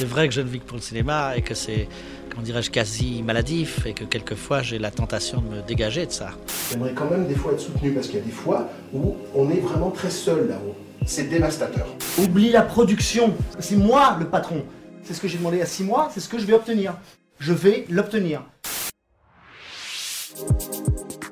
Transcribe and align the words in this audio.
C'est 0.00 0.08
vrai 0.08 0.28
que 0.28 0.32
je 0.32 0.40
ne 0.40 0.48
vis 0.48 0.60
que 0.60 0.64
pour 0.64 0.78
le 0.78 0.82
cinéma 0.82 1.36
et 1.36 1.42
que 1.42 1.52
c'est, 1.52 1.86
comment 2.30 2.40
dirais-je, 2.40 2.70
quasi 2.70 3.22
maladif 3.22 3.84
et 3.84 3.92
que 3.92 4.04
quelquefois 4.04 4.62
j'ai 4.62 4.78
la 4.78 4.90
tentation 4.90 5.42
de 5.42 5.56
me 5.56 5.60
dégager 5.60 6.06
de 6.06 6.10
ça. 6.10 6.30
J'aimerais 6.70 6.94
quand 6.94 7.10
même 7.10 7.26
des 7.26 7.34
fois 7.34 7.52
être 7.52 7.60
soutenu 7.60 7.92
parce 7.92 8.06
qu'il 8.06 8.16
y 8.16 8.22
a 8.22 8.24
des 8.24 8.32
fois 8.32 8.66
où 8.94 9.16
on 9.34 9.50
est 9.50 9.60
vraiment 9.60 9.90
très 9.90 10.08
seul 10.08 10.48
là-haut. 10.48 10.74
C'est 11.04 11.24
dévastateur. 11.24 11.86
Oublie 12.16 12.48
la 12.48 12.62
production. 12.62 13.34
C'est 13.58 13.76
moi 13.76 14.16
le 14.18 14.24
patron. 14.24 14.64
C'est 15.02 15.12
ce 15.12 15.20
que 15.20 15.28
j'ai 15.28 15.36
demandé 15.36 15.60
à 15.60 15.66
six 15.66 15.84
mois, 15.84 16.10
c'est 16.14 16.20
ce 16.20 16.30
que 16.30 16.38
je 16.38 16.46
vais 16.46 16.54
obtenir. 16.54 16.94
Je 17.38 17.52
vais 17.52 17.84
l'obtenir. 17.90 18.42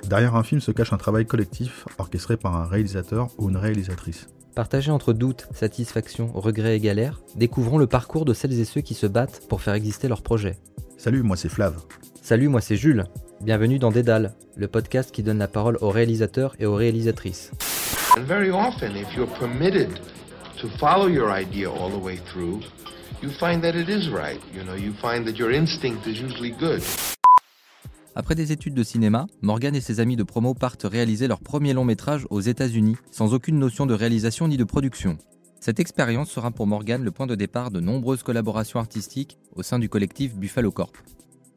Derrière 0.09 0.37
un 0.37 0.43
film 0.43 0.63
se 0.63 0.71
cache 0.71 0.95
un 0.95 0.97
travail 0.97 1.27
collectif 1.27 1.85
orchestré 1.99 2.39
par 2.39 2.57
un 2.57 2.65
réalisateur 2.65 3.29
ou 3.37 3.51
une 3.51 3.59
réalisatrice. 3.59 4.29
Partagé 4.55 4.91
entre 4.91 5.13
doute, 5.13 5.47
satisfaction, 5.53 6.33
regret 6.33 6.77
et 6.77 6.81
galère, 6.81 7.21
découvrons 7.37 7.77
le 7.77 7.87
parcours 7.87 8.25
de 8.25 8.33
celles 8.33 8.59
et 8.59 8.65
ceux 8.65 8.81
qui 8.81 8.95
se 8.95 9.07
battent 9.07 9.47
pour 9.51 9.61
faire 9.61 9.75
exister 9.75 10.09
leur 10.09 10.23
projet. 10.23 10.57
Salut, 10.97 11.23
moi 11.23 11.37
c'est 11.37 11.51
Flav. 11.51 11.77
Salut, 12.23 12.49
moi 12.49 12.63
c'est 12.63 12.77
Jules. 12.77 13.05
Bienvenue 13.43 13.79
dans 13.79 13.91
Dédale, 13.91 14.33
le 14.57 14.67
podcast 14.67 15.13
qui 15.13 15.23
donne 15.23 15.39
la 15.39 15.47
parole 15.47 15.77
aux 15.83 15.91
réalisateurs 15.91 16.57
et 16.59 16.65
aux 16.65 16.75
réalisatrices. 16.75 17.51
And 18.17 18.23
very 18.23 18.51
often, 18.51 18.97
if 18.97 19.15
you're 19.15 19.31
permitted 19.39 19.91
to 20.59 20.69
follow 20.79 21.09
your 21.09 21.31
idea 21.31 21.69
all 21.69 21.91
the 21.91 22.03
way 22.03 22.17
through, 22.33 22.61
you 23.23 23.29
find 23.29 23.61
that 23.61 23.75
it 23.75 23.91
is 23.91 24.09
right. 24.09 24.41
You 24.55 24.65
know, 24.65 24.75
you 24.75 24.95
find 24.95 25.27
that 25.27 25.39
your 25.39 25.53
instinct 25.53 26.07
is 26.07 26.19
usually 26.19 26.53
good. 26.59 26.83
Après 28.19 28.35
des 28.35 28.51
études 28.51 28.75
de 28.75 28.83
cinéma, 28.83 29.29
Morgan 29.43 29.77
et 29.77 29.81
ses 29.81 30.01
amis 30.01 30.17
de 30.17 30.25
promo 30.25 30.53
partent 30.53 30.83
réaliser 30.83 31.29
leur 31.29 31.39
premier 31.39 31.73
long 31.73 31.85
métrage 31.85 32.27
aux 32.31 32.41
États-Unis, 32.41 32.97
sans 33.13 33.33
aucune 33.33 33.61
notion 33.61 33.87
de 33.87 33.95
réalisation 33.95 34.49
ni 34.49 34.57
de 34.57 34.65
production. 34.65 35.19
Cette 35.61 35.79
expérience 35.79 36.29
sera 36.29 36.51
pour 36.51 36.67
Morgan 36.67 37.05
le 37.05 37.13
point 37.13 37.29
de 37.29 37.37
départ 37.37 37.71
de 37.71 37.79
nombreuses 37.79 38.25
collaborations 38.25 38.81
artistiques 38.81 39.39
au 39.55 39.63
sein 39.63 39.79
du 39.79 39.89
collectif 39.89 40.35
Buffalo 40.35 40.73
Corp. 40.73 40.97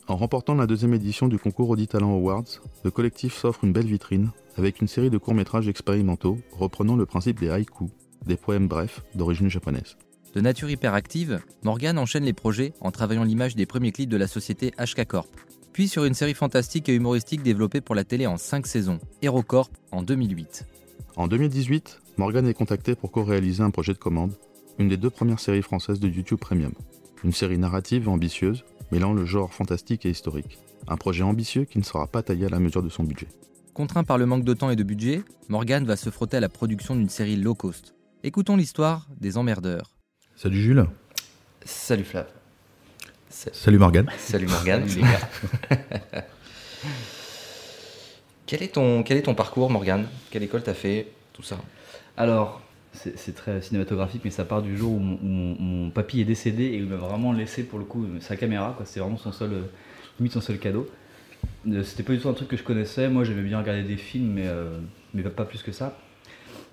En 0.07 0.15
remportant 0.15 0.54
la 0.54 0.67
deuxième 0.67 0.93
édition 0.93 1.27
du 1.27 1.39
concours 1.39 1.71
Audi 1.71 1.87
Talent 1.87 2.13
Awards, 2.13 2.62
le 2.84 2.91
collectif 2.91 3.35
s'offre 3.35 3.63
une 3.63 3.73
belle 3.73 3.87
vitrine 3.87 4.29
avec 4.55 4.82
une 4.82 4.87
série 4.87 5.09
de 5.09 5.17
courts-métrages 5.17 5.67
expérimentaux 5.67 6.37
reprenant 6.51 6.95
le 6.95 7.07
principe 7.07 7.39
des 7.39 7.49
haïkus, 7.49 7.89
des 8.27 8.37
poèmes 8.37 8.67
brefs 8.67 9.01
d'origine 9.15 9.49
japonaise. 9.49 9.98
De 10.35 10.41
nature 10.41 10.70
hyperactive, 10.70 11.41
Morgan 11.63 11.98
enchaîne 11.98 12.23
les 12.23 12.34
projets 12.34 12.73
en 12.82 12.91
travaillant 12.91 13.23
l'image 13.23 13.55
des 13.55 13.65
premiers 13.65 13.91
clips 13.91 14.09
de 14.09 14.17
la 14.17 14.27
société 14.27 14.71
HK 14.77 15.05
Corp, 15.05 15.27
puis 15.82 15.87
sur 15.87 16.05
une 16.05 16.13
série 16.13 16.35
fantastique 16.35 16.90
et 16.90 16.93
humoristique 16.93 17.41
développée 17.41 17.82
pour 17.82 17.96
la 17.96 18.04
télé 18.04 18.27
en 18.27 18.37
5 18.37 18.68
saisons, 18.68 18.99
HeroCorp 19.24 19.71
en 19.91 20.04
2008. 20.04 20.68
En 21.15 21.27
2018, 21.27 22.01
Morgan 22.18 22.46
est 22.46 22.54
contacté 22.54 22.93
pour 22.93 23.10
co-réaliser 23.10 23.63
un 23.63 23.71
projet 23.71 23.93
de 23.93 23.98
commande, 23.98 24.35
une 24.77 24.90
des 24.90 24.98
deux 24.98 25.10
premières 25.10 25.40
séries 25.40 25.63
françaises 25.63 25.99
de 25.99 26.07
YouTube 26.07 26.38
Premium. 26.38 26.71
Une 27.23 27.32
série 27.32 27.57
narrative 27.57 28.10
ambitieuse, 28.10 28.63
mêlant 28.91 29.12
le 29.12 29.26
genre 29.26 29.51
fantastique 29.51 30.05
et 30.05 30.12
historique. 30.12 30.60
Un 30.88 30.98
projet 30.98 31.23
ambitieux 31.23 31.65
qui 31.65 31.79
ne 31.79 31.84
sera 31.84 32.05
pas 32.05 32.21
taillé 32.21 32.45
à 32.45 32.49
la 32.49 32.60
mesure 32.60 32.84
de 32.84 32.90
son 32.90 33.04
budget. 33.04 33.29
Contraint 33.73 34.04
par 34.04 34.20
le 34.20 34.27
manque 34.27 34.43
de 34.43 34.54
temps 34.54 34.70
et 34.70 34.76
de 34.76 34.84
budget, 34.84 35.23
Morgan 35.49 35.84
va 35.84 35.95
se 35.95 36.12
frotter 36.12 36.38
à 36.38 36.41
la 36.41 36.49
production 36.49 36.95
d'une 36.95 37.10
série 37.10 37.38
low 37.38 37.55
cost. 37.55 37.95
Écoutons 38.21 38.55
l'histoire 38.55 39.07
des 39.20 39.35
emmerdeurs. 39.35 39.98
Salut 40.35 40.62
Jules. 40.62 40.85
Salut 41.66 42.04
Flav. 42.04 42.27
Salut 43.32 43.77
Morgan. 43.79 44.05
Salut 44.18 44.48
Morgan, 44.49 44.84
les 44.85 45.01
gars. 45.01 45.29
quel, 48.46 48.63
est 48.63 48.73
ton, 48.73 49.04
quel 49.04 49.18
est 49.18 49.21
ton 49.23 49.35
parcours, 49.35 49.70
Morgan 49.70 50.05
Quelle 50.29 50.43
école 50.43 50.63
t'as 50.63 50.73
fait? 50.73 51.07
Tout 51.34 51.43
ça 51.43 51.57
Alors, 52.18 52.62
c'est 52.93 53.18
c'est 53.18 53.34
très 53.34 53.62
cinématographique, 53.62 54.21
mais 54.26 54.32
ça 54.32 54.43
part 54.46 54.62
du 54.62 54.77
jour 54.77 54.91
où 54.93 54.99
mon, 54.99 55.15
où 55.15 55.26
mon- 55.26 55.55
mon 55.60 55.90
papy 55.91 56.21
est 56.21 56.26
décédé 56.26 56.63
et 56.65 56.76
il 56.77 56.85
m'a 56.88 56.98
vraiment 56.98 57.32
laissé 57.32 57.63
pour 57.63 57.79
le 57.79 57.85
coup 57.85 58.05
sa 58.20 58.35
caméra. 58.35 58.73
quoi. 58.76 58.85
C'était 58.85 58.99
vraiment 58.99 59.18
son 59.18 59.32
seul, 59.32 59.54
euh, 59.54 59.62
limite 60.20 60.34
son 60.34 60.41
seul 60.41 60.60
cadeau. 60.60 60.90
Euh, 61.70 61.84
C'était 61.84 62.04
pas 62.04 62.13
du 62.13 62.20
tout 62.20 62.27
un 62.29 62.34
truc 62.34 62.49
que 62.49 62.57
je 62.57 62.63
connaissais. 62.63 63.07
Moi, 63.10 63.23
j'aimais 63.23 63.43
bien 63.43 63.60
regarder 63.60 63.84
des 63.84 63.98
films, 63.98 64.34
mais, 64.34 64.45
euh, 64.47 64.78
mais 65.13 65.23
pas- 65.23 65.29
pas 65.29 65.45
plus 65.45 65.63
que 65.63 65.72
ça. 65.72 65.97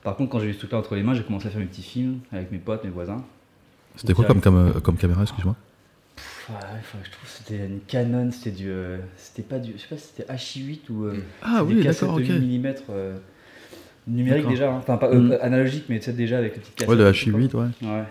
Par 0.02 0.16
contre, 0.16 0.30
quand 0.32 0.40
j'ai 0.40 0.46
eu 0.48 0.54
ce 0.54 0.58
truc-là 0.58 0.78
entre 0.78 0.96
les 0.96 1.02
mains, 1.02 1.14
j'ai 1.14 1.22
commencé 1.22 1.46
à 1.46 1.50
faire 1.50 1.60
mes 1.60 1.66
petits 1.66 1.82
films 1.82 2.18
avec 2.32 2.50
mes 2.50 2.58
potes, 2.58 2.82
mes 2.84 2.90
voisins. 2.90 3.24
C'était 3.96 4.12
quoi 4.14 4.24
comme, 4.24 4.40
comme, 4.40 4.80
comme 4.80 4.96
caméra, 4.96 5.22
excuse-moi? 5.22 5.54
Pff, 6.18 6.50
ouais, 6.50 6.56
enfin, 6.80 6.98
je 7.04 7.10
trouve 7.10 7.24
que 7.24 7.28
c'était 7.36 7.66
une 7.66 7.80
Canon, 7.86 8.30
c'était 8.32 8.50
du, 8.50 8.68
euh, 8.68 8.98
c'était 9.16 9.42
pas 9.42 9.58
du, 9.58 9.72
je 9.72 9.78
sais 9.78 9.88
pas 9.88 9.96
si 9.96 10.08
c'était 10.14 10.32
HI8 10.32 10.90
ou 10.90 11.04
euh, 11.04 11.18
Ah 11.42 11.62
des 11.62 11.74
oui, 11.74 11.84
d'accord, 11.84 12.16
de 12.16 12.22
ok. 12.22 12.28
8 12.28 12.58
mm 12.58 12.74
numérique 14.08 14.48
déjà, 14.48 14.72
hein. 14.72 14.78
enfin 14.78 14.96
pas 14.96 15.08
euh, 15.10 15.20
Mm. 15.20 15.38
analogique, 15.42 15.84
mais 15.88 15.98
tu 15.98 16.06
sais 16.06 16.12
déjà 16.14 16.38
avec 16.38 16.54
les 16.54 16.60
petites 16.60 16.74
cassettes. 16.76 16.90
Ouais, 16.90 16.96
pas. 17.04 17.10
HI8, 17.12 17.56
ouais. 17.56 17.88
Ouais. 17.88 18.04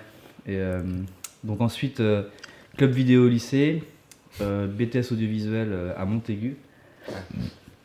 Et 0.45 0.55
euh, 0.57 0.81
donc 1.43 1.59
ensuite, 1.61 2.01
club 2.77 2.91
vidéo 2.91 3.25
au 3.25 3.29
lycée, 3.29 3.83
BTS 4.39 5.11
audiovisuel 5.11 5.75
à 5.97 6.05
Montaigu. 6.05 6.57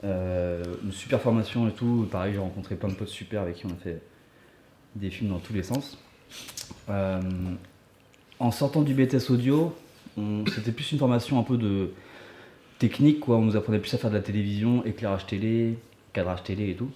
Euh, 0.05 0.63
une 0.85 0.93
super 0.93 1.21
formation 1.21 1.69
et 1.69 1.73
tout. 1.73 2.07
Pareil, 2.11 2.33
j'ai 2.35 2.39
rencontré 2.41 2.75
plein 2.75 2.89
de 2.89 2.95
potes 2.95 3.09
super 3.09 3.43
avec 3.43 3.55
qui 3.57 3.67
on 3.67 3.71
a 3.71 3.77
fait 3.83 4.03
des 4.97 5.11
films 5.11 5.31
dans 5.31 5.39
tous 5.39 5.53
les 5.53 5.63
sens. 5.63 5.97
Euh, 6.91 7.21
en 8.41 8.51
sortant 8.51 8.83
du 8.83 8.95
BTS 8.95 9.31
audio, 9.31 9.75
c'était 10.55 10.73
plus 10.73 10.93
une 10.93 10.99
formation 10.99 11.39
un 11.39 11.43
peu 11.43 11.57
de 11.57 11.91
technique, 12.79 13.21
quoi. 13.21 13.37
On 13.37 13.43
nous 13.43 13.57
apprenait 13.57 13.79
plus 13.79 13.95
à 13.95 13.99
faire 13.99 14.11
de 14.11 14.17
la 14.17 14.23
télévision, 14.23 14.85
éclairage 14.85 15.27
télé, 15.27 15.79
cadrage 16.13 16.43
télé 16.43 16.71
et 16.71 16.75
tout. 16.75 16.91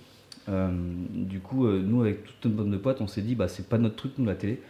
Euh, 0.49 0.69
du 1.13 1.41
coup, 1.41 1.67
euh, 1.67 1.83
nous, 1.85 2.03
avec 2.03 2.25
toute 2.25 2.45
notre 2.47 2.57
bande 2.81 2.97
de 2.97 3.03
on 3.03 3.07
s'est 3.07 3.23
dit, 3.23 3.35
bah, 3.35 3.49
c'est 3.49 3.69
pas 3.69 3.79
notre 3.79 3.97
truc, 3.97 4.13
nous, 4.19 4.27
la 4.27 4.35
télé. 4.35 4.61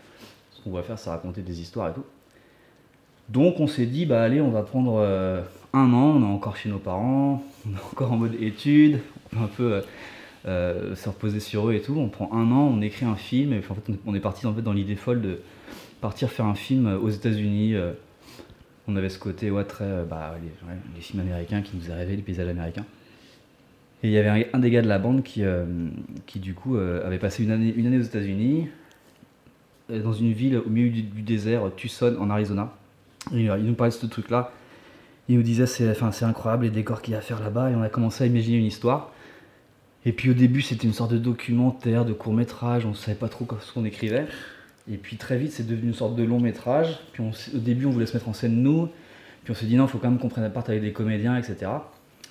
Ce 0.53 0.63
qu'on 0.63 0.71
va 0.71 0.83
faire, 0.83 0.99
c'est 0.99 1.11
raconter 1.11 1.43
des 1.43 1.61
histoires 1.61 1.91
et 1.91 1.93
tout. 1.95 2.05
Donc, 3.29 3.61
on 3.61 3.67
s'est 3.67 3.87
dit, 3.87 4.07
bah, 4.07 4.23
allez, 4.23 4.41
on 4.41 4.51
va 4.51 4.63
prendre 4.63 4.97
euh, 4.99 5.43
un 5.73 5.93
an, 5.93 6.17
on 6.17 6.23
est 6.23 6.33
encore 6.33 6.57
chez 6.57 6.69
nos 6.69 6.79
parents, 6.79 7.43
on 7.67 7.73
est 7.75 7.83
encore 7.93 8.13
en 8.13 8.17
mode 8.17 8.35
études, 8.41 9.01
on 9.33 9.41
va 9.41 9.45
un 9.45 9.49
peu 9.49 9.83
se 10.45 11.09
reposer 11.09 11.41
sur 11.41 11.69
eux 11.69 11.75
et 11.75 11.83
tout. 11.83 11.97
On 11.99 12.09
prend 12.09 12.31
un 12.33 12.53
an, 12.53 12.71
on 12.73 12.81
écrit 12.81 13.05
un 13.05 13.17
film, 13.17 13.53
et 13.53 13.59
en 13.59 13.75
fait, 13.75 13.93
on 14.07 14.15
est- 14.15 14.21
parti 14.21 14.47
dans 14.47 14.73
l'idée 14.73 14.95
folle 14.95 15.21
de 15.21 15.41
partir 16.01 16.31
faire 16.31 16.47
un 16.47 16.55
film 16.55 16.87
aux 17.03 17.11
États-Unis. 17.11 17.75
On 18.89 18.97
avait 18.97 19.09
ce 19.09 19.19
côté, 19.19 19.51
ouais, 19.51 19.65
très, 19.65 19.85
euh, 19.85 20.05
bah, 20.05 20.37
les, 20.95 21.01
films 21.01 21.21
américains 21.21 21.63
qui 21.63 21.77
nous 21.77 21.91
arrivaient, 21.91 22.17
les 22.17 22.23
paysages 22.23 22.49
américains. 22.49 22.85
Et 24.03 24.09
il 24.09 24.13
y 24.13 24.19
avait 24.19 24.49
un, 24.53 24.59
des 24.59 24.71
gars 24.71 24.83
de 24.83 24.89
la 24.89 24.99
bande 24.99 25.23
qui, 25.23 25.43
euh, 25.43 25.65
du 26.37 26.55
coup, 26.55 26.77
euh, 26.77 27.05
avait 27.07 27.19
passé 27.19 27.43
une 27.43 27.51
année, 27.51 27.99
aux 27.99 28.03
États-Unis, 28.03 28.69
dans 29.89 30.13
une 30.13 30.33
ville 30.33 30.59
au 30.59 30.69
milieu 30.69 30.91
du, 30.91 31.23
désert, 31.23 31.63
Tucson, 31.77 32.17
en 32.21 32.31
Arizona. 32.31 32.73
Il 33.33 33.47
nous 33.47 33.75
parlait 33.75 33.91
de 33.91 33.97
ce 33.97 34.07
truc-là. 34.07 34.53
Il 35.29 35.37
nous 35.37 35.43
disait, 35.43 35.67
c'est 35.67 36.25
incroyable 36.25 36.65
les 36.65 36.71
décors 36.71 37.03
qu'il 37.03 37.13
y 37.13 37.15
a 37.17 37.19
à 37.19 37.23
faire 37.23 37.41
là-bas. 37.41 37.71
Et 37.71 37.75
on 37.75 37.83
a 37.83 37.89
commencé 37.89 38.23
à 38.23 38.27
imaginer 38.27 38.59
une 38.59 38.67
histoire. 38.67 39.13
Et 40.05 40.13
puis 40.13 40.31
au 40.31 40.35
début, 40.35 40.63
c'était 40.63 40.87
une 40.87 40.93
sorte 40.93 41.11
de 41.11 41.19
documentaire, 41.19 42.05
de 42.05 42.13
court-métrage. 42.13 42.87
On 42.87 42.91
ne 42.91 42.95
savait 42.95 43.17
pas 43.17 43.29
trop 43.29 43.47
ce 43.61 43.73
qu'on 43.73 43.85
écrivait. 43.85 44.27
Et 44.91 44.97
puis 44.97 45.17
très 45.17 45.37
vite, 45.37 45.53
c'est 45.53 45.67
devenu 45.67 45.89
une 45.89 45.95
sorte 45.95 46.15
de 46.17 46.23
long 46.23 46.39
métrage. 46.41 46.99
Puis 47.13 47.23
on 47.23 47.31
au 47.31 47.59
début, 47.59 47.87
on 47.87 47.91
voulait 47.91 48.07
se 48.07 48.15
mettre 48.15 48.29
en 48.29 48.33
scène 48.33 48.63
nous. 48.63 48.89
Puis 49.45 49.53
on 49.53 49.55
s'est 49.55 49.67
dit, 49.67 49.77
non, 49.77 49.85
il 49.87 49.91
faut 49.91 49.99
quand 49.99 50.11
même 50.11 50.19
qu'on 50.19 50.29
prenne 50.29 50.51
part 50.53 50.65
avec 50.69 50.81
des 50.83 50.93
comédiens, 50.93 51.37
etc. 51.37 51.71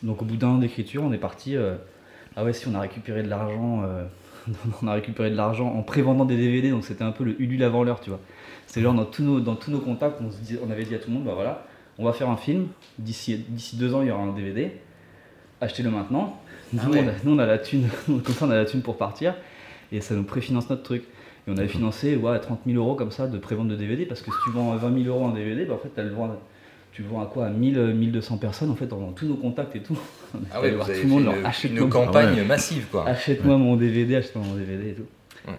Donc 0.04 0.22
au 0.22 0.26
bout 0.26 0.38
d'un 0.38 0.50
an 0.50 0.58
d'écriture, 0.58 1.04
on 1.04 1.12
est 1.14 1.18
parti. 1.18 1.56
euh, 1.56 1.76
ah 2.36 2.44
ouais, 2.44 2.54
si 2.54 2.68
on 2.68 2.76
a 2.76 2.80
récupéré 2.82 3.24
de 3.24 3.30
l'argent, 3.30 3.84
euh, 3.86 4.06
on 4.84 4.88
a 4.88 4.94
récupéré 4.94 5.30
de 5.30 5.36
l'argent 5.36 5.68
en 5.68 5.82
prévendant 5.84 6.26
des 6.26 6.36
DVD, 6.38 6.70
donc 6.72 6.84
c'était 6.84 7.04
un 7.04 7.12
peu 7.12 7.24
le 7.24 7.42
Ulule 7.42 7.64
avant 7.64 7.84
l'heure, 7.84 8.00
tu 8.02 8.10
vois. 8.10 8.20
C'est 8.68 8.82
genre 8.82 8.94
dans 8.94 9.06
tous 9.06 9.24
nos, 9.24 9.40
dans 9.40 9.56
tous 9.56 9.72
nos 9.72 9.80
contacts, 9.80 10.18
on, 10.22 10.32
se 10.32 10.38
dit- 10.38 10.58
on 10.66 10.70
avait 10.72 10.84
dit 10.84 10.96
à 10.96 11.00
tout 11.00 11.10
le 11.10 11.16
monde, 11.16 11.24
bah 11.26 11.34
voilà, 11.34 11.66
on 11.98 12.04
va 12.04 12.12
faire 12.14 12.30
un 12.30 12.36
film. 12.38 12.68
D'ici 13.00 13.38
d'ici 13.50 13.78
deux 13.78 13.94
ans, 13.94 14.02
il 14.02 14.10
y 14.10 14.12
aura 14.12 14.24
un 14.24 14.34
DVD. 14.34 14.72
Achetez-le 15.62 15.90
maintenant. 15.90 16.40
Nous, 16.74 16.80
Ah 16.84 16.90
ouais. 16.90 17.00
on 17.04 17.08
a, 17.08 17.12
nous, 17.24 17.36
on 17.36 17.40
a 17.40 17.46
la 17.46 17.58
thune, 17.58 17.88
comme 18.08 18.22
ça 18.34 18.46
on 18.46 18.50
a 18.50 18.56
la 18.56 18.66
thune 18.66 18.82
pour 18.82 18.98
partir 18.98 19.36
et 19.92 20.02
ça 20.02 20.14
nous 20.16 20.24
préfinance 20.24 20.70
notre 20.70 20.84
truc. 20.84 21.04
Et 21.48 21.52
on 21.52 21.58
avait 21.58 21.68
financé 21.68 22.16
ouais, 22.16 22.40
30 22.40 22.62
000 22.66 22.78
euros 22.78 22.96
comme 22.96 23.12
ça 23.12 23.28
de 23.28 23.38
prévente 23.38 23.68
de 23.68 23.76
DVD 23.76 24.06
parce 24.06 24.22
que 24.22 24.32
si 24.32 24.38
tu 24.46 24.52
vends 24.52 24.72
à 24.74 24.78
20 24.78 25.04
000 25.04 25.16
euros 25.16 25.28
un 25.28 25.34
DVD, 25.34 25.66
bah, 25.66 25.76
en 25.76 25.78
fait, 25.78 25.90
t'as 25.96 26.04
le 26.04 26.12
tu 26.92 27.04
le 27.04 27.10
vends 27.10 27.22
à 27.22 27.26
quoi? 27.26 27.46
À 27.48 27.50
1000, 27.50 27.78
1200 27.94 28.38
personnes 28.38 28.72
en 28.72 28.76
fait, 28.76 28.88
dans 28.88 29.12
tous 29.12 29.28
nos 29.28 29.36
contacts 29.36 29.76
et 29.76 29.82
tout. 29.82 29.98
On 30.34 30.40
Ah 30.54 30.62
ouais, 30.62 30.72
voir 30.72 30.88
tout 30.88 30.94
le 31.04 31.08
monde, 31.08 31.26
leur 31.26 31.36
une, 31.38 31.46
achète 31.46 31.72
une 31.72 31.78
nos- 31.78 31.88
campagne 31.90 32.30
Ah 32.32 32.36
ouais. 32.38 32.44
massive, 32.46 32.88
quoi. 32.90 33.06
Achète-moi 33.08 33.58
mon 33.58 33.76
DVD, 33.76 34.16
achète-moi 34.16 34.46
mon 34.48 34.56
DVD 34.56 34.92
et 34.92 34.94
tout. 34.94 35.06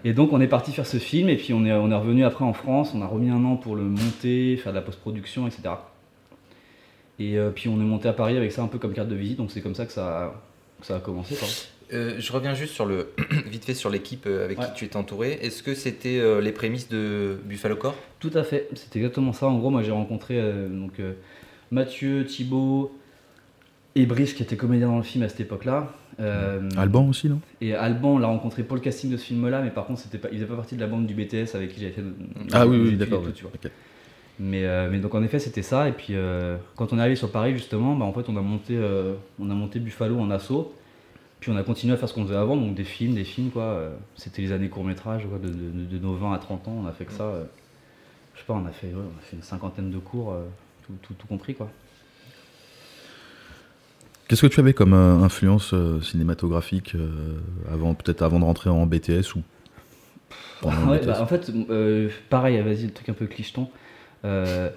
Et 0.03 0.11
donc 0.11 0.33
on 0.33 0.41
est 0.41 0.47
parti 0.47 0.73
faire 0.73 0.85
ce 0.87 0.97
film 0.97 1.29
et 1.29 1.37
puis 1.37 1.53
on 1.53 1.63
est, 1.63 1.71
on 1.71 1.89
est 1.89 1.95
revenu 1.95 2.25
après 2.25 2.43
en 2.43 2.51
France, 2.51 2.91
on 2.93 3.01
a 3.01 3.07
remis 3.07 3.29
un 3.29 3.45
an 3.45 3.55
pour 3.55 3.75
le 3.77 3.83
monter, 3.83 4.57
faire 4.57 4.73
de 4.73 4.77
la 4.77 4.81
post-production, 4.83 5.47
etc. 5.47 5.61
Et 7.19 7.37
euh, 7.37 7.51
puis 7.51 7.69
on 7.69 7.75
est 7.75 7.85
monté 7.85 8.09
à 8.09 8.13
Paris 8.13 8.35
avec 8.35 8.51
ça 8.51 8.61
un 8.63 8.67
peu 8.67 8.79
comme 8.79 8.93
carte 8.93 9.07
de 9.07 9.15
visite, 9.15 9.37
donc 9.37 9.49
c'est 9.51 9.61
comme 9.61 9.75
ça 9.75 9.85
que 9.85 9.93
ça, 9.93 10.25
a- 10.25 10.33
que 10.81 10.85
ça 10.85 10.97
a 10.97 10.99
commencé. 10.99 11.35
quoi. 11.35 11.47
Euh, 11.93 12.15
je 12.19 12.33
reviens 12.33 12.53
juste 12.53 12.73
sur 12.73 12.85
le 12.85 13.09
vite 13.47 13.63
fait 13.65 13.73
sur 13.73 13.89
l'équipe 13.89 14.25
euh, 14.27 14.43
avec 14.45 14.59
Ouais. 14.59 14.65
qui 14.65 14.73
tu 14.73 14.85
étais 14.85 14.97
entouré. 14.97 15.39
Est-ce 15.41 15.63
que 15.63 15.73
c'était 15.73 16.19
euh, 16.19 16.41
les 16.41 16.51
prémices 16.51 16.89
de 16.89 17.37
Buffalo 17.45 17.75
Corp 17.75 17.95
Tout 18.19 18.31
à 18.33 18.43
fait, 18.43 18.67
c'est 18.75 18.95
exactement 18.97 19.31
ça. 19.33 19.47
En 19.47 19.57
gros, 19.57 19.69
moi 19.69 19.83
j'ai 19.83 19.91
rencontré 19.91 20.35
euh, 20.39 20.67
donc, 20.67 20.99
euh, 20.99 21.13
Mathieu, 21.71 22.25
Thibaut 22.25 22.97
et 23.95 24.05
Brice 24.05 24.33
qui 24.33 24.43
étaient 24.43 24.57
comédiens 24.57 24.87
dans 24.87 24.97
le 24.97 25.03
film 25.03 25.23
à 25.23 25.29
cette 25.29 25.39
époque-là. 25.39 25.93
Euh, 26.19 26.67
Alban 26.77 27.07
aussi, 27.07 27.29
non? 27.29 27.39
Et 27.61 27.73
Alban, 27.73 28.15
on 28.15 28.17
l'a 28.17 28.27
rencontré 28.27 28.63
pour 28.63 28.75
le 28.75 28.81
casting 28.81 29.09
de 29.11 29.17
ce 29.17 29.25
film-là, 29.25 29.61
mais 29.61 29.69
par 29.69 29.85
contre, 29.85 30.01
c'était 30.01 30.17
pas, 30.17 30.29
il 30.31 30.37
faisait 30.37 30.47
pas 30.47 30.55
partie 30.55 30.75
de 30.75 30.81
la 30.81 30.87
bande 30.87 31.05
du 31.05 31.13
BTS 31.13 31.55
avec 31.55 31.73
qui 31.73 31.79
j'avais 31.81 31.93
fait. 31.93 32.03
Ah 32.53 32.67
oui, 32.67 32.95
d'accord. 32.97 33.21
tout, 33.21 33.27
ouais. 33.27 33.33
tu 33.33 33.43
vois. 33.43 33.51
Mais, 34.39 34.65
euh, 34.65 34.87
mais 34.91 34.99
donc 34.99 35.15
en 35.15 35.23
effet 35.23 35.39
c'était 35.39 35.63
ça 35.63 35.89
et 35.89 35.91
puis 35.93 36.09
euh, 36.11 36.57
quand 36.75 36.93
on 36.93 36.99
est 36.99 37.01
arrivé 37.01 37.15
sur 37.15 37.31
Paris 37.31 37.53
justement 37.53 37.95
bah, 37.95 38.05
en 38.05 38.13
fait 38.13 38.29
on 38.29 38.37
a 38.37 38.41
monté 38.41 38.75
euh, 38.77 39.15
on 39.39 39.49
a 39.49 39.55
monté 39.55 39.79
Buffalo 39.79 40.19
en 40.19 40.29
assaut 40.29 40.75
puis 41.47 41.55
on 41.55 41.59
a 41.59 41.63
continué 41.63 41.93
à 41.93 41.97
faire 41.97 42.09
ce 42.09 42.13
qu'on 42.13 42.25
faisait 42.25 42.35
avant 42.35 42.57
donc 42.57 42.75
des 42.75 42.83
films 42.83 43.13
des 43.15 43.23
films 43.23 43.51
quoi. 43.51 43.63
Euh, 43.63 43.95
c'était 44.17 44.41
les 44.41 44.51
années 44.51 44.67
court 44.67 44.83
métrage 44.83 45.23
de, 45.23 45.47
de- 45.47 45.85
de 45.85 45.97
nos 45.97 46.13
20 46.13 46.33
à 46.33 46.37
30 46.39 46.67
ans 46.67 46.81
on 46.83 46.87
a 46.87 46.91
fait 46.91 47.05
que 47.05 47.13
ça 47.13 47.23
euh, 47.23 47.45
je 48.35 48.39
sais 48.41 48.45
pas 48.45 48.53
on 48.53 48.65
a 48.65 48.71
fait 48.71 48.87
ouais, 48.87 48.93
on 48.97 49.17
a 49.17 49.21
fait 49.21 49.37
une 49.37 49.43
cinquantaine 49.43 49.89
de 49.89 49.97
cours 49.97 50.33
euh, 50.33 50.43
tout, 50.85 50.93
tout, 51.01 51.13
tout 51.13 51.27
compris 51.27 51.55
quoi. 51.55 51.69
Qu'est-ce 54.27 54.41
que 54.41 54.47
tu 54.47 54.59
avais 54.59 54.73
comme 54.73 54.93
euh, 54.93 55.23
influence 55.23 55.73
euh, 55.73 56.01
cinématographique 56.01 56.95
euh, 56.95 57.37
avant, 57.71 57.93
peut-être 57.93 58.23
avant 58.23 58.39
de 58.39 58.43
rentrer 58.43 58.69
en 58.69 58.85
BTS 58.85 59.35
ou 59.35 59.41
Ouais, 60.63 60.99
BTS 60.99 61.05
bah, 61.05 61.21
en 61.21 61.27
fait, 61.27 61.49
euh, 61.69 62.09
pareil, 62.29 62.59
vas-y, 62.61 62.87
le 62.87 62.91
truc 62.91 63.07
un 63.07 63.13
peu 63.13 63.25
clicheton. 63.27 63.69
Euh, 64.25 64.69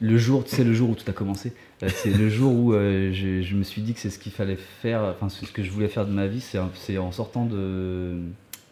le 0.00 0.18
jour, 0.18 0.44
tu 0.44 0.56
sais, 0.56 0.64
le 0.64 0.72
jour 0.72 0.90
où 0.90 0.94
tout 0.96 1.08
a 1.08 1.12
commencé, 1.12 1.50
euh, 1.50 1.52
c'est 1.88 2.10
le 2.12 2.28
jour 2.28 2.52
où 2.52 2.74
euh, 2.74 3.10
je, 3.12 3.42
je 3.42 3.56
me 3.56 3.62
suis 3.62 3.80
dit 3.82 3.94
que 3.94 4.00
c'est 4.00 4.10
ce 4.10 4.18
qu'il 4.18 4.32
fallait 4.32 4.56
faire, 4.56 5.02
enfin, 5.02 5.28
ce 5.28 5.44
que 5.50 5.62
je 5.62 5.70
voulais 5.70 5.88
faire 5.88 6.06
de 6.06 6.12
ma 6.12 6.26
vie, 6.26 6.40
c'est 6.40 6.98
en 6.98 7.12
sortant 7.12 7.46
de, 7.46 8.18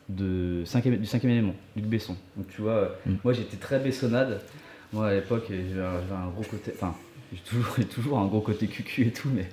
de 0.08 0.62
cinquième, 0.64 0.96
du 0.96 1.06
cinquième 1.06 1.32
élément, 1.32 1.54
Luc 1.76 1.86
Besson. 1.86 2.16
Donc, 2.36 2.48
tu 2.48 2.60
vois, 2.62 2.72
euh, 2.72 2.88
Mm. 3.06 3.14
moi 3.24 3.32
j'étais 3.32 3.56
très 3.56 3.78
bessonnade. 3.78 4.40
Moi 4.92 5.08
à 5.08 5.14
l'époque, 5.14 5.46
j'avais 5.48 5.80
un, 5.86 6.28
gros 6.34 6.42
côté, 6.44 6.72
enfin, 6.74 6.94
j'ai 7.32 7.84
toujours, 7.84 8.18
un 8.18 8.26
gros 8.26 8.40
côté 8.40 8.66
cucu 8.66 9.02
et 9.06 9.10
tout, 9.12 9.28
mais, 9.34 9.46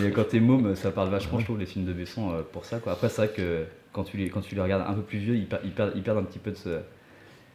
mais 0.00 0.10
quand 0.10 0.24
t'es 0.24 0.40
môme, 0.40 0.74
ça 0.76 0.90
parle 0.90 1.10
vachement, 1.10 1.38
je 1.38 1.44
trouve, 1.44 1.58
les 1.58 1.66
films 1.66 1.84
de 1.84 1.92
Besson 1.92 2.30
euh, 2.32 2.42
pour 2.52 2.64
ça. 2.64 2.78
Quoi. 2.78 2.92
Après, 2.92 3.08
c'est 3.10 3.16
vrai 3.26 3.28
que 3.36 3.64
quand 3.92 4.04
tu, 4.04 4.16
les, 4.16 4.28
quand 4.30 4.40
tu 4.40 4.54
les 4.54 4.60
regardes 4.62 4.84
un 4.88 4.94
peu 4.94 5.02
plus 5.02 5.18
vieux, 5.18 5.36
ils, 5.36 5.46
per- 5.46 5.58
ils 5.64 5.70
perdent, 5.72 5.92
ils 5.94 6.02
perdent 6.02 6.18
un 6.18 6.22
petit 6.24 6.38
peu 6.38 6.50
de 6.52 6.56
ce, 6.56 6.80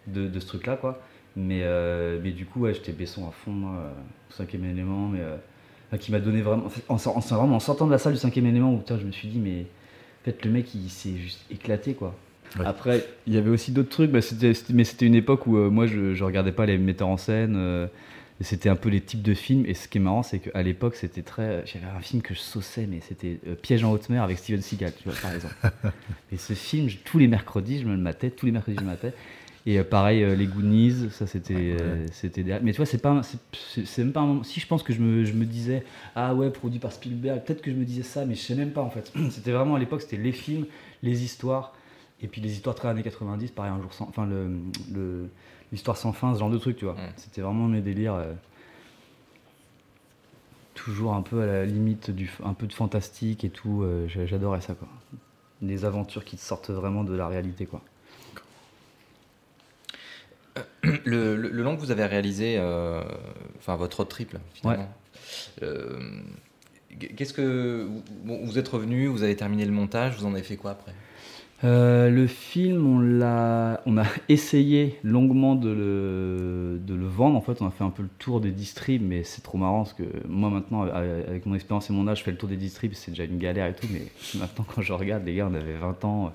de, 0.08 0.28
de 0.28 0.40
ce 0.40 0.48
truc-là, 0.48 0.76
quoi. 0.78 1.02
Mais, 1.38 1.62
euh, 1.64 2.20
mais 2.22 2.32
du 2.32 2.46
coup, 2.46 2.62
ouais, 2.62 2.74
j'étais 2.74 2.92
Besson 2.92 3.28
à 3.28 3.32
fond, 3.32 3.52
moi, 3.52 3.72
euh, 3.78 3.92
au 4.30 4.34
cinquième 4.34 4.66
élément, 4.66 5.08
mais 5.08 5.20
euh, 5.22 5.38
qui 5.98 6.12
m'a 6.12 6.20
donné 6.20 6.42
vraiment. 6.42 6.66
En, 6.90 6.98
sortant 6.98 7.86
de 7.86 7.92
la 7.92 7.98
salle 7.98 8.14
du 8.14 8.20
cinquième 8.20 8.46
élément, 8.48 8.74
où 8.74 8.78
putain, 8.78 8.98
je 9.00 9.06
me 9.06 9.12
suis 9.12 9.28
dit, 9.28 9.40
mais 9.40 9.62
en 9.62 10.26
fait, 10.26 10.44
le 10.44 10.52
mec, 10.52 10.74
il 10.76 10.90
s'est 10.90 11.16
juste 11.18 11.46
éclaté, 11.50 11.94
quoi. 11.94 12.14
Ouais. 12.60 12.66
Après, 12.66 13.06
il 13.28 13.34
y 13.34 13.38
avait 13.38 13.50
aussi 13.50 13.72
d'autres 13.72 13.90
trucs, 13.90 14.12
bah, 14.12 14.22
c'était- 14.22 14.52
mais 14.74 14.84
c'était 14.84 15.06
une 15.06 15.16
époque 15.16 15.48
où 15.48 15.56
euh, 15.58 15.70
moi, 15.70 15.88
je, 15.88 16.14
je 16.14 16.24
regardais 16.26 16.52
pas 16.52 16.66
les 16.66 16.78
metteurs 16.78 17.08
en 17.08 17.18
scène. 17.18 17.56
et 18.40 18.44
c'était 18.44 18.70
un 18.70 18.76
peu 18.76 18.90
les 18.90 19.00
types 19.02 19.22
de 19.22 19.34
films. 19.34 19.66
Et 19.68 19.74
ce 19.74 19.88
qui 19.88 20.00
est 20.00 20.02
marrant, 20.02 20.24
c'est 20.24 20.40
qu'à 20.40 20.62
l'époque, 20.64 20.96
c'était 20.96 21.22
très. 21.22 21.64
J'avais 21.66 21.86
un 21.86 22.02
film 22.02 22.22
que 22.22 22.34
je 22.34 22.40
saussais, 22.40 22.88
mais 22.90 23.00
c'était 23.08 23.40
Piège 23.62 23.84
en 23.86 23.92
haute 23.92 24.10
mer 24.10 24.24
avec 24.24 24.38
Steven 24.40 24.62
Seagal, 24.62 24.92
tu 25.02 25.08
vois, 25.08 25.18
par 25.22 25.34
exemple. 25.34 25.56
et 26.34 26.38
ce 26.38 26.54
film, 26.54 26.90
je- 26.90 26.98
tous 26.98 27.20
les 27.20 27.28
mercredis, 27.28 27.80
je 27.80 27.86
me 27.86 27.92
le 27.96 28.02
matais. 28.02 28.32
Tous 28.32 28.46
les 28.48 28.52
mercredis, 28.52 28.78
je 28.80 28.84
me 28.84 28.88
le 28.90 28.92
matais. 28.96 29.14
Et 29.68 29.78
euh, 29.80 29.84
pareil, 29.84 30.24
euh, 30.24 30.36
les 30.36 30.48
Goonies, 30.48 31.10
ça 31.12 31.28
c'était. 31.28 31.54
euh, 31.80 32.06
c'était 32.12 32.42
derrière. 32.44 32.64
Mais 32.64 32.72
tu 32.72 32.78
vois, 32.78 32.86
c'est 32.88 32.98
pas. 32.98 33.22
c'est- 33.24 33.98
même 34.00 34.12
pas 34.12 34.22
un 34.22 34.26
moment. 34.26 34.44
Si 34.44 34.60
je 34.60 34.66
pense 34.68 34.82
que 34.82 34.92
je 34.94 35.00
me, 35.02 35.24
je 35.24 35.34
me 35.34 35.46
disais, 35.46 35.84
ah 36.16 36.34
ouais, 36.34 36.50
produit 36.50 36.80
par 36.80 36.92
Spielberg, 36.92 37.44
peut-être 37.44 37.62
que 37.62 37.70
je 37.72 37.76
me 37.76 37.86
disais 37.86 38.02
ça, 38.04 38.26
mais 38.26 38.34
je 38.36 38.42
sais 38.42 38.56
même 38.56 38.72
pas 38.72 38.82
en 38.82 38.90
fait. 38.90 39.12
C'était 39.30 39.52
vraiment 39.52 39.76
à 39.76 39.80
l'époque, 39.80 40.02
c'était 40.02 40.18
les 40.18 40.32
films, 40.32 40.66
les 41.04 41.24
histoires. 41.24 41.74
Et 42.24 42.28
puis 42.28 42.42
les 42.42 42.52
histoires 42.54 42.76
très 42.76 42.88
années 42.88 43.04
90, 43.04 43.52
pareil, 43.52 43.72
un 43.72 43.82
jour 43.82 43.94
sans. 43.94 44.08
Enfin, 44.08 44.26
le. 44.26 44.50
le- 44.94 45.30
L'histoire 45.72 45.96
sans 45.96 46.12
fin, 46.12 46.34
ce 46.34 46.40
genre 46.40 46.50
de 46.50 46.58
truc, 46.58 46.76
tu 46.76 46.84
vois. 46.84 46.96
Mm. 46.96 47.14
C'était 47.16 47.40
vraiment 47.42 47.66
mes 47.68 47.80
délires. 47.82 48.16
euh, 48.16 48.34
toujours 50.74 51.14
un 51.14 51.22
peu 51.22 51.42
à 51.42 51.46
la 51.46 51.66
limite 51.66 52.12
du 52.12 52.30
un 52.44 52.54
peu 52.54 52.68
de 52.68 52.74
fantastique 52.74 53.44
et 53.44 53.50
tout. 53.50 53.84
euh, 53.84 54.08
j'a- 54.08 54.26
J'adorais 54.26 54.62
ça, 54.62 54.74
quoi. 54.74 54.88
Des 55.62 55.86
aventures 55.86 56.26
qui 56.26 56.38
sortent 56.38 56.72
vraiment 56.72 57.04
de 57.04 57.14
la 57.16 57.28
réalité, 57.28 57.66
quoi. 57.66 57.82
Le, 60.84 61.36
le- 61.36 61.50
le 61.50 61.64
long 61.64 61.76
que 61.76 61.82
vous 61.82 61.92
avez 61.92 62.06
réalisé, 62.06 62.56
euh, 62.58 63.02
enfin 63.58 63.76
votre 63.76 63.98
road 63.98 64.10
trip, 64.10 64.34
là, 64.34 64.40
finalement. 64.54 64.90
euh, 65.64 66.00
Qu'est-ce 67.16 67.34
que. 67.34 67.88
Bon, 68.26 68.40
vous 68.44 68.58
êtes 68.60 68.68
revenu, 68.68 69.08
vous 69.08 69.24
avez 69.24 69.36
terminé 69.36 69.66
le 69.66 69.72
montage, 69.72 70.18
vous 70.18 70.26
en 70.26 70.34
avez 70.34 70.44
fait 70.44 70.58
quoi 70.58 70.72
après? 70.72 70.92
Euh, 71.64 72.10
le 72.10 72.26
film, 72.28 72.86
on 72.88 73.00
l'a, 73.00 73.82
on 73.86 73.98
a 73.98 74.04
essayé 74.30 74.98
longuement 75.04 75.56
de 75.56 75.70
le, 75.70 76.80
de 76.84 76.96
le 76.96 77.06
vendre. 77.06 77.38
En 77.38 77.42
fait, 77.42 77.62
on 77.62 77.68
a 77.68 77.72
fait 77.72 77.84
un 77.84 77.92
peu 77.92 78.04
le 78.04 78.10
tour 78.20 78.42
des 78.42 78.52
distribs, 78.52 79.04
mais 79.04 79.24
c'est 79.24 79.42
trop 79.42 79.58
marrant 79.60 79.84
parce 79.84 79.94
que 79.94 80.04
moi 80.28 80.50
maintenant, 80.50 80.82
avec 80.84 81.46
mon 81.46 81.54
expérience 81.56 81.90
et 81.90 81.94
mon 81.94 82.08
âge, 82.08 82.20
je 82.20 82.24
fais 82.24 82.32
le 82.32 82.38
tour 82.38 82.50
des 82.50 82.58
distribs, 82.58 82.94
c'est 82.94 83.12
déjà 83.12 83.24
une 83.26 83.38
galère 83.38 83.68
et 83.68 83.74
tout. 83.76 83.88
Mais 83.94 84.02
maintenant, 84.40 84.66
quand 84.76 84.82
je 84.82 84.92
regarde, 84.92 85.24
les 85.26 85.36
gars, 85.36 85.48
on 85.50 85.54
avait 85.54 85.76
20 85.78 86.04
ans, 86.04 86.34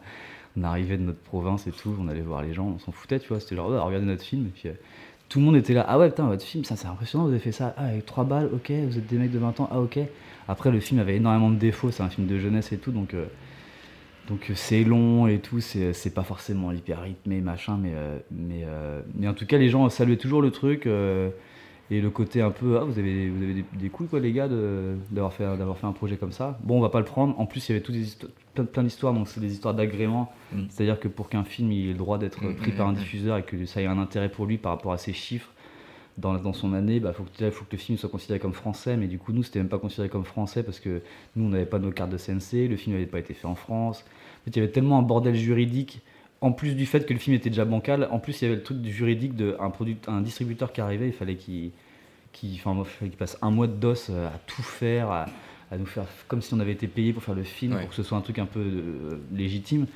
on 0.58 0.64
arrivait 0.64 0.96
de 0.98 1.02
notre 1.02 1.20
province 1.20 1.66
et 1.66 1.72
tout, 1.72 1.94
on 2.00 2.08
allait 2.08 2.20
voir 2.22 2.42
les 2.42 2.54
gens, 2.54 2.66
on 2.66 2.78
s'en 2.78 2.92
foutait, 2.92 3.18
tu 3.20 3.28
vois. 3.28 3.40
C'était 3.40 3.56
genre, 3.56 3.68
oh, 3.70 3.84
regardez 3.84 4.06
notre 4.06 4.24
film. 4.24 4.46
Et 4.46 4.50
puis, 4.50 4.68
euh, 4.68 4.72
tout 5.28 5.38
le 5.40 5.44
monde 5.44 5.56
était 5.56 5.74
là, 5.74 5.84
ah 5.88 5.98
ouais, 5.98 6.08
putain, 6.10 6.26
votre 6.28 6.44
film, 6.44 6.64
ça 6.64 6.76
c'est 6.76 6.86
impressionnant, 6.88 7.24
vous 7.24 7.30
avez 7.30 7.40
fait 7.40 7.52
ça, 7.52 7.74
ah, 7.76 7.86
avec 7.86 8.06
3 8.06 8.24
balles, 8.24 8.50
ok, 8.52 8.70
vous 8.88 8.98
êtes 8.98 9.06
des 9.06 9.18
mecs 9.18 9.32
de 9.32 9.38
20 9.38 9.60
ans, 9.60 9.68
ah 9.72 9.80
ok. 9.80 9.98
Après, 10.48 10.70
le 10.70 10.80
film 10.80 11.00
avait 11.00 11.16
énormément 11.16 11.50
de 11.50 11.56
défauts, 11.56 11.90
c'est 11.90 12.02
un 12.02 12.08
film 12.10 12.26
de 12.26 12.38
jeunesse 12.38 12.72
et 12.72 12.78
tout, 12.78 12.92
donc. 12.92 13.14
euh, 13.14 13.26
donc 14.28 14.50
euh, 14.50 14.54
c'est 14.56 14.82
long 14.84 15.26
et 15.28 15.38
tout, 15.38 15.60
c'est 15.60 16.14
pas 16.14 16.22
forcément 16.24 16.72
hyper 16.72 17.02
rythmé, 17.02 17.40
machin, 17.40 17.78
mais, 17.80 17.92
mais, 18.32 18.64
mais 19.14 19.28
en 19.28 19.34
tout 19.34 19.46
cas, 19.46 19.58
les 19.58 19.68
gens 19.68 19.88
saluaient 19.88 20.16
toujours 20.16 20.42
le 20.42 20.50
truc. 20.50 20.88
Et 21.90 22.00
le 22.00 22.10
côté 22.10 22.40
un 22.40 22.50
peu, 22.50 22.78
ah, 22.78 22.84
vous 22.84 22.98
avez, 22.98 23.28
vous 23.28 23.42
avez 23.42 23.54
des, 23.54 23.64
des 23.72 23.88
couilles, 23.88 24.08
quoi, 24.08 24.20
les 24.20 24.32
gars, 24.32 24.48
d'avoir 25.10 25.32
fait, 25.32 25.44
d'avoir 25.44 25.78
fait 25.78 25.86
un 25.86 25.92
projet 25.92 26.16
comme 26.16 26.32
ça. 26.32 26.58
Bon, 26.62 26.78
on 26.78 26.80
va 26.80 26.88
pas 26.88 26.98
le 26.98 27.04
prendre. 27.04 27.38
En 27.38 27.46
plus, 27.46 27.68
il 27.68 27.72
y 27.72 27.74
avait 27.76 27.84
toutes 27.84 27.94
des 27.94 28.06
plein, 28.54 28.64
plein 28.64 28.82
d'histoires, 28.82 29.12
donc 29.12 29.28
c'est 29.28 29.40
des 29.40 29.52
histoires 29.52 29.74
d'agrément. 29.74 30.32
Mm. 30.52 30.62
C'est-à-dire 30.68 30.98
que 30.98 31.08
pour 31.08 31.28
qu'un 31.28 31.44
film 31.44 31.70
il 31.70 31.90
ait 31.90 31.92
le 31.92 31.98
droit 31.98 32.18
d'être 32.18 32.46
Mm, 32.50 32.56
pris 32.56 32.72
par 32.72 32.88
un 32.88 32.92
mm. 32.92 32.96
diffuseur 32.96 33.36
et 33.38 33.42
que 33.42 33.64
ça 33.66 33.82
ait 33.82 33.86
un 33.86 33.98
intérêt 33.98 34.28
pour 34.28 34.46
lui 34.46 34.58
par 34.58 34.72
rapport 34.72 34.92
à 34.92 34.98
ses 34.98 35.12
chiffres 35.12 35.50
dans, 36.18 36.34
dans 36.38 36.52
son 36.52 36.72
année, 36.72 36.96
il 36.96 37.02
bah, 37.02 37.12
faut, 37.12 37.24
faut 37.24 37.64
que 37.64 37.72
le 37.72 37.78
film 37.78 37.98
soit 37.98 38.08
considéré 38.08 38.40
comme 38.40 38.54
français. 38.54 38.96
Mais 38.96 39.06
du 39.06 39.18
coup, 39.18 39.32
nous, 39.32 39.42
c'était 39.42 39.58
même 39.58 39.68
pas 39.68 39.78
considéré 39.78 40.08
comme 40.08 40.24
français 40.24 40.62
parce 40.62 40.80
que 40.80 41.02
nous, 41.34 41.44
on 41.44 41.48
n'avait 41.48 41.66
pas 41.66 41.78
nos 41.78 41.90
cartes 41.90 42.10
de 42.10 42.16
CNC, 42.16 42.68
le 42.68 42.76
film 42.76 42.94
n'avait 42.94 43.06
pas 43.06 43.18
été 43.18 43.34
fait 43.34 43.46
en 43.46 43.54
France. 43.54 44.04
En 44.40 44.44
fait, 44.44 44.50
il 44.52 44.56
y 44.56 44.62
avait 44.62 44.72
tellement 44.72 44.98
un 44.98 45.02
bordel 45.02 45.34
juridique. 45.34 46.00
En 46.46 46.52
plus 46.52 46.74
du 46.76 46.86
fait 46.86 47.04
que 47.06 47.12
le 47.12 47.18
film 47.18 47.34
était 47.34 47.50
déjà 47.50 47.64
bancal, 47.64 48.06
en 48.10 48.18
plus 48.20 48.40
il 48.40 48.44
y 48.44 48.46
avait 48.46 48.56
le 48.56 48.62
truc 48.62 48.78
juridique 48.84 49.34
d'un 49.34 49.56
un 50.06 50.20
distributeur 50.20 50.72
qui 50.72 50.80
arrivait, 50.80 51.08
il 51.08 51.12
fallait 51.12 51.34
qu'il 51.36 51.72
passe 53.18 53.36
un 53.42 53.50
mois 53.50 53.66
de 53.66 53.72
dos 53.72 53.94
euh, 54.10 54.28
à 54.28 54.38
tout 54.46 54.62
faire, 54.62 55.10
à, 55.10 55.26
à 55.72 55.76
nous 55.76 55.86
faire 55.86 56.04
comme 56.28 56.42
si 56.42 56.54
on 56.54 56.60
avait 56.60 56.72
été 56.72 56.86
payé 56.86 57.12
pour 57.12 57.22
faire 57.22 57.34
le 57.34 57.42
film, 57.42 57.72
Ouais. 57.72 57.80
pour 57.80 57.90
que 57.90 57.94
ce 57.96 58.02
soit 58.02 58.16
un 58.16 58.20
truc 58.20 58.38
un 58.38 58.46
peu 58.46 58.60
euh, 58.60 59.18
légitime. 59.34 59.86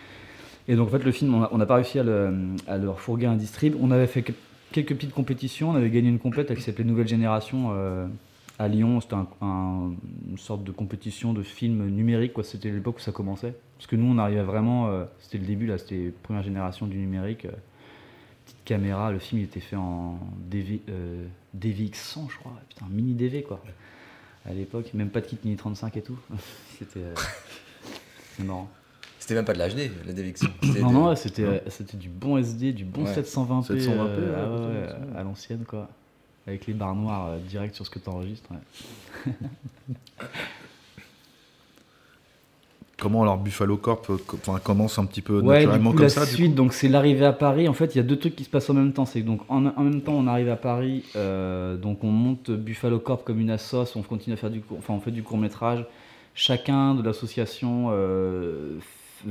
Et 0.68 0.74
donc 0.76 0.88
en 0.88 0.90
fait 0.90 1.04
le 1.04 1.12
film, 1.12 1.46
on 1.50 1.56
n'a 1.58 1.66
pas 1.66 1.76
réussi 1.76 1.98
à 1.98 2.02
le, 2.02 2.34
à 2.66 2.76
le 2.78 2.90
refourguer 2.90 3.26
à 3.26 3.30
un 3.30 3.36
distrib. 3.36 3.74
On 3.80 3.90
avait 3.90 4.06
fait 4.06 4.22
que- 4.22 4.32
quelques 4.72 4.94
petites 4.94 5.12
compétitions, 5.14 5.70
on 5.70 5.74
avait 5.76 5.90
gagné 5.90 6.08
une 6.08 6.18
compète 6.18 6.54
qui 6.54 6.62
s'appelait 6.62 6.84
Nouvelle 6.84 7.08
Génération 7.08 7.70
euh, 7.72 8.06
à 8.60 8.68
Lyon. 8.68 9.00
C'était 9.00 9.14
un- 9.14 9.26
un- 9.40 9.92
une 10.28 10.38
sorte 10.38 10.62
de 10.64 10.70
compétition 10.72 11.32
de 11.32 11.42
film 11.42 11.86
numérique, 11.88 12.32
quoi. 12.34 12.44
C'était 12.44 12.70
l'époque 12.70 12.96
où 12.98 13.00
ça 13.00 13.12
commençait. 13.12 13.54
Parce 13.78 13.86
que 13.86 13.96
nous 13.96 14.06
on 14.12 14.18
arrivait 14.18 14.42
vraiment, 14.42 14.88
euh, 14.88 15.04
c'était 15.18 15.38
le 15.38 15.46
début 15.46 15.66
là, 15.66 15.78
c'était 15.78 16.04
la 16.06 16.10
première 16.22 16.42
génération 16.42 16.86
du 16.86 16.98
numérique. 16.98 17.46
euh, 17.46 17.50
petite 18.44 18.64
caméra, 18.64 19.10
le 19.12 19.18
film 19.18 19.40
il 19.40 19.44
était 19.44 19.60
fait 19.60 19.76
en 19.76 20.18
DV, 20.50 20.80
euh, 20.88 21.24
DVX100 21.56 22.28
je 22.30 22.36
crois, 22.38 22.52
putain 22.68 22.86
mini 22.90 23.14
DV 23.14 23.42
quoi. 23.42 23.62
À 24.44 24.52
l'époque, 24.52 24.92
même 24.94 25.10
pas 25.10 25.20
de 25.20 25.26
kit 25.26 25.38
mini 25.44 25.56
35 25.56 25.96
et 25.96 26.02
tout. 26.02 26.18
C'était 26.78 27.00
c'est 28.36 28.44
marrant. 28.44 28.68
C'était 29.18 29.34
même 29.34 29.44
pas 29.44 29.52
de 29.52 29.58
l'HD, 29.58 29.90
la 30.06 30.12
DVX. 30.12 30.42
Non, 30.80 30.90
non, 30.92 31.08
ouais, 31.10 31.16
c'était 31.16 31.62
c'était 31.68 31.96
du 31.98 32.08
bon 32.08 32.38
SD, 32.38 32.72
du 32.72 32.84
bon 32.84 33.04
Ouais. 33.04 33.12
720p, 33.14 33.74
720p, 33.78 33.78
euh, 33.90 34.86
ouais, 34.88 34.92
ah 35.14 35.20
à 35.20 35.22
l'ancienne 35.22 35.64
quoi. 35.66 35.88
Avec 36.46 36.66
les 36.66 36.72
barres 36.74 36.94
noires 36.94 37.28
euh, 37.28 37.38
direct 37.38 37.74
sur 37.74 37.84
ce 37.84 37.90
que 37.90 37.98
tu 37.98 38.08
enregistres. 38.08 38.48
Comment 42.98 43.22
alors 43.22 43.38
Buffalo 43.38 43.78
Corp 43.78 44.10
euh, 44.10 44.18
commence 44.62 44.98
un 44.98 45.06
petit 45.06 45.22
peu 45.22 45.40
Ouais, 45.40 45.60
naturellement 45.60 45.90
coup, 45.92 45.96
comme 45.96 46.02
la 46.04 46.10
ça 46.10 46.26
suite, 46.26 46.54
donc 46.54 46.74
c'est 46.74 46.88
l'arrivée 46.88 47.24
à 47.24 47.32
Paris. 47.32 47.66
En 47.66 47.72
fait, 47.72 47.94
il 47.94 47.96
y 47.96 48.00
a 48.00 48.04
deux 48.04 48.18
trucs 48.18 48.36
qui 48.36 48.44
se 48.44 48.50
passent 48.50 48.68
en 48.68 48.74
même 48.74 48.92
temps. 48.92 49.06
C'est 49.06 49.22
donc 49.22 49.40
en, 49.48 49.64
en 49.66 49.82
même 49.82 50.02
temps, 50.02 50.12
on 50.12 50.26
arrive 50.26 50.50
à 50.50 50.56
Paris, 50.56 51.04
euh, 51.16 51.76
donc 51.78 52.04
on 52.04 52.10
monte 52.10 52.50
Buffalo 52.50 52.98
Corp 52.98 53.24
comme 53.24 53.40
une 53.40 53.50
assoce, 53.50 53.96
on 53.96 54.02
continue 54.02 54.34
à 54.34 54.36
faire 54.36 54.50
du, 54.50 54.60
court- 54.60 54.76
enfin 54.78 54.92
on 54.92 55.00
fait 55.00 55.12
du 55.12 55.22
court 55.22 55.38
métrage. 55.38 55.86
Chacun 56.34 56.94
de 56.94 57.02
l'association, 57.02 57.88
euh, 57.92 58.76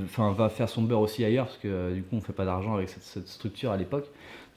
enfin 0.03 0.31
va 0.31 0.49
faire 0.49 0.67
son 0.67 0.81
beurre 0.81 1.01
aussi 1.01 1.23
ailleurs 1.23 1.45
parce 1.45 1.57
que 1.59 1.93
du 1.93 2.01
coup 2.01 2.15
on 2.15 2.21
fait 2.21 2.33
pas 2.33 2.45
d'argent 2.45 2.73
avec 2.75 2.89
cette, 2.89 3.03
cette 3.03 3.27
structure 3.27 3.69
à 3.71 3.77
l'époque. 3.77 4.05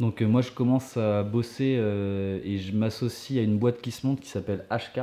Donc 0.02 0.20
euh, 0.20 0.26
moi 0.26 0.42
je 0.42 0.50
commence 0.50 0.96
à 0.96 1.22
bosser 1.22 1.76
euh, 1.78 2.40
et 2.42 2.58
je 2.58 2.76
m'associe 2.76 3.38
à 3.38 3.42
une 3.42 3.56
boîte 3.56 3.80
qui 3.80 3.92
se 3.92 4.04
monte 4.04 4.18
qui 4.18 4.28
s'appelle 4.28 4.64
HK, 4.68 5.00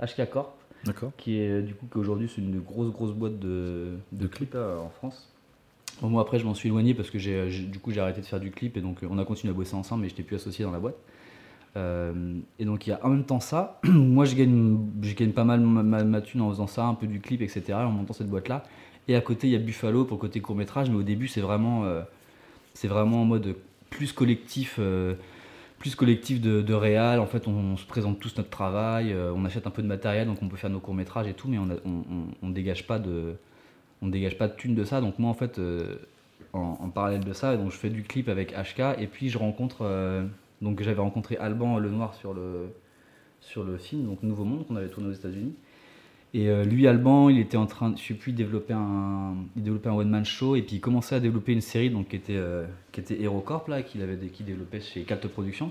HK 0.00 0.28
Corp 0.30 0.58
D'accord. 0.84 1.12
qui 1.16 1.38
est 1.38 1.62
du 1.62 1.74
coup 1.76 1.86
qu'aujourd'hui 1.88 2.28
c'est 2.28 2.42
une 2.42 2.58
grosse 2.58 2.90
grosse 2.90 3.12
boîte 3.12 3.38
de, 3.38 3.98
de 4.10 4.26
clips 4.26 4.56
euh, 4.56 4.80
en 4.80 4.88
France. 4.88 5.28
Bon, 6.00 6.08
moi 6.08 6.22
après 6.22 6.40
je 6.40 6.44
m'en 6.44 6.54
suis 6.54 6.70
éloigné 6.70 6.92
parce 6.92 7.08
que 7.08 7.20
j'ai 7.20 7.48
du 7.50 7.78
coup 7.78 7.92
j'ai 7.92 8.00
arrêté 8.00 8.20
de 8.20 8.26
faire 8.26 8.40
du 8.40 8.50
clip 8.50 8.76
et 8.76 8.80
donc 8.80 9.04
euh, 9.04 9.08
on 9.08 9.16
a 9.18 9.24
continué 9.24 9.52
à 9.52 9.56
bosser 9.56 9.76
ensemble 9.76 10.02
mais 10.02 10.08
j'étais 10.08 10.24
plus 10.24 10.34
associé 10.34 10.64
dans 10.64 10.72
la 10.72 10.80
boîte. 10.80 10.96
Euh, 11.76 12.34
et 12.58 12.64
donc 12.64 12.84
il 12.88 12.90
y 12.90 12.92
a 12.92 12.98
en 13.06 13.10
même 13.10 13.24
temps 13.24 13.38
ça, 13.38 13.80
moi 13.84 14.24
je 14.24 14.34
gagne, 14.34 14.76
je 15.02 15.14
gagne 15.14 15.30
pas 15.30 15.44
mal 15.44 15.60
ma, 15.60 15.84
ma, 15.84 16.02
ma 16.02 16.20
thune 16.20 16.40
en 16.40 16.50
faisant 16.50 16.66
ça, 16.66 16.84
un 16.84 16.94
peu 16.94 17.06
du 17.06 17.20
clip 17.20 17.42
etc. 17.42 17.74
en 17.74 17.92
montant 17.92 18.12
cette 18.12 18.28
boîte 18.28 18.48
là. 18.48 18.64
Et 19.06 19.14
à 19.14 19.20
côté 19.20 19.46
il 19.46 19.52
y 19.52 19.56
a 19.56 19.60
Buffalo 19.60 20.04
pour 20.04 20.16
le 20.16 20.20
côté 20.20 20.40
court 20.40 20.56
métrage 20.56 20.90
mais 20.90 20.96
au 20.96 21.04
début 21.04 21.28
c'est 21.28 21.40
vraiment, 21.40 21.84
euh, 21.84 22.02
c'est 22.74 22.88
vraiment 22.88 23.22
en 23.22 23.24
mode 23.24 23.54
plus 23.92 24.12
collectif. 24.12 24.76
euh, 24.78 25.14
de, 26.40 26.74
réal. 26.74 27.18
En 27.20 27.26
fait, 27.26 27.48
on, 27.48 27.76
se 27.76 27.84
présente 27.86 28.20
tous 28.20 28.36
notre 28.36 28.50
travail, 28.50 29.12
euh, 29.12 29.32
on 29.34 29.44
achète 29.44 29.66
un 29.66 29.70
peu 29.70 29.82
de 29.82 29.88
matériel, 29.88 30.26
donc 30.28 30.38
on 30.40 30.48
peut 30.48 30.56
faire 30.56 30.70
nos 30.70 30.78
courts 30.78 30.94
métrages 30.94 31.26
et 31.26 31.34
tout, 31.34 31.48
mais 31.48 31.58
on, 31.58 31.68
a- 31.70 31.80
on, 31.84 32.02
on- 32.42 32.50
dégage 32.50 32.86
pas 32.86 33.00
de, 33.00 33.34
on 34.00 34.06
dégage 34.06 34.38
pas 34.38 34.46
de 34.48 34.54
thunes 34.54 34.76
de 34.76 34.84
ça. 34.84 35.00
Donc 35.00 35.18
moi, 35.18 35.28
en 35.30 35.34
fait, 35.34 35.58
euh, 35.58 35.96
en, 36.52 36.88
parallèle 36.90 37.24
de 37.24 37.32
ça, 37.32 37.56
je 37.56 37.76
fais 37.76 37.90
du 37.90 38.02
clip 38.04 38.28
avec 38.28 38.52
HK 38.52 39.00
et 39.00 39.06
puis 39.08 39.28
je 39.28 39.38
rencontre, 39.38 39.84
donc 40.60 40.82
j'avais 40.82 41.00
rencontré 41.00 41.36
Alban 41.38 41.78
Lenoir 41.78 42.14
sur 42.14 42.32
le, 42.34 42.68
sur 43.40 43.64
le 43.64 43.76
film, 43.78 44.06
donc 44.06 44.22
Nouveau 44.22 44.44
Monde 44.44 44.66
qu'on 44.66 44.76
avait 44.76 44.88
tourné 44.88 45.08
aux 45.08 45.14
États-Unis. 45.14 45.54
Et 46.34 46.48
euh, 46.48 46.64
lui, 46.64 46.86
Alban, 46.88 47.28
il 47.28 47.38
était 47.38 47.58
en 47.58 47.66
train, 47.66 47.90
de- 47.90 47.98
je 47.98 48.02
sais 48.04 48.14
plus, 48.14 48.32
développer 48.32 48.72
un, 48.72 49.34
il 49.54 49.62
développait 49.62 49.90
un 49.90 49.94
one 49.94 50.08
man 50.08 50.24
show 50.24 50.56
et 50.56 50.62
puis 50.62 50.76
il 50.76 50.80
commençait 50.80 51.14
à 51.14 51.20
développer 51.20 51.52
une 51.52 51.60
série 51.60 51.90
donc 51.90 52.08
qui 52.08 52.16
était, 52.16 52.36
euh, 52.36 52.64
qui 52.90 53.00
était 53.00 53.20
HeroCorp 53.20 53.68
là, 53.68 53.82
qu'il 53.82 54.00
avait, 54.02 54.16
qui 54.28 54.42
développait 54.42 54.80
chez 54.80 55.02
Calt 55.02 55.26
Productions. 55.28 55.70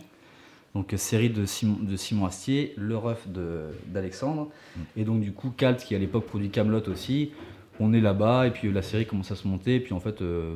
Donc 0.75 0.93
euh, 0.93 0.97
série 0.97 1.31
de 1.31 1.45
Simon, 1.45 1.77
de 1.81 1.95
Simon 1.95 2.27
Astier, 2.27 2.73
le 2.77 2.95
ref 2.95 3.27
de- 3.27 3.69
d'Alexandre. 3.87 4.49
Et 4.95 5.03
donc 5.03 5.21
du 5.21 5.31
coup, 5.31 5.49
Calt 5.49 5.83
qui 5.83 5.95
à 5.95 5.99
l'époque 5.99 6.27
produit 6.27 6.49
Camelot 6.51 6.87
aussi, 6.89 7.31
on 7.79 7.91
est 7.93 8.01
là-bas 8.01 8.45
et 8.45 8.51
puis 8.51 8.67
euh, 8.67 8.71
la 8.71 8.83
série 8.83 9.07
commence 9.07 9.31
à 9.31 9.35
se 9.35 9.47
monter. 9.47 9.75
Et 9.77 9.79
puis 9.79 9.93
en 9.95 9.99
fait, 9.99 10.21
euh, 10.21 10.55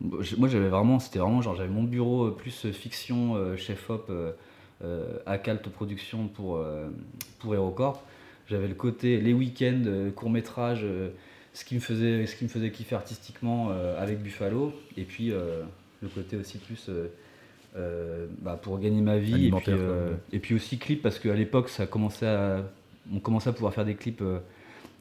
moi 0.00 0.48
j'avais 0.48 0.68
vraiment, 0.68 1.00
c'était 1.00 1.18
vraiment 1.18 1.42
genre 1.42 1.56
j'avais 1.56 1.68
mon 1.68 1.82
bureau 1.82 2.30
plus 2.30 2.70
fiction, 2.70 3.56
chef 3.56 3.90
op 3.90 4.08
euh, 4.10 5.18
à 5.26 5.38
Calt 5.38 5.68
Productions 5.68 6.28
pour, 6.28 6.60
pour 7.40 7.54
HeroCorp. 7.54 8.02
J'avais 8.48 8.68
le 8.68 8.74
côté, 8.74 9.20
les 9.20 9.32
week-ends, 9.32 9.82
euh, 9.86 10.10
court-métrage, 10.10 10.80
euh, 10.84 11.10
ce, 11.52 11.64
qui 11.64 11.74
me 11.74 11.80
faisait, 11.80 12.26
ce 12.26 12.36
qui 12.36 12.44
me 12.44 12.48
faisait 12.48 12.70
kiffer 12.70 12.96
artistiquement 12.96 13.68
euh, 13.70 14.00
avec 14.00 14.20
Buffalo. 14.22 14.72
Et 14.96 15.04
puis 15.04 15.30
euh, 15.30 15.62
le 16.02 16.08
côté 16.08 16.36
aussi 16.36 16.58
plus 16.58 16.88
euh, 16.88 17.08
euh, 17.76 18.26
bah, 18.40 18.58
pour 18.60 18.78
gagner 18.78 19.00
ma 19.00 19.18
vie. 19.18 19.46
Et 19.46 19.50
puis, 19.50 19.64
euh, 19.68 20.10
ouais. 20.10 20.16
et 20.32 20.38
puis 20.38 20.54
aussi 20.54 20.78
clip, 20.78 21.02
parce 21.02 21.18
qu'à 21.18 21.34
l'époque, 21.34 21.68
ça 21.68 21.86
commençait 21.86 22.26
à, 22.26 22.62
on 23.12 23.20
commençait 23.20 23.50
à 23.50 23.52
pouvoir 23.52 23.72
faire 23.72 23.84
des 23.84 23.94
clips 23.94 24.20
euh, 24.20 24.40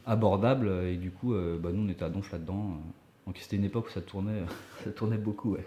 abordables. 0.06 0.72
Et 0.86 0.96
du 0.96 1.12
coup, 1.12 1.34
euh, 1.34 1.58
bah, 1.60 1.70
nous, 1.74 1.86
on 1.86 1.90
était 1.90 2.06
à 2.06 2.10
donf 2.10 2.32
là-dedans. 2.32 2.78
Donc 3.26 3.38
c'était 3.38 3.58
une 3.58 3.66
époque 3.66 3.88
où 3.88 3.92
ça 3.92 4.02
tournait, 4.02 4.44
ça 4.84 4.92
tournait 4.92 5.18
beaucoup. 5.18 5.54
ouais. 5.54 5.66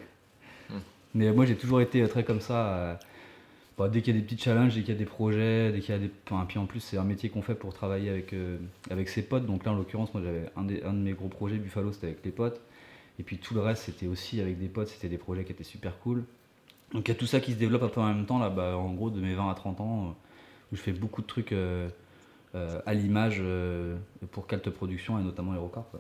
Hmm. 0.71 0.79
Mais 1.15 1.33
moi, 1.33 1.45
j'ai 1.45 1.57
toujours 1.57 1.81
été 1.81 2.07
très 2.09 2.25
comme 2.25 2.41
ça. 2.41 2.99
Bah, 3.77 3.89
dès 3.89 4.03
qu'il 4.03 4.15
y 4.15 4.17
a 4.17 4.21
des 4.21 4.27
petits 4.27 4.39
challenges, 4.39 4.75
dès 4.75 4.83
qu'il 4.83 4.95
y 4.95 4.97
a 4.97 4.99
des 4.99 5.05
projets, 5.05 5.73
dès 5.73 5.81
qu'il 5.81 5.95
y 5.95 5.99
a 5.99 6.01
des. 6.01 6.11
Enfin, 6.31 6.45
puis 6.47 6.59
en 6.59 6.67
plus, 6.67 6.81
c'est 6.81 6.97
un 6.97 7.05
métier 7.05 7.29
qu'on 7.29 7.43
fait 7.43 7.57
pour 7.57 7.75
travailler 7.75 8.09
avec, 8.09 8.33
euh, 8.33 8.59
avec 8.91 9.09
ses 9.09 9.23
potes. 9.23 9.47
Donc 9.47 9.65
là, 9.65 9.73
en 9.73 9.75
l'occurrence, 9.75 10.15
moi, 10.15 10.23
j'avais 10.23 10.47
un, 10.57 10.93
de 10.93 10.99
mes 10.99 11.13
gros 11.13 11.29
projets, 11.29 11.57
Buffalo, 11.57 11.93
c'était 11.93 12.09
avec 12.09 12.25
les 12.25 12.31
potes. 12.31 12.61
Et 13.19 13.23
puis 13.25 13.39
tout 13.39 13.55
le 13.55 13.61
reste, 13.61 13.85
c'était 13.85 14.07
aussi 14.07 14.41
avec 14.41 14.59
des 14.59 14.69
potes, 14.69 14.89
c'était 14.89 15.09
des 15.09 15.19
projets 15.19 15.45
qui 15.45 15.53
étaient 15.53 15.65
super 15.65 15.99
cool. 16.01 16.25
Donc 16.93 17.09
il 17.09 17.11
y 17.11 17.15
a 17.15 17.19
tout 17.19 17.27
ça 17.27 17.41
qui 17.41 17.53
se 17.53 17.57
développe 17.57 17.83
un 17.83 17.89
peu 17.89 18.01
en 18.01 18.07
même 18.07 18.27
temps, 18.27 18.39
là, 18.39 18.51
bah, 18.51 18.77
en 18.77 18.93
gros, 18.93 19.11
de 19.11 19.21
mes 19.21 19.35
20 19.35 19.51
à 19.51 19.55
30 19.55 19.81
ans, 19.81 20.05
euh, 20.05 20.11
où 20.73 20.77
je 20.77 20.81
fais 20.81 20.93
beaucoup 20.93 21.23
de 21.23 21.27
trucs 21.27 21.53
euh, 21.53 21.89
à 22.55 22.95
l'image 22.95 23.43
pour 24.31 24.47
Calt 24.47 24.71
Productions 24.71 25.19
et 25.19 25.23
notamment 25.23 25.55
HeroCorp. 25.55 25.97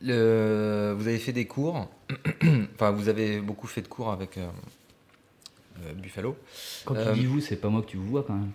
vous 0.00 0.08
avez 0.10 1.18
fait 1.18 1.32
des 1.32 1.46
cours, 1.46 1.88
enfin 2.74 2.90
vous 2.90 3.08
avez 3.08 3.40
beaucoup 3.40 3.68
fait 3.68 3.82
de 3.82 3.88
cours 3.88 4.10
avec 4.10 4.38
Buffalo. 6.00 6.36
Quand 6.84 6.94
Euh, 6.96 7.12
tu 7.12 7.20
dis 7.20 7.26
vous, 7.26 7.40
c'est 7.40 7.56
pas 7.56 7.68
moi 7.68 7.82
que 7.82 7.86
tu 7.88 7.96
vois 7.96 8.22
quand 8.24 8.34
même. 8.34 8.50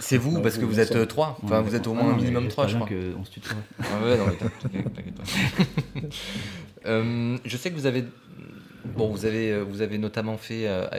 C'est 0.00 0.16
vous 0.16 0.32
Non, 0.32 0.40
parce 0.42 0.56
que 0.56 0.62
vous, 0.64 0.72
vous 0.72 0.80
êtes 0.80 0.96
euh, 0.96 1.06
trois. 1.06 1.38
Enfin 1.44 1.58
Ouais. 1.58 1.62
vous 1.68 1.74
êtes 1.76 1.86
au 1.86 1.94
moins 1.94 2.12
un 2.12 2.16
minimum 2.16 2.48
trois, 2.48 2.66
je 2.66 2.74
crois. 2.76 2.88
qu'on 2.88 3.24
se 3.24 3.30
tutoie. 3.30 3.56
Ah 3.80 4.04
ouais, 4.04 4.16
non, 4.18 4.26
mais 4.26 4.34
t'inquiète, 4.36 5.14
pas. 5.14 5.22
Euh, 6.86 7.36
je 7.44 7.56
sais 7.56 7.70
que 7.70 7.76
vous 7.76 7.86
avez, 7.86 8.04
bon, 8.96 9.08
vous 9.10 9.24
avez, 9.26 9.52
euh, 9.52 9.62
vous 9.62 9.82
avez 9.82 9.98
notamment 9.98 10.36
fait, 10.38 10.66
euh, 10.66 10.86
euh, 10.92 10.98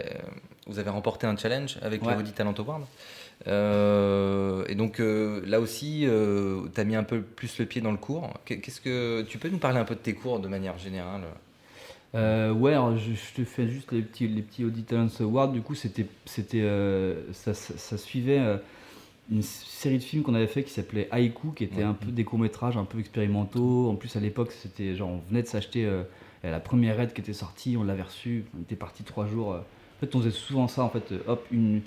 vous 0.68 0.80
avez 0.80 0.90
remporté 0.90 1.28
un 1.28 1.36
challenge 1.36 1.78
avec 1.82 2.04
Ouais. 2.06 2.13
le 2.13 2.20
Audi 2.20 2.32
Talent 2.32 2.54
Award. 2.58 2.84
Euh, 3.48 4.63
et 4.70 4.75
donc 4.75 5.00
euh, 5.00 5.42
là 5.46 5.60
aussi, 5.60 6.08
tu 6.74 6.80
as 6.80 6.84
mis 6.84 6.96
un 6.96 7.04
peu 7.04 7.22
plus 7.22 7.58
le 7.60 7.66
pied 7.66 7.82
dans 7.82 7.92
le 7.92 7.98
cours. 7.98 8.32
Qu'est- 8.46 8.60
Qu'est-ce 8.60 8.80
que 8.82 9.24
tu 9.24 9.38
peux 9.38 9.50
nous 9.50 9.58
parler 9.58 9.80
un 9.80 9.86
peu 9.86 9.96
de 9.96 10.00
tes 10.00 10.13
cours 10.13 10.40
de 10.40 10.48
manière 10.48 10.78
générale? 10.78 11.22
Euh, 12.13 12.51
ouais, 12.51 12.74
alors 12.74 12.98
je, 12.98 13.13
je 13.13 13.34
te 13.34 13.46
fais 13.46 13.68
juste 13.70 13.91
les 13.91 14.01
petits, 14.01 14.27
les 14.27 14.41
petits 14.41 14.65
Audi 14.65 14.84
Talents 14.84 15.08
Awards. 15.22 15.50
Du 15.51 15.62
coup, 15.62 15.75
c'était, 15.75 16.06
c'était, 16.25 16.62
euh, 16.62 17.32
ça, 17.34 17.53
ça- 17.53 17.77
ça 17.77 17.98
suivait 17.98 18.39
euh, 18.39 18.58
une 19.32 19.44
série 19.44 19.98
de 19.98 20.03
films 20.03 20.24
qu'on 20.24 20.36
avait 20.36 20.48
fait 20.48 20.63
qui 20.63 20.72
s'appelait 20.72 21.08
Haïku, 21.12 21.51
qui 21.53 21.63
était 21.65 21.84
un 21.84 21.94
peu 21.94 22.12
des 22.12 22.25
courts-métrages 22.25 22.77
un 22.77 22.86
peu 22.86 23.00
expérimentaux. 23.00 23.89
En 23.89 23.96
plus, 23.96 24.15
à 24.18 24.20
l'époque, 24.20 24.51
c'était 24.51 24.96
genre, 24.96 25.10
on 25.10 25.20
venait 25.30 25.44
de 25.44 25.48
s'acheter 25.48 25.86
euh, 25.86 26.03
la 26.44 26.60
première 26.60 26.98
raid 26.98 27.13
qui 27.13 27.22
était 27.22 27.34
sortie, 27.34 27.77
on 27.77 27.84
l'avait 27.84 28.01
reçue, 28.03 28.46
on 28.58 28.62
était 28.63 28.75
parti 28.75 29.03
trois 29.03 29.27
jours. 29.27 29.50
En 29.56 30.00
fait, 30.01 30.15
on 30.15 30.20
faisait 30.20 30.32
souvent 30.32 30.68
ça, 30.68 30.84
en 30.84 30.89
fait, 30.89 31.13
hop, 31.27 31.46
une, 31.51 31.82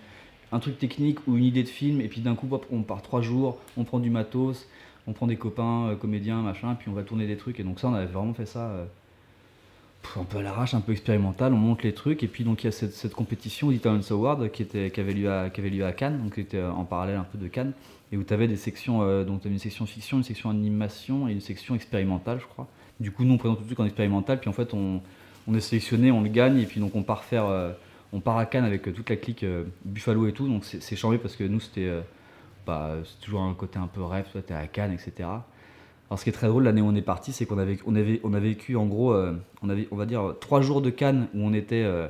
un 0.53 0.59
truc 0.61 0.79
technique 0.79 1.27
ou 1.29 1.37
une 1.37 1.45
idée 1.45 1.63
de 1.65 1.69
film, 1.69 2.01
et 2.01 2.09
puis 2.09 2.21
d'un 2.23 2.35
coup, 2.37 2.49
hop, 2.51 2.67
on 2.73 2.83
part 2.83 3.03
trois 3.03 3.21
jours, 3.23 3.59
on 3.77 3.85
prend 3.85 3.99
du 4.01 4.11
matos, 4.11 4.67
on 5.07 5.13
prend 5.13 5.27
des 5.27 5.37
copains, 5.37 5.97
comédiens, 6.01 6.43
machin, 6.43 6.75
puis 6.77 6.89
on 6.91 6.95
va 6.95 7.03
tourner 7.03 7.27
des 7.27 7.37
trucs. 7.37 7.61
Et 7.61 7.65
donc 7.65 7.81
ça, 7.81 7.89
on 7.89 7.95
avait 7.95 8.07
vraiment 8.07 8.35
fait 8.35 8.47
ça. 8.47 8.87
Un 10.17 10.25
peu 10.25 10.39
à 10.39 10.43
l'arrache, 10.43 10.75
un 10.75 10.81
peu 10.81 10.93
expérimental, 10.93 11.53
on 11.53 11.57
monte 11.57 11.83
les 11.83 11.93
trucs, 11.93 12.23
et 12.23 12.29
puis 12.29 12.45
donc 12.45 12.63
il 12.63 12.67
y 12.67 12.69
a 12.69 12.73
cette, 12.73 13.15
compétition 13.15 13.69
Audi 13.69 13.79
Talents 13.79 14.11
Award 14.11 14.51
qui, 14.51 14.67
avait 14.73 15.13
lieu 15.13 15.31
à, 15.31 15.93
Cannes, 15.93 16.23
donc 16.23 16.35
qui 16.35 16.41
était 16.41 16.59
euh, 16.59 16.71
en 16.71 16.85
parallèle 16.85 17.17
un 17.17 17.25
peu 17.25 17.39
de 17.39 17.49
Cannes, 17.49 17.73
et 18.13 18.17
où 18.17 18.23
tu 18.23 18.33
avais 18.33 18.49
des 18.49 18.57
sections, 18.57 19.03
euh, 19.03 19.25
donc 19.25 19.43
tu 19.43 19.49
une 19.49 19.59
section 19.59 19.87
fiction, 19.87 20.19
une 20.19 20.25
section 20.25 20.51
animation 20.51 21.29
et 21.29 21.33
une 21.33 21.41
section 21.41 21.75
expérimentale, 21.75 22.39
je 22.41 22.47
crois. 22.47 22.69
Du 23.01 23.11
coup, 23.11 23.25
nous 23.25 23.35
on 23.35 23.39
présente 23.39 23.59
tout 23.59 23.65
le 23.65 23.69
truc 23.69 23.81
en 23.81 23.87
expérimental, 23.87 24.39
puis 24.41 24.49
en 24.49 24.53
fait 24.53 24.73
on, 24.75 25.01
est 25.55 25.61
sélectionné, 25.61 26.11
on 26.13 26.23
le 26.23 26.29
gagne, 26.29 26.59
et 26.59 26.67
puis 26.67 26.81
donc 26.81 26.95
on 26.95 27.03
part 27.03 27.25
faire, 27.25 27.47
euh, 27.47 27.73
on 28.13 28.21
part 28.21 28.39
à 28.39 28.47
Cannes 28.47 28.65
avec 28.65 28.83
toute 28.83 29.11
la 29.11 29.17
clique 29.17 29.45
Buffalo 29.85 30.27
et 30.29 30.33
tout, 30.33 30.47
donc 30.47 30.65
c'est 30.65 30.97
chambé 30.97 31.19
parce 31.19 31.37
que 31.37 31.45
nous 31.45 31.61
c'était, 31.61 31.91
bah, 32.67 32.97
toujours 33.21 33.43
un 33.43 33.55
côté 33.55 33.79
un 33.79 33.89
peu 33.89 34.03
rêve, 34.03 34.27
toi 34.31 34.43
t'es 34.43 34.55
à 34.55 34.67
Cannes, 34.67 34.93
etc. 34.93 35.29
Alors 36.15 36.21
ce 36.21 36.25
qui 36.27 36.31
est 36.31 36.35
très 36.35 36.47
drôle 36.47 36.63
l'année 36.63 36.81
où 36.81 36.87
on 36.87 36.95
est 36.95 37.03
parti, 37.03 37.33
c'est 37.33 37.45
qu'on 37.45 37.59
avait, 37.59 37.77
on 37.87 37.97
avait, 37.97 38.21
a 38.23 38.39
vécu 38.39 38.77
en 38.77 38.87
gros, 38.87 39.13
euh, 39.13 39.33
on 39.63 39.69
avait, 39.69 39.89
on 39.91 39.97
va 39.97 40.07
dire 40.07 40.37
trois 40.39 40.61
jours 40.61 40.81
de 40.81 40.89
Cannes 40.89 41.27
où 41.35 41.41
on 41.41 41.53
était 41.53 41.83
euh, 41.83 42.07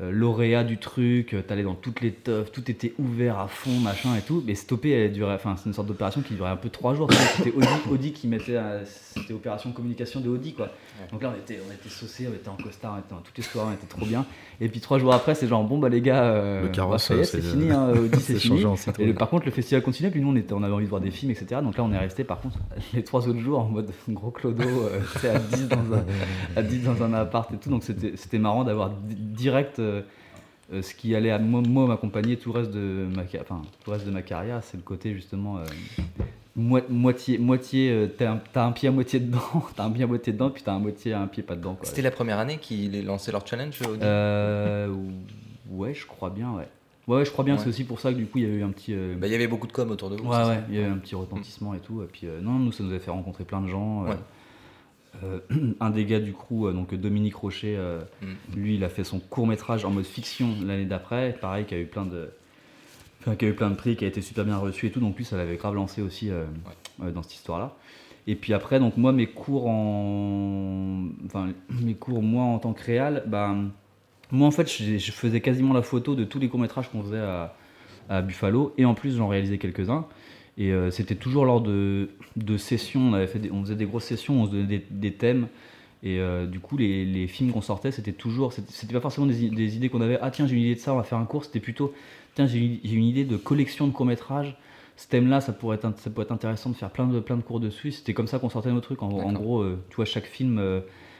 lauréat 0.00 0.62
du 0.64 0.78
truc, 0.78 1.34
euh, 1.34 1.42
t'allais 1.42 1.64
dans 1.64 1.74
toutes 1.74 2.00
les 2.00 2.12
teufs, 2.12 2.52
tout 2.52 2.70
était 2.70 2.92
ouvert 2.98 3.38
à 3.38 3.48
fond, 3.48 3.72
machin 3.80 4.14
et 4.16 4.20
tout. 4.20 4.42
Mais 4.46 4.54
stoppé, 4.54 4.90
elle 4.90 5.12
durait, 5.12 5.34
enfin 5.34 5.56
c'est 5.56 5.66
une 5.66 5.74
sorte 5.74 5.88
d'opération 5.88 6.20
qui 6.20 6.34
durait 6.34 6.50
un 6.50 6.56
peu 6.56 6.68
trois 6.68 6.94
jours. 6.94 7.08
C'était 7.36 7.50
Audi, 7.56 7.66
Audi 7.90 8.12
qui 8.12 8.28
mettait, 8.28 8.56
euh, 8.56 8.84
c'était 8.84 9.32
opération 9.34 9.72
communication 9.72 10.20
de 10.20 10.28
Audi 10.28 10.52
quoi. 10.54 10.68
Donc 11.12 11.22
là 11.22 11.32
on 11.34 11.38
était, 11.38 11.58
on 11.68 11.72
était 11.72 11.88
saucés, 11.88 12.28
on 12.30 12.34
était 12.34 12.48
en 12.48 12.56
costard, 12.56 12.94
on 12.96 12.98
était 13.00 13.14
dans 13.14 13.20
toutes 13.22 13.36
les 13.36 13.42
soirées, 13.42 13.70
on 13.72 13.74
était 13.74 13.86
trop 13.86 14.06
bien. 14.06 14.24
Et 14.60 14.68
puis 14.68 14.80
trois 14.80 14.98
jours 14.98 15.12
après 15.14 15.34
c'est 15.34 15.48
genre 15.48 15.64
bon 15.64 15.78
bah 15.78 15.88
les 15.88 16.00
gars, 16.00 16.24
euh, 16.24 16.62
Le 16.62 16.68
carrosse, 16.68 17.10
bah, 17.10 17.16
est, 17.16 17.24
c'est- 17.24 17.40
fini, 17.40 17.70
hein, 17.72 17.90
Audi 17.90 18.20
c'est 18.20 18.34
fini. 18.36 18.64
en. 18.64 18.74
Et 19.00 19.06
le- 19.06 19.14
par 19.14 19.28
contre, 19.30 19.46
le 19.46 19.50
festival 19.52 19.82
continuait, 19.82 20.10
puis 20.10 20.20
nous, 20.20 20.30
on, 20.30 20.36
était, 20.36 20.52
on 20.52 20.62
avait 20.62 20.72
envie 20.74 20.84
de 20.84 20.90
voir 20.90 21.00
des 21.00 21.10
films, 21.10 21.32
etc. 21.32 21.60
Donc 21.62 21.76
là, 21.76 21.82
on 21.84 21.92
est 21.92 21.98
resté, 21.98 22.22
par 22.22 22.40
contre, 22.40 22.58
les 22.94 23.02
trois 23.02 23.26
autres 23.28 23.40
jours 23.40 23.58
en 23.60 23.64
mode 23.68 23.90
gros 24.08 24.30
clodo, 24.30 24.62
euh, 24.62 25.00
à 25.34 25.38
10 25.38 25.68
dans 25.68 25.76
un, 25.96 26.04
à 26.56 26.62
10 26.62 26.84
dans 26.84 27.02
un 27.02 27.12
appart 27.14 27.52
et 27.52 27.56
tout. 27.56 27.68
Donc 27.70 27.82
c'était 27.82 28.12
c'était 28.16 28.38
marrant 28.38 28.62
d'avoir 28.64 28.90
di- 28.90 29.14
direct 29.16 29.78
euh, 29.80 29.87
euh, 29.87 29.87
ce 30.70 30.94
qui 30.94 31.14
allait 31.14 31.30
à 31.30 31.38
moi, 31.38 31.86
m'accompagner 31.86 32.36
tout 32.36 32.52
le 32.52 32.58
reste 32.60 32.70
de 32.72 33.06
ma, 33.14 33.22
enfin, 33.40 33.62
tout 33.82 33.90
le 33.90 33.92
reste 33.92 34.06
de 34.06 34.10
ma 34.10 34.22
carrière. 34.22 34.60
C'est 34.62 34.76
le 34.76 34.82
côté, 34.82 35.14
justement, 35.14 35.58
euh, 35.58 35.64
moi- 36.56 36.82
moitié, 36.88 37.38
moitié 37.38 37.90
euh, 37.90 38.06
t'as 38.06 38.64
un, 38.66 38.72
pied 38.72 38.88
à 38.88 38.92
moitié 38.92 39.20
dedans, 39.20 39.38
t'as 39.76 39.84
un 39.84 39.90
pied 39.90 40.04
à 40.04 40.06
moitié 40.06 40.32
dedans, 40.32 40.50
puis 40.50 40.62
t'as 40.62 40.72
un 40.72 40.78
moitié 40.78 41.12
à 41.12 41.20
un 41.22 41.26
pied 41.26 41.42
pas 41.42 41.54
dedans. 41.56 41.78
C'était 41.82 42.02
la 42.02 42.10
première 42.10 42.38
année 42.38 42.58
qu'ils 42.58 43.04
lançaient 43.06 43.32
leur 43.32 43.46
challenge 43.46 43.80
Audi? 43.82 44.00
Euh, 44.02 44.88
ouais, 45.70 45.94
je 45.94 46.06
crois 46.06 46.30
bien, 46.30 46.52
ouais. 46.52 46.68
Ouais, 47.06 47.24
je 47.24 47.30
crois 47.30 47.42
bien, 47.44 47.54
Ouais. 47.54 47.60
c'est 47.62 47.70
aussi 47.70 47.84
pour 47.84 48.00
ça 48.00 48.12
que 48.12 48.18
du 48.18 48.26
coup, 48.26 48.36
il 48.36 48.44
y 48.44 48.46
a 48.46 48.50
eu 48.54 48.62
un 48.62 48.68
petit. 48.68 48.92
euh, 48.94 49.14
Bah, 49.18 49.28
Il 49.28 49.32
y 49.32 49.34
avait 49.34 49.46
beaucoup 49.46 49.66
de 49.66 49.72
com 49.72 49.90
autour 49.90 50.10
de 50.10 50.16
vous. 50.16 50.28
Ouais, 50.28 50.44
ouais, 50.44 50.60
il 50.68 50.74
y 50.74 50.78
a 50.78 50.82
eu 50.82 50.90
un 50.90 50.98
petit 50.98 51.14
retentissement 51.14 51.72
et 51.72 51.78
tout. 51.78 52.02
Et 52.02 52.06
puis, 52.06 52.26
euh, 52.26 52.40
non, 52.42 52.52
nous, 52.58 52.70
ça 52.72 52.84
nous 52.84 52.92
a 52.94 52.98
fait 52.98 53.10
rencontrer 53.10 53.44
plein 53.44 53.62
de 53.62 53.68
gens. 53.68 54.04
euh, 54.04 54.08
Ouais. 54.10 54.16
Euh, 55.24 55.40
un 55.80 55.90
des 55.90 56.04
gars 56.04 56.20
du 56.20 56.32
crew, 56.32 56.66
euh, 56.66 56.72
donc 56.72 56.94
Dominique 56.94 57.34
Rocher, 57.36 57.76
euh, 57.76 58.00
Mm. 58.22 58.56
lui, 58.56 58.74
il 58.76 58.84
a 58.84 58.88
fait 58.88 59.04
son 59.04 59.18
court 59.18 59.46
métrage 59.46 59.84
en 59.84 59.90
mode 59.90 60.04
fiction 60.04 60.48
l'année 60.64 60.84
d'après. 60.84 61.36
Pareil, 61.40 61.64
qui 61.64 61.74
a 61.74 61.78
eu 61.78 61.86
plein 61.86 62.04
de. 62.06 62.30
Enfin, 63.20 63.34
qui 63.34 63.44
a 63.46 63.48
eu 63.48 63.54
plein 63.54 63.70
de 63.70 63.74
prix, 63.74 63.96
qui 63.96 64.04
a 64.04 64.08
été 64.08 64.22
super 64.22 64.44
bien 64.44 64.56
reçu 64.58 64.86
et 64.86 64.90
tout. 64.90 65.00
Donc, 65.00 65.16
lui, 65.16 65.24
ça 65.24 65.36
l'avait 65.36 65.56
grave 65.56 65.74
lancé 65.74 66.02
aussi 66.02 66.30
euh, 66.30 66.44
dans 67.00 67.22
cette 67.22 67.34
histoire-là. 67.34 67.74
Et 68.28 68.34
puis 68.36 68.52
après, 68.52 68.78
donc 68.78 68.96
moi, 68.96 69.12
mes 69.12 69.26
cours 69.26 69.66
en. 69.68 71.06
Enfin, 71.26 71.48
mes 71.82 71.94
cours, 71.94 72.22
moi, 72.22 72.44
en 72.44 72.58
tant 72.58 72.72
que 72.74 72.84
réal, 72.84 73.24
bah, 73.26 73.54
moi, 74.30 74.46
en 74.46 74.50
fait, 74.50 74.70
je, 74.70 74.98
je 74.98 75.12
faisais 75.12 75.40
quasiment 75.40 75.72
la 75.74 75.82
photo 75.82 76.14
de 76.14 76.24
tous 76.24 76.38
les 76.38 76.48
courts-métrages 76.48 76.88
qu'on 76.90 77.02
faisait 77.02 77.18
à, 77.18 77.54
à 78.08 78.22
Buffalo. 78.22 78.74
Et 78.78 78.84
en 78.84 78.94
plus, 78.94 79.16
j'en 79.16 79.28
réalisais 79.28 79.58
quelques-uns. 79.58 80.06
Et 80.58 80.72
euh, 80.72 80.90
c'était 80.90 81.14
toujours 81.14 81.44
lors 81.44 81.60
de, 81.60 82.10
de 82.36 82.56
sessions, 82.56 83.00
on, 83.00 83.14
avait 83.14 83.28
fait 83.28 83.38
des- 83.38 83.50
on 83.52 83.62
faisait 83.62 83.76
des 83.76 83.86
grosses 83.86 84.04
sessions, 84.04 84.42
on 84.42 84.46
se 84.46 84.50
donnait 84.50 84.66
des, 84.66 84.84
des 84.90 85.12
thèmes. 85.12 85.46
Et 86.02 86.18
euh, 86.18 86.46
du 86.46 86.58
coup, 86.58 86.76
les, 86.76 87.04
les 87.04 87.28
films 87.28 87.52
qu'on 87.52 87.60
sortait, 87.60 87.92
c'était 87.92 88.12
toujours. 88.12 88.52
C'était 88.52 88.92
pas 88.92 89.00
forcément 89.00 89.26
des, 89.26 89.76
idées 89.76 89.88
qu'on 89.88 90.00
avait. 90.00 90.18
Ah, 90.20 90.30
tiens, 90.32 90.46
j'ai 90.46 90.56
une 90.56 90.62
idée 90.62 90.74
de 90.74 90.80
ça, 90.80 90.92
on 90.92 90.96
va 90.96 91.04
faire 91.04 91.18
un 91.18 91.24
cours. 91.24 91.44
C'était 91.44 91.60
plutôt. 91.60 91.94
Tiens, 92.34 92.46
j'ai 92.46 92.58
une, 92.58 93.04
idée 93.04 93.24
de 93.24 93.36
collection 93.36 93.86
de 93.86 93.92
courts-métrages. 93.92 94.56
Ce 94.96 95.06
thème-là, 95.06 95.40
ça 95.40 95.52
pourrait, 95.52 95.76
être, 95.76 95.96
ça 95.98 96.10
pourrait 96.10 96.24
être 96.24 96.32
intéressant 96.32 96.70
de 96.70 96.74
faire 96.74 96.90
plein 96.90 97.06
de, 97.06 97.20
plein 97.20 97.36
de 97.36 97.42
cours 97.42 97.60
dessus. 97.60 97.92
C'était 97.92 98.14
comme 98.14 98.26
ça 98.26 98.40
qu'on 98.40 98.50
sortait 98.50 98.72
nos 98.72 98.80
trucs. 98.80 99.02
En, 99.02 99.32
gros, 99.32 99.62
euh, 99.62 99.78
tu 99.90 99.96
vois, 99.96 100.04
chaque 100.04 100.26
film. 100.26 100.60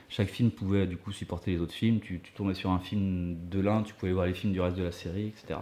chaque 0.09 0.29
film 0.29 0.51
pouvait 0.51 0.87
du 0.89 0.97
coup 0.97 1.13
supporter 1.13 1.53
les 1.53 1.61
autres 1.61 1.75
films. 1.75 2.01
Tu, 2.01 2.19
tu 2.21 2.33
tournais 2.33 2.55
sur 2.55 2.71
un 2.71 2.81
film 2.81 3.37
de 3.49 3.61
l'un, 3.61 3.83
tu 3.83 3.95
pouvais 3.95 4.13
voir 4.13 4.27
les 4.27 4.35
films 4.35 4.53
du 4.53 4.61
reste 4.61 4.77
de 4.77 4.85
la 4.85 4.93
série, 4.93 5.29
etc. 5.29 5.61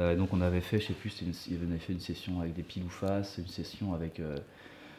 Euh, 0.00 0.16
donc 0.16 0.32
on 0.32 0.40
avait 0.40 0.60
fait, 0.62 0.80
je 0.80 0.86
sais 0.86 0.92
plus, 0.94 1.20
une- 1.22 1.32
il 1.50 1.62
avait 1.62 1.78
fait 1.78 1.92
une 1.92 2.00
session 2.00 2.40
avec 2.40 2.54
des 2.54 2.62
pile 2.62 2.84
ou 2.84 2.88
face, 2.88 3.36
une 3.38 3.46
session 3.46 3.92
avec 3.94 4.18
euh, 4.18 4.36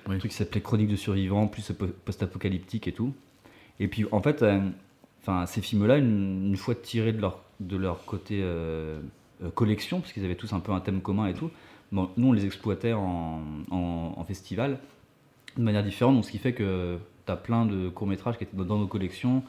Oui. 0.07 0.15
un 0.15 0.19
truc 0.19 0.31
qui 0.31 0.37
s'appelait 0.37 0.61
Chronique 0.61 0.89
de 0.89 0.95
survivants, 0.95 1.47
plus 1.47 1.71
po- 1.71 1.87
post-apocalyptique 2.05 2.87
et 2.87 2.91
tout. 2.93 3.13
Et 3.79 3.87
puis 3.87 4.05
en 4.11 4.21
fait, 4.21 4.43
euh, 4.43 4.59
ces 5.47 5.61
films-là, 5.61 5.97
une, 5.97 6.47
une 6.47 6.57
fois 6.57 6.75
tirés 6.75 7.13
de 7.13 7.19
leur, 7.21 7.41
de 7.59 7.77
leur 7.77 8.05
côté 8.05 8.43
collection, 9.55 9.99
parce 10.01 10.13
qu'ils 10.13 10.23
avaient 10.25 10.35
tous 10.35 10.53
un 10.53 10.59
peu 10.59 10.71
un 10.71 10.79
thème 10.79 11.01
commun 11.01 11.27
et 11.27 11.33
tout, 11.33 11.49
bon, 11.91 12.09
nous 12.17 12.27
on 12.27 12.31
les 12.33 12.45
exploitait 12.45 12.93
en, 12.93 13.41
en- 13.71 14.13
en 14.17 14.23
festival 14.25 14.77
de 15.57 15.63
manière 15.63 15.83
différente, 15.83 16.15
donc 16.15 16.25
ce 16.25 16.31
qui 16.31 16.37
fait 16.37 16.53
que 16.53 16.97
tu 17.25 17.31
as 17.31 17.35
plein 17.35 17.65
de 17.65 17.89
courts-métrages 17.89 18.37
qui 18.37 18.43
étaient 18.43 18.55
dans 18.55 18.77
nos 18.77 18.87
collections, 18.87 19.43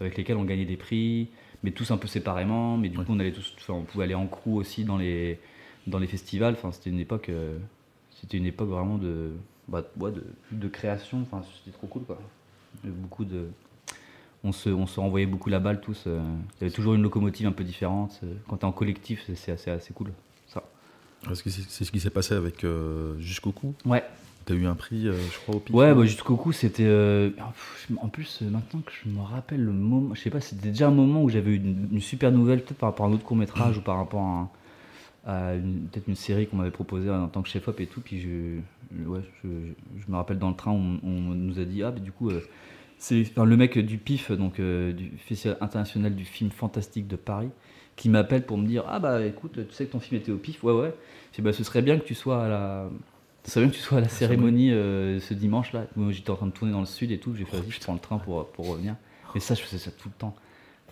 avec 0.00 0.16
lesquels 0.16 0.36
on 0.36 0.44
gagnait 0.44 0.64
des 0.66 0.76
prix, 0.76 1.28
mais 1.62 1.70
tous 1.72 1.90
un 1.90 1.96
peu 1.96 2.08
séparément, 2.08 2.76
mais 2.76 2.88
du 2.88 2.96
coup 2.98 3.04
on 3.08 3.20
allait 3.20 3.32
tous, 3.32 3.54
on 3.68 3.82
pouvait 3.82 4.04
aller 4.04 4.14
en 4.14 4.26
crew 4.26 4.54
aussi 4.54 4.84
dans 4.84 4.96
les, 4.96 5.38
dans 5.86 5.98
les 5.98 6.06
festivals, 6.06 6.54
enfin 6.54 6.72
c'était 6.72 6.90
une 6.90 7.00
époque, 7.00 7.28
euh, 7.28 7.58
c'était 8.20 8.36
une 8.38 8.46
époque 8.46 8.68
vraiment 8.68 8.98
de, 8.98 9.32
bah, 9.68 9.82
ouais, 9.98 10.10
de, 10.12 10.24
de 10.52 10.68
création, 10.68 11.20
enfin 11.22 11.42
c'était 11.64 11.76
trop 11.76 11.86
cool 11.86 12.02
quoi. 12.04 12.18
Avait 12.84 12.92
beaucoup 12.92 13.24
de, 13.24 13.48
on 14.42 14.52
se, 14.52 14.70
on 14.70 14.86
se 14.86 14.98
renvoyait 15.00 15.26
beaucoup 15.26 15.50
la 15.50 15.58
balle 15.60 15.80
tous, 15.80 16.04
euh, 16.06 16.20
il 16.58 16.62
y 16.62 16.64
avait 16.66 16.74
toujours 16.74 16.94
une 16.94 17.02
locomotive 17.02 17.46
un 17.46 17.52
peu 17.52 17.64
différente, 17.64 18.20
euh, 18.24 18.32
quand 18.48 18.56
tu 18.58 18.62
es 18.62 18.66
en 18.68 18.72
collectif 18.72 19.22
c'est- 19.34 19.52
assez, 19.52 19.70
assez 19.70 19.92
cool. 19.92 20.12
Ça. 20.46 20.62
Parce 21.24 21.42
que 21.42 21.50
c'est 21.50 21.62
c'est 21.68 21.84
ce 21.84 21.92
qui 21.92 22.00
s'est 22.00 22.08
passé 22.10 22.34
avec 22.34 22.64
euh, 22.64 23.18
Jusqu'au 23.18 23.52
cou. 23.52 23.74
Ouais. 23.84 24.02
T'as 24.50 24.56
eu 24.56 24.66
un 24.66 24.74
prix, 24.74 25.06
euh, 25.06 25.14
je 25.30 25.38
crois, 25.38 25.54
au 25.54 25.58
PIF. 25.60 25.76
Ouais, 25.76 25.94
bah, 25.94 26.04
jusqu'au 26.04 26.34
coup, 26.36 26.50
c'était. 26.50 26.82
euh, 26.86 27.30
En 28.02 28.08
plus, 28.08 28.40
euh, 28.42 28.50
maintenant 28.50 28.80
que 28.80 28.90
je 29.04 29.08
me 29.08 29.20
rappelle 29.20 29.62
le 29.64 29.70
moment, 29.70 30.12
je 30.14 30.20
sais 30.20 30.30
pas, 30.30 30.40
c'était 30.40 30.70
déjà 30.70 30.88
un 30.88 30.90
moment 30.90 31.22
où 31.22 31.28
j'avais 31.28 31.52
eu 31.52 31.56
une, 31.56 31.88
une 31.92 32.00
super 32.00 32.32
nouvelle, 32.32 32.62
peut-être 32.64 32.78
par 32.78 32.88
rapport 32.88 33.06
à 33.06 33.08
un 33.08 33.12
autre 33.12 33.22
court-métrage 33.22 33.78
ou 33.78 33.80
par 33.80 33.96
rapport 33.96 34.22
à, 34.22 34.24
un- 34.24 34.50
à 35.24 35.54
une- 35.54 35.82
peut-être 35.92 36.08
une 36.08 36.16
série 36.16 36.48
qu'on 36.48 36.56
m'avait 36.56 36.72
proposée 36.72 37.10
en 37.10 37.28
tant 37.28 37.42
que 37.42 37.48
chef-op 37.48 37.78
et 37.80 37.86
tout. 37.86 38.00
Puis 38.00 38.20
je, 38.20 39.06
ouais, 39.08 39.20
je, 39.44 39.48
je 40.04 40.10
me 40.10 40.16
rappelle 40.16 40.38
dans 40.40 40.48
le 40.50 40.56
train, 40.56 40.72
on, 40.72 40.98
on 41.04 41.10
nous 41.34 41.60
a 41.60 41.64
dit 41.64 41.84
Ah, 41.84 41.92
mais 41.94 42.00
du 42.00 42.10
coup, 42.10 42.30
euh, 42.30 42.40
c'est 42.98 43.22
enfin, 43.30 43.44
le 43.44 43.56
mec 43.56 43.78
du 43.78 43.98
PIF, 43.98 44.32
donc 44.32 44.58
euh, 44.58 44.92
du 44.92 45.12
Festival 45.18 45.58
international 45.60 46.14
du 46.16 46.24
film 46.24 46.50
fantastique 46.50 47.06
de 47.06 47.14
Paris, 47.16 47.50
qui 47.94 48.08
m'appelle 48.08 48.44
pour 48.44 48.58
me 48.58 48.66
dire 48.66 48.82
Ah, 48.88 48.98
bah 48.98 49.24
écoute, 49.24 49.52
tu 49.68 49.74
sais 49.74 49.86
que 49.86 49.92
ton 49.92 50.00
film 50.00 50.20
était 50.20 50.32
au 50.32 50.38
PIF 50.38 50.64
Ouais, 50.64 50.72
ouais. 50.72 50.92
Je 51.30 51.36
dis, 51.36 51.42
bah, 51.42 51.52
ce 51.52 51.62
serait 51.62 51.82
bien 51.82 51.96
que 51.98 52.04
tu 52.04 52.16
sois 52.16 52.44
à 52.46 52.48
la. 52.48 52.90
Serait 53.50 53.64
bien 53.64 53.70
que 53.72 53.76
tu 53.76 53.82
sois 53.82 53.98
à 53.98 54.00
la 54.00 54.08
cérémonie 54.08 54.70
euh, 54.70 55.18
ce 55.18 55.34
dimanche-là? 55.34 55.86
Moi, 55.96 56.12
j'étais 56.12 56.30
en 56.30 56.36
train 56.36 56.46
de 56.46 56.52
tourner 56.52 56.70
dans 56.72 56.78
le 56.80 56.86
sud 56.86 57.10
et 57.10 57.18
tout. 57.18 57.34
J'ai 57.34 57.44
fait, 57.44 57.56
vas-y, 57.58 57.70
je 57.72 57.80
prends 57.80 57.94
le 57.94 57.98
train 57.98 58.18
pour, 58.18 58.46
pour 58.52 58.68
revenir. 58.68 58.94
Mais 59.34 59.40
ça, 59.40 59.54
je 59.54 59.62
faisais 59.62 59.78
ça 59.78 59.90
tout 59.90 60.08
le 60.08 60.14
temps. 60.14 60.36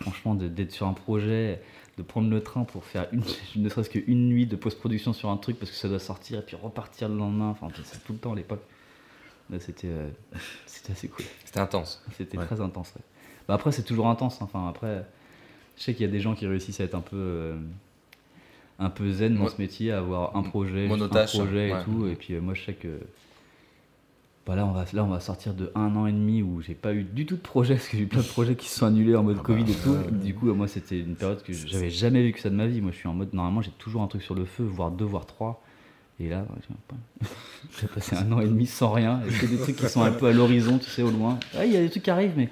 Franchement, 0.01 0.35
d'être 0.35 0.71
sur 0.73 0.85
un 0.85 0.91
projet, 0.93 1.61
de 1.97 2.03
prendre 2.03 2.29
le 2.29 2.41
train 2.43 2.65
pour 2.65 2.83
faire 2.83 3.07
une, 3.13 3.23
ne 3.55 3.69
serait-ce 3.69 3.89
qu'une 3.89 4.27
nuit 4.27 4.45
de 4.45 4.57
post-production 4.57 5.13
sur 5.13 5.29
un 5.29 5.37
truc 5.37 5.57
parce 5.57 5.71
que 5.71 5.77
ça 5.77 5.87
doit 5.87 5.99
sortir 5.99 6.39
et 6.39 6.41
puis 6.41 6.57
repartir 6.57 7.07
le 7.07 7.15
lendemain. 7.15 7.47
Enfin, 7.49 7.69
c'est 7.85 8.03
tout 8.03 8.11
le 8.11 8.19
temps 8.19 8.33
à 8.33 8.35
l'époque. 8.35 8.61
C'était 9.59 9.87
euh, 9.87 10.09
c'était 10.65 10.91
assez 10.91 11.07
cool. 11.07 11.25
C'était 11.45 11.61
intense. 11.61 12.03
C'était 12.17 12.37
Ouais. 12.37 12.45
très 12.45 12.59
intense. 12.59 12.91
ouais. 12.95 13.01
Bah, 13.47 13.53
après, 13.53 13.71
c'est 13.71 13.83
toujours 13.83 14.07
intense. 14.09 14.41
hein. 14.41 14.45
Enfin, 14.45 14.67
après, 14.67 15.05
je 15.77 15.83
sais 15.83 15.93
qu'il 15.93 16.05
y 16.05 16.09
a 16.09 16.11
des 16.11 16.19
gens 16.19 16.35
qui 16.35 16.45
réussent 16.45 16.77
à 16.81 16.83
être 16.83 16.93
un 16.95 16.99
peu, 17.01 17.15
euh, 17.15 17.55
un 18.79 18.89
peu 18.89 19.11
zen 19.11 19.35
dans 19.35 19.47
ce 19.49 19.61
métier, 19.61 19.91
à 19.91 19.99
avoir 19.99 20.35
un 20.35 20.43
projet, 20.43 20.89
un 20.89 21.07
projet 21.25 21.71
ouais. 21.73 21.81
et 21.81 21.83
tout. 21.83 22.07
Et 22.07 22.15
puis 22.15 22.33
euh, 22.33 22.41
moi, 22.41 22.53
je 22.53 22.63
sais 22.63 22.73
que 22.73 22.99
bah, 24.47 24.55
là, 24.55 24.65
on 24.65 24.71
va, 24.71 24.85
là, 24.93 25.03
on 25.03 25.07
va 25.09 25.19
sortir 25.19 25.53
de 25.53 25.71
un 25.75 25.95
an 25.95 26.07
et 26.07 26.11
demi 26.11 26.41
où 26.41 26.61
j'ai 26.61 26.73
pas 26.73 26.93
eu 26.93 27.03
du 27.03 27.25
tout 27.25 27.35
de 27.35 27.41
projet 27.41 27.75
parce 27.75 27.87
que 27.87 27.97
j'ai 27.97 28.03
eu 28.03 28.07
plein 28.07 28.21
de 28.21 28.27
projets 28.27 28.55
qui 28.55 28.67
se 28.67 28.79
sont 28.79 28.85
annulés 28.87 29.15
en 29.15 29.21
mode 29.21 29.35
Ah 29.39 29.43
bah, 29.47 29.53
Covid 29.53 29.71
et 29.71 29.75
tout. 29.75 29.95
Du 30.23 30.33
coup, 30.33 30.51
moi, 30.53 30.67
c'était 30.67 30.99
une 30.99 31.15
période 31.15 31.43
que 31.43 31.53
j'avais 31.53 31.89
jamais 31.89 32.23
vécu 32.23 32.39
ça 32.39 32.49
de 32.49 32.55
ma 32.55 32.65
vie. 32.65 32.81
Moi, 32.81 32.91
je 32.91 32.97
suis 32.97 33.07
en 33.07 33.13
mode 33.13 33.33
normalement, 33.33 33.61
j'ai 33.61 33.71
toujours 33.77 34.01
un 34.01 34.07
truc 34.07 34.23
sur 34.23 34.33
le 34.33 34.45
feu, 34.45 34.63
voire 34.63 34.91
deux, 34.91 35.05
voire 35.05 35.25
trois. 35.25 35.61
Et 36.21 36.27
là, 36.29 36.45
j'ai 36.67 36.75
pas- 36.87 37.27
j'ai 37.79 37.87
passé 37.87 38.15
un 38.15 38.31
an 38.31 38.39
et 38.41 38.47
demi 38.47 38.65
sans 38.65 38.91
rien. 38.91 39.21
Et 39.27 39.31
que 39.31 39.45
des 39.45 39.57
trucs 39.57 39.75
qui 39.75 39.87
sont 39.87 40.01
un 40.01 40.11
peu 40.11 40.25
à 40.27 40.33
l'horizon, 40.33 40.77
tu 40.79 40.89
sais, 40.89 41.01
au 41.01 41.11
loin. 41.11 41.39
Ah, 41.55 41.65
Il 41.65 41.71
y 41.71 41.77
a 41.77 41.81
des 41.81 41.89
trucs 41.89 42.03
qui 42.03 42.11
arrivent, 42.11 42.33
mais 42.35 42.49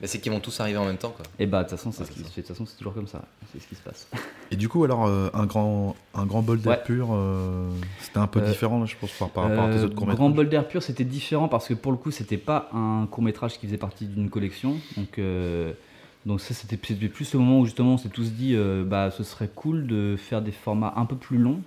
Mais 0.00 0.06
c'est 0.06 0.18
qu'ils 0.18 0.32
vont 0.32 0.40
tous 0.40 0.58
arriver 0.60 0.78
en 0.78 0.86
même 0.86 0.96
temps, 0.96 1.10
quoi. 1.10 1.24
et 1.38 1.44
bah, 1.46 1.62
de 1.62 1.68
toute 1.68 1.76
façon, 1.76 1.92
c'est 1.92 2.00
Ouais, 2.00 2.06
ce 2.06 2.10
qui 2.12 2.18
c'est 2.20 2.24
se 2.26 2.30
fait. 2.32 2.40
De 2.42 2.46
toute 2.46 2.56
façon, 2.56 2.66
c'est 2.66 2.76
toujours 2.78 2.94
comme 2.94 3.06
ça. 3.06 3.22
C'est 3.52 3.60
ce 3.60 3.66
qui 3.68 3.74
se 3.74 3.82
passe. 3.82 4.08
Et 4.50 4.56
du 4.56 4.68
coup, 4.68 4.82
alors, 4.84 5.06
euh, 5.06 5.28
un, 5.34 5.44
grand, 5.44 5.94
un 6.14 6.24
grand 6.24 6.40
bol 6.42 6.58
d'air 6.60 6.72
Ouais. 6.78 6.82
pur, 6.84 7.08
euh, 7.12 7.68
c'était 8.00 8.18
un 8.18 8.26
peu 8.26 8.40
Euh, 8.40 8.48
différent, 8.48 8.80
là, 8.80 8.86
je 8.86 8.96
pense, 8.96 9.10
par, 9.12 9.28
par 9.28 9.44
rapport 9.44 9.64
à 9.64 9.68
tes 9.70 9.78
Euh, 9.78 9.84
autres 9.84 9.94
courts 9.94 10.08
Grand 10.14 10.30
bol 10.30 10.48
d'air 10.48 10.66
pur, 10.66 10.82
c'était 10.82 11.04
différent 11.04 11.48
parce 11.48 11.68
que 11.68 11.74
pour 11.74 11.92
le 11.92 11.98
coup, 11.98 12.10
c'était 12.10 12.38
pas 12.38 12.70
un 12.72 13.06
court 13.10 13.22
métrage 13.22 13.58
qui 13.58 13.66
faisait 13.66 13.76
partie 13.76 14.06
d'une 14.06 14.30
collection. 14.30 14.76
Donc, 14.96 15.18
euh, 15.18 15.72
donc 16.24 16.40
ça, 16.40 16.54
c'était 16.54 16.76
plus 16.78 17.32
le 17.34 17.38
moment 17.38 17.60
où 17.60 17.64
justement 17.66 17.94
on 17.94 17.98
s'est 17.98 18.08
tous 18.08 18.32
dit, 18.32 18.54
euh, 18.54 18.84
bah, 18.84 19.10
ce 19.10 19.22
serait 19.22 19.48
cool 19.54 19.86
de 19.86 20.16
faire 20.18 20.40
des 20.40 20.52
formats 20.52 20.94
un 20.96 21.04
peu 21.04 21.16
plus 21.16 21.36
longs, 21.38 21.60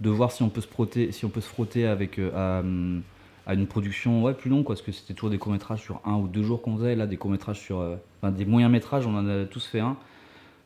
de 0.00 0.10
voir 0.10 0.30
si 0.30 0.42
on 0.44 0.48
peut 0.48 0.60
se 0.60 0.68
frotter, 0.68 1.10
si 1.12 1.24
on 1.24 1.28
peut 1.28 1.40
se 1.40 1.48
frotter 1.48 1.86
avec 1.86 2.18
euh, 2.20 3.00
à, 3.46 3.54
une 3.54 3.66
production 3.66 4.22
ouais, 4.22 4.34
plus 4.34 4.50
longue, 4.50 4.64
quoi, 4.64 4.74
parce 4.74 4.84
que 4.84 4.92
c'était 4.92 5.14
toujours 5.14 5.30
des 5.30 5.38
courts 5.38 5.52
métrages 5.52 5.80
sur 5.80 6.00
un 6.04 6.14
ou 6.14 6.28
deux 6.28 6.42
jours 6.42 6.62
qu'on 6.62 6.76
faisait. 6.76 6.94
Là, 6.96 7.06
des 7.06 7.16
courts 7.16 7.30
métrages 7.30 7.60
sur, 7.60 7.80
euh, 7.80 7.96
des 8.30 8.44
moyens 8.44 8.70
métrages, 8.70 9.06
on 9.06 9.16
en 9.16 9.28
a 9.28 9.44
tous 9.44 9.64
fait 9.66 9.80
un. 9.80 9.96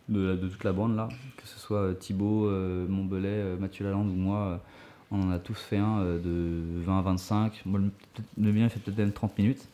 De, 0.08 0.36
toute 0.36 0.64
la 0.64 0.72
bande 0.72 0.94
là, 0.96 1.08
que 1.38 1.48
ce 1.48 1.58
soit 1.58 1.78
euh, 1.78 1.94
Thibaut, 1.94 2.44
euh, 2.46 2.86
euh, 2.86 3.56
Mathieu 3.56 3.86
Lalande 3.86 4.08
ou 4.10 4.14
moi, 4.14 4.60
on 5.10 5.22
en 5.22 5.30
a 5.30 5.38
tous 5.38 5.58
fait 5.58 5.78
un 5.78 6.04
de 6.04 6.60
20 6.84 6.98
à 6.98 7.02
25. 7.02 7.62
Moi, 7.64 7.80
le, 7.80 7.90
le 8.38 8.52
mien, 8.52 8.68
fait 8.68 8.80
peut-être 8.80 8.98
même 8.98 9.12
30 9.12 9.38
minutes. 9.38 9.66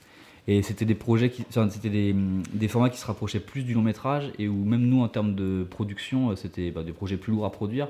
Et 0.46 0.62
c'était 0.62 0.84
des 0.84 0.94
projets 0.94 1.30
qui, 1.30 1.44
c'était 1.50 1.90
des, 1.90 2.14
des 2.52 2.68
formats 2.68 2.90
qui 2.90 2.98
se 2.98 3.06
rapprochaient 3.06 3.40
plus 3.40 3.64
du 3.64 3.74
long 3.74 3.82
métrage 3.82 4.32
et 4.38 4.46
où 4.46 4.64
même 4.64 4.82
nous, 4.82 5.02
en 5.02 5.08
termes 5.08 5.34
de 5.34 5.66
production, 5.68 6.34
c'était 6.36 6.70
bah, 6.70 6.84
des 6.84 6.92
projets 6.92 7.16
plus 7.16 7.32
lourds 7.32 7.44
à 7.46 7.50
produire. 7.50 7.88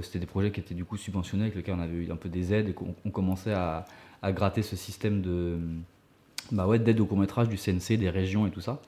C'était 0.00 0.20
des 0.20 0.26
projets 0.26 0.52
qui 0.52 0.60
étaient 0.60 0.74
du 0.74 0.84
coup 0.84 0.96
subventionnés, 0.96 1.44
avec 1.44 1.56
lesquels 1.56 1.74
on 1.74 1.80
avait 1.82 1.96
eu 1.96 2.12
un 2.12 2.16
peu 2.16 2.28
des 2.28 2.54
aides 2.54 2.68
et 2.68 2.72
qu'on 2.72 2.94
on 3.04 3.10
commençait 3.10 3.52
à, 3.52 3.86
à 4.22 4.32
gratter 4.32 4.62
ce 4.62 4.76
système 4.76 5.20
de, 5.20 5.58
bah 6.52 6.66
ouais, 6.66 6.78
d'aide 6.78 7.00
au 7.00 7.06
court 7.06 7.18
métrage 7.18 7.48
du 7.48 7.56
CNC, 7.56 7.96
des 7.98 8.10
régions 8.10 8.46
et 8.46 8.50
tout 8.50 8.60
ça. 8.60 8.80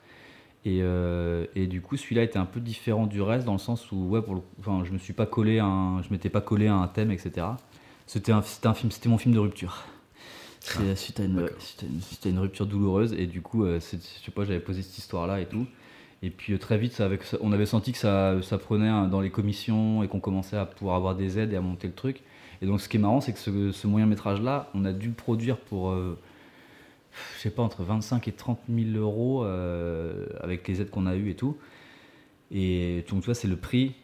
Et, 0.63 0.79
euh, 0.81 1.45
et 1.55 1.67
du 1.67 1.81
coup, 1.81 1.95
celui-là 1.97 2.23
était 2.23 2.39
un 2.39 2.45
peu 2.45 2.59
différent 2.59 3.05
du 3.05 3.21
reste 3.21 3.45
dans 3.45 3.53
le 3.53 3.59
sens 3.59 3.91
où, 3.91 4.07
ouais, 4.09 4.21
pour 4.21 4.35
le, 4.35 4.41
enfin, 4.59 4.83
je 4.83 4.91
me 4.91 4.97
suis 4.97 5.13
pas 5.13 5.25
collé, 5.27 5.59
à 5.59 5.65
un, 5.65 6.01
je 6.01 6.07
m'étais 6.09 6.29
pas 6.29 6.41
collé 6.41 6.67
à 6.67 6.73
un 6.75 6.87
thème, 6.87 7.11
etc. 7.11 7.47
C'était 8.07 8.31
un, 8.31 8.41
c'était 8.41 8.67
un 8.67 8.73
film, 8.73 8.91
c'était 8.91 9.09
mon 9.09 9.17
film 9.17 9.33
de 9.35 9.39
rupture. 9.39 9.83
Suite, 10.95 11.19
à 11.19 11.23
une- 11.25 11.35
d'accord. 11.35 11.61
suite 11.61 11.83
à 11.83 11.85
une- 11.85 12.01
suite 12.01 12.25
à 12.25 12.29
une 12.29 12.39
rupture 12.39 12.65
douloureuse 12.65 13.13
et 13.13 13.27
du 13.27 13.41
coup, 13.41 13.63
euh, 13.65 13.79
je 13.79 13.97
sais 13.97 14.31
pas, 14.33 14.45
j'avais 14.45 14.59
posé 14.59 14.81
cette 14.81 14.97
histoire-là 14.97 15.39
et 15.39 15.45
tout. 15.45 15.67
Et 16.23 16.31
puis 16.31 16.53
euh, 16.53 16.57
très 16.57 16.79
vite, 16.79 16.93
ça, 16.93 17.05
avec, 17.05 17.21
ça- 17.23 17.37
on 17.41 17.51
avait 17.51 17.67
senti 17.67 17.91
que 17.91 17.99
ça, 17.99 18.41
ça 18.41 18.57
prenait 18.57 18.87
hein, 18.87 19.07
dans 19.07 19.21
les 19.21 19.29
commissions 19.29 20.01
et 20.01 20.07
qu'on 20.07 20.19
commençait 20.19 20.57
à 20.57 20.65
pouvoir 20.65 20.95
avoir 20.95 21.13
des 21.15 21.37
aides 21.37 21.53
et 21.53 21.55
à 21.55 21.61
monter 21.61 21.85
le 21.87 21.93
truc. 21.93 22.23
Et 22.61 22.65
donc, 22.65 22.81
ce 22.81 22.89
qui 22.89 22.97
est 22.97 22.99
marrant, 22.99 23.21
c'est 23.21 23.33
que 23.33 23.71
ce, 23.71 23.87
moyen 23.87 24.05
métrage-là, 24.05 24.69
on 24.73 24.85
a 24.85 24.93
dû 24.93 25.07
le 25.07 25.13
produire 25.13 25.57
pour, 25.57 25.91
euh, 25.91 26.17
je 27.35 27.41
sais 27.41 27.49
pas, 27.49 27.63
entre 27.63 27.83
25 27.83 28.27
et 28.27 28.31
30 28.31 28.59
000 28.69 28.97
euros 28.97 29.43
euh, 29.43 30.25
avec 30.41 30.67
les 30.67 30.81
aides 30.81 30.89
qu'on 30.89 31.05
a 31.05 31.15
eues 31.15 31.29
et 31.29 31.35
tout. 31.35 31.57
Et 32.51 33.03
donc, 33.09 33.21
tu 33.21 33.25
vois, 33.25 33.35
c'est 33.35 33.47
le 33.47 33.57
prix, 33.57 33.95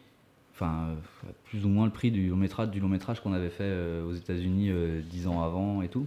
enfin, 0.54 0.88
euh, 0.90 1.30
plus 1.44 1.64
ou 1.64 1.68
moins 1.68 1.86
le 1.86 1.92
prix 1.92 2.10
du 2.10 2.28
long 2.28 2.36
métrage, 2.36 3.20
qu'on 3.20 3.32
avait 3.32 3.50
fait 3.50 3.64
euh, 3.64 4.04
aux 4.06 4.14
États-Unis 4.14 4.70
euh, 4.70 5.00
10 5.10 5.26
ans 5.28 5.42
avant 5.42 5.82
et 5.82 5.88
tout. 5.88 6.06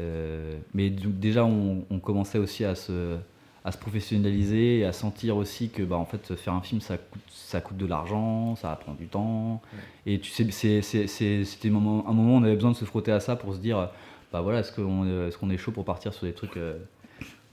Euh, 0.00 0.56
mais 0.72 0.90
déjà, 0.90 1.44
on 1.44 2.00
commençait 2.00 2.38
aussi 2.38 2.64
à 2.64 2.74
se, 2.74 3.16
à 3.64 3.72
se 3.72 3.78
professionnaliser 3.78 4.80
et 4.80 4.84
à 4.84 4.92
sentir 4.92 5.36
aussi 5.36 5.70
que, 5.70 5.82
bah, 5.82 5.96
en 5.96 6.04
fait, 6.04 6.34
faire 6.36 6.52
un 6.52 6.60
film, 6.60 6.80
ça 6.82 6.98
coûte, 6.98 7.22
ça 7.30 7.60
coûte 7.62 7.78
de 7.78 7.86
l'argent, 7.86 8.56
ça 8.56 8.76
prend 8.76 8.92
du 8.92 9.06
temps. 9.06 9.62
Et 10.04 10.20
tu 10.20 10.30
sais, 10.30 10.82
c'était 10.82 11.68
un 11.68 11.72
moment, 11.72 12.06
un 12.08 12.12
moment 12.12 12.34
où 12.34 12.40
on 12.40 12.42
avait 12.44 12.54
besoin 12.54 12.72
de 12.72 12.76
se 12.76 12.84
frotter 12.84 13.12
à 13.12 13.20
ça 13.20 13.36
pour 13.36 13.54
se 13.54 13.60
dire, 13.60 13.90
bah 14.32 14.42
voilà, 14.42 14.60
est-ce 14.60 14.72
qu'on 14.72 15.06
est, 15.06 15.28
est, 15.28 15.36
qu'on 15.38 15.48
est 15.48 15.56
chaud 15.56 15.72
pour 15.72 15.84
partir 15.84 16.12
sur 16.12 16.26
des 16.26 16.34
trucs 16.34 16.56
euh, 16.58 16.76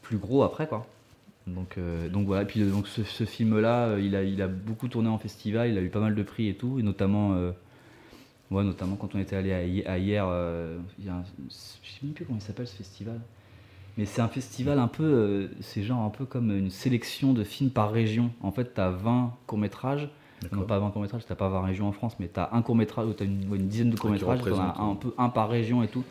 plus 0.02 0.18
gros 0.18 0.44
après, 0.44 0.68
quoi. 0.68 0.86
Donc, 1.48 1.78
euh, 1.78 2.08
donc 2.10 2.28
voilà, 2.28 2.44
et 2.44 2.46
puis 2.46 2.62
euh, 2.62 2.70
donc 2.70 2.88
ce, 2.88 3.04
ce 3.04 3.26
film-là, 3.26 3.88
euh, 3.88 4.02
il 4.02 4.16
a, 4.16 4.24
il 4.24 4.42
a 4.42 4.48
beaucoup 4.48 4.88
tourné 4.88 5.10
en 5.10 5.18
festival, 5.18 5.70
il 5.70 5.78
a 5.78 5.82
eu 5.82 5.90
pas 5.90 6.00
mal 6.00 6.14
de 6.14 6.24
prix 6.24 6.50
et 6.50 6.56
tout, 6.56 6.78
et 6.78 6.84
notamment, 6.84 7.34
euh, 7.34 7.52
ouais, 8.52 8.64
notamment 8.64 8.96
quand 8.96 9.16
on 9.16 9.20
était 9.20 9.36
allé 9.36 9.84
à, 9.84 9.92
à 9.92 9.98
hier, 9.98 10.26
euh, 10.28 10.78
je 11.00 11.10
sais 11.50 12.00
même 12.04 12.14
plus 12.14 12.26
comment 12.26 12.38
il 12.38 12.42
s'appelle 12.44 12.68
ce 12.68 12.76
festival, 12.76 13.20
mais 13.98 14.06
c'est 14.06 14.22
un 14.22 14.28
festival 14.28 14.80
un 14.80 14.88
peu, 14.88 15.04
euh, 15.04 15.48
c'est 15.60 15.84
genre 15.84 16.02
un 16.02 16.10
peu 16.10 16.26
comme 16.26 16.52
une 16.56 16.70
sélection 16.70 17.34
de 17.34 17.44
films 17.44 17.70
par 17.70 17.92
région. 17.92 18.32
En 18.42 18.52
fait, 18.52 18.74
tu 18.74 18.82
as 18.82 18.90
20 18.90 19.34
courts-métrages, 19.48 20.10
non 20.52 20.64
pas 20.64 20.80
20 20.80 20.90
courts-métrages, 20.92 21.24
t'as 21.28 21.36
pas 21.36 21.50
20 21.50 21.62
régions 21.62 21.88
en 21.88 21.92
France, 21.92 22.16
mais 22.20 22.30
tu 22.34 22.40
as 22.40 22.50
un 22.54 22.62
court-métrage 22.62 23.08
ou 23.08 23.14
tu 23.14 23.24
as 23.24 23.26
une, 23.26 23.48
ouais, 23.50 23.58
une 23.58 23.68
dizaine 23.68 23.90
de 23.90 23.98
courts-métrages, 23.98 24.42
t'en 24.42 24.60
as 24.60 24.80
un, 24.80 24.96
peu 24.96 25.14
un 25.18 25.30
par 25.30 25.50
région 25.50 25.84
et 25.84 25.88
tout. 25.88 26.04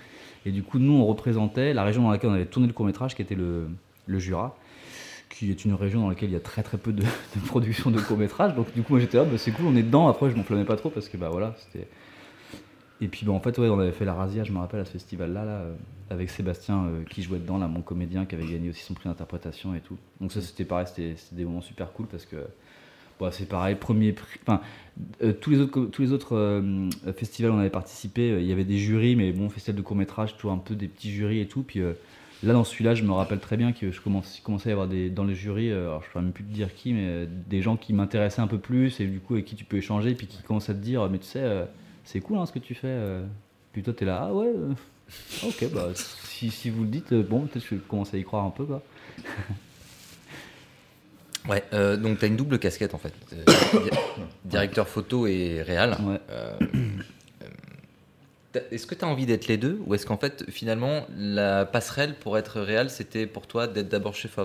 Et 0.47 0.53
du 0.53 0.63
coup, 0.63 0.79
nous, 0.79 0.93
on 0.93 1.07
représentait 1.07 1.75
la 1.75 1.85
région 1.85 2.03
dans 2.03 2.11
laquelle 2.11 2.31
on 2.31 2.35
avait 2.35 2.47
tourné 2.47 2.67
le 2.67 2.73
court-métrage, 2.73 3.15
qui 3.15 3.23
était 3.23 3.35
le, 3.35 3.69
le 4.07 4.19
Jura, 4.19 4.57
qui 5.29 5.51
est 5.51 5.65
une 5.65 5.75
région 5.75 6.03
dans 6.03 6.09
laquelle 6.09 6.31
il 6.31 6.33
y 6.33 6.37
a 6.37 6.41
très 6.41 6.63
très 6.63 6.79
peu 6.79 6.93
de, 6.93 7.03
de 7.37 7.41
production 7.47 7.91
de 7.91 8.01
courts-métrages. 8.01 8.55
Donc 8.55 8.73
du 8.75 8.83
coup, 8.83 8.95
moi 8.95 9.01
j'étais 9.01 9.17
là, 9.19 9.25
bah, 9.25 9.39
c'est 9.39 9.53
cool, 9.53 9.67
on 9.67 9.77
est 9.77 9.83
dedans. 9.83 10.09
Après, 10.09 10.31
je 10.31 10.37
m'enflammais 10.37 10.65
pas 10.65 10.77
trop 10.77 10.91
parce 10.91 11.09
que 11.09 11.17
bah 11.17 11.29
voilà, 11.31 11.55
c'était. 11.59 11.87
Et 13.01 13.09
puis 13.09 13.25
bah, 13.25 13.33
en 13.33 13.41
fait, 13.41 13.57
ouais, 13.59 13.69
on 13.69 13.79
avait 13.79 13.93
fait 13.93 14.05
la 14.05 14.15
razzia, 14.15 14.45
je 14.45 14.53
me 14.53 14.59
rappelle, 14.59 14.81
à 14.81 14.85
ce 14.85 14.93
festival-là, 14.93 15.45
là, 15.45 15.53
euh, 15.53 15.75
avec 16.11 16.29
Sébastien 16.29 16.85
euh, 16.85 17.05
qui 17.09 17.23
jouait 17.23 17.39
dedans, 17.39 17.57
là, 17.57 17.69
mon 17.69 17.83
comédien 17.83 18.27
qui 18.27 18.35
avait 18.35 18.47
gagné 18.47 18.69
aussi 18.69 18.83
son 18.83 18.95
prix 18.95 19.09
d'interprétation 19.09 19.75
et 19.75 19.81
tout. 19.81 19.97
Donc 20.21 20.33
ça, 20.33 20.41
c'était 20.41 20.65
pareil, 20.65 20.87
c'était 20.87 21.15
des 21.33 21.45
moments 21.45 21.63
super 21.63 21.93
cool 21.93 22.07
parce 22.07 22.27
que 22.27 22.37
bon, 23.19 23.31
c'est 23.31 23.49
pareil, 23.49 23.77
premier 23.77 24.13
prix. 24.13 24.41
Enfin, 24.43 24.61
euh, 25.23 25.33
tous 25.33 25.51
les 25.51 25.61
autres, 25.61 25.87
tous 25.87 26.03
les 26.03 26.13
autres 26.13 26.37
euh, 26.37 26.91
festivals 27.17 27.53
où 27.53 27.55
on 27.55 27.61
avait 27.61 27.71
participé, 27.71 28.37
il 28.41 28.47
y 28.47 28.53
avait 28.53 28.65
des 28.65 28.79
jurys, 28.79 29.15
mais 29.15 29.33
bon, 29.33 29.49
festival 29.49 29.77
de 29.77 29.83
court 29.83 29.97
métrage, 29.97 30.35
toujours 30.37 30.53
un 30.53 30.59
peu 30.59 30.75
des 30.75 30.89
petits 30.89 31.11
jurys 31.11 31.41
et 31.41 31.47
tout. 31.47 31.63
Puis 31.63 31.81
là, 32.43 32.53
dans 32.53 32.65
celui-là, 32.65 32.97
je 32.97 33.05
me 33.05 33.13
rappelle 33.13 33.39
très 33.39 33.57
bien 33.57 33.73
que 33.73 33.93
je 33.93 34.01
commençait 34.01 34.69
à 34.69 34.71
y 34.71 34.73
avoir 34.73 34.89
des, 34.89 35.11
dans 35.11 35.25
les 35.25 35.37
jurys, 35.37 35.71
alors 35.71 36.03
je 36.03 36.09
ne 36.09 36.13
saurais 36.13 36.25
même 36.25 36.33
plus 36.33 36.45
te 36.45 36.53
dire 36.53 36.75
qui, 36.75 36.93
mais 36.93 37.29
des 37.47 37.63
gens 37.63 37.77
qui 37.77 37.93
m'intéressaient 37.93 38.43
un 38.43 38.49
peu 38.49 38.59
plus 38.59 38.99
et 39.01 39.07
du 39.07 39.21
coup 39.21 39.35
avec 39.35 39.47
qui 39.47 39.55
tu 39.55 39.65
peux 39.65 39.77
échanger, 39.77 40.15
puis 40.15 40.27
qui 40.27 40.43
commencent 40.43 40.71
à 40.71 40.75
te 40.75 40.83
dire, 40.83 41.09
mais 41.09 41.19
tu 41.19 41.27
sais, 41.27 41.67
c'est 42.05 42.21
cool 42.21 42.39
hein, 42.39 42.47
ce 42.47 42.53
que 42.53 42.59
tu 42.59 42.75
fais. 42.75 42.87
euh. 42.89 43.25
Puis 43.73 43.83
toi, 43.83 43.93
tu 43.97 44.03
es 44.05 44.07
là, 44.07 44.27
ah 44.29 44.33
ouais, 44.35 44.47
euh, 44.49 44.73
ok, 45.47 45.73
bah 45.73 45.89
si, 45.95 46.51
si 46.51 46.71
vous 46.71 46.83
le 46.83 46.89
dites, 46.89 47.13
euh, 47.13 47.23
bon, 47.23 47.43
peut-être 47.47 47.67
que 47.69 47.77
je 47.77 47.81
commence 47.81 48.13
à 48.15 48.17
y 48.19 48.25
croire 48.25 48.45
un 48.45 48.51
peu, 48.51 48.65
quoi. 48.65 48.83
Ouais, 51.49 51.65
euh, 51.73 51.97
donc 51.97 52.19
tu 52.19 52.27
as 52.27 52.29
une 52.29 52.37
double 52.37 52.59
casquette 52.59 52.93
en 52.95 52.99
fait. 52.99 53.15
Euh, 53.33 53.45
di- 53.47 53.91
directeur 54.45 54.87
photo 54.87 55.27
et 55.27 55.63
réal. 55.63 55.97
Ouais. 56.03 56.21
Euh, 56.31 56.53
est-ce 58.71 58.87
que 58.87 58.95
tu 58.95 59.05
as 59.07 59.09
envie 59.09 59.25
d'être 59.25 59.47
les 59.47 59.57
deux 59.57 59.81
ou 59.87 59.95
est-ce 59.95 60.05
qu'en 60.05 60.19
fait 60.19 60.45
finalement 60.51 61.07
la 61.17 61.65
passerelle 61.65 62.15
pour 62.17 62.37
être 62.37 62.61
réal 62.61 62.91
c'était 62.91 63.27
pour 63.27 63.47
toi 63.47 63.67
d'être 63.69 63.89
d'abord 63.89 64.15
chef 64.15 64.39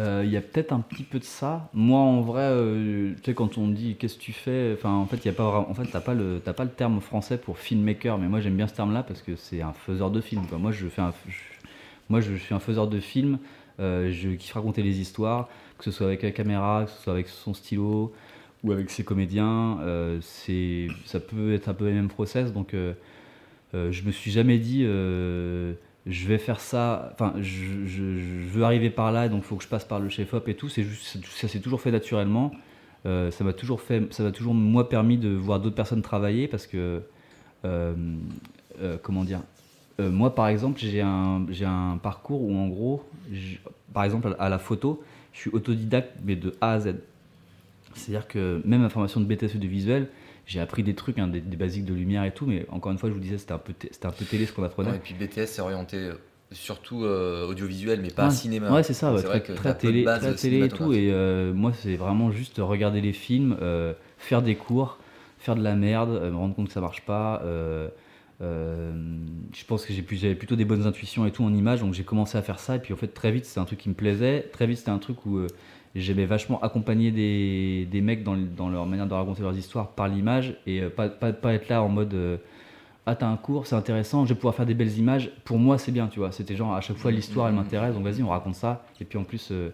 Euh, 0.00 0.22
Il 0.24 0.30
y 0.32 0.36
a 0.36 0.40
peut-être 0.40 0.72
un 0.72 0.80
petit 0.80 1.02
peu 1.02 1.18
de 1.18 1.24
ça. 1.24 1.68
Moi, 1.74 1.98
en 2.00 2.20
vrai, 2.22 2.42
euh, 2.44 3.12
tu 3.16 3.22
sais, 3.24 3.34
quand 3.34 3.58
on 3.58 3.68
dit 3.68 3.96
qu'est-ce 3.96 4.16
que 4.16 4.22
tu 4.22 4.32
fais, 4.32 4.72
enfin, 4.74 4.92
en 4.94 5.06
fait, 5.06 5.16
il 5.18 5.26
y 5.26 5.28
a 5.30 5.32
pas, 5.34 5.44
en 5.68 5.74
fait, 5.74 5.84
pas 6.00 6.14
le, 6.14 6.38
pas 6.40 6.64
le 6.64 6.70
terme 6.70 7.00
français 7.00 7.38
pour 7.38 7.58
filmmaker, 7.58 8.18
mais 8.18 8.28
moi, 8.28 8.40
j'aime 8.40 8.56
bien 8.56 8.66
ce 8.68 8.74
terme-là 8.74 9.02
parce 9.02 9.22
que 9.22 9.36
c'est 9.36 9.62
un 9.62 9.72
faiseur 9.72 10.10
de 10.10 10.20
film. 10.20 10.42
Moi, 10.58 10.72
je 10.72 10.86
fais 10.88 11.02
un, 11.02 11.12
moi, 12.08 12.20
je 12.20 12.34
suis 12.36 12.54
un 12.54 12.60
faiseur 12.60 12.88
de 12.88 13.00
film. 13.00 13.38
euh, 13.80 14.10
je 14.12 14.30
kiffe 14.30 14.52
raconter 14.54 14.82
les 14.82 15.00
histoires, 15.00 15.48
que 15.78 15.84
ce 15.84 15.90
soit 15.90 16.06
avec 16.06 16.22
la 16.22 16.30
caméra, 16.32 16.84
que 16.86 16.90
ce 16.90 17.02
soit 17.02 17.12
avec 17.14 17.28
son 17.28 17.54
stylo 17.54 18.12
ou 18.64 18.72
avec 18.72 18.90
ses 18.90 19.04
comédiens. 19.04 19.78
euh, 19.82 20.20
ça 21.06 21.20
peut 21.20 21.54
être 21.54 21.68
un 21.68 21.74
peu 21.74 21.86
le 21.86 21.94
même 21.94 22.08
process. 22.08 22.52
Donc, 22.52 22.74
je 23.74 24.02
me 24.02 24.10
suis 24.12 24.30
jamais 24.30 24.58
dit. 24.58 24.84
Je 26.06 26.26
vais 26.26 26.38
faire 26.38 26.60
ça, 26.60 27.10
enfin, 27.12 27.34
je, 27.40 28.02
veux 28.48 28.62
arriver 28.62 28.90
par 28.90 29.12
là, 29.12 29.28
donc 29.28 29.42
il 29.42 29.46
faut 29.46 29.56
que 29.56 29.64
je 29.64 29.68
passe 29.68 29.84
par 29.84 30.00
le 30.00 30.08
chef-op 30.08 30.48
et 30.48 30.54
tout. 30.54 30.68
C'est 30.68 30.82
juste, 30.82 31.18
ça 31.26 31.48
s'est 31.48 31.60
toujours 31.60 31.80
fait 31.80 31.90
naturellement. 31.90 32.52
Euh, 33.06 33.30
ça 33.30 33.44
m'a 33.44 33.52
toujours 33.52 33.80
fait, 33.80 34.12
ça 34.12 34.22
m'a 34.22 34.32
toujours 34.32 34.54
moi 34.54 34.88
permis 34.88 35.18
de 35.18 35.28
voir 35.30 35.60
d'autres 35.60 35.76
personnes 35.76 36.02
travailler 36.02 36.48
parce 36.48 36.66
que, 36.66 37.02
euh, 37.64 37.94
euh, 38.80 38.96
comment 39.02 39.24
dire, 39.24 39.42
moi 39.98 40.34
par 40.34 40.48
exemple, 40.48 40.80
j'ai 40.80 41.02
un, 41.02 41.44
un 41.62 41.98
parcours 41.98 42.42
où 42.42 42.56
en 42.56 42.68
gros, 42.68 43.04
par 43.92 44.04
exemple 44.04 44.34
à 44.38 44.48
la 44.48 44.58
photo, 44.58 45.02
je 45.34 45.40
suis 45.40 45.50
autodidacte 45.50 46.12
mais 46.24 46.36
de 46.36 46.54
A 46.62 46.72
à 46.72 46.80
Z. 46.80 46.94
C'est-à-dire 47.94 48.26
que 48.26 48.62
même 48.64 48.80
ma 48.80 48.88
formation 48.88 49.20
de 49.20 49.26
BTS 49.26 49.58
de 49.58 49.66
visuel, 49.66 50.08
j'ai 50.50 50.60
appris 50.60 50.82
des 50.82 50.94
trucs, 50.94 51.18
hein, 51.18 51.28
des, 51.28 51.40
des 51.40 51.56
basiques 51.56 51.84
de 51.84 51.94
lumière 51.94 52.24
et 52.24 52.32
tout, 52.32 52.44
mais 52.44 52.66
encore 52.70 52.90
une 52.90 52.98
fois, 52.98 53.08
je 53.08 53.14
vous 53.14 53.20
disais, 53.20 53.38
c'était 53.38 53.52
un 53.52 53.58
peu, 53.58 53.72
t- 53.72 53.88
c'était 53.92 54.06
un 54.06 54.10
peu 54.10 54.24
télé 54.24 54.46
ce 54.46 54.52
qu'on 54.52 54.64
apprenait. 54.64 54.90
Ouais, 54.90 54.96
Et 54.96 54.98
puis 54.98 55.14
BTS 55.14 55.46
c'est 55.46 55.62
orienté 55.62 55.96
euh, 55.96 56.14
surtout 56.50 57.04
euh, 57.04 57.46
audiovisuel 57.46 58.00
mais 58.02 58.10
pas 58.10 58.24
Ouais. 58.24 58.30
cinéma. 58.30 58.72
Ouais, 58.72 58.82
c'est 58.82 58.92
ça, 58.94 59.14
ouais, 59.14 59.22
très, 59.22 59.42
que 59.42 59.52
très 59.52 59.76
télé, 59.78 60.04
très 60.04 60.34
télé 60.34 60.64
et 60.64 60.68
tout. 60.68 60.92
Et 60.92 61.10
euh, 61.12 61.52
moi, 61.54 61.72
c'est 61.72 61.94
vraiment 61.94 62.32
juste 62.32 62.56
regarder 62.58 63.00
les 63.00 63.12
films, 63.12 63.56
euh, 63.62 63.92
faire 64.18 64.42
des 64.42 64.56
cours, 64.56 64.98
faire 65.38 65.54
de 65.54 65.62
la 65.62 65.76
merde, 65.76 66.10
me 66.10 66.36
rendre 66.36 66.54
compte 66.56 66.66
que 66.66 66.72
ça 66.72 66.80
marche 66.80 67.02
pas. 67.02 67.42
je 68.40 69.64
pense 69.66 69.84
que 69.86 69.92
j'avais 69.92 70.34
plutôt 70.34 70.56
des 70.56 70.64
bonnes 70.64 70.86
intuitions 70.86 71.26
et 71.26 71.30
tout 71.30 71.44
en 71.44 71.54
image, 71.54 71.80
donc 71.80 71.94
j'ai 71.94 72.04
commencé 72.04 72.36
à 72.38 72.42
faire 72.42 72.58
ça. 72.58 72.76
Et 72.76 72.78
puis 72.78 72.92
en 72.92 72.96
fait, 72.96 73.08
très 73.08 73.30
vite, 73.32 73.44
c'était 73.44 73.60
un 73.60 73.64
truc 73.64 73.78
qui 73.78 73.88
me 73.88 73.94
plaisait. 73.94 74.48
Très 74.52 74.66
vite, 74.66 74.78
c'était 74.78 74.90
un 74.90 74.98
truc 74.98 75.24
où 75.26 75.38
j'aimais 75.94 76.26
vachement 76.26 76.60
accompagner 76.62 77.10
des, 77.10 77.86
des 77.90 78.00
mecs 78.00 78.22
dans, 78.24 78.36
dans 78.36 78.68
leur 78.68 78.86
manière 78.86 79.06
de 79.06 79.14
raconter 79.14 79.42
leurs 79.42 79.56
histoires 79.56 79.90
par 79.90 80.08
l'image 80.08 80.56
et 80.66 80.80
euh, 80.82 80.90
pas, 80.90 81.08
pas, 81.08 81.32
pas 81.32 81.54
être 81.54 81.68
là 81.68 81.82
en 81.82 81.88
mode. 81.88 82.14
euh, 82.14 82.36
ah 83.06 83.16
t'as 83.16 83.26
un 83.28 83.36
cours, 83.36 83.66
c'est 83.66 83.74
intéressant, 83.76 84.24
je 84.24 84.30
vais 84.34 84.36
pouvoir 84.36 84.54
faire 84.54 84.66
des 84.66 84.74
belles 84.74 84.96
images. 84.98 85.32
Pour 85.44 85.58
moi 85.58 85.78
c'est 85.78 85.92
bien, 85.92 86.08
tu 86.08 86.20
vois. 86.20 86.32
C'était 86.32 86.56
genre 86.56 86.74
à 86.74 86.80
chaque 86.80 86.96
fois 86.98 87.10
l'histoire 87.10 87.48
elle 87.48 87.54
m'intéresse, 87.54 87.94
donc 87.94 88.04
vas-y 88.04 88.22
on 88.22 88.28
raconte 88.28 88.54
ça. 88.54 88.84
Et 89.00 89.04
puis 89.04 89.18
en 89.18 89.24
plus 89.24 89.48
euh, 89.52 89.70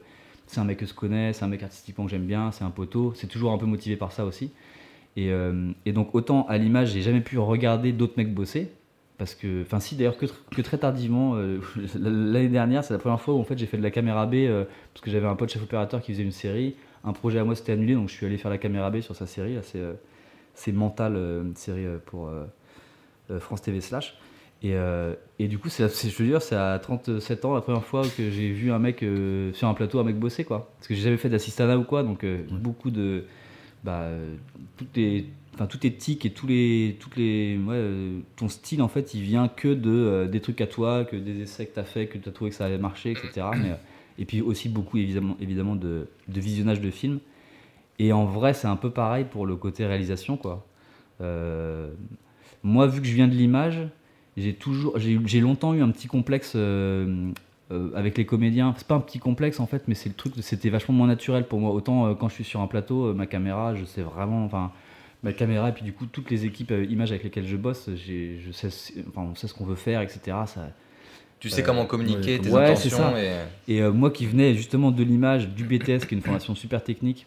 c'est 0.47 0.61
un 0.61 0.65
mec 0.65 0.79
que 0.79 0.87
je 0.87 0.95
connais, 0.95 1.33
c'est 1.33 1.45
un 1.45 1.49
mec 1.49 1.63
artistiquement 1.63 2.05
que 2.07 2.11
j'aime 2.11 2.27
bien, 2.27 2.53
c'est 2.53 2.65
un 2.65 2.71
poteau. 2.71 3.13
C'est 3.17 3.27
toujours 3.29 3.53
un 3.53 3.59
peu 3.59 3.67
motivé 3.67 3.97
par 3.97 4.13
ça 4.13 4.25
aussi. 4.25 4.53
Et, 5.17 5.31
et 5.87 5.93
donc 5.93 6.15
autant 6.15 6.47
à 6.47 6.59
l'image 6.59 6.91
j'ai 6.93 7.03
jamais 7.03 7.23
pu 7.23 7.39
regarder 7.39 7.93
d'autres 7.93 8.15
mecs 8.19 8.35
bosser. 8.35 8.71
Parce 9.19 9.35
que, 9.35 9.63
enfin 9.63 9.81
si 9.81 9.97
d'ailleurs 9.97 10.19
que, 10.19 10.27
tr- 10.27 10.35
que 10.55 10.61
très 10.61 10.77
tardivement, 10.79 11.37
euh, 11.37 11.59
l'année 11.99 12.49
dernière 12.49 12.85
c'est 12.85 12.93
la 12.93 12.99
première 12.99 13.21
fois 13.21 13.35
où 13.35 13.41
en 13.41 13.45
fait 13.45 13.57
j'ai 13.57 13.67
fait 13.67 13.79
de 13.79 13.83
la 13.83 13.91
caméra 13.91 14.27
B 14.27 14.35
euh, 14.35 14.65
parce 14.93 15.03
que 15.03 15.11
j'avais 15.11 15.27
un 15.27 15.37
pote 15.37 15.51
chef 15.51 15.63
opérateur 15.63 16.03
qui 16.03 16.13
faisait 16.13 16.23
une 16.23 16.33
série. 16.33 16.77
Un 17.03 17.13
projet 17.13 17.39
à 17.39 17.45
moi 17.45 17.55
s'était 17.55 17.73
annulé 17.73 17.95
donc 17.95 18.09
je 18.09 18.15
suis 18.15 18.27
allé 18.27 18.37
faire 18.37 18.51
la 18.51 18.59
caméra 18.59 18.91
B 18.91 19.01
sur 19.01 19.17
sa 19.17 19.27
série. 19.27 19.55
là, 19.55 19.63
C'est 19.63 19.79
euh, 19.81 20.73
Mental, 20.73 21.15
euh, 21.17 21.43
une 21.43 21.57
série 21.57 21.87
pour 22.07 22.31
France 23.41 23.63
TV 23.63 23.81
slash. 23.81 24.17
Et, 24.63 24.75
et 25.39 25.49
du 25.49 25.59
coup, 25.59 25.69
c'est, 25.69 25.87
je 25.89 26.23
veux 26.23 26.29
dire, 26.29 26.41
c'est 26.43 26.57
à 26.57 26.79
37 26.79 27.45
ans 27.45 27.55
la 27.55 27.61
première 27.61 27.85
fois 27.85 28.03
que 28.03 28.31
j'ai 28.31 28.51
vu 28.53 28.73
un 28.73 28.79
mec 28.79 29.05
sur 29.53 29.69
un 29.69 29.75
plateau, 29.75 29.99
un 30.01 30.05
mec 30.05 30.19
bosser 30.19 30.45
quoi. 30.45 30.71
Parce 30.79 30.89
que 30.89 30.95
j'ai 30.95 31.03
jamais 31.03 31.17
fait 31.19 31.29
d'assistanat 31.29 31.77
ou 31.79 31.85
quoi, 31.85 32.03
donc 32.03 32.25
beaucoup 32.51 32.91
de, 32.91 33.25
bah, 33.85 34.01
euh, 34.03 34.35
tout 34.77 34.87
est, 34.97 35.27
enfin 35.57 35.67
tout 35.67 35.87
est 35.87 35.97
tic 35.97 36.27
et 36.27 36.31
tous 36.31 36.47
les, 36.47 36.99
toutes 37.01 37.17
les, 37.17 37.59
euh, 37.69 38.21
ton 38.37 38.49
style 38.49 38.83
en 38.83 38.89
fait, 38.89 39.15
il 39.15 39.23
vient 39.23 39.49
que 39.49 39.69
de 39.69 39.91
euh, 39.91 40.29
des 40.29 40.41
trucs 40.41 40.61
à 40.61 40.67
toi, 40.67 41.07
que 41.07 41.17
des 41.17 41.41
essais 41.41 41.65
que 41.65 41.75
t'as 41.75 41.85
fait, 41.85 42.09
que 42.09 42.19
t'as 42.19 42.31
trouvé 42.31 42.51
que 42.51 42.57
ça 42.57 42.67
allait 42.67 42.77
marcher, 42.77 43.13
etc. 43.13 43.47
Mais, 43.57 43.71
euh, 43.71 43.75
et 44.19 44.27
puis 44.27 44.43
aussi 44.43 44.69
beaucoup 44.69 44.99
évidemment, 44.99 45.37
évidemment 45.41 45.75
de, 45.75 46.09
de 46.29 46.41
visionnage 46.41 46.83
de 46.83 46.91
films. 46.91 47.21
Et 47.99 48.13
en 48.13 48.27
vrai, 48.27 48.53
c'est 48.53 48.67
un 48.67 48.77
peu 48.77 48.91
pareil 48.91 49.25
pour 49.31 49.47
le 49.47 49.57
côté 49.57 49.87
réalisation 49.87 50.37
quoi. 50.37 50.67
Moi, 52.63 52.87
vu 52.89 53.01
que 53.01 53.07
je 53.07 53.15
viens 53.15 53.29
de 53.29 53.35
l'image, 53.35 53.81
j'ai 54.37 54.53
toujours, 54.53 54.99
j'ai 54.99 55.41
longtemps 55.41 55.73
eu 55.73 55.83
un 55.83 55.91
petit 55.91 56.09
complexe 56.09 56.55
avec 56.57 58.19
les 58.19 58.27
comédiens. 58.27 58.75
C'est 58.77 58.87
pas 58.87 58.97
un 58.97 59.01
petit 59.01 59.19
complexe 59.19 59.61
en 59.61 59.67
fait, 59.67 59.85
mais 59.89 59.95
c'est 59.95 60.11
le 60.11 60.15
truc, 60.15 60.35
c'était 60.41 60.69
vachement 60.69 60.95
moins 60.95 61.07
naturel 61.07 61.47
pour 61.47 61.61
moi. 61.61 61.71
Autant 61.71 62.15
quand 62.15 62.29
je 62.29 62.35
suis 62.35 62.45
sur 62.45 62.61
un 62.61 62.67
plateau, 62.67 63.15
ma 63.15 63.25
caméra, 63.25 63.75
je 63.75 63.87
sais 63.87 64.03
vraiment, 64.03 64.45
enfin, 64.45 64.73
ma 65.23 65.33
caméra 65.33 65.69
et 65.71 65.73
puis 65.73 65.85
du 65.85 65.93
coup 65.93 66.07
toutes 66.07 66.31
les 66.31 66.45
équipes 66.45 66.71
euh, 66.73 66.85
images 66.85 67.11
avec 67.11 67.25
lesquelles 67.25 67.47
je 67.47 67.57
bosse, 67.57 67.89
j'ai, 67.97 68.39
je 68.45 68.53
sais, 68.53 68.69
enfin, 69.09 69.23
on 69.31 69.35
sait 69.35 69.49
ce 69.49 69.55
qu'on 69.55 69.65
veut 69.65 69.75
faire, 69.75 70.01
etc. 70.01 70.21
Ça, 70.47 70.69
Tu 71.41 71.51
sais 71.51 71.63
Euh, 71.63 71.65
comment 71.65 71.85
communiquer 71.87 72.39
tes 72.39 72.51
ouais, 72.51 72.77
c'est 72.77 72.89
intentions 72.89 73.17
ça. 73.17 73.23
et 73.69 73.77
et 73.77 73.83
euh, 73.83 73.93
moi 73.93 74.11
qui 74.11 74.27
venais 74.27 74.55
justement 74.55 74.91
de 74.91 75.03
l'image, 75.03 75.49
du 75.49 75.65
BTS, 75.65 76.07
qui 76.07 76.15
est 76.15 76.19
une 76.19 76.23
formation 76.23 76.55
super 76.55 76.83
technique, 76.85 77.27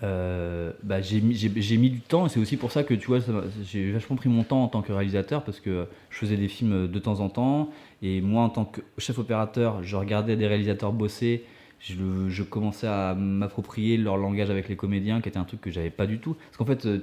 bah, 0.00 1.00
j'ai 1.00 1.20
mis, 1.20 1.34
j'ai- 1.34 1.52
j'ai 1.54 1.76
mis 1.76 1.90
du 1.90 2.00
temps 2.00 2.26
et 2.26 2.28
c'est 2.28 2.40
aussi 2.40 2.56
pour 2.56 2.72
ça 2.72 2.82
que 2.82 2.94
tu 2.94 3.06
vois, 3.06 3.20
ça 3.20 3.32
j'ai 3.64 3.92
vachement 3.92 4.16
pris 4.16 4.28
mon 4.28 4.42
temps 4.42 4.62
en 4.64 4.68
tant 4.68 4.82
que 4.82 4.92
réalisateur 4.92 5.44
parce 5.44 5.60
que 5.60 5.86
je 6.10 6.16
faisais 6.16 6.36
des 6.36 6.48
films 6.48 6.88
de 6.88 6.98
temps 6.98 7.20
en 7.20 7.28
temps 7.28 7.70
et 8.02 8.20
moi 8.20 8.42
en 8.42 8.48
tant 8.48 8.64
que 8.64 8.80
chef 8.98 9.18
opérateur, 9.18 9.82
je 9.84 9.94
regardais 9.96 10.36
des 10.36 10.46
réalisateurs 10.46 10.92
bosser. 10.92 11.44
Je, 11.82 12.42
commençais 12.44 12.86
à 12.86 13.14
m'approprier 13.14 13.96
leur 13.96 14.16
langage 14.16 14.50
avec 14.50 14.68
les 14.68 14.76
comédiens, 14.76 15.20
qui 15.20 15.28
était 15.28 15.38
un 15.38 15.44
truc 15.44 15.60
que 15.60 15.70
j'avais 15.70 15.90
pas 15.90 16.06
du 16.06 16.18
tout. 16.18 16.34
Parce 16.34 16.56
qu'en 16.56 16.64
fait, 16.64 16.86
euh, 16.86 17.00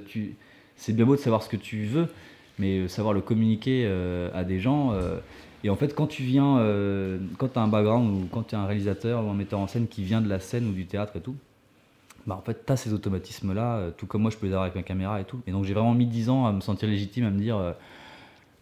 c'est 0.76 0.94
bien 0.94 1.04
beau 1.04 1.16
de 1.16 1.20
savoir 1.20 1.42
ce 1.42 1.50
que 1.50 1.56
tu 1.56 1.84
veux, 1.84 2.08
mais 2.58 2.78
euh, 2.78 2.88
savoir 2.88 3.12
le 3.12 3.20
communiquer 3.20 3.84
euh, 3.84 4.30
à 4.32 4.42
des 4.42 4.58
gens. 4.58 4.94
et 5.64 5.68
en 5.68 5.76
fait, 5.76 5.94
quand 5.94 6.06
tu 6.06 6.22
viens, 6.22 6.56
quand 7.36 7.48
tu 7.48 7.58
as 7.58 7.62
un 7.62 7.68
background 7.68 8.10
ou 8.10 8.26
quand 8.28 8.44
tu 8.44 8.54
es 8.54 8.58
un 8.58 8.66
réalisateur 8.66 9.24
ou 9.24 9.28
un 9.28 9.34
metteur 9.34 9.60
en 9.60 9.66
scène 9.66 9.86
qui 9.86 10.02
vient 10.02 10.22
de 10.22 10.28
la 10.28 10.40
scène 10.40 10.66
ou 10.68 10.72
du 10.72 10.86
théâtre 10.86 11.14
et 11.16 11.20
tout, 11.20 11.36
bah 12.26 12.36
en 12.36 12.42
fait, 12.42 12.64
tu 12.64 12.72
as 12.72 12.76
ces 12.76 12.94
automatismes-là, 12.94 13.90
tout 13.98 14.06
comme 14.06 14.22
moi 14.22 14.30
je 14.30 14.38
peux 14.38 14.46
les 14.46 14.52
avoir 14.52 14.64
avec 14.64 14.76
ma 14.76 14.82
caméra 14.82 15.20
et 15.20 15.24
tout. 15.24 15.40
Et 15.46 15.52
donc 15.52 15.64
j'ai 15.64 15.74
vraiment 15.74 15.94
mis 15.94 16.06
10 16.06 16.30
ans 16.30 16.46
à 16.46 16.52
me 16.52 16.60
sentir 16.60 16.88
légitime, 16.88 17.26
à 17.26 17.30
me 17.30 17.38
dire 17.38 17.74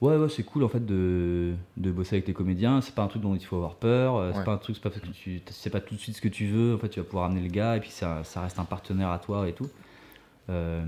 ouais, 0.00 0.16
ouais, 0.16 0.28
c'est 0.28 0.42
cool 0.44 0.64
en 0.64 0.68
fait 0.68 0.84
de, 0.84 1.54
de 1.76 1.90
bosser 1.90 2.16
avec 2.16 2.28
les 2.28 2.34
comédiens, 2.34 2.80
c'est 2.80 2.94
pas 2.94 3.02
un 3.02 3.08
truc 3.08 3.22
dont 3.22 3.34
il 3.34 3.44
faut 3.44 3.56
avoir 3.56 3.74
peur, 3.74 4.16
euh, 4.16 4.30
c'est 4.32 4.38
Ouais. 4.38 4.44
pas 4.44 4.52
un 4.52 4.58
truc, 4.58 4.76
c'est 4.76 4.82
pas 4.82 4.90
parce 4.90 5.00
que 5.02 5.06
tu 5.08 5.40
sais 5.50 5.70
pas 5.70 5.80
tout 5.80 5.94
de 5.94 6.00
suite 6.00 6.16
ce 6.16 6.20
que 6.20 6.28
tu 6.28 6.46
veux, 6.46 6.74
en 6.74 6.78
fait 6.78 6.88
tu 6.88 7.00
vas 7.00 7.04
pouvoir 7.06 7.24
amener 7.26 7.40
le 7.42 7.48
gars 7.48 7.76
et 7.76 7.80
puis 7.80 7.90
ça, 7.90 8.22
ça 8.24 8.40
reste 8.42 8.58
un 8.58 8.64
partenaire 8.64 9.11
à 9.11 9.18
toi 9.18 9.48
et 9.48 9.52
tout. 9.52 9.68
Euh, 10.50 10.82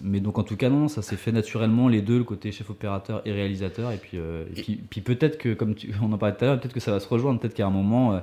mais 0.00 0.20
donc 0.20 0.38
en 0.38 0.44
tout 0.44 0.56
cas 0.56 0.68
non, 0.70 0.86
ça 0.86 1.02
s'est 1.02 1.16
fait 1.16 1.32
naturellement 1.32 1.88
les 1.88 2.02
deux, 2.02 2.18
le 2.18 2.24
côté 2.24 2.52
chef 2.52 2.70
opérateur 2.70 3.20
et 3.24 3.32
réalisateur. 3.32 3.90
Et 3.90 3.96
puis, 3.96 4.16
euh, 4.16 4.44
et 4.54 4.62
puis, 4.62 4.76
puis 4.76 5.00
peut-être 5.00 5.38
que, 5.38 5.54
comme 5.54 5.74
tu, 5.74 5.92
on 6.02 6.12
en 6.12 6.18
parlait 6.18 6.36
tout 6.36 6.44
à 6.44 6.48
l'heure, 6.48 6.60
peut-être 6.60 6.72
que 6.74 6.78
ça 6.80 6.92
va 6.92 7.00
se 7.00 7.08
rejoindre, 7.08 7.40
peut-être 7.40 7.54
qu'à 7.54 7.66
un 7.66 7.70
moment, 7.70 8.20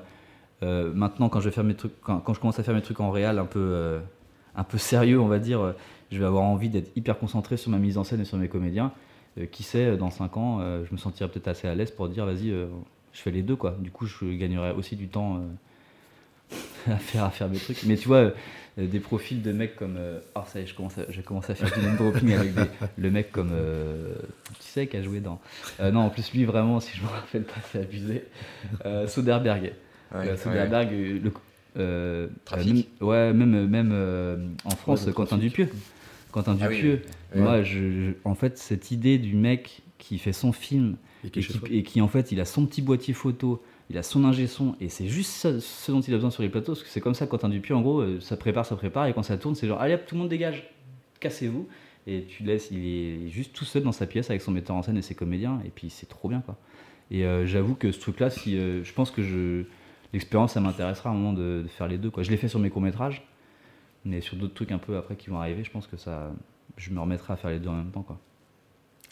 euh, 0.63 0.91
maintenant 0.93 1.27
quand 1.27 1.41
je 1.41 1.49
vais 1.49 1.53
faire 1.53 1.65
mes 1.65 1.75
trucs, 1.75 1.99
quand, 2.01 2.19
quand 2.19 2.33
je 2.33 2.39
commence 2.39 2.59
à 2.59 2.63
faire 2.63 2.75
mes 2.75 2.81
trucs 2.81 3.01
en 3.01 3.11
réel 3.11 3.39
un 3.39 3.45
peu, 3.45 3.99
un 4.55 4.63
peu 4.63 4.77
sérieux, 4.77 5.19
on 5.19 5.27
va 5.27 5.39
dire, 5.39 5.73
je 6.13 6.17
vais 6.17 6.25
avoir 6.25 6.43
envie 6.43 6.69
d'être 6.69 6.91
hyper 6.95 7.19
concentré 7.19 7.57
sur 7.57 7.71
ma 7.71 7.77
mise 7.77 7.97
en 7.97 8.05
scène 8.05 8.21
et 8.21 8.25
sur 8.25 8.37
mes 8.37 8.47
comédiens. 8.47 8.93
Euh, 9.37 9.45
qui 9.45 9.63
sait, 9.63 9.95
dans 9.97 10.09
5 10.09 10.37
ans, 10.37 10.59
euh, 10.61 10.83
je 10.87 10.91
me 10.93 10.97
sentirai 10.97 11.29
peut-être 11.29 11.47
assez 11.49 11.67
à 11.67 11.75
l'aise 11.75 11.91
pour 11.91 12.09
dire 12.09 12.25
vas-y, 12.25 12.49
euh, 12.51 12.65
je 13.13 13.19
fais 13.21 13.31
les 13.31 13.43
deux 13.43 13.55
quoi. 13.55 13.75
Du 13.79 13.91
coup, 13.91 14.05
je 14.05 14.25
gagnerai 14.25 14.71
aussi 14.71 14.95
du 14.95 15.07
temps 15.07 15.39
à 16.87 16.97
faire, 16.97 17.23
à 17.25 17.29
faire 17.29 17.47
mes 17.49 17.57
trucs. 17.57 17.83
Mais 17.83 17.95
tu 17.95 18.07
vois, 18.07 18.17
euh, 18.17 18.31
des 18.77 18.99
profils 18.99 19.41
de 19.41 19.51
mecs 19.51 19.75
comme. 19.75 19.95
euh, 19.97 20.19
Ah, 20.35 20.45
ça 20.47 20.59
y 20.59 20.63
est, 20.63 20.67
je 20.67 20.73
commence 20.75 20.97
à, 20.97 21.03
j'ai 21.09 21.21
commencé 21.21 21.51
à 21.51 21.55
faire 21.55 21.71
du 21.71 21.79
name 21.85 21.95
dropping 21.97 22.33
avec 22.33 22.53
des- 22.55 22.61
le 22.97 23.11
mec 23.11 23.31
comme. 23.31 23.51
euh, 23.53 24.15
tu 24.59 24.67
sais, 24.67 24.87
qui 24.87 24.97
a 24.97 25.03
joué 25.03 25.19
dans. 25.19 25.39
euh, 25.79 25.91
non, 25.91 26.01
en 26.01 26.09
plus, 26.09 26.31
lui, 26.33 26.45
vraiment, 26.45 26.79
si 26.79 26.95
je 26.97 27.03
me 27.03 27.07
rappelle 27.07 27.43
pas, 27.43 27.61
c'est 27.71 27.79
abusé. 27.81 28.23
Euh, 28.85 29.07
Soderbergh. 29.07 29.63
Ouais, 29.63 29.73
Euh, 30.15 30.31
ouais, 30.31 30.37
Soderbergh, 30.37 30.91
euh, 30.93 31.19
le. 31.23 31.31
euh, 31.77 32.27
Trafic. 32.45 32.87
euh, 33.01 33.05
même- 33.05 33.09
ouais, 33.09 33.33
même, 33.33 33.67
même 33.67 33.89
euh, 33.93 34.37
en 34.65 34.71
France, 34.71 35.05
Quentin. 35.13 35.37
Dupieux. 35.37 35.69
Quentin 36.31 36.57
Ah 36.61 36.67
oui, 36.67 36.75
Dupieux. 36.75 37.01
oui. 37.35 37.41
Moi, 37.41 37.63
je, 37.63 37.91
je- 37.91 38.11
en 38.25 38.35
fait, 38.35 38.57
cette 38.57 38.91
idée 38.91 39.17
du 39.17 39.35
mec 39.35 39.81
qui 39.97 40.17
fait 40.17 40.33
son 40.33 40.51
film 40.51 40.95
Et 41.23 41.29
qui 41.29 41.39
et 41.39 41.41
est 41.41 41.45
chez 41.45 41.53
qui, 41.53 41.59
soi. 41.59 41.67
et 41.71 41.83
qui, 41.83 42.01
en 42.01 42.07
fait, 42.07 42.31
il 42.31 42.39
a 42.39 42.45
son 42.45 42.65
petit 42.65 42.81
boîtier 42.81 43.13
photo, 43.13 43.61
il 43.89 43.97
a 43.97 44.03
son 44.03 44.23
ingé 44.23 44.47
son, 44.47 44.75
et 44.79 44.87
c'est 44.89 45.07
juste 45.07 45.31
ça- 45.31 45.59
ce 45.59 45.91
dont 45.91 46.01
il 46.01 46.13
a 46.13 46.17
besoin 46.17 46.29
sur 46.31 46.43
les 46.43 46.49
plateaux, 46.49 46.73
parce 46.73 46.83
que 46.83 46.89
c'est 46.89 47.01
comme 47.01 47.15
ça, 47.15 47.27
Quentin 47.27 47.49
Dupieux, 47.49 47.75
en 47.75 47.81
gros, 47.81 47.99
euh, 48.01 48.19
ça 48.21 48.37
prépare, 48.37 48.65
ça 48.65 48.75
prépare, 48.75 49.07
et 49.07 49.13
quand 49.13 49.23
ça 49.23 49.37
tourne, 49.37 49.55
c'est 49.55 49.67
genre, 49.67 49.81
allez 49.81 49.95
hop, 49.95 50.01
tout 50.05 50.15
le 50.15 50.19
monde 50.21 50.29
dégage, 50.29 50.69
cassez-vous, 51.19 51.67
et 52.07 52.23
tu 52.23 52.43
laisses, 52.43 52.69
il 52.71 52.85
est 52.85 53.29
juste 53.29 53.53
tout 53.53 53.65
seul 53.65 53.83
dans 53.83 53.91
sa 53.91 54.05
pièce 54.05 54.29
avec 54.29 54.41
son 54.41 54.51
metteur 54.51 54.75
en 54.75 54.83
scène 54.83 54.97
et 54.97 55.01
ses 55.01 55.15
comédiens, 55.15 55.59
et 55.65 55.69
puis 55.69 55.89
c'est 55.89 56.07
trop 56.07 56.29
bien, 56.29 56.41
quoi. 56.41 56.57
Et 57.11 57.25
euh, 57.25 57.45
j'avoue 57.47 57.73
que 57.75 57.91
ce 57.91 57.99
truc-là, 57.99 58.29
si, 58.29 58.55
euh, 58.57 58.83
je 58.83 58.93
pense 58.93 59.09
que 59.11 59.23
je, 59.23 59.63
l'expérience, 60.13 60.53
ça 60.53 60.61
m'intéressera 60.61 61.09
à 61.09 61.13
un 61.13 61.15
moment 61.15 61.33
de, 61.33 61.61
de 61.63 61.67
faire 61.67 61.87
les 61.87 61.97
deux, 61.97 62.11
quoi. 62.11 62.23
Je 62.23 62.29
l'ai 62.31 62.37
fait 62.37 62.47
sur 62.47 62.59
mes 62.59 62.69
courts-métrages, 62.69 63.23
mais 64.05 64.21
sur 64.21 64.35
d'autres 64.37 64.53
trucs 64.53 64.71
un 64.71 64.77
peu 64.77 64.97
après 64.97 65.15
qui 65.15 65.29
vont 65.29 65.39
arriver, 65.39 65.63
je 65.63 65.71
pense 65.71 65.87
que 65.87 65.97
ça, 65.97 66.31
je 66.77 66.89
me 66.91 66.99
remettrai 66.99 67.33
à 67.33 67.35
faire 67.35 67.51
les 67.51 67.59
deux 67.59 67.69
en 67.69 67.75
même 67.75 67.91
temps, 67.91 68.03
quoi. 68.03 68.17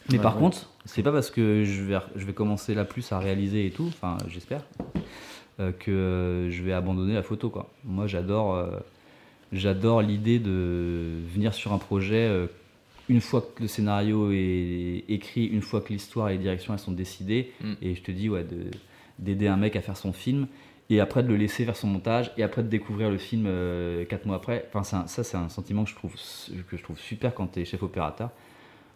Mais 0.10 0.18
Ouais, 0.18 0.24
par 0.24 0.36
ouais. 0.36 0.40
contre, 0.42 0.72
c'est 0.86 1.04
pas 1.04 1.12
parce 1.12 1.30
que 1.32 1.64
je 1.66 1.84
vais, 1.84 1.98
je 2.16 2.26
vais 2.26 2.34
commencer 2.34 2.74
là 2.74 2.86
plus 2.86 3.12
à 3.12 3.20
réaliser 3.20 3.66
et 3.66 3.72
tout, 3.72 3.88
enfin 3.88 4.18
j'espère, 4.30 4.64
euh, 5.60 5.72
que 5.74 6.48
je 6.50 6.64
vais 6.64 6.72
abandonner 6.72 7.14
la 7.14 7.24
photo 7.24 7.50
quoi. 7.50 7.70
Moi 7.84 8.08
j'adore, 8.08 8.56
euh, 8.56 8.80
j'adore 9.52 10.02
l'idée 10.02 10.40
de 10.40 11.20
venir 11.34 11.54
sur 11.54 11.74
un 11.74 11.78
projet 11.78 12.28
euh, 12.28 12.48
une 13.10 13.20
fois 13.22 13.42
que 13.42 13.62
le 13.64 13.68
scénario 13.68 14.32
est 14.32 15.04
écrit, 15.10 15.46
une 15.46 15.62
fois 15.62 15.82
que 15.82 15.92
l'histoire 15.92 16.30
et 16.30 16.34
les 16.34 16.40
directions 16.44 16.74
elles 16.74 16.80
sont 16.80 16.92
décidées, 16.94 17.52
Mm. 17.62 17.74
et 17.82 17.96
je 17.96 18.02
te 18.02 18.12
dis 18.12 18.30
ouais 18.30 18.44
de- 18.46 18.72
d'aider 19.20 19.48
un 19.48 19.58
mec 19.58 19.76
à 19.76 19.82
faire 19.82 19.98
son 19.98 20.14
film 20.14 20.48
et 20.90 21.00
après 21.00 21.24
de 21.24 21.28
le 21.28 21.36
laisser 21.36 21.66
faire 21.66 21.76
son 21.76 21.88
montage 21.88 22.32
et 22.38 22.44
après 22.44 22.64
de 22.64 22.70
découvrir 22.70 23.10
le 23.10 23.18
film 23.18 23.46
euh, 23.48 24.06
quatre 24.06 24.26
mois 24.26 24.38
après. 24.38 24.70
Enfin 24.74 24.84
ça 25.08 25.24
c'est 25.24 25.38
un 25.38 25.50
sentiment 25.50 25.84
que 25.84 25.90
je 25.90 25.96
trouve 25.96 26.14
que 26.14 26.78
je 26.78 26.84
trouve 26.84 27.00
super 27.00 27.34
quand 27.34 27.48
tu 27.48 27.62
es 27.62 27.66
chef 27.66 27.84
opérateur 27.84 28.30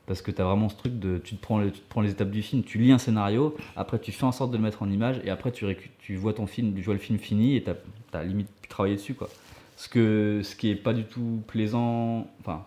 parce 0.07 0.21
que 0.21 0.31
tu 0.31 0.41
as 0.41 0.45
vraiment 0.45 0.69
ce 0.69 0.75
truc 0.75 0.99
de 0.99 1.19
tu 1.19 1.35
te, 1.35 1.41
prends 1.41 1.63
tu 1.69 1.79
prends 1.87 2.01
les 2.01 2.11
étapes 2.11 2.31
du 2.31 2.41
film, 2.41 2.63
tu 2.63 2.77
lis 2.79 2.91
un 2.91 2.97
scénario, 2.97 3.55
après 3.75 3.99
tu 3.99 4.11
fais 4.11 4.25
en 4.25 4.31
sorte 4.31 4.51
de 4.51 4.57
le 4.57 4.63
mettre 4.63 4.81
en 4.81 4.89
image 4.89 5.21
et 5.23 5.29
après 5.29 5.51
tu, 5.51 5.65
tu 5.99 6.15
vois 6.15 6.33
ton 6.33 6.47
film, 6.47 6.73
tu 6.73 6.81
vois 6.81 6.95
le 6.95 6.99
film 6.99 7.19
fini 7.19 7.55
et 7.55 7.63
tu 7.63 7.69
as, 8.13 8.23
limite 8.23 8.49
pu 8.61 8.67
travailler 8.67 8.95
dessus 8.95 9.13
quoi. 9.13 9.29
Ce, 9.77 9.89
que, 9.89 10.41
ce 10.43 10.55
qui 10.55 10.69
est 10.69 10.75
pas 10.75 10.93
du 10.93 11.05
tout 11.05 11.41
plaisant, 11.47 12.27
enfin 12.41 12.65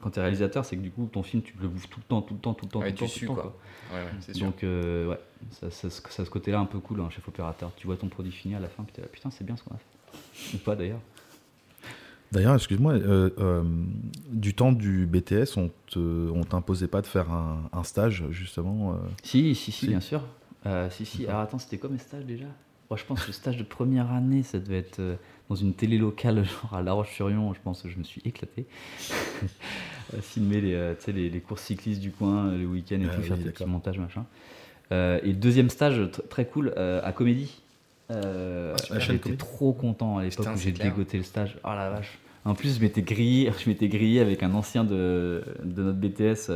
quand 0.00 0.10
tu 0.10 0.18
es 0.18 0.22
réalisateur, 0.22 0.64
c'est 0.64 0.76
que 0.76 0.82
du 0.82 0.90
coup 0.90 1.08
ton 1.12 1.22
film 1.22 1.42
tu 1.42 1.54
le 1.60 1.68
bouffes 1.68 1.88
tout 1.88 2.00
le 2.00 2.04
temps, 2.04 2.22
tout 2.22 2.34
le 2.34 2.40
temps, 2.40 2.54
tout 2.54 2.66
le 2.66 2.70
temps, 2.70 2.80
Ouais, 2.80 2.92
tout 2.92 3.04
le 3.04 3.10
tu 3.10 3.26
temps, 3.26 3.34
tout 3.34 3.42
le 3.42 3.42
temps, 3.42 3.48
quoi. 3.90 3.96
Ouais, 3.98 4.04
ouais, 4.04 4.10
c'est 4.20 4.34
sûr. 4.36 4.46
Donc 4.46 4.62
euh, 4.64 5.08
ouais, 5.08 5.20
ça, 5.50 5.70
ça, 5.70 5.88
ça, 5.90 6.24
ce 6.24 6.30
côté-là 6.30 6.60
un 6.60 6.66
peu 6.66 6.78
cool, 6.78 7.00
un 7.00 7.10
chef 7.10 7.26
opérateur. 7.28 7.72
Tu 7.76 7.86
vois 7.86 7.96
ton 7.96 8.08
produit 8.08 8.32
fini 8.32 8.54
à 8.54 8.60
la 8.60 8.68
fin, 8.68 8.82
puis 8.84 8.92
t'es 8.92 9.02
là, 9.02 9.08
putain 9.08 9.30
c'est 9.30 9.44
bien 9.44 9.56
ce 9.56 9.62
qu'on 9.64 9.74
a 9.74 9.78
fait. 9.78 10.56
Ou 10.56 10.58
pas 10.58 10.76
d'ailleurs. 10.76 11.00
D'ailleurs, 12.32 12.54
excuse-moi, 12.54 12.92
euh, 12.92 13.30
euh, 13.38 13.64
du 14.30 14.54
temps 14.54 14.70
du 14.70 15.04
BTS, 15.04 15.56
on 15.56 15.68
te, 15.88 15.98
on 16.30 16.44
t'imposait 16.44 16.86
pas 16.86 17.02
de 17.02 17.06
faire 17.08 17.32
un, 17.32 17.68
un 17.72 17.82
stage 17.82 18.24
justement 18.30 18.92
euh, 18.92 18.96
Si, 19.24 19.52
si, 19.56 19.72
si, 19.72 19.80
Si. 19.80 19.86
bien 19.88 20.00
sûr. 20.00 20.22
Euh, 20.66 20.88
si, 20.90 21.04
si. 21.04 21.26
Alors 21.26 21.40
attends, 21.40 21.58
c'était 21.58 21.78
quoi 21.78 21.90
mes 21.90 21.98
stages 21.98 22.24
déjà? 22.24 22.44
Moi, 22.90 22.96
Je 22.98 23.04
pense 23.04 23.22
que 23.22 23.28
le 23.28 23.32
stage 23.32 23.56
de 23.56 23.62
première 23.62 24.10
année, 24.12 24.42
ça 24.42 24.58
devait 24.58 24.78
être 24.78 24.98
euh, 24.98 25.14
dans 25.48 25.54
une 25.54 25.74
télé 25.74 25.96
locale, 25.96 26.44
genre 26.62 26.74
à 26.74 26.82
La 26.82 26.92
Roche-sur-Yon. 26.92 27.54
Je 27.54 27.60
pense 27.62 27.82
que 27.82 27.88
je 27.88 27.96
me 27.96 28.02
suis 28.02 28.20
éclaté. 28.24 28.66
Filmer 30.22 30.60
les, 30.60 30.74
euh, 30.74 30.94
les, 31.06 31.30
les 31.30 31.40
courses 31.40 31.62
cyclistes 31.62 32.00
du 32.00 32.10
coin, 32.10 32.48
euh, 32.48 32.58
le 32.58 32.66
week-end 32.66 33.00
et 33.00 33.06
Ah 33.08 33.14
tout, 33.14 33.20
oui, 33.22 33.28
faire 33.28 33.36
des 33.38 33.44
petits 33.50 33.64
montages, 33.64 33.98
machin. 33.98 34.24
Euh, 34.90 35.20
et 35.22 35.32
deuxième 35.34 35.70
stage 35.70 35.98
tr- 36.00 36.26
très 36.28 36.46
cool 36.46 36.74
euh, 36.76 37.00
à 37.04 37.12
Comédie. 37.12 37.60
Euh, 38.10 38.74
Ah. 38.90 38.98
J'étais 38.98 39.36
trop 39.36 39.72
content 39.72 40.18
à 40.18 40.24
l'époque 40.24 40.48
où 40.52 40.58
j'ai 40.58 40.72
dégoté 40.72 41.16
le 41.16 41.22
stage. 41.22 41.58
Oh 41.62 41.68
la 41.68 41.90
vache. 41.90 42.18
En 42.44 42.54
plus, 42.54 42.76
je 42.76 42.80
m'étais 42.80 43.02
grillé, 43.02 43.52
je 43.64 43.68
m'étais 43.70 43.86
grillé 43.86 44.18
avec 44.18 44.42
un 44.42 44.52
ancien 44.52 44.82
de, 44.82 45.44
de 45.62 45.82
notre 45.84 45.98
BTS 45.98 46.50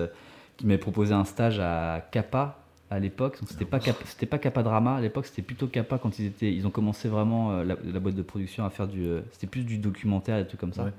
qui 0.56 0.66
m'avait 0.66 0.78
proposé 0.78 1.14
un 1.14 1.24
stage 1.24 1.60
à 1.60 2.04
Kappa 2.10 2.58
à 2.94 3.00
l'époque. 3.00 3.40
Donc, 3.40 3.50
C'était 3.50 3.64
pas 3.64 3.80
Kappa, 3.80 4.04
c'était 4.06 4.26
pas 4.26 4.38
Kappa 4.38 4.62
Drama 4.62 4.96
à 4.96 5.00
l'époque, 5.00 5.26
c'était 5.26 5.42
plutôt 5.42 5.66
Kappa 5.66 5.98
quand 5.98 6.18
ils 6.18 6.26
étaient, 6.26 6.52
ils 6.52 6.66
ont 6.66 6.70
commencé 6.70 7.08
vraiment 7.08 7.52
euh, 7.52 7.64
la, 7.64 7.76
la 7.84 8.00
boîte 8.00 8.14
de 8.14 8.22
production 8.22 8.64
à 8.64 8.70
faire 8.70 8.88
du, 8.88 9.04
euh, 9.04 9.20
c'était 9.32 9.46
plus 9.46 9.64
du 9.64 9.78
documentaire 9.78 10.38
et 10.38 10.42
des 10.42 10.48
trucs 10.48 10.60
comme 10.60 10.72
ça. 10.72 10.84
Ouais. 10.84 10.92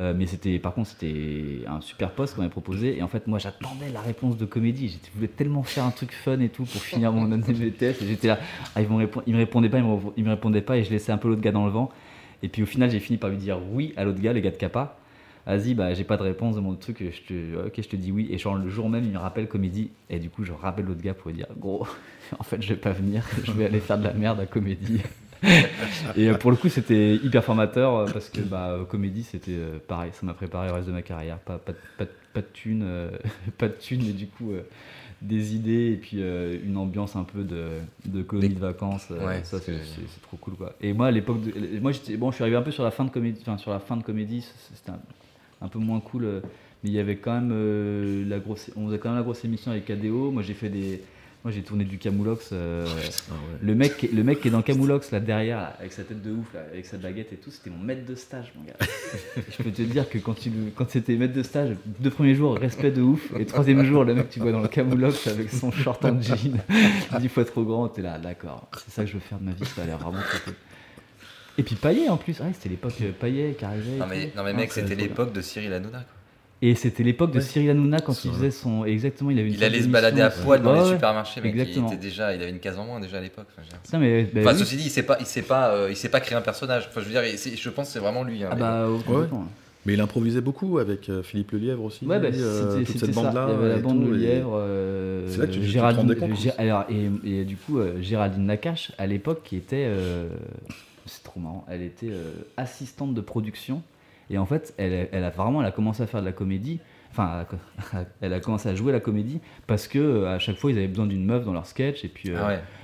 Euh, 0.00 0.14
mais 0.16 0.26
c'était, 0.26 0.58
par 0.58 0.74
contre, 0.74 0.88
c'était 0.88 1.60
un 1.66 1.80
super 1.80 2.10
poste 2.12 2.34
qu'on 2.34 2.40
m'avait 2.40 2.50
proposé. 2.50 2.96
Et 2.98 3.02
en 3.02 3.08
fait, 3.08 3.26
moi, 3.26 3.38
j'attendais 3.38 3.90
la 3.92 4.00
réponse 4.00 4.36
de 4.36 4.46
comédie. 4.46 4.98
Je 5.04 5.14
voulais 5.14 5.28
tellement 5.28 5.62
faire 5.62 5.84
un 5.84 5.90
truc 5.90 6.12
fun 6.12 6.40
et 6.40 6.48
tout 6.48 6.64
pour 6.64 6.80
finir 6.80 7.12
mon 7.12 7.30
année 7.32 7.42
de 7.52 7.68
BTS. 7.68 8.02
Et 8.02 8.06
j'étais 8.08 8.28
là, 8.28 8.38
ah, 8.74 8.80
ils, 8.80 8.88
vont 8.88 8.96
répondre, 8.96 9.24
ils 9.28 9.34
me 9.34 9.38
répondaient 9.38 9.68
pas, 9.68 9.78
ils 9.78 9.84
me, 9.84 9.98
ils 10.16 10.24
me 10.24 10.30
répondaient 10.30 10.62
pas, 10.62 10.78
et 10.78 10.84
je 10.84 10.90
laissais 10.90 11.12
un 11.12 11.18
peu 11.18 11.28
l'autre 11.28 11.42
gars 11.42 11.52
dans 11.52 11.66
le 11.66 11.70
vent. 11.70 11.90
Et 12.42 12.48
puis 12.48 12.62
au 12.62 12.66
final, 12.66 12.90
j'ai 12.90 12.98
fini 12.98 13.18
par 13.18 13.30
lui 13.30 13.36
dire 13.36 13.60
oui 13.70 13.92
à 13.96 14.04
l'autre 14.04 14.20
gars, 14.20 14.32
les 14.32 14.40
gars 14.40 14.50
de 14.50 14.56
Kappa. 14.56 14.96
Vas-y, 15.46 15.74
bah, 15.74 15.92
j'ai 15.94 16.04
pas 16.04 16.16
de 16.16 16.22
réponse 16.22 16.54
de 16.54 16.60
mon 16.60 16.74
truc, 16.76 16.98
je 17.02 17.20
te, 17.22 17.66
ok, 17.66 17.72
je 17.76 17.88
te 17.88 17.96
dis 17.96 18.12
oui. 18.12 18.28
Et 18.30 18.38
genre, 18.38 18.54
le 18.54 18.68
jour 18.68 18.88
même, 18.88 19.04
il 19.04 19.10
me 19.10 19.18
rappelle 19.18 19.48
comédie. 19.48 19.90
Et 20.08 20.18
du 20.20 20.30
coup, 20.30 20.44
je 20.44 20.52
rappelle 20.52 20.84
l'autre 20.84 21.02
gars 21.02 21.14
pour 21.14 21.30
lui 21.30 21.36
dire 21.38 21.46
gros, 21.58 21.86
en 22.38 22.42
fait, 22.44 22.62
je 22.62 22.68
vais 22.68 22.80
pas 22.80 22.92
venir, 22.92 23.24
je 23.44 23.50
vais 23.52 23.64
aller 23.66 23.80
faire 23.80 23.98
de 23.98 24.04
la 24.04 24.12
merde 24.12 24.38
à 24.40 24.46
comédie. 24.46 25.00
et 26.16 26.28
euh, 26.28 26.34
pour 26.34 26.52
le 26.52 26.56
coup, 26.56 26.68
c'était 26.68 27.16
hyper 27.16 27.42
formateur 27.42 27.96
euh, 27.96 28.06
parce 28.12 28.28
que 28.28 28.40
bah, 28.40 28.68
euh, 28.70 28.84
comédie, 28.84 29.24
c'était 29.24 29.56
pareil, 29.88 30.10
ça 30.12 30.24
m'a 30.24 30.34
préparé 30.34 30.68
le 30.68 30.74
reste 30.74 30.86
de 30.86 30.92
ma 30.92 31.02
carrière. 31.02 31.38
Pas, 31.38 31.58
pas, 31.58 31.72
de- 31.72 31.78
pas, 31.98 32.04
de- 32.04 32.10
pas 32.32 32.40
de 32.40 32.46
thunes, 32.52 32.84
euh, 32.84 33.10
pas 33.58 33.66
de 33.68 33.74
thunes, 33.74 34.02
mais 34.06 34.12
du 34.12 34.28
coup, 34.28 34.52
euh, 34.52 34.62
des 35.20 35.54
idées 35.56 35.92
et 35.92 35.96
puis 35.96 36.18
euh, 36.20 36.56
une 36.64 36.76
ambiance 36.76 37.16
un 37.16 37.24
peu 37.24 37.42
de, 37.42 37.66
de 38.06 38.22
colonie 38.22 38.48
Des- 38.50 38.54
de 38.54 38.60
vacances. 38.60 39.10
Ouais, 39.10 39.40
ça, 39.42 39.58
c'est 39.58 39.72
trop 40.22 40.36
cool. 40.36 40.54
Quoi. 40.54 40.74
Et 40.80 40.92
moi, 40.92 41.08
à 41.08 41.10
l'époque, 41.10 41.38
moi, 41.80 41.90
j'étais, 41.90 42.16
bon, 42.16 42.30
je 42.30 42.36
suis 42.36 42.44
arrivé 42.44 42.56
un 42.56 42.62
peu 42.62 42.70
sur 42.70 42.84
la 42.84 42.92
fin 42.92 43.04
de 43.04 43.10
comédie, 43.10 43.40
enfin, 43.42 43.58
sur 43.58 43.72
la 43.72 43.80
fin 43.80 43.96
de 43.96 44.02
comédie, 44.04 44.46
c'était 44.74 44.90
un, 44.90 45.00
un 45.62 45.68
peu 45.68 45.78
moins 45.78 46.00
cool. 46.00 46.24
euh, 46.24 46.40
mais 46.84 46.90
il 46.90 46.94
y 46.94 46.98
avait 46.98 47.16
quand 47.16 47.32
même 47.34 47.50
euh, 47.52 48.24
la 48.28 48.38
grosse, 48.40 48.70
on 48.76 48.86
faisait 48.88 48.98
quand 48.98 49.10
même 49.10 49.18
la 49.18 49.22
grosse 49.24 49.44
émission 49.44 49.70
avec 49.70 49.84
KDO. 49.86 50.32
Moi, 50.32 50.42
j'ai 50.42 50.54
fait 50.54 50.68
des, 50.68 51.00
moi, 51.44 51.52
j'ai 51.52 51.62
tourné 51.62 51.84
du 51.84 51.96
Camoulox. 51.98 52.50
euh, 52.52 52.84
Ah 52.88 53.32
ouais. 53.34 53.38
le 53.62 53.74
mec, 53.76 53.96
qui- 53.98 54.08
le 54.08 54.24
mec 54.24 54.40
qui 54.40 54.48
est 54.48 54.50
dans 54.50 54.62
Camoulox 54.62 55.12
là 55.12 55.20
derrière, 55.20 55.58
là, 55.58 55.76
avec 55.78 55.92
sa 55.92 56.02
tête 56.02 56.20
de 56.22 56.32
ouf, 56.32 56.52
là, 56.54 56.60
avec 56.72 56.84
sa 56.86 56.96
baguette 56.98 57.32
et 57.32 57.36
tout, 57.36 57.50
c'était 57.52 57.70
mon 57.70 57.78
maître 57.78 58.04
de 58.04 58.16
stage, 58.16 58.52
mon 58.56 58.64
gars. 58.64 58.74
je 59.56 59.62
peux 59.62 59.70
te 59.70 59.82
dire 59.82 60.08
que 60.10 60.18
quand, 60.18 60.34
tu, 60.34 60.50
quand 60.74 60.90
c'était 60.90 61.14
maître 61.14 61.34
de 61.34 61.42
stage, 61.44 61.76
deux 62.00 62.10
premiers 62.10 62.34
jours, 62.34 62.56
respect 62.56 62.90
de 62.90 63.02
ouf, 63.02 63.32
et 63.38 63.46
troisième 63.46 63.84
jour, 63.84 64.02
le 64.04 64.14
mec, 64.14 64.30
tu 64.30 64.40
vois 64.40 64.50
dans 64.50 64.60
le 64.62 64.66
Camoulox 64.68 65.28
avec 65.28 65.50
son 65.50 65.70
short 65.70 66.04
en 66.04 66.20
jean, 66.20 66.58
dix 67.20 67.28
fois 67.28 67.44
trop 67.44 67.62
grand, 67.62 67.86
t'es 67.88 68.02
là, 68.02 68.18
d'accord, 68.18 68.68
c'est 68.84 68.90
ça 68.92 69.02
que 69.04 69.08
je 69.08 69.14
veux 69.14 69.20
faire 69.20 69.38
de 69.38 69.44
ma 69.44 69.52
vie, 69.52 69.64
ça 69.66 69.82
a 69.82 69.84
l'air 69.86 69.98
vraiment 69.98 70.18
trop 70.20 70.38
cool. 70.46 70.54
Et 71.58 71.62
puis 71.62 71.74
Payet 71.74 72.08
en 72.08 72.16
plus, 72.16 72.38
ouais, 72.40 72.46
c'était 72.54 72.70
l'époque 72.70 72.94
euh, 73.02 73.10
Payet 73.18 73.54
qui 73.58 73.64
arrivait. 73.64 73.96
et 73.96 73.98
Non 73.98 74.06
mais, 74.08 74.32
non 74.36 74.42
mais 74.42 74.50
Ah, 74.50 74.56
mec, 74.58 74.72
c'était 74.72 74.94
l'époque 74.94 75.32
de 75.32 75.40
Cyril 75.42 75.72
Hanouna. 75.72 75.98
quoi. 75.98 76.06
Et 76.64 76.74
c'était 76.76 77.02
l'époque 77.02 77.32
de 77.32 77.38
Ouais. 77.38 77.44
Cyril 77.44 77.70
Hanouna 77.70 77.98
quand 78.00 78.24
il 78.24 78.30
faisait 78.30 78.50
son. 78.52 78.84
Exactement, 78.84 79.30
il 79.30 79.38
avait 79.40 79.48
une 79.48 79.54
Il 79.54 79.64
allait 79.64 79.82
se 79.82 79.88
balader 79.88 80.20
à 80.22 80.30
poil 80.30 80.62
dans 80.62 80.72
Ouais, 80.74 80.84
les 80.84 80.90
supermarchés, 80.90 81.40
mec. 81.40 81.50
Exactement. 81.52 81.88
Il 81.90 81.94
était 81.94 82.02
déjà, 82.02 82.34
il 82.34 82.40
avait 82.40 82.50
une 82.52 82.60
case 82.60 82.78
en 82.78 82.84
moins 82.86 83.00
déjà 83.00 83.18
à 83.18 83.20
l'époque. 83.20 83.48
enfin, 83.58 83.98
mais, 83.98 84.22
bah 84.32 84.40
Enfin, 84.42 84.52
oui. 84.52 84.58
ceci 84.60 84.76
dit, 84.76 84.84
il 84.84 84.90
sait 84.90 85.02
pas, 85.02 85.16
il 85.20 85.26
sait 85.26 85.42
pas, 85.42 85.72
euh, 85.74 85.88
il 85.90 85.96
sait 85.96 86.08
pas 86.08 86.20
créer 86.20 86.38
un 86.38 86.40
personnage. 86.42 86.86
Enfin, 86.88 87.00
je 87.00 87.06
veux 87.06 87.10
dire, 87.20 87.22
je 87.24 87.68
pense 87.70 87.88
que 87.88 87.92
c'est 87.94 87.98
vraiment 87.98 88.22
lui. 88.22 88.44
hein, 88.44 88.48
Ah 88.52 88.54
mais 88.54 88.60
bah, 88.60 88.86
complètement. 89.04 89.46
Mais 89.84 89.94
il 89.94 90.00
improvisait 90.00 90.40
beaucoup 90.40 90.78
avec 90.78 91.08
euh, 91.08 91.24
Philippe 91.24 91.50
Lelièvre 91.50 91.82
aussi. 91.82 92.06
Ouais, 92.06 92.20
bah, 92.20 92.28
euh, 92.32 92.78
c'était 92.78 92.92
toute 92.92 93.00
cette 93.06 93.14
bande-là. 93.16 93.48
Il 93.48 93.52
y 93.52 93.56
avait 93.58 93.68
la 93.70 93.78
bande 93.78 94.04
tout, 94.04 94.12
de 94.12 94.14
et- 94.14 94.18
lièvre. 94.20 94.52
euh, 94.54 95.26
C'est 95.28 95.38
là 95.38 95.46
que 95.48 95.52
tu- 95.52 95.58
tu 95.58 95.66
te 95.66 95.70
Géraldine- 95.72 96.02
rendais 96.02 96.14
compte 96.16 96.30
alors, 96.58 96.84
et, 96.88 97.10
et 97.40 97.44
du 97.44 97.56
coup, 97.56 97.80
euh, 97.80 98.00
Géraldine 98.00 98.46
Nakache, 98.46 98.92
à 98.96 99.06
l'époque, 99.08 99.40
qui 99.42 99.56
était. 99.56 99.84
C'est 101.12 101.22
trop 101.24 101.40
marrant. 101.40 101.64
Elle 101.68 101.82
était 101.82 102.10
euh, 102.10 102.32
assistante 102.56 103.14
de 103.14 103.20
production. 103.20 103.82
Et 104.30 104.38
en 104.38 104.46
fait, 104.46 104.72
elle, 104.78 105.08
elle 105.12 105.24
a 105.24 105.30
vraiment 105.30 105.60
elle 105.60 105.68
a 105.68 105.72
commencé 105.72 106.02
à 106.02 106.06
faire 106.06 106.20
de 106.20 106.26
la 106.26 106.32
comédie. 106.32 106.80
Enfin, 107.10 107.44
elle 108.22 108.32
a 108.32 108.40
commencé 108.40 108.68
à 108.68 108.74
jouer 108.74 108.92
la 108.92 109.00
comédie 109.00 109.40
parce 109.66 109.86
que 109.88 109.98
euh, 109.98 110.34
à 110.34 110.38
chaque 110.38 110.56
fois, 110.56 110.70
ils 110.70 110.78
avaient 110.78 110.88
besoin 110.88 111.06
d'une 111.06 111.24
meuf 111.24 111.44
dans 111.44 111.52
leur 111.52 111.66
sketch. 111.66 112.04
Et 112.04 112.08
puis, 112.08 112.30
euh, 112.30 112.38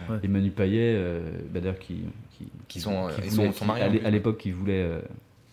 Ah 0.08 0.14
ouais. 0.20 0.28
Manu 0.28 0.50
Payet, 0.50 0.94
euh, 0.96 1.30
bah, 1.50 1.60
d'ailleurs, 1.60 1.78
qui, 1.78 2.02
qui, 2.36 2.46
Qui 2.68 2.80
sont, 2.80 3.08
ils 3.08 3.30
voulait- 3.30 3.46
sont- 3.48 3.52
sont 3.52 3.64
mariés, 3.64 4.04
à 4.04 4.10
l'époque, 4.10 4.36
qui 4.38 4.50
voulait, 4.50 4.82
euh, 4.82 5.00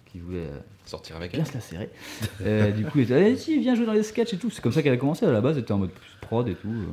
qui 0.08 0.20
voulait 0.20 0.48
Sortir 0.86 1.16
avec 1.16 1.32
bien 1.32 1.40
elle. 1.42 1.48
se 1.48 1.54
la 1.54 1.60
serrer. 1.62 1.90
Euh, 2.42 2.72
du 2.72 2.84
coup, 2.86 3.00
il 3.00 3.04
était 3.06 3.14
allez, 3.14 3.38
si, 3.38 3.58
viens 3.60 3.74
jouer 3.76 3.86
dans 3.86 3.94
les 3.94 4.04
sketchs 4.04 4.34
et 4.34 4.38
tout. 4.38 4.50
C'est 4.52 4.62
comme 4.62 4.72
ça 4.74 4.84
qu'elle 4.84 4.94
a 4.94 4.98
commencé. 4.98 5.26
À 5.26 5.32
la 5.32 5.42
base, 5.42 5.56
elle 5.58 5.64
était 5.64 5.72
en 5.72 5.78
mode 5.80 5.92
plus 5.92 6.12
prod 6.22 6.48
et 6.48 6.56
tout, 6.56 6.68
euh, 6.68 6.86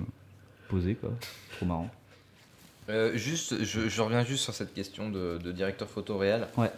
posé 0.69 0.95
quoi. 0.95 1.11
Trop 1.57 1.67
marrant. 1.67 1.91
Euh, 2.93 3.17
juste, 3.17 3.65
je, 3.65 3.89
je 3.89 4.03
reviens 4.03 4.25
juste 4.25 4.45
sur 4.45 4.55
cette 4.55 4.73
question 4.75 5.11
de, 5.11 5.39
de 5.43 5.53
directeur 5.53 5.89
photo 5.89 6.19
réel. 6.19 6.47
Ouais. 6.57 6.71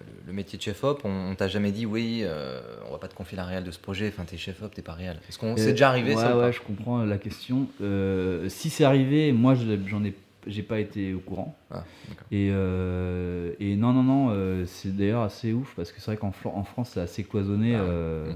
Le, 0.00 0.06
le 0.28 0.32
métier 0.32 0.56
de 0.58 0.62
chef-op, 0.62 1.02
on, 1.04 1.30
on 1.30 1.34
t'a 1.34 1.48
jamais 1.48 1.72
dit 1.72 1.86
oui, 1.86 2.20
euh, 2.22 2.60
on 2.88 2.92
va 2.92 2.98
pas 2.98 3.08
te 3.08 3.14
confier 3.14 3.36
la 3.36 3.44
réelle 3.44 3.64
de 3.64 3.70
ce 3.70 3.78
projet, 3.78 4.08
enfin 4.08 4.24
t'es 4.24 4.36
chef-op, 4.36 4.72
t'es 4.74 4.82
pas 4.82 4.92
réel. 4.94 5.18
Est-ce 5.28 5.38
qu'on 5.38 5.52
Euh, 5.52 5.56
c'est 5.56 5.72
déjà 5.72 5.88
arrivé 5.88 6.14
ouais, 6.14 6.20
ça 6.22 6.36
ou 6.36 6.40
Ouais, 6.40 6.52
je 6.52 6.60
comprends 6.60 7.04
la 7.04 7.18
question. 7.18 7.66
Euh, 7.82 8.48
si 8.48 8.70
c'est 8.70 8.84
arrivé, 8.84 9.32
moi 9.32 9.54
je- 9.54 9.78
j'en 9.86 10.04
ai 10.04 10.14
j'ai 10.46 10.62
pas 10.62 10.78
été 10.80 11.12
au 11.12 11.18
courant. 11.18 11.54
Ah. 11.70 11.84
Et, 12.32 12.48
euh, 12.50 13.52
et 13.60 13.76
non, 13.76 13.92
non, 13.92 14.02
non, 14.02 14.28
euh, 14.30 14.64
c'est 14.66 14.96
d'ailleurs 14.96 15.20
assez 15.20 15.52
ouf 15.52 15.74
parce 15.76 15.92
que 15.92 16.00
c'est 16.00 16.06
vrai 16.06 16.16
qu'en 16.16 16.32
en 16.44 16.64
France, 16.64 16.92
c'est 16.94 17.00
assez 17.00 17.24
cloisonné. 17.24 17.74
Ah, 17.74 17.80
euh, 17.80 18.32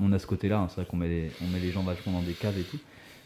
On 0.00 0.10
a 0.12 0.18
ce 0.18 0.26
côté-là, 0.26 0.58
hein, 0.60 0.66
c'est 0.70 0.76
vrai 0.80 0.86
qu'on 0.86 0.96
met, 0.96 1.06
les, 1.08 1.30
on 1.42 1.46
met 1.48 1.60
les 1.60 1.70
gens 1.70 1.82
vachement 1.82 2.12
dans 2.14 2.22
des 2.22 2.32
caves 2.32 2.58
et 2.58 2.62
tout. 2.62 2.78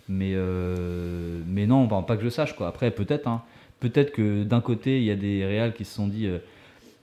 Mais, 0.09 0.33
euh, 0.35 1.40
mais 1.47 1.66
non, 1.66 1.87
pas 1.88 2.16
que 2.16 2.25
je 2.25 2.29
sache, 2.31 2.55
quoi. 2.57 2.68
Après, 2.68 2.90
peut-être, 2.90 3.27
hein, 3.29 3.42
peut-être 3.81 4.12
que 4.12 4.42
d'un 4.44 4.61
côté, 4.61 4.99
il 4.99 5.05
y 5.05 5.11
a 5.11 5.16
des 5.16 5.44
réals 5.44 5.75
qui 5.75 5.85
se 5.85 5.94
sont 5.94 6.09
dit 6.09 6.27
euh, 6.27 6.38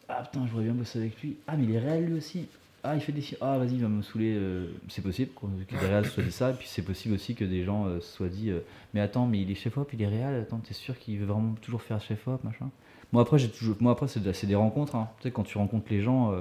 Ah 0.09 0.23
putain, 0.23 0.45
je 0.45 0.51
voudrais 0.51 0.65
bien 0.65 0.73
bosser 0.73 0.99
avec 0.99 1.21
lui. 1.21 1.35
Ah, 1.47 1.55
mais 1.57 1.65
il 1.65 1.71
est 1.75 1.79
réel 1.79 2.05
lui 2.05 2.13
aussi. 2.17 2.47
Ah, 2.83 2.95
il 2.95 3.01
fait 3.01 3.11
des. 3.11 3.23
Ah, 3.41 3.57
vas-y, 3.57 3.73
il 3.75 3.81
va 3.81 3.87
me 3.87 4.01
saouler. 4.01 4.33
euh, 4.35 4.67
C'est 4.89 5.01
possible 5.03 5.31
que 5.39 5.75
des 5.79 5.85
réals 5.85 6.05
se 6.05 6.11
soient 6.11 6.23
dit 6.23 6.31
ça. 6.31 6.51
Et 6.51 6.53
puis 6.53 6.67
c'est 6.67 6.81
possible 6.83 7.15
aussi 7.15 7.35
que 7.35 7.45
des 7.45 7.63
gens 7.63 7.87
se 7.99 8.07
soient 8.15 8.27
dit 8.27 8.51
Mais 8.93 9.01
attends, 9.01 9.27
mais 9.27 9.41
il 9.41 9.51
est 9.51 9.55
chef-op, 9.55 9.89
il 9.93 10.01
est 10.01 10.07
réel. 10.07 10.41
Attends, 10.41 10.57
t'es 10.59 10.73
sûr 10.73 10.97
qu'il 10.97 11.17
veut 11.19 11.25
vraiment 11.25 11.53
toujours 11.61 11.81
faire 11.81 12.01
chef-op, 12.01 12.43
machin? 12.43 12.69
Moi, 13.13 13.21
après, 13.21 13.37
j'ai 13.37 13.49
toujours... 13.49 13.75
Moi, 13.79 13.91
après 13.91 14.07
c'est 14.07 14.47
des 14.47 14.55
rencontres. 14.55 14.95
hein. 14.95 15.09
Tu 15.19 15.23
sais, 15.23 15.31
quand 15.31 15.43
tu 15.43 15.57
rencontres 15.57 15.87
les 15.91 16.01
gens. 16.01 16.33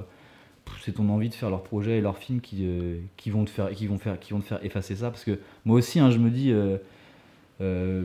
C'est 0.81 0.93
ton 0.93 1.09
envie 1.09 1.29
de 1.29 1.33
faire 1.33 1.49
leur 1.49 1.63
projet 1.63 1.97
et 1.97 2.01
leur 2.01 2.17
film 2.17 2.41
qui, 2.41 2.65
euh, 2.65 2.97
qui, 3.17 3.29
vont 3.29 3.45
te 3.45 3.49
faire, 3.49 3.69
qui, 3.71 3.87
vont 3.87 3.97
faire, 3.97 4.19
qui 4.19 4.33
vont 4.33 4.39
te 4.39 4.45
faire 4.45 4.63
effacer 4.63 4.95
ça. 4.95 5.09
Parce 5.11 5.23
que 5.23 5.39
moi 5.65 5.77
aussi, 5.77 5.99
hein, 5.99 6.11
je 6.11 6.17
me 6.19 6.29
dis, 6.29 6.51
euh, 6.51 6.77
euh, 7.61 8.03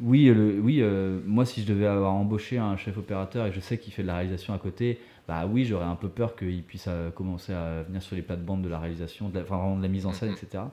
oui, 0.00 0.26
le, 0.26 0.58
oui 0.60 0.82
moi, 1.26 1.44
si 1.46 1.62
je 1.62 1.66
devais 1.66 1.86
avoir 1.86 2.12
embauché 2.14 2.58
un 2.58 2.76
chef 2.76 2.96
opérateur 2.98 3.46
et 3.46 3.50
que 3.50 3.56
je 3.56 3.60
sais 3.60 3.78
qu'il 3.78 3.92
fait 3.92 4.02
de 4.02 4.06
la 4.08 4.14
réalisation 4.16 4.54
à 4.54 4.58
côté, 4.58 4.98
bah 5.28 5.46
oui, 5.46 5.64
j'aurais 5.64 5.84
un 5.86 5.94
peu 5.94 6.08
peur 6.08 6.36
qu'il 6.36 6.62
puisse 6.62 6.88
commencer 7.14 7.52
à 7.52 7.82
venir 7.82 8.02
sur 8.02 8.16
les 8.16 8.22
plates-bandes 8.22 8.62
de 8.62 8.68
la 8.68 8.78
réalisation, 8.78 9.28
de 9.28 9.36
la, 9.36 9.42
enfin, 9.42 9.56
vraiment 9.56 9.76
de 9.76 9.82
la 9.82 9.88
mise 9.88 10.04
en 10.06 10.12
scène, 10.12 10.30
Mhm. 10.30 10.36
etc. 10.42 10.64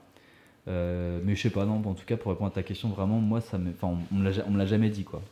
Mais 0.66 1.34
je 1.34 1.40
sais 1.40 1.50
pas, 1.50 1.64
non, 1.64 1.82
en 1.84 1.94
tout 1.94 2.04
cas, 2.04 2.16
pour 2.16 2.30
répondre 2.32 2.50
à 2.50 2.54
ta 2.54 2.62
question, 2.62 2.88
vraiment, 2.90 3.18
moi, 3.18 3.40
ça 3.40 3.58
me, 3.58 3.70
enfin, 3.70 3.88
on, 3.88 4.14
on 4.14 4.18
me 4.18 4.24
l'a 4.24 4.32
ja- 4.32 4.44
on 4.46 4.50
me 4.50 4.58
l'a 4.58 4.66
jamais 4.66 4.90
dit, 4.90 5.04
quoi. 5.04 5.22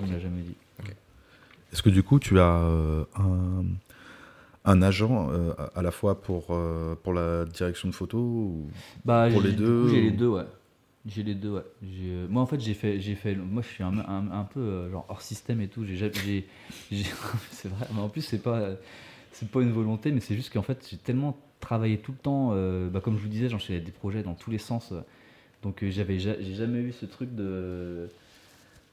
On 0.00 0.06
me 0.06 0.12
l'a 0.12 0.18
jamais 0.18 0.42
dit. 0.42 0.54
Est-ce 1.72 1.82
que 1.82 1.90
du 1.90 2.02
coup, 2.02 2.18
tu 2.18 2.38
as 2.38 2.44
un, 3.16 3.64
un 4.64 4.80
agent 4.82 5.28
euh, 5.30 5.52
à, 5.74 5.82
la 5.82 5.90
fois 5.90 6.20
pour, 6.20 6.46
euh, 6.50 6.94
pour 7.02 7.12
la 7.14 7.44
direction 7.46 7.88
de 7.88 7.94
photo 7.94 8.18
ou- 8.18 8.68
Bah, 9.04 9.28
Pour 9.30 9.42
j'ai- 9.42 9.48
les 9.48 9.54
deux, 9.54 9.88
J'ai 9.88 9.98
ou- 10.00 10.04
les 10.04 10.10
deux, 10.12 10.28
ouais. 10.28 10.46
J'ai 11.04 11.22
les 11.24 11.34
deux, 11.34 11.50
ouais. 11.50 11.64
Euh, 11.84 12.26
Moi, 12.30 12.40
en 12.42 12.46
fait, 12.46 12.60
j'ai 12.60 12.74
fait, 12.74 13.00
j'ai 13.00 13.16
fait. 13.16 13.34
Moi, 13.34 13.62
je 13.62 13.68
suis 13.74 13.82
un, 13.82 13.98
un, 13.98 14.30
un 14.30 14.44
peu 14.44 14.88
genre 14.90 15.04
hors 15.08 15.20
système 15.20 15.60
et 15.60 15.66
tout. 15.66 15.84
J'ai, 15.84 15.96
ja- 15.96 16.12
j'ai, 16.24 16.46
j'ai- 16.92 17.04
c'est 17.50 17.68
vrai. 17.68 17.86
Mais 17.92 18.00
en 18.00 18.08
plus, 18.08 18.22
c'est 18.22 18.38
pas, 18.42 18.68
c'est 19.32 19.48
pas 19.48 19.62
une 19.62 19.72
volonté, 19.72 20.12
mais 20.12 20.20
c'est 20.20 20.36
juste 20.36 20.52
qu'en 20.52 20.62
fait, 20.62 20.86
j'ai 20.88 20.96
tellement 20.96 21.36
travaillé 21.58 21.98
tout 21.98 22.12
le 22.12 22.18
temps. 22.18 22.50
bah, 22.90 23.00
comme 23.00 23.16
je 23.16 23.22
vous 23.22 23.28
disais, 23.28 23.48
j'enchaînais 23.48 23.80
des 23.80 23.90
projets 23.90 24.22
dans 24.22 24.34
tous 24.34 24.50
les 24.52 24.58
sens. 24.58 24.92
donc, 25.64 25.84
j'avais, 25.88 26.20
ja- 26.20 26.40
j'ai 26.40 26.54
jamais 26.54 26.78
eu 26.78 26.92
ce 26.92 27.06
truc 27.06 27.34
de, 27.34 28.08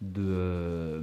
de. 0.01 1.01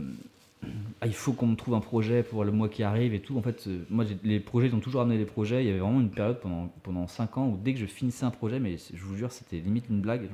ah, 1.01 1.07
il 1.07 1.15
faut 1.15 1.33
qu'on 1.33 1.47
me 1.47 1.57
trouve 1.57 1.75
un 1.75 1.81
projet 1.81 2.23
pour 2.23 2.45
le 2.45 2.53
mois 2.53 2.69
qui 2.69 2.83
arrive 2.83 3.15
et 3.15 3.21
tout. 3.21 3.37
En 3.37 3.43
fait, 3.43 3.67
euh, 3.67 3.85
moi, 3.91 4.05
les 4.25 4.41
projets, 4.41 4.69
ils 4.69 4.75
ont 4.75 4.81
toujours 4.81 5.01
amené 5.01 5.19
les 5.19 5.25
projets. 5.25 5.63
Il 5.63 5.67
y 5.67 5.71
avait 5.71 5.79
vraiment 5.79 6.01
une 6.01 6.11
période 6.11 6.41
pendant, 6.41 6.73
pendant 6.83 7.07
5 7.07 7.39
ans 7.39 7.49
où 7.49 7.59
dès 7.63 7.75
que 7.75 7.81
je 7.81 7.87
finissais 7.87 8.25
un 8.25 8.31
projet, 8.31 8.61
mais 8.61 8.77
je 8.77 9.03
vous 9.03 9.17
jure, 9.17 9.33
c'était 9.33 9.59
limite 9.59 9.87
une 9.91 10.01
blague. 10.01 10.29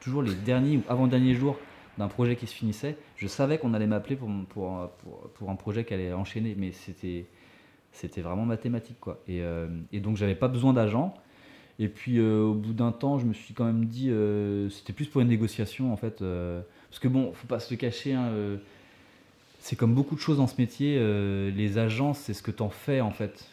Toujours 0.00 0.22
les 0.22 0.34
derniers 0.34 0.76
ou 0.76 0.82
avant-derniers 0.88 1.34
jours 1.34 1.56
d'un 1.98 2.08
projet 2.08 2.36
qui 2.36 2.46
se 2.46 2.54
finissait, 2.54 2.96
je 3.16 3.26
savais 3.26 3.58
qu'on 3.58 3.74
allait 3.74 3.86
m'appeler 3.86 4.16
pour, 4.16 4.30
pour, 4.48 4.88
pour, 5.34 5.50
un 5.50 5.56
projet 5.56 5.84
qui 5.84 5.94
allait 5.94 6.12
enchaîner. 6.12 6.54
Mais 6.56 6.72
c'était, 6.72 7.26
c'était 7.92 8.20
vraiment 8.20 8.44
mathématique, 8.44 8.98
quoi. 9.00 9.20
Et, 9.26 9.42
euh, 9.42 9.66
et 9.92 10.00
donc, 10.00 10.16
j'avais 10.16 10.36
pas 10.36 10.48
besoin 10.48 10.72
d'agent. 10.72 11.14
Et 11.80 11.88
puis, 11.88 12.18
euh, 12.18 12.42
au 12.42 12.54
bout 12.54 12.72
d'un 12.72 12.92
temps, 12.92 13.18
je 13.18 13.26
me 13.26 13.32
suis 13.32 13.54
quand 13.54 13.64
même 13.64 13.84
dit, 13.84 14.10
euh, 14.10 14.68
c'était 14.70 14.92
plus 14.92 15.06
pour 15.06 15.20
une 15.20 15.28
négociation, 15.28 15.92
en 15.92 15.96
fait. 15.96 16.18
parce 16.18 17.00
que 17.00 17.08
bon, 17.08 17.32
faut 17.32 17.46
pas 17.46 17.60
se 17.60 17.74
cacher, 17.74 18.14
hein, 18.14 18.30
c'est 19.58 19.76
comme 19.76 19.94
beaucoup 19.94 20.14
de 20.14 20.20
choses 20.20 20.38
dans 20.38 20.46
ce 20.46 20.54
métier, 20.58 20.96
euh, 20.98 21.50
les 21.50 21.78
agences, 21.78 22.18
c'est 22.18 22.34
ce 22.34 22.42
que 22.42 22.50
t'en 22.50 22.70
fais 22.70 23.00
en 23.00 23.10
fait. 23.10 23.46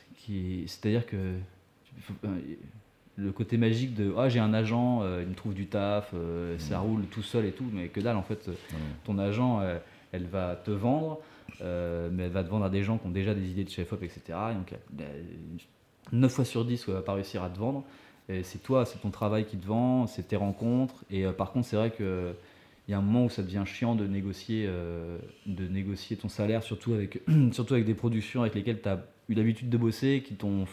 C'est-à-dire 0.67 1.05
que 1.05 1.35
le 3.15 3.31
côté 3.31 3.57
magique 3.57 3.93
de 3.93 4.13
ah 4.17 4.27
j'ai 4.27 4.39
un 4.39 4.53
agent, 4.53 5.01
euh, 5.03 5.21
il 5.21 5.29
me 5.29 5.35
trouve 5.35 5.53
du 5.53 5.67
taf, 5.67 6.11
euh, 6.13 6.57
ça 6.57 6.79
roule 6.79 7.05
tout 7.05 7.21
seul 7.21 7.45
et 7.45 7.51
tout, 7.51 7.65
mais 7.71 7.89
que 7.89 7.99
dalle 7.99 8.17
en 8.17 8.23
fait. 8.23 8.49
Ton 9.03 9.19
agent, 9.19 9.61
elle 10.11 10.25
va 10.25 10.55
te 10.55 10.71
vendre, 10.71 11.19
mais 11.59 12.23
elle 12.23 12.31
va 12.31 12.43
te 12.43 12.49
vendre 12.49 12.65
à 12.65 12.69
des 12.69 12.83
gens 12.83 12.97
qui 12.97 13.07
ont 13.07 13.11
déjà 13.11 13.33
des 13.33 13.49
idées 13.49 13.63
de 13.63 13.69
chef-op, 13.69 14.01
etc. 14.03 14.21
Et 14.51 14.55
donc, 14.55 14.73
euh, 14.99 15.21
9 16.11 16.31
fois 16.31 16.45
sur 16.45 16.65
10, 16.65 16.87
où 16.87 16.91
elle 16.91 16.97
va 16.97 17.03
pas 17.03 17.13
réussir 17.13 17.43
à 17.43 17.49
te 17.49 17.59
vendre. 17.59 17.83
C'est 18.41 18.63
toi, 18.63 18.85
c'est 18.85 18.97
ton 18.99 19.11
travail 19.11 19.45
qui 19.45 19.55
te 19.55 19.67
vend, 19.67 20.07
c'est 20.07 20.29
tes 20.29 20.35
rencontres. 20.35 21.03
Et 21.11 21.25
par 21.25 21.51
contre, 21.51 21.67
c'est 21.67 21.75
vrai 21.75 21.91
que 21.91 22.33
il 22.87 22.91
y 22.91 22.93
a 22.93 22.97
un 22.97 23.01
moment 23.01 23.25
où 23.25 23.29
ça 23.29 23.41
devient 23.41 23.63
chiant 23.65 23.95
de 23.95 24.05
négocier, 24.05 24.65
euh, 24.67 25.17
de 25.45 25.67
négocier 25.67 26.17
ton 26.17 26.29
salaire, 26.29 26.61
surtout 26.61 26.93
avec, 26.93 27.21
surtout 27.51 27.73
avec 27.73 27.85
des 27.85 27.95
productions 27.95 28.41
avec 28.41 28.55
lesquelles 28.55 28.81
tu 28.81 28.89
as 28.89 29.03
eu 29.27 29.33
l'habitude 29.33 29.69
de 29.69 29.77
bosser, 29.77 30.23
qui, 30.25 30.35
t'ont, 30.35 30.65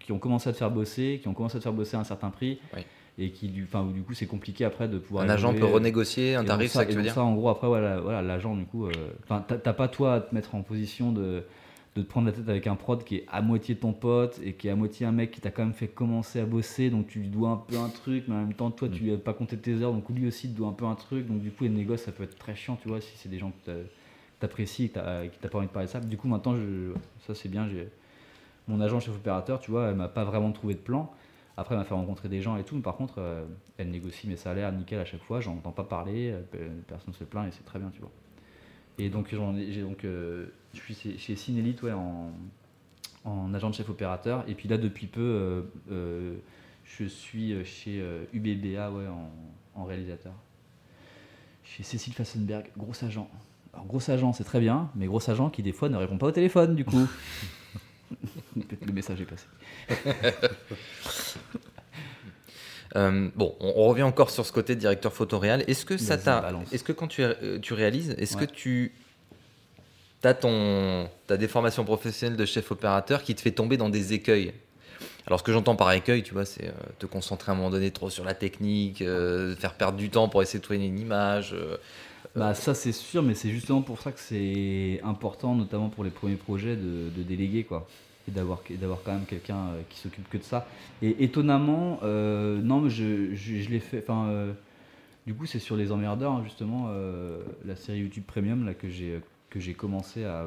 qui, 0.00 0.10
ont 0.10 0.18
commencé 0.18 0.48
à 0.48 0.52
te 0.52 0.58
faire 0.58 0.70
bosser, 0.70 1.20
qui 1.22 1.28
ont 1.28 1.34
commencé 1.34 1.56
à 1.56 1.60
te 1.60 1.62
faire 1.62 1.72
bosser 1.72 1.96
à 1.96 2.00
un 2.00 2.04
certain 2.04 2.30
prix, 2.30 2.58
Oui. 2.74 2.82
et 3.18 3.30
qui, 3.30 3.48
du, 3.48 3.68
où 3.72 3.92
du 3.92 4.02
coup, 4.02 4.12
c'est 4.12 4.26
compliqué 4.26 4.64
après 4.64 4.88
de 4.88 4.98
pouvoir. 4.98 5.24
Un 5.24 5.28
agent 5.28 5.54
peut 5.54 5.66
renégocier 5.66 6.34
un 6.34 6.44
tarif, 6.44 6.72
ça 6.72 6.82
et 6.82 6.86
que 6.86 6.90
tu 6.90 6.96
veux 6.96 7.04
dire 7.04 7.14
ça, 7.14 7.22
en 7.22 7.34
gros, 7.34 7.48
après, 7.48 7.68
voilà, 7.68 8.00
voilà, 8.00 8.22
l'agent, 8.22 8.56
du 8.56 8.64
coup, 8.64 8.86
euh, 8.86 8.90
t'as 9.28 9.72
pas 9.72 9.86
toi 9.86 10.14
à 10.14 10.20
te 10.20 10.34
mettre 10.34 10.56
en 10.56 10.62
position 10.62 11.12
de, 11.12 11.44
de 11.96 12.02
te 12.02 12.08
prendre 12.08 12.26
la 12.26 12.32
tête 12.32 12.48
avec 12.48 12.66
un 12.66 12.76
prod 12.76 13.02
qui 13.04 13.16
est 13.16 13.24
à 13.28 13.40
moitié 13.42 13.74
ton 13.76 13.92
pote 13.92 14.38
et 14.44 14.52
qui 14.52 14.68
est 14.68 14.70
à 14.70 14.76
moitié 14.76 15.06
un 15.06 15.12
mec 15.12 15.30
qui 15.30 15.40
t'a 15.40 15.50
quand 15.50 15.64
même 15.64 15.72
fait 15.74 15.88
commencer 15.88 16.40
à 16.40 16.44
bosser, 16.46 16.90
donc 16.90 17.06
tu 17.08 17.20
lui 17.20 17.28
dois 17.28 17.50
un 17.50 17.56
peu 17.56 17.76
un 17.78 17.88
truc, 17.88 18.24
mais 18.28 18.34
en 18.34 18.38
même 18.40 18.54
temps, 18.54 18.70
toi, 18.70 18.88
tu 18.88 19.02
lui 19.04 19.12
as 19.12 19.16
pas 19.18 19.32
compté 19.32 19.56
tes 19.56 19.74
heures, 19.82 19.92
donc 19.92 20.08
lui 20.10 20.26
aussi 20.26 20.48
te 20.50 20.56
doit 20.56 20.68
un 20.68 20.72
peu 20.72 20.84
un 20.84 20.94
truc, 20.94 21.26
donc 21.26 21.40
du 21.40 21.50
coup, 21.50 21.64
les 21.64 21.70
négoces, 21.70 22.02
ça 22.02 22.12
peut 22.12 22.24
être 22.24 22.36
très 22.38 22.54
chiant, 22.54 22.76
tu 22.80 22.88
vois, 22.88 23.00
si 23.00 23.16
c'est 23.16 23.28
des 23.28 23.38
gens 23.38 23.50
que 23.50 23.66
t'a- 23.72 23.72
que 23.74 24.40
t'apprécies 24.40 24.88
qui 24.88 24.92
t'as 24.94 25.48
pas 25.48 25.58
envie 25.58 25.66
de 25.66 25.72
parler 25.72 25.86
de 25.86 25.92
ça. 25.92 26.00
Du 26.00 26.16
coup, 26.18 26.28
maintenant, 26.28 26.54
je, 26.56 26.92
ça 27.26 27.34
c'est 27.34 27.48
bien, 27.48 27.68
j'ai 27.68 27.88
mon 28.68 28.80
agent 28.80 29.00
chef 29.00 29.14
opérateur, 29.14 29.60
tu 29.60 29.70
vois, 29.70 29.88
elle 29.88 29.96
m'a 29.96 30.08
pas 30.08 30.24
vraiment 30.24 30.52
trouvé 30.52 30.74
de 30.74 30.80
plan. 30.80 31.10
Après, 31.56 31.74
elle 31.74 31.78
m'a 31.78 31.84
fait 31.86 31.94
rencontrer 31.94 32.28
des 32.28 32.42
gens 32.42 32.56
et 32.58 32.64
tout, 32.64 32.74
mais 32.74 32.82
par 32.82 32.96
contre, 32.96 33.14
euh, 33.18 33.44
elle 33.78 33.90
négocie 33.90 34.28
mes 34.28 34.36
salaires 34.36 34.70
nickel 34.72 34.98
à 34.98 35.06
chaque 35.06 35.22
fois, 35.22 35.40
j'en 35.40 35.52
entends 35.54 35.72
pas 35.72 35.84
parler, 35.84 36.32
euh, 36.32 36.42
pe- 36.50 36.58
personne 36.86 37.14
se 37.14 37.24
plaint 37.24 37.48
et 37.48 37.50
c'est 37.52 37.64
très 37.64 37.78
bien, 37.78 37.90
tu 37.94 38.00
vois. 38.00 38.10
Et 38.98 39.08
donc, 39.10 39.34
j'en 39.34 39.56
ai- 39.56 39.72
j'ai 39.72 39.82
donc, 39.82 40.04
euh, 40.04 40.46
je 40.76 40.80
suis 40.82 40.94
chez- 40.94 41.18
chez 41.18 41.36
Cinelite, 41.36 41.82
ouais, 41.82 41.92
en, 41.92 42.30
en 43.24 43.52
agent 43.54 43.70
de 43.70 43.74
chef 43.74 43.88
opérateur, 43.88 44.44
et 44.48 44.54
puis 44.54 44.68
là, 44.68 44.78
depuis 44.78 45.06
peu, 45.06 45.20
euh, 45.20 45.62
euh, 45.90 46.34
je 46.84 47.04
suis 47.04 47.64
chez 47.64 48.00
euh, 48.00 48.24
UBBA, 48.32 48.90
ouais, 48.90 49.06
en, 49.08 49.30
en 49.74 49.84
réalisateur. 49.84 50.32
Chez 51.64 51.82
Cécile 51.82 52.12
Fassenberg, 52.14 52.66
gros 52.76 52.92
agent. 53.04 53.28
Alors, 53.74 53.86
gros 53.86 54.10
agent, 54.10 54.32
c'est 54.32 54.44
très 54.44 54.60
bien, 54.60 54.88
mais 54.94 55.06
gros 55.06 55.28
agent 55.30 55.50
qui, 55.50 55.62
des 55.62 55.72
fois, 55.72 55.88
ne 55.88 55.96
répond 55.96 56.16
pas 56.18 56.26
au 56.28 56.30
téléphone, 56.32 56.76
du 56.76 56.84
coup. 56.84 57.06
Le 58.56 58.92
message 58.92 59.20
est 59.20 59.24
passé. 59.24 59.46
Euh, 62.94 63.28
bon, 63.34 63.54
on, 63.60 63.74
on 63.76 63.88
revient 63.88 64.04
encore 64.04 64.30
sur 64.30 64.46
ce 64.46 64.52
côté 64.52 64.74
de 64.74 64.80
directeur 64.80 65.12
photoréal. 65.12 65.64
Est-ce 65.66 65.84
que 65.84 65.96
ça 65.98 66.16
t'a, 66.16 66.50
est-ce 66.72 66.84
que 66.84 66.92
quand 66.92 67.08
tu, 67.08 67.20
euh, 67.22 67.58
tu 67.58 67.74
réalises, 67.74 68.14
est-ce 68.16 68.36
Ouais. 68.38 68.46
que 68.46 68.52
tu 68.52 68.92
as 70.24 70.34
ton, 70.34 71.08
t'as 71.26 71.36
des 71.36 71.48
formations 71.48 71.84
professionnelles 71.84 72.36
de 72.36 72.44
chef 72.44 72.70
opérateur 72.70 73.22
qui 73.22 73.34
te 73.34 73.40
fait 73.40 73.50
tomber 73.50 73.76
dans 73.76 73.88
des 73.88 74.12
écueils 74.12 74.52
Alors 75.26 75.38
ce 75.40 75.44
que 75.44 75.52
j'entends 75.52 75.76
par 75.76 75.92
écueil, 75.92 76.22
tu 76.22 76.32
vois, 76.32 76.44
c'est 76.44 76.68
euh, 76.68 76.72
te 76.98 77.06
concentrer 77.06 77.52
à 77.52 77.54
un 77.54 77.58
moment 77.58 77.70
donné 77.70 77.90
trop 77.90 78.10
sur 78.10 78.24
la 78.24 78.34
technique, 78.34 79.02
euh, 79.02 79.54
faire 79.56 79.74
perdre 79.74 79.98
du 79.98 80.10
temps 80.10 80.28
pour 80.28 80.42
essayer 80.42 80.58
de 80.58 80.64
trouver 80.64 80.84
une 80.84 80.98
image. 80.98 81.52
euh, 81.52 81.76
Bah 82.34 82.54
ça 82.54 82.74
c'est 82.74 82.92
sûr, 82.92 83.22
mais 83.22 83.34
c'est 83.34 83.50
justement 83.50 83.82
pour 83.82 84.00
ça 84.00 84.12
que 84.12 84.20
c'est 84.20 85.00
important, 85.04 85.54
notamment 85.54 85.88
pour 85.88 86.04
les 86.04 86.10
premiers 86.10 86.36
projets, 86.36 86.76
de, 86.76 87.22
déléguer 87.22 87.64
quoi, 87.64 87.86
et 88.28 88.30
d'avoir 88.30 88.62
quand 89.04 89.12
même 89.12 89.26
quelqu'un 89.26 89.68
qui 89.88 89.98
s'occupe 89.98 90.28
que 90.28 90.38
de 90.38 90.42
ça. 90.42 90.66
Et 91.02 91.24
étonnamment, 91.24 92.00
non, 92.02 92.80
mais 92.80 92.90
je, 92.90 93.34
je, 93.34 93.70
l'ai 93.70 93.80
fait. 93.80 94.02
Enfin, 94.02 94.48
du 95.26 95.34
coup, 95.34 95.46
c'est 95.46 95.60
sur 95.60 95.76
les 95.76 95.92
emmerdeurs 95.92 96.32
hein, 96.32 96.42
justement, 96.44 96.90
la 97.64 97.76
série 97.76 98.00
YouTube 98.00 98.24
Premium 98.26 98.66
là 98.66 98.74
que 98.74 98.88
j'ai 98.88 99.20
que 99.56 99.64
j'ai 99.64 99.74
commencé 99.74 100.24
à, 100.24 100.46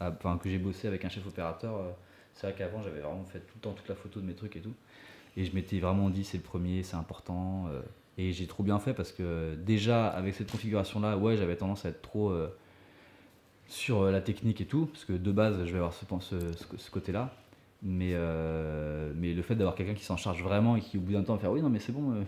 enfin 0.00 0.38
que 0.38 0.48
j'ai 0.48 0.58
bossé 0.58 0.88
avec 0.88 1.04
un 1.04 1.08
chef 1.08 1.26
opérateur. 1.26 1.76
euh, 1.76 1.90
c'est 2.34 2.46
vrai 2.46 2.56
qu'avant 2.56 2.82
j'avais 2.82 3.00
vraiment 3.00 3.24
fait 3.24 3.40
tout 3.40 3.54
le 3.56 3.60
temps 3.60 3.72
toute 3.72 3.88
la 3.88 3.94
photo 3.94 4.20
de 4.20 4.26
mes 4.26 4.34
trucs 4.34 4.56
et 4.56 4.60
tout. 4.60 4.72
Et 5.36 5.44
je 5.44 5.54
m'étais 5.54 5.78
vraiment 5.80 6.08
dit 6.08 6.24
c'est 6.24 6.38
le 6.38 6.42
premier, 6.42 6.82
c'est 6.82 6.96
important. 6.96 7.66
euh, 7.68 7.82
et 8.18 8.32
j'ai 8.32 8.46
trop 8.46 8.62
bien 8.62 8.78
fait 8.78 8.94
parce 8.94 9.12
que 9.12 9.54
déjà 9.54 10.08
avec 10.08 10.34
cette 10.34 10.50
configuration 10.50 11.00
là, 11.00 11.16
ouais, 11.16 11.36
j'avais 11.36 11.56
tendance 11.56 11.84
à 11.86 11.90
être 11.90 12.02
trop 12.02 12.30
euh, 12.30 12.48
sur 13.68 14.04
la 14.10 14.20
technique 14.20 14.60
et 14.60 14.66
tout, 14.66 14.86
parce 14.86 15.04
que 15.04 15.12
de 15.14 15.32
base 15.32 15.64
je 15.64 15.72
vais 15.72 15.78
avoir 15.78 15.94
ce, 15.94 16.36
ce 16.76 16.90
côté-là. 16.90 17.34
Mais, 17.84 18.14
mais 19.16 19.34
le 19.34 19.42
fait 19.42 19.56
d'avoir 19.56 19.74
quelqu'un 19.74 19.94
qui 19.94 20.04
s'en 20.04 20.16
charge 20.16 20.40
vraiment 20.42 20.76
et 20.76 20.80
qui 20.80 20.98
au 20.98 21.00
bout 21.00 21.12
d'un 21.14 21.24
temps 21.24 21.34
va 21.34 21.40
faire 21.40 21.50
oui 21.50 21.62
non 21.62 21.68
mais 21.68 21.80
c'est 21.80 21.90
bon, 21.90 22.24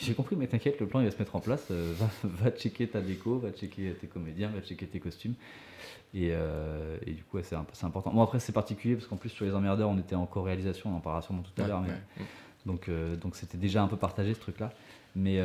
j'ai 0.00 0.14
compris 0.14 0.36
mais 0.36 0.46
t'inquiète 0.46 0.80
le 0.80 0.86
plan 0.86 1.00
il 1.00 1.06
va 1.06 1.10
se 1.10 1.18
mettre 1.18 1.36
en 1.36 1.40
place, 1.40 1.66
euh, 1.70 1.94
va, 1.96 2.08
va 2.24 2.50
checker 2.50 2.88
ta 2.88 3.00
déco, 3.00 3.38
va 3.38 3.50
checker 3.50 3.94
tes 4.00 4.06
comédiens, 4.06 4.48
va 4.48 4.60
checker 4.60 4.86
tes 4.86 5.00
costumes. 5.00 5.34
Et, 6.14 6.30
euh, 6.32 6.96
et 7.06 7.12
du 7.12 7.22
coup 7.22 7.36
ouais, 7.36 7.42
c'est 7.42 7.84
important. 7.84 8.12
Bon 8.12 8.22
après 8.22 8.40
c'est 8.40 8.52
particulier 8.52 8.94
parce 8.94 9.06
qu'en 9.06 9.16
plus 9.16 9.28
sur 9.28 9.44
les 9.44 9.54
emmerdeurs 9.54 9.90
on 9.90 9.98
était 9.98 10.14
en 10.14 10.26
co-réalisation, 10.26 10.90
on 10.90 10.96
en 10.96 11.00
parlera 11.00 11.22
sûrement 11.22 11.42
tout 11.42 11.52
à 11.58 11.62
ouais, 11.62 11.68
l'heure, 11.68 11.80
ouais. 11.82 12.24
Donc, 12.66 12.88
euh, 12.88 13.16
donc 13.16 13.36
c'était 13.36 13.56
déjà 13.56 13.82
un 13.82 13.88
peu 13.88 13.96
partagé 13.96 14.34
ce 14.34 14.40
truc-là. 14.40 14.72
Mais, 15.16 15.40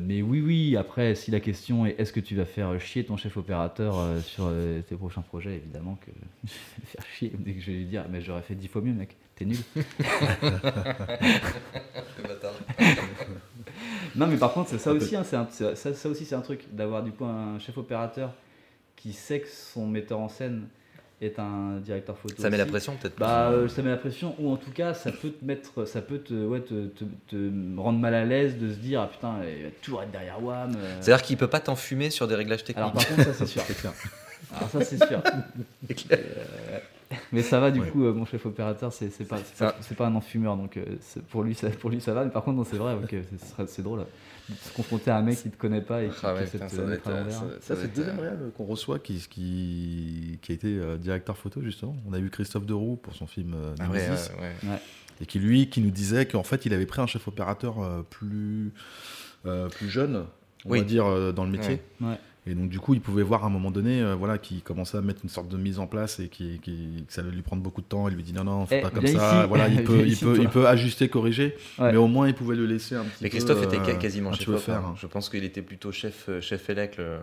mais 0.00 0.22
oui, 0.22 0.40
oui, 0.40 0.76
après, 0.76 1.16
si 1.16 1.32
la 1.32 1.40
question 1.40 1.84
est 1.84 1.98
est-ce 1.98 2.12
que 2.12 2.20
tu 2.20 2.36
vas 2.36 2.44
faire 2.44 2.78
chier 2.80 3.04
ton 3.04 3.16
chef 3.16 3.36
opérateur 3.36 3.96
sur 4.22 4.52
tes 4.88 4.94
prochains 4.94 5.22
projets, 5.22 5.56
évidemment 5.56 5.98
que 6.00 6.12
je 6.44 6.52
vais 6.52 6.86
faire 6.86 7.06
chier. 7.06 7.32
Dès 7.36 7.54
que 7.54 7.60
je 7.60 7.72
vais 7.72 7.78
lui 7.78 7.86
dire, 7.86 8.04
mais 8.08 8.20
j'aurais 8.20 8.42
fait 8.42 8.54
dix 8.54 8.68
fois 8.68 8.82
mieux, 8.82 8.92
mec, 8.92 9.16
t'es 9.36 9.44
nul. 9.44 9.58
non, 14.16 14.26
mais 14.26 14.36
par 14.36 14.52
contre, 14.52 14.70
c'est 14.70 14.78
ça 14.78 14.92
aussi, 14.92 15.16
hein, 15.16 15.24
c'est 15.24 15.36
un- 15.36 15.48
ça, 15.50 15.94
ça 15.94 16.08
aussi, 16.08 16.24
c'est 16.24 16.34
un 16.34 16.40
truc 16.40 16.64
d'avoir 16.72 17.02
du 17.02 17.10
coup 17.12 17.24
un 17.24 17.58
chef 17.58 17.76
opérateur 17.78 18.32
qui 18.96 19.12
sait 19.12 19.40
que 19.40 19.48
son 19.48 19.86
metteur 19.86 20.18
en 20.20 20.28
scène 20.28 20.68
est 21.20 21.38
un 21.38 21.76
directeur 21.78 22.16
photo. 22.18 22.34
Ça 22.40 22.50
met 22.50 22.56
la 22.58 22.66
pression 22.66 22.96
peut-être 22.96 23.18
Bah, 23.18 23.50
euh, 23.50 23.68
ça 23.68 23.82
met 23.82 23.90
la 23.90 23.96
pression, 23.96 24.34
ou 24.38 24.50
en 24.52 24.56
tout 24.56 24.70
cas, 24.72 24.94
ça 24.94 25.10
peut 25.12 25.30
te 25.30 25.44
mettre, 25.44 25.84
ça 25.86 26.00
peut 26.02 26.18
te, 26.18 26.34
ouais, 26.34 26.60
te, 26.60 26.86
te- 26.88 27.04
te 27.28 27.50
rendre 27.80 27.98
mal 27.98 28.14
à 28.14 28.24
l'aise 28.24 28.56
de 28.58 28.70
se 28.70 28.76
dire, 28.76 29.00
ah 29.00 29.06
putain, 29.08 29.36
il 29.44 29.64
va 29.64 29.70
toujours 29.82 30.02
être 30.02 30.10
derrière 30.10 30.42
WAM. 30.42 30.74
euh. 30.76 30.96
C'est-à-dire 31.00 31.24
qu'il 31.24 31.36
peut 31.36 31.48
pas 31.48 31.60
t'enfumer 31.60 32.10
sur 32.10 32.26
des 32.28 32.34
réglages 32.34 32.64
techniques. 32.64 32.78
Alors 32.78 32.92
par 32.92 33.06
contre, 33.06 33.22
ça 33.24 33.32
c'est 33.34 33.46
sûr. 33.46 33.62
Alors 34.56 34.68
ça 34.70 34.84
c'est 34.84 34.98
sûr. 35.04 35.22
Euh, 36.12 36.78
mais 37.32 37.42
ça 37.42 37.60
va 37.60 37.70
du 37.70 37.80
coup, 37.82 38.04
euh, 38.04 38.12
mon 38.12 38.24
chef 38.24 38.44
opérateur, 38.46 38.92
c'est 38.92 39.10
c'est 39.10 39.24
pas, 39.24 39.38
c'est 39.44 39.58
pas, 39.58 39.76
c'est 39.80 39.96
pas 39.96 40.06
un 40.06 40.14
enfumeur, 40.14 40.56
donc 40.56 40.76
euh, 40.76 40.84
pour 41.30 41.42
lui, 41.42 41.54
ça, 41.54 41.68
pour 41.70 41.90
lui 41.90 42.00
ça 42.00 42.12
va. 42.14 42.24
Mais 42.24 42.30
par 42.30 42.42
contre, 42.44 42.56
non, 42.58 42.64
c'est 42.64 42.76
vrai, 42.76 42.94
ok, 42.94 43.14
c'est- 43.66 43.82
drôle 43.82 44.06
de 44.48 44.54
se 44.56 44.72
confronter 44.74 45.10
à 45.10 45.16
un 45.16 45.22
mec 45.22 45.42
qui 45.42 45.48
te 45.50 45.56
connaît 45.56 45.80
pas 45.80 46.02
et 46.02 46.08
qui, 46.10 46.16
Ah 46.22 46.34
ouais, 46.34 46.44
putain, 46.44 46.68
ça 46.68 46.82
à 46.86 46.92
être, 46.92 47.08
l'envers. 47.10 47.32
ça- 47.32 47.40
Ça, 47.60 47.74
ça 47.74 47.76
c'est 47.76 47.82
le 47.88 47.94
deuxième 47.94 48.18
euh, 48.18 48.22
réal 48.22 48.38
qu'on 48.56 48.66
reçoit 48.66 48.98
qui, 48.98 49.14
qui, 49.30 50.38
qui 50.42 50.52
a 50.52 50.54
été 50.54 50.66
euh, 50.68 50.96
directeur 50.98 51.36
photo, 51.38 51.62
justement. 51.62 51.96
On 52.08 52.12
a 52.12 52.18
vu 52.18 52.28
Christophe 52.30 52.66
Deroux 52.66 52.96
pour 52.96 53.14
son 53.14 53.26
film 53.26 53.54
euh, 53.54 53.74
Ah 53.80 53.88
ouais, 53.90 54.06
Nemesis. 54.06 54.30
ouais, 54.38 54.40
ouais. 54.64 54.70
Ouais. 54.70 54.78
Et 55.22 55.26
qui, 55.26 55.38
lui, 55.38 55.70
qui 55.70 55.80
nous 55.80 55.90
disait 55.90 56.26
qu'en 56.26 56.42
fait, 56.42 56.66
il 56.66 56.74
avait 56.74 56.84
pris 56.86 57.00
un 57.00 57.06
chef 57.06 57.26
opérateur 57.28 57.82
euh, 57.82 58.02
plus, 58.02 58.72
euh, 59.46 59.68
plus 59.70 59.88
jeune, 59.88 60.26
on 60.66 60.70
Oui. 60.72 60.80
va 60.80 60.84
dire, 60.84 61.06
euh, 61.06 61.32
dans 61.32 61.44
le 61.44 61.50
métier. 61.50 61.80
Et 62.46 62.54
donc, 62.54 62.68
du 62.68 62.78
coup, 62.78 62.92
il 62.92 63.00
pouvait 63.00 63.22
voir 63.22 63.44
à 63.44 63.46
un 63.46 63.50
moment 63.50 63.70
donné, 63.70 64.02
euh, 64.02 64.14
voilà, 64.14 64.36
qu'il 64.36 64.60
commençait 64.62 64.98
à 64.98 65.00
mettre 65.00 65.20
une 65.24 65.30
sorte 65.30 65.48
de 65.48 65.56
mise 65.56 65.78
en 65.78 65.86
place 65.86 66.20
et 66.20 66.28
qui, 66.28 66.58
qui- 66.60 67.04
que 67.08 67.12
ça 67.12 67.22
allait 67.22 67.30
lui 67.30 67.40
prendre 67.40 67.62
beaucoup 67.62 67.80
de 67.80 67.86
temps. 67.86 68.06
Il 68.08 68.16
lui 68.16 68.22
dit 68.22 68.34
non, 68.34 68.44
non, 68.44 68.66
fais 68.66 68.80
Eh, 68.80 68.82
pas 68.82 68.90
comme 68.90 69.06
ça. 69.06 69.46
Voilà, 69.46 69.68
il 69.68 69.82
peut, 69.84 70.06
il 70.06 70.16
peut, 70.18 70.36
il 70.38 70.48
peut 70.50 70.66
ajuster, 70.68 71.08
corriger, 71.08 71.56
Ouais. 71.78 71.92
mais 71.92 71.96
au 71.96 72.06
moins, 72.06 72.28
il 72.28 72.34
pouvait 72.34 72.56
le 72.56 72.66
laisser 72.66 72.96
un 72.96 73.04
petit 73.04 73.22
Mais 73.22 73.28
peu. 73.30 73.36
Christophe 73.38 73.62
était 73.64 73.78
euh, 73.78 73.94
quasiment 73.96 74.30
chef 74.32 74.44
tu 74.44 74.50
veux 74.50 74.56
op, 74.56 74.62
faire. 74.62 74.84
hein. 74.84 74.94
Je 75.00 75.06
pense 75.06 75.30
qu'il 75.30 75.42
était 75.44 75.62
plutôt 75.62 75.90
chef, 75.90 76.26
euh, 76.28 76.40
chef 76.42 76.68
élec. 76.68 76.98
le- 76.98 77.18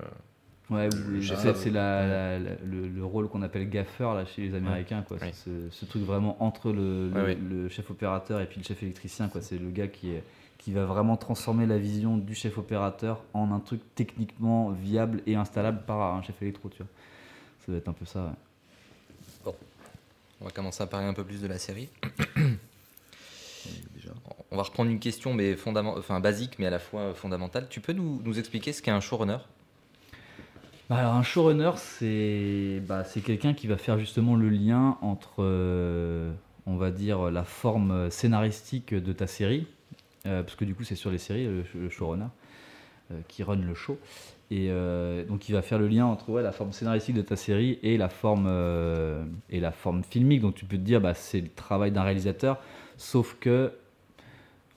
Ouais, 0.72 0.88
c'est 1.22 1.22
chef. 1.22 1.58
c'est 1.58 1.70
la- 1.70 2.08
la- 2.08 2.40
la- 2.40 2.50
le, 2.66 2.88
le 2.88 3.04
rôle 3.06 3.28
qu'on 3.28 3.42
appelle 3.42 3.70
gaffeur 3.70 4.16
là, 4.16 4.26
chez 4.26 4.44
les 4.44 4.56
Américains. 4.56 5.04
Quoi. 5.06 5.18
Ouais. 5.18 5.32
C'est 5.34 5.50
Ce, 5.70 5.80
ce 5.82 5.86
truc 5.86 6.04
vraiment 6.04 6.42
entre 6.42 6.72
le, 6.72 7.10
le- 7.10 7.14
Ouais, 7.14 7.22
ouais. 7.24 7.38
le 7.50 7.68
chef 7.68 7.92
opérateur 7.92 8.40
et 8.40 8.46
puis 8.46 8.60
le 8.62 8.66
chef 8.66 8.82
électricien. 8.82 9.28
quoi. 9.28 9.42
C'est 9.42 9.60
le 9.60 9.70
gars 9.70 9.88
qui, 9.90 10.12
est, 10.12 10.24
qui 10.62 10.72
va 10.72 10.86
vraiment 10.86 11.18
transformer 11.18 11.66
la 11.66 11.80
vision 11.80 12.18
du 12.18 12.36
chef 12.36 12.58
opérateur 12.60 13.24
en 13.34 13.52
un 13.52 13.60
truc 13.60 13.82
techniquement 13.96 14.70
viable 14.70 15.24
et 15.26 15.36
installable 15.36 15.82
par 15.88 16.14
un 16.16 16.22
chef 16.22 16.40
électro. 16.42 16.70
Tu 16.70 16.78
vois. 16.78 16.88
Ça 17.60 17.72
doit 17.72 17.78
être 17.78 17.88
un 17.88 17.94
peu 17.94 18.06
ça. 18.06 18.34
ouais. 19.46 19.54
On 20.40 20.46
va 20.46 20.52
commencer 20.52 20.82
à 20.84 20.88
parler 20.88 21.08
un 21.08 21.14
peu 21.14 21.24
plus 21.24 21.42
de 21.42 21.48
la 21.48 21.58
série. 21.58 21.90
Déjà. 23.96 24.12
On 24.52 24.58
va 24.58 24.64
reprendre 24.64 24.90
une 24.90 25.00
question 25.00 25.34
mais 25.34 25.56
fondament- 25.56 25.98
enfin, 25.98 26.20
basique 26.20 26.58
mais 26.60 26.68
à 26.68 26.72
la 26.72 26.80
fois 26.80 27.14
fondamentale. 27.14 27.68
Tu 27.70 27.80
peux 27.80 27.94
nous, 27.94 28.22
nous 28.24 28.40
expliquer 28.40 28.74
ce 28.74 28.82
qu'est 28.82 28.92
un 28.92 29.00
showrunner? 29.00 29.38
Bah, 30.90 30.98
alors 30.98 31.14
un 31.14 31.24
showrunner, 31.24 31.72
c'est 31.78 32.82
bah, 32.88 33.04
c'est 33.04 33.22
quelqu'un 33.22 33.54
qui 33.54 33.66
va 33.68 33.78
faire 33.78 33.98
justement 33.98 34.36
le 34.36 34.50
lien 34.50 34.98
entre, 35.02 35.36
euh, 35.40 36.32
on 36.66 36.76
va 36.76 36.92
dire, 36.92 37.32
la 37.32 37.44
forme 37.44 38.10
scénaristique 38.12 38.94
de 38.94 39.14
ta 39.14 39.26
série, 39.28 39.68
parce 40.24 40.56
que 40.56 40.66
du 40.66 40.76
coup 40.76 40.84
c'est 40.84 40.96
sur 40.96 41.12
les 41.12 41.18
séries, 41.18 41.48
le, 41.74 41.90
showrunner, 41.90 42.28
euh, 43.12 43.20
qui 43.28 43.44
run 43.44 43.56
le 43.56 43.74
show. 43.74 43.98
Et 44.52 44.68
euh, 44.70 45.24
donc 45.26 45.48
il 45.48 45.54
va 45.54 45.62
faire 45.62 45.80
le 45.80 45.88
lien 45.88 46.06
entre 46.06 46.40
la 46.40 46.52
forme 46.52 46.74
scénaristique 46.74 47.16
de 47.16 47.22
ta 47.22 47.38
série 47.38 47.80
et 47.84 47.98
la 47.98 48.10
forme, 48.10 48.46
euh, 48.48 49.24
et 49.50 49.60
la 49.60 49.72
forme 49.72 50.04
filmique. 50.04 50.42
Donc 50.42 50.56
tu 50.56 50.66
peux 50.66 50.78
te 50.78 50.82
dire, 50.82 51.00
bah, 51.00 51.14
c'est 51.14 51.40
le 51.40 51.50
travail 51.50 51.92
d'un 51.92 52.04
réalisateur, 52.04 52.60
sauf 52.98 53.38
que 53.40 53.72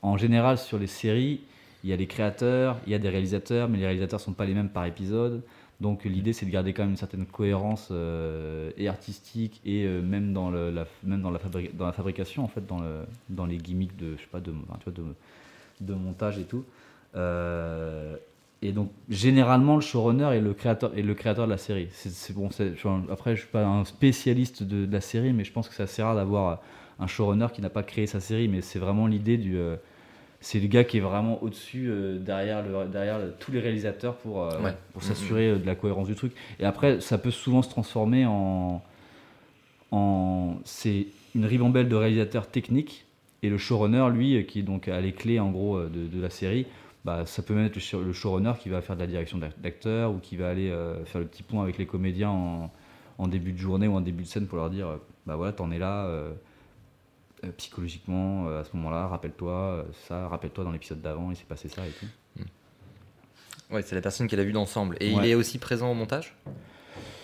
en 0.01 0.17
général 0.17 0.59
sur 0.59 0.79
les 0.79 0.87
séries, 0.87 1.41
il 1.83 1.91
y 1.91 1.93
a 1.93 1.97
des 1.97 2.07
créateurs, 2.07 2.79
il 2.87 2.93
y 2.93 2.95
a 2.95 2.99
des 2.99 3.09
réalisateurs, 3.09 3.69
mais 3.69 3.79
les 3.79 3.85
réalisateurs 3.85 4.21
sont 4.21 4.33
pas 4.33 4.47
les 4.47 4.55
mêmes 4.55 4.69
par 4.69 4.87
épisode. 4.87 5.43
Donc 5.81 6.05
l'idée 6.05 6.33
c'est 6.33 6.47
de 6.47 6.51
garder 6.51 6.73
quand 6.73 6.83
même 6.83 6.93
une 6.93 6.97
certaine 6.97 7.27
cohérence 7.27 7.89
euh, 7.91 8.71
et 8.77 8.89
artistique 8.89 9.61
et 9.65 9.85
euh, 9.85 10.03
même 10.03 10.33
dans 10.33 10.51
la 10.51 10.87
même 11.03 11.21
dans 11.21 11.31
la, 11.31 11.93
fabrication 11.93 12.45
en 12.45 12.49
fait 12.49 12.65
dans, 12.65 12.79
le, 12.79 13.01
dans 13.29 13.45
les 13.45 13.59
gimmicks 13.59 13.97
de, 13.97 14.17
de 15.81 15.95
montage 15.95 16.39
et 16.39 16.45
tout. 16.45 16.65
Euh, 17.17 18.17
et 18.63 18.73
donc 18.73 18.91
généralement 19.11 19.75
le 19.77 19.83
showrunner 19.83 20.31
est 20.37 20.41
le 20.41 20.55
créateur 20.55 20.97
est 20.97 21.03
le 21.03 21.15
créateur 21.15 21.47
de 21.47 21.51
la 21.51 21.59
série. 21.59 21.89
C'est 21.93 22.33
bon. 22.35 22.49
je- 22.51 23.13
après 23.13 23.37
je 23.37 23.41
suis 23.43 23.51
pas 23.51 23.65
un 23.65 23.85
spécialiste 23.85 24.63
de, 24.63 24.87
de 24.87 24.93
la 24.93 25.01
série 25.03 25.33
mais 25.33 25.45
je 25.45 25.53
pense 25.53 25.69
que 25.69 25.75
c'est 25.75 25.83
assez 25.83 26.03
rare 26.03 26.15
d'avoir 26.17 26.61
un 26.99 27.07
showrunner 27.07 27.49
qui 27.53 27.61
n'a 27.61 27.69
pas 27.71 27.83
créé 27.83 28.07
sa 28.07 28.21
série 28.21 28.49
mais 28.49 28.63
c'est 28.63 28.79
vraiment 28.79 29.07
l'idée 29.07 29.37
du 29.37 29.57
euh, 29.59 29.77
c'est 30.41 30.61
le 30.61 30.67
gars 30.67 30.85
qui 30.85 30.99
est 30.99 31.01
vraiment 31.01 31.43
au-dessus, 31.43 31.87
euh, 31.89 32.19
derrière, 32.19 32.63
le, 32.63 32.87
derrière 32.87 33.19
le- 33.19 33.33
tous 33.39 33.51
les 33.51 33.61
réalisateurs 33.61 34.15
pour, 34.17 34.43
euh, 34.43 34.61
Ouais. 34.63 34.75
pour 34.93 35.03
s'assurer 35.03 35.49
euh, 35.53 35.59
de 35.59 35.65
la 35.65 35.75
cohérence 35.75 36.07
du 36.07 36.15
truc. 36.15 36.33
Et 36.61 36.67
après, 36.67 37.01
ça 37.01 37.17
peut 37.17 37.31
souvent 37.31 37.63
se 37.63 37.71
transformer 37.71 38.27
en. 38.27 38.83
en 39.91 40.57
c'est 40.65 41.07
une 41.35 41.47
ribambelle 41.47 41.89
de 41.89 41.95
réalisateurs 41.97 42.47
techniques. 42.47 43.07
Et 43.45 43.51
le 43.51 43.59
showrunner, 43.59 44.09
lui, 44.11 44.45
qui 44.47 44.61
est 44.61 44.63
donc 44.63 44.89
à 44.89 45.01
les 45.01 45.13
clés 45.13 45.39
en 45.39 45.51
gros 45.51 45.77
euh, 45.77 45.89
de, 45.89 46.07
de 46.07 46.21
la 46.21 46.31
série, 46.31 46.67
bah, 47.05 47.27
ça 47.27 47.43
peut 47.43 47.55
même 47.55 47.67
être 47.67 47.75
le 47.77 47.81
show- 47.81 48.03
le 48.03 48.13
showrunner 48.13 48.55
qui 48.59 48.71
va 48.71 48.81
faire 48.81 48.97
de 48.97 49.01
la 49.03 49.07
direction 49.07 49.39
d'ac- 49.39 49.61
d'acteurs 49.61 50.11
ou 50.13 50.19
qui 50.19 50.37
va 50.37 50.49
aller 50.49 50.71
euh, 50.71 51.05
faire 51.05 51.21
le 51.21 51.27
petit 51.27 51.43
point 51.43 51.63
avec 51.63 51.77
les 51.79 51.87
comédiens 51.87 52.31
en, 52.31 52.73
en 53.19 53.29
début 53.29 53.53
de 53.53 53.59
journée 53.59 53.87
ou 53.87 53.95
en 53.95 54.01
début 54.01 54.23
de 54.25 54.29
scène 54.29 54.47
pour 54.47 54.57
leur 54.59 54.71
dire 54.71 54.89
euh, 54.89 54.97
bah 55.27 55.37
voilà, 55.37 55.53
t'en 55.53 55.71
es 55.71 55.79
là. 55.79 56.07
euh, 56.07 56.33
psychologiquement 57.59 58.49
euh, 58.49 58.63
à 58.63 58.65
ce 58.65 58.75
moment-là, 58.77 59.07
rappelle-toi 59.07 59.85
ça, 60.09 60.29
rappelle-toi 60.29 60.65
dans 60.65 60.73
l'épisode 60.73 61.03
d'avant, 61.03 61.31
il 61.31 61.37
s'est 61.37 61.45
passé 61.47 61.69
ça 61.69 61.87
et 61.87 61.91
tout. 61.91 62.07
Ouais, 63.71 63.83
c'est 63.83 63.95
la 63.95 64.01
personne 64.01 64.27
qui 64.29 64.37
l'a 64.37 64.45
vu 64.45 64.53
d'ensemble. 64.53 64.97
Et 65.01 65.11
il 65.11 65.27
est 65.27 65.35
aussi 65.35 65.59
présent 65.59 65.91
au 65.91 65.95
montage? 65.95 66.35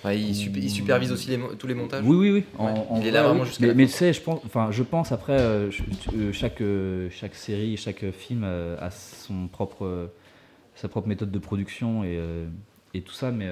Ouais, 0.05 0.19
il, 0.19 0.35
sup- 0.35 0.57
il 0.57 0.71
supervise 0.71 1.13
aussi 1.13 1.29
les 1.29 1.39
tous 1.59 1.67
les 1.67 1.75
montages 1.75 2.03
Oui, 2.07 2.17
oui, 2.17 2.31
oui. 2.31 2.45
Ouais, 2.59 2.71
En- 2.73 2.95
en 2.97 3.01
il 3.01 3.07
est 3.07 3.11
là 3.11 3.21
vrai, 3.21 3.29
vraiment 3.31 3.45
jusqu'à 3.45 3.75
Mais, 3.75 3.87
tu 3.87 3.93
sais, 3.93 4.13
je 4.13 4.21
pense, 4.23 4.41
enfin, 4.47 4.71
je 4.71 4.83
pense 4.83 5.13
après, 5.13 5.35
euh, 5.39 5.71
euh, 6.15 6.33
chaque, 6.33 6.61
euh, 6.63 7.09
chaque 7.11 7.35
série, 7.35 7.77
chaque 7.77 8.11
film 8.13 8.43
euh, 8.45 8.77
a 8.81 8.91
son 8.91 9.47
propre, 9.49 10.09
sa 10.75 10.89
propre 10.89 11.07
méthode 11.09 11.31
de 11.31 11.39
production 11.39 12.03
et, 12.05 12.19
et 12.95 13.03
tout 13.03 13.13
ça, 13.13 13.31
mais, 13.31 13.47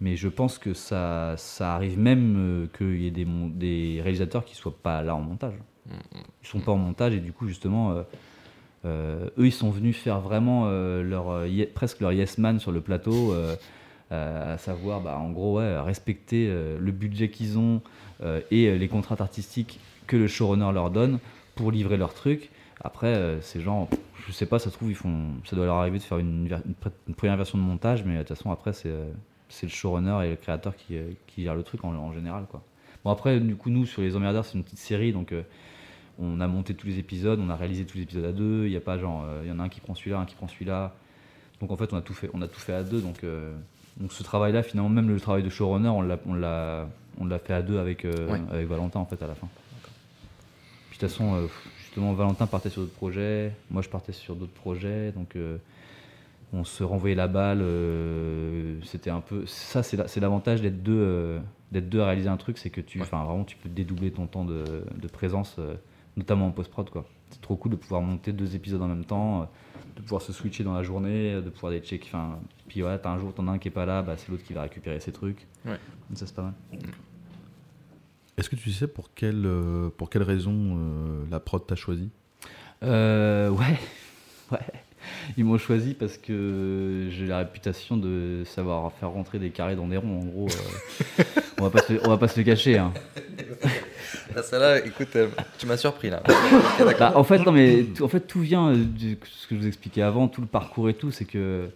mais 0.00 0.16
je 0.16 0.28
pense 0.28 0.56
que 0.58 0.72
ça, 0.72 1.34
ça 1.36 1.74
arrive 1.74 1.98
même 1.98 2.68
qu'il 2.76 3.02
y 3.02 3.06
ait 3.06 3.10
des, 3.10 3.26
des 3.26 4.00
réalisateurs 4.02 4.44
qui 4.46 4.54
soient 4.54 4.76
pas 4.82 5.02
là 5.02 5.14
en 5.14 5.20
montage. 5.20 5.54
Mm, 5.86 5.90
Ils 6.42 6.46
sont 6.48 6.60
pas 6.60 6.72
en 6.72 6.76
montage 6.78 7.12
et 7.14 7.20
du 7.20 7.32
coup, 7.32 7.46
justement, 7.48 8.02
eux, 8.86 9.30
ils 9.36 9.52
sont 9.52 9.70
venus 9.70 9.96
faire 9.98 10.20
vraiment 10.20 10.70
leur, 10.70 11.44
presque 11.74 12.00
leur 12.00 12.12
yes 12.12 12.38
man 12.38 12.58
sur 12.60 12.72
le 12.72 12.80
plateau. 12.80 13.34
Euh, 14.12 14.54
à 14.54 14.58
savoir, 14.58 15.00
bah, 15.00 15.18
en 15.18 15.30
gros, 15.30 15.56
respecter 15.56 16.46
euh, 16.48 16.78
le 16.78 16.92
budget 16.92 17.28
qu'ils 17.28 17.58
ont 17.58 17.82
euh, 18.22 18.40
et 18.52 18.78
les 18.78 18.88
contraintes 18.88 19.20
artistiques 19.20 19.80
que 20.06 20.16
le 20.16 20.28
showrunner 20.28 20.70
leur 20.72 20.90
donne 20.90 21.18
pour 21.56 21.72
livrer 21.72 21.96
leur 21.96 22.14
truc. 22.14 22.50
Après, 22.84 23.38
ces 23.40 23.60
gens, 23.60 23.88
je 24.26 24.32
sais 24.32 24.46
pas, 24.46 24.58
ça 24.58 24.70
trouve, 24.70 24.90
ils 24.90 24.96
font, 24.96 25.30
ça 25.44 25.56
doit 25.56 25.64
leur 25.64 25.76
arriver 25.76 25.98
de 25.98 26.02
faire 26.02 26.18
une, 26.18 26.48
première 27.16 27.36
version 27.36 27.58
de 27.58 27.62
montage, 27.62 28.04
mais 28.04 28.14
de 28.14 28.18
toute 28.18 28.36
façon, 28.36 28.50
après, 28.52 28.72
c'est 28.74 28.92
le 29.62 29.68
showrunner 29.68 30.26
et 30.26 30.30
le 30.30 30.36
créateur 30.36 30.74
qui, 30.76 30.98
gère 31.38 31.54
le 31.54 31.62
truc 31.62 31.84
en, 31.84 32.12
général. 32.12 32.44
Quoi. 32.48 32.62
Bon, 33.02 33.10
après, 33.10 33.40
du 33.40 33.56
coup, 33.56 33.70
nous, 33.70 33.86
sur 33.86 34.02
Les 34.02 34.14
Emmerdeurs, 34.14 34.44
c'est 34.44 34.58
une 34.58 34.62
petite 34.62 34.78
série, 34.78 35.12
donc 35.12 35.34
on 36.18 36.38
a 36.40 36.46
monté 36.46 36.74
tous 36.74 36.86
les 36.86 36.98
épisodes, 36.98 37.40
on 37.40 37.48
a 37.48 37.56
réalisé 37.56 37.86
tous 37.86 37.96
les 37.96 38.04
épisodes 38.04 38.26
à 38.26 38.32
deux. 38.32 38.66
Il 38.66 38.72
y 38.72 38.76
a 38.76 38.80
pas 38.80 38.98
genre, 38.98 39.26
il 39.42 39.48
y 39.48 39.52
en 39.52 39.58
a 39.58 39.64
un 39.64 39.68
qui 39.70 39.80
prend 39.80 39.94
celui-là, 39.94 40.20
un 40.20 40.26
qui 40.26 40.36
prend 40.36 40.46
celui-là. 40.46 40.94
Donc 41.60 41.72
en 41.72 41.76
fait, 41.76 41.92
on 41.94 41.96
a 41.96 42.02
tout 42.02 42.14
fait, 42.14 42.30
on 42.34 42.42
a 42.42 42.46
tout 42.46 42.60
fait 42.60 42.74
à 42.74 42.84
deux. 42.84 43.00
Donc, 43.00 43.24
donc 43.98 44.12
ce 44.12 44.22
travail-là, 44.22 44.62
finalement, 44.62 44.88
même 44.90 45.08
le 45.08 45.18
travail 45.20 45.42
de 45.42 45.48
showrunner, 45.48 45.88
on 45.88 46.02
l'a, 46.02 46.18
on 46.26 46.34
l'a, 46.34 46.88
on 47.18 47.24
l'a 47.26 47.38
fait 47.38 47.54
à 47.54 47.62
deux 47.62 47.78
avec, 47.78 48.04
euh, 48.04 48.28
Ouais. 48.30 48.40
avec 48.50 48.66
Valentin 48.68 49.00
en 49.00 49.06
fait 49.06 49.22
à 49.22 49.26
la 49.26 49.34
fin. 49.34 49.48
Puis 50.90 50.98
de 50.98 51.00
toute 51.00 51.10
façon, 51.10 51.34
euh, 51.34 51.46
justement, 51.78 52.12
Valentin 52.12 52.46
partait 52.46 52.70
sur 52.70 52.82
d'autres 52.82 52.94
projets, 52.94 53.52
moi 53.70 53.82
je 53.82 53.88
partais 53.88 54.12
sur 54.12 54.34
d'autres 54.36 54.52
projets, 54.52 55.12
donc 55.12 55.34
euh, 55.36 55.56
on 56.52 56.64
se 56.64 56.84
renvoyait 56.84 57.16
la 57.16 57.26
balle. 57.28 57.64
c'était 58.84 59.10
un 59.10 59.20
peu, 59.20 59.44
ça 59.46 59.82
c'est, 59.82 59.96
la- 59.96 60.08
c'est 60.08 60.20
l'avantage 60.20 60.60
d'être 60.62 60.82
deux, 60.82 61.38
d'être 61.72 61.88
deux 61.88 62.00
à 62.00 62.06
réaliser 62.06 62.28
un 62.28 62.36
truc, 62.36 62.58
c'est 62.58 62.70
que 62.70 62.80
tu, 62.80 63.00
enfin 63.02 63.24
vraiment, 63.24 63.44
tu 63.44 63.56
peux 63.56 63.68
dédoubler 63.68 64.10
ton 64.10 64.26
temps 64.26 64.44
de, 64.44 64.64
de 65.00 65.08
présence, 65.08 65.56
notamment 66.16 66.46
en 66.46 66.50
post 66.50 66.70
prod 66.70 66.88
quoi. 66.90 67.04
C'est 67.30 67.40
trop 67.40 67.56
cool 67.56 67.72
de 67.72 67.76
pouvoir 67.76 68.02
monter 68.02 68.32
deux 68.32 68.54
épisodes 68.54 68.80
en 68.82 68.86
même 68.88 69.04
temps, 69.04 69.48
de 69.96 70.02
pouvoir 70.02 70.22
se 70.22 70.32
switcher 70.32 70.62
dans 70.62 70.74
la 70.74 70.82
journée, 70.82 71.34
de 71.34 71.50
pouvoir 71.50 71.72
les 71.72 71.80
check. 71.80 72.04
Enfin, 72.06 72.38
puis 72.68 72.82
voilà, 72.82 72.98
t'as 72.98 73.10
un 73.10 73.18
jour, 73.18 73.32
t'en 73.34 73.48
as 73.48 73.52
un 73.52 73.58
qui 73.58 73.68
est 73.68 73.72
pas 73.72 73.86
là, 73.86 74.02
bah, 74.02 74.14
c'est 74.16 74.30
l'autre 74.30 74.44
qui 74.44 74.52
va 74.52 74.62
récupérer 74.62 75.00
ses 75.00 75.12
trucs. 75.12 75.46
Ouais. 75.64 75.78
Donc 76.08 76.18
ça 76.18 76.26
c'est 76.26 76.34
pas 76.34 76.42
mal. 76.42 76.54
Est-ce 78.36 78.50
que 78.50 78.56
tu 78.56 78.70
sais 78.70 78.86
pour 78.86 79.14
quelle, 79.14 79.46
euh, 79.46 79.88
pour 79.88 80.10
quelle 80.10 80.22
raison 80.22 80.52
euh, 80.52 81.24
la 81.30 81.40
prod 81.40 81.66
t'a 81.66 81.74
choisi? 81.74 82.10
Euh, 82.82 83.48
ouais, 83.48 83.78
ouais. 84.52 84.58
Ils 85.36 85.44
m'ont 85.44 85.58
choisi 85.58 85.94
parce 85.94 86.18
que 86.18 87.08
j'ai 87.10 87.26
la 87.26 87.38
réputation 87.38 87.96
de 87.96 88.42
savoir 88.44 88.92
faire 88.92 89.10
rentrer 89.10 89.38
des 89.38 89.50
carrés 89.50 89.76
dans 89.76 89.88
des 89.88 89.96
ronds. 89.96 90.20
En 90.20 90.24
gros, 90.24 90.48
euh, 90.48 91.22
on, 91.58 91.62
va 91.64 91.70
pas 91.70 91.82
se, 91.82 91.94
on 92.04 92.08
va 92.08 92.18
pas 92.18 92.28
se 92.28 92.38
le 92.38 92.44
cacher. 92.44 92.78
Hein. 92.78 92.92
Ah, 94.38 94.42
ça 94.42 94.58
là, 94.58 94.84
écoute, 94.84 95.16
euh, 95.16 95.28
tu 95.58 95.66
m'as 95.66 95.78
surpris 95.78 96.10
là. 96.10 96.22
Bah, 96.98 97.12
en 97.16 97.24
fait, 97.24 97.38
non, 97.38 97.52
mais 97.52 97.84
tout, 97.84 98.04
en 98.04 98.08
fait, 98.08 98.20
tout 98.20 98.40
vient 98.40 98.68
euh, 98.68 98.76
de 98.76 99.16
ce 99.24 99.46
que 99.46 99.54
je 99.54 99.60
vous 99.62 99.66
expliquais 99.66 100.02
avant, 100.02 100.28
tout 100.28 100.42
le 100.42 100.46
parcours 100.46 100.90
et 100.90 100.94
tout. 100.94 101.10
C'est 101.10 101.24
que 101.24 101.70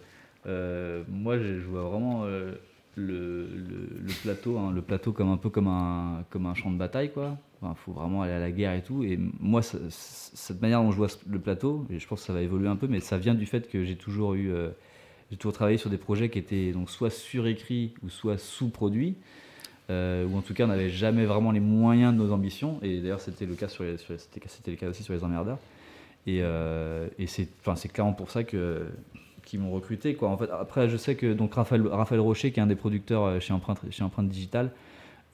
euh, 0.45 1.03
moi, 1.09 1.39
je 1.39 1.55
vois 1.67 1.81
vraiment 1.81 2.21
euh, 2.25 2.51
le, 2.95 3.47
le- 3.47 3.89
le 3.99 4.13
plateau, 4.21 4.59
hein, 4.59 4.71
le 4.75 4.81
plateau 4.83 5.11
comme 5.11 5.31
un 5.31 5.37
peu 5.37 5.49
comme 5.49 5.67
un, 5.67 6.23
comme 6.29 6.45
un 6.45 6.53
champ 6.53 6.69
de 6.71 6.77
bataille, 6.77 7.11
quoi. 7.11 7.35
Il 7.63 7.69
faut 7.83 7.93
vraiment 7.93 8.21
aller 8.21 8.33
à 8.33 8.39
la 8.39 8.51
guerre 8.51 8.73
et 8.73 8.81
tout. 8.83 9.03
Et 9.03 9.19
moi, 9.39 9.63
ça- 9.63 9.77
cette 9.89 10.61
manière 10.61 10.83
dont 10.83 10.91
je 10.91 10.97
vois 10.97 11.07
le 11.27 11.39
plateau, 11.39 11.85
et 11.91 11.97
je 11.97 12.07
pense 12.07 12.21
que 12.21 12.27
ça 12.27 12.33
va 12.33 12.41
évoluer 12.41 12.67
un 12.67 12.75
peu, 12.75 12.85
mais 12.87 12.99
ça 12.99 13.17
vient 13.17 13.33
du 13.35 13.47
fait 13.47 13.69
que 13.71 13.83
j'ai 13.85 13.95
toujours 13.95 14.35
eu, 14.35 14.51
j'ai 15.31 15.37
toujours 15.37 15.53
travaillé 15.53 15.77
sur 15.79 15.89
des 15.89 15.97
projets 15.97 16.29
qui 16.29 16.37
étaient 16.37 16.71
donc 16.73 16.91
soit 16.91 17.09
surécrits 17.09 17.93
ou 18.03 18.09
soit 18.09 18.37
sous-produits. 18.37 19.15
Euh, 19.91 20.25
ou 20.25 20.37
en 20.37 20.41
tout 20.41 20.53
cas 20.53 20.63
on 20.63 20.67
n'avait 20.67 20.89
jamais 20.89 21.25
vraiment 21.25 21.51
les 21.51 21.59
moyens 21.59 22.13
de 22.13 22.17
nos 22.17 22.31
ambitions. 22.31 22.79
Et 22.81 22.99
d'ailleurs 23.01 23.19
c'était 23.19 23.45
le 23.45 23.55
cas 23.55 23.67
aussi 24.89 25.03
sur 25.03 25.13
les 25.13 25.23
emmerdeurs. 25.23 25.59
Et, 26.27 26.39
euh, 26.41 27.07
et 27.17 27.25
c'est 27.25 27.47
enfin 27.61 27.75
c'est 27.75 27.89
clairement 27.89 28.13
pour 28.13 28.29
ça 28.29 28.43
qu'ils 28.43 29.59
m'ont 29.59 29.71
recruté 29.71 30.15
après 30.51 30.87
je 30.87 30.97
sais 30.97 31.15
que 31.15 31.33
donc 31.33 31.55
Raphaël, 31.55 32.19
Rocher 32.19 32.51
qui 32.51 32.59
est 32.59 32.63
un 32.63 32.67
des 32.67 32.75
producteurs 32.75 33.23
euh, 33.23 33.39
chez 33.39 33.53
Empreinte 33.53 33.79
chez 33.89 34.03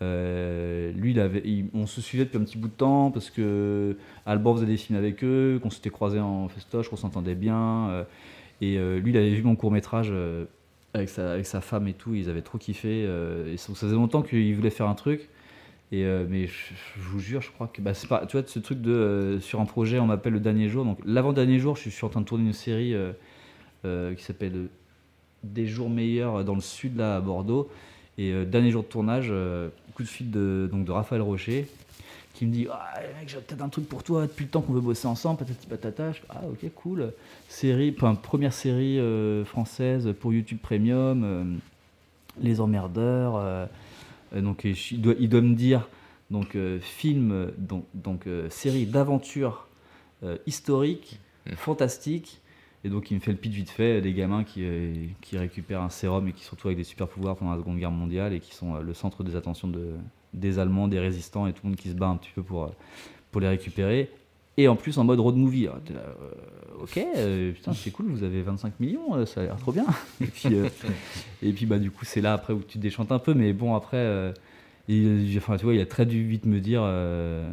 euh, 0.04 0.92
lui 0.94 1.20
on 1.74 1.88
se 1.88 2.00
suivait 2.00 2.24
depuis 2.24 2.38
un 2.38 2.44
petit 2.44 2.58
bout 2.58 2.68
de 2.68 2.74
temps 2.74 3.12
parce 3.12 3.30
que 3.32 3.98
Alban 4.26 4.54
faisait 4.56 4.68
des 4.68 4.78
films 4.78 4.98
avec 4.98 5.24
eux 5.24 5.60
qu'on 5.62 5.72
s'était 5.72 5.90
croisés 5.90 6.20
en 6.20 6.48
festoche 6.48 6.88
qu'on 6.90 6.96
s'entendait 6.96 7.36
bien 7.36 8.06
et 8.62 8.78
lui 8.78 9.12
il 9.12 9.18
avait 9.18 9.34
vu 9.34 9.44
mon 9.44 9.56
court 9.56 9.72
métrage 9.72 10.14
avec 10.98 11.46
sa, 11.46 11.62
femme 11.62 11.88
et 11.88 11.94
tout, 11.94 12.14
ils 12.14 12.30
avaient 12.30 12.42
trop 12.42 12.58
kiffé. 12.58 13.06
euh, 13.06 13.56
ça, 13.58 13.74
faisait 13.74 13.96
longtemps 13.96 14.22
qu'ils 14.22 14.56
voulaient 14.56 14.70
faire 14.70 14.88
un 14.88 14.96
truc. 14.96 15.30
Et 15.92 16.04
euh, 16.04 16.26
mais 16.30 16.48
je, 16.48 16.74
je 16.98 17.02
vous 17.02 17.20
jure, 17.20 17.42
je 17.42 17.50
crois 17.50 17.68
que 17.68 17.82
bah, 17.82 17.94
tu 17.94 18.08
vois, 18.08 18.44
ce 18.46 18.60
truc 18.60 18.82
de 18.82 18.92
euh, 18.92 19.40
sur 19.40 19.62
un 19.62 19.66
projet, 19.66 20.00
on 20.00 20.08
m'appelle 20.08 20.34
le 20.34 20.40
dernier 20.40 20.68
jour. 20.68 20.84
Donc 20.84 21.00
l'avant-dernier 21.06 21.60
jour, 21.60 21.78
je 21.78 21.90
suis 21.90 22.06
en 22.06 22.10
train 22.10 22.22
de 22.22 22.26
tourner 22.26 22.46
une 22.46 22.54
série 22.54 22.94
qui 23.84 24.24
s'appelle 24.24 24.68
Des 25.44 25.66
jours 25.66 25.90
meilleurs 25.90 26.44
dans 26.44 26.56
le 26.56 26.62
sud 26.62 26.98
là 26.98 27.16
à 27.16 27.22
Bordeaux. 27.22 27.70
Et 28.18 28.34
dernier 28.46 28.72
jour 28.72 28.84
de 28.84 28.88
tournage, 28.88 29.32
coup 29.94 30.04
de 30.04 30.08
fil 30.08 30.30
de, 30.30 30.68
donc 30.70 30.84
de 30.84 30.92
Raphaël 30.92 31.22
Rocher 31.22 31.68
qui 32.38 32.46
me 32.46 32.52
dit 32.52 32.68
ah 32.72 32.94
mec 33.20 33.28
j'ai 33.30 33.38
peut-être 33.40 33.62
un 33.62 33.70
truc 33.70 33.90
pour 33.90 34.04
toi 34.04 34.28
depuis 34.28 34.46
le 34.46 34.52
temps 34.52 34.62
qu'on 34.62 34.74
veut 34.74 34.82
bosser 34.82 35.08
ensemble 35.08 35.40
patati 35.40 35.68
patata. 35.68 36.12
Je 36.12 36.20
ah 36.30 36.42
ok 36.52 36.72
cool. 36.76 37.12
Série 37.50 37.94
enfin, 37.98 38.16
première 38.16 38.54
série 38.54 39.00
euh, 39.00 39.44
française 39.44 40.14
pour 40.20 40.34
YouTube 40.34 40.60
Premium 40.62 41.24
euh, 41.24 41.44
les 42.40 42.62
emmerdeurs 42.62 43.36
euh, 43.38 43.66
donc 44.36 44.62
je- 44.66 44.94
il 44.96 45.02
doit, 45.02 45.16
il 45.20 45.30
doit 45.30 45.42
me 45.42 45.56
dire 45.56 45.88
donc 46.30 46.58
film 46.82 47.52
donc, 47.58 47.86
donc 47.94 48.26
série 48.50 48.86
d'aventure 48.86 49.68
historique 50.46 51.20
fantastique. 51.56 52.42
Et 52.84 52.90
donc 52.90 53.10
il 53.12 53.16
me 53.16 53.20
fait 53.20 53.32
le 53.32 53.38
pitch 53.38 53.54
vite 53.54 53.70
fait 53.70 54.02
des 54.02 54.14
gamins 54.14 54.44
qui, 54.44 54.64
qui 55.22 55.38
récupèrent 55.38 55.82
un 55.82 55.90
sérum 55.90 56.28
et 56.28 56.34
qui 56.34 56.44
se 56.44 56.52
retrouvent 56.52 56.70
avec 56.70 56.78
des 56.78 56.84
super 56.84 57.08
pouvoirs 57.08 57.36
pendant 57.36 57.52
la 57.52 57.58
Seconde 57.58 57.78
Guerre 57.80 57.92
mondiale 57.92 58.34
et 58.34 58.40
qui 58.40 58.54
sont 58.54 58.76
le 58.76 58.94
centre 58.94 59.24
des 59.24 59.36
attentions 59.36 59.68
de, 59.68 59.92
des 60.34 60.60
Allemands, 60.60 60.88
des 60.88 61.00
résistants 61.00 61.48
et 61.48 61.54
tout 61.54 61.62
le 61.64 61.70
monde 61.70 61.78
qui 61.78 61.90
se 61.90 61.96
bat 61.96 62.08
un 62.08 62.18
petit 62.18 62.32
peu 62.34 62.44
pour, 62.44 62.66
euh, 62.66 62.70
pour 63.32 63.42
les 63.42 63.48
récupérer. 63.48 64.10
Et 64.60 64.68
en 64.68 64.76
plus 64.76 64.98
en 64.98 65.04
mode 65.04 65.20
road 65.20 65.36
movie. 65.36 65.66
Là, 65.66 65.74
euh, 65.92 66.82
ok, 66.82 66.98
euh, 66.98 67.52
putain, 67.52 67.74
c'est 67.74 67.92
cool, 67.92 68.08
vous 68.08 68.24
avez 68.24 68.42
25 68.42 68.80
millions, 68.80 69.16
euh, 69.16 69.26
ça 69.26 69.42
a 69.42 69.44
l'air 69.44 69.58
trop 69.58 69.72
bien. 69.72 69.86
et 70.22 70.26
puis, 70.26 70.56
euh, 70.56 70.68
et 71.44 71.54
puis 71.54 71.66
bah, 71.68 71.78
du 71.78 71.92
coup, 71.92 72.06
c'est 72.06 72.22
là 72.22 72.34
après 72.34 72.54
où 72.54 72.62
tu 72.62 72.78
te 72.78 72.82
déchantes 72.82 73.12
un 73.12 73.20
peu, 73.20 73.36
mais 73.36 73.54
bon, 73.54 73.76
après, 73.76 73.98
euh, 73.98 74.32
il, 74.88 75.30
tu 75.32 75.40
vois, 75.40 75.74
il 75.76 75.82
a 75.82 75.86
très 75.86 76.06
dû 76.06 76.24
vite 76.24 76.46
me 76.46 76.60
dire. 76.60 76.82
euh, 76.84 77.48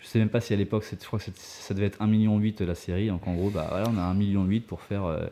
je 0.00 0.06
sais 0.06 0.18
même 0.18 0.28
pas 0.30 0.40
si 0.40 0.52
à 0.52 0.56
l'époque, 0.56 0.84
je 0.90 1.06
crois 1.06 1.18
que 1.18 1.24
ça 1.34 1.74
devait 1.74 1.86
être 1.86 2.00
1,8 2.00 2.06
million 2.08 2.40
la 2.60 2.74
série. 2.74 3.08
Donc 3.08 3.26
en 3.26 3.34
gros, 3.34 3.50
bah, 3.50 3.66
voilà, 3.68 3.88
on 3.90 3.98
a 3.98 4.12
1,8 4.12 4.16
million 4.16 4.48
pour 4.66 4.80
faire 4.80 5.04
euh, 5.04 5.26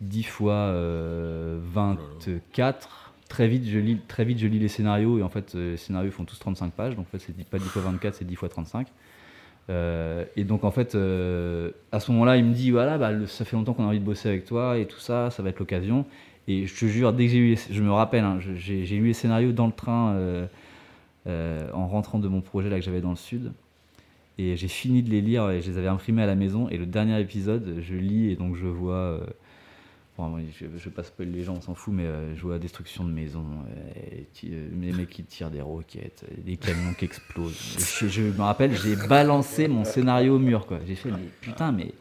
10 0.00 0.22
fois 0.24 0.52
euh, 0.52 1.58
24. 1.72 3.01
Très 3.32 3.48
vite, 3.48 3.64
je 3.66 3.78
lis, 3.78 3.96
très 4.08 4.26
vite, 4.26 4.38
je 4.38 4.46
lis 4.46 4.58
les 4.58 4.68
scénarios 4.68 5.18
et 5.18 5.22
en 5.22 5.30
fait, 5.30 5.54
euh, 5.54 5.70
les 5.70 5.76
scénarios 5.78 6.10
font 6.10 6.26
tous 6.26 6.38
35 6.38 6.70
pages. 6.74 6.96
Donc 6.96 7.06
en 7.06 7.18
fait, 7.18 7.18
c'est 7.18 7.48
pas 7.48 7.58
10 7.58 7.64
fois 7.64 7.80
24, 7.80 8.14
c'est 8.16 8.26
10 8.26 8.36
fois 8.36 8.50
35. 8.50 8.88
Euh, 9.70 10.26
et 10.36 10.44
donc 10.44 10.64
en 10.64 10.70
fait, 10.70 10.94
euh, 10.94 11.70
à 11.92 12.00
ce 12.00 12.12
moment-là, 12.12 12.36
il 12.36 12.44
me 12.44 12.52
dit 12.52 12.70
voilà, 12.70 12.98
bah, 12.98 13.10
ça 13.26 13.46
fait 13.46 13.56
longtemps 13.56 13.72
qu'on 13.72 13.84
a 13.84 13.86
envie 13.86 14.00
de 14.00 14.04
bosser 14.04 14.28
avec 14.28 14.44
toi 14.44 14.76
et 14.76 14.84
tout 14.84 14.98
ça, 15.00 15.30
ça 15.30 15.42
va 15.42 15.48
être 15.48 15.60
l'occasion. 15.60 16.04
Et 16.46 16.66
je 16.66 16.78
te 16.78 16.84
jure, 16.84 17.14
dès 17.14 17.24
que 17.24 17.32
j'ai 17.32 17.38
eu, 17.38 17.48
les- 17.54 17.74
je 17.74 17.82
me 17.82 17.90
rappelle, 17.90 18.24
hein, 18.24 18.38
j'ai 18.38 18.84
lu 18.84 19.06
les 19.06 19.12
scénarios 19.14 19.52
dans 19.52 19.66
le 19.66 19.72
train 19.72 20.14
en 21.26 21.86
rentrant 21.86 22.18
de 22.18 22.28
mon 22.28 22.42
projet 22.42 22.68
là 22.68 22.78
que 22.78 22.84
j'avais 22.84 23.00
dans 23.00 23.10
le 23.10 23.16
sud. 23.16 23.52
Et 24.36 24.56
j'ai 24.56 24.68
fini 24.68 25.02
de 25.02 25.08
les 25.08 25.22
lire 25.22 25.48
et 25.48 25.62
je 25.62 25.70
les 25.70 25.78
avais 25.78 25.88
imprimés 25.88 26.22
à 26.22 26.26
la 26.26 26.34
maison. 26.34 26.68
Et 26.68 26.76
le 26.76 26.84
dernier 26.84 27.18
épisode, 27.18 27.78
je 27.80 27.94
lis 27.94 28.30
et 28.30 28.36
donc 28.36 28.56
je 28.56 28.66
vois. 28.66 29.20
Bon, 30.28 30.38
je 30.58 30.64
ne 30.66 30.70
vais 30.70 30.90
pas 30.90 31.02
les 31.20 31.42
gens, 31.42 31.54
on 31.56 31.60
s'en 31.60 31.74
fout, 31.74 31.92
mais 31.94 32.06
euh, 32.06 32.34
je 32.36 32.42
vois 32.42 32.54
la 32.54 32.58
destruction 32.58 33.04
de 33.04 33.10
maisons, 33.12 33.44
euh, 33.68 34.20
euh, 34.44 34.68
les 34.80 34.92
mecs 34.92 35.10
qui 35.10 35.22
tirent 35.24 35.50
des 35.50 35.60
roquettes, 35.60 36.24
euh, 36.30 36.34
des 36.44 36.56
camions 36.56 36.92
qui 36.98 37.04
explosent. 37.04 37.54
Je, 38.00 38.08
je 38.08 38.22
me 38.22 38.42
rappelle, 38.42 38.74
j'ai 38.76 38.96
balancé 38.96 39.68
mon 39.68 39.84
scénario 39.84 40.36
au 40.36 40.38
mur. 40.38 40.66
quoi. 40.66 40.78
J'ai 40.86 40.94
fait, 40.94 41.10
mais 41.10 41.28
putain, 41.40 41.72
mais, 41.72 41.92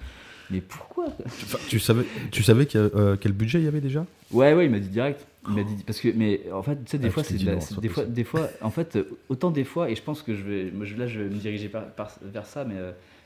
mais 0.49 0.61
pourquoi 0.61 1.07
Enfin, 1.25 1.57
tu 1.67 1.79
savais, 1.79 2.03
tu 2.31 2.43
savais 2.43 2.65
a- 2.77 2.79
euh, 2.79 3.17
quel 3.19 3.33
budget 3.33 3.59
il 3.59 3.65
y 3.65 3.67
avait 3.67 3.81
déjà? 3.81 4.05
Ouais, 4.31 4.53
ouais, 4.53 4.65
il 4.65 4.71
m'a 4.71 4.79
dit 4.79 4.89
direct. 4.89 5.25
Il 5.47 5.55
m'a 5.55 5.63
dit 5.63 5.83
parce 5.85 5.99
que, 5.99 6.09
mais 6.15 6.41
en 6.53 6.61
fait, 6.61 6.75
tu 6.75 6.91
sais, 6.91 6.97
des 6.99 7.07
Ah, 7.07 7.11
fois, 7.11 7.23
je 7.23 7.29
c'est 7.29 7.79
des 7.79 7.89
fois, 7.89 8.05
des 8.05 8.23
fois, 8.23 8.49
en 8.61 8.69
fait, 8.69 8.97
autant 9.27 9.49
des 9.49 9.63
fois, 9.63 9.89
et 9.89 9.95
je 9.95 10.01
pense 10.03 10.21
que 10.21 10.35
je 10.35 10.43
vais, 10.43 10.71
moi, 10.71 10.85
je- 10.85 10.95
là, 10.95 11.07
je 11.07 11.19
vais 11.19 11.29
me 11.29 11.39
diriger 11.39 11.67
par- 11.67 11.87
par- 11.87 12.11
vers 12.21 12.45
ça, 12.45 12.63
mais 12.63 12.75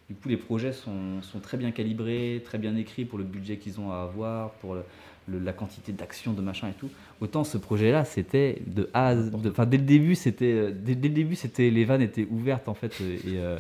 du 0.09 0.15
coup, 0.15 0.29
les 0.29 0.37
projets 0.37 0.73
sont, 0.73 1.21
sont 1.21 1.39
très 1.39 1.57
bien 1.57 1.71
calibrés, 1.71 2.41
très 2.45 2.57
bien 2.57 2.75
écrits 2.75 3.05
pour 3.05 3.17
le 3.17 3.23
budget 3.23 3.57
qu'ils 3.57 3.79
ont 3.79 3.91
à 3.91 3.97
avoir, 4.03 4.51
pour 4.55 4.75
le- 4.75 4.83
le- 5.27 5.39
la 5.39 5.53
quantité 5.53 5.91
d'actions, 5.91 6.33
de 6.33 6.41
machin 6.41 6.67
et 6.69 6.73
tout. 6.73 6.89
Autant 7.21 7.43
ce 7.43 7.57
projet-là, 7.57 8.05
c'était 8.05 8.61
de 8.67 8.89
A 8.93 9.07
à 9.07 9.15
Z- 9.15 9.41
de- 9.41 9.49
enfin, 9.49 9.65
dès 9.65 9.77
le 9.77 9.83
début, 9.83 10.13
c'était, 10.15 10.51
euh, 10.53 10.71
dès, 10.71 10.93
dès 10.95 11.07
le 11.07 11.13
début, 11.15 11.35
c'était, 11.35 11.69
les 11.71 11.85
vannes 11.85 12.01
étaient 12.03 12.27
ouvertes 12.29 12.67
en 12.67 12.75
fait, 12.75 12.95
euh, 13.01 13.15
et, 13.25 13.39
euh, 13.39 13.57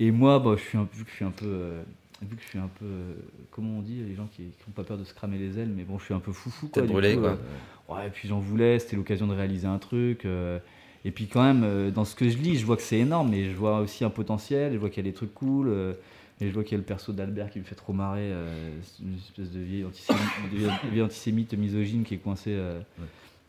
et 0.00 0.10
moi, 0.10 0.38
bah, 0.38 0.54
je 0.56 0.62
suis 0.62 0.78
un, 0.78 0.88
vu 0.92 1.04
que 1.04 1.10
je 1.10 1.16
suis 1.16 1.24
un 1.24 1.30
peu. 1.30 1.44
euh, 1.46 1.82
vu 2.22 2.36
que 2.36 2.42
je 2.42 2.48
suis 2.48 2.58
un 2.58 2.70
peu, 2.78 2.86
euh, 2.86 3.12
comment 3.50 3.78
on 3.78 3.82
dit, 3.82 4.02
les 4.08 4.14
gens 4.14 4.26
qui 4.34 4.42
n'ont 4.44 4.72
pas 4.74 4.84
peur 4.84 4.96
de 4.96 5.04
se 5.04 5.12
cramer 5.12 5.36
les 5.36 5.58
ailes, 5.58 5.68
mais 5.76 5.82
bon, 5.82 5.98
je 5.98 6.04
suis 6.06 6.14
un 6.14 6.20
peu 6.20 6.32
foufou. 6.32 6.68
Quoi, 6.68 6.82
brûlée, 6.84 7.14
coup, 7.16 7.20
quoi. 7.20 7.36
euh, 7.90 7.94
ouais, 7.94 8.06
et 8.06 8.10
puis 8.10 8.26
j'en 8.26 8.38
voulais, 8.38 8.78
c'était 8.78 8.96
l'occasion 8.96 9.26
de 9.26 9.34
réaliser 9.34 9.66
un 9.66 9.78
truc. 9.78 10.24
euh, 10.24 10.58
et 11.04 11.10
puis 11.10 11.26
quand 11.26 11.42
même, 11.42 11.62
euh, 11.64 11.90
dans 11.90 12.04
ce 12.04 12.14
que 12.14 12.28
je 12.28 12.38
lis, 12.38 12.56
je 12.56 12.64
vois 12.66 12.76
que 12.76 12.82
c'est 12.82 12.98
énorme, 12.98 13.30
mais 13.30 13.44
je 13.50 13.56
vois 13.56 13.80
aussi 13.80 14.04
un 14.04 14.10
potentiel, 14.10 14.72
je 14.72 14.78
vois 14.78 14.88
qu'il 14.90 15.04
y 15.04 15.08
a 15.08 15.10
des 15.10 15.14
trucs 15.14 15.34
cool. 15.34 15.68
euh, 15.68 15.92
et 16.40 16.48
je 16.48 16.52
vois 16.52 16.64
qu'il 16.64 16.72
y 16.72 16.74
a 16.74 16.78
le 16.78 16.84
perso 16.84 17.12
d'Albert 17.12 17.48
qui 17.50 17.60
me 17.60 17.64
fait 17.64 17.76
trop 17.76 17.92
marrer, 17.92 18.30
euh, 18.32 18.70
une 19.00 19.16
espèce 19.16 19.52
de 19.52 19.60
vieil 19.60 19.84
antisémite, 19.84 21.00
antisémite 21.02 21.54
misogyne 21.54 22.02
qui 22.02 22.14
est 22.14 22.18
coincé 22.18 22.58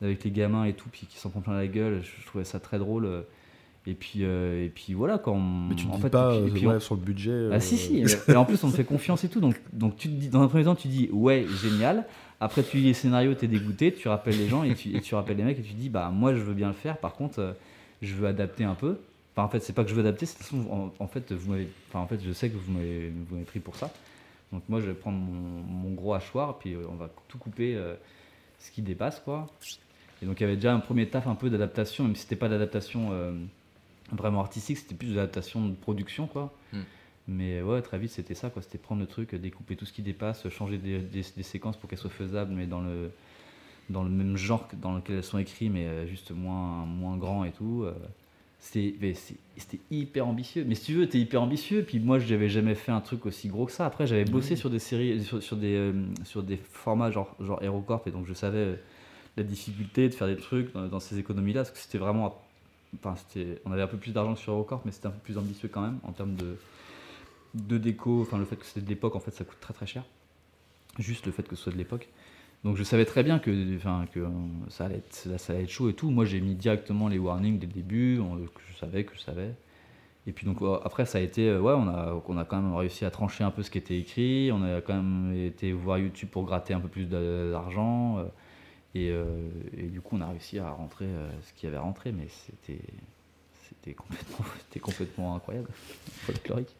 avec 0.01 0.23
les 0.23 0.31
gamins 0.31 0.65
et 0.65 0.73
tout, 0.73 0.87
puis 0.91 1.07
qui 1.09 1.17
s'en 1.17 1.29
prend 1.29 1.41
plein 1.41 1.55
la 1.55 1.67
gueule. 1.67 2.01
Je, 2.03 2.25
trouvais 2.27 2.43
ça 2.43 2.59
très 2.59 2.77
drôle. 2.77 3.07
Et 3.87 3.93
puis, 3.93 4.19
euh, 4.23 4.65
et 4.65 4.69
puis 4.69 4.93
voilà, 4.93 5.17
quand 5.19 5.33
on- 5.33 5.67
Mais 5.69 5.75
tu 5.75 5.85
ne 5.85 5.91
en 5.91 5.95
dis 5.95 6.01
fait, 6.01 6.09
pas 6.09 6.33
et 6.35 6.39
puis- 6.41 6.47
et 6.47 6.51
puis 6.53 6.67
ouais, 6.67 6.75
on- 6.75 6.79
sur 6.79 6.95
le 6.95 7.01
budget. 7.01 7.49
ah 7.51 7.59
si, 7.59 7.77
si. 7.77 8.03
Et 8.27 8.35
en 8.35 8.43
plus, 8.43 8.63
on 8.63 8.69
te 8.71 8.75
fait 8.75 8.83
confiance 8.83 9.23
et 9.23 9.29
tout. 9.29 9.39
Donc, 9.39 9.55
donc 9.73 9.95
tu 9.95 10.07
te 10.09 10.13
dis, 10.13 10.29
dans 10.29 10.41
un 10.41 10.47
premier 10.47 10.63
temps, 10.63 10.73
tu 10.75 10.87
dis 10.87 11.07
ouais, 11.11 11.45
génial. 11.61 12.05
Après, 12.45 12.61
tu 12.61 12.77
lis 12.77 12.83
les 12.83 12.93
scénarios, 12.93 13.33
t'es 13.33 13.47
dégoûté, 13.47 13.91
tu 13.91 14.07
rappelles 14.07 14.37
les 14.37 14.47
gens 14.47 14.63
et 14.63 14.75
tu, 14.75 15.15
rappelles 15.15 15.37
les 15.37 15.43
mecs 15.43 15.57
et 15.57 15.63
tu 15.63 15.73
dis 15.73 15.89
bah 15.89 16.11
moi 16.13 16.35
je 16.35 16.39
veux 16.39 16.53
bien 16.53 16.67
le 16.67 16.75
faire. 16.75 16.99
Par 16.99 17.13
contre, 17.13 17.39
euh, 17.39 17.53
je 18.03 18.13
veux 18.13 18.27
adapter 18.27 18.63
un 18.63 18.75
peu. 18.75 18.99
Enfin, 19.33 19.47
en 19.47 19.49
fait, 19.49 19.61
c'est 19.61 19.73
pas 19.73 19.83
que 19.83 19.89
je 19.89 19.95
veux 19.95 20.01
adapter, 20.01 20.27
c'est 20.27 20.53
en, 20.53 20.93
en 20.99 21.07
fait, 21.07 21.31
vous 21.31 21.55
en 21.95 22.05
fait, 22.05 22.19
je 22.23 22.31
sais 22.33 22.51
que 22.51 22.55
vous 22.55 22.71
m'avez, 22.71 23.11
vous 23.31 23.43
pris 23.45 23.59
pour 23.59 23.75
ça. 23.75 23.91
Donc 24.53 24.61
moi, 24.69 24.79
je 24.79 24.85
vais 24.85 24.93
prendre 24.93 25.17
mon, 25.17 25.89
gros 25.89 26.13
hachoir 26.13 26.59
puis 26.59 26.75
euh, 26.75 26.85
on 26.87 26.93
va 26.93 27.09
tout 27.29 27.39
couper 27.39 27.75
euh, 27.75 27.95
ce 28.59 28.69
qui 28.69 28.83
dépasse 28.83 29.19
quoi. 29.21 29.47
Et 30.21 30.27
donc 30.27 30.39
il 30.39 30.43
y 30.43 30.45
avait 30.45 30.55
déjà 30.55 30.71
un 30.71 30.79
premier 30.79 31.07
taf 31.09 31.25
un 31.25 31.33
peu 31.33 31.49
d'adaptation, 31.49 32.03
même 32.03 32.15
si 32.15 32.21
c'était 32.21 32.35
pas 32.35 32.47
d'adaptation 32.47 33.09
vraiment 34.11 34.41
artistique, 34.41 34.77
c'était 34.77 34.93
plus 34.93 35.07
de 35.07 35.15
l'adaptation 35.15 35.65
de 35.65 35.73
production 35.73 36.27
quoi. 36.27 36.53
Hmm. 36.73 36.81
Mais 37.27 37.61
ouais, 37.61 37.81
très 37.81 37.97
vite 37.97 38.11
c'était 38.11 38.35
ça 38.35 38.49
quoi, 38.51 38.61
c'était 38.61 38.77
prendre 38.77 39.01
le 39.01 39.07
truc, 39.07 39.33
découper 39.35 39.75
tout 39.75 39.85
ce 39.85 39.93
qui 39.93 40.01
dépasse, 40.03 40.47
changer 40.49 40.77
des, 40.77 40.99
des- 40.99 41.25
des 41.35 41.43
séquences 41.43 41.75
pour 41.77 41.89
qu'elles 41.89 41.97
soient 41.99 42.09
faisables, 42.11 42.53
mais 42.53 42.67
dans 42.67 42.81
le 42.81 43.09
dans 43.89 44.03
le 44.03 44.09
même 44.09 44.35
genre 44.37 44.67
que 44.67 44.75
dans 44.75 44.95
lequel 44.95 45.17
elles 45.17 45.23
sont 45.23 45.37
écrites, 45.37 45.71
mais 45.71 45.85
euh, 45.87 46.07
juste 46.07 46.31
moins 46.31 46.85
moins 46.85 47.17
grand 47.17 47.43
et 47.45 47.51
tout. 47.51 47.83
euh. 47.85 47.93
C'était 48.59 49.79
hyper 49.91 50.27
ambitieux. 50.27 50.65
Mais 50.67 50.73
si 50.73 50.85
tu 50.85 50.93
veux, 50.95 51.07
t'es 51.07 51.19
hyper 51.19 51.41
ambitieux. 51.43 51.83
Puis 51.83 51.99
moi, 51.99 52.17
j'avais 52.17 52.49
jamais 52.49 52.73
fait 52.73 52.91
un 52.91 53.01
truc 53.01 53.27
aussi 53.27 53.47
gros 53.47 53.67
que 53.67 53.71
ça. 53.71 53.85
Après, 53.85 54.07
j'avais 54.07 54.25
bossé 54.25 54.55
sur 54.55 54.71
des 54.71 54.79
séries, 54.79 55.23
sur, 55.23 55.43
sur 55.43 55.55
des 55.57 55.75
euh, 55.75 55.93
sur 56.23 56.41
des 56.41 56.57
formats 56.57 57.11
genre 57.11 57.35
genre 57.39 57.61
HeroCorp, 57.61 58.07
et 58.07 58.11
donc 58.11 58.25
je 58.25 58.33
savais 58.33 58.57
euh, 58.57 58.75
la 59.37 59.43
difficulté 59.43 60.09
de 60.09 60.13
faire 60.15 60.27
des 60.27 60.37
trucs 60.37 60.73
dans, 60.73 60.87
dans 60.87 60.99
ces 60.99 61.19
économies-là, 61.19 61.61
parce 61.61 61.71
que 61.71 61.77
c'était 61.77 61.99
vraiment, 61.99 62.41
enfin, 63.03 63.15
on 63.65 63.71
avait 63.71 63.83
un 63.83 63.87
peu 63.87 63.97
plus 63.97 64.13
d'argent 64.13 64.33
que 64.33 64.39
sur 64.39 64.53
HeroCorp, 64.53 64.81
mais 64.85 64.91
c'était 64.91 65.07
un 65.07 65.11
peu 65.11 65.19
plus 65.23 65.37
ambitieux 65.37 65.69
quand 65.71 65.81
même 65.81 65.99
en 66.03 66.11
termes 66.11 66.33
de 66.35 66.55
de 67.55 67.77
déco, 67.77 68.21
enfin 68.21 68.37
le 68.37 68.45
fait 68.45 68.55
que 68.57 68.65
c'était 68.65 68.81
de 68.81 68.89
l'époque, 68.89 69.15
en 69.15 69.19
fait, 69.19 69.31
ça 69.31 69.43
coûte 69.45 69.59
très 69.61 69.73
très 69.73 69.87
cher. 69.87 70.03
Juste 70.99 71.25
le 71.25 71.31
fait 71.31 71.43
que 71.47 71.55
ce 71.55 71.63
soit 71.63 71.73
de 71.73 71.77
l'époque. 71.77 72.09
Donc 72.63 72.77
je 72.77 72.83
savais 72.83 73.05
très 73.05 73.23
bien 73.23 73.37
que, 73.39 73.51
que 74.11 74.19
euh, 74.19 74.29
ça, 74.69 74.85
allait 74.85 74.95
être, 74.97 75.37
ça 75.39 75.53
allait 75.53 75.63
être 75.63 75.69
chaud 75.69 75.89
et 75.89 75.93
tout. 75.93 76.09
Moi 76.09 76.25
j'ai 76.25 76.41
mis 76.41 76.55
directement 76.55 77.07
les 77.07 77.19
warnings 77.19 77.59
dès 77.59 77.67
le 77.67 77.73
début, 77.73 78.19
que 78.55 78.61
je 78.71 78.77
savais, 78.77 79.03
que 79.05 79.13
je 79.15 79.19
savais. 79.21 79.51
Et 80.27 80.31
puis 80.33 80.45
donc 80.47 80.61
euh, 80.61 80.79
après 80.83 81.05
ça 81.05 81.19
a 81.19 81.21
été, 81.21 81.49
euh, 81.49 81.61
ouais, 81.61 81.73
on 81.73 81.87
a, 81.87 82.21
on 82.27 82.37
a 82.37 82.45
quand 82.45 82.61
même 82.61 82.75
réussi 82.75 83.05
à 83.05 83.11
trancher 83.11 83.43
un 83.43 83.51
peu 83.51 83.63
ce 83.63 83.71
qui 83.71 83.77
était 83.77 83.97
écrit. 83.99 84.51
On 84.51 84.63
a 84.63 84.81
quand 84.81 84.95
même 84.95 85.35
été 85.35 85.73
voir 85.73 85.99
YouTube 85.99 86.29
pour 86.29 86.45
gratter 86.45 86.73
un 86.73 86.79
peu 86.79 86.89
plus 86.89 87.05
d'a- 87.05 87.51
d'argent. 87.51 88.19
et, 88.95 89.09
et 89.77 89.87
du 89.89 90.01
coup 90.01 90.17
on 90.17 90.21
a 90.21 90.27
réussi 90.29 90.59
à 90.59 90.71
rentrer 90.71 91.07
ce 91.43 91.53
qui 91.53 91.67
avait 91.67 91.77
rentré, 91.77 92.11
mais 92.11 92.27
c'était, 92.29 92.81
c'était 93.69 93.93
complètement, 93.93 94.45
c'était 94.59 94.79
complètement 94.79 95.35
incroyable, 95.35 95.69
folklorique. 96.25 96.75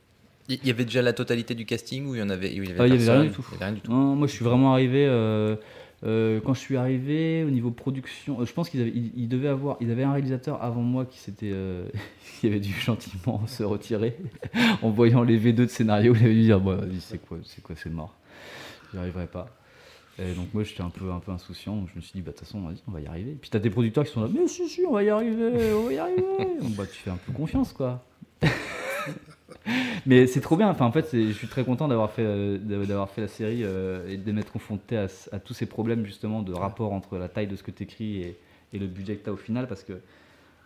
Il 0.47 0.65
y 0.65 0.69
avait 0.69 0.85
déjà 0.85 1.01
la 1.01 1.13
totalité 1.13 1.55
du 1.55 1.65
casting 1.65 2.05
ou 2.05 2.15
il 2.15 2.19
y 2.19 2.21
en 2.21 2.29
avait, 2.29 2.53
il 2.53 2.63
y 2.63 2.71
avait 2.71 2.79
Ah, 2.79 2.83
avait 2.83 2.97
rien 2.97 3.23
du 3.23 3.31
tout. 3.31 3.45
Rien 3.59 3.71
du. 3.71 3.81
Non, 3.89 4.15
moi 4.15 4.27
je 4.27 4.33
suis 4.33 4.45
vraiment 4.45 4.73
arrivé. 4.73 5.05
euh, 5.07 5.55
euh, 6.03 6.39
quand 6.45 6.53
je 6.53 6.59
suis 6.59 6.77
arrivé 6.77 7.43
au 7.43 7.49
niveau 7.49 7.71
production, 7.71 8.39
euh, 8.39 8.45
je 8.45 8.53
pense 8.53 8.69
qu'ils 8.69 8.81
avaient, 8.81 8.91
ils, 8.91 9.11
ils 9.15 9.27
devaient 9.27 9.47
avoir, 9.47 9.77
ils 9.79 9.89
avaient 9.89 10.03
un 10.03 10.11
réalisateur 10.11 10.61
avant 10.61 10.81
moi 10.81 11.05
qui 11.05 11.17
s'était, 11.19 11.51
qui 12.39 12.47
avait 12.47 12.59
dû 12.59 12.71
gentiment 12.73 13.45
se 13.47 13.63
retirer 13.63 14.15
en 14.83 14.91
voyant 14.91 15.23
les 15.23 15.39
V2 15.39 15.53
de 15.53 15.67
scénario. 15.67 16.13
Il 16.15 16.23
avait 16.25 16.33
dû 16.33 16.41
dire, 16.43 16.59
bon, 16.59 16.79
c'est 16.99 17.17
quoi, 17.25 17.37
c'est 17.43 17.63
quoi, 17.63 17.75
c'est 17.75 17.89
mort. 17.89 18.13
J'y 18.91 18.99
arriverai 18.99 19.25
pas. 19.27 19.49
Et 20.17 20.33
donc 20.33 20.53
moi 20.53 20.63
j'étais 20.63 20.81
un 20.81 20.89
peu, 20.89 21.11
un 21.11 21.19
peu 21.19 21.31
insouciant. 21.31 21.75
donc 21.75 21.89
je 21.91 21.97
me 21.97 22.01
suis 22.01 22.13
dit, 22.13 22.21
bah 22.21 22.31
de 22.31 22.37
toute 22.37 22.45
façon, 22.45 22.61
vas-y, 22.61 22.77
on 22.87 22.91
va 22.91 23.01
y 23.01 23.07
arriver. 23.07 23.35
Puis 23.41 23.49
t'as 23.49 23.59
des 23.59 23.69
producteurs 23.69 24.05
qui 24.05 24.11
sont 24.11 24.21
là, 24.21 24.29
mais 24.33 24.47
si, 24.47 24.69
si, 24.69 24.81
on 24.87 24.93
va 24.93 25.03
y 25.03 25.09
arriver, 25.09 25.73
on 25.73 25.83
va 25.87 25.93
y 25.93 25.97
arriver. 25.97 26.21
Donc, 26.61 26.71
bah 26.75 26.83
tu 26.85 26.99
fais 26.99 27.09
un 27.09 27.17
peu 27.17 27.33
confiance, 27.33 27.73
quoi. 27.73 28.01
Mais 30.05 30.28
c'est 30.28 30.41
trop 30.41 30.55
bien. 30.57 30.70
Enfin, 30.70 30.86
en 30.86 30.91
fait, 30.91 31.09
je 31.13 31.32
suis 31.32 31.47
très 31.47 31.63
content 31.63 31.88
d'avoir 31.88 32.11
fait, 32.11 32.24
euh, 32.26 32.57
d'avoir 32.57 33.09
fait 33.09 33.22
la 33.22 33.28
série 33.28 33.61
euh, 33.63 34.07
et 34.09 34.18
de 34.18 34.32
m'être 34.32 34.51
confronté 34.51 34.97
à, 34.97 35.07
à 35.32 35.39
tous 35.39 35.53
ces 35.53 35.66
problèmes 35.66 36.05
justement 36.05 36.41
de 36.41 36.53
rapport 36.53 36.93
entre 36.93 37.18
la 37.18 37.30
taille 37.30 37.47
de 37.47 37.55
ce 37.55 37.63
que 37.63 37.72
tu 37.72 37.84
écris 37.84 38.22
et, 38.22 38.38
et 38.74 38.80
le 38.80 38.88
budget 38.88 39.16
que 39.16 39.24
tu 39.24 39.30
as 39.30 39.34
au 39.34 39.38
final, 39.38 39.68
parce 39.68 39.84
que 39.84 39.93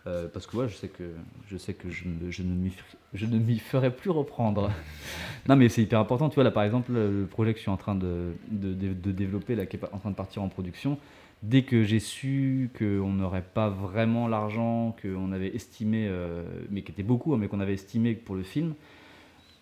euh, 0.06 0.28
parce 0.32 0.46
que 0.46 0.56
ouais, 0.56 0.68
je 0.68 0.76
sais 0.76 0.88
que 0.88 1.04
je 1.48 1.56
sais 1.58 1.74
que 1.74 1.90
je, 1.90 2.04
je 2.30 2.42
ne 2.42 2.54
m'y 2.54 2.70
f- 2.70 2.96
je 3.14 3.26
ne 3.26 3.38
m'y 3.38 3.58
ferai 3.58 3.90
plus 3.94 4.10
reprendre. 4.10 4.70
non, 5.48 5.56
mais 5.56 5.68
c'est 5.68 5.82
hyper 5.82 6.00
important. 6.00 6.28
Tu 6.28 6.36
vois 6.36 6.44
là, 6.44 6.50
par 6.50 6.64
exemple, 6.64 6.92
le 6.92 7.26
projet 7.30 7.52
que 7.52 7.58
je 7.58 7.62
suis 7.62 7.70
en 7.70 7.76
train 7.76 7.94
de, 7.94 8.32
de, 8.50 8.74
de- 8.74 8.94
de 8.94 9.12
développer, 9.12 9.56
là, 9.56 9.66
qui 9.66 9.76
est 9.76 9.80
en 9.92 9.98
train 9.98 10.10
de 10.10 10.16
partir 10.16 10.42
en 10.42 10.48
production. 10.48 10.98
Dès 11.42 11.62
que 11.62 11.84
j'ai 11.84 12.00
su 12.00 12.70
qu'on 12.78 13.12
n'aurait 13.12 13.44
pas 13.54 13.70
vraiment 13.70 14.28
l'argent 14.28 14.94
qu'on 15.00 15.32
avait 15.32 15.54
estimé, 15.54 16.06
euh, 16.08 16.44
mais 16.70 16.82
qui 16.82 16.92
était 16.92 17.02
beaucoup, 17.02 17.32
hein, 17.32 17.38
mais 17.38 17.48
qu'on 17.48 17.60
avait 17.60 17.74
estimé 17.74 18.14
pour 18.14 18.34
le 18.34 18.42
film, 18.42 18.74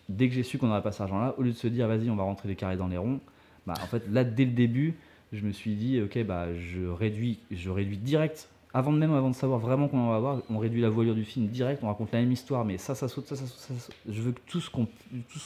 dès 0.09 0.27
que 0.27 0.35
j'ai 0.35 0.43
su 0.43 0.57
qu'on 0.57 0.67
n'aurait 0.67 0.81
pas 0.81 0.91
cet 0.91 1.01
argent-là, 1.01 1.35
au 1.37 1.41
lieu 1.41 1.51
de 1.51 1.55
se 1.55 1.67
dire 1.67 1.87
vas-y, 1.87 2.09
on 2.09 2.15
va 2.15 2.23
rentrer 2.23 2.49
des 2.49 2.55
carrés 2.55 2.75
dans 2.75 2.87
les 2.87 2.97
ronds, 2.97 3.21
bah, 3.65 3.75
en 3.81 3.87
fait, 3.87 4.03
là, 4.09 4.23
dès 4.23 4.45
le 4.45 4.51
début, 4.51 4.95
je 5.31 5.45
me 5.45 5.51
suis 5.51 5.75
dit 5.75 6.01
ok, 6.01 6.23
bah, 6.25 6.53
je 6.53 6.85
réduis, 6.85 7.39
je 7.51 7.69
réduis 7.69 7.97
direct, 7.97 8.49
avant 8.73 8.91
même, 8.91 9.13
avant 9.13 9.29
de 9.29 9.35
savoir 9.35 9.59
vraiment 9.59 9.87
qu'on 9.87 10.09
va 10.09 10.15
avoir, 10.15 10.41
on 10.49 10.57
réduit 10.57 10.81
la 10.81 10.89
voilure 10.89 11.15
du 11.15 11.25
film 11.25 11.47
direct, 11.47 11.81
on 11.83 11.87
raconte 11.87 12.11
la 12.11 12.19
même 12.19 12.31
histoire, 12.31 12.65
mais 12.65 12.77
ça, 12.77 12.93
ça 12.93 13.07
saute, 13.07 13.25
ça, 13.27 13.35
ça 13.35 13.45
saute, 13.45 13.57
ça, 13.57 13.73
saute. 13.85 13.95
Je 14.07 14.21
veux 14.21 14.31
que 14.31 14.41
tout 14.45 14.59
ce 14.59 14.69
qu'on, 14.69 14.87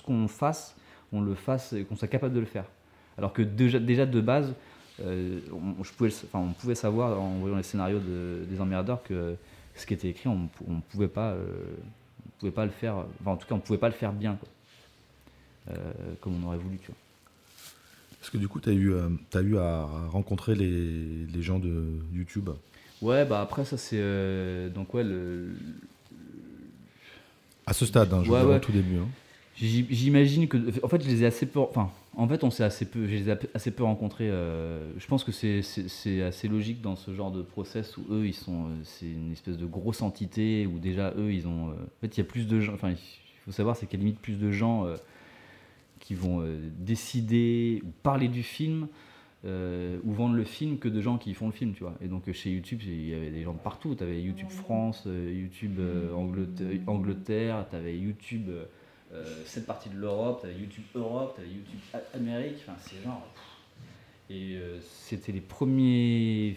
qu'on 0.05 0.27
fasse, 0.27 0.75
on 1.11 1.21
le 1.21 1.36
fasse 1.36 1.73
et 1.73 1.86
qu'on 1.86 1.95
soit 1.95 2.07
capable 2.07 2.34
de 2.34 2.39
le 2.39 2.45
faire. 2.45 2.65
Alors 3.17 3.31
que 3.31 3.41
déjà, 3.41 3.79
déjà 3.79 4.05
de 4.05 4.19
base, 4.19 4.55
euh, 5.02 5.39
on, 5.52 5.84
je 5.84 5.91
pouvais, 5.91 6.10
le- 6.10 6.16
enfin, 6.26 6.39
on 6.39 6.54
pouvait 6.54 6.76
savoir 6.76 7.20
en 7.20 7.39
voyant 7.39 7.58
les 7.58 7.64
scénarios 7.64 8.00
de- 8.00 8.46
des 8.50 8.62
emmerdeurs 8.62 9.02
que 9.04 9.36
ce 9.76 9.86
qui 9.86 9.94
était 9.94 10.10
écrit, 10.10 10.28
on 10.30 10.50
ne 10.68 10.82
pouvait 10.91 11.08
pas. 11.08 11.32
euh, 11.32 11.46
on 12.26 12.39
pouvait 12.39 12.52
pas 12.52 12.66
le 12.66 12.72
faire, 12.72 12.96
enfin, 13.22 13.32
en 13.32 13.38
tout 13.38 13.48
cas 13.48 13.56
on 13.56 13.60
pouvait 13.60 13.80
pas 13.80 13.88
le 13.89 13.94
faire 13.96 14.12
bien, 14.14 14.36
quoi. 14.36 14.50
Euh, 15.72 15.76
comme 16.22 16.44
on 16.44 16.48
aurait 16.48 16.58
voulu. 16.58 16.78
Tu 16.78 16.88
vois. 16.88 16.96
Parce 18.20 18.30
que 18.30 18.38
du 18.38 18.48
coup, 18.50 18.60
tu 18.60 18.70
as, 18.70 18.74
eu, 18.74 18.94
eu 19.44 19.58
à 19.58 19.86
rencontrer 20.10 20.56
les, 20.56 21.26
les 21.26 21.41
gens 21.41 21.60
de 21.60 21.86
YouTube. 22.14 22.50
Ouais, 23.02 23.26
bah 23.26 23.41
après 23.41 23.66
ça 23.66 23.78
c'est 23.78 24.70
donc 24.74 24.94
ouais 24.94 25.04
le, 25.04 25.50
À 27.66 27.74
ce 27.74 27.86
stade, 27.86 28.14
hein, 28.14 28.24
je 28.24 28.32
Ouais, 28.32 28.41
ouais. 28.44 28.56
au 28.56 28.60
tout 28.60 28.72
début. 28.72 28.98
hein. 28.98 29.08
J'im- 29.58 29.86
J'imagine 29.89 30.48
que, 30.48 30.58
en 30.84 30.88
fait, 30.88 31.02
je 31.04 31.08
les 31.10 31.24
ai 31.24 31.26
assez 31.26 31.46
peu, 31.46 31.60
enfin, 31.60 31.91
en 32.16 32.28
fait, 32.28 32.43
on 32.43 32.51
s'est 32.51 32.64
assez 32.64 32.86
peu, 32.86 33.07
je 33.07 33.11
les 33.16 33.30
ai 33.30 33.36
assez 33.53 33.72
peu 33.72 33.84
rencontrés. 33.84 34.30
euh, 34.30 34.91
je 34.99 35.07
pense 35.07 35.24
que 35.24 35.32
c'est- 35.32 36.22
assez 36.22 36.47
logique 36.47 36.82
dans 36.82 36.95
ce 36.95 37.14
genre 37.14 37.32
de 37.32 37.41
process 37.41 37.97
où 37.97 38.03
eux, 38.11 38.28
ils 38.28 38.34
sont, 38.34 38.66
euh, 38.68 38.76
c'est 38.84 39.07
une 39.09 39.32
espèce 39.32 39.57
de 39.57 39.66
grosse 39.66 40.01
entité 40.01 40.68
où 40.68 40.80
déjà 40.80 41.14
eux, 41.18 41.34
ils 41.34 41.47
ont, 41.47 41.70
euh, 41.70 41.74
en 41.74 41.99
fait, 42.01 42.16
il 42.16 42.20
y 42.20 42.22
a 42.22 42.26
plus 42.26 42.47
de 42.47 42.59
gens. 42.59 42.74
Enfin, 42.74 42.91
il 42.91 42.97
faut 43.45 43.51
savoir, 43.51 43.76
c'est 43.76 43.88
qu'il 43.88 43.99
y 43.99 44.03
a 44.03 44.05
limite 44.05 44.20
plus 44.20 44.38
de 44.39 44.51
gens 44.51 44.86
euh, 44.86 44.95
qui 45.99 46.14
vont 46.16 46.43
décider 46.80 47.82
ou 47.86 47.89
parler 48.03 48.28
du 48.28 48.43
film. 48.43 48.88
ou 49.45 50.11
vendre 50.14 50.36
le 50.36 50.45
film 50.45 50.78
que 50.78 50.88
de 50.88 51.01
gens 51.01 51.18
qui 51.18 51.34
font 51.34 51.47
le 51.47 51.51
film, 51.51 51.74
tu 51.74 51.84
vois. 51.84 51.95
Et 52.01 52.07
donc 52.07 52.32
chez 52.32 52.49
YouTube, 52.51 52.80
il 52.86 53.09
y 53.09 53.14
avait 53.14 53.30
des 53.30 53.43
gens 53.43 53.51
de 53.53 53.59
partout. 53.59 53.93
Tu 53.95 54.03
avais 54.03 54.22
YouTube 54.22 54.49
France, 54.49 55.05
YouTube 55.05 55.80
euh, 55.80 56.14
Angleterre, 56.14 56.80
Angleterre 56.88 57.66
tu 57.70 57.76
avais 57.76 57.97
YouTube 57.97 58.49
cette 59.45 59.66
partie 59.66 59.89
de 59.89 59.95
l'Europe, 59.97 60.39
tu 60.41 60.47
avais 60.47 60.55
YouTube 60.59 60.84
Europe, 60.95 61.34
tu 61.36 61.41
avais 61.41 61.49
YouTube 61.51 61.80
Amérique, 62.16 62.55
enfin 62.68 62.78
c'est 62.80 63.01
genre. 63.03 63.26
Et 64.30 64.55
euh, 64.55 64.80
c'était 64.82 65.32
les 65.32 65.41
premiers. 65.41 66.55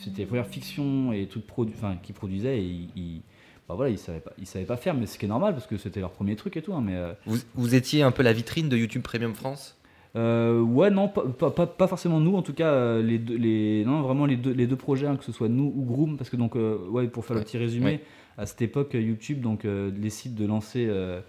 C'était 0.00 0.18
les 0.22 0.26
premières 0.26 0.46
fictions 0.46 1.12
et 1.12 1.26
trucs 1.26 1.46
produ 1.46 1.72
enfin, 1.74 1.96
qui 2.02 2.12
produisaient 2.12 2.58
et 2.58 2.88
ils. 2.96 3.22
bah 3.66 3.74
voilà, 3.74 3.90
ils 3.90 3.98
savaient 3.98 4.20
pas, 4.20 4.32
ils 4.38 4.46
savaient 4.46 4.66
pas 4.66 4.76
faire, 4.76 4.94
mais 4.94 5.06
ce 5.06 5.18
qui 5.18 5.24
est 5.24 5.28
normal 5.28 5.54
parce 5.54 5.66
que 5.66 5.78
c'était 5.78 6.00
leur 6.00 6.10
premier 6.10 6.36
truc 6.36 6.56
et 6.58 6.62
tout. 6.62 6.74
hein, 6.74 6.82
mais 6.84 6.96
euh, 6.96 7.12
Vous, 7.24 7.38
vous 7.54 7.74
étiez 7.74 8.02
un 8.02 8.10
peu 8.10 8.22
la 8.22 8.32
vitrine 8.34 8.68
de 8.68 8.76
YouTube 8.76 9.02
Premium 9.02 9.34
France? 9.34 9.76
Euh, 10.14 10.60
ouais, 10.60 10.90
non, 10.90 11.08
pas, 11.08 11.24
pas, 11.26 11.50
pas- 11.50 11.66
pas 11.66 11.86
forcément 11.86 12.20
nous, 12.20 12.36
en 12.36 12.42
tout 12.42 12.54
cas, 12.54 12.70
euh, 12.72 13.02
les 13.02 13.18
deux, 13.18 13.36
les, 13.36 13.84
non, 13.84 14.00
vraiment 14.02 14.24
les 14.26 14.36
deux, 14.36 14.52
les 14.52 14.66
deux 14.66 14.76
projets, 14.76 15.06
hein, 15.06 15.16
que 15.16 15.24
ce 15.24 15.32
soit 15.32 15.48
nous 15.48 15.72
ou 15.76 15.82
Groom, 15.84 16.16
parce 16.16 16.30
que 16.30 16.36
donc, 16.36 16.56
euh, 16.56 16.78
ouais, 16.88 17.06
pour 17.06 17.24
faire 17.24 17.36
Ouais, 17.36 17.40
le 17.40 17.46
petit 17.46 17.58
résumé, 17.58 17.84
ouais. 17.86 18.00
à 18.38 18.46
cette 18.46 18.62
époque, 18.62 18.94
euh, 18.94 19.00
YouTube 19.00 19.40
donc, 19.40 19.64
euh, 19.66 19.90
décide 19.90 20.34
de 20.34 20.46
lancer 20.46 20.86
euh, 20.88 21.20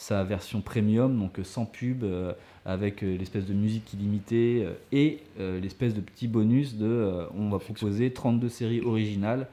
sa 0.00 0.24
version 0.24 0.62
premium, 0.62 1.18
donc 1.18 1.38
euh, 1.38 1.44
sans 1.44 1.66
pub, 1.66 2.04
euh, 2.04 2.32
avec 2.64 3.04
euh, 3.04 3.18
l'espèce 3.18 3.44
de 3.44 3.52
musique 3.52 3.92
illimitée 3.92 4.64
euh, 4.64 4.72
et 4.92 5.20
l'espèce 5.60 5.94
de 5.94 6.00
petit 6.00 6.26
bonus 6.26 6.76
de 6.76 7.26
on 7.36 7.50
va 7.50 7.58
proposer 7.58 8.10
32 8.10 8.48
séries 8.48 8.80
originales 8.80 9.46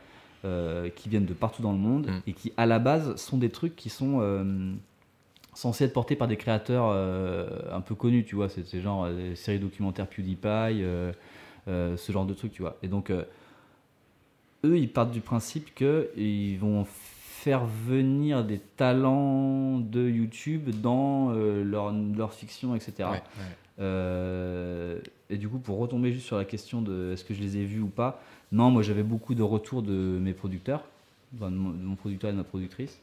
qui 0.95 1.09
viennent 1.09 1.25
de 1.25 1.33
partout 1.33 1.61
dans 1.61 1.73
le 1.73 1.77
monde 1.77 2.07
Mm. 2.07 2.21
et 2.27 2.33
qui, 2.33 2.53
à 2.55 2.65
la 2.65 2.79
base, 2.79 3.17
sont 3.17 3.37
des 3.37 3.49
trucs 3.49 3.75
qui 3.75 3.89
sont 3.89 4.21
censés 5.53 5.83
être 5.83 5.93
portés 5.93 6.15
par 6.15 6.29
des 6.29 6.37
créateurs 6.37 6.85
un 7.73 7.81
peu 7.81 7.95
connus, 7.95 8.23
tu 8.23 8.35
vois. 8.35 8.47
C'était 8.47 8.79
genre 8.79 9.09
des 9.09 9.35
séries 9.35 9.59
documentaires 9.59 10.07
PewDiePie, 10.07 10.83
ce 11.65 12.11
genre 12.11 12.25
de 12.25 12.33
trucs, 12.33 12.53
tu 12.53 12.61
vois. 12.61 12.77
Et 12.81 12.87
donc, 12.87 13.11
eux, 13.11 13.27
ils 14.77 14.89
partent 14.89 15.11
du 15.11 15.21
principe 15.21 15.75
qu'ils 15.75 16.57
vont 16.59 16.85
faire 17.47 17.65
venir 17.65 18.43
des 18.43 18.59
talents 18.59 19.79
de 19.79 20.09
YouTube 20.09 20.69
dans 20.81 21.31
euh, 21.31 21.63
leur, 21.63 21.93
leur 21.93 22.33
fiction, 22.33 22.75
etc. 22.75 23.09
Ouais. 23.09 23.23
Euh, 23.79 24.99
et 25.29 25.37
du 25.37 25.47
coup, 25.47 25.57
pour 25.59 25.77
retomber 25.77 26.11
juste 26.11 26.25
sur 26.25 26.35
la 26.35 26.43
question 26.43 26.81
de 26.81 27.13
est-ce 27.13 27.23
que 27.23 27.33
je 27.33 27.39
les 27.41 27.55
ai 27.55 27.63
vus 27.63 27.79
ou 27.79 27.87
pas, 27.87 28.21
non, 28.51 28.69
moi 28.69 28.81
j'avais 28.81 29.03
beaucoup 29.03 29.33
de 29.33 29.43
retours 29.43 29.81
de 29.81 29.93
mes 29.93 30.33
producteurs, 30.33 30.83
enfin, 31.37 31.49
de, 31.49 31.55
mon, 31.55 31.95
producteur 31.95 32.31
et 32.31 32.33
de 32.33 32.37
ma 32.37 32.43
productrice. 32.43 32.99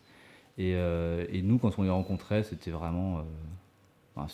Et, 0.59 0.75
euh, 0.75 1.25
et 1.33 1.41
nous, 1.41 1.57
quand 1.57 1.79
on 1.79 1.83
les 1.83 1.89
rencontrait, 1.89 2.43
c'était 2.43 2.71
vraiment. 2.71 3.21
euh, 3.21 3.23
enfin, 4.15 4.31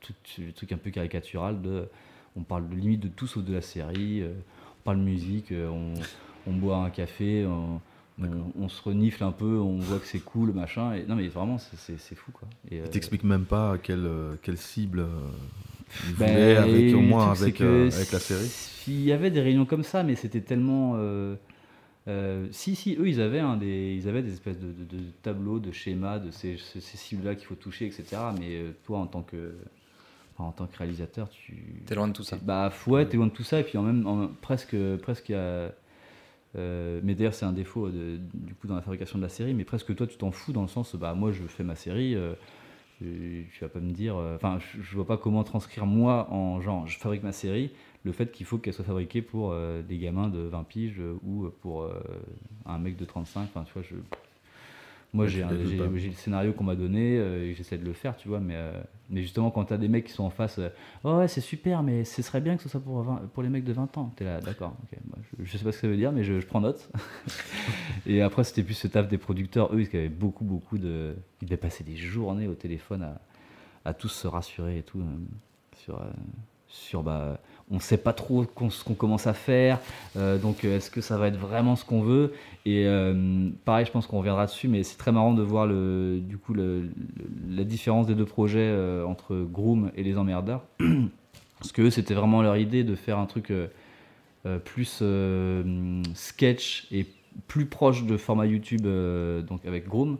tout- 0.00 0.12
le 0.36 0.52
truc 0.52 0.72
un 0.72 0.76
peu 0.76 0.90
caricatural 0.90 1.62
de. 1.62 1.88
On 2.36 2.42
parle 2.42 2.68
de 2.68 2.74
limite 2.74 3.00
de 3.00 3.08
tout 3.08 3.26
sauf 3.26 3.42
de 3.42 3.54
la 3.54 3.62
série, 3.62 4.20
euh, 4.20 4.34
on 4.80 4.84
parle 4.84 4.98
musique, 4.98 5.52
on, 5.52 5.94
on 6.46 6.52
boit 6.52 6.76
un 6.76 6.90
café, 6.90 7.46
on, 7.46 7.80
on- 8.28 8.64
on 8.64 8.68
se 8.68 8.82
renifle 8.82 9.22
un 9.24 9.32
peu, 9.32 9.58
on 9.58 9.76
voit 9.78 9.98
que 9.98 10.06
c'est 10.06 10.20
cool, 10.20 10.52
machin. 10.52 10.94
Et, 10.94 11.04
non, 11.06 11.16
mais 11.16 11.28
vraiment, 11.28 11.58
c'est- 11.58 12.14
fou 12.14 12.30
quoi. 12.32 12.48
Et, 12.70 12.80
euh, 12.80 12.84
Ils 12.86 12.90
t'expliquent 12.90 13.24
même 13.24 13.44
pas 13.44 13.78
quelle, 13.78 14.06
euh, 14.06 14.34
quelle 14.42 14.58
cible 14.58 15.00
euh, 15.00 15.06
ils 16.08 16.14
Ben, 16.16 16.56
avec, 16.58 16.74
et 16.74 16.94
au 16.94 17.00
moins 17.00 17.30
avec, 17.32 17.60
euh, 17.60 17.84
la 17.86 17.92
série. 18.18 18.50
Il 18.88 19.02
y 19.02 19.12
avait 19.12 19.30
des 19.30 19.40
réunions 19.40 19.66
comme 19.66 19.84
ça, 19.84 20.02
mais 20.02 20.14
c'était 20.16 20.40
tellement. 20.40 20.94
euh, 20.96 21.34
euh, 22.08 22.48
si, 22.50 22.74
si, 22.74 22.96
eux, 22.98 23.08
ils 23.08 23.20
avaient, 23.20 23.38
un 23.38 23.56
des, 23.56 23.94
ils 23.96 24.08
avaient 24.08 24.22
des 24.22 24.32
espèces 24.32 24.58
de, 24.58 24.66
de- 24.72 24.84
de 24.98 25.02
tableaux, 25.22 25.60
de 25.60 25.70
schémas, 25.70 26.18
de 26.18 26.30
ces, 26.32 26.56
ces- 26.58 26.80
ces 26.80 26.96
cibles-là 26.96 27.34
qu'il 27.36 27.46
faut 27.46 27.54
toucher, 27.54 27.86
etc. 27.86 28.04
Mais 28.40 28.56
euh, 28.56 28.70
toi, 28.84 28.98
en 28.98 29.06
tant 29.06 29.22
que, 29.22 29.54
enfin, 30.34 30.48
en 30.48 30.52
tant 30.52 30.66
que 30.66 30.76
réalisateur, 30.76 31.28
tu. 31.30 31.54
T'es 31.86 31.94
loin 31.94 32.08
de 32.08 32.12
tout 32.12 32.24
ça. 32.24 32.38
Bah, 32.42 32.72
ouais, 32.88 33.06
t'es 33.06 33.16
loin 33.16 33.26
de 33.28 33.32
tout 33.32 33.44
ça, 33.44 33.60
et 33.60 33.62
puis 33.62 33.78
en 33.78 33.82
même, 33.82 34.04
en- 34.06 34.26
presque, 34.40 34.74
presque, 35.02 35.28
il 35.28 35.32
y 35.32 35.34
a- 35.36 35.72
euh, 36.56 37.00
mais 37.02 37.14
d'ailleurs, 37.14 37.34
c'est 37.34 37.46
un 37.46 37.52
défaut 37.52 37.88
de- 37.90 38.18
du 38.34 38.54
coup 38.54 38.66
dans 38.66 38.74
la 38.76 38.82
fabrication 38.82 39.18
de 39.18 39.22
la 39.22 39.28
série, 39.28 39.54
mais 39.54 39.64
presque 39.64 39.94
toi, 39.94 40.06
tu 40.06 40.16
t'en 40.16 40.30
fous 40.30 40.52
dans 40.52 40.62
le 40.62 40.68
sens, 40.68 40.94
bah, 40.96 41.14
moi, 41.14 41.32
je 41.32 41.42
fais 41.44 41.64
ma 41.64 41.76
série. 41.76 42.14
euh, 42.14 42.34
tu 43.00 43.46
vas 43.60 43.68
pas 43.68 43.80
me 43.80 43.90
dire, 43.92 44.16
euh, 44.16 44.36
enfin, 44.36 44.58
je, 44.60 44.80
je 44.82 44.94
vois 44.94 45.06
pas 45.06 45.16
comment 45.16 45.42
transcrire 45.44 45.86
moi 45.86 46.28
en 46.30 46.60
genre, 46.60 46.86
je 46.86 46.98
fabrique 46.98 47.22
ma 47.24 47.32
série, 47.32 47.72
le 48.04 48.12
fait 48.12 48.30
qu'il 48.32 48.46
faut 48.46 48.58
qu'elle 48.58 48.74
soit 48.74 48.84
fabriquée 48.84 49.22
pour 49.22 49.50
euh, 49.52 49.82
des 49.82 49.98
gamins 49.98 50.28
de 50.28 50.38
20 50.40 50.62
piges 50.64 51.00
ou 51.24 51.48
pour 51.62 51.88
un 52.66 52.78
mec 52.78 52.96
de 52.96 53.04
35. 53.04 53.42
Enfin, 53.44 53.64
tu 53.64 53.72
vois, 53.72 53.82
je, 53.82 53.96
Moi, 55.12 55.26
j'ai 55.26 55.42
le 55.44 56.12
scénario 56.14 56.52
qu'on 56.52 56.64
m'a 56.64 56.74
donné 56.76 57.16
et 57.16 57.54
j'essaie 57.54 57.76
de 57.78 57.84
le 57.84 57.92
faire, 57.92 58.16
tu 58.16 58.28
vois. 58.28 58.40
Mais, 58.40 58.56
mais 59.12 59.22
justement, 59.22 59.50
quand 59.50 59.64
t'as 59.66 59.76
des 59.76 59.88
mecs 59.88 60.06
qui 60.06 60.12
sont 60.12 60.24
en 60.24 60.30
face, 60.30 60.58
euh, 60.58 60.68
oh 61.04 61.18
ouais, 61.18 61.28
c'est 61.28 61.40
super, 61.40 61.82
mais 61.82 62.04
ce 62.04 62.22
serait 62.22 62.40
bien 62.40 62.56
que 62.56 62.62
ce 62.62 62.68
soit 62.68 62.80
pour, 62.80 63.02
20 63.02 63.30
pour 63.32 63.42
les 63.42 63.48
mecs 63.48 63.64
de 63.64 63.72
20 63.72 63.96
ans. 63.98 64.12
T'es 64.16 64.24
là, 64.24 64.40
d'accord, 64.40 64.76
je, 65.38 65.44
je 65.44 65.56
sais 65.58 65.62
pas 65.64 65.70
ce 65.70 65.76
que 65.76 65.82
ça 65.82 65.88
veut 65.88 65.96
dire, 65.96 66.10
mais 66.12 66.24
je, 66.24 66.40
prends 66.44 66.60
note. 66.60 66.90
et 68.06 68.22
après, 68.22 68.42
c'était 68.44 68.62
plus 68.64 68.74
ce 68.74 68.88
taf 68.88 69.06
des 69.08 69.18
producteurs, 69.18 69.72
eux, 69.74 69.80
ils 69.82 69.96
avaient 69.96 70.08
beaucoup, 70.08 70.44
beaucoup 70.44 70.78
de. 70.78 71.14
Ils 71.40 71.46
devaient 71.46 71.56
passer 71.56 71.84
des 71.84 71.96
journées 71.96 72.48
au 72.48 72.54
téléphone 72.54 73.02
à, 73.02 73.20
à 73.84 73.94
tous 73.94 74.08
se 74.08 74.26
rassurer 74.26 74.78
et 74.78 74.82
tout. 74.82 75.00
euh, 75.00 75.04
sur. 75.76 76.00
euh, 76.00 76.04
sur 76.68 77.02
bah, 77.02 77.38
on 77.72 77.80
sait 77.80 77.96
pas 77.96 78.12
trop 78.12 78.44
ce 78.70 78.84
qu'on 78.84 78.94
commence 78.94 79.26
à 79.26 79.32
faire, 79.32 79.80
euh, 80.16 80.38
donc 80.38 80.64
euh, 80.64 80.76
est-ce 80.76 80.90
que 80.90 81.00
ça 81.00 81.16
va 81.16 81.28
être 81.28 81.38
vraiment 81.38 81.74
ce 81.74 81.84
qu'on 81.84 82.02
veut? 82.02 82.34
Et 82.66 82.86
euh, 82.86 83.48
pareil, 83.64 83.86
je 83.86 83.90
pense 83.90 84.06
qu'on 84.06 84.18
reviendra 84.18 84.46
dessus, 84.46 84.68
mais 84.68 84.82
c'est 84.82 84.98
très 84.98 85.10
marrant 85.10 85.32
de 85.32 85.42
voir 85.42 85.66
le, 85.66 86.20
du 86.20 86.36
coup 86.36 86.54
la 86.54 87.64
différence 87.64 88.06
des 88.06 88.14
deux 88.14 88.26
projets 88.26 88.72
entre 89.06 89.34
Groom 89.34 89.90
et 89.96 90.02
Les 90.02 90.18
Emmerdeurs. 90.18 90.62
Parce 91.58 91.72
que 91.72 91.90
c'était 91.90 92.14
vraiment 92.14 92.42
leur 92.42 92.56
idée 92.56 92.84
de 92.84 92.94
faire 92.94 93.18
un 93.18 93.26
truc 93.26 93.52
plus 94.64 95.02
sketch 96.14 96.86
et 96.90 97.06
plus 97.46 97.66
proche 97.66 98.04
de 98.04 98.16
format 98.16 98.46
YouTube, 98.46 98.82
donc 98.82 99.64
avec 99.64 99.88
Groom. 99.88 100.18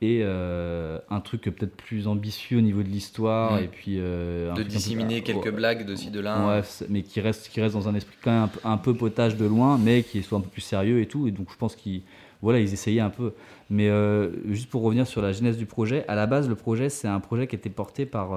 Et 0.00 0.20
euh, 0.22 0.98
un 1.10 1.18
truc 1.20 1.42
peut-être 1.42 1.76
plus 1.76 2.06
ambitieux 2.06 2.58
au 2.58 2.60
niveau 2.60 2.84
de 2.84 2.88
l'histoire, 2.88 3.58
et 3.58 3.66
puis 3.66 3.96
euh, 3.98 4.52
De 4.52 4.62
peu- 4.62 4.68
disséminer 4.68 5.22
quelques 5.22 5.50
blagues 5.50 5.84
de 5.84 5.96
ci, 5.96 6.10
de 6.12 6.20
là. 6.20 6.46
Ouais, 6.46 6.62
c'est- 6.62 6.88
mais 6.88 7.02
qui 7.02 7.20
reste, 7.20 7.48
qui 7.48 7.60
reste 7.60 7.74
dans 7.74 7.88
un 7.88 7.96
esprit 7.96 8.16
quand 8.22 8.30
même 8.30 8.42
un, 8.44 8.48
peu- 8.48 8.60
un 8.62 8.76
peu 8.76 8.94
potage 8.94 9.36
de 9.36 9.44
loin, 9.44 9.76
mais 9.76 10.04
qui 10.04 10.22
soit 10.22 10.38
un 10.38 10.40
peu 10.40 10.50
plus 10.50 10.60
sérieux 10.60 11.00
et 11.00 11.06
tout. 11.06 11.26
Et 11.26 11.32
donc 11.32 11.48
je 11.50 11.56
pense 11.56 11.74
qu'ils 11.74 12.02
voilà, 12.42 12.60
ils 12.60 12.72
essayaient 12.72 13.00
un 13.00 13.10
peu. 13.10 13.32
Mais 13.70 13.88
euh, 13.88 14.30
juste 14.52 14.70
pour 14.70 14.82
revenir 14.82 15.04
sur 15.08 15.20
la 15.20 15.32
genèse 15.32 15.56
du 15.58 15.66
projet, 15.66 16.04
à 16.06 16.14
la 16.14 16.26
base, 16.28 16.48
le 16.48 16.54
projet, 16.54 16.90
c'est 16.90 17.08
un 17.08 17.18
projet 17.18 17.48
qui 17.48 17.56
était 17.56 17.68
porté 17.68 18.06
par 18.06 18.30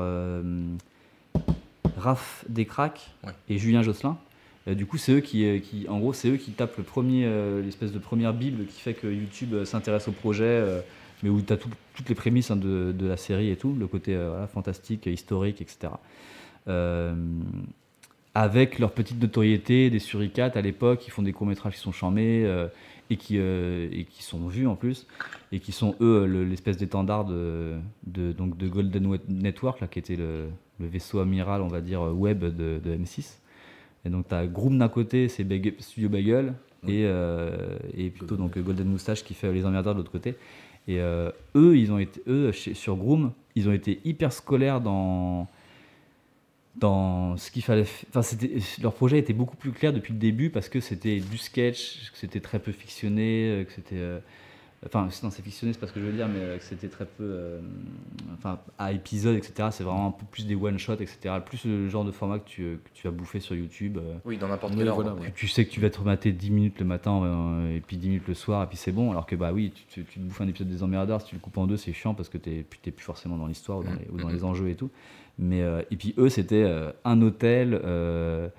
Raph 1.98 2.46
Descraques 2.50 3.12
Ouais. 3.24 3.34
et 3.50 3.58
Julien 3.58 3.84
Josselin. 3.84 4.18
Du 4.68 4.86
coup, 4.86 4.98
c'est 4.98 5.12
eux 5.14 5.20
qui, 5.22 5.60
qui, 5.62 5.88
en 5.90 6.00
gros, 6.00 6.14
c'est 6.14 6.30
eux 6.30 6.38
qui 6.38 6.52
tapent 6.52 6.78
le 6.78 6.84
premier, 6.84 7.28
l'espèce 7.64 7.92
de 7.92 7.98
première 8.00 8.34
bible 8.34 8.66
qui 8.66 8.80
fait 8.82 8.94
que 8.94 9.08
YouTube 9.08 9.64
s'intéresse 9.64 10.08
au 10.08 10.12
projet, 10.12 10.64
mais 11.24 11.30
où 11.30 11.42
tu 11.42 11.54
as 11.54 11.58
toutes 11.58 12.10
les 12.10 12.16
prémices 12.16 12.52
hein, 12.52 12.56
de, 12.56 12.94
de 12.98 13.08
la 13.08 13.18
série 13.18 13.50
et 13.50 13.56
tout, 13.56 13.76
le 13.78 13.88
côté 13.88 14.16
euh, 14.16 14.30
voilà, 14.30 14.48
fantastique, 14.48 15.06
historique, 15.06 15.62
etc. 15.62 15.94
Euh, 16.68 17.14
avec 18.34 18.80
leur 18.80 18.92
petite 18.92 19.22
notoriété, 19.22 19.90
des 19.90 20.00
suricates 20.00 20.56
à 20.56 20.62
l'époque, 20.62 21.00
qui 21.00 21.12
font 21.12 21.22
des 21.22 21.34
courts-métrages 21.34 21.74
qui 21.74 21.80
sont 21.80 21.92
charmés 21.92 22.44
euh, 22.46 22.68
et, 23.10 23.18
qui, 23.18 23.36
euh, 23.38 23.90
et 23.92 24.06
qui 24.06 24.24
sont 24.24 24.48
vus 24.48 24.68
en 24.68 24.76
plus, 24.76 25.06
et 25.52 25.60
qui 25.60 25.74
sont 25.74 25.96
eux 26.00 26.26
le- 26.26 26.46
l'espèce 26.46 26.78
d'étendard 26.78 27.26
de, 27.26 27.74
de, 28.08 28.32
donc 28.32 28.58
de 28.58 28.68
Golden 28.70 29.18
Network, 29.28 29.82
là, 29.82 29.88
qui 29.88 30.00
était 30.00 30.16
le, 30.16 30.46
le 30.80 30.88
vaisseau 30.88 31.20
amiral, 31.20 31.62
on 31.62 31.68
va 31.68 31.82
dire, 31.82 32.02
web 32.02 32.40
de, 32.40 32.80
de 32.84 32.96
M6. 32.96 33.38
Et 34.06 34.10
donc 34.10 34.30
tu 34.30 34.34
as 34.34 34.48
Groom 34.48 34.78
d'un 34.78 34.88
côté, 34.90 35.28
c'est 35.28 35.46
Studio 35.80 36.08
Bagel, 36.08 36.54
et, 36.88 37.04
euh, 37.06 37.78
et 37.96 38.10
plutôt 38.10 38.38
donc 38.38 38.58
Golden 38.58 38.88
Moustache 38.88 39.24
qui 39.24 39.34
fait 39.34 39.52
les 39.52 39.66
emmerdeurs 39.66 39.94
de 39.94 40.00
l'autre 40.00 40.12
côté. 40.12 40.36
Et 40.92 41.00
euh, 41.00 41.32
eux, 41.56 41.78
ils 41.78 41.92
ont 41.92 42.00
été, 42.00 42.22
eux, 42.28 42.52
sur 42.52 42.98
Groom, 42.98 43.32
ils 43.56 43.70
ont 43.70 43.72
été 43.72 44.02
hyper 44.04 44.34
scolaires 44.34 44.82
dans 44.82 45.48
ce 47.38 47.50
qu'il 47.50 47.64
fallait. 47.64 47.86
Enfin, 48.14 48.38
leur 48.82 48.94
projet 48.94 49.18
était 49.18 49.34
beaucoup 49.34 49.56
plus 49.56 49.72
clair 49.72 49.94
depuis 49.94 50.12
le 50.12 50.20
début 50.20 50.50
parce 50.50 50.68
que 50.68 50.82
c'était 50.82 51.20
du 51.22 51.38
sketch, 51.38 52.12
que 52.12 52.18
c'était 52.18 52.42
très 52.42 52.60
peu 52.60 52.74
fictionné, 52.74 53.48
euh, 53.50 53.64
que 53.64 53.72
c'était. 53.72 53.96
euh, 53.96 54.20
Enfin, 54.84 55.08
non, 55.22 55.30
c'est 55.30 55.44
fictionné, 55.44 55.74
c'est 55.74 55.80
pas 55.80 55.86
ce 55.86 55.92
que 55.92 56.00
je 56.00 56.06
veux 56.08 56.12
dire, 56.12 56.28
mais 56.28 56.40
euh, 56.40 56.58
que 56.58 56.64
c'était 56.64 56.88
très 56.88 57.06
peu. 57.06 57.24
euh, 57.24 57.60
enfin, 58.34 58.58
à 58.80 58.92
épisode, 58.92 59.36
etc. 59.36 59.70
C'est 59.72 59.84
vraiment 59.84 60.08
un 60.08 60.12
peu 60.12 60.26
plus 60.32 60.48
des 60.48 60.56
one-shots, 60.56 60.94
etc. 60.94 61.36
Plus 61.46 61.66
le 61.66 61.88
genre 61.88 62.04
de 62.04 62.10
format 62.12 62.40
que 62.40 62.50
tu, 62.50 62.64
que 62.84 62.90
tu 62.96 63.06
vas 63.08 63.12
bouffer 63.12 63.40
sur 63.40 63.56
YouTube. 63.56 63.98
euh, 63.98 64.16
Oui, 64.26 64.38
dans 64.40 64.48
n'importe 64.48 64.74
Oui, 64.74 64.80
quel 64.80 64.88
ordre. 64.90 65.04
voilà, 65.04 65.16
que 65.18 65.22
ouais. 65.26 65.32
tu 65.36 65.48
sais 65.48 65.66
que 65.66 65.70
tu 65.70 65.80
vas 65.82 65.92
te 65.92 66.00
remater 66.00 66.32
10 66.32 66.50
minutes 66.50 66.80
le 66.80 66.86
matin 66.86 67.22
euh, 67.24 67.76
et 67.78 67.80
puis 67.80 67.98
10 67.98 68.08
minutes 68.08 68.28
le 68.28 68.34
soir 68.34 68.64
et 68.64 68.68
puis 68.68 68.78
c'est 68.78 68.92
bon 68.92 69.12
alors 69.12 69.28
que 69.28 69.36
bah 69.36 69.52
oui 69.54 69.72
tu, 69.72 69.84
tu- 69.86 70.04
tu 70.04 70.20
te 70.20 70.24
bouffes 70.26 70.42
un 70.42 70.48
épisode 70.48 70.70
des 70.70 70.82
emmerdeurs 70.82 71.22
si 71.22 71.28
tu 71.28 71.36
le 71.36 71.42
coupes 71.42 71.58
en 71.60 71.68
deux 71.68 71.78
c'est 71.78 71.94
chiant 71.94 72.16
parce 72.16 72.30
que 72.30 72.40
t'es 72.40 72.66
t'es 72.82 72.90
plus 72.92 73.04
forcément 73.06 73.38
dans 73.38 73.46
l'histoire 73.48 73.78
ou 73.80 73.84
dans, 73.84 73.92
les, 73.94 74.08
ou 74.12 74.18
dans 74.18 74.30
les 74.30 74.44
enjeux 74.44 74.70
et 74.70 74.76
tout 74.76 74.90
mais 75.38 75.62
euh, 75.62 75.84
et 75.92 75.96
puis 75.96 76.16
eux 76.18 76.30
c'était 76.30 76.64
euh, 76.64 76.92
un 77.06 77.22
hôtel 77.22 77.80
euh, 77.84 78.50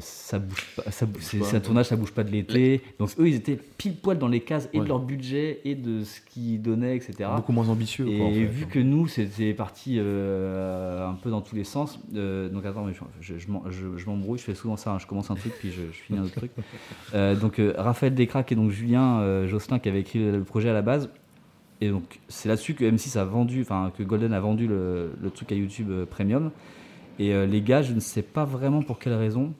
ça 0.00 0.38
bouge 0.38 0.66
pas, 0.76 0.90
ça, 0.90 1.06
bouge- 1.06 1.38
pas, 1.40 1.56
un 1.56 1.60
tournage 1.60 1.86
ça 1.86 1.96
bouge 1.96 2.12
pas 2.12 2.22
de 2.22 2.30
l'été 2.30 2.82
donc 2.98 3.08
eux 3.18 3.28
ils 3.28 3.34
étaient 3.36 3.56
pile 3.56 3.96
poil 3.96 4.18
dans 4.18 4.28
les 4.28 4.40
cases 4.40 4.68
et 4.74 4.78
Ouais. 4.78 4.84
de 4.84 4.88
leur 4.88 4.98
budget 4.98 5.60
et 5.64 5.74
de 5.74 6.04
ce 6.04 6.20
qu'ils 6.20 6.60
donnaient 6.60 6.94
etc 6.96 7.30
Beaucoup 7.34 7.52
moins 7.52 7.68
ambitieux. 7.70 8.06
et 8.06 8.18
quoi, 8.18 8.26
en 8.26 8.30
fait. 8.32 8.44
vu 8.44 8.66
que 8.66 8.78
nous, 8.78 9.08
c'était 9.08 9.54
parti 9.54 9.96
euh, 9.98 11.08
un 11.08 11.14
peu 11.14 11.30
dans 11.30 11.40
tous 11.40 11.56
les 11.56 11.64
sens, 11.64 11.98
euh, 12.14 12.50
donc 12.50 12.66
attends, 12.66 12.84
mais 12.84 12.92
je, 12.92 13.00
je, 13.34 13.38
je 13.38 13.50
m'en- 13.50 13.64
je- 13.70 13.96
je 13.96 14.04
m'embrouille, 14.06 14.38
je 14.38 14.44
fais 14.44 14.54
souvent 14.54 14.76
ça, 14.76 14.92
hein, 14.92 14.98
je 14.98 15.06
commence 15.06 15.30
un 15.30 15.34
truc 15.34 15.54
puis 15.58 15.70
je, 15.70 15.80
finis 15.92 16.18
un 16.18 16.24
autre 16.24 16.34
truc. 16.34 16.50
Euh, 17.14 17.34
donc 17.34 17.60
Raphaël 17.78 18.14
Descraques 18.14 18.52
et 18.52 18.54
donc 18.56 18.70
Julien 18.70 19.46
Josselin 19.46 19.78
qui 19.78 19.88
avait 19.88 20.00
écrit 20.00 20.18
le, 20.30 20.42
projet 20.44 20.68
à 20.68 20.72
la 20.74 20.82
base. 20.82 21.08
Et 21.80 21.88
donc 21.88 22.20
c'est 22.28 22.48
là-dessus 22.50 22.74
que 22.74 22.84
M6 22.84 23.16
a 23.18 23.24
vendu, 23.24 23.62
enfin 23.62 23.90
que 23.96 24.02
Golden 24.02 24.34
a 24.34 24.40
vendu 24.40 24.66
le, 24.66 25.12
le 25.20 25.30
truc 25.30 25.50
à 25.52 25.54
YouTube 25.54 25.90
Premium. 26.10 26.50
Et 27.18 27.32
les 27.46 27.62
gars, 27.62 27.82
je 27.82 27.92
ne 27.94 28.00
sais 28.00 28.22
pas 28.22 28.44
vraiment 28.44 28.82
pour 28.82 28.98
quelle 28.98 29.14
raison, 29.14 29.52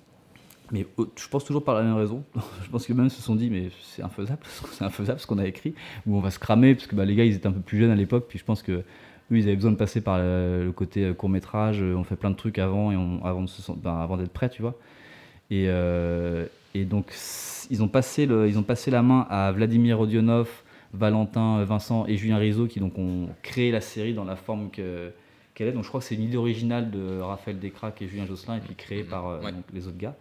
mais 0.72 0.86
euh, 0.98 1.04
je 1.16 1.28
pense 1.28 1.44
toujours 1.44 1.64
par 1.64 1.74
la 1.74 1.82
même 1.82 1.94
raison. 1.96 2.22
je 2.64 2.70
pense 2.70 2.86
que 2.86 2.92
même 2.92 3.08
se 3.10 3.20
sont 3.22 3.34
dit, 3.34 3.50
mais 3.50 3.70
c'est 3.82 4.02
infaisable, 4.02 4.40
c'est 4.72 4.84
infaisable 4.84 5.20
ce 5.20 5.26
qu'on 5.26 5.38
a 5.38 5.46
écrit, 5.46 5.74
ou 6.06 6.16
on 6.16 6.20
va 6.20 6.30
se 6.30 6.38
cramer, 6.38 6.74
parce 6.74 6.86
que 6.86 6.94
bah, 6.96 7.04
les 7.04 7.14
gars, 7.14 7.24
ils 7.24 7.34
étaient 7.34 7.46
un 7.48 7.52
peu 7.52 7.60
plus 7.60 7.78
jeunes 7.78 7.90
à 7.90 7.94
l'époque, 7.96 8.26
puis 8.28 8.38
je 8.38 8.44
pense 8.44 8.62
que 8.62 8.72
eux, 8.72 8.84
ils 9.30 9.44
avaient 9.44 9.56
besoin 9.56 9.70
de 9.72 9.76
passer 9.76 10.00
par 10.00 10.18
le, 10.18 10.64
le 10.64 10.72
côté 10.72 11.12
court 11.14 11.28
métrage. 11.28 11.80
On 11.82 12.02
fait 12.04 12.16
plein 12.16 12.30
de 12.30 12.36
trucs 12.36 12.58
avant 12.58 12.90
et 12.90 12.96
on- 12.96 13.24
avant 13.24 13.44
ben, 13.76 13.94
avant 13.96 14.16
d'être 14.16 14.32
prêt, 14.32 14.48
tu 14.50 14.60
vois. 14.62 14.74
Et, 15.52 15.66
euh, 15.68 16.46
et 16.74 16.84
donc 16.84 17.12
ils 17.70 17.82
ont 17.82 17.88
passé 17.88 18.26
le, 18.26 18.48
ils 18.48 18.58
ont 18.58 18.62
passé 18.64 18.90
la 18.90 19.02
main 19.02 19.26
à 19.30 19.50
Vladimir 19.52 19.98
Rodionov, 19.98 20.48
Valentin, 20.94 21.62
Vincent 21.64 22.06
et 22.06 22.16
Julien 22.16 22.38
Rizzo 22.38 22.66
qui 22.66 22.80
donc 22.80 22.98
ont 22.98 23.28
créé 23.42 23.70
la 23.70 23.80
série 23.80 24.14
dans 24.14 24.24
la 24.24 24.36
forme 24.36 24.70
que 24.70 25.10
qu'elle 25.54 25.68
est. 25.68 25.72
Donc 25.72 25.84
je 25.84 25.88
crois 25.88 26.00
que 26.00 26.06
c'est 26.06 26.14
une 26.16 26.22
idée 26.22 26.36
originale 26.36 26.90
de 26.90 27.20
Raphaël 27.20 27.58
Descraques 27.58 28.02
et 28.02 28.08
Julien 28.08 28.26
Josselin 28.26 28.56
et 28.56 28.60
puis 28.60 28.74
créée 28.74 29.04
par 29.04 29.28
euh, 29.28 29.40
Ouais. 29.40 29.52
donc, 29.52 29.64
les 29.72 29.86
autres 29.86 29.98
gars. 29.98 30.16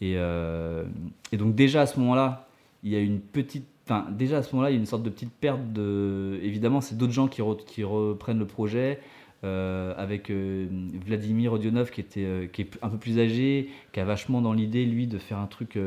Et, 0.00 0.14
euh, 0.16 0.84
et 1.32 1.36
donc 1.36 1.54
déjà 1.54 1.82
à 1.82 1.86
ce 1.86 1.98
moment-là, 2.00 2.48
il 2.82 2.90
y 2.92 2.96
a 2.96 3.00
une 3.00 3.20
petite, 3.20 3.66
enfin 3.86 4.06
déjà 4.10 4.38
à 4.38 4.42
ce 4.42 4.52
moment-là, 4.54 4.70
il 4.70 4.74
y 4.74 4.76
a 4.76 4.80
une 4.80 4.86
sorte 4.86 5.02
de 5.02 5.10
petite 5.10 5.32
perte 5.32 5.72
de. 5.72 6.38
Évidemment, 6.42 6.80
c'est 6.80 6.96
d'autres 6.96 7.12
gens 7.12 7.28
qui, 7.28 7.42
re- 7.42 7.84
reprennent 7.84 8.38
le 8.38 8.46
projet. 8.46 9.00
euh, 9.44 9.94
avec 9.98 10.30
euh, 10.30 10.66
Vladimir 11.06 11.50
Rodionov 11.50 11.90
qui, 11.90 12.00
était, 12.00 12.48
qui 12.52 12.62
est 12.62 12.70
un 12.82 12.88
peu 12.88 12.96
plus 12.98 13.18
âgé, 13.18 13.68
qui 13.92 14.00
a 14.00 14.04
vachement 14.04 14.40
dans 14.40 14.52
l'idée, 14.54 14.86
lui, 14.86 15.06
de 15.06 15.18
faire 15.18 15.38
un 15.38 15.46
truc 15.46 15.78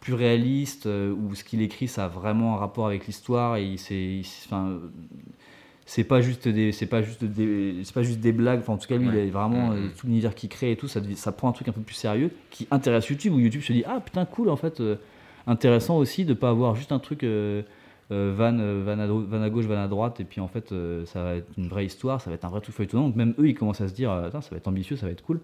plus 0.00 0.14
réaliste, 0.14 0.86
où 0.86 1.34
ce 1.34 1.44
qu'il 1.44 1.62
écrit, 1.62 1.88
ça 1.88 2.04
a 2.04 2.08
vraiment 2.08 2.54
un 2.54 2.58
rapport 2.58 2.86
avec 2.86 3.06
l'histoire, 3.06 3.56
et 3.56 3.64
il 3.64 3.78
c'est 5.84 6.04
pas 6.04 6.20
juste 6.20 6.46
des 6.48 6.70
c'est 6.72 6.86
pas 6.86 7.02
juste 7.02 7.24
des 7.24 7.76
c'est 7.84 7.92
pas 7.94 8.02
juste 8.02 8.20
des 8.20 8.32
blagues 8.32 8.60
enfin 8.60 8.74
en 8.74 8.78
tout 8.78 8.86
cas 8.88 8.96
lui 8.96 9.08
Ouais. 9.08 9.14
il 9.14 9.28
est 9.28 9.30
vraiment 9.30 9.70
Mhm. 9.70 9.76
euh, 9.76 9.88
tout 9.98 10.06
l'univers 10.06 10.34
qu'il 10.34 10.48
crée 10.48 10.70
et 10.72 10.76
tout 10.76 10.88
ça 10.88 11.00
ça 11.16 11.32
prend 11.32 11.48
un 11.48 11.52
truc 11.52 11.68
un 11.68 11.72
peu 11.72 11.80
plus 11.80 11.94
sérieux 11.96 12.30
qui 12.50 12.66
intéresse 12.70 13.08
YouTube 13.08 13.32
où 13.34 13.38
YouTube 13.40 13.62
se 13.62 13.72
dit 13.72 13.82
ah 13.86 14.00
putain 14.00 14.24
cool 14.24 14.48
en 14.48 14.56
fait 14.56 14.80
euh, 14.80 14.96
intéressant 15.46 15.96
aussi 15.98 16.24
de 16.24 16.34
pas 16.34 16.50
avoir 16.50 16.74
juste 16.76 16.92
un 16.92 16.98
truc 17.00 17.24
euh, 17.24 17.62
euh, 18.12 18.32
van, 18.36 18.56
euh, 18.58 18.82
van, 18.84 18.98
à, 19.00 19.06
dro- 19.06 19.24
van 19.24 19.42
à 19.42 19.50
gauche 19.50 19.64
van 19.64 19.82
à 19.82 19.88
droite 19.88 20.20
et 20.20 20.24
puis 20.24 20.40
en 20.40 20.48
fait 20.48 20.72
ça 21.06 21.22
va 21.24 21.34
être 21.36 21.48
une 21.58 21.68
vraie 21.68 21.84
histoire 21.86 22.20
ça 22.20 22.30
va 22.30 22.34
être 22.34 22.44
un 22.44 22.48
vrai 22.50 22.60
truc 22.60 22.74
feuilletonnant 22.76 23.06
donc 23.08 23.16
même 23.16 23.34
eux 23.38 23.48
ils 23.48 23.54
commencent 23.54 23.80
à 23.80 23.88
se 23.88 23.94
dire 23.94 24.10
ça 24.32 24.40
va 24.50 24.56
être 24.56 24.68
ambitieux 24.68 24.96
ça 24.96 25.06
va 25.06 25.12
être 25.12 25.22
cool 25.24 25.40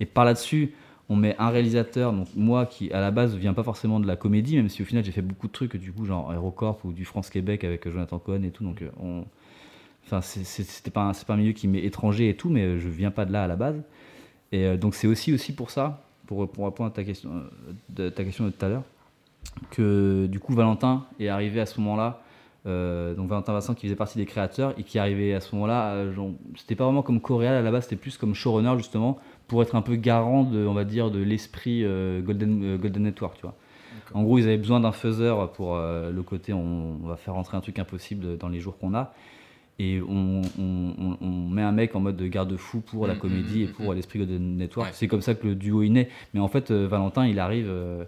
et 0.00 0.06
par 0.06 0.24
là-dessus 0.24 0.72
on 1.10 1.16
met 1.16 1.34
un 1.38 1.48
réalisateur, 1.48 2.12
donc 2.12 2.28
moi 2.36 2.66
qui 2.66 2.92
à 2.92 3.00
la 3.00 3.10
base 3.10 3.34
vient 3.34 3.54
pas 3.54 3.62
forcément 3.62 3.98
de 3.98 4.06
la 4.06 4.14
comédie, 4.16 4.56
même 4.56 4.68
si 4.68 4.82
au 4.82 4.84
final 4.84 5.02
j'ai 5.02 5.10
fait 5.10 5.22
beaucoup 5.22 5.46
de 5.46 5.52
trucs 5.52 5.74
du 5.78 5.90
coup 5.90 6.04
genre 6.04 6.30
Aérocorp 6.30 6.80
ou 6.84 6.92
du 6.92 7.06
France 7.06 7.30
Québec 7.30 7.64
avec 7.64 7.88
Jonathan 7.88 8.18
Cohen 8.18 8.42
et 8.42 8.50
tout, 8.50 8.62
donc 8.62 8.84
on, 9.00 9.24
enfin 10.10 10.20
c'était 10.22 10.90
pas 10.90 11.02
un- 11.02 11.12
c'est 11.12 11.26
pas 11.26 11.34
un 11.34 11.38
milieu 11.38 11.52
qui 11.52 11.68
m'est 11.68 11.84
étranger 11.84 12.28
et 12.30 12.34
tout, 12.36 12.48
mais 12.50 12.62
euh, 12.62 12.78
je 12.78 12.88
viens 12.88 13.10
pas 13.10 13.24
de 13.26 13.32
là 13.32 13.44
à 13.44 13.46
la 13.46 13.56
base. 13.56 13.82
Et 14.52 14.64
euh, 14.64 14.76
donc 14.76 14.94
c'est 14.94 15.06
aussi 15.06 15.32
aussi 15.34 15.54
pour 15.54 15.70
ça, 15.70 16.02
pour, 16.26 16.48
pour 16.50 16.64
répondre 16.64 16.88
à 16.88 16.92
ta 16.92 17.04
question 17.04 17.30
euh, 17.30 17.72
de 17.90 18.08
ta 18.08 18.24
question 18.24 18.44
de 18.46 18.50
tout 18.50 18.64
à 18.64 18.68
l'heure, 18.68 18.84
que 19.70 20.26
du 20.26 20.40
coup 20.40 20.54
Valentin 20.54 21.04
est 21.20 21.28
arrivé 21.28 21.60
à 21.60 21.66
ce 21.66 21.78
moment-là. 21.80 22.20
euh, 22.66 23.14
donc 23.14 23.28
Valentin 23.28 23.52
Vincent 23.52 23.74
qui 23.74 23.86
faisait 23.86 23.96
partie 23.96 24.18
des 24.18 24.26
créateurs 24.26 24.74
et 24.78 24.82
qui 24.82 24.98
arrivait 24.98 25.32
à 25.34 25.40
ce 25.40 25.54
moment-là, 25.54 25.92
euh, 25.92 26.12
c'était 26.56 26.74
pas 26.74 26.84
vraiment 26.84 27.02
comme 27.02 27.20
coréal 27.20 27.54
à 27.54 27.62
la 27.62 27.70
base, 27.70 27.84
c'était 27.84 27.96
plus 27.96 28.16
comme 28.18 28.34
showrunner 28.34 28.74
justement 28.78 29.18
pour 29.46 29.62
être 29.62 29.74
un 29.76 29.82
peu 29.82 29.96
garant 29.96 30.42
de, 30.44 30.66
on 30.66 30.74
va 30.74 30.84
dire, 30.84 31.10
de 31.10 31.20
l'esprit 31.20 31.84
euh, 31.84 32.20
Golden, 32.20 32.76
Golden 32.76 33.02
Network, 33.04 33.36
tu 33.36 33.42
vois. 33.42 33.54
En 34.14 34.22
gros, 34.22 34.38
ils 34.38 34.44
avaient 34.44 34.56
besoin 34.58 34.80
d'un 34.80 34.92
faiseur 34.92 35.52
pour 35.52 35.76
le 35.76 36.22
côté 36.22 36.54
on, 36.54 36.96
on 37.04 37.06
va 37.06 37.16
faire 37.16 37.34
rentrer 37.34 37.58
un 37.58 37.60
truc 37.60 37.78
impossible 37.78 38.38
dans 38.38 38.48
les 38.48 38.58
jours 38.58 38.78
qu'on 38.78 38.94
a. 38.94 39.12
Et 39.80 40.00
on, 40.00 40.42
on- 40.58 41.48
met 41.50 41.62
un 41.62 41.72
mec 41.72 41.94
en 41.94 42.00
mode 42.00 42.20
garde-fou 42.22 42.80
pour 42.80 43.06
la 43.06 43.14
Mm, 43.14 43.18
comédie 43.18 43.60
mm, 43.60 43.62
et 43.64 43.66
pour 43.68 43.92
mm. 43.92 43.94
l'esprit 43.94 44.18
Golden 44.18 44.56
Network. 44.56 44.88
Ouais. 44.88 44.94
C'est 44.94 45.06
comme 45.08 45.20
ça 45.22 45.34
que 45.34 45.46
le 45.46 45.54
duo 45.54 45.82
est 45.82 45.88
né. 45.88 46.08
Mais 46.34 46.40
en 46.40 46.48
fait, 46.48 46.70
euh, 46.70 46.86
Valentin, 46.88 47.26
il 47.26 47.38
arrive. 47.38 47.68
euh, 47.68 48.04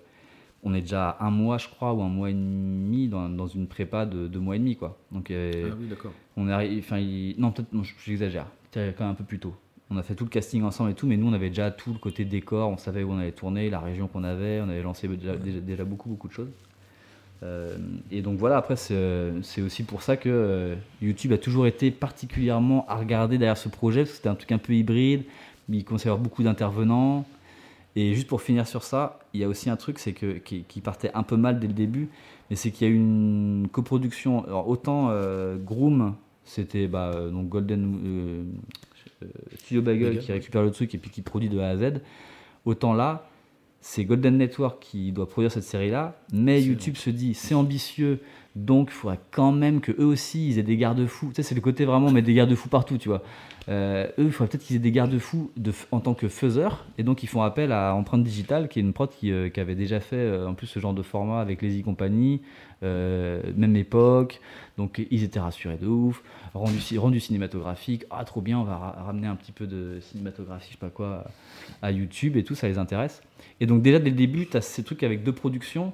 on 0.62 0.74
est 0.74 0.82
déjà 0.82 1.16
un 1.20 1.30
mois, 1.30 1.56
je 1.56 1.68
crois, 1.68 1.94
ou 1.94 2.02
un 2.02 2.08
mois 2.08 2.28
et 2.28 2.34
demi 2.34 3.08
dans, 3.08 3.30
dans 3.30 3.46
une 3.46 3.66
prépa 3.66 4.04
de 4.04 4.26
deux 4.26 4.40
mois 4.40 4.56
et 4.56 4.58
demi, 4.58 4.76
quoi. 4.76 4.98
Donc, 5.10 5.30
euh, 5.30 5.70
Ah 5.72 5.74
oui, 5.80 5.86
d'accord. 5.88 6.12
on 6.36 6.48
est 6.48 6.52
arri- 6.52 6.78
enfin, 6.80 6.98
il- 6.98 7.34
non, 7.38 7.50
peut-être, 7.50 7.68
j'exagère. 8.04 8.46
Quand 8.74 8.80
même 9.00 9.10
un 9.10 9.14
peu 9.14 9.24
plus 9.24 9.38
tôt. 9.38 9.54
On 9.90 9.96
a 9.96 10.02
fait 10.02 10.14
tout 10.14 10.24
le 10.24 10.30
casting 10.30 10.62
ensemble 10.62 10.90
et 10.90 10.94
tout, 10.94 11.06
mais 11.06 11.16
nous, 11.16 11.26
on 11.28 11.32
avait 11.32 11.48
déjà 11.48 11.70
tout 11.70 11.92
le 11.94 11.98
côté 11.98 12.24
décor, 12.26 12.68
on 12.68 12.76
savait 12.76 13.02
où 13.04 13.10
on 13.10 13.18
allait 13.18 13.32
tourner, 13.32 13.70
la 13.70 13.80
région 13.80 14.06
qu'on 14.06 14.22
avait, 14.22 14.60
on 14.60 14.68
avait 14.68 14.82
lancé 14.82 15.08
déjà, 15.08 15.34
déjà, 15.36 15.60
déjà 15.60 15.84
beaucoup, 15.84 16.10
beaucoup 16.10 16.28
de 16.28 16.32
choses. 16.34 16.50
Euh, 17.42 17.76
et 18.10 18.22
donc 18.22 18.38
voilà, 18.38 18.56
après, 18.58 18.76
c'est 18.76 19.32
c'est 19.42 19.62
aussi 19.62 19.82
pour 19.82 20.02
ça 20.02 20.16
que 20.16 20.28
euh, 20.28 20.74
YouTube 21.00 21.32
a 21.32 21.38
toujours 21.38 21.66
été 21.66 21.90
particulièrement 21.90 22.86
à 22.88 22.96
regarder 22.96 23.38
derrière 23.38 23.56
ce 23.56 23.68
projet, 23.68 24.00
parce 24.00 24.10
que 24.10 24.16
c'était 24.16 24.28
un 24.28 24.34
truc 24.34 24.52
un 24.52 24.58
peu 24.58 24.74
hybride, 24.74 25.22
mais 25.68 25.78
il 25.78 25.84
avoir 25.88 26.18
beaucoup 26.18 26.42
d'intervenants. 26.42 27.24
Et 27.96 28.14
juste 28.14 28.28
pour 28.28 28.42
finir 28.42 28.68
sur 28.68 28.84
ça, 28.84 29.18
il 29.34 29.40
y 29.40 29.44
a 29.44 29.48
aussi 29.48 29.68
un 29.68 29.76
truc 29.76 29.98
c'est 29.98 30.12
que, 30.12 30.38
qui, 30.38 30.62
qui 30.62 30.80
partait 30.80 31.10
un 31.14 31.24
peu 31.24 31.36
mal 31.36 31.58
dès 31.58 31.66
le 31.66 31.72
début, 31.72 32.08
mais 32.48 32.56
c'est 32.56 32.70
qu'il 32.70 32.88
y 32.88 32.90
a 32.90 32.94
une 32.94 33.68
coproduction. 33.72 34.44
Alors, 34.44 34.68
autant 34.68 35.08
euh, 35.10 35.56
Groom, 35.56 36.14
c'était 36.44 36.86
bah, 36.88 37.12
euh, 37.14 37.30
donc 37.30 37.48
Golden 37.48 38.00
euh, 38.04 38.42
euh, 39.22 39.28
Studio 39.58 39.82
Bagel 39.82 40.18
qui 40.18 40.32
récupère 40.32 40.62
le 40.62 40.70
truc 40.70 40.94
et 40.94 40.98
puis 40.98 41.10
qui 41.10 41.22
produit 41.22 41.48
de 41.48 41.58
A 41.58 41.68
à 41.68 41.76
Z. 41.76 42.00
Autant 42.64 42.92
là, 42.92 43.29
c'est 43.80 44.04
Golden 44.04 44.36
Network 44.38 44.80
qui 44.80 45.12
doit 45.12 45.28
produire 45.28 45.50
cette 45.50 45.64
série-là, 45.64 46.16
mais 46.32 46.62
YouTube 46.62 46.96
se 46.96 47.10
dit 47.10 47.34
c'est 47.34 47.54
ambitieux, 47.54 48.20
donc 48.56 48.88
il 48.90 48.94
faudrait 48.94 49.20
quand 49.30 49.52
même 49.52 49.80
que 49.80 49.92
eux 49.92 50.04
aussi 50.06 50.48
ils 50.48 50.58
aient 50.58 50.62
des 50.64 50.76
garde-fous. 50.76 51.28
Tu 51.28 51.36
sais, 51.36 51.42
c'est 51.42 51.54
le 51.54 51.60
côté 51.60 51.84
vraiment 51.84 52.10
mettre 52.10 52.26
des 52.26 52.34
garde-fous 52.34 52.68
partout, 52.68 52.98
tu 52.98 53.08
vois. 53.08 53.22
Euh, 53.68 54.06
eux, 54.18 54.24
il 54.24 54.32
faudrait 54.32 54.48
peut-être 54.50 54.64
qu'ils 54.64 54.76
aient 54.76 54.80
des 54.80 54.90
garde-fous 54.90 55.50
de, 55.56 55.72
en 55.92 56.00
tant 56.00 56.14
que 56.14 56.28
faiseurs, 56.28 56.86
et 56.98 57.02
donc 57.04 57.22
ils 57.22 57.28
font 57.28 57.42
appel 57.42 57.72
à 57.72 57.94
Empreinte 57.94 58.24
Digitale, 58.24 58.68
qui 58.68 58.80
est 58.80 58.82
une 58.82 58.92
prod 58.92 59.08
qui, 59.10 59.30
euh, 59.30 59.48
qui 59.48 59.60
avait 59.60 59.74
déjà 59.76 60.00
fait 60.00 60.16
euh, 60.16 60.48
en 60.48 60.54
plus 60.54 60.66
ce 60.66 60.80
genre 60.80 60.94
de 60.94 61.02
format 61.02 61.40
avec 61.40 61.62
les 61.62 61.80
Company, 61.82 62.40
euh, 62.82 63.42
même 63.56 63.76
époque, 63.76 64.40
donc 64.78 65.06
ils 65.10 65.22
étaient 65.22 65.38
rassurés 65.40 65.76
de 65.76 65.86
ouf, 65.86 66.22
rendu, 66.54 66.80
ci- 66.80 66.98
rendu 66.98 67.20
cinématographique, 67.20 68.04
ah 68.10 68.24
trop 68.24 68.40
bien, 68.40 68.58
on 68.58 68.64
va 68.64 68.76
ra- 68.76 69.02
ramener 69.06 69.26
un 69.26 69.36
petit 69.36 69.52
peu 69.52 69.66
de 69.66 69.98
cinématographie, 70.00 70.68
je 70.68 70.72
sais 70.72 70.78
pas 70.80 70.88
quoi, 70.88 71.24
à 71.82 71.92
YouTube 71.92 72.36
et 72.36 72.42
tout, 72.42 72.54
ça 72.54 72.66
les 72.66 72.78
intéresse. 72.78 73.22
Et 73.60 73.66
donc 73.66 73.82
déjà 73.82 73.98
dès 73.98 74.10
le 74.10 74.16
début, 74.16 74.46
tu 74.46 74.56
as 74.56 74.60
ces 74.60 74.82
trucs 74.82 75.02
avec 75.02 75.22
deux 75.22 75.32
productions, 75.32 75.92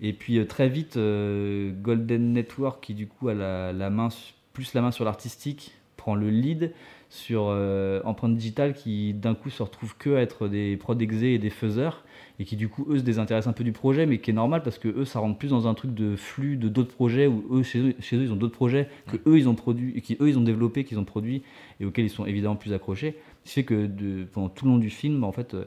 et 0.00 0.12
puis 0.12 0.38
euh, 0.38 0.46
très 0.46 0.68
vite, 0.68 0.96
euh, 0.96 1.72
Golden 1.82 2.32
Network, 2.32 2.82
qui 2.82 2.94
du 2.94 3.06
coup 3.06 3.28
a 3.28 3.34
la, 3.34 3.72
la 3.72 3.90
main, 3.90 4.08
plus 4.52 4.74
la 4.74 4.80
main 4.82 4.90
sur 4.90 5.04
l'artistique, 5.04 5.72
prend 5.96 6.14
le 6.14 6.28
lead 6.28 6.72
sur 7.08 7.46
euh, 7.48 8.00
Empreinte 8.04 8.34
Digitale, 8.34 8.74
qui 8.74 9.14
d'un 9.14 9.34
coup 9.34 9.48
se 9.48 9.62
retrouve 9.62 9.96
que 9.96 10.16
à 10.16 10.20
être 10.20 10.48
des 10.48 10.76
prod 10.76 11.00
et 11.00 11.38
des 11.38 11.50
faiseurs, 11.50 12.04
et 12.40 12.44
qui 12.44 12.56
du 12.56 12.68
coup 12.68 12.86
eux 12.90 12.98
se 12.98 13.04
désintéressent 13.04 13.50
un 13.50 13.54
peu 13.54 13.62
du 13.62 13.72
projet, 13.72 14.04
mais 14.04 14.18
qui 14.18 14.30
est 14.30 14.34
normal 14.34 14.62
parce 14.62 14.78
que 14.78 14.88
eux 14.88 15.04
ça 15.04 15.20
rentre 15.20 15.38
plus 15.38 15.48
dans 15.48 15.68
un 15.68 15.74
truc 15.74 15.94
de 15.94 16.16
flux 16.16 16.56
de 16.56 16.68
d'autres 16.68 16.92
projets, 16.92 17.28
où 17.28 17.44
eux 17.52 17.62
chez, 17.62 17.78
eux 17.78 17.94
chez 18.00 18.16
eux 18.16 18.22
ils 18.24 18.32
ont 18.32 18.36
d'autres 18.36 18.56
projets 18.56 18.88
que 19.06 19.16
eux 19.28 19.38
ils 19.38 19.48
ont 19.48 19.54
produit, 19.54 20.00
qui 20.02 20.16
eux 20.20 20.28
ils 20.28 20.38
ont 20.38 20.42
développé, 20.42 20.84
qu'ils 20.84 20.98
ont 20.98 21.04
produit, 21.04 21.44
et 21.80 21.84
auxquels 21.84 22.04
ils 22.04 22.10
sont 22.10 22.26
évidemment 22.26 22.56
plus 22.56 22.72
accrochés. 22.72 23.16
Ce 23.44 23.50
qui 23.50 23.54
fait 23.54 23.64
que 23.64 23.86
de, 23.86 24.24
pendant 24.24 24.48
tout 24.48 24.64
le 24.64 24.72
long 24.72 24.78
du 24.78 24.90
film, 24.90 25.22
en 25.22 25.32
fait, 25.32 25.54
euh, 25.54 25.64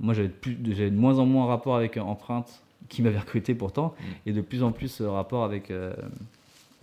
moi 0.00 0.14
j'avais 0.14 0.30
de, 0.46 0.72
de 0.88 0.90
moins 0.90 1.18
en 1.18 1.26
moins 1.26 1.46
rapport 1.46 1.76
avec 1.76 1.96
euh, 1.96 2.00
Empreinte, 2.00 2.62
qui 2.88 3.02
m'avait 3.02 3.18
recruté 3.18 3.54
pourtant, 3.54 3.94
et 4.26 4.32
de 4.32 4.40
plus 4.40 4.62
en 4.62 4.72
plus 4.72 5.00
euh, 5.00 5.10
rapport 5.10 5.44
avec, 5.44 5.70
euh, 5.70 5.92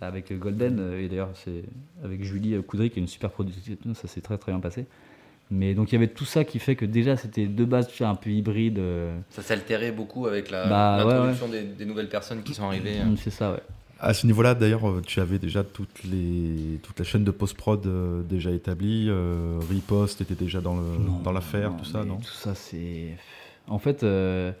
avec 0.00 0.36
Golden, 0.38 0.92
et 0.98 1.08
d'ailleurs 1.08 1.30
c'est 1.34 1.62
avec 2.04 2.22
Julie 2.24 2.62
Coudry 2.62 2.90
qui 2.90 2.98
est 2.98 3.02
une 3.02 3.08
super 3.08 3.30
productrice, 3.30 3.66
ça 3.94 4.08
s'est 4.08 4.20
très 4.20 4.36
très 4.38 4.52
bien 4.52 4.60
passé. 4.60 4.86
Mais 5.50 5.74
donc 5.74 5.92
il 5.92 5.94
y 5.94 5.98
avait 5.98 6.08
tout 6.08 6.24
ça 6.24 6.42
qui 6.44 6.58
fait 6.58 6.74
que 6.74 6.86
déjà 6.86 7.16
c'était 7.16 7.46
de 7.46 7.64
base 7.64 7.86
tu 7.88 7.96
sais, 7.98 8.04
un 8.04 8.14
peu 8.14 8.30
hybride. 8.30 8.80
Ça 9.30 9.42
s'altérait 9.42 9.92
beaucoup 9.92 10.26
avec 10.26 10.50
la- 10.50 10.68
Bah, 10.68 11.04
ouais, 11.06 11.34
des, 11.50 11.62
des 11.62 11.84
nouvelles 11.84 12.08
personnes 12.08 12.42
qui 12.42 12.54
sont 12.54 12.64
arrivées. 12.64 13.02
Mm, 13.04 13.16
C'est 13.16 13.30
ça, 13.30 13.52
ouais. 13.52 13.60
À 14.00 14.12
ce 14.12 14.26
niveau-là, 14.26 14.54
d'ailleurs, 14.54 14.88
euh, 14.88 15.00
tu 15.06 15.20
avais 15.20 15.38
déjà 15.38 15.62
toutes 15.64 16.02
les, 16.04 16.78
toute 16.82 16.98
la 16.98 17.04
chaîne 17.04 17.24
de 17.24 17.30
post-prod 17.30 17.86
euh, 17.86 18.22
déjà 18.22 18.50
établie. 18.50 19.06
euh, 19.08 19.58
Riposte 19.70 20.20
était 20.20 20.34
déjà 20.34 20.60
dans 20.60 20.76
le- 20.76 20.98
Non, 20.98 21.20
dans 21.22 21.32
l'affaire, 21.32 21.70
non, 21.70 21.76
tout 21.78 21.84
ça, 21.84 22.04
non? 22.04 22.16
Tout 22.16 22.24
ça, 22.32 22.54
c'est. 22.54 23.16
En 23.68 23.78
fait, 23.78 24.02
euh, 24.02 24.52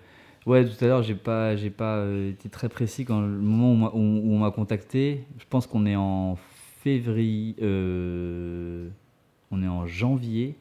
ouais, 0.46 0.64
tout 0.64 0.82
à 0.84 0.88
l'heure, 0.88 1.02
j'ai 1.02 1.14
pas, 1.14 1.56
j'ai 1.56 1.70
pas 1.70 2.06
été 2.30 2.48
très 2.48 2.68
précis 2.68 3.04
quand 3.04 3.20
le 3.20 3.26
moment 3.26 3.70
où, 3.70 3.72
on 3.72 3.76
m'a- 3.76 3.90
où- 3.92 4.30
où 4.30 4.34
on 4.34 4.38
m'a 4.38 4.50
contacté. 4.50 5.24
Je 5.38 5.44
pense 5.50 5.66
qu'on 5.66 5.84
est 5.84 5.96
en 5.96 6.38
février, 6.82 7.54
on 9.50 9.62
est 9.62 9.68
en 9.68 9.86
janvier. 9.86 10.56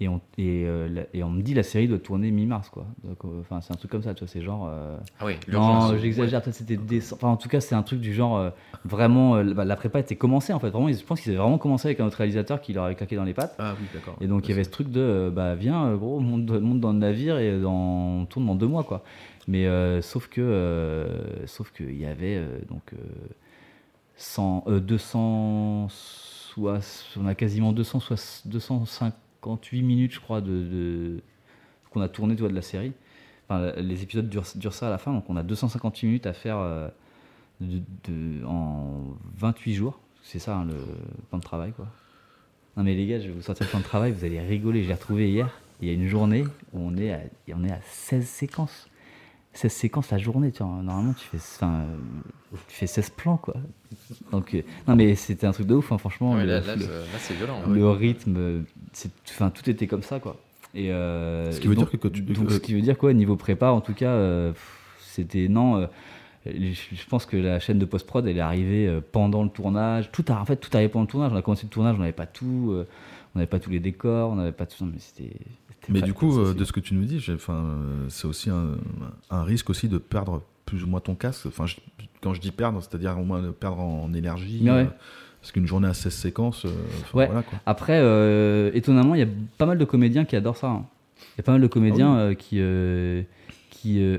Et 0.00 0.08
on, 0.08 0.20
et, 0.38 0.64
euh, 0.66 1.04
et 1.14 1.22
on 1.22 1.30
me 1.30 1.40
dit 1.40 1.54
la 1.54 1.62
série 1.62 1.86
doit 1.86 2.00
tourner 2.00 2.32
mi-mars 2.32 2.68
quoi. 2.68 2.84
Euh, 3.06 3.14
Enfin 3.40 3.60
c'est 3.60 3.72
un 3.72 3.76
truc 3.76 3.92
comme 3.92 4.02
ça, 4.02 4.12
tu 4.12 4.24
vois, 4.24 4.28
c'est 4.28 4.42
genre. 4.42 4.66
euh, 4.68 4.96
Ah 5.20 5.26
oui, 5.26 5.34
non, 5.52 5.96
j'exagère, 5.98 6.42
c'était. 6.50 6.78
Enfin, 7.12 7.28
en 7.28 7.36
tout 7.36 7.48
cas, 7.48 7.60
c'est 7.60 7.76
un 7.76 7.82
truc 7.84 8.00
du 8.00 8.12
genre 8.12 8.50
vraiment. 8.84 9.42
bah, 9.44 9.64
la 9.64 9.76
prépa 9.76 10.00
était 10.00 10.16
commencée 10.16 10.52
en 10.52 10.58
fait. 10.58 10.70
Vraiment, 10.70 10.90
je 10.90 11.02
pense 11.04 11.20
qu'ils 11.20 11.30
avaient 11.32 11.40
vraiment 11.40 11.58
commencé 11.58 11.86
avec 11.86 12.00
un 12.00 12.06
autre 12.06 12.16
réalisateur 12.18 12.60
qui 12.60 12.72
leur 12.72 12.84
avait 12.84 12.96
claqué 12.96 13.14
dans 13.14 13.22
les 13.24 13.34
pattes. 13.34 13.54
Ah 13.60 13.74
oui, 13.80 13.86
d'accord. 13.94 14.16
Et 14.20 14.26
donc 14.26 14.46
il 14.46 14.50
y 14.50 14.54
avait 14.54 14.64
ce 14.64 14.70
truc 14.70 14.90
de 14.90 15.30
bah 15.34 15.54
viens 15.54 15.94
gros 15.94 16.18
monte, 16.18 16.50
monte 16.50 16.80
dans 16.80 16.92
le 16.92 16.98
navire 16.98 17.38
et 17.38 17.60
dans, 17.60 17.72
on 18.22 18.26
tourne 18.26 18.46
dans 18.46 18.56
deux 18.56 18.66
mois 18.66 18.82
quoi. 18.82 19.04
Mais 19.46 19.68
sauf 20.02 20.26
que 20.28 21.06
sauf 21.46 21.70
qu'il 21.72 21.96
y 22.00 22.04
avait 22.06 22.42
donc 22.68 22.82
euh, 22.94 22.96
100, 24.16 24.64
euh, 24.66 24.80
200 24.80 25.86
soit 25.88 26.80
on 27.20 27.26
a 27.26 27.34
quasiment 27.34 27.72
200, 27.72 28.00
soit 28.00 29.12
258 29.44 29.82
minutes 29.82 30.12
je 30.12 30.20
crois 30.20 30.42
qu'on 31.90 32.00
a 32.00 32.08
tourné 32.08 32.34
de 32.34 32.46
la 32.46 32.62
série. 32.62 32.92
Les 33.50 34.02
épisodes 34.02 34.28
durent, 34.28 34.72
ça 34.72 34.88
à 34.88 34.90
la 34.90 34.98
fin 34.98 35.12
donc 35.12 35.28
on 35.28 35.36
a 35.36 35.42
258 35.42 36.06
minutes 36.06 36.26
à 36.26 36.32
faire 36.32 36.58
euh, 36.58 36.88
en 38.46 39.00
28 39.36 39.74
jours. 39.74 40.00
C'est 40.22 40.38
ça 40.38 40.56
hein, 40.56 40.64
le 40.64 40.74
plan 41.28 41.38
de 41.38 41.44
travail 41.44 41.72
quoi. 41.72 41.86
Non 42.76 42.82
mais 42.82 42.94
les 42.94 43.06
gars, 43.06 43.20
je 43.20 43.28
vais 43.28 43.32
vous 43.32 43.42
sortir 43.42 43.66
le 43.66 43.70
plan 43.70 43.78
de 43.78 43.84
travail, 43.84 44.12
vous 44.12 44.24
allez 44.24 44.40
rigoler. 44.40 44.82
Je 44.82 44.88
l'ai 44.88 44.94
retrouvé 44.94 45.30
hier. 45.30 45.48
Il 45.80 45.88
y 45.88 45.90
a 45.90 45.94
une 45.94 46.08
journée 46.08 46.44
où 46.72 46.80
on 46.80 46.96
est 46.96 47.12
à 47.12 47.80
16 47.82 48.26
séquences. 48.26 48.88
16 49.54 49.72
séquences 49.72 50.10
la 50.10 50.18
journée, 50.18 50.50
tu 50.52 50.62
vois. 50.62 50.82
Normalement, 50.82 51.14
tu 51.14 51.24
fais, 51.26 51.36
enfin, 51.38 51.82
euh, 51.82 52.56
tu 52.68 52.74
fais 52.76 52.86
16 52.86 53.10
plans, 53.10 53.36
quoi. 53.36 53.54
Donc, 54.32 54.52
euh, 54.54 54.62
non 54.88 54.96
mais 54.96 55.14
c'était 55.14 55.46
un 55.46 55.52
truc 55.52 55.66
de 55.66 55.74
ouf, 55.74 55.92
hein, 55.92 55.98
franchement. 55.98 56.32
Ouais, 56.34 56.40
le, 56.44 56.58
là, 56.58 56.62
c'est- 56.62 56.76
là, 56.76 56.86
c'est 57.18 57.34
violent. 57.34 57.60
hein. 57.64 57.70
le 57.72 57.88
rythme, 57.88 58.34
euh, 58.36 58.60
enfin, 59.30 59.50
tout 59.50 59.68
était 59.70 59.86
comme 59.86 60.02
ça, 60.02 60.18
quoi. 60.20 60.36
Et, 60.74 60.90
euh, 60.90 61.52
Ce 61.52 61.60
qui 61.60 61.68
veut 61.68 61.76
donc- 61.76 61.84
dire 61.84 61.92
que 61.92 61.96
quand 61.96 62.12
tu- 62.12 62.22
donc, 62.22 62.50
ce 62.50 62.58
qui 62.58 62.74
veut 62.74 62.80
dire 62.80 62.98
quoi, 62.98 63.12
niveau 63.12 63.36
prépa, 63.36 63.68
en 63.70 63.80
tout 63.80 63.94
cas, 63.94 64.10
euh, 64.10 64.52
c'était 65.00 65.46
non. 65.48 65.76
euh, 65.76 65.86
je 66.46 67.06
pense 67.08 67.24
que 67.24 67.36
la 67.36 67.58
chaîne 67.60 67.78
de 67.78 67.84
post-prod, 67.84 68.26
elle 68.26 68.36
est 68.36 68.40
arrivée 68.40 69.00
pendant 69.12 69.44
le 69.44 69.48
tournage. 69.48 70.10
Tout 70.12 70.24
a, 70.28 70.34
en 70.40 70.44
fait, 70.44 70.56
tout 70.56 70.68
arrivait 70.74 70.90
pendant 70.90 71.04
le 71.04 71.10
tournage. 71.10 71.32
On 71.32 71.36
a 71.36 71.42
commencé 71.42 71.62
le 71.64 71.70
tournage, 71.70 71.94
on 71.96 72.00
n'avait 72.00 72.12
pas 72.12 72.26
tout, 72.26 72.74
on 73.34 73.38
n'avait 73.38 73.46
pas 73.46 73.60
tous 73.60 73.70
les 73.70 73.78
décors, 73.80 74.30
on 74.30 74.34
n'avait 74.34 74.52
pas 74.52 74.66
tout. 74.66 74.84
Mais 74.84 74.98
c'était. 74.98 75.36
Mais 75.88 76.02
du 76.02 76.12
coup, 76.14 76.38
euh, 76.38 76.54
de 76.54 76.64
ce 76.64 76.72
que 76.72 76.80
tu 76.80 76.94
nous 76.94 77.04
dis, 77.04 77.24
euh, 77.28 78.06
c'est 78.08 78.26
aussi 78.26 78.50
un, 78.50 78.72
un 79.30 79.42
risque 79.44 79.70
aussi 79.70 79.88
de 79.88 79.98
perdre 79.98 80.42
plus 80.66 80.82
ou 80.84 80.86
moins 80.86 81.00
ton 81.00 81.14
casque. 81.14 81.46
Enfin, 81.46 81.66
je- 81.66 81.76
quand 82.22 82.34
je 82.34 82.40
dis 82.40 82.50
perdre, 82.50 82.80
c'est-à-dire 82.80 83.18
au 83.18 83.24
moins 83.24 83.42
de 83.42 83.50
perdre 83.50 83.80
en, 83.80 84.12
énergie. 84.14 84.60
Ouais, 84.62 84.70
euh, 84.70 84.84
parce 85.40 85.52
qu'une 85.52 85.66
journée 85.66 85.88
à 85.88 85.94
16 85.94 86.12
séquences, 86.14 86.64
enfin, 86.64 87.18
Ouais. 87.18 87.26
voilà 87.26 87.42
quoi. 87.42 87.58
Après, 87.66 87.98
étonnamment, 88.74 89.14
il 89.14 89.18
y 89.18 89.24
a 89.24 89.28
pas 89.58 89.66
mal 89.66 89.76
de 89.78 89.84
comédiens 89.84 90.24
qui 90.24 90.36
adorent 90.36 90.56
ça. 90.56 90.68
hein. 90.68 90.86
Il 91.36 91.38
y 91.38 91.40
a 91.40 91.42
pas 91.44 91.52
mal 91.52 91.60
de 91.60 91.66
comédiens 91.66 92.28
Ah 92.30 92.34
qui, 92.34 92.60
qui, 93.70 94.16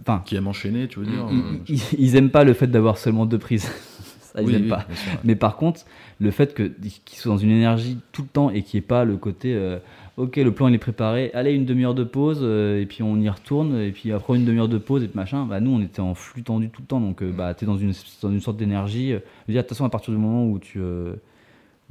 enfin, 0.00 0.22
Qui 0.24 0.36
aime 0.36 0.46
enchaîner, 0.48 0.86
tu 0.88 0.98
veux 1.00 1.06
dire 1.06 1.26
ils, 1.68 1.80
ils- 1.98 2.16
aiment 2.16 2.30
pas 2.30 2.44
le 2.44 2.52
fait 2.52 2.66
d'avoir 2.66 2.98
seulement 2.98 3.24
deux 3.26 3.38
prises. 3.38 3.70
ils 4.38 4.44
Oui, 4.44 4.54
aiment 4.54 4.62
oui, 4.64 4.68
pas. 4.68 4.84
bien 4.86 4.96
sûr, 4.96 5.12
ouais. 5.12 5.18
Mais 5.24 5.34
par 5.36 5.56
contre, 5.56 5.80
le 6.20 6.30
fait 6.30 6.54
qu'ils 6.54 7.18
soient 7.18 7.32
dans 7.32 7.38
une 7.38 7.50
énergie 7.50 7.98
tout 8.12 8.22
le 8.22 8.28
temps 8.28 8.50
et 8.50 8.62
qu'il 8.62 8.78
n'y 8.78 8.84
ait 8.84 8.86
pas 8.88 9.04
le 9.04 9.16
côté 9.16 9.54
euh, 9.54 9.78
ok, 10.16 10.36
le 10.36 10.50
plan 10.52 10.68
il 10.68 10.74
est 10.74 10.78
préparé, 10.78 11.30
allez, 11.34 11.52
une 11.52 11.64
demi-heure 11.66 11.94
de 11.94 12.04
pause, 12.04 12.40
euh, 12.42 12.80
et 12.80 12.86
puis 12.86 13.02
on 13.02 13.20
y 13.20 13.28
retourne, 13.28 13.78
et 13.78 13.92
puis 13.92 14.12
après 14.12 14.36
une 14.36 14.44
demi-heure 14.44 14.68
de 14.68 14.78
pause, 14.78 15.02
et 15.02 15.08
puis 15.08 15.16
machin, 15.16 15.44
bah 15.44 15.60
nous 15.60 15.70
on 15.72 15.80
était 15.82 16.00
en 16.00 16.14
flux 16.14 16.42
tendu 16.42 16.70
tout 16.70 16.82
le 16.82 16.86
temps, 16.86 17.00
donc 17.00 17.22
euh, 17.22 17.30
bah, 17.32 17.54
tu 17.54 17.64
es 17.64 17.66
dans 17.66 17.76
une, 17.76 17.92
dans 18.22 18.30
une 18.30 18.40
sorte 18.40 18.56
d'énergie. 18.56 19.12
euh, 19.12 19.18
je 19.46 19.52
veux 19.52 19.56
de 19.56 19.60
toute 19.60 19.68
façon, 19.70 19.84
à 19.84 19.90
partir 19.90 20.12
du 20.14 20.18
moment 20.18 20.46
où, 20.46 20.58
tu, 20.58 20.78
euh, 20.80 21.14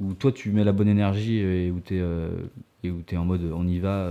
où 0.00 0.12
toi 0.14 0.32
tu 0.32 0.50
mets 0.50 0.64
la 0.64 0.72
bonne 0.72 0.88
énergie 0.88 1.38
et 1.38 1.70
où 1.70 1.80
tu 1.84 1.96
es, 1.98 2.02
et 2.84 2.90
où 2.90 3.02
es 3.10 3.16
en 3.16 3.24
mode 3.24 3.42
on 3.54 3.66
y 3.66 3.78
va, 3.78 4.10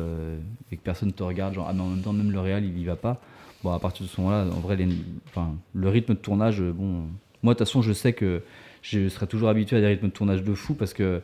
et 0.71 0.77
que 0.77 0.81
personne 0.81 1.11
te 1.11 1.23
regarde, 1.23 1.53
genre 1.53 1.67
ah, 1.69 1.73
mais 1.73 1.81
en 1.81 1.87
même 1.89 2.01
temps, 2.01 2.13
même 2.13 2.31
le 2.31 2.39
réel 2.39 2.63
il 2.65 2.79
y 2.79 2.85
va 2.85 2.95
pas, 2.95 3.21
bon, 3.63 3.71
à 3.73 3.79
partir 3.79 4.05
de 4.05 4.09
ce 4.09 4.19
moment-là, 4.21 4.45
en 4.55 4.59
vrai, 4.61 4.75
les- 4.77 4.87
enfin, 5.27 5.53
le 5.73 5.89
rythme 5.89 6.13
de 6.13 6.19
tournage, 6.19 6.61
bon, 6.61 7.03
moi 7.43 7.53
de 7.53 7.57
toute 7.59 7.67
façon, 7.67 7.81
je 7.81 7.91
sais 7.93 8.13
que 8.13 8.41
je 8.81 9.09
serai 9.09 9.27
toujours 9.27 9.49
habitué 9.49 9.77
à 9.77 9.81
des 9.81 9.87
rythmes 9.87 10.07
de 10.07 10.11
tournage 10.13 10.43
de 10.43 10.53
fou 10.53 10.73
parce 10.73 10.93
que 10.93 11.21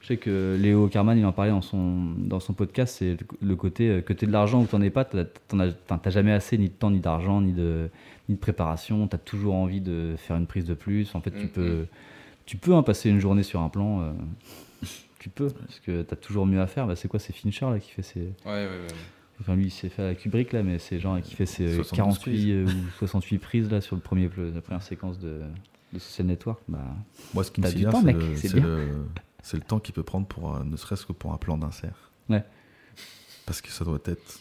je 0.00 0.06
sais 0.06 0.16
que 0.16 0.56
Léo 0.60 0.88
Carman, 0.88 1.16
il 1.18 1.24
en 1.26 1.32
parlait 1.32 1.50
dans 1.50 1.60
son, 1.62 2.12
dans 2.16 2.40
son 2.40 2.52
podcast, 2.54 2.96
c'est 2.98 3.16
le- 3.42 3.56
côté 3.56 3.88
euh, 3.88 4.00
que 4.00 4.12
tu 4.12 4.26
de 4.26 4.32
l'argent 4.32 4.60
ou 4.60 4.64
que 4.64 4.70
tu 4.70 4.76
n'en 4.76 4.82
es 4.82 4.90
pas, 4.90 5.04
tu 5.04 5.16
n'as 5.56 5.70
jamais 6.10 6.32
assez 6.32 6.56
ni 6.58 6.68
de 6.68 6.74
temps, 6.74 6.90
ni 6.90 7.00
d'argent, 7.00 7.40
ni 7.40 7.52
de, 7.52 7.88
ni 8.28 8.34
de 8.36 8.40
préparation, 8.40 9.06
tu 9.08 9.14
as 9.16 9.18
toujours 9.18 9.54
envie 9.54 9.80
de 9.80 10.14
faire 10.16 10.36
une 10.36 10.46
prise 10.46 10.64
de 10.64 10.74
plus. 10.74 11.14
En 11.14 11.20
fait, 11.20 11.32
tu 11.32 11.46
Mm, 11.46 11.50
peux, 11.50 11.86
tu 12.46 12.56
peux 12.56 12.74
hein, 12.74 12.82
passer 12.82 13.10
une 13.10 13.20
journée 13.20 13.42
sur 13.42 13.60
un 13.60 13.68
plan, 13.68 14.00
euh, 14.02 14.12
tu 15.18 15.28
peux, 15.28 15.48
parce 15.50 15.80
que 15.80 16.02
tu 16.02 16.12
as 16.14 16.16
toujours 16.16 16.46
mieux 16.46 16.60
à 16.60 16.66
faire. 16.66 16.86
Bah, 16.86 16.96
c'est 16.96 17.08
quoi, 17.08 17.20
c'est 17.20 17.32
Fincher 17.34 17.66
là, 17.70 17.78
qui 17.78 17.90
fait 17.90 18.02
ses... 18.02 18.20
Ouais, 18.20 18.30
ouais, 18.46 18.66
ouais. 18.66 18.94
Enfin, 19.40 19.54
lui, 19.56 19.66
il 19.66 19.70
s'est 19.70 19.88
fait 19.88 20.02
à 20.04 20.14
Kubrick 20.14 20.52
là, 20.52 20.62
mais 20.62 20.78
c'est 20.78 20.98
genre 20.98 21.18
qui 21.20 21.34
fait 21.34 21.46
ses 21.46 21.76
72 21.82 21.90
48 22.18 22.50
euh, 22.52 22.64
ou 22.66 22.68
68 22.98 23.38
prises 23.38 23.70
là 23.70 23.80
sur 23.80 23.96
le 23.96 24.02
premier, 24.02 24.28
la 24.54 24.60
première 24.60 24.82
séquence 24.82 25.18
de, 25.18 25.40
de 25.94 25.98
Social 25.98 26.26
Network. 26.26 26.60
Bah, 26.68 26.78
Moi, 27.32 27.42
ce 27.44 27.50
qui 27.50 27.60
me 27.60 27.64
T'as 27.66 27.72
du 27.72 27.78
sidère, 27.78 27.92
c'est 28.36 28.52
le, 28.54 28.86
c'est 29.42 29.56
le- 29.56 29.62
temps 29.62 29.78
qu'il 29.80 29.94
peut 29.94 30.02
prendre 30.02 30.26
pour, 30.26 30.54
un- 30.54 30.64
ne 30.64 30.76
serait-ce 30.76 31.06
que 31.06 31.12
pour 31.12 31.32
un 31.32 31.36
plan 31.38 31.56
d'insert. 31.58 32.10
Ouais. 32.28 32.44
Parce 33.46 33.60
que 33.60 33.70
ça 33.70 33.84
doit 33.84 33.98
être 34.04 34.40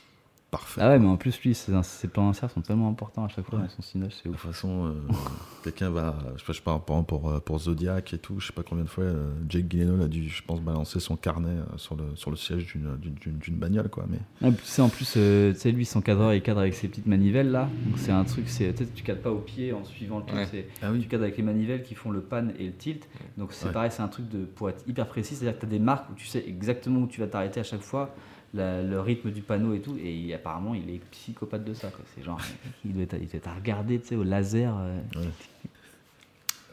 parfait. 0.52 0.82
Ah 0.84 0.90
ouais, 0.90 1.00
mais 1.00 1.08
en 1.08 1.18
plus, 1.18 1.40
lui, 1.42 1.54
ses, 1.54 1.72
ses 1.84 2.08
plans 2.08 2.28
d'insert 2.28 2.50
sont 2.50 2.62
tellement 2.62 2.90
importants 2.90 3.26
à 3.26 3.28
chaque 3.28 3.46
fois 3.46 3.60
Ouais. 3.60 3.66
dans 3.66 3.72
son 3.72 3.82
c'est 3.82 4.00
De 4.00 4.32
toute 4.32 4.36
façon, 4.38 4.88
euh, 4.88 4.94
quelqu'un 5.64 5.90
va. 5.90 6.16
Je 6.36 6.40
sais 6.40 6.46
pas, 6.46 6.54
je 6.54 6.58
sais 6.58 6.64
pas, 6.64 6.80
par 6.80 6.96
exemple, 6.98 7.10
pour, 7.10 7.30
euh, 7.30 7.40
pour 7.40 7.60
Zodiac 7.60 8.14
et 8.14 8.18
tout, 8.18 8.40
je 8.40 8.48
sais 8.48 8.54
pas 8.54 8.64
combien 8.64 8.84
de 8.84 8.90
fois 8.90 9.04
euh, 9.04 9.32
Jake 9.48 9.66
Gyllenhaal 9.70 10.02
a 10.04 10.08
dû, 10.08 10.28
je 10.30 10.44
pense, 10.44 10.62
balancer 10.62 11.00
son 11.00 11.16
carnet 11.16 11.50
euh, 11.50 11.78
sur 11.78 11.96
le, 11.96 12.16
sur 12.16 12.32
le 12.32 12.38
siège 12.38 12.66
d'une- 12.74 13.56
bagnole, 13.58 13.90
quoi. 13.90 14.06
Mais 14.10 14.20
Ah, 14.42 14.50
sais, 14.64 14.82
en 14.82 14.90
plus, 14.90 15.12
tu 15.14 15.54
sais, 15.56 15.72
lui, 15.72 15.86
son 15.86 16.02
cadreur, 16.02 16.34
il 16.34 16.42
cadre 16.42 16.62
avec 16.62 16.74
ses 16.74 16.88
petites 16.88 17.08
manivelles 17.08 17.52
là. 17.52 17.70
Donc 17.86 17.98
c'est 17.98 18.12
un 18.12 18.24
truc, 18.24 18.50
c'est, 18.50 18.74
tu 18.74 18.86
sais, 18.86 18.90
tu 18.94 19.04
cadres 19.04 19.22
pas 19.22 19.32
au 19.32 19.40
pied 19.40 19.74
en 19.74 19.84
suivant 19.84 20.20
le 20.20 20.26
truc, 20.26 20.38
Ouais. 20.40 20.48
c'est, 20.50 20.68
Ah 20.82 20.88
tu 21.00 21.08
cadres 21.08 21.24
avec 21.24 21.38
les 21.38 21.44
manivelles 21.44 21.84
qui 21.84 21.96
font 21.96 22.12
le 22.12 22.22
pan 22.22 22.48
et 22.58 22.66
le 22.68 22.74
tilt. 22.74 23.08
Donc 23.38 23.54
c'est 23.54 23.68
Ouais. 23.68 23.72
pareil, 23.74 23.92
c'est 23.92 24.02
un 24.02 24.08
truc 24.08 24.30
de, 24.30 24.46
pour 24.46 24.70
être 24.70 24.84
hyper 24.88 25.08
précis, 25.08 25.36
c'est-à-dire 25.36 25.56
que 25.60 25.66
tu 25.66 25.68
as 25.68 25.70
des 25.70 25.80
marques 25.80 26.10
où 26.10 26.14
tu 26.16 26.26
sais 26.26 26.44
exactement 26.48 27.02
où 27.02 27.08
tu 27.08 27.20
vas 27.20 27.28
t'arrêter 27.28 27.60
à 27.60 27.64
chaque 27.64 27.82
fois, 27.82 28.16
la- 28.54 28.82
le 28.82 29.00
rythme 29.00 29.32
du 29.32 29.42
panneau 29.42 29.74
et 29.74 29.80
tout. 29.82 29.98
Et 30.02 30.14
il- 30.14 30.34
apparemment, 30.34 30.74
il 30.76 30.90
est 30.90 31.00
psychopathe 31.12 31.64
de 31.64 31.74
ça. 31.74 31.90
quoi. 31.90 32.04
C'est 32.16 32.24
genre, 32.24 32.40
il 32.86 32.94
doit 32.94 33.04
être, 33.04 33.16
il 33.20 33.28
doit 33.28 33.36
être 33.38 33.48
à 33.48 33.54
regarder, 33.54 34.00
tu 34.00 34.08
sais, 34.10 34.16
au 34.16 34.24
laser. 34.24 34.76
euh. 34.78 35.00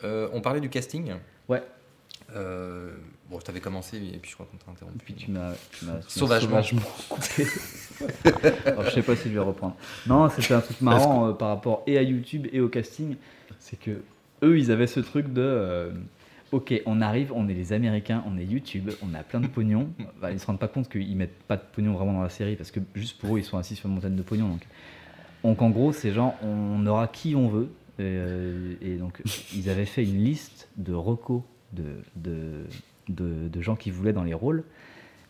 Euh, 0.05 0.29
on 0.33 0.41
parlait 0.41 0.61
du 0.61 0.69
casting. 0.69 1.13
Ouais. 1.49 1.63
Euh, 2.35 2.93
bon, 3.31 3.39
je 3.39 3.45
t'avais 3.45 3.61
commencé 3.61 3.97
et 3.99 4.19
puis 4.19 4.31
je 4.31 4.35
crois 4.35 4.47
qu'on 4.51 4.57
t'a 4.57 4.67
Et 4.71 4.75
interrompu. 4.75 4.99
puis 5.05 5.15
tu 5.15 5.31
m'as, 5.31 5.53
Sauvagement. 6.09 6.61
coupé. 7.09 7.47
Alors, 8.67 8.85
je 8.85 8.91
sais 8.91 9.03
pas 9.03 9.15
si 9.17 9.29
je 9.29 9.35
vais 9.35 9.39
reprendre. 9.41 9.77
Non, 10.07 10.29
c'était 10.29 10.55
un 10.55 10.61
truc 10.61 10.81
marrant 10.81 11.29
euh, 11.29 11.33
par 11.33 11.49
rapport 11.49 11.83
et 11.87 11.99
à 11.99 12.03
YouTube 12.03 12.47
et 12.53 12.61
au 12.61 12.69
casting. 12.69 13.17
C'est 13.61 13.79
que 13.79 14.03
eux, 14.43 14.59
ils 14.59 14.71
avaient 14.71 14.87
ce 14.89 15.01
truc 15.01 15.33
de. 15.33 15.93
Ok, 16.53 16.73
on 16.87 17.01
arrive, 17.01 17.33
on 17.35 17.49
est 17.49 17.55
les 17.55 17.73
Américains, 17.73 18.23
on 18.27 18.39
est 18.39 18.45
YouTube, 18.45 18.91
on 19.03 19.15
a 19.15 19.23
plein 19.23 19.41
de 19.41 19.49
pognon. 19.49 19.89
Bah, 20.21 20.31
ils 20.31 20.41
se 20.41 20.47
rendent 20.47 20.59
pas 20.59 20.69
compte 20.69 20.89
qu'ils 20.89 21.17
mettent 21.17 21.43
pas 21.43 21.57
de 21.57 21.63
pognon 21.73 21.93
vraiment 21.93 22.15
dans 22.15 22.23
la 22.23 22.31
série 22.31 22.57
parce 22.57 22.71
que 22.71 22.81
juste 22.95 23.19
pour 23.19 23.37
eux, 23.37 23.41
ils 23.41 23.45
sont 23.45 23.59
assis 23.59 23.75
sur 23.75 23.89
une 23.89 23.95
montagne 23.97 24.15
de 24.15 24.23
pognon. 24.23 24.49
Donc, 24.49 24.67
donc 25.43 25.63
en 25.63 25.71
gros, 25.71 25.93
c'est 25.93 26.13
genre, 26.13 26.35
on 26.43 26.87
aura 26.87 27.09
qui 27.09 27.35
on 27.35 27.49
veut. 27.49 27.71
Et, 27.99 28.03
euh, 28.03 28.75
et 28.81 28.97
donc, 28.97 29.23
ils 29.55 29.69
avaient 29.69 29.87
fait 29.87 30.05
une 30.05 30.23
liste 30.23 30.69
de 30.77 30.95
recos 30.95 31.43
de, 31.73 31.85
de, 32.15 32.65
de, 33.09 33.49
de 33.49 33.61
gens 33.61 33.77
qui 33.77 33.91
voulaient 33.91 34.13
dans 34.13 34.25
les 34.25 34.35
rôles. 34.35 34.65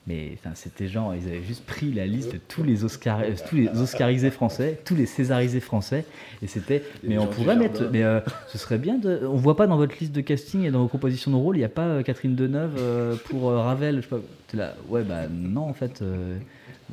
Mais 0.06 0.38
c'était 0.54 0.86
genre, 0.86 1.16
ils 1.16 1.26
avaient 1.26 1.42
juste 1.42 1.66
pris 1.66 1.92
la 1.92 2.06
liste 2.06 2.32
de 2.32 2.38
tous 2.38 2.62
les, 2.62 2.84
Oscar, 2.84 3.20
euh, 3.20 3.34
tous 3.48 3.56
les 3.56 3.68
Oscarisés 3.68 4.30
français, 4.30 4.78
tous 4.84 4.94
les 4.94 5.04
Césarisés 5.04 5.58
français, 5.58 6.04
et 6.42 6.46
c'était. 6.46 6.84
Mais 7.02 7.18
on 7.18 7.26
pourrait 7.26 7.56
mettre. 7.56 7.90
Mais 7.90 8.04
euh, 8.04 8.20
ce 8.46 8.56
serait 8.56 8.78
bien 8.78 8.98
de. 8.98 9.22
On 9.24 9.34
voit 9.34 9.56
pas 9.56 9.66
dans 9.66 9.76
votre 9.76 9.96
liste 9.98 10.12
de 10.12 10.20
casting 10.20 10.62
et 10.62 10.70
dans 10.70 10.82
vos 10.82 10.88
propositions 10.88 11.32
de 11.32 11.36
rôle, 11.36 11.56
il 11.56 11.60
n'y 11.60 11.64
a 11.64 11.68
pas 11.68 11.86
euh, 11.86 12.02
Catherine 12.04 12.36
Deneuve 12.36 12.76
euh, 12.78 13.16
pour 13.16 13.50
Ravel. 13.50 13.96
Je 13.96 14.02
sais 14.02 14.08
pas. 14.08 14.20
Là, 14.54 14.74
ouais, 14.88 15.02
bah 15.02 15.26
non, 15.28 15.68
en 15.68 15.74
fait. 15.74 16.04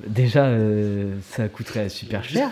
déjà, 0.07 0.51
ça 1.21 1.47
coûterait 1.49 1.89
super 1.89 2.23
cher. 2.23 2.49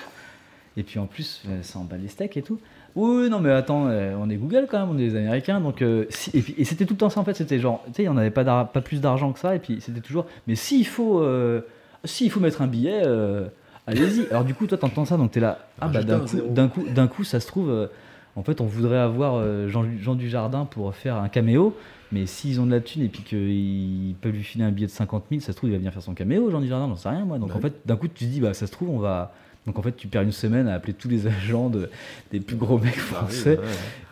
Et 0.77 0.83
puis 0.83 0.99
en 0.99 1.07
plus, 1.07 1.41
ça 1.63 1.79
en 1.79 1.83
bat 1.85 1.97
les 1.97 2.07
steaks 2.07 2.37
et 2.37 2.43
tout. 2.43 2.59
Oui, 2.95 3.29
non, 3.29 3.39
mais 3.39 3.51
attends, 3.51 3.87
euh, 3.87 4.15
on 4.19 4.29
est 4.29 4.35
Google 4.35 4.67
quand 4.69 4.79
même, 4.79 4.89
on 4.89 4.99
est 4.99 5.09
des 5.09 5.15
Américains. 5.15 5.59
Donc, 5.61 5.81
euh, 5.81 6.05
si- 6.09 6.31
et, 6.57 6.65
c'était 6.65 6.85
tout 6.85 6.93
le 6.93 6.97
temps 6.97 7.09
ça 7.09 7.19
en 7.19 7.23
fait. 7.23 7.33
C'était 7.35 7.59
genre, 7.59 7.83
tu 7.87 8.03
sais, 8.03 8.07
on 8.09 8.13
n'avait 8.13 8.31
pas, 8.31 8.43
pas 8.65 8.81
plus 8.81 9.01
d'argent 9.01 9.31
que 9.31 9.39
ça. 9.39 9.55
Et 9.55 9.59
puis 9.59 9.79
c'était 9.81 10.01
toujours, 10.01 10.25
mais 10.47 10.55
s'il 10.55 10.85
faut, 10.85 11.21
euh, 11.21 11.61
s'il 12.03 12.29
faut 12.31 12.39
mettre 12.39 12.61
un 12.61 12.67
billet, 12.67 13.01
euh, 13.05 13.45
allez-y. 13.87 14.27
Alors 14.29 14.43
du 14.43 14.53
coup, 14.53 14.67
toi, 14.67 14.77
t'entends 14.77 15.05
ça, 15.05 15.17
donc 15.17 15.31
t'es 15.31 15.39
là. 15.39 15.59
Ah 15.79 15.87
bah 15.87 16.03
d'un 16.03 16.17
un 16.17 16.19
coup, 16.19 16.37
d'un 16.49 16.67
coup, 16.67 16.83
d'un 16.93 17.07
coup, 17.07 17.23
ça 17.23 17.39
se 17.39 17.47
trouve, 17.47 17.89
en 18.35 18.43
fait, 18.43 18.61
on 18.61 18.65
voudrait 18.65 18.97
avoir 18.99 19.41
Jean, 19.69 19.85
Jean 19.99 20.15
Dujardin 20.15 20.65
pour 20.65 20.93
faire 20.95 21.15
un 21.15 21.29
caméo. 21.29 21.75
Mais 22.13 22.25
s'ils 22.25 22.59
ont 22.59 22.65
de 22.65 22.71
la 22.71 22.81
thune 22.81 23.03
et 23.03 23.07
puis 23.07 23.23
qu'ils 23.23 24.15
peuvent 24.19 24.33
lui 24.33 24.43
filer 24.43 24.65
un 24.65 24.71
billet 24.71 24.87
de 24.87 24.91
50 24.91 25.23
000, 25.29 25.39
ça 25.41 25.53
se 25.53 25.57
trouve, 25.57 25.69
il 25.69 25.71
va 25.71 25.77
venir 25.77 25.93
faire 25.93 26.01
son 26.01 26.13
caméo, 26.13 26.51
Jean 26.51 26.59
Dujardin, 26.59 26.89
j'en 26.89 26.97
sais 26.97 27.07
rien 27.07 27.23
moi. 27.23 27.39
Donc 27.39 27.49
Bah 27.49 27.55
en 27.55 27.61
fait, 27.61 27.73
d'un 27.85 27.95
coup, 27.95 28.09
tu 28.09 28.25
te 28.25 28.29
dis, 28.29 28.41
bah 28.41 28.53
ça 28.53 28.67
se 28.67 28.71
trouve, 28.73 28.89
on 28.89 28.99
va. 28.99 29.33
Donc 29.67 29.77
en 29.77 29.81
fait, 29.81 29.95
tu 29.95 30.07
perds 30.07 30.23
une 30.23 30.31
semaine 30.31 30.67
à 30.67 30.73
appeler 30.73 30.93
tous 30.93 31.07
les 31.07 31.27
agents 31.27 31.69
de, 31.69 31.89
des 32.31 32.39
plus 32.39 32.55
gros 32.55 32.79
mecs 32.79 32.97
français 32.97 33.59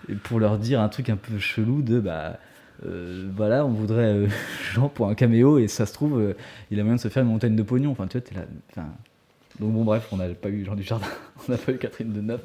et 0.08 0.14
pour 0.14 0.40
leur 0.40 0.58
dire 0.58 0.82
un 0.82 0.90
truc 0.90 1.10
un 1.10 1.16
peu 1.16 1.40
chelou 1.40 1.82
de 1.82 2.00
bah 2.00 2.40
euh, 2.86 3.30
voilà, 3.36 3.66
on 3.66 3.72
voudrait 3.72 4.14
euh, 4.14 4.28
Jean 4.74 4.90
pour 4.90 5.08
un 5.08 5.16
caméo 5.16 5.60
et 5.60 5.68
ça 5.68 5.86
se 5.86 5.94
trouve, 5.94 6.20
euh, 6.20 6.34
il 6.72 6.80
a 6.80 6.84
moyen 6.84 6.96
de 6.96 7.02
se 7.02 7.10
faire 7.10 7.24
une 7.24 7.30
montagne 7.30 7.56
de 7.56 7.64
pognon. 7.64 7.92
Enfin, 7.92 8.08
tu 8.08 8.18
vois, 8.18 8.22
t'es 8.22 8.36
là. 8.36 8.46
Enfin, 8.72 8.88
donc 9.60 9.74
bon, 9.74 9.84
bref, 9.84 10.08
on 10.12 10.18
n'a 10.18 10.30
pas 10.30 10.50
eu 10.50 10.64
Jean 10.64 10.76
Dujardin, 10.76 11.08
on 11.48 11.52
n'a 11.52 11.58
pas 11.58 11.72
eu 11.74 11.78
Catherine 11.78 12.14
Deneuve. 12.14 12.42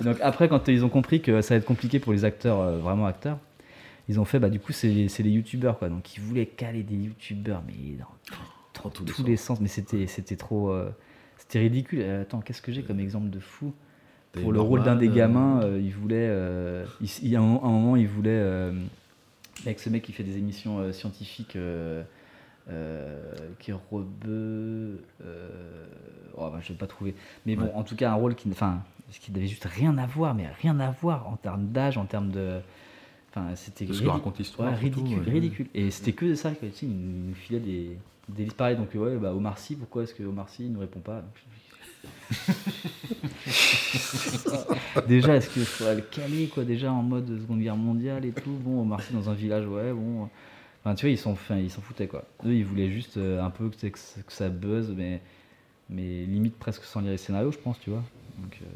Donc 0.00 0.18
après, 0.20 0.48
quand 0.48 0.68
ils 0.68 0.84
ont 0.84 0.88
compris 0.88 1.22
que 1.22 1.40
ça 1.40 1.54
allait 1.54 1.60
être 1.60 1.66
compliqué 1.66 1.98
pour 1.98 2.12
les 2.12 2.24
acteurs, 2.24 2.78
vraiment 2.78 3.06
acteurs, 3.06 3.38
ils 4.08 4.20
ont 4.20 4.24
fait, 4.24 4.38
bah 4.38 4.50
du 4.50 4.60
coup, 4.60 4.72
c'est 4.72 4.88
les 4.88 5.30
youtubeurs 5.30 5.78
quoi. 5.78 5.88
Donc 5.88 6.16
ils 6.16 6.20
voulaient 6.20 6.46
caler 6.46 6.82
des 6.82 6.96
youtubeurs, 6.96 7.62
mais 7.66 7.96
dans, 7.96 8.82
dans 8.82 8.90
tous, 8.90 9.24
les, 9.24 9.36
sens. 9.36 9.60
Mais 9.60 9.68
c'était 9.68 10.06
c'était 10.08 10.36
trop. 10.36 10.76
Euh, 11.56 11.60
c'était 11.60 11.60
ridicule. 11.60 12.00
Euh, 12.02 12.22
Attends, 12.22 12.40
qu'est-ce 12.40 12.62
que 12.62 12.72
j'ai 12.72 12.82
comme 12.82 13.00
exemple 13.00 13.30
de 13.30 13.40
fou 13.40 13.72
Pour 14.32 14.52
le 14.52 14.60
rôle 14.60 14.82
d'un 14.82 14.96
des 14.96 15.08
euh, 15.08 15.14
gamins, 15.14 15.62
euh, 15.62 15.80
il 15.82 15.92
voulait. 15.92 16.28
euh, 16.28 16.84
il, 17.00 17.08
il 17.22 17.28
y 17.28 17.36
a 17.36 17.40
un, 17.40 17.42
moment, 17.42 17.96
il 17.96 18.08
voulait. 18.08 18.30
euh, 18.30 18.72
avec 19.64 19.78
ce 19.80 19.88
mec 19.88 20.02
qui 20.02 20.12
fait 20.12 20.24
des 20.24 20.36
émissions 20.38 20.78
euh, 20.78 20.92
scientifiques. 20.92 21.56
euh, 21.56 22.02
euh, 22.70 23.20
qui 23.58 23.72
est 23.72 23.76
rebeu. 23.90 25.02
Euh, 25.22 25.48
oh, 26.36 26.48
bah, 26.50 26.58
je 26.62 26.68
vais 26.72 26.78
pas 26.78 26.86
trouver. 26.86 27.14
Mais 27.44 27.56
bon, 27.56 27.64
Ouais. 27.66 27.72
en 27.74 27.82
tout 27.84 27.94
cas, 27.94 28.10
un 28.10 28.14
rôle 28.14 28.34
qui, 28.34 28.48
enfin, 28.50 28.82
qui 29.10 29.30
n'avait 29.32 29.46
juste 29.46 29.66
rien 29.66 29.98
à 29.98 30.06
voir, 30.06 30.34
mais 30.34 30.46
rien 30.62 30.80
à 30.80 30.90
voir 30.90 31.28
en 31.28 31.36
termes 31.36 31.66
d'âge, 31.66 31.98
en 31.98 32.06
termes 32.06 32.30
de. 32.30 32.60
Enfin, 33.30 33.54
c'était 33.54 33.86
ce 33.92 34.00
que 34.00 34.08
raconte 34.08 34.38
l'histoire, 34.38 34.70
ouais, 34.70 34.76
ridicule, 34.78 35.28
ridicule. 35.28 35.66
Et 35.74 35.90
c'était 35.90 36.12
que 36.12 36.34
ça. 36.34 36.52
Tu 36.52 36.70
sais, 36.72 36.86
il 36.86 37.26
nous 37.28 37.34
filait 37.34 37.60
des, 37.60 37.98
listes 38.38 38.56
pareilles. 38.56 38.76
Donc, 38.76 38.94
ouais, 38.94 39.16
bah, 39.16 39.34
Omar 39.34 39.58
Sy, 39.58 39.76
pourquoi 39.76 40.04
est-ce 40.04 40.14
que 40.14 40.22
Omar 40.22 40.48
Sy 40.48 40.64
ne 40.64 40.78
répond 40.78 41.00
pas? 41.00 41.22
Déjà, 45.08 45.36
est-ce 45.36 45.50
qu'il 45.50 45.64
faudrait 45.64 45.96
le 45.96 46.02
caler, 46.02 46.48
quoi, 46.48 46.64
déjà 46.64 46.92
en 46.92 47.02
mode 47.02 47.26
Seconde 47.40 47.60
Guerre 47.60 47.76
mondiale 47.76 48.24
et 48.24 48.32
tout? 48.32 48.50
Bon, 48.50 48.82
Omar 48.82 49.02
Sy 49.02 49.12
dans 49.12 49.28
un 49.30 49.34
village, 49.34 49.66
ouais, 49.66 49.92
bon. 49.92 50.28
Enfin, 50.80 50.94
tu 50.94 51.06
vois, 51.06 51.10
ils 51.10 51.18
s'en 51.18 51.32
enfin, 51.32 51.56
ils 51.56 51.70
s'en 51.70 51.80
foutaient, 51.80 52.06
quoi. 52.06 52.24
Eux, 52.44 52.54
ils 52.54 52.64
voulaient 52.64 52.90
juste 52.90 53.16
euh, 53.16 53.42
un 53.42 53.50
peu 53.50 53.70
que, 53.70 53.76
ça 54.28 54.48
buzz, 54.48 54.92
mais, 54.96 55.20
mais 55.88 56.24
limite 56.26 56.56
presque 56.58 56.84
sans 56.84 57.00
lire 57.00 57.10
les 57.10 57.16
scénarios, 57.18 57.52
je 57.52 57.58
pense, 57.58 57.78
tu 57.80 57.90
vois. 57.90 58.02
Euh, 58.40 58.66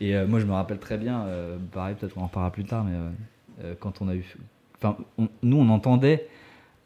et 0.00 0.14
euh, 0.16 0.26
moi, 0.26 0.38
je 0.40 0.46
me 0.46 0.52
rappelle 0.52 0.78
très 0.78 0.98
bien, 0.98 1.22
euh, 1.22 1.56
pareil, 1.72 1.96
peut-être 1.98 2.14
qu'on 2.14 2.22
en 2.22 2.28
parlera 2.28 2.52
plus 2.52 2.64
tard, 2.64 2.84
mais 2.84 2.92
euh, 2.94 3.10
euh, 3.64 3.74
quand 3.78 4.00
on 4.02 4.08
a 4.08 4.14
eu. 4.14 4.24
Enfin, 4.76 4.96
on- 5.18 5.28
nous, 5.42 5.56
on 5.56 5.68
entendait. 5.70 6.28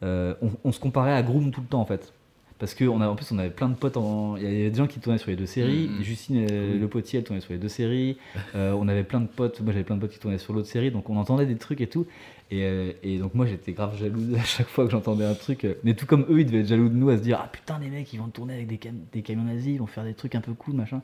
Euh, 0.03 0.33
on, 0.41 0.49
on 0.65 0.71
se 0.71 0.79
comparait 0.79 1.13
à 1.13 1.23
Groom 1.23 1.51
tout 1.51 1.61
le 1.61 1.67
temps, 1.67 1.81
en 1.81 1.85
fait. 1.85 2.13
Parce 2.59 2.75
qu'en 2.75 3.01
en 3.01 3.15
plus, 3.15 3.29
on 3.31 3.39
avait 3.39 3.49
plein 3.49 3.67
de 3.67 3.73
potes. 3.75 3.97
en- 3.97 4.37
Il 4.37 4.43
y 4.43 4.45
avait 4.45 4.69
des 4.69 4.77
gens 4.77 4.87
qui 4.87 4.99
tournaient 4.99 5.17
sur 5.17 5.29
les 5.31 5.35
deux 5.35 5.45
séries. 5.47 5.89
Mhm. 5.89 6.03
Justine 6.03 6.45
euh, 6.49 6.79
Le 6.79 6.87
Potier, 6.87 7.19
elle 7.19 7.25
tournait 7.25 7.41
sur 7.41 7.51
les 7.51 7.59
deux 7.59 7.67
séries. 7.69 8.17
Euh, 8.55 8.73
on 8.79 8.87
avait 8.87 9.03
plein 9.03 9.19
de 9.19 9.27
potes. 9.27 9.59
Moi, 9.61 9.73
j'avais 9.73 9.83
plein 9.83 9.95
de 9.95 10.01
potes 10.01 10.11
qui 10.11 10.19
tournaient 10.19 10.37
sur 10.37 10.53
l'autre 10.53 10.67
série. 10.67 10.91
Donc, 10.91 11.09
on 11.09 11.17
entendait 11.17 11.45
des 11.47 11.55
trucs 11.57 11.81
et 11.81 11.87
tout. 11.87 12.05
Et, 12.51 12.95
et 13.01 13.17
donc, 13.17 13.33
moi, 13.33 13.45
j'étais 13.47 13.71
grave 13.73 13.97
jaloux 13.97 14.35
à 14.39 14.43
chaque 14.43 14.67
fois 14.67 14.85
que 14.85 14.91
j'entendais 14.91 15.25
un 15.25 15.33
truc. 15.33 15.65
Mais 15.83 15.93
tout 15.95 16.05
comme 16.05 16.25
eux, 16.29 16.39
ils 16.41 16.45
devaient 16.45 16.59
être 16.59 16.67
jaloux 16.67 16.87
de 16.89 16.93
nous 16.95 17.09
à 17.09 17.17
se 17.17 17.23
dire 17.23 17.39
Ah 17.43 17.49
putain, 17.51 17.79
les 17.79 17.89
mecs, 17.89 18.13
ils 18.13 18.17
vont 18.19 18.27
tourner 18.27 18.53
avec 18.53 18.67
des, 18.67 18.77
cam- 18.77 18.99
des 19.11 19.21
camions 19.23 19.43
nazis. 19.43 19.73
Ils 19.73 19.79
vont 19.79 19.87
faire 19.87 20.03
des 20.05 20.13
trucs 20.13 20.35
un 20.35 20.41
peu 20.41 20.53
cool, 20.53 20.75
machin. 20.75 21.01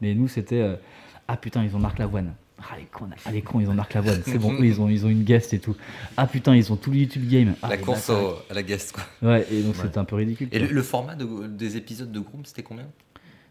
Mais 0.00 0.14
nous, 0.14 0.28
c'était 0.28 0.78
Ah 1.26 1.36
putain, 1.36 1.64
ils 1.64 1.74
ont 1.74 1.80
Marc 1.80 1.98
Lavoine. 1.98 2.34
Ah 2.62 2.76
les 2.78 2.84
cons, 2.84 3.08
ah, 3.24 3.30
les 3.32 3.42
cons, 3.42 3.60
ils 3.60 3.68
ont 3.70 3.74
Marc 3.74 3.94
Lavoine. 3.94 4.20
C'est 4.24 4.38
bon, 4.38 4.52
eux, 4.54 4.64
ils 4.64 4.80
ont, 4.80 4.88
ils 4.88 5.06
ont 5.06 5.08
une 5.08 5.24
guest 5.24 5.52
et 5.54 5.58
tout. 5.58 5.74
Ah 6.16 6.26
putain, 6.26 6.54
ils 6.54 6.72
ont 6.72 6.76
tout 6.76 6.90
le 6.90 6.98
YouTube 6.98 7.28
game. 7.28 7.54
Ah, 7.62 7.68
la 7.68 7.76
course 7.78 8.10
au- 8.10 8.34
à 8.50 8.54
la 8.54 8.62
guest, 8.62 8.92
quoi. 8.92 9.02
Ouais, 9.28 9.46
et 9.50 9.62
donc 9.62 9.76
c'était 9.76 9.98
un 9.98 10.04
peu 10.04 10.16
ridicule. 10.16 10.48
Et 10.52 10.58
le, 10.58 10.66
le 10.68 10.82
format 10.82 11.14
de- 11.14 11.46
des 11.46 11.76
épisodes 11.76 12.12
de 12.12 12.20
Groom, 12.20 12.44
c'était 12.44 12.62
combien? 12.62 12.86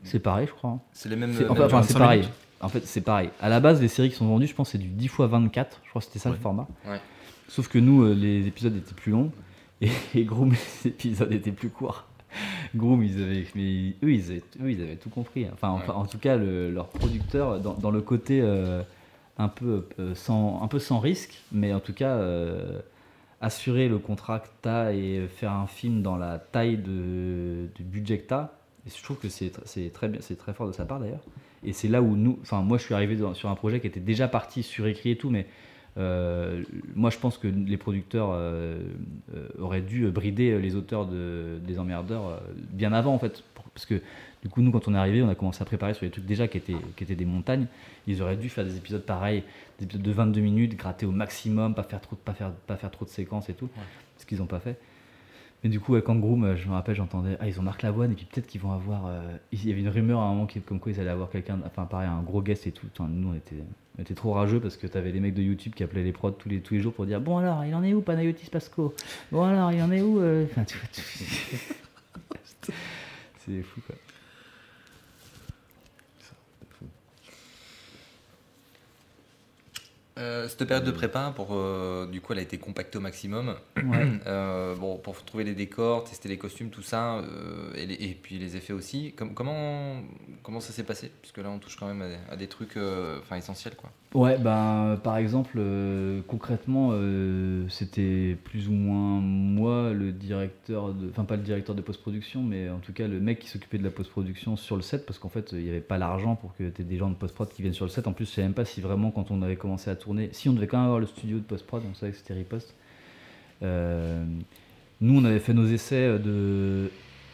C'est 0.03 0.19
pareil, 0.19 0.47
je 0.47 0.53
crois. 0.53 0.69
hein. 0.71 0.79
C'est 0.93 1.09
les 1.09 1.15
mêmes. 1.15 1.33
C'est- 1.33 1.43
mêmes 1.43 1.51
Enfin, 1.51 1.65
c'est 1.83 1.93
25 1.93 1.99
pareil. 1.99 2.19
minutes 2.21 2.33
En 2.61 2.69
fait, 2.69 2.85
c'est 2.85 3.01
pareil. 3.01 3.29
À 3.41 3.49
la 3.49 3.59
base, 3.59 3.81
les 3.81 3.87
séries 3.87 4.09
qui 4.09 4.15
sont 4.15 4.27
vendues, 4.27 4.47
je 4.47 4.53
pense, 4.53 4.69
c'est 4.71 4.77
du 4.77 4.87
10 4.89 5.05
x 5.05 5.15
24. 5.19 5.81
Je 5.83 5.89
crois 5.89 6.01
que 6.01 6.05
c'était 6.07 6.19
ça 6.19 6.29
le 6.29 6.35
Ouais. 6.35 6.41
format. 6.41 6.67
Ouais. 6.87 6.99
Sauf 7.47 7.67
que 7.67 7.79
nous, 7.79 8.03
euh, 8.03 8.13
les 8.13 8.45
épisodes 8.47 8.75
étaient 8.75 8.93
plus 8.93 9.11
longs 9.11 9.31
et, 9.81 9.89
et 10.15 10.23
Groom, 10.23 10.51
les 10.83 10.89
épisodes 10.89 11.31
étaient 11.33 11.51
plus 11.51 11.69
courts. 11.69 12.05
Groom, 12.75 13.01
ils 13.03 13.21
avaient, 13.23 13.45
mais 13.55 13.95
eux, 14.03 14.13
ils 14.13 14.25
avaient, 14.31 14.43
eux, 14.61 14.71
ils 14.71 14.81
avaient 14.81 14.95
tout 14.97 15.09
compris. 15.09 15.45
hein. 15.45 15.51
Enfin, 15.53 15.69
en 15.91 16.05
tout 16.05 16.19
cas, 16.19 16.35
le- 16.37 16.69
leur 16.69 16.87
producteur, 16.89 17.59
dans, 17.59 17.73
dans 17.73 17.89
le 17.91 18.01
côté 18.01 18.39
euh, 18.41 18.83
un, 19.39 19.47
peu, 19.47 19.87
euh, 19.99 20.13
sans, 20.13 20.61
un 20.61 20.67
peu 20.67 20.77
sans 20.79 20.99
risque, 20.99 21.41
mais 21.51 21.73
en 21.73 21.79
tout 21.79 21.93
cas, 21.93 22.11
euh, 22.17 22.79
assurer 23.41 23.87
le 23.89 23.97
contrat 23.97 24.39
que 24.39 24.47
tu 24.61 24.69
as 24.69 24.93
et 24.93 25.27
faire 25.27 25.53
un 25.53 25.65
film 25.67 26.03
dans 26.03 26.17
la 26.17 26.37
taille 26.37 26.77
de, 26.77 27.67
du 27.75 27.83
budget 27.83 28.19
que 28.19 28.27
tu 28.27 28.33
as. 28.35 28.53
Et 28.85 28.91
je 28.95 29.03
trouve 29.03 29.17
que 29.17 29.29
c'est 29.29 29.47
tr- 29.47 29.61
c'est 29.65 29.91
très, 29.91 30.07
bien- 30.09 30.21
c'est 30.21 30.37
très 30.37 30.53
fort 30.53 30.67
de 30.67 30.73
sa 30.73 30.85
part 30.85 30.99
d'ailleurs. 30.99 31.23
Et 31.63 31.73
c'est 31.73 31.87
là 31.87 32.01
où 32.01 32.15
nous, 32.15 32.37
enfin 32.41 32.61
moi 32.61 32.77
je 32.77 32.83
suis 32.83 32.93
arrivé 32.93 33.17
sur 33.33 33.49
un 33.49 33.55
projet 33.55 33.79
qui 33.79 33.87
était 33.87 33.99
déjà 33.99 34.27
parti, 34.27 34.63
surécrit 34.63 35.11
et 35.11 35.17
tout, 35.17 35.29
mais 35.29 35.47
euh, 35.97 36.63
moi 36.95 37.09
je 37.09 37.17
pense 37.17 37.37
que 37.37 37.47
les 37.47 37.77
producteurs 37.77 38.29
auraient 39.59 39.81
dû 39.81 40.07
brider 40.09 40.57
les 40.59 40.75
auteurs 40.75 41.05
de, 41.05 41.59
des 41.65 41.79
emmerdeurs 41.79 42.41
bien 42.71 42.93
avant 42.93 43.13
en 43.13 43.19
fait. 43.19 43.43
Parce 43.73 43.85
que 43.85 44.01
du 44.43 44.49
coup, 44.49 44.61
nous, 44.61 44.71
quand 44.71 44.87
on 44.87 44.95
est 44.95 44.97
arrivé, 44.97 45.21
on 45.21 45.29
a 45.29 45.35
commencé 45.35 45.61
à 45.61 45.65
préparer 45.65 45.93
sur 45.93 46.05
des 46.05 46.11
trucs 46.11 46.25
déjà 46.25 46.47
qui 46.47 46.57
étaient, 46.57 46.75
qui 46.95 47.03
étaient 47.03 47.15
des 47.15 47.25
montagnes. 47.25 47.67
Ils 48.07 48.21
auraient 48.21 48.37
dû 48.37 48.47
faire 48.49 48.63
des 48.63 48.77
épisodes 48.77 49.03
pareils, 49.05 49.43
des 49.79 49.85
épisodes 49.85 50.01
de 50.01 50.11
22 50.11 50.39
minutes, 50.41 50.75
gratter 50.77 51.05
au 51.05 51.11
maximum, 51.11 51.75
pas 51.75 51.83
faire 51.83 51.99
trop, 52.01 52.15
pas 52.15 52.33
faire, 52.33 52.51
pas 52.51 52.77
faire 52.77 52.89
trop 52.91 53.03
de 53.05 53.09
séquences 53.09 53.49
et 53.49 53.53
tout, 53.53 53.69
ce 54.17 54.25
qu'ils 54.25 54.37
n'ont 54.39 54.45
pas 54.45 54.59
fait. 54.59 54.77
Mais 55.61 55.69
du 55.69 55.81
coup, 55.81 55.93
avec 55.95 56.05
Kangroom, 56.05 56.45
euh, 56.45 56.55
je 56.55 56.69
me 56.69 56.73
rappelle, 56.73 56.95
j'entendais, 56.95 57.35
ah, 57.41 57.47
ils 57.49 57.59
ont 57.59 57.63
Marc 57.63 57.81
Lavoine, 57.81 58.13
et 58.13 58.15
puis 58.15 58.23
peut-être 58.23 58.47
qu'ils 58.47 58.61
vont 58.61 58.71
avoir. 58.71 59.07
euh, 59.07 59.35
il 59.51 59.67
y 59.67 59.71
avait 59.73 59.81
une 59.81 59.89
rumeur 59.89 60.21
à 60.21 60.23
un 60.23 60.29
moment 60.33 60.47
comme 60.65 60.79
quoi 60.79 60.89
ils 60.93 61.01
allaient 61.01 61.09
avoir 61.09 61.29
quelqu'un, 61.29 61.59
enfin 61.65 61.83
pareil, 61.83 62.07
un 62.07 62.21
gros 62.21 62.41
guest 62.41 62.65
et 62.65 62.71
tout. 62.71 62.87
Enfin, 62.97 63.09
nous, 63.11 63.31
on 63.31 63.33
était, 63.33 63.57
on 63.97 64.01
était 64.01 64.13
trop 64.13 64.31
rageux 64.31 64.61
parce 64.61 64.77
que 64.77 64.87
t'avais 64.87 65.11
les 65.11 65.19
mecs 65.19 65.33
de 65.33 65.41
YouTube 65.41 65.73
qui 65.75 65.83
appelaient 65.83 66.03
les 66.05 66.13
prods 66.13 66.31
tous 66.31 66.47
les, 66.47 66.61
tous 66.61 66.75
les 66.75 66.79
jours 66.79 66.93
pour 66.93 67.05
dire 67.05 67.19
Bon 67.19 67.39
alors, 67.39 67.65
il 67.65 67.75
en 67.75 67.83
est 67.83 67.93
où 67.93 67.99
Panayotis 67.99 68.49
Pasco? 68.49 68.95
Bon 69.33 69.43
alors, 69.43 69.73
il 69.73 69.81
en 69.81 69.91
est 69.91 69.99
où 70.01 70.21
euh? 70.21 70.45
Enfin, 70.49 70.63
tu- 70.63 70.77
C'est 73.45 73.61
fou 73.63 73.81
quoi. 73.85 73.95
Euh, 80.19 80.47
cette 80.49 80.65
période 80.65 80.85
de 80.85 80.91
prépa, 80.91 81.31
pour, 81.35 81.49
euh, 81.53 82.05
du 82.05 82.19
coup, 82.19 82.33
elle 82.33 82.39
a 82.39 82.41
été 82.41 82.57
compactée 82.57 82.97
au 82.97 83.01
maximum. 83.01 83.55
Ouais. 83.83 84.07
Euh, 84.27 84.75
bon, 84.75 84.97
pour 84.97 85.23
trouver 85.23 85.43
les 85.45 85.55
décors, 85.55 86.03
tester 86.03 86.27
les 86.29 86.37
costumes, 86.37 86.69
tout 86.69 86.81
ça, 86.81 87.23
et, 87.75 87.85
les- 87.85 87.95
et 87.95 88.13
puis 88.21 88.37
les 88.37 88.57
effets 88.57 88.73
aussi. 88.73 89.13
Com- 89.13 89.33
comment, 89.33 89.95
comment 90.43 90.59
ça 90.59 90.73
s'est 90.73 90.83
passé? 90.83 91.09
Puisque 91.21 91.37
là, 91.37 91.49
on 91.49 91.57
touche 91.57 91.77
quand 91.77 91.87
même 91.87 92.01
à, 92.01 92.07
des- 92.09 92.17
à 92.31 92.35
des 92.35 92.47
trucs 92.47 92.77
essentiels. 93.35 93.75
Quoi. 93.75 93.91
Ouais, 94.15 94.39
ben, 94.39 94.99
par 95.03 95.17
exemple, 95.17 95.57
euh, 95.59 96.21
concrètement, 96.27 96.89
euh, 96.93 97.67
c'était 97.69 98.35
plus 98.43 98.67
ou 98.67 98.71
moins 98.71 99.19
moi 99.21 99.93
le 99.93 100.11
directeur, 100.11 100.95
de, 100.95 101.09
enfin 101.11 101.25
pas 101.25 101.35
le 101.35 101.43
directeur 101.43 101.75
de 101.75 101.81
post-production, 101.83 102.41
mais 102.41 102.71
en 102.71 102.79
tout 102.79 102.91
cas 102.91 103.07
le 103.07 103.19
mec 103.19 103.37
qui 103.37 103.47
s'occupait 103.47 103.77
de 103.77 103.83
la 103.83 103.91
post-production 103.91 104.55
sur 104.55 104.75
le 104.75 104.81
set, 104.81 105.05
parce 105.05 105.19
qu'en 105.19 105.29
fait, 105.29 105.51
il 105.51 105.59
n'y 105.59 105.69
avait 105.69 105.79
pas 105.79 105.99
l'argent 105.99 106.35
pour 106.35 106.55
que 106.55 106.67
tu 106.69 106.81
aies 106.81 106.85
des 106.85 106.97
gens 106.97 107.09
de 107.11 107.13
post-prod 107.13 107.49
qui 107.49 107.61
viennent 107.61 107.75
sur 107.75 107.85
le 107.85 107.91
set. 107.91 108.07
En 108.07 108.13
plus, 108.13 108.25
je 108.25 108.31
sais 108.31 108.41
même 108.41 108.55
pas 108.55 108.65
si 108.65 108.81
vraiment, 108.81 109.11
quand 109.11 109.29
on 109.29 109.43
avait 109.43 109.57
commencé 109.57 109.91
à 109.91 109.95
tourner, 109.95 110.29
si 110.31 110.49
on 110.49 110.53
devait 110.53 110.65
quand 110.65 110.77
même 110.77 110.87
avoir 110.87 110.99
le 110.99 111.05
studio 111.05 111.37
de 111.37 111.43
post-prod, 111.43 111.83
on 111.87 111.93
savait 111.93 112.11
que 112.11 112.17
c'était 112.17 112.33
Riposte. 112.33 112.73
Euh, 113.61 114.25
nous, 115.01 115.19
on 115.19 115.23
avait 115.23 115.39
fait 115.39 115.53
nos 115.53 115.67
essais 115.67 116.17
de. 116.17 116.89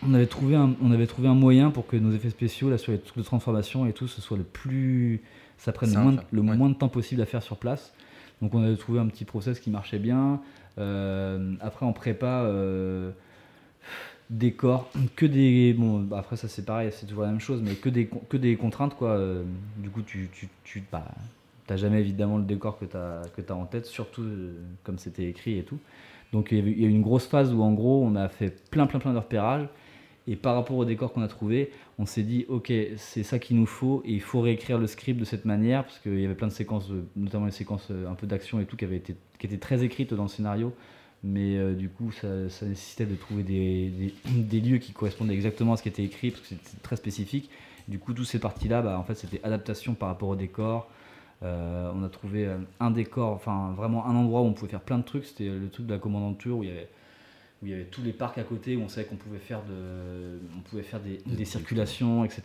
On 0.05 0.13
avait, 0.13 0.27
trouvé 0.27 0.55
un, 0.55 0.75
on 0.83 0.91
avait 0.91 1.07
trouvé 1.07 1.29
un 1.29 1.35
moyen 1.35 1.71
pour 1.71 1.87
que 1.87 1.95
nos 1.95 2.11
effets 2.11 2.29
spéciaux, 2.31 2.69
là, 2.69 2.77
sur 2.77 2.91
les 2.91 2.99
trucs 2.99 3.17
de 3.17 3.23
transformation 3.23 3.85
et 3.87 3.93
tout, 3.93 4.09
ce 4.09 4.19
soit 4.19 4.37
le 4.37 4.43
plus. 4.43 5.21
Ça 5.57 5.71
prenne 5.71 5.93
le, 5.93 5.99
moins, 5.99 6.11
de- 6.13 6.21
le 6.31 6.41
ouais. 6.41 6.57
moins 6.57 6.69
de 6.69 6.75
temps 6.75 6.89
possible 6.89 7.21
à 7.21 7.25
faire 7.25 7.43
sur 7.43 7.57
place. 7.57 7.93
Donc, 8.41 8.53
on 8.53 8.63
avait 8.63 8.75
trouvé 8.75 8.99
un 8.99 9.07
petit 9.07 9.25
process 9.25 9.59
qui 9.59 9.69
marchait 9.69 9.99
bien. 9.99 10.41
Euh, 10.77 11.53
après, 11.61 11.85
en 11.85 11.93
prépa, 11.93 12.43
euh, 12.43 13.11
décor, 14.29 14.89
que 15.15 15.25
des. 15.25 15.73
Bon, 15.73 15.99
bah, 15.99 16.17
après, 16.19 16.35
ça, 16.35 16.47
c'est 16.47 16.65
pareil, 16.65 16.89
c'est 16.91 17.05
toujours 17.05 17.23
la 17.23 17.29
même 17.31 17.39
chose, 17.39 17.61
mais 17.63 17.75
que 17.75 17.89
des, 17.89 18.09
que 18.29 18.37
des 18.37 18.55
contraintes, 18.57 18.95
quoi. 18.95 19.09
Euh, 19.11 19.43
du 19.77 19.89
coup, 19.89 20.01
tu. 20.01 20.29
tu, 20.33 20.49
tu 20.63 20.83
bah, 20.91 21.05
T'as 21.67 21.77
jamais 21.77 21.99
évidemment 21.99 22.37
le 22.37 22.43
décor 22.43 22.77
que 22.77 22.85
tu 22.85 22.95
as, 22.95 23.55
en 23.55 23.65
tête, 23.65 23.87
surtout 23.87 24.21
euh, 24.21 24.53
comme 24.83 24.99
c'était 24.99 25.23
écrit 25.27 25.57
et 25.57 25.63
tout. 25.63 25.79
Donc 26.31 26.49
il 26.51 26.59
y, 26.59 26.61
a 26.61 26.63
eu, 26.63 26.71
il 26.73 26.81
y 26.81 26.85
a 26.85 26.87
eu 26.87 26.91
une 26.91 27.01
grosse 27.01 27.25
phase 27.25 27.51
où 27.53 27.63
en 27.63 27.71
gros 27.71 28.03
on 28.05 28.15
a 28.15 28.29
fait 28.29 28.69
plein 28.69 28.85
plein 28.85 28.99
plein 28.99 29.13
de 29.13 29.17
repérages 29.17 29.67
et 30.27 30.35
par 30.35 30.55
rapport 30.55 30.77
au 30.77 30.85
décor 30.85 31.13
qu'on 31.13 31.21
a 31.21 31.27
trouvé, 31.27 31.71
on 31.99 32.05
s'est 32.05 32.23
dit 32.23 32.45
ok 32.49 32.73
c'est 32.97 33.23
ça 33.23 33.37
qu'il 33.37 33.57
nous 33.57 33.65
faut 33.65 34.01
et 34.05 34.13
il 34.13 34.21
faut 34.21 34.41
réécrire 34.41 34.77
le 34.79 34.87
script 34.87 35.19
de 35.19 35.25
cette 35.25 35.45
manière 35.45 35.83
parce 35.83 35.99
qu'il 35.99 36.19
y 36.19 36.25
avait 36.25 36.35
plein 36.35 36.47
de 36.47 36.53
séquences, 36.53 36.89
notamment 37.15 37.45
les 37.45 37.51
séquences 37.51 37.87
euh, 37.91 38.09
un 38.09 38.15
peu 38.15 38.25
d'action 38.25 38.59
et 38.59 38.65
tout 38.65 38.75
qui 38.75 38.85
avaient 38.85 38.97
été 38.97 39.15
qui 39.37 39.47
étaient 39.47 39.57
très 39.57 39.83
écrites 39.83 40.13
dans 40.13 40.23
le 40.23 40.29
scénario, 40.29 40.73
mais 41.23 41.57
euh, 41.57 41.73
du 41.73 41.89
coup 41.89 42.11
ça, 42.11 42.27
nécessitait 42.27 43.05
de 43.05 43.15
trouver 43.15 43.43
des, 43.43 44.13
des, 44.25 44.61
lieux 44.61 44.77
qui 44.79 44.93
correspondaient 44.93 45.35
exactement 45.35 45.73
à 45.73 45.77
ce 45.77 45.83
qui 45.83 45.89
était 45.89 46.03
écrit 46.03 46.31
parce 46.31 46.41
que 46.41 46.47
c'était 46.47 46.81
très 46.81 46.95
spécifique. 46.95 47.49
Du 47.87 47.99
coup 47.99 48.13
toutes 48.13 48.25
ces 48.25 48.39
parties 48.39 48.67
là, 48.67 48.81
bah, 48.81 48.97
en 48.97 49.03
fait 49.03 49.15
c'était 49.15 49.41
adaptation 49.43 49.93
par 49.93 50.09
rapport 50.09 50.29
au 50.29 50.35
décor. 50.35 50.89
Euh, 51.43 51.91
on 51.93 52.03
a 52.03 52.09
trouvé 52.09 52.49
un 52.79 52.89
décor, 52.89 53.33
enfin 53.33 53.73
vraiment 53.77 54.07
un 54.07 54.15
endroit 54.15 54.41
où 54.41 54.45
on 54.45 54.53
pouvait 54.53 54.71
faire 54.71 54.81
plein 54.81 54.97
de 54.97 55.03
trucs. 55.03 55.25
C'était 55.25 55.49
le 55.49 55.69
truc 55.69 55.85
de 55.85 55.93
la 55.93 55.99
commandanture 55.99 56.57
où 56.57 56.63
il 56.63 56.69
y 56.69 56.71
avait, 56.71 56.89
où 57.65 57.67
il 57.67 57.71
y 57.71 57.73
avait 57.73 57.85
tous 57.85 58.03
les 58.03 58.13
parcs 58.13 58.37
à 58.37 58.43
côté 58.43 58.75
où 58.75 58.81
on 58.81 58.87
savait 58.89 59.07
qu'on 59.07 59.15
pouvait 59.15 59.39
faire, 59.39 59.61
de, 59.63 60.39
on 60.55 60.61
pouvait 60.61 60.83
faire 60.83 60.99
des, 60.99 61.19
des 61.25 61.45
circulations, 61.45 62.23
etc. 62.23 62.43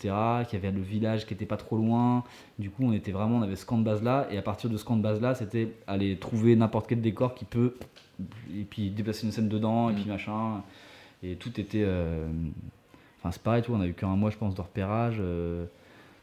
Qu'il 0.49 0.59
y 0.59 0.63
avait 0.67 0.73
le 0.73 0.81
village 0.81 1.27
qui 1.27 1.35
était 1.35 1.45
pas 1.47 1.59
trop 1.59 1.77
loin. 1.77 2.25
Du 2.59 2.71
coup, 2.71 2.85
on 2.85 2.93
était 2.93 3.13
vraiment, 3.13 3.37
on 3.37 3.43
avait 3.43 3.57
ce 3.57 3.67
camp 3.67 3.77
de 3.79 3.85
base 3.85 4.03
là. 4.03 4.27
Et 4.31 4.39
à 4.39 4.43
partir 4.43 4.71
de 4.71 4.77
ce 4.79 4.85
camp 4.85 4.97
de 4.97 5.03
base 5.03 5.21
là, 5.21 5.35
c'était 5.35 5.73
aller 5.87 6.17
trouver 6.17 6.57
n'importe 6.57 6.87
quel 6.89 7.03
décor 7.03 7.35
qui 7.35 7.45
peut, 7.45 7.77
et 8.57 8.65
puis 8.65 8.91
déplacer 8.91 9.27
une 9.27 9.33
scène 9.33 9.49
dedans, 9.49 9.91
et 9.91 9.95
puis 9.95 10.07
machin. 10.07 10.63
Et 11.23 11.37
tout 11.37 11.61
était. 11.61 11.85
euh, 11.85 12.27
Enfin, 13.19 13.33
c'est 13.33 13.43
pareil, 13.43 13.63
tout, 13.63 13.75
on 13.75 13.81
a 13.83 13.87
eu 13.87 13.93
qu'un 13.93 14.17
mois, 14.17 14.31
je 14.31 14.39
pense, 14.39 14.55
de 14.55 14.61
repérage. 14.63 15.17
euh, 15.21 15.67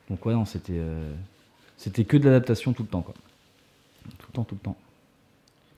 donc, 0.09 0.25
ouais, 0.25 0.33
non, 0.33 0.45
c'était. 0.45 0.73
euh, 0.77 1.13
c'était 1.77 2.05
que 2.05 2.17
de 2.17 2.23
l'adaptation 2.25 2.73
tout 2.73 2.81
le 2.81 2.89
temps, 2.89 3.03
quoi. 3.03 3.13
Tout 4.17 4.27
le 4.29 4.33
temps, 4.33 4.43
tout 4.45 4.55
le 4.55 4.61
temps. 4.61 4.75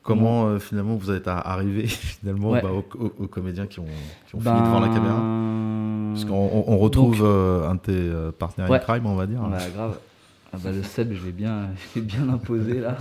Comment 0.01 0.47
euh, 0.47 0.59
finalement 0.59 0.95
vous 0.95 1.11
êtes 1.11 1.27
ar- 1.27 1.45
arrivé 1.47 1.85
finalement 1.87 2.51
Ouais. 2.51 2.61
bah, 2.61 2.69
aux, 2.71 2.85
aux- 2.97 3.13
aux 3.23 3.27
comédiens 3.27 3.67
qui 3.67 3.79
ont, 3.79 3.85
qui 4.27 4.35
ont 4.35 4.39
Ben, 4.39 4.55
fini 4.55 4.67
devant 4.67 4.79
la 4.79 4.87
caméra? 4.89 5.21
Parce 6.13 6.25
qu'on 6.25 6.63
on- 6.67 6.77
retrouve 6.77 7.17
donc- 7.17 7.25
euh, 7.27 7.67
un 7.69 7.75
de 7.75 7.79
tes 7.79 7.91
euh, 7.93 8.31
partenaires 8.31 8.69
Ouais. 8.69 8.79
crime, 8.79 9.05
on 9.05 9.15
va 9.15 9.27
dire. 9.27 9.41
Bah, 9.41 9.57
grave. 9.75 9.99
Ah 10.51 10.57
bah, 10.63 10.71
le 10.71 10.81
Seb, 10.81 11.13
je 11.13 11.25
l'ai 11.25 11.31
bien, 11.31 11.67
je 11.95 12.01
bien 12.01 12.27
imposé 12.29 12.79
là. 12.79 12.97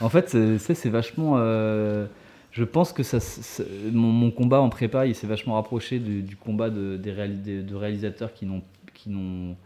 En 0.00 0.08
fait, 0.10 0.28
c'est 0.58 0.90
vachement. 0.90 1.36
je 1.38 2.64
pense 2.64 2.92
que 2.92 3.02
ça, 3.02 3.18
mon, 3.92 4.08
mon 4.12 4.30
combat 4.30 4.60
en 4.60 4.68
prépa, 4.68 5.06
il 5.06 5.14
s'est 5.14 5.26
vachement 5.26 5.54
rapproché 5.54 5.98
du, 5.98 6.20
du 6.22 6.36
combat 6.36 6.68
de, 6.68 6.96
des 6.98 7.10
réali- 7.12 7.40
des- 7.40 7.62
de 7.62 7.74
réalisateurs 7.74 8.34
qui 8.34 8.44
n'ont, 8.44 8.60
qui 8.92 9.08
n'ont, 9.08 9.56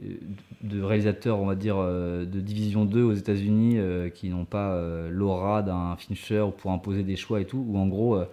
de 0.00 0.82
réalisateurs, 0.82 1.38
on 1.38 1.46
va 1.46 1.54
dire, 1.54 1.76
euh, 1.78 2.24
de 2.24 2.40
division 2.40 2.84
2 2.84 3.02
aux 3.02 3.12
États-Unis, 3.12 3.78
euh, 3.78 4.08
qui 4.08 4.28
n'ont 4.28 4.44
pas 4.44 4.72
euh, 4.72 5.08
l'aura 5.10 5.62
d'un 5.62 5.96
Fincher 5.96 6.46
pour 6.58 6.72
imposer 6.72 7.02
des 7.02 7.16
choix 7.16 7.40
et 7.40 7.44
tout. 7.44 7.64
Où 7.68 7.78
en 7.78 7.86
gros, 7.86 8.16
euh, 8.16 8.26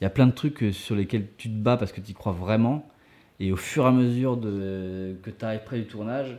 il 0.00 0.04
y 0.04 0.06
a 0.06 0.10
plein 0.10 0.26
de 0.26 0.32
trucs 0.32 0.62
euh, 0.62 0.72
sur 0.72 0.94
lesquels 0.94 1.26
tu 1.38 1.48
te 1.48 1.54
bats 1.54 1.76
parce 1.76 1.92
que 1.92 2.00
tu 2.00 2.10
y 2.10 2.14
crois 2.14 2.32
vraiment. 2.32 2.86
Et 3.40 3.52
au 3.52 3.56
fur 3.56 3.84
et 3.84 3.88
à 3.88 3.90
mesure 3.92 4.36
de, 4.36 5.16
que 5.22 5.30
tu 5.30 5.44
arrives 5.44 5.64
près 5.64 5.78
du 5.78 5.86
tournage, 5.86 6.38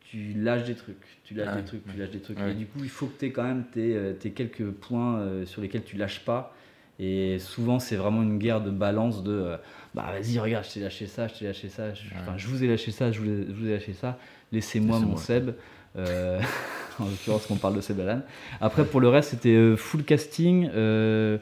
tu 0.00 0.34
lâches 0.34 0.64
des 0.64 0.74
trucs, 0.74 0.96
tu 1.24 1.34
lâches 1.34 1.48
Ah 1.50 1.54
des 1.54 1.60
ouais. 1.60 1.66
trucs, 1.66 1.86
tu 1.86 1.98
lâches 1.98 2.10
des 2.10 2.20
trucs. 2.20 2.38
Ouais. 2.38 2.50
Et 2.50 2.54
du 2.54 2.66
coup, 2.66 2.80
il 2.82 2.90
faut 2.90 3.06
que 3.06 3.18
tu 3.18 3.26
aies 3.26 3.32
quand 3.32 3.44
même 3.44 3.64
tes, 3.72 3.96
euh, 3.96 4.12
tes 4.12 4.32
quelques 4.32 4.70
points 4.70 5.18
euh, 5.18 5.46
sur 5.46 5.62
lesquels 5.62 5.84
tu 5.84 5.96
lâches 5.96 6.24
pas. 6.24 6.54
Et 7.04 7.40
souvent, 7.40 7.80
c'est 7.80 7.96
vraiment 7.96 8.22
une 8.22 8.38
guerre 8.38 8.60
de 8.60 8.70
balance 8.70 9.24
de 9.24 9.32
euh, 9.32 9.56
bah 9.92 10.06
vas-y, 10.12 10.38
regarde, 10.38 10.64
je 10.64 10.74
t'ai 10.74 10.80
lâché 10.80 11.08
ça, 11.08 11.26
je 11.26 11.34
t'ai 11.34 11.46
lâché 11.46 11.68
ça, 11.68 11.92
je, 11.92 12.02
enfin, 12.14 12.34
je 12.36 12.46
vous 12.46 12.62
ai 12.62 12.68
lâché 12.68 12.92
ça, 12.92 13.10
je 13.10 13.18
vous 13.18 13.28
ai, 13.28 13.46
je 13.48 13.52
vous 13.52 13.66
ai 13.66 13.72
lâché 13.72 13.92
ça, 13.92 14.18
laissez-moi 14.52 15.00
mon. 15.00 15.16
Seb. 15.16 15.50
Euh, 15.96 16.40
en 17.00 17.06
l'occurrence, 17.06 17.50
on 17.50 17.56
parle 17.56 17.74
de 17.74 17.80
Seb 17.80 17.98
Alan. 17.98 18.20
Après, 18.60 18.84
pour 18.84 19.00
le 19.00 19.08
reste, 19.08 19.30
c'était 19.30 19.48
euh, 19.48 19.76
full 19.76 20.04
casting. 20.04 20.70
euh, 20.72 21.38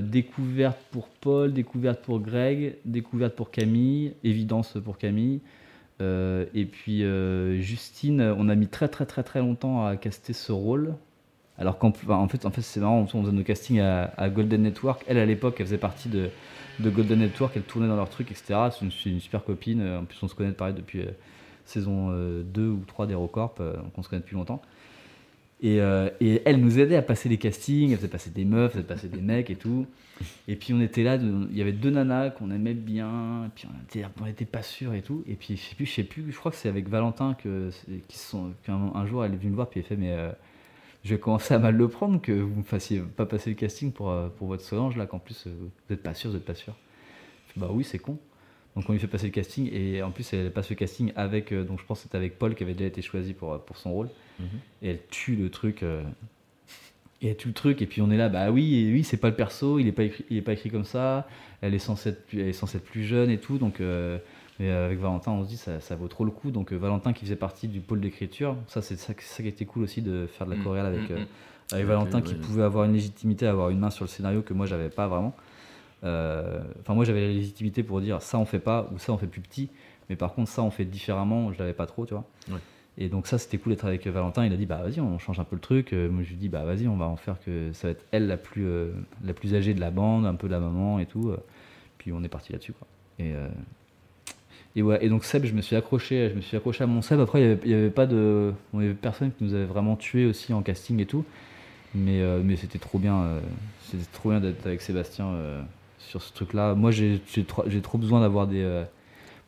découverte 0.00 0.78
pour 0.90 1.06
Paul, 1.20 1.52
découverte 1.52 2.02
pour 2.02 2.18
Greg, 2.18 2.74
découverte 2.84 3.36
pour 3.36 3.52
Camille, 3.52 4.14
évidence 4.24 4.76
pour 4.84 4.98
Camille. 4.98 5.42
Et 6.00 6.68
puis 6.70 7.04
Justine, 7.62 8.20
on 8.36 8.48
a 8.48 8.54
mis 8.56 8.66
très 8.66 8.88
très 8.88 9.06
très 9.06 9.22
très 9.22 9.38
longtemps 9.38 9.86
à 9.86 9.96
caster 9.96 10.32
ce 10.32 10.50
rôle. 10.52 10.96
Alors 11.58 11.78
qu'en 11.78 11.92
fait, 11.92 12.62
c'est 12.62 12.80
marrant, 12.80 13.00
on 13.00 13.06
faisait 13.06 13.32
nos 13.32 13.44
castings 13.44 13.80
à, 13.80 14.28
Golden 14.28 14.62
Network. 14.62 15.04
Elle, 15.06 15.18
à 15.18 15.26
l'époque, 15.26 15.56
elle 15.58 15.66
faisait 15.66 15.78
partie 15.78 16.08
de, 16.08 16.30
de 16.80 16.90
Golden 16.90 17.20
Network, 17.20 17.52
elle 17.56 17.62
tournait 17.62 17.88
dans 17.88 17.96
leurs 17.96 18.10
trucs, 18.10 18.30
etc. 18.30 18.70
C'est 18.72 19.08
une, 19.10 19.20
super 19.20 19.44
copine. 19.44 19.80
Euh, 19.80 20.00
En 20.00 20.04
plus, 20.04 20.20
on 20.22 20.28
se 20.28 20.34
connaît 20.34 20.54
depuis 20.72 21.02
euh, 21.02 21.10
saison 21.64 22.10
euh, 22.10 22.42
2 22.42 22.68
ou 22.68 22.84
3 22.86 23.06
d'HeroCorp, 23.06 23.60
euh, 23.60 23.76
donc 23.76 23.92
on 23.96 24.02
se 24.02 24.08
connaît 24.08 24.22
depuis 24.22 24.36
longtemps. 24.36 24.62
Et, 25.62 25.80
euh, 25.80 26.10
et 26.20 26.42
elle 26.44 26.60
nous 26.60 26.78
aidait 26.78 26.96
à 26.96 27.02
passer 27.02 27.28
les 27.28 27.38
castings, 27.38 27.92
elle 27.92 27.96
faisait 27.96 28.08
passer 28.08 28.30
des 28.30 28.44
meufs, 28.44 28.72
elle 28.74 28.82
faisait 28.82 28.94
passer 28.94 29.08
des 29.08 29.22
mecs 29.22 29.48
et 29.48 29.56
tout. 29.56 29.86
Et 30.46 30.56
puis 30.56 30.74
on 30.74 30.80
était 30.80 31.02
là, 31.02 31.16
il 31.16 31.56
y 31.56 31.62
avait 31.62 31.72
deux 31.72 31.90
nanas 31.90 32.30
qu'on 32.30 32.50
aimait 32.50 32.74
bien, 32.74 33.50
puis 33.54 33.66
on 34.20 34.26
était, 34.26 34.44
pas 34.44 34.62
sûr 34.62 34.92
et 34.94 35.00
tout. 35.00 35.24
Et 35.26 35.34
puis 35.34 35.56
je 35.56 35.62
sais 35.62 35.74
plus, 35.74 35.86
je 35.86 35.92
sais 35.92 36.04
plus, 36.04 36.30
je 36.30 36.36
crois 36.36 36.50
que 36.50 36.58
c'est 36.58 36.68
avec 36.68 36.88
Valentin 36.88 37.34
que 37.34 37.70
qu'un 38.64 38.92
un 38.94 39.06
jour 39.06 39.24
elle 39.24 39.32
est 39.32 39.36
venue 39.36 39.50
me 39.50 39.56
voir 39.56 39.70
puis 39.70 39.80
elle 39.80 39.86
fait 39.86 39.96
mais 39.96 40.14
je 41.04 41.14
vais 41.14 41.20
commencer 41.20 41.54
à 41.54 41.58
mal 41.58 41.76
le 41.76 41.88
prendre 41.88 42.20
que 42.20 42.32
vous 42.32 42.56
me 42.56 42.62
fassiez 42.64 43.00
pas 43.00 43.26
passer 43.26 43.50
le 43.50 43.56
casting 43.56 43.92
pour, 43.92 44.10
euh, 44.10 44.28
pour 44.28 44.48
votre 44.48 44.62
Solange 44.62 44.96
là, 44.96 45.06
qu'en 45.06 45.18
plus 45.18 45.46
euh, 45.46 45.50
vous 45.88 45.94
êtes 45.94 46.02
pas 46.02 46.14
sûr, 46.14 46.30
vous 46.30 46.36
êtes 46.36 46.44
pas 46.44 46.54
sûr. 46.54 46.74
Fais, 47.48 47.60
bah 47.60 47.68
oui 47.70 47.84
c'est 47.84 47.98
con. 47.98 48.18
Donc 48.74 48.88
on 48.88 48.92
lui 48.92 48.98
fait 48.98 49.06
passer 49.06 49.26
le 49.26 49.32
casting 49.32 49.70
et 49.72 50.02
en 50.02 50.10
plus 50.10 50.32
elle 50.32 50.50
passe 50.52 50.70
le 50.70 50.76
casting 50.76 51.12
avec, 51.14 51.52
euh, 51.52 51.62
donc 51.64 51.78
je 51.80 51.84
pense 51.84 51.98
que 51.98 52.02
c'était 52.04 52.16
avec 52.16 52.38
Paul 52.38 52.54
qui 52.54 52.62
avait 52.64 52.72
déjà 52.74 52.86
été 52.88 53.02
choisi 53.02 53.32
pour, 53.34 53.58
pour 53.64 53.76
son 53.76 53.92
rôle. 53.92 54.08
Et 54.82 54.90
elle 54.90 55.00
tue 55.10 55.36
le 55.36 55.50
truc. 55.50 55.82
euh, 55.82 56.02
et 57.22 57.28
elle 57.28 57.36
tue 57.36 57.48
le 57.48 57.54
truc 57.54 57.80
et 57.82 57.86
puis 57.86 58.02
on 58.02 58.10
est 58.10 58.16
là, 58.16 58.28
bah 58.28 58.50
oui, 58.50 58.90
oui 58.92 59.04
c'est 59.04 59.16
pas 59.16 59.28
le 59.30 59.36
perso, 59.36 59.78
il 59.78 59.86
est 59.86 59.92
pas 59.92 60.02
écrit, 60.04 60.24
il 60.30 60.36
est 60.38 60.42
pas 60.42 60.52
écrit 60.54 60.70
comme 60.70 60.84
ça. 60.84 61.28
Elle 61.60 61.74
est 61.74 61.78
censée 61.78 62.10
être 62.10 62.26
plus, 62.26 62.40
elle 62.40 62.48
est 62.48 62.52
censée 62.52 62.78
être 62.78 62.84
plus 62.84 63.04
jeune 63.04 63.30
et 63.30 63.38
tout, 63.38 63.58
donc. 63.58 63.80
euh, 63.80 64.18
mais 64.60 64.70
euh, 64.70 64.86
avec 64.86 64.98
Valentin, 64.98 65.32
on 65.32 65.44
se 65.44 65.48
dit 65.48 65.56
ça, 65.56 65.80
ça 65.80 65.96
vaut 65.96 66.08
trop 66.08 66.24
le 66.24 66.30
coup. 66.30 66.50
Donc 66.50 66.72
euh, 66.72 66.76
Valentin 66.76 67.12
qui 67.12 67.24
faisait 67.24 67.36
partie 67.36 67.68
du 67.68 67.80
pôle 67.80 68.00
d'écriture, 68.00 68.56
ça 68.68 68.82
c'est 68.82 68.96
ça, 68.96 69.12
ça 69.18 69.42
qui 69.42 69.48
était 69.48 69.64
cool 69.64 69.82
aussi 69.84 70.02
de 70.02 70.26
faire 70.26 70.46
de 70.46 70.52
la 70.52 70.58
Mm, 70.58 70.62
chorale 70.62 70.86
avec, 70.86 71.10
mm, 71.10 71.12
euh, 71.12 71.18
mm. 71.18 71.26
avec 71.72 71.84
Ok, 71.84 71.88
Valentin 71.88 72.20
qui 72.22 72.34
ouais. 72.34 72.40
pouvait 72.40 72.62
avoir 72.62 72.84
une 72.84 72.92
légitimité, 72.92 73.46
avoir 73.46 73.70
une 73.70 73.78
main 73.80 73.90
sur 73.90 74.04
le 74.04 74.08
scénario 74.08 74.42
que 74.42 74.54
moi 74.54 74.66
j'avais 74.66 74.90
pas 74.90 75.08
vraiment. 75.08 75.34
Euh, 76.04 76.60
Enfin, 76.80 76.94
moi, 76.94 77.04
j'avais 77.04 77.22
la 77.22 77.32
légitimité 77.32 77.82
pour 77.82 78.00
dire 78.00 78.20
ça, 78.20 78.38
on 78.38 78.44
fait 78.44 78.58
pas, 78.58 78.90
ou 78.94 78.98
ça, 78.98 79.12
on 79.12 79.16
fait 79.18 79.26
plus 79.26 79.40
petit. 79.40 79.70
Mais 80.10 80.16
par 80.16 80.34
contre, 80.34 80.50
ça, 80.50 80.62
on 80.62 80.70
fait 80.70 80.84
différemment. 80.84 81.50
Je 81.52 81.58
l'avais 81.58 81.72
pas 81.72 81.86
trop, 81.86 82.04
tu 82.04 82.12
vois. 82.12 82.24
Ouais. 82.50 82.58
Et 82.98 83.08
donc 83.08 83.26
ça, 83.26 83.38
c'était 83.38 83.56
cool 83.58 83.72
d'être 83.72 83.86
avec 83.86 84.06
Valentin. 84.06 84.44
Il 84.44 84.52
a 84.52 84.56
dit, 84.56 84.66
bah 84.66 84.82
vas-y, 84.84 85.00
on 85.00 85.18
change 85.18 85.40
un 85.40 85.44
peu 85.44 85.56
le 85.56 85.62
truc. 85.62 85.92
Euh, 85.94 86.10
Moi, 86.10 86.22
je 86.22 86.28
lui 86.28 86.36
dit, 86.36 86.48
bah 86.50 86.62
vas-y, 86.64 86.86
on 86.88 86.96
va 86.96 87.06
en 87.06 87.16
faire 87.16 87.40
que 87.40 87.72
ça 87.72 87.88
va 87.88 87.92
être 87.92 88.04
elle 88.10 88.26
la 88.26 88.36
plus, 88.36 88.66
euh, 88.66 88.92
la 89.24 89.32
plus 89.32 89.54
âgée 89.54 89.72
de 89.72 89.80
la 89.80 89.90
bande, 89.90 90.26
un 90.26 90.34
peu 90.34 90.46
la 90.46 90.60
maman 90.60 90.98
et 90.98 91.06
tout. 91.06 91.30
euh. 91.30 91.38
Puis 91.98 92.12
on 92.12 92.22
est 92.22 92.28
parti 92.28 92.52
là-dessus, 92.52 92.74
quoi. 92.74 92.86
Et, 93.18 93.32
euh, 93.32 93.48
et 94.76 94.82
ouais. 94.82 95.04
Et 95.04 95.08
donc 95.08 95.24
Seb, 95.24 95.44
je 95.44 95.52
me 95.54 95.60
suis 95.60 95.76
accroché, 95.76 96.30
je 96.30 96.34
me 96.34 96.40
suis 96.40 96.56
accroché 96.56 96.84
à 96.84 96.86
mon 96.86 97.02
Seb. 97.02 97.20
Après, 97.20 97.40
il 97.40 97.42
y 97.44 97.50
avait, 97.50 97.60
il 97.64 97.70
y 97.70 97.74
avait 97.74 97.90
pas 97.90 98.06
de, 98.06 98.52
il 98.74 98.80
y 98.80 98.84
avait 98.84 98.94
personne 98.94 99.30
qui 99.32 99.44
nous 99.44 99.54
avait 99.54 99.64
vraiment 99.66 99.96
tué 99.96 100.26
aussi 100.26 100.52
en 100.52 100.62
casting 100.62 101.00
et 101.00 101.06
tout. 101.06 101.24
Mais, 101.94 102.20
euh, 102.22 102.40
mais 102.44 102.56
c'était 102.56 102.78
trop 102.80 102.98
bien, 102.98 103.20
euh, 103.22 103.40
c'était 103.82 104.04
trop 104.12 104.30
bien 104.30 104.40
d'être 104.40 104.66
avec 104.66 104.82
Sébastien 104.82 105.28
euh, 105.28 105.62
sur 105.98 106.22
ce 106.22 106.32
truc-là. 106.32 106.74
Moi, 106.74 106.90
j'ai 106.90 107.20
j'ai 107.32 107.44
trop, 107.44 107.62
j'ai 107.68 107.80
trop 107.80 107.98
besoin 107.98 108.20
d'avoir 108.20 108.48
des, 108.48 108.62
euh, 108.62 108.82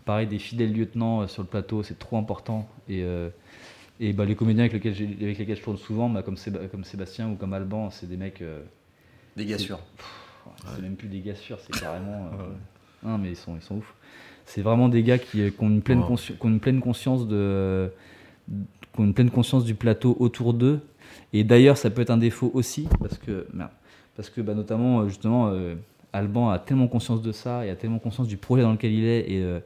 pareil, 0.05 0.29
des 0.29 0.39
fidèles 0.39 0.73
lieutenants 0.73 1.23
euh, 1.23 1.27
sur 1.27 1.43
le 1.43 1.49
plateau. 1.49 1.83
C'est 1.83 1.99
trop 1.99 2.17
important. 2.19 2.69
Et, 2.89 3.03
euh, 3.03 3.31
et 3.99 4.13
bah, 4.13 4.25
les 4.25 4.37
comédiens 4.37 4.63
avec 4.63 4.75
lesquels, 4.75 4.95
j'ai- 4.95 5.17
avec 5.23 5.39
lesquels 5.39 5.57
je 5.57 5.63
tourne 5.63 5.77
souvent, 5.79 6.09
bah, 6.09 6.23
comme, 6.23 6.37
Séba- 6.37 6.69
comme 6.71 6.85
Sébastien 6.85 7.29
ou 7.31 7.35
comme 7.35 7.53
Alban, 7.53 7.91
c'est 7.91 8.09
des 8.09 8.17
mecs. 8.17 8.43
euh, 8.43 8.63
Des 9.37 9.45
gars 9.47 9.59
sûrs. 9.59 9.81
c'est 10.77 10.83
même 10.83 10.95
plus 10.95 11.09
des 11.09 11.21
gars 11.21 11.35
sûrs, 11.35 11.59
c'est 11.67 11.81
carrément. 11.81 12.31
euh, 12.35 13.09
Non, 13.09 13.19
mais 13.19 13.31
ils 13.31 13.37
sont, 13.37 13.57
ils 13.57 13.63
sont 13.63 13.77
ouf. 13.79 13.93
C'est 14.47 14.63
vraiment 14.63 14.89
des 14.89 15.03
gars 15.03 15.19
qui, 15.19 15.43
euh, 15.43 15.51
qui 15.51 15.63
ont, 15.63 15.69
une 15.69 15.83
pleine 15.83 16.01
Ouais. 16.01 16.07
consci- 16.09 16.37
qui 16.39 16.47
ont 16.47 16.49
une 16.49 16.61
pleine 16.61 16.81
conscience 16.81 17.27
de, 17.29 17.91
qui 18.95 19.01
ont 19.01 19.05
une 19.05 19.15
pleine 19.15 19.31
conscience 19.31 19.65
du 19.65 19.75
plateau 19.75 20.17
autour 20.19 20.55
d'eux. 20.55 20.81
Et 21.33 21.45
d'ailleurs, 21.45 21.77
ça 21.77 21.91
peut 21.91 22.03
être 22.03 22.11
un 22.11 22.17
défaut 22.17 22.51
aussi, 22.55 22.89
parce 23.01 23.19
que, 23.19 23.47
merde, 23.53 23.71
parce 24.17 24.31
que 24.31 24.41
bah, 24.41 24.55
notamment, 24.55 25.01
euh, 25.01 25.09
justement, 25.09 25.49
euh, 25.51 25.75
Alban 26.13 26.49
a 26.51 26.59
tellement 26.59 26.87
conscience 26.89 27.21
de 27.23 27.33
ça, 27.33 27.67
et 27.67 27.71
a 27.71 27.77
tellement 27.77 27.99
conscience 27.99 28.29
du 28.29 28.37
projet 28.37 28.63
dans 28.63 28.73
lequel 28.73 28.93
il 28.93 29.05
est, 29.05 29.31
et 29.31 29.43
euh, 29.43 29.59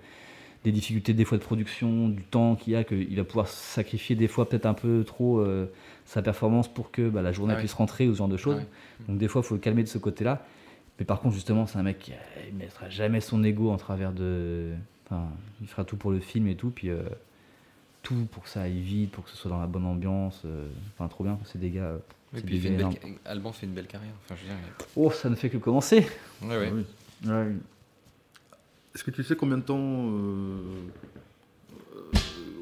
des 0.64 0.72
difficultés 0.72 1.12
des 1.14 1.24
fois 1.24 1.38
de 1.38 1.42
production, 1.42 2.08
du 2.08 2.22
temps 2.22 2.54
qu'il 2.56 2.72
y 2.72 2.76
a, 2.76 2.84
qu'il 2.84 3.14
va 3.16 3.24
pouvoir 3.24 3.48
sacrifier 3.48 4.16
des 4.16 4.28
fois 4.28 4.48
peut-être 4.48 4.66
un 4.66 4.74
peu 4.74 5.04
trop 5.04 5.38
euh, 5.40 5.66
sa 6.04 6.20
performance 6.22 6.68
pour 6.68 6.90
que 6.90 7.08
bah, 7.08 7.22
la 7.22 7.32
journée 7.32 7.54
Ah 7.56 7.60
puisse 7.60 7.72
rentrer 7.74 8.08
ou 8.08 8.12
ce 8.12 8.18
genre 8.18 8.28
de 8.28 8.36
choses. 8.36 8.60
Ah 8.60 9.04
Donc 9.08 9.18
des 9.18 9.28
fois, 9.28 9.42
il 9.42 9.46
faut 9.48 9.54
le 9.54 9.60
calmer 9.60 9.82
de 9.82 9.88
ce 9.88 9.98
côté-là. 9.98 10.44
Mais 11.00 11.06
par 11.06 11.20
contre, 11.20 11.34
justement, 11.34 11.66
c'est 11.66 11.78
un 11.78 11.82
mec 11.82 11.98
qui 11.98 12.12
ne 12.52 12.58
mettra 12.58 12.88
jamais 12.90 13.20
son 13.20 13.42
ego 13.42 13.70
en 13.70 13.76
travers 13.78 14.12
de. 14.12 14.72
Enfin, 15.06 15.28
il 15.60 15.66
fera 15.66 15.84
tout 15.84 15.96
pour 15.96 16.10
le 16.12 16.20
film 16.20 16.46
et 16.46 16.54
tout, 16.54 16.70
puis 16.70 16.90
euh, 16.90 17.02
tout 18.02 18.26
pour 18.30 18.42
que 18.44 18.48
ça 18.50 18.62
aille 18.62 18.80
vite, 18.80 19.10
pour 19.10 19.24
que 19.24 19.30
ce 19.30 19.36
soit 19.36 19.50
dans 19.50 19.60
la 19.60 19.66
bonne 19.66 19.86
ambiance. 19.86 20.42
euh, 20.44 20.68
Enfin, 20.94 21.08
trop 21.08 21.24
bien. 21.24 21.38
C'est 21.46 21.58
des 21.58 21.70
gars. 21.70 21.84
euh, 21.84 21.96
Et 22.34 22.36
c'est 22.36 22.44
puis 22.44 22.60
des 22.60 22.68
fait 22.68 22.76
belle... 22.76 22.88
Alban 23.24 23.52
fait 23.52 23.66
une 23.66 23.72
belle 23.72 23.86
carrière. 23.86 24.12
Enfin, 24.24 24.36
je 24.36 24.42
veux 24.46 24.54
dire, 24.54 24.64
Oh, 24.94 25.10
ça 25.10 25.28
ne 25.30 25.34
fait 25.34 25.48
que 25.50 25.56
commencer. 25.56 26.06
ouais, 26.42 26.48
ouais. 26.56 26.70
Oui. 26.72 26.84
Est-ce 28.94 29.02
que 29.04 29.10
tu 29.10 29.22
sais 29.24 29.36
combien 29.36 29.56
de 29.58 29.62
temps 29.62 29.78
euh, 29.78 30.08
euh, 30.12 30.88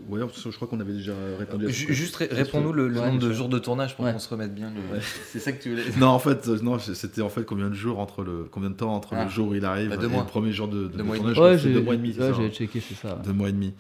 Ouais, 0.09 0.21
je 0.35 0.57
crois 0.57 0.67
qu'on 0.69 0.81
avait 0.81 0.93
déjà 0.95 1.13
répondu 1.39 1.67
à 1.67 1.69
Juste 1.69 2.17
ré- 2.17 2.29
réponds-nous 2.31 2.73
le, 2.73 2.89
le 2.89 2.99
Ouais, 2.99 3.07
nombre 3.09 3.21
de 3.21 3.33
jours 3.33 3.49
de 3.49 3.59
tournage 3.59 3.95
pour 3.95 4.05
Ouais. 4.05 4.13
qu'on 4.13 4.19
se 4.19 4.29
remette 4.31 4.55
bien. 4.55 4.71
Le... 4.71 5.01
C'est 5.31 5.39
ça 5.39 5.53
que 5.53 5.63
tu 5.63 5.71
voulais. 5.71 5.83
Non, 5.99 6.07
en 6.09 6.19
fait, 6.19 6.49
euh, 6.49 6.59
non, 6.63 6.79
c'était 6.79 7.21
en 7.21 7.29
fait 7.29 7.45
combien 7.45 7.69
de 7.69 7.75
jours 7.75 7.99
entre 7.99 8.23
le, 8.23 8.45
combien 8.51 8.71
de 8.71 8.75
temps 8.75 8.95
entre 8.95 9.11
Ah. 9.15 9.25
le 9.25 9.31
jour 9.31 9.49
où 9.49 9.55
il 9.55 9.65
arrive 9.65 9.91
Bah, 9.91 9.97
et 10.03 10.07
mois. 10.09 10.21
le 10.23 10.27
premier 10.27 10.53
jour 10.53 10.67
de, 10.69 10.85
de, 10.85 10.89
Deux 10.89 10.99
de 10.99 11.03
mois 11.03 11.17
et 11.17 11.19
tournage. 11.19 11.39
Ouais, 11.39 11.57
deux 11.73 11.83
mois 11.83 11.95
et 11.95 11.99
demi, 11.99 12.15
c'est 12.15 12.23
ouais, 12.23 12.33
ça, 12.33 12.37
j'ai 12.41 12.51
checké, 12.51 12.81
c'est 12.81 12.95
ça. 12.95 13.21
Deux 13.25 13.33
mois 13.33 13.49
et 13.51 13.53
demi. 13.53 13.75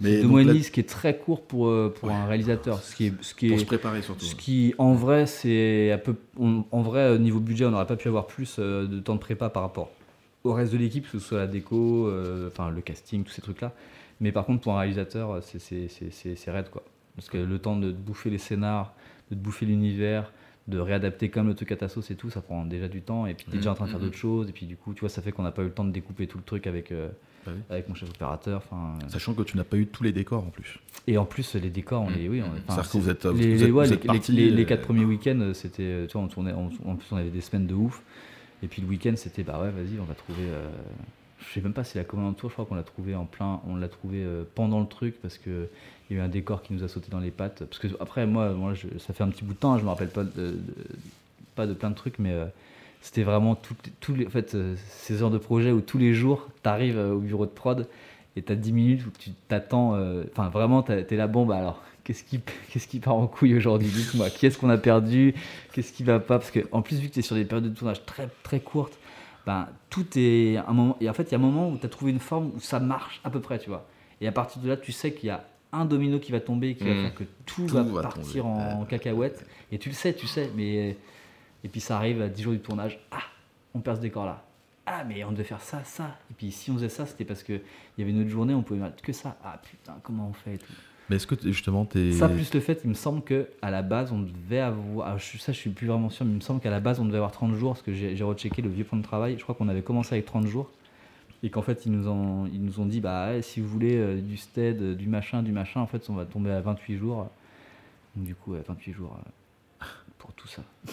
Mais 0.00 0.16
Deux 0.16 0.22
donc 0.22 0.30
mois 0.30 0.42
et 0.42 0.44
demi, 0.44 0.62
ce 0.62 0.70
qui 0.70 0.80
est 0.80 0.88
très 0.88 1.16
court 1.16 1.42
pour, 1.42 1.68
euh, 1.68 1.92
pour 1.98 2.10
un 2.10 2.26
réalisateur. 2.26 2.80
Ce 2.82 2.94
qui 2.94 3.06
est, 3.06 3.12
ce 3.20 3.34
qui 3.34 3.48
pour 3.48 3.56
est, 3.56 3.60
se 3.60 3.64
préparer 3.66 4.02
surtout. 4.02 4.24
Ce 4.24 4.34
qui, 4.34 4.74
en 4.78 4.94
vrai, 4.94 5.26
c'est 5.26 5.92
un 5.92 5.98
peu. 5.98 6.14
on- 6.38 6.64
en 6.70 6.82
vrai, 6.82 7.10
au 7.10 7.18
niveau 7.18 7.40
budget, 7.40 7.64
on 7.66 7.70
n'aurait 7.70 7.86
pas 7.86 7.96
pu 7.96 8.06
avoir 8.08 8.26
plus 8.26 8.56
euh, 8.58 8.86
de 8.86 9.00
temps 9.00 9.14
de 9.14 9.20
prépa 9.20 9.48
par 9.48 9.62
rapport 9.62 9.90
au 10.44 10.52
reste 10.52 10.72
de 10.72 10.78
l'équipe, 10.78 11.04
que 11.04 11.18
ce 11.18 11.24
soit 11.24 11.38
la 11.38 11.46
déco, 11.48 12.06
euh, 12.06 12.48
enfin 12.48 12.70
le 12.70 12.80
casting, 12.80 13.24
tous 13.24 13.32
ces 13.32 13.42
trucs-là. 13.42 13.72
Mais 14.20 14.32
par 14.32 14.44
contre, 14.46 14.60
pour 14.62 14.74
un 14.74 14.78
réalisateur, 14.80 15.42
c'est- 15.42 15.58
c'est 15.58 15.88
c'est- 15.88 16.10
c'est- 16.10 16.36
c'est 16.36 16.50
raide, 16.50 16.70
quoi. 16.70 16.82
Parce 17.16 17.28
que 17.28 17.38
le 17.38 17.58
temps 17.58 17.76
de 17.76 17.90
te 17.90 17.96
bouffer 17.96 18.30
les 18.30 18.38
scénars, 18.38 18.94
de 19.30 19.34
te 19.36 19.40
bouffer 19.40 19.66
l'univers, 19.66 20.32
de 20.68 20.78
réadapter 20.78 21.30
comme 21.30 21.46
le 21.48 21.54
truc 21.54 21.72
à 21.72 21.76
ta 21.76 21.88
sauce 21.88 22.10
et 22.10 22.14
tout, 22.14 22.28
ça 22.30 22.42
prend 22.42 22.64
déjà 22.64 22.88
du 22.88 23.00
temps. 23.00 23.26
Et 23.26 23.34
puis, 23.34 23.46
tu 23.48 23.52
es 23.54 23.56
déjà 23.58 23.72
en 23.72 23.74
train 23.74 23.86
de 23.86 23.90
faire 23.90 23.98
Mhm. 24.00 24.04
d'autres 24.06 24.18
choses. 24.18 24.48
Et 24.48 24.52
puis, 24.52 24.66
du 24.66 24.76
coup, 24.76 24.92
tu 24.94 25.00
vois, 25.00 25.08
ça 25.08 25.22
fait 25.22 25.32
qu'on 25.32 25.42
n'a 25.42 25.50
pas 25.52 25.62
eu 25.62 25.66
le 25.66 25.70
temps 25.72 25.84
de 25.84 25.90
découper 25.92 26.26
tout 26.26 26.36
le 26.38 26.44
truc 26.44 26.66
avec, 26.66 26.92
euh, 26.92 27.08
Bah 27.46 27.52
oui. 27.54 27.60
avec 27.70 27.88
mon 27.88 27.94
chef 27.94 28.10
opérateur. 28.10 28.58
Enfin, 28.70 28.98
euh, 29.02 29.08
Sachant 29.08 29.32
que 29.34 29.42
tu 29.42 29.56
n'as 29.56 29.64
pas 29.64 29.76
eu 29.78 29.86
tous 29.86 30.02
les 30.04 30.12
décors 30.12 30.44
en 30.44 30.50
plus. 30.50 30.78
et 31.06 31.16
en 31.16 31.24
plus, 31.24 31.54
les 31.54 31.70
décors, 31.70 32.02
on 32.02 32.10
les. 32.10 32.28
Oui, 32.28 32.42
C'est-à-dire 32.66 32.90
que 32.90 32.98
vous 32.98 33.08
êtes, 33.08 33.26
vous 33.26 33.38
les, 33.38 33.44
êtes, 33.54 33.60
les- 33.60 33.64
ouais, 33.72 33.84
vous 33.86 33.90
les- 33.90 33.96
êtes 33.96 34.06
partis, 34.06 34.32
les- 34.32 34.50
les 34.50 34.62
euh, 34.62 34.66
quatre 34.66 34.82
premiers 34.82 35.04
week-ends, 35.06 35.52
c'était, 35.54 36.06
tu 36.06 36.12
vois, 36.12 36.22
on 36.22 36.28
tournait, 36.28 36.52
on- 36.52 36.70
en 36.90 36.96
plus 36.96 37.06
on 37.12 37.16
avait 37.16 37.30
des 37.30 37.40
semaines 37.40 37.66
de 37.66 37.74
ouf. 37.74 38.02
Et 38.62 38.66
puis 38.68 38.82
le 38.82 38.88
week-end, 38.88 39.14
c'était, 39.16 39.44
bah 39.44 39.58
ouais, 39.62 39.70
vas-y, 39.70 39.98
on 40.00 40.04
va 40.04 40.14
trouver. 40.14 40.42
euh, 40.42 40.68
je 41.40 41.52
sais 41.52 41.60
même 41.60 41.72
pas 41.72 41.84
si 41.84 41.96
la 41.98 42.04
commande 42.04 42.36
tour, 42.36 42.50
je 42.50 42.54
crois 42.54 42.64
qu'on 42.64 42.74
l'a 42.74 42.82
trouvé 42.82 43.14
en 43.14 43.24
plein, 43.24 43.60
on 43.68 43.76
l'a 43.76 43.88
trouvé 43.88 44.22
euh, 44.22 44.44
pendant 44.54 44.80
le 44.80 44.86
truc 44.86 45.20
parce 45.20 45.38
que 45.38 45.68
il 46.10 46.16
y 46.16 46.20
a 46.20 46.22
eu 46.22 46.24
un 46.24 46.28
décor 46.28 46.62
qui 46.62 46.72
nous 46.72 46.82
a 46.84 46.88
sauté 46.88 47.08
dans 47.10 47.20
les 47.20 47.30
pattes. 47.30 47.64
Parce 47.64 47.78
que 47.78 47.88
après, 48.00 48.26
moi, 48.26 48.50
moi 48.52 48.72
ça 48.98 49.12
fait 49.12 49.22
un 49.22 49.28
petit 49.28 49.44
bout 49.44 49.54
de 49.54 49.58
temps, 49.58 49.74
hein, 49.74 49.78
je 49.78 49.84
me 49.84 49.88
rappelle 49.88 50.08
pas 50.08 50.24
de, 50.24 50.58
pas 51.54 51.66
de 51.66 51.74
plein 51.74 51.90
de 51.90 51.94
trucs, 51.94 52.18
mais 52.18 52.32
euh, 52.32 52.46
c'était 53.02 53.22
vraiment 53.22 53.54
tout, 53.54 53.76
tous 54.00 54.14
les, 54.14 54.26
en 54.26 54.30
fait, 54.30 54.54
euh, 54.54 54.74
ces 54.88 55.22
heures 55.22 55.30
de 55.30 55.38
projet 55.38 55.70
où 55.70 55.80
tous 55.80 55.98
les 55.98 56.14
jours, 56.14 56.48
tu 56.62 56.68
arrives 56.68 56.98
au 56.98 57.18
bureau 57.18 57.46
de 57.46 57.50
prod 57.50 57.86
et 58.36 58.42
tu 58.42 58.52
as 58.52 58.56
10 58.56 58.72
minutes 58.72 59.06
où 59.06 59.10
tu 59.18 59.30
t'attends, 59.48 59.98
enfin 60.32 60.48
vraiment, 60.48 60.82
tu 60.82 60.92
es 60.92 61.16
là, 61.16 61.26
bon, 61.26 61.44
bah 61.44 61.58
alors, 61.58 61.82
qu'est-ce 62.04 62.24
qui, 62.24 62.40
qu'est-ce 62.72 62.88
qui 62.88 63.00
part 63.00 63.14
en 63.14 63.26
couille 63.26 63.54
aujourd'hui? 63.54 63.88
Dites-moi, 63.88 64.30
qui 64.30 64.46
est-ce 64.46 64.58
qu'on 64.58 64.70
a 64.70 64.78
perdu? 64.78 65.34
Qu'est-ce 65.72 65.92
qui 65.92 66.02
va 66.02 66.18
pas? 66.18 66.38
Parce 66.38 66.50
que 66.50 66.60
en 66.72 66.82
plus, 66.82 66.96
vu 66.96 67.08
que 67.08 67.14
tu 67.14 67.20
es 67.20 67.22
sur 67.22 67.36
des 67.36 67.44
périodes 67.44 67.70
de 67.70 67.74
tournage 67.74 68.04
très, 68.06 68.28
très 68.42 68.60
courtes, 68.60 68.97
ben, 69.48 69.66
tout 69.88 70.04
est 70.16 70.58
un 70.58 70.72
moment. 70.74 70.98
Et 71.00 71.08
en 71.08 71.14
fait, 71.14 71.22
il 71.22 71.32
y 71.32 71.34
a 71.34 71.38
un 71.38 71.40
moment 71.40 71.70
où 71.70 71.78
tu 71.78 71.86
as 71.86 71.88
trouvé 71.88 72.10
une 72.12 72.18
forme 72.18 72.52
où 72.54 72.60
ça 72.60 72.78
marche 72.80 73.18
à 73.24 73.30
peu 73.30 73.40
près, 73.40 73.58
tu 73.58 73.70
vois. 73.70 73.86
Et 74.20 74.28
à 74.28 74.32
partir 74.32 74.60
de 74.60 74.68
là, 74.68 74.76
tu 74.76 74.92
sais 74.92 75.14
qu'il 75.14 75.28
y 75.28 75.30
a 75.30 75.42
un 75.72 75.86
domino 75.86 76.18
qui 76.18 76.32
va 76.32 76.40
tomber, 76.40 76.74
qui 76.74 76.84
va 76.84 76.90
Mhm. 76.92 77.00
faire 77.02 77.14
que 77.14 77.24
tout, 77.46 77.66
Tout 77.66 77.74
va, 77.74 77.82
va 77.82 78.02
partir 78.02 78.42
tomber. 78.42 78.62
en, 78.62 78.84
cacahuète. 78.84 79.46
Et 79.72 79.78
tu 79.78 79.88
le 79.88 79.94
sais, 79.94 80.12
tu 80.12 80.26
sais. 80.26 80.50
Mais 80.54 80.96
et 81.64 81.68
puis 81.70 81.80
ça 81.80 81.96
arrive 81.96 82.20
à 82.20 82.28
10 82.28 82.42
jours 82.42 82.52
du 82.52 82.60
tournage. 82.60 82.98
Ah, 83.10 83.22
on 83.74 83.80
perd 83.80 83.96
ce 83.96 84.02
décor 84.02 84.26
là. 84.26 84.44
Ah, 84.84 85.02
mais 85.04 85.24
on 85.24 85.32
devait 85.32 85.44
faire 85.44 85.62
ça, 85.62 85.82
ça. 85.84 86.16
Et 86.30 86.34
puis 86.34 86.50
si 86.52 86.70
on 86.70 86.74
faisait 86.74 86.90
ça, 86.90 87.06
c'était 87.06 87.24
parce 87.24 87.42
qu'il 87.42 87.62
y 87.96 88.02
avait 88.02 88.10
une 88.10 88.20
autre 88.20 88.30
journée, 88.30 88.52
on 88.52 88.62
pouvait 88.62 88.80
mettre 88.80 89.00
que 89.02 89.12
ça. 89.14 89.36
Ah 89.42 89.58
putain, 89.62 89.96
comment 90.02 90.28
on 90.28 90.32
fait 90.34 90.54
et 90.56 90.58
tout. 90.58 90.72
Mais 91.08 91.16
est-ce 91.16 91.26
que 91.26 91.34
justement 91.50 91.84
t'es. 91.84 92.12
Ça 92.12 92.28
plus 92.28 92.52
le 92.52 92.60
fait, 92.60 92.80
il 92.84 92.90
me 92.90 92.94
semble 92.94 93.22
que 93.22 93.48
à 93.62 93.70
la 93.70 93.82
base 93.82 94.12
on 94.12 94.20
devait 94.20 94.58
avoir, 94.60 95.08
ah, 95.14 95.16
je- 95.18 95.38
ça 95.38 95.52
je 95.52 95.58
suis 95.58 95.70
plus 95.70 95.86
vraiment 95.86 96.10
sûr, 96.10 96.24
mais 96.26 96.32
il 96.32 96.36
me 96.36 96.40
semble 96.40 96.60
qu'à 96.60 96.70
la 96.70 96.80
base 96.80 97.00
on 97.00 97.04
devait 97.04 97.16
avoir 97.16 97.32
30 97.32 97.54
jours 97.54 97.72
parce 97.72 97.82
que 97.82 97.92
j'ai 97.94 98.22
rechecké 98.22 98.60
le 98.62 98.68
vieux 98.68 98.84
plan 98.84 98.98
de 98.98 99.02
travail. 99.02 99.36
Je 99.38 99.42
crois 99.42 99.54
qu'on 99.54 99.68
avait 99.68 99.82
commencé 99.82 100.14
avec 100.14 100.26
30 100.26 100.46
jours 100.46 100.70
et 101.42 101.50
qu'en 101.50 101.62
fait 101.62 101.86
ils 101.86 101.92
nous 101.92 102.08
ont 102.08 102.46
ils 102.52 102.62
nous 102.62 102.80
ont 102.80 102.86
dit 102.86 103.00
bah 103.00 103.40
si 103.42 103.60
vous 103.60 103.68
voulez 103.68 103.96
euh, 103.96 104.20
du 104.20 104.36
stead, 104.36 104.96
du 104.96 105.06
machin, 105.08 105.42
du 105.42 105.52
machin, 105.52 105.80
en 105.80 105.86
fait 105.86 106.08
on 106.10 106.14
va 106.14 106.24
tomber 106.26 106.50
à 106.50 106.60
28 106.60 106.98
jours. 106.98 107.28
Donc 108.16 108.26
du 108.26 108.34
coup 108.34 108.52
ouais, 108.52 108.62
28 108.66 108.92
jours 108.92 109.16
euh, 109.82 109.84
pour 110.18 110.32
tout 110.34 110.48
ça. 110.48 110.62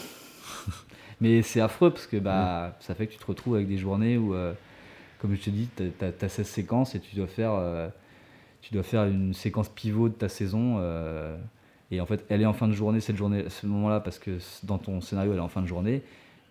mais 1.21 1.41
c'est 1.41 1.59
affreux 1.61 1.89
parce 1.91 2.07
que 2.07 2.17
bah 2.17 2.77
ça 2.79 2.95
fait 2.95 3.07
que 3.07 3.13
tu 3.13 3.19
te 3.19 3.25
retrouves 3.25 3.55
avec 3.55 3.67
des 3.67 3.77
journées 3.77 4.17
où 4.17 4.33
euh, 4.33 4.53
comme 5.19 5.35
je 5.35 5.41
te 5.41 5.49
dis, 5.49 5.67
tu 5.75 5.83
as, 6.05 6.29
16 6.29 6.47
séquences 6.47 6.93
et 6.95 6.99
tu 6.99 7.15
dois 7.15 7.27
faire 7.27 7.51
tu 8.67 8.73
dois 8.73 8.81
faire 8.83 9.05
une 9.05 9.33
séquence 9.35 9.69
pivot 9.69 10.09
de 10.09 10.15
ta 10.15 10.27
saison. 10.27 10.77
euh, 10.79 11.37
et 11.91 12.01
en 12.01 12.05
fait, 12.07 12.25
elle 12.29 12.41
est 12.41 12.45
en 12.47 12.53
fin 12.53 12.67
de 12.67 12.73
journée, 12.73 12.99
cette 12.99 13.15
journée, 13.15 13.47
ce 13.49 13.67
moment-là, 13.67 13.99
parce 13.99 14.17
que 14.17 14.39
dans 14.63 14.79
ton 14.79 15.01
scénario, 15.01 15.31
elle 15.33 15.37
est 15.37 15.41
en 15.41 15.47
fin 15.49 15.61
de 15.61 15.67
journée. 15.67 16.01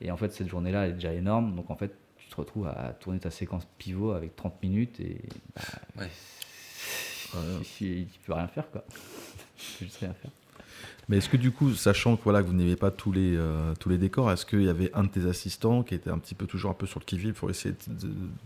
Et 0.01 0.13
en 0.13 0.17
fait, 0.17 0.33
cette 0.33 0.49
journée-là, 0.49 0.85
elle 0.85 0.91
est 0.91 0.95
déjà 0.95 1.13
énorme. 1.13 1.57
Donc 1.57 1.71
en 1.71 1.77
fait, 1.77 1.93
tu 2.17 2.29
te 2.29 2.37
retrouves 2.37 2.69
à 2.69 2.93
tourner 3.01 3.19
ta 3.19 3.31
séquence 3.33 3.67
pivot 3.79 4.13
avec 4.13 4.37
30 4.37 4.63
minutes 4.63 5.01
et 5.01 5.21
bah, 5.57 5.63
Ouais. 6.03 6.09
tu 7.65 8.07
tu 8.13 8.21
peux 8.25 8.33
rien 8.33 8.47
faire, 8.49 8.71
quoi. 8.71 8.85
Tu 9.57 9.79
peux 9.79 9.85
juste 9.87 9.99
rien 9.99 10.13
faire. 10.15 10.31
Mais 11.09 11.19
est-ce 11.19 11.29
que 11.29 11.37
du 11.37 11.51
coup, 11.51 11.73
sachant 11.75 12.17
que 12.17 12.25
voilà 12.25 12.43
que 12.43 12.49
vous 12.49 12.55
n'aviez 12.55 12.77
pas 12.77 12.91
tous 12.91 13.13
les 13.13 13.37
euh, 13.37 13.75
tous 13.79 13.89
les 13.89 13.99
décors, 13.99 14.31
est-ce 14.33 14.47
qu'il 14.47 14.63
y 14.63 14.69
avait 14.69 14.91
un 14.95 15.05
de 15.05 15.09
tes 15.09 15.27
assistants 15.27 15.83
qui 15.83 15.95
était 15.95 16.11
un 16.11 16.19
petit 16.19 16.35
peu 16.35 16.47
toujours 16.47 16.71
un 16.71 16.75
peu 16.75 16.87
sur 16.87 17.01
le 17.01 17.05
qui-vive 17.05 17.35
pour 17.35 17.51
essayer 17.51 17.75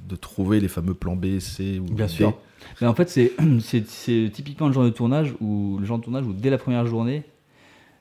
de, 0.08 0.16
trouver 0.16 0.60
les 0.60 0.68
fameux 0.68 0.94
plans 0.94 1.16
B, 1.16 1.38
C 1.38 1.78
ou 1.78 1.84
Bien 1.84 2.08
sûr. 2.08 2.36
Mais 2.80 2.86
en 2.86 2.94
fait, 2.94 3.08
c'est, 3.60 4.30
typiquement 4.32 4.66
le 4.68 4.72
genre 4.72 4.84
de 4.84 4.90
tournage 4.90 5.34
où 5.40 5.78
le 5.78 5.86
genre 5.86 5.98
de 5.98 6.04
tournage 6.04 6.26
où 6.26 6.32
dès 6.32 6.50
la 6.50 6.58
première 6.58 6.86
journée, 6.86 7.24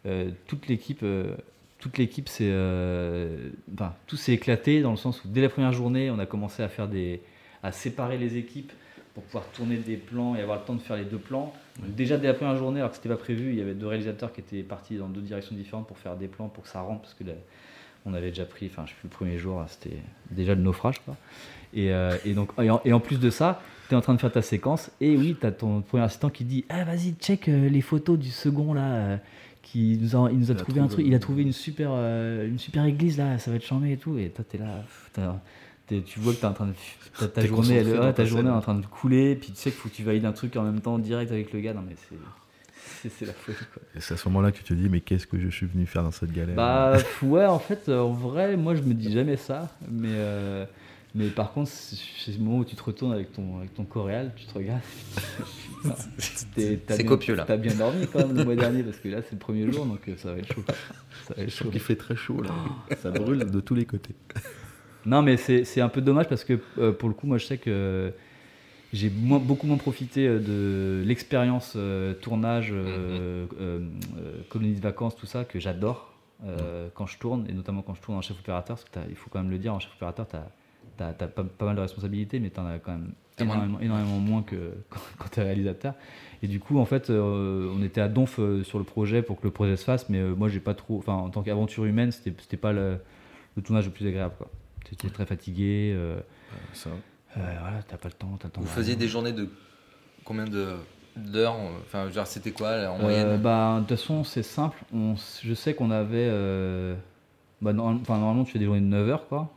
euh, 0.05 0.29
toute 0.47 0.67
l'équipe, 0.67 1.01
euh, 1.03 1.35
toute 1.79 1.97
l'équipe, 1.97 2.29
euh, 2.41 3.49
enfin, 3.73 3.93
tout 4.07 4.15
s'est 4.15 4.33
éclaté 4.33 4.81
dans 4.81 4.91
le 4.91 4.97
sens 4.97 5.23
où 5.23 5.27
dès 5.27 5.41
la 5.41 5.49
première 5.49 5.73
journée, 5.73 6.09
on 6.09 6.19
a 6.19 6.25
commencé 6.25 6.63
à 6.63 6.69
faire 6.69 6.87
des, 6.87 7.21
à 7.63 7.71
séparer 7.71 8.17
les 8.17 8.37
équipes 8.37 8.71
pour 9.13 9.23
pouvoir 9.23 9.45
tourner 9.47 9.77
des 9.77 9.97
plans 9.97 10.35
et 10.35 10.41
avoir 10.41 10.59
le 10.59 10.65
temps 10.65 10.75
de 10.75 10.81
faire 10.81 10.97
les 10.97 11.05
deux 11.05 11.17
plans. 11.17 11.53
Donc 11.79 11.95
déjà 11.95 12.17
dès 12.17 12.27
la 12.27 12.33
première 12.33 12.55
journée, 12.57 12.79
alors 12.79 12.91
que 12.91 12.95
c'était 12.97 13.09
pas 13.09 13.17
prévu, 13.17 13.51
il 13.51 13.55
y 13.59 13.61
avait 13.61 13.73
deux 13.73 13.87
réalisateurs 13.87 14.33
qui 14.33 14.41
étaient 14.41 14.63
partis 14.63 14.97
dans 14.97 15.07
deux 15.07 15.21
directions 15.21 15.55
différentes 15.55 15.87
pour 15.87 15.97
faire 15.97 16.15
des 16.15 16.27
plans 16.27 16.47
pour 16.49 16.63
que 16.63 16.69
ça 16.69 16.81
rentre 16.81 17.01
parce 17.01 17.13
que 17.13 17.23
on 18.05 18.13
avait 18.13 18.29
déjà 18.29 18.45
pris, 18.45 18.67
enfin 18.71 18.83
je 18.85 18.91
sais 18.91 18.95
plus 18.99 19.07
le 19.09 19.13
premier 19.15 19.37
jour, 19.37 19.63
c'était 19.67 19.97
déjà 20.31 20.55
le 20.55 20.61
naufrage 20.61 20.99
quoi. 20.99 21.15
Et, 21.73 21.91
euh, 21.91 22.15
et 22.25 22.33
donc 22.33 22.51
et 22.61 22.69
en, 22.69 22.81
et 22.85 22.93
en 22.93 22.99
plus 22.99 23.19
de 23.19 23.29
ça, 23.29 23.61
tu 23.89 23.93
es 23.93 23.97
en 23.97 24.01
train 24.01 24.13
de 24.13 24.19
faire 24.19 24.31
ta 24.31 24.41
séquence 24.41 24.89
et 25.01 25.15
oui, 25.17 25.35
tu 25.39 25.45
as 25.45 25.51
ton 25.51 25.81
premier 25.81 26.03
assistant 26.03 26.29
qui 26.29 26.45
dit 26.45 26.63
"Ah 26.69 26.83
vas-y, 26.85 27.13
check 27.19 27.49
euh, 27.49 27.69
les 27.69 27.81
photos 27.81 28.17
du 28.17 28.29
second 28.29 28.73
là 28.73 28.93
euh, 28.93 29.17
qui 29.61 29.99
nous 30.01 30.15
a, 30.15 30.31
il 30.31 30.39
nous 30.39 30.51
a 30.51 30.53
Il 30.53 30.59
a 30.59 30.63
trouvé 30.63 30.79
un 30.79 30.87
truc, 30.87 31.05
il 31.05 31.13
a 31.13 31.19
trouvé 31.19 31.41
une 31.43 31.51
super 31.51 31.91
une 31.91 32.57
super 32.57 32.85
église 32.85 33.17
là, 33.17 33.37
ça 33.37 33.51
va 33.51 33.57
être 33.57 33.65
chambé 33.65 33.91
et 33.91 33.97
tout 33.97 34.17
et 34.17 34.29
toi 34.29 34.45
tu 34.49 34.55
es 34.55 34.59
là 34.59 34.83
tu 35.87 36.19
vois 36.19 36.33
que 36.33 36.39
t'es 36.39 36.45
en 36.45 36.53
train 36.53 36.67
de, 36.67 36.73
ta, 37.19 37.27
ta 37.27 37.45
journée, 37.45 37.75
elle, 37.75 37.87
ouais, 37.87 37.99
ta 37.99 38.13
ta 38.13 38.25
journée 38.25 38.49
est 38.49 38.53
en 38.53 38.61
train 38.61 38.75
de 38.75 38.85
couler, 38.85 39.35
puis 39.35 39.51
tu 39.51 39.57
sais 39.57 39.71
qu'il 39.71 39.79
faut 39.79 39.89
que 39.89 39.93
tu 39.95 40.03
valides 40.03 40.25
un 40.25 40.33
truc 40.33 40.55
en 40.55 40.63
même 40.63 40.81
temps 40.81 40.99
direct 40.99 41.31
avec 41.31 41.53
le 41.53 41.59
gars. 41.59 41.73
Non 41.73 41.83
mais 41.87 41.95
c'est, 42.09 43.09
c'est, 43.09 43.25
la 43.25 43.33
folie 43.33 43.57
quoi. 43.73 43.81
Et 43.95 44.01
c'est 44.01 44.15
à 44.15 44.17
ce 44.17 44.27
moment-là 44.29 44.51
que 44.51 44.57
tu 44.57 44.63
te 44.63 44.73
dis, 44.73 44.89
mais 44.89 45.01
qu'est-ce 45.01 45.27
que 45.27 45.39
je 45.39 45.49
suis 45.49 45.65
venu 45.65 45.85
faire 45.85 46.03
dans 46.03 46.11
cette 46.11 46.31
galère 46.31 46.55
Bah 46.55 46.93
pff, 46.93 47.23
ouais, 47.23 47.45
en 47.45 47.59
fait, 47.59 47.89
euh, 47.89 48.01
en 48.01 48.11
vrai, 48.11 48.57
moi 48.57 48.75
je 48.75 48.81
me 48.81 48.93
dis 48.93 49.11
jamais 49.11 49.37
ça, 49.37 49.69
mais 49.89 50.09
euh, 50.11 50.65
mais 51.15 51.29
par 51.29 51.53
contre, 51.53 51.71
c'est 51.71 52.31
le 52.33 52.43
moment 52.43 52.59
où 52.59 52.65
tu 52.65 52.75
te 52.75 52.83
retournes 52.83 53.13
avec 53.13 53.31
ton 53.31 53.59
avec 53.59 53.73
ton 53.73 53.85
coréal, 53.85 54.33
tu 54.35 54.45
te 54.45 54.53
regardes. 54.53 54.81
C'est 56.55 57.05
copieux, 57.05 57.35
là. 57.35 57.45
T'as 57.47 57.57
bien 57.57 57.73
dormi 57.73 58.07
quand 58.07 58.19
même 58.19 58.35
le 58.35 58.43
mois 58.43 58.55
dernier 58.55 58.83
parce 58.83 58.97
que 58.97 59.07
là 59.09 59.21
c'est 59.21 59.33
le 59.33 59.37
premier 59.37 59.71
jour, 59.71 59.85
donc 59.85 60.01
ça 60.17 60.33
va 60.33 60.39
être 60.39 60.53
chaud. 60.53 60.63
Ça 61.27 61.33
va 61.35 61.43
être 61.43 61.49
chaud. 61.49 61.69
qu'il 61.69 61.79
fait 61.79 61.95
très 61.95 62.15
chaud 62.15 62.41
là. 62.41 62.49
Ça 62.97 63.11
brûle 63.11 63.45
de 63.49 63.59
tous 63.59 63.75
les 63.75 63.85
côtés. 63.85 64.15
Non, 65.07 65.21
mais 65.21 65.37
c'est 65.37 65.81
un 65.81 65.89
peu 65.89 66.01
dommage 66.01 66.27
parce 66.27 66.43
que 66.43 66.59
euh, 66.77 66.91
pour 66.91 67.07
le 67.09 67.15
coup, 67.15 67.27
moi 67.27 67.37
je 67.37 67.45
sais 67.45 67.57
que 67.57 68.11
j'ai 68.93 69.09
moins- 69.09 69.39
beaucoup 69.39 69.65
moins 69.67 69.77
profité 69.77 70.27
euh, 70.27 70.39
de 70.39 71.03
l'expérience 71.07 71.73
euh, 71.77 72.13
tournage, 72.13 72.71
euh, 72.73 73.45
euh, 73.59 73.79
colonie 74.49 74.73
de 74.75 74.81
vacances, 74.81 75.15
tout 75.15 75.25
ça, 75.25 75.45
que 75.45 75.59
j'adore 75.59 76.13
euh, 76.45 76.89
quand 76.93 77.05
je 77.05 77.17
tourne, 77.17 77.45
et 77.49 77.53
notamment 77.53 77.81
quand 77.81 77.95
je 77.95 78.01
tourne 78.01 78.17
en 78.17 78.21
chef 78.21 78.37
opérateur, 78.39 78.75
parce 78.77 78.83
que 78.83 79.09
il 79.09 79.15
faut 79.15 79.29
quand 79.29 79.39
même 79.41 79.49
le 79.51 79.57
dire, 79.57 79.73
en 79.73 79.79
chef 79.79 79.93
opérateur, 79.95 80.27
tu 80.27 81.03
as, 81.03 81.13
pas, 81.13 81.43
pas 81.43 81.65
mal 81.65 81.75
de 81.77 81.81
responsabilités, 81.81 82.39
mais 82.41 82.49
tu 82.49 82.59
en 82.59 82.65
as 82.65 82.79
quand 82.79 82.91
même 82.91 83.11
énormément, 83.39 83.79
énormément 83.79 84.19
moins 84.19 84.41
que 84.43 84.55
quand, 84.89 84.99
quand 85.19 85.29
tu 85.31 85.39
es 85.39 85.43
réalisateur. 85.43 85.93
Et 86.43 86.47
du 86.47 86.59
coup, 86.59 86.79
en 86.79 86.85
fait, 86.85 87.09
euh, 87.09 87.73
on 87.77 87.81
était 87.81 88.01
à 88.01 88.07
Donf 88.09 88.39
euh, 88.39 88.63
sur 88.63 88.77
le 88.77 88.83
projet 88.83 89.21
pour 89.21 89.39
que 89.39 89.45
le 89.47 89.51
projet 89.51 89.77
se 89.77 89.83
fasse, 89.85 90.09
mais 90.09 90.19
euh, 90.19 90.35
moi, 90.35 90.49
j'ai 90.49 90.59
pas 90.59 90.73
trop. 90.73 90.97
Enfin, 90.97 91.13
en 91.13 91.29
tant 91.29 91.43
qu'aventure 91.43 91.85
humaine, 91.85 92.11
c'était 92.11 92.33
c'était 92.41 92.57
pas 92.57 92.73
le, 92.73 92.97
le 93.55 93.61
tournage 93.63 93.85
le 93.85 93.91
plus 93.91 94.05
agréable. 94.07 94.35
quoi. 94.37 94.49
T'étais 94.89 95.09
très 95.09 95.25
fatigué. 95.25 95.93
euh, 95.95 96.19
Ça. 96.73 96.89
euh, 96.89 96.93
voilà, 97.35 97.81
t'as 97.87 97.97
pas 97.97 98.07
le 98.09 98.13
temps. 98.13 98.37
T'as 98.39 98.47
le 98.47 98.51
temps 98.51 98.61
Vous 98.61 98.67
faisiez 98.67 98.95
des 98.95 99.07
journées 99.07 99.33
de 99.33 99.49
combien 100.23 100.45
de 100.45 100.75
d'heures 101.15 101.55
Enfin, 101.81 102.09
genre, 102.11 102.27
c'était 102.27 102.51
quoi 102.51 102.77
là, 102.77 102.91
en 102.91 102.99
Euh, 102.99 103.01
moyenne? 103.01 103.41
bah, 103.41 103.75
de 103.77 103.87
toute 103.87 103.97
façon, 103.97 104.23
c'est 104.23 104.43
simple. 104.43 104.77
On, 104.93 105.15
je 105.43 105.53
sais 105.53 105.73
qu'on 105.73 105.91
avait. 105.91 106.27
euh, 106.29 106.95
bah, 107.61 107.71
enfin, 107.75 108.17
normalement, 108.17 108.43
tu 108.43 108.51
fais 108.53 108.59
des 108.59 108.65
journées 108.65 108.81
de 108.81 108.85
9 108.85 109.09
heures, 109.09 109.27
quoi. 109.27 109.51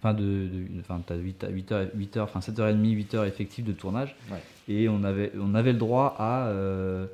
Enfin, 0.00 0.14
de, 0.14 0.22
de- 0.22 0.80
enfin, 0.80 1.00
t'as 1.04 1.16
8, 1.16 1.46
8 1.50 1.72
heures, 1.72 1.86
8 1.94 2.16
heures, 2.16 2.24
enfin 2.34 2.40
7h30, 2.40 2.90
8 2.92 3.14
heures 3.14 3.24
effectives 3.24 3.64
de 3.64 3.72
tournage. 3.72 4.14
Ouais. 4.30 4.38
Et 4.68 4.88
on 4.88 5.02
avait, 5.02 5.32
on 5.40 5.54
avait 5.54 5.72
le 5.72 5.78
droit 5.78 6.14
à. 6.18 6.46
euh, 6.48 7.06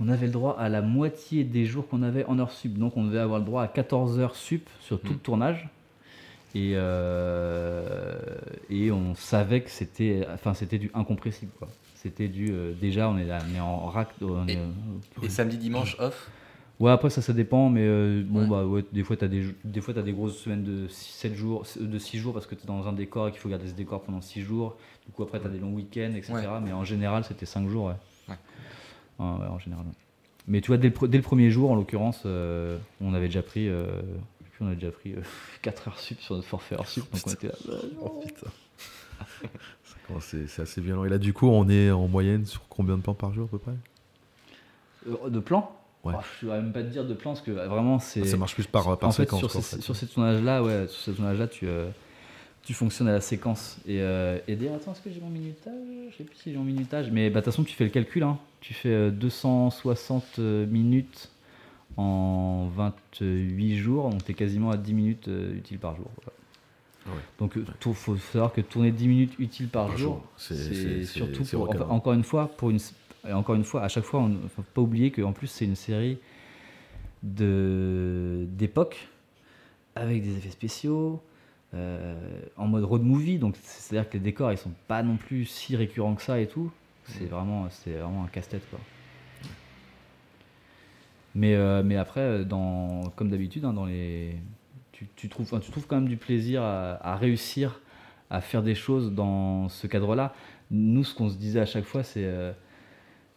on 0.00 0.08
avait 0.08 0.26
le 0.26 0.32
droit 0.32 0.56
à 0.58 0.68
la 0.68 0.82
moitié 0.82 1.44
des 1.44 1.66
jours 1.66 1.86
qu'on 1.88 2.02
avait 2.02 2.24
en 2.26 2.38
heures 2.40 2.50
sup. 2.50 2.76
Donc, 2.78 2.96
on 2.96 3.04
devait 3.04 3.20
avoir 3.20 3.38
le 3.38 3.44
droit 3.44 3.62
à 3.62 3.68
14 3.68 4.18
heures 4.18 4.34
sup 4.34 4.68
sur 4.80 5.00
tout 5.00 5.12
le 5.12 5.18
tournage. 5.18 5.68
Et, 6.54 6.72
euh, 6.74 8.16
et 8.70 8.90
on 8.92 9.14
savait 9.14 9.60
que 9.62 9.70
c'était 9.70 10.26
enfin, 10.32 10.54
c'était 10.54 10.78
du 10.78 10.90
incompressible. 10.94 11.50
quoi. 11.58 11.68
C'était 11.94 12.28
du. 12.28 12.52
euh, 12.52 12.72
déjà, 12.80 13.08
on 13.08 13.18
est, 13.18 13.24
là- 13.24 13.38
on 13.50 13.54
est 13.56 13.60
en 13.60 13.86
rack. 13.86 14.08
on 14.20 14.46
est, 14.46 14.58
Et 15.22 15.28
samedi, 15.28 15.56
dimanche, 15.58 15.96
off? 15.98 16.30
Ouais, 16.80 16.90
après 16.90 17.08
ça, 17.08 17.22
ça 17.22 17.32
dépend, 17.32 17.70
mais 17.70 17.82
euh, 17.84 18.22
bon, 18.26 18.42
Ouais. 18.42 18.48
bah 18.48 18.66
ouais, 18.66 18.84
des 18.92 19.04
fois, 19.04 19.16
tu 19.16 19.24
as, 19.24 19.28
des 19.28 19.42
jou- 19.42 19.54
des 19.64 19.80
fois, 19.80 19.94
t'as 19.94 20.02
des 20.02 20.12
grosses 20.12 20.36
semaines 20.38 20.64
de 20.64 20.88
7 20.88 21.34
jours, 21.34 21.64
de 21.80 21.98
6 21.98 22.18
jours 22.18 22.34
parce 22.34 22.46
que 22.46 22.54
tu 22.56 22.64
es 22.64 22.66
dans 22.66 22.86
un 22.88 22.92
décor 22.92 23.28
et 23.28 23.30
qu'il 23.30 23.40
faut 23.40 23.48
garder 23.48 23.68
ce 23.68 23.74
décor 23.74 24.02
pendant 24.02 24.20
6 24.20 24.42
jours. 24.42 24.76
Du 25.06 25.12
coup, 25.12 25.22
après, 25.22 25.40
tu 25.40 25.46
as 25.46 25.50
des 25.50 25.58
longs 25.58 25.72
week-ends, 25.72 26.12
etc. 26.16 26.32
Ouais. 26.34 26.42
Mais 26.64 26.72
en 26.72 26.82
général, 26.84 27.22
c'était 27.24 27.46
5 27.46 27.68
jours, 27.68 27.86
ouais. 27.86 27.94
Ouais. 28.28 28.34
Ouais, 29.20 29.40
ouais, 29.40 29.46
en 29.46 29.58
général. 29.60 29.84
ouais. 29.86 29.92
Mais 30.48 30.60
tu 30.60 30.66
vois, 30.68 30.76
dès 30.76 30.88
le, 30.88 30.94
pre- 30.94 31.06
dès 31.08 31.16
le 31.16 31.22
premier 31.22 31.50
jour, 31.50 31.70
en 31.70 31.74
l'occurrence, 31.76 32.22
euh, 32.26 32.76
on 33.00 33.14
avait 33.14 33.26
déjà 33.28 33.42
pris, 33.42 33.68
euh, 33.68 33.86
on 34.60 34.66
avait 34.66 34.76
déjà 34.76 34.90
pris 34.92 35.14
4 35.62 35.88
heures 35.88 35.98
sup 35.98 36.20
sur 36.20 36.34
notre 36.36 36.46
forfait 36.48 36.74
heure 36.76 36.86
sup. 36.88 37.04
Donc 37.12 37.22
on 37.26 37.30
était 37.30 37.48
là. 37.48 37.54
Oh 38.00 38.22
putain. 38.24 38.50
C'est 40.20 40.60
assez 40.60 40.80
violent. 40.80 41.04
Et 41.04 41.08
là, 41.08 41.18
du 41.18 41.32
coup, 41.32 41.48
on 41.48 41.68
est 41.68 41.90
en 41.90 42.08
moyenne 42.08 42.44
sur 42.44 42.62
combien 42.68 42.96
de 42.96 43.02
plans 43.02 43.14
par 43.14 43.32
jour 43.32 43.46
à 43.46 43.48
peu 43.50 43.58
près? 43.58 43.72
Euh, 45.08 45.28
De 45.30 45.40
plan 45.40 45.74
Ouais. 46.04 46.12
Oh, 46.14 46.20
Je 46.40 46.46
ne 46.46 46.50
saurais 46.50 46.62
même 46.62 46.72
pas 46.72 46.82
te 46.82 46.88
dire 46.88 47.06
de 47.06 47.14
plan 47.14 47.32
parce 47.32 47.40
que 47.42 47.50
euh, 47.50 47.66
vraiment, 47.66 47.98
c'est. 47.98 48.26
Ça 48.26 48.36
marche 48.36 48.52
plus 48.54 48.66
par, 48.66 48.98
par 48.98 49.08
en 49.08 49.12
fait, 49.12 49.22
séquence. 49.22 49.38
sur, 49.40 49.48
quoi, 49.50 49.60
en 49.60 49.62
ces, 49.62 49.76
fait. 49.76 49.82
sur 49.82 49.96
ces 49.96 50.06
tournages-là, 50.06 50.62
ouais, 50.62 50.86
sur 50.88 51.00
ces 51.00 51.12
tournages-là, 51.14 51.48
tu, 51.48 51.66
euh, 51.66 51.88
tu 52.62 52.74
fonctionnes 52.74 53.08
à 53.08 53.12
la 53.12 53.22
séquence. 53.22 53.78
Et, 53.86 54.02
euh, 54.02 54.38
et 54.46 54.52
attends, 54.68 54.92
est-ce 54.92 55.00
que 55.00 55.10
j'ai 55.10 55.20
mon 55.20 55.30
minutage? 55.30 55.72
Je 56.10 56.16
sais 56.18 56.24
plus 56.24 56.36
si 56.36 56.50
j'ai 56.52 56.58
mon 56.58 56.64
minutage, 56.64 57.10
mais 57.10 57.30
bah, 57.30 57.40
de 57.40 57.44
toute 57.46 57.54
façon, 57.54 57.64
tu 57.64 57.74
fais 57.74 57.84
le 57.84 57.90
calcul. 57.90 58.22
Hein. 58.22 58.38
Tu 58.60 58.74
fais 58.74 58.90
euh, 58.90 59.10
260 59.10 60.38
minutes 60.38 61.30
en 61.96 62.68
28 62.74 63.76
jours, 63.76 64.10
donc 64.10 64.24
tu 64.24 64.32
es 64.32 64.34
quasiment 64.34 64.70
à 64.70 64.76
10 64.76 64.94
minutes 64.94 65.28
euh, 65.28 65.56
utiles 65.56 65.78
par 65.78 65.94
jour. 65.96 66.10
voilà. 66.16 66.32
Ah 67.06 67.10
ouais. 67.10 67.22
Donc, 67.38 67.56
il 67.56 67.94
faut 67.94 68.16
savoir 68.16 68.52
que 68.52 68.60
tourner 68.62 68.90
10 68.90 69.08
minutes 69.08 69.34
utiles 69.38 69.68
par, 69.68 69.88
Par 69.88 69.96
jour, 69.96 70.14
jour, 70.14 70.22
c'est- 70.36 71.04
surtout 71.04 71.44
pour. 71.44 71.68
enfin, 71.70 71.86
encore 71.90 72.12
une 72.14 72.24
fois, 72.24 72.48
pour 72.56 72.70
une, 72.70 72.78
encore 73.32 73.54
une 73.56 73.64
fois, 73.64 73.82
à 73.82 73.88
chaque 73.88 74.04
fois, 74.04 74.20
il 74.26 74.42
ne 74.42 74.48
faut 74.48 74.62
pas 74.62 74.80
oublier 74.80 75.10
qu'en 75.10 75.32
plus, 75.32 75.46
c'est 75.48 75.64
une 75.66 75.76
série 75.76 76.18
de 77.22 78.46
d'époque 78.50 79.08
avec 79.94 80.22
des 80.22 80.36
effets 80.36 80.50
spéciaux 80.50 81.22
euh, 81.74 82.14
en 82.56 82.66
mode 82.66 82.84
road 82.84 83.02
movie 83.02 83.38
donc 83.38 83.56
c'est 83.62 83.96
à 83.96 84.02
dire 84.02 84.10
que 84.10 84.14
les 84.18 84.22
décors 84.22 84.52
ils 84.52 84.58
sont 84.58 84.72
pas 84.88 85.02
non 85.02 85.16
plus 85.16 85.46
si 85.46 85.74
récurrents 85.76 86.14
que 86.14 86.22
ça 86.22 86.38
et 86.40 86.46
tout 86.46 86.70
c'est 87.06 87.24
vraiment 87.26 87.68
c'est 87.70 87.92
vraiment 87.92 88.24
un 88.24 88.28
casse-tête 88.28 88.68
quoi 88.70 88.78
mais 91.34 91.54
euh, 91.54 91.82
mais 91.82 91.96
après 91.96 92.44
dans 92.44 93.02
comme 93.16 93.30
d'habitude 93.30 93.64
hein, 93.64 93.72
dans 93.72 93.86
les 93.86 94.36
tu, 95.16 95.28
trouves 95.28 95.60
tu 95.60 95.70
trouves 95.70 95.86
quand 95.86 95.96
même 95.96 96.08
du 96.08 96.16
plaisir 96.16 96.62
à, 96.62 97.16
réussir 97.16 97.80
à 98.30 98.40
faire 98.40 98.62
des 98.62 98.74
choses 98.76 99.12
dans 99.12 99.68
ce 99.68 99.86
cadre 99.86 100.14
là 100.14 100.32
nous 100.70 101.04
ce 101.04 101.14
qu'on 101.14 101.28
se 101.28 101.36
disait 101.36 101.60
à 101.60 101.66
chaque 101.66 101.84
fois 101.84 102.02
c'est 102.04 102.24
euh, 102.24 102.52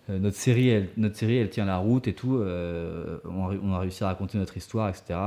euh, 0.10 0.20
notre 0.20 0.38
série, 0.38 0.70
elle, 0.70 0.90
notre 0.98 1.16
série, 1.16 1.38
elle 1.38 1.50
tient 1.50 1.66
la 1.66 1.78
route 1.78 2.08
et 2.08 2.14
tout. 2.14 2.36
euh, 2.38 3.20
on, 3.26 3.74
a, 3.74 3.80
réussi 3.80 4.04
à 4.04 4.08
raconter 4.08 4.38
notre 4.38 4.56
histoire, 4.58 4.90
etc. 4.90 5.20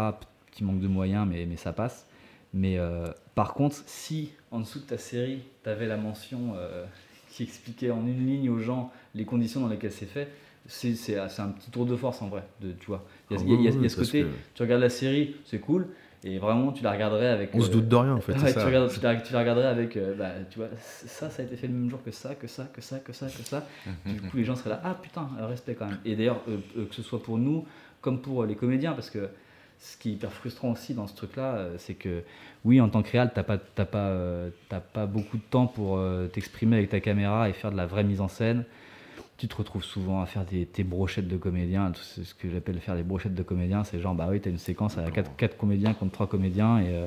Petit 0.50 0.64
manque 0.64 0.80
de 0.80 0.88
moyens, 0.88 1.26
mais, 1.28 1.46
mais 1.46 1.56
ça 1.56 1.72
passe. 1.72 2.06
Mais 2.52 2.78
euh, 2.78 3.06
par 3.34 3.54
contre, 3.54 3.76
si 3.86 4.32
en 4.50 4.60
dessous 4.60 4.80
de 4.80 4.84
ta 4.84 4.98
série, 4.98 5.42
tu 5.62 5.70
avais 5.70 5.86
la 5.86 5.96
mention 5.96 6.54
euh, 6.56 6.84
qui 7.30 7.42
expliquait 7.42 7.90
en 7.90 8.06
une 8.06 8.26
ligne 8.26 8.50
aux 8.50 8.58
gens 8.58 8.90
les 9.14 9.24
conditions 9.24 9.60
dans 9.60 9.68
lesquelles 9.68 9.92
c'est 9.92 10.06
fait, 10.06 10.28
c'est 10.70 10.94
c'est- 10.94 11.18
c'est 11.28 11.42
un 11.42 11.48
petit 11.48 11.70
tour 11.70 11.84
de 11.86 11.96
force 11.96 12.22
en 12.22 12.28
vrai. 12.28 12.42
De, 12.60 12.72
tu 12.72 12.86
vois, 12.86 13.04
il 13.30 13.36
y 13.36 13.36
a, 13.36 13.42
Ah 13.42 13.44
y 13.44 13.52
oui, 13.78 13.86
y 13.86 13.90
ce 13.90 13.96
côté, 13.96 14.22
que 14.22 14.28
tu 14.54 14.62
regardes 14.62 14.82
la 14.82 14.88
série, 14.90 15.34
c'est 15.44 15.58
cool, 15.58 15.88
et 16.24 16.38
vraiment 16.38 16.72
tu 16.72 16.82
la 16.82 16.92
regarderais 16.92 17.28
avec. 17.28 17.50
On 17.54 17.60
se 17.60 17.68
euh, 17.68 17.72
doute 17.72 17.88
de 17.88 17.96
rien 17.96 18.14
en 18.14 18.20
fait. 18.20 18.32
Ouais, 18.36 18.38
c'est 18.40 18.52
tu, 18.54 18.60
ça. 18.60 18.66
regardes- 18.66 18.90
tu 18.92 19.00
la, 19.00 19.16
tu 19.16 19.32
la 19.32 19.38
regarderais 19.40 19.66
avec, 19.66 19.96
euh, 19.96 20.14
bah, 20.14 20.30
tu 20.50 20.58
vois, 20.58 20.68
ça, 20.80 21.30
ça 21.30 21.42
a 21.42 21.44
été 21.44 21.56
fait 21.56 21.66
le 21.66 21.74
même 21.74 21.90
jour 21.90 22.02
que 22.04 22.10
ça, 22.10 22.34
que 22.34 22.46
ça, 22.46 22.64
que 22.72 22.80
ça, 22.80 22.98
que 22.98 23.12
ça, 23.12 23.26
que 23.26 23.42
ça. 23.42 23.66
du 24.06 24.20
coup, 24.20 24.36
les 24.36 24.44
gens 24.44 24.56
seraient 24.56 24.70
là, 24.70 24.80
ah 24.84 24.94
putain, 25.00 25.28
euh, 25.40 25.46
respect 25.46 25.74
quand 25.74 25.86
même. 25.86 25.98
Et 26.04 26.14
d'ailleurs, 26.16 26.40
euh, 26.48 26.56
euh, 26.78 26.86
que 26.86 26.94
ce 26.94 27.02
soit 27.02 27.22
pour 27.22 27.38
nous 27.38 27.66
comme 28.00 28.20
pour 28.20 28.42
euh, 28.42 28.46
les 28.46 28.54
comédiens, 28.54 28.92
parce 28.92 29.10
que 29.10 29.28
ce 29.78 29.96
qui 29.96 30.10
est 30.10 30.12
hyper 30.12 30.32
frustrant 30.32 30.72
aussi 30.72 30.94
dans 30.94 31.06
ce 31.06 31.14
truc-là, 31.16 31.54
euh, 31.56 31.74
c'est 31.78 31.94
que 31.94 32.22
oui, 32.64 32.80
en 32.80 32.88
tant 32.90 33.02
que 33.02 33.10
réal, 33.10 33.30
t'as 33.34 33.42
pas, 33.42 33.56
t'as 33.58 33.86
pas, 33.86 34.08
euh, 34.08 34.50
t'as 34.68 34.80
pas 34.80 35.06
beaucoup 35.06 35.38
de 35.38 35.42
temps 35.42 35.66
pour 35.66 35.96
euh, 35.98 36.26
t'exprimer 36.28 36.76
avec 36.76 36.90
ta 36.90 37.00
caméra 37.00 37.48
et 37.48 37.52
faire 37.54 37.72
de 37.72 37.76
la 37.76 37.86
vraie 37.86 38.04
mise 38.04 38.20
en 38.20 38.28
scène. 38.28 38.64
Tu 39.40 39.48
te 39.48 39.56
retrouves 39.56 39.82
souvent 39.82 40.20
à 40.20 40.26
faire 40.26 40.44
des, 40.44 40.66
tes 40.66 40.84
brochettes 40.84 41.26
de 41.26 41.38
comédiens. 41.38 41.90
C'est 41.94 42.24
ce 42.24 42.34
que 42.34 42.50
j'appelle 42.50 42.78
faire 42.78 42.94
des 42.94 43.02
brochettes 43.02 43.34
de 43.34 43.42
comédiens. 43.42 43.84
C'est 43.84 43.98
genre, 43.98 44.14
bah 44.14 44.26
oui, 44.28 44.38
t'as 44.38 44.50
une 44.50 44.58
séquence 44.58 44.98
à 44.98 45.10
4, 45.10 45.56
comédiens 45.56 45.94
contre 45.94 46.12
3 46.12 46.26
comédiens 46.26 46.78
et 46.78 46.94
euh, 46.94 47.06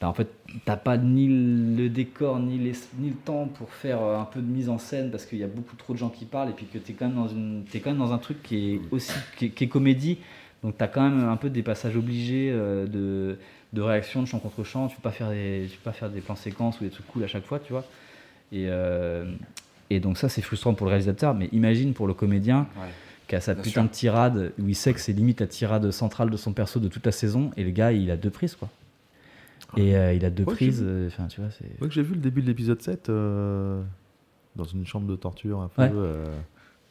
bah, 0.00 0.08
en 0.08 0.12
fait, 0.12 0.26
t'as 0.64 0.76
pas 0.76 0.96
ni 0.96 1.28
le 1.28 1.88
décor 1.88 2.40
ni, 2.40 2.58
les, 2.58 2.72
ni 2.98 3.10
le 3.10 3.14
temps 3.14 3.46
pour 3.46 3.70
faire 3.70 4.02
euh, 4.02 4.18
un 4.18 4.24
peu 4.24 4.40
de 4.40 4.50
mise 4.50 4.68
en 4.68 4.78
scène 4.78 5.12
parce 5.12 5.24
qu'il 5.24 5.38
y 5.38 5.44
a 5.44 5.46
beaucoup 5.46 5.76
trop 5.76 5.92
de 5.92 5.98
gens 5.98 6.08
qui 6.08 6.24
parlent 6.24 6.50
et 6.50 6.52
puis 6.52 6.66
que 6.66 6.78
t'es 6.78 6.94
quand 6.94 7.06
même 7.06 7.14
dans 7.14 7.28
une, 7.28 7.64
quand 7.72 7.90
même 7.90 7.98
dans 7.98 8.12
un 8.12 8.18
truc 8.18 8.42
qui 8.42 8.74
est 8.74 8.80
aussi 8.90 9.12
qui 9.36 9.46
est, 9.46 9.50
qui 9.50 9.64
est 9.64 9.68
comédie. 9.68 10.18
Donc 10.64 10.76
t'as 10.76 10.88
quand 10.88 11.08
même 11.08 11.28
un 11.28 11.36
peu 11.36 11.48
des 11.48 11.62
passages 11.62 11.96
obligés 11.96 12.50
euh, 12.52 12.86
de, 12.86 13.38
de 13.72 13.80
réaction 13.80 14.20
de 14.22 14.26
chant 14.26 14.40
contre 14.40 14.64
chant. 14.64 14.88
Tu 14.88 14.96
peux 14.96 15.02
pas 15.02 15.12
faire 15.12 15.30
des, 15.30 15.68
tu 15.70 15.76
peux 15.78 15.84
pas 15.84 15.92
faire 15.92 16.10
des 16.10 16.20
plans 16.20 16.34
séquences 16.34 16.80
ou 16.80 16.84
des 16.84 16.90
trucs 16.90 17.06
cool 17.06 17.22
à 17.22 17.28
chaque 17.28 17.44
fois, 17.44 17.60
tu 17.60 17.72
vois. 17.72 17.84
Et 18.50 18.66
euh, 18.68 19.30
et 19.90 20.00
donc 20.00 20.18
ça 20.18 20.28
c'est 20.28 20.42
frustrant 20.42 20.74
pour 20.74 20.86
le 20.86 20.90
réalisateur, 20.90 21.34
mais 21.34 21.48
imagine 21.52 21.94
pour 21.94 22.06
le 22.06 22.14
comédien 22.14 22.66
Ouais. 22.76 22.88
qui 23.28 23.34
a 23.36 23.40
sa 23.40 23.54
Bien 23.54 23.62
putain 23.62 23.80
sûr. 23.82 23.84
de 23.84 23.88
tirade 23.94 24.52
où 24.58 24.68
il 24.68 24.74
sait 24.74 24.92
que 24.94 25.00
c'est 25.00 25.12
limite 25.12 25.40
la 25.40 25.46
tirade 25.46 25.90
centrale 25.90 26.30
de 26.30 26.36
son 26.36 26.52
perso 26.52 26.80
de 26.80 26.88
toute 26.88 27.04
la 27.06 27.12
saison 27.12 27.50
et 27.56 27.64
le 27.64 27.70
gars 27.70 27.92
il 27.92 28.10
a 28.10 28.16
deux 28.16 28.30
prises 28.30 28.54
quoi. 28.54 28.68
Et 29.76 29.96
euh, 29.96 30.14
il 30.14 30.24
a 30.24 30.30
deux 30.30 30.44
Ouais, 30.44 30.54
prises, 30.54 30.82
euh, 30.82 31.08
enfin 31.08 31.26
tu 31.26 31.40
vois 31.42 31.50
c'est. 31.50 31.78
Que 31.78 31.90
j'ai 31.92 32.02
vu 32.02 32.14
le 32.14 32.20
début 32.20 32.40
de 32.40 32.46
l'épisode 32.46 32.80
7 32.80 33.10
euh, 33.10 33.82
dans 34.56 34.64
une 34.64 34.86
chambre 34.86 35.06
de 35.06 35.14
torture 35.16 35.60
un 35.60 35.68
peu. 35.68 35.82
Ouais. 35.82 35.90
euh, 35.94 36.24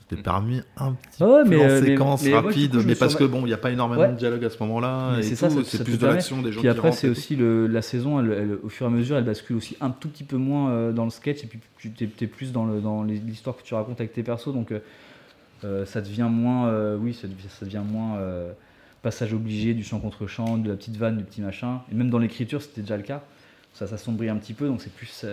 C'était 0.10 0.22
permis 0.22 0.62
un 0.78 0.94
petit 0.94 1.22
Ouais, 1.24 1.44
peu 1.44 1.50
mais, 1.50 1.56
en 1.58 1.62
euh, 1.64 1.82
mais- 1.82 1.88
séquence 1.88 2.24
mais 2.24 2.34
rapide, 2.34 2.72
coup, 2.78 2.84
mais 2.86 2.96
parce 2.96 3.16
que 3.16 3.26
bon, 3.26 3.42
il 3.42 3.48
n'y 3.48 3.54
a 3.54 3.58
pas 3.58 3.72
énormément 3.72 4.04
Ouais. 4.04 4.12
de 4.14 4.16
dialogue 4.18 4.46
à 4.46 4.50
ce 4.50 4.58
moment-là. 4.64 5.18
C'est 5.22 5.36
ça, 5.36 5.50
ça- 5.50 5.60
c'est 5.66 5.84
plus 5.84 5.98
de 5.98 6.06
l'action, 6.08 6.42
des 6.42 6.52
gens 6.54 6.62
Puis 6.62 6.70
après 6.70 6.94
c'est 6.94 7.10
aussi 7.10 7.36
le, 7.36 7.68
la 7.68 7.82
saison, 7.82 8.20
elle- 8.22 8.32
elle- 8.32 8.58
au 8.64 8.70
fur 8.70 8.86
et 8.86 8.90
à 8.90 8.92
mesure, 8.92 9.18
elle 9.18 9.26
bascule 9.26 9.58
aussi 9.58 9.76
un 9.82 9.90
tout 9.90 10.08
petit 10.08 10.24
peu 10.24 10.38
moins 10.38 10.72
euh, 10.72 10.92
dans 10.94 11.04
le 11.04 11.10
sketch 11.10 11.44
et 11.44 11.48
puis 11.48 11.60
tu 11.78 11.92
t'es, 11.92 12.08
t'es 12.08 12.28
plus 12.28 12.54
dans, 12.54 12.66
le, 12.66 12.80
dans 12.80 13.04
l'histoire 13.04 13.58
que 13.58 13.64
tu 13.64 13.74
racontes 13.74 14.00
avec 14.00 14.14
tes 14.14 14.24
persos, 14.24 14.54
donc 14.54 14.72
euh, 15.66 15.86
ça 15.86 16.00
devient 16.02 16.28
moins, 16.32 16.68
euh, 16.70 16.98
oui, 16.98 17.14
ça 17.14 17.28
devient, 17.28 17.50
ça 17.50 17.66
devient 17.66 17.82
moins 17.86 18.18
euh, 18.20 18.52
passage 19.02 19.34
obligé 19.34 19.74
du 19.74 19.84
chant 19.84 20.00
contre 20.00 20.26
chant, 20.26 20.58
de 20.58 20.70
la 20.70 20.76
petite 20.78 20.96
vanne, 20.96 21.18
du 21.18 21.24
petit 21.26 21.42
machin. 21.42 21.82
Et 21.92 21.96
même 21.96 22.10
dans 22.10 22.20
l'écriture, 22.20 22.62
c'était 22.62 22.82
déjà 22.82 22.96
le 22.96 23.04
cas. 23.04 23.24
ça 23.74 23.88
s'assombrit 23.88 24.30
un 24.30 24.38
petit 24.38 24.54
peu, 24.54 24.68
donc 24.68 24.82
c'est 24.82 24.92
plus. 24.94 25.26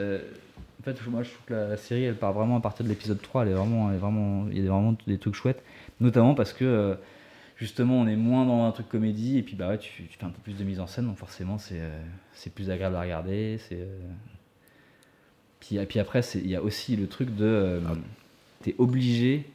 En 0.86 0.92
fait, 0.92 1.10
moi 1.10 1.22
je 1.22 1.30
trouve 1.30 1.46
que 1.46 1.54
la, 1.54 1.76
série 1.76 2.04
elle 2.04 2.16
part 2.16 2.34
vraiment 2.34 2.56
à 2.56 2.60
partir 2.60 2.84
de 2.84 2.90
l'épisode 2.90 3.20
3, 3.20 3.42
elle 3.42 3.52
est 3.52 3.54
vraiment, 3.54 3.88
elle 3.88 3.96
est 3.96 3.98
vraiment, 3.98 4.46
il 4.50 4.62
y 4.62 4.68
a 4.68 4.70
vraiment 4.70 4.94
des 5.06 5.18
trucs 5.18 5.34
chouettes, 5.34 5.62
notamment 6.00 6.34
parce 6.34 6.52
que 6.52 6.64
euh, 6.64 6.94
justement 7.56 8.00
on 8.00 8.06
est 8.06 8.16
moins 8.16 8.44
dans 8.44 8.66
un 8.66 8.72
truc 8.72 8.88
comédie 8.90 9.38
et 9.38 9.42
puis 9.42 9.56
bah 9.56 9.68
ouais, 9.68 9.78
tu, 9.78 9.90
fais 10.10 10.24
un 10.24 10.28
peu 10.28 10.40
plus 10.42 10.58
de 10.58 10.64
mise 10.64 10.80
en 10.80 10.86
scène, 10.86 11.06
donc 11.06 11.16
forcément 11.16 11.56
c'est 11.58 11.80
euh, 11.80 12.50
plus 12.54 12.70
agréable 12.70 12.96
à 12.96 13.00
regarder. 13.00 13.58
euh, 13.72 13.98
Puis, 15.60 15.76
et 15.76 15.86
puis 15.86 15.98
après, 16.00 16.20
il 16.34 16.48
y 16.48 16.56
a 16.56 16.62
aussi 16.62 16.96
le 16.96 17.08
truc 17.08 17.34
de. 17.34 17.80
T'es 18.62 18.74
obligé 18.76 19.46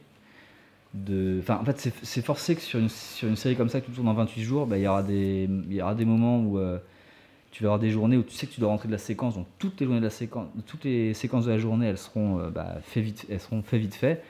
de. 0.94 1.38
Enfin, 1.40 1.58
en 1.60 1.64
fait, 1.64 1.92
c'est- 2.02 2.22
forcé 2.22 2.56
que 2.56 2.60
sur 2.60 2.80
une, 2.80 2.88
sur 2.88 3.28
une 3.28 3.36
série 3.36 3.54
comme 3.54 3.68
ça 3.68 3.80
qui 3.80 3.92
tourne 3.92 4.08
en 4.08 4.14
28 4.14 4.42
jours, 4.42 4.66
bah, 4.66 4.78
il 4.78 4.82
y 4.82 4.88
aura 4.88 5.04
des 5.04 5.48
il 5.48 5.74
y 5.74 5.80
aura 5.80 5.94
des 5.94 6.04
moments 6.04 6.40
où 6.40 6.58
tu 7.50 7.62
vas 7.64 7.68
avoir 7.68 7.78
des 7.80 7.90
journées 7.90 8.16
où 8.16 8.22
tu 8.22 8.34
sais 8.34 8.46
que 8.46 8.52
tu 8.52 8.60
dois 8.60 8.68
rentrer 8.70 8.86
de 8.88 8.92
la 8.92 8.98
séquence, 8.98 9.34
donc 9.34 9.46
toutes 9.58 9.80
les 9.80 9.86
journées 9.86 10.00
de 10.00 10.04
la 10.06 10.10
séquence, 10.10 10.48
toutes 10.66 10.84
les 10.84 11.14
séquences 11.14 11.46
de 11.46 11.50
la 11.50 11.58
journée, 11.58 11.86
elles 11.86 11.98
seront 11.98 12.38
euh, 12.38 12.50
bah, 12.50 12.76
fait 12.82 13.00
vite, 13.00 13.26
elles 13.30 13.40
seront 13.40 13.62
fait 13.62 13.78
vite 13.78 13.94
fait. 13.94 14.22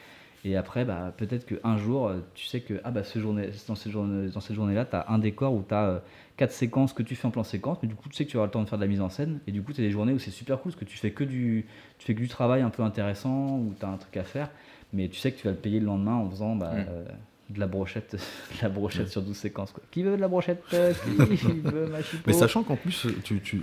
Et 0.42 0.56
après, 0.56 0.86
bah, 0.86 1.12
peut-être 1.18 1.44
qu'un 1.44 1.76
jour, 1.76 2.08
euh, 2.08 2.20
tu 2.34 2.46
sais 2.46 2.60
que 2.60 2.80
ah, 2.82 2.90
bah, 2.90 3.04
ce 3.04 3.18
journée, 3.18 3.50
dans 3.68 3.74
cette 3.74 3.92
journée, 3.92 4.30
journée-là, 4.50 4.86
tu 4.86 4.96
as 4.96 5.04
un 5.10 5.18
décor 5.18 5.52
où 5.52 5.62
tu 5.68 5.74
as 5.74 6.00
quatre 6.38 6.52
séquences 6.52 6.94
que 6.94 7.02
tu 7.02 7.14
fais 7.14 7.26
en 7.26 7.30
plan 7.30 7.44
séquence, 7.44 7.76
mais 7.82 7.88
du 7.88 7.94
coup, 7.94 8.08
tu 8.08 8.14
sais 8.16 8.24
que 8.24 8.30
tu 8.30 8.38
auras 8.38 8.46
le 8.46 8.50
temps 8.52 8.62
de 8.62 8.68
faire 8.68 8.78
de 8.78 8.84
la 8.84 8.88
mise 8.88 9.02
en 9.02 9.10
scène. 9.10 9.40
Et 9.46 9.52
du 9.52 9.60
coup, 9.62 9.74
tu 9.74 9.82
as 9.82 9.84
des 9.84 9.90
journées 9.90 10.14
où 10.14 10.18
c'est 10.18 10.30
super 10.30 10.58
cool 10.60 10.72
parce 10.72 10.80
que 10.80 10.86
tu 10.86 10.96
fais 10.96 11.10
que 11.10 11.24
du, 11.24 11.66
tu 11.98 12.06
fais 12.06 12.14
que 12.14 12.20
du 12.20 12.28
travail 12.28 12.62
un 12.62 12.70
peu 12.70 12.82
intéressant, 12.82 13.58
où 13.58 13.74
tu 13.78 13.84
as 13.84 13.90
un 13.90 13.98
truc 13.98 14.16
à 14.16 14.24
faire, 14.24 14.48
mais 14.94 15.08
tu 15.08 15.16
sais 15.20 15.30
que 15.30 15.38
tu 15.38 15.44
vas 15.46 15.50
le 15.52 15.58
payer 15.58 15.78
le 15.78 15.84
lendemain 15.84 16.14
en 16.14 16.30
faisant 16.30 16.56
bah, 16.56 16.72
Mm. 16.72 16.86
euh, 16.88 17.04
de 17.50 17.60
la 17.60 17.66
brochette, 17.66 18.12
de 18.56 18.62
la 18.62 18.68
brochette 18.68 19.08
sur 19.08 19.22
12 19.22 19.36
séquences. 19.36 19.72
Quoi. 19.72 19.82
Qui 19.90 20.02
veut 20.02 20.16
de 20.16 20.20
la 20.20 20.28
brochette 20.28 20.62
euh, 20.74 20.92
Qui 20.94 21.46
veut 21.60 21.86
ma 21.88 22.02
chipot 22.02 22.22
Mais 22.26 22.32
sachant 22.32 22.62
qu'en 22.62 22.76
plus, 22.76 23.06
tu, 23.24 23.40
tu- 23.40 23.60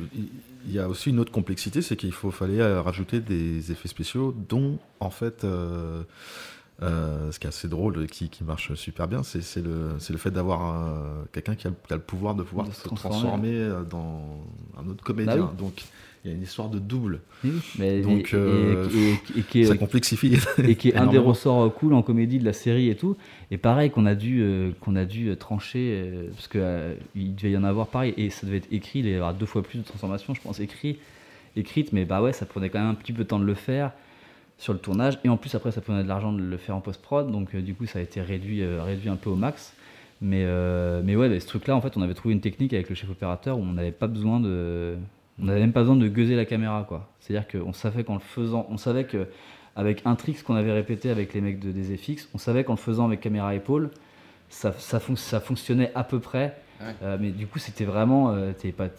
il 0.66 0.74
y 0.74 0.80
a 0.80 0.88
aussi 0.90 1.10
une 1.10 1.20
autre 1.20 1.32
complexité, 1.32 1.82
c'est 1.82 1.96
qu'il 1.96 2.12
faut 2.12 2.32
fallait 2.32 2.60
euh, 2.62 2.82
rajouter 2.82 3.20
des 3.22 3.72
effets 3.72 3.88
spéciaux, 3.88 4.36
dont 4.50 4.78
en 5.00 5.10
fait, 5.10 5.44
euh, 5.46 6.04
euh, 6.84 7.32
ce 7.32 7.40
qui 7.40 7.48
est 7.48 7.50
assez 7.50 7.68
drôle 7.68 8.04
et 8.04 8.08
qui, 8.08 8.30
qui 8.30 8.44
marche 8.44 8.74
super 8.76 9.08
bien, 9.08 9.24
c'est 9.24 9.42
c'est 9.42 9.62
le, 9.64 9.92
c'est 10.00 10.14
le 10.14 10.20
fait 10.20 10.30
d'avoir 10.32 10.76
euh, 10.76 11.24
quelqu'un 11.32 11.56
qui, 11.56 11.66
a 11.68 11.72
le- 11.72 11.76
qui 11.88 11.94
a 11.94 11.96
le 11.96 12.02
pouvoir 12.04 12.36
de 12.36 12.44
pouvoir 12.44 12.68
De 12.68 12.74
se 12.74 12.84
transformer. 12.84 13.18
transformer 13.20 13.70
dans 13.90 14.46
un 14.80 14.88
autre 14.90 15.04
comédien. 15.04 15.38
Bah 15.38 15.50
oui. 15.54 15.58
Donc 15.58 15.84
il 16.26 16.32
y 16.32 16.34
a 16.34 16.36
une 16.38 16.44
histoire 16.44 16.70
de 16.70 16.80
double. 16.80 17.22
Mais- 17.78 18.02
Donc 18.02 18.30
et- 18.34 18.36
euh, 18.36 18.88
et- 18.94 18.98
et- 19.38 19.40
et 19.40 19.44
qui 19.44 19.62
est- 19.62 19.66
ça 19.66 19.78
complexifie. 19.78 20.38
et 20.64 20.76
qui 20.76 20.90
est 20.90 20.96
un 20.96 21.06
des 21.08 21.18
ressorts 21.18 21.64
euh, 21.66 21.70
cool 21.70 21.94
en 21.94 22.02
comédie 22.02 22.40
de 22.40 22.46
la 22.46 22.54
série 22.54 22.90
et 22.90 22.96
tout. 22.96 23.16
Et 23.52 23.58
pareil 23.58 23.90
qu'on 23.92 24.06
a 24.06 24.16
dû 24.16 24.42
euh, 24.42 24.72
qu'on 24.82 24.96
a 24.96 25.06
dû 25.06 25.30
euh, 25.30 25.36
trancher 25.36 25.94
euh, 26.04 26.28
parce 26.34 26.48
que 26.48 26.58
euh, 26.60 26.96
il 27.16 27.36
devait 27.36 27.52
y 27.52 27.58
en 27.58 27.64
avoir 27.64 27.88
pareil 27.88 28.14
et 28.18 28.30
ça 28.30 28.46
devait 28.48 28.58
être 28.58 28.68
écrit, 28.72 29.00
il 29.00 29.04
devait 29.04 29.14
y 29.14 29.18
avoir 29.18 29.34
deux 29.34 29.46
fois 29.46 29.64
plus 29.64 29.80
de 29.80 29.84
transformations, 29.84 30.34
je 30.34 30.42
pense 30.42 30.60
écrit 30.60 30.98
écrite, 31.56 31.92
mais 31.94 32.06
bah 32.06 32.22
ouais, 32.22 32.34
ça 32.34 32.46
prenait 32.46 32.70
quand 32.70 32.80
même 32.80 32.90
un 32.90 32.94
petit 32.94 33.14
peu 33.14 33.24
de 33.24 33.28
temps 33.30 33.40
de 33.40 33.46
le 33.46 33.56
faire 33.56 33.92
sur 34.60 34.74
le 34.74 34.80
tournage 34.80 35.18
et 35.24 35.30
en 35.30 35.38
plus 35.38 35.54
après 35.56 35.72
ça 35.72 35.82
prenait 35.82 36.04
de 36.04 36.08
l'argent 36.08 36.32
de 36.34 36.42
le 36.42 36.58
faire 36.58 36.76
en 36.76 36.82
post 36.82 37.02
prod, 37.02 37.32
donc 37.32 37.56
du 37.56 37.74
coup 37.74 37.86
ça 37.86 38.00
a 38.00 38.02
été 38.02 38.22
réduit 38.22 38.64
réduit 38.66 39.10
un 39.10 39.16
peu 39.16 39.30
au 39.30 39.36
max. 39.36 39.74
Mais, 40.20 40.46
mais 41.04 41.16
ouais, 41.16 41.30
mais 41.30 41.40
ce 41.40 41.46
truc-là, 41.46 41.76
en 41.76 41.82
fait, 41.82 41.96
on 41.96 42.02
avait 42.02 42.16
trouvé 42.16 42.34
une 42.34 42.42
technique 42.42 42.74
avec 42.74 42.90
le 42.90 42.96
chef 42.96 43.08
opérateur 43.12 43.60
où 43.60 43.62
on 43.62 43.74
n'avait 43.74 43.92
pas 43.92 44.08
besoin 44.08 44.40
de, 44.40 44.96
on 45.42 45.46
n'avait 45.46 45.60
même 45.60 45.74
pas 45.74 45.82
besoin 45.82 45.96
de 45.96 46.08
gueuser 46.08 46.36
la 46.36 46.46
caméra, 46.46 46.86
quoi. 46.88 47.10
C'est-à-dire 47.20 47.48
qu'on 47.48 47.74
savait 47.74 48.04
qu'en 48.04 48.16
le 48.16 48.20
faisant, 48.20 48.66
on 48.70 48.78
savait 48.78 49.04
que 49.06 49.28
avec 49.76 50.02
un 50.06 50.16
trick 50.16 50.42
qu'on 50.44 50.56
avait 50.56 50.72
répété 50.74 51.10
avec 51.12 51.34
les 51.34 51.42
mecs 51.42 51.60
de 51.60 51.72
des 51.72 51.96
FX, 51.98 52.30
on 52.34 52.38
savait 52.40 52.64
qu'en 52.64 52.74
le 52.74 52.78
faisant 52.80 53.06
avec 53.06 53.20
caméra 53.22 53.54
épaule, 53.54 53.92
ça, 54.50 54.74
ça, 54.78 54.98
fonc- 55.00 55.16
ça 55.18 55.40
fonctionnait 55.40 55.92
à 55.94 56.04
peu 56.04 56.20
près. 56.20 56.58
Ouais. 56.82 56.88
Euh, 57.04 57.18
mais 57.20 57.32
du 57.32 57.48
coup, 57.48 57.60
c'était 57.60 57.86
vraiment, 57.86 58.32
euh, 58.32 58.52
t'es 58.54 58.72
pas, 58.72 58.90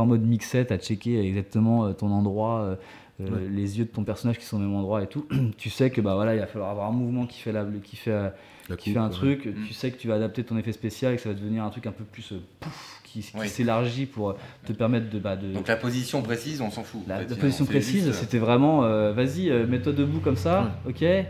en 0.00 0.06
mode 0.06 0.22
mixette 0.22 0.70
à 0.72 0.78
checker 0.78 1.18
exactement 1.20 1.86
euh, 1.86 1.92
ton 1.92 2.10
endroit, 2.10 2.60
euh, 2.60 2.76
Ouais. 3.18 3.26
les 3.50 3.78
yeux 3.78 3.86
de 3.86 3.90
ton 3.90 4.04
personnage 4.04 4.38
qui 4.38 4.44
sont 4.44 4.58
au 4.58 4.60
même 4.60 4.74
endroit 4.74 5.02
et 5.02 5.06
tout. 5.06 5.26
tu 5.56 5.70
sais 5.70 5.88
que 5.88 6.02
bah 6.02 6.14
voilà, 6.16 6.34
il 6.34 6.38
va 6.40 6.46
falloir 6.46 6.70
avoir 6.70 6.86
un 6.90 6.92
mouvement 6.92 7.24
qui 7.24 7.40
fait 7.40 7.50
la, 7.52 7.64
qui 7.82 7.96
fait 7.96 8.10
La 8.12 8.76
qui 8.76 8.90
coupe, 8.90 8.92
fait 8.92 8.98
un 8.98 9.06
ouais. 9.08 9.10
truc, 9.14 9.46
Mm. 9.46 9.64
tu 9.66 9.72
sais 9.72 9.90
que 9.90 9.96
tu 9.96 10.06
vas 10.06 10.16
adapter 10.16 10.44
ton 10.44 10.58
effet 10.58 10.72
spécial 10.72 11.14
et 11.14 11.16
que 11.16 11.22
ça 11.22 11.30
va 11.30 11.34
devenir 11.34 11.64
un 11.64 11.70
truc 11.70 11.86
un 11.86 11.92
peu 11.92 12.04
plus 12.04 12.34
pouf, 12.60 13.00
qui, 13.20 13.30
qui 13.30 13.36
Oui. 13.38 13.48
s'élargit 13.48 14.06
pour 14.06 14.30
euh, 14.30 14.36
te 14.66 14.72
permettre 14.72 15.08
de, 15.10 15.18
bah, 15.18 15.36
de 15.36 15.52
Donc 15.52 15.68
la 15.68 15.76
position 15.76 16.22
précise, 16.22 16.60
on 16.60 16.70
s'en 16.70 16.82
fout. 16.84 17.00
la, 17.08 17.16
En 17.16 17.18
fait, 17.20 17.28
la 17.30 17.36
on 17.36 17.38
position 17.38 17.64
précise, 17.66 18.04
juste, 18.06 18.08
euh, 18.16 18.20
c'était 18.20 18.38
vraiment 18.38 18.84
euh, 18.84 19.12
vas-y, 19.12 19.50
euh, 19.50 19.66
mets-toi 19.66 19.92
debout 19.92 20.20
comme 20.20 20.36
ça, 20.36 20.78
ok 20.88 21.02
Euh, 21.02 21.24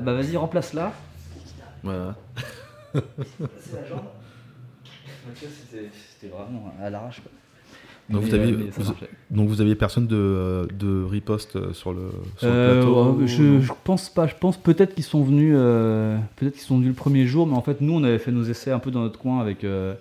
Bah 0.00 0.12
vas-y, 0.14 0.36
remplace 0.36 0.72
là. 0.74 0.92
Voilà. 1.82 2.14
C'est 2.94 3.74
la 3.80 3.84
jambe. 3.88 4.00
C'était 5.34 6.28
vraiment 6.28 6.72
à 6.82 6.90
l'arrache. 6.90 7.22
Donc, 8.08 8.22
Mais, 8.22 8.28
vous 8.28 8.34
aviez, 8.34 8.52
vous- 8.52 8.94
donc 9.30 9.48
vous 9.48 9.60
aviez 9.60 9.76
personne 9.76 10.08
de, 10.08 10.66
de 10.76 11.04
riposte 11.04 11.72
sur 11.72 11.92
le, 11.92 12.10
sur 12.38 12.48
le 12.48 12.74
plateau 12.82 13.12
ouais, 13.20 13.26
je, 13.28 13.60
je 13.60 13.72
pense 13.84 14.08
pas. 14.08 14.26
Je 14.26 14.34
pense 14.34 14.56
peut-être 14.56 14.94
qu'ils 14.96 15.04
sont 15.04 15.22
venus, 15.22 15.54
euh, 15.56 16.18
peut-être 16.34 16.54
qu'ils 16.54 16.62
sont 16.62 16.76
venus 16.76 16.88
le 16.88 16.94
premier 16.94 17.26
jour, 17.26 17.46
mais 17.46 17.54
en 17.56 17.62
fait 17.62 17.80
nous 17.80 17.92
on 17.94 18.02
avait 18.02 18.18
fait 18.18 18.32
nos 18.32 18.42
essais 18.42 18.72
un 18.72 18.80
peu 18.80 18.90
dans 18.90 19.00
notre 19.02 19.18
coin 19.20 19.40
avec 19.40 19.62
euh, 19.62 19.94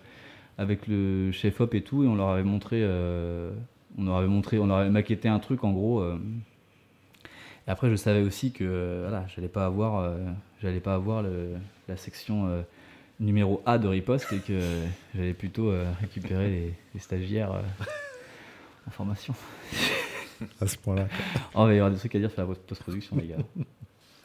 avec 0.59 0.87
le 0.87 1.31
chef 1.31 1.61
op 1.61 1.73
et 1.73 1.81
tout, 1.81 2.03
et 2.03 2.07
on 2.07 2.15
leur 2.15 2.27
avait 2.29 2.43
montré, 2.43 2.81
euh, 2.83 3.49
on 3.97 4.03
leur 4.03 4.17
avait 4.17 4.27
montré, 4.27 4.59
on 4.59 4.67
leur 4.67 4.77
avait 4.77 4.89
maquetté 4.89 5.29
un 5.29 5.39
truc 5.39 5.63
en 5.63 5.71
gros. 5.71 6.01
euh. 6.01 6.19
Et 7.67 7.71
après 7.71 7.89
je 7.89 7.95
savais 7.95 8.21
aussi 8.21 8.51
que 8.51 8.65
euh, 8.65 9.05
voilà, 9.07 9.25
j'allais 9.33 9.47
pas 9.47 9.65
avoir, 9.65 9.99
euh, 10.03 10.17
j'allais 10.61 10.81
pas 10.81 10.95
avoir 10.95 11.23
le- 11.23 11.53
la 11.87 11.95
section 11.95 12.47
euh, 12.49 12.61
numéro 13.21 13.61
A 13.65 13.77
de 13.77 13.87
riposte 13.87 14.31
et 14.33 14.39
que 14.39 14.59
j'allais 15.15 15.33
plutôt 15.33 15.69
euh, 15.71 15.85
récupérer 16.01 16.49
les, 16.49 16.73
les 16.93 16.99
stagiaires 16.99 17.53
euh, 17.53 17.61
en 18.87 18.91
formation. 18.91 19.33
à 20.61 20.67
ce 20.67 20.77
point-là. 20.77 21.07
Oh, 21.55 21.61
il 21.63 21.67
va 21.67 21.73
y 21.73 21.77
avoir 21.77 21.91
des 21.91 21.97
trucs 21.99 22.15
à 22.15 22.19
dire 22.19 22.31
sur 22.31 22.41
la 22.41 22.47
post-production, 22.47 23.15
les 23.17 23.27
gars. 23.27 23.35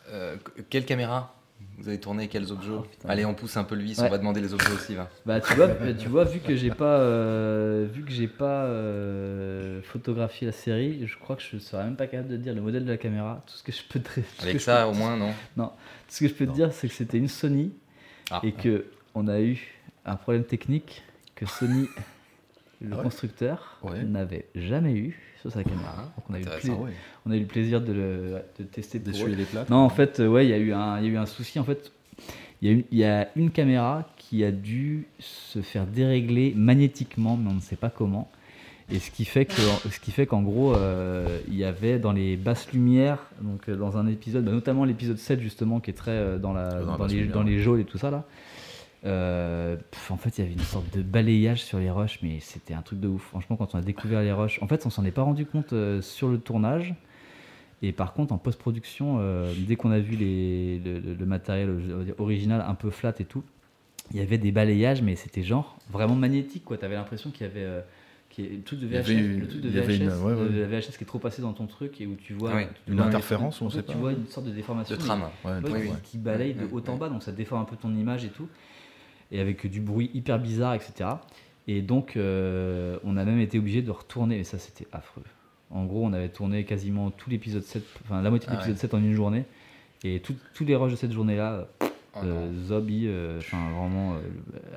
euh, 0.09 0.37
quelle 0.69 0.85
caméra? 0.85 1.33
Vous 1.79 1.89
avez 1.89 1.99
tourné 1.99 2.29
quels 2.29 2.51
autres 2.53 2.63
jeux 2.63 2.79
Oh. 2.79 2.87
Allez, 3.09 3.25
on 3.25 3.35
pousse 3.35 3.57
un 3.57 3.65
peu 3.65 3.75
le 3.75 3.83
vis, 3.83 3.99
Ouais. 4.01 4.07
on 4.07 4.11
va 4.11 4.19
demander 4.19 4.41
les 4.41 4.55
autres 4.55 4.67
jeux 4.69 4.75
aussi. 4.77 4.95
Va. 4.95 5.09
Bah 5.27 5.41
tu 5.41 5.55
vois, 5.55 5.69
tu 5.99 6.09
vois 6.09 6.25
vu 6.25 6.39
que 6.41 6.55
j'ai 6.57 6.71
pas 6.71 6.99
euh, 7.01 7.87
vu 7.93 8.05
que 8.05 8.11
j'ai 8.13 8.29
pas 8.29 8.65
euh, 8.65 9.81
photographié 9.83 10.47
la 10.47 10.53
série, 10.53 11.07
je 11.07 11.19
crois 11.19 11.37
que 11.37 11.43
je 11.43 11.59
serais 11.59 11.85
même 11.85 11.97
pas 11.97 12.07
capable 12.07 12.29
de 12.31 12.37
dire 12.37 12.55
le 12.55 12.61
modèle 12.61 12.85
de 12.85 12.91
la 12.91 12.97
caméra. 12.97 13.43
Tout 13.47 13.55
ce 13.55 13.63
que 13.63 13.73
je 13.73 13.83
peux 13.89 14.01
te, 14.01 14.21
Avec 14.43 14.61
ça, 14.61 14.83
peux- 14.85 14.91
au 14.91 14.95
moins, 14.95 15.17
non 15.57 15.67
tout 15.67 15.71
ce 16.09 16.21
que 16.21 16.29
je 16.29 16.35
peux 16.35 16.47
te 16.47 16.53
dire, 16.53 16.73
c'est 16.73 16.89
que 16.89 16.95
c'était 16.95 17.19
une 17.19 17.29
Sony 17.29 17.73
Ah. 18.31 18.41
et 18.45 18.53
que 18.53 18.87
on 19.15 19.27
a 19.29 19.41
eu 19.41 19.59
un 20.07 20.17
problème 20.17 20.45
technique 20.45 21.03
que 21.35 21.47
Sony, 21.47 21.89
le 22.85 22.91
Ah 22.93 22.97
ouais 22.99 23.03
constructeur, 23.03 23.79
Ouais. 23.83 24.03
n'avait 24.05 24.47
jamais 24.55 24.93
eu 24.95 25.21
sur 25.41 25.51
sa 25.53 25.63
caméra. 25.65 26.13
Donc 26.17 26.25
on 26.31 26.35
a 26.35 26.39
eu 26.41 26.45
le, 26.45 26.73
on 27.27 27.31
a 27.31 27.37
eu 27.37 27.41
le 27.41 27.47
plaisir 27.47 27.81
de 27.81 27.93
le 27.93 28.43
de 28.59 28.65
tester. 28.65 28.99
D'essuyer 28.99 29.37
les 29.37 29.45
plaques. 29.45 29.69
Non, 29.71 29.79
en 29.79 29.89
fait, 29.91 30.21
euh, 30.21 30.29
ouais, 30.29 30.47
il 30.47 30.51
y 30.51 30.55
a 30.55 30.59
eu 30.59 30.73
un, 30.73 31.01
y 31.01 31.07
a 31.07 31.09
eu 31.09 31.17
un 31.17 31.27
souci. 31.27 31.59
En 31.59 31.65
fait, 31.65 31.93
il 32.63 32.69
y, 32.69 32.71
a 32.71 32.75
une- 32.75 32.85
il 32.93 32.99
y 32.99 33.05
a 33.05 33.29
une 33.37 33.51
caméra 33.51 34.09
qui 34.17 34.43
a 34.45 34.51
dû 34.53 35.07
se 35.19 35.61
faire 35.61 35.87
dérégler 35.87 36.55
magnétiquement, 36.57 37.37
mais 37.37 37.51
on 37.51 37.55
ne 37.55 37.61
sait 37.61 37.77
pas 37.77 37.91
comment. 37.91 38.31
Et 38.91 38.99
ce 38.99 39.11
qui 39.11 39.25
fait 39.25 39.47
que, 39.47 39.53
ce 39.91 39.99
qui 39.99 40.11
fait 40.11 40.27
qu'en 40.27 40.43
gros, 40.43 40.75
euh, 40.75 41.39
il 41.49 41.55
y 41.57 41.65
avait 41.65 41.99
dans 41.99 42.13
les 42.13 42.37
basses 42.37 42.71
lumières, 42.73 43.19
donc 43.41 43.69
euh, 43.69 43.77
dans 43.77 43.97
un 43.97 44.07
épisode, 44.07 44.45
bah, 44.45 44.51
notamment 44.53 44.85
l'épisode 44.85 45.17
7 45.19 45.41
justement, 45.41 45.81
qui 45.81 45.91
est 45.91 45.95
très 45.95 46.11
euh, 46.11 46.39
dans 46.39 46.53
la, 46.53 46.81
Dans 46.83 47.07
les, 47.07 47.25
dans 47.25 47.43
les 47.43 47.61
geôles 47.61 47.81
et 47.81 47.85
tout 47.85 47.97
ça 47.97 48.11
là. 48.11 48.25
Euh, 49.07 49.77
pff, 49.77 50.11
en 50.11 50.17
fait, 50.17 50.39
il 50.39 50.41
y 50.43 50.45
avait 50.45 50.55
une 50.55 50.61
sorte 50.61 50.95
de 50.97 51.03
balayage 51.03 51.63
sur 51.63 51.79
les 51.79 51.91
rushs, 51.91 52.21
mais 52.23 52.41
c'était 52.41 52.75
un 52.75 52.83
truc 52.83 53.01
de 53.01 53.09
ouf. 53.09 53.23
Franchement, 53.23 53.57
quand 53.57 53.75
on 53.75 53.79
a 53.79 53.83
découvert 53.83 54.23
les 54.23 54.33
rushs, 54.33 54.59
en 54.63 54.67
fait, 54.69 54.87
on 54.87 54.91
s'en 54.91 55.05
est 55.05 55.11
pas 55.11 55.23
rendu 55.23 55.47
compte 55.47 55.73
euh, 55.73 56.01
sur 56.03 56.29
le 56.29 56.39
tournage. 56.39 56.95
Et 57.83 57.93
par 57.93 58.15
contre, 58.15 58.33
en 58.33 58.39
post-production, 58.39 59.19
euh, 59.21 59.53
dès 59.59 59.77
qu'on 59.77 59.91
a 59.91 59.99
vu 59.99 60.17
les, 60.17 60.79
le, 60.79 61.01
le- 61.01 61.15
le 61.15 61.27
matériel 61.27 61.71
original 62.19 62.65
un 62.67 62.75
peu 62.75 62.91
flat 62.91 63.13
et 63.19 63.25
tout, 63.25 63.43
il 64.13 64.17
y 64.19 64.21
avait 64.21 64.39
des 64.39 64.53
balayages, 64.53 65.03
mais 65.03 65.17
c'était 65.17 65.43
genre 65.43 65.77
vraiment 65.91 66.15
magnétique. 66.15 66.65
Tu 66.67 66.85
avais 66.85 66.95
l'impression 66.95 67.31
qu'il 67.31 67.47
y 67.47 67.51
avait 67.51 67.83
truc 68.65 68.81
de 68.81 68.87
VHS, 68.87 68.97
avait 68.97 69.15
une- 69.15 69.41
le 69.41 69.49
truc 69.49 69.61
de 69.61 69.69
VHS, 69.69 69.97
une- 70.01 70.09
ouais, 70.09 70.33
ouais. 70.35 70.49
de 70.49 70.61
la 70.61 70.67
VHS 70.67 70.97
qui 70.97 71.05
est 71.05 71.07
trop 71.07 71.19
passé 71.19 71.41
dans 71.43 71.53
ton 71.53 71.67
truc 71.67 72.01
et 72.01 72.07
où 72.07 72.15
tu 72.17 72.33
vois 72.33 72.55
Ouais, 72.55 72.69
tu 72.87 72.91
une 72.93 72.97
vois- 72.99 73.07
interférence, 73.07 73.61
on 73.63 73.69
sait 73.71 73.83
tu 73.83 73.93
pas. 73.93 73.99
vois 73.99 74.13
une 74.13 74.27
sorte 74.27 74.47
de 74.47 74.53
déformation 74.53 74.97
De 74.97 75.01
trame. 75.01 75.23
Ouais, 75.45 75.51
Ouais, 75.63 75.71
ouais, 75.71 75.91
qui- 76.03 76.19
balaye 76.19 76.55
de 76.55 76.65
Ouais, 76.65 76.69
haut 76.73 76.83
en 76.91 76.97
bas, 76.97 77.09
donc 77.11 77.23
ça 77.23 77.33
déforme 77.33 77.63
un 77.63 77.65
peu 77.65 77.77
ton 77.77 77.95
image 77.95 78.25
et 78.25 78.29
tout, 78.31 78.49
et 79.33 79.41
avec 79.41 79.67
du 79.67 79.81
bruit 79.81 80.11
hyper 80.15 80.39
bizarre, 80.39 80.75
etc. 80.75 81.11
Et 81.67 81.81
donc, 81.83 82.17
euh, 82.17 82.99
on 83.05 83.17
a 83.17 83.25
même 83.25 83.41
été 83.41 83.59
obligé 83.59 83.83
de 83.83 83.91
retourner, 83.91 84.39
et 84.39 84.45
ça 84.45 84.59
c'était 84.59 84.87
affreux. 84.93 85.23
En 85.71 85.85
gros, 85.85 86.05
on 86.05 86.13
avait 86.13 86.29
tourné 86.29 86.65
quasiment 86.65 87.11
tout 87.11 87.31
l'épisode 87.31 87.63
7, 87.63 87.83
enfin 88.05 88.21
la 88.23 88.31
moitié 88.31 88.49
de 88.49 88.53
Ah 88.53 88.57
l'épisode 88.57 88.75
ouais. 88.77 88.81
7 88.81 88.95
en 88.95 88.99
une 88.99 89.15
journée, 89.15 89.45
et 90.05 90.21
tout- 90.21 90.37
tous 90.55 90.65
les 90.65 90.77
rushs 90.77 90.93
de 90.93 90.97
cette 90.97 91.13
journée-là, 91.13 91.67
Oh 92.17 92.21
euh, 92.23 92.53
zombie, 92.67 93.07
euh, 93.09 93.39
enfin 93.39 93.57
vraiment 93.73 94.15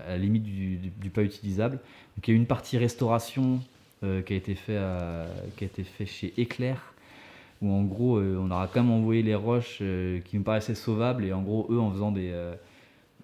à 0.08 0.12
la 0.12 0.18
limite 0.18 0.42
du, 0.42 0.78
du- 0.78 0.90
du 0.90 1.10
pas 1.12 1.22
utilisable. 1.22 1.76
Donc 2.16 2.28
il 2.28 2.32
y 2.32 2.34
a 2.34 2.36
eu 2.36 2.40
une 2.40 2.48
partie 2.48 2.80
restauration 2.80 3.60
qui 4.02 4.34
a 4.34 4.36
été 4.36 4.56
fait 4.56 4.78
à- 4.78 5.28
qui 5.56 5.64
a 5.64 5.68
été 5.68 5.84
fait 5.84 6.06
chez 6.08 6.34
Éclair 6.38 6.94
où 7.62 7.72
en 7.72 7.84
gros 7.84 8.20
on 8.20 8.50
aura 8.52 8.68
quand 8.68 8.82
même 8.84 8.92
envoyé 8.92 9.22
les 9.24 9.34
roches 9.36 9.80
euh, 9.82 10.20
qui 10.22 10.38
nous 10.38 10.44
paraissaient 10.44 10.74
sauvables 10.76 11.26
et 11.26 11.34
en 11.34 11.42
gros 11.44 11.68
eux 11.72 11.80
en 11.80 11.92
faisant 11.92 12.12
des 12.12 12.32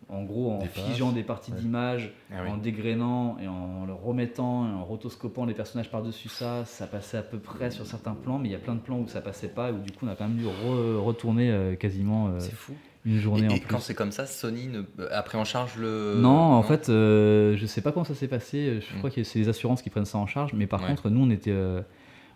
en 0.10 0.24
gros, 0.24 0.52
en 0.52 0.60
Des 0.60 0.68
figeant 0.68 1.08
pages. 1.08 1.16
des 1.16 1.24
parties 1.24 1.52
Ouais. 1.52 1.58
d'image, 1.60 2.14
Ah 2.32 2.42
oui. 2.44 2.50
en 2.52 2.58
dégrainant 2.58 3.38
et 3.42 3.48
en 3.48 3.86
le 3.86 3.94
remettant, 3.94 4.68
et 4.68 4.72
en 4.74 4.84
rotoscopant 4.84 5.46
les 5.46 5.54
personnages 5.54 5.90
par-dessus 5.92 6.30
ça, 6.30 6.66
ça 6.66 6.88
passait 6.88 7.18
à 7.18 7.22
peu 7.24 7.38
près 7.40 7.72
sur 7.72 7.86
certains 7.86 8.14
plans, 8.16 8.40
mais 8.40 8.50
il 8.50 8.52
y 8.52 8.56
a 8.56 8.60
plein 8.60 8.76
de 8.76 8.80
plans 8.82 9.00
où 9.00 9.08
ça 9.08 9.22
passait 9.22 9.48
pas, 9.48 9.70
et 9.70 9.72
où 9.74 9.80
du 9.80 9.92
coup 9.92 10.06
on 10.06 10.10
a 10.10 10.16
quand 10.16 10.28
même 10.28 10.38
dû 10.38 10.46
re- 10.46 10.98
retourner 10.98 11.52
euh, 11.52 11.76
quasiment 11.76 12.28
euh, 12.28 12.40
C'est 12.40 12.54
fou. 12.54 12.74
une 13.06 13.18
journée 13.20 13.46
Et, 13.46 13.50
en 13.50 13.56
et 13.56 13.60
plus. 13.60 13.68
quand 13.68 13.80
c'est 13.80 13.96
comme 13.96 14.12
ça, 14.12 14.26
Sony 14.26 14.68
ne... 14.68 14.80
euh, 15.00 15.08
a 15.12 15.22
pris 15.24 15.38
en 15.38 15.44
charge 15.46 15.78
le. 15.78 16.16
Non, 16.18 16.30
en 16.54 16.64
fait, 16.64 16.90
euh, 16.90 17.56
je 17.58 17.66
sais 17.66 17.82
pas 17.82 17.92
comment 17.92 18.06
ça 18.06 18.16
s'est 18.16 18.28
passé. 18.28 18.80
Je 18.82 18.96
Mm. 18.96 18.98
crois 19.00 19.10
que 19.10 19.24
c'est 19.24 19.40
les 19.40 19.50
assurances 19.50 19.82
qui 19.82 19.90
prennent 19.90 20.06
ça 20.06 20.18
en 20.18 20.28
charge. 20.28 20.54
Mais 20.54 20.68
par 20.68 20.82
Ouais. 20.82 20.88
contre, 20.88 21.10
nous, 21.10 21.22
on 21.22 21.30
était, 21.30 21.52
euh, 21.52 21.82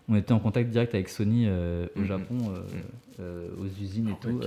on 0.08 0.14
était 0.16 0.32
en 0.32 0.38
contact 0.40 0.70
direct 0.70 0.94
avec 0.94 1.08
Sony 1.08 1.44
euh, 1.46 1.86
au 1.96 2.00
Mhm. 2.00 2.06
Japon, 2.06 2.34
euh, 2.50 2.58
Mm. 2.60 2.82
euh, 3.20 3.48
aux 3.60 3.66
usines 3.82 4.08
et 4.08 4.12
Ouais, 4.12 4.18
tout. 4.20 4.40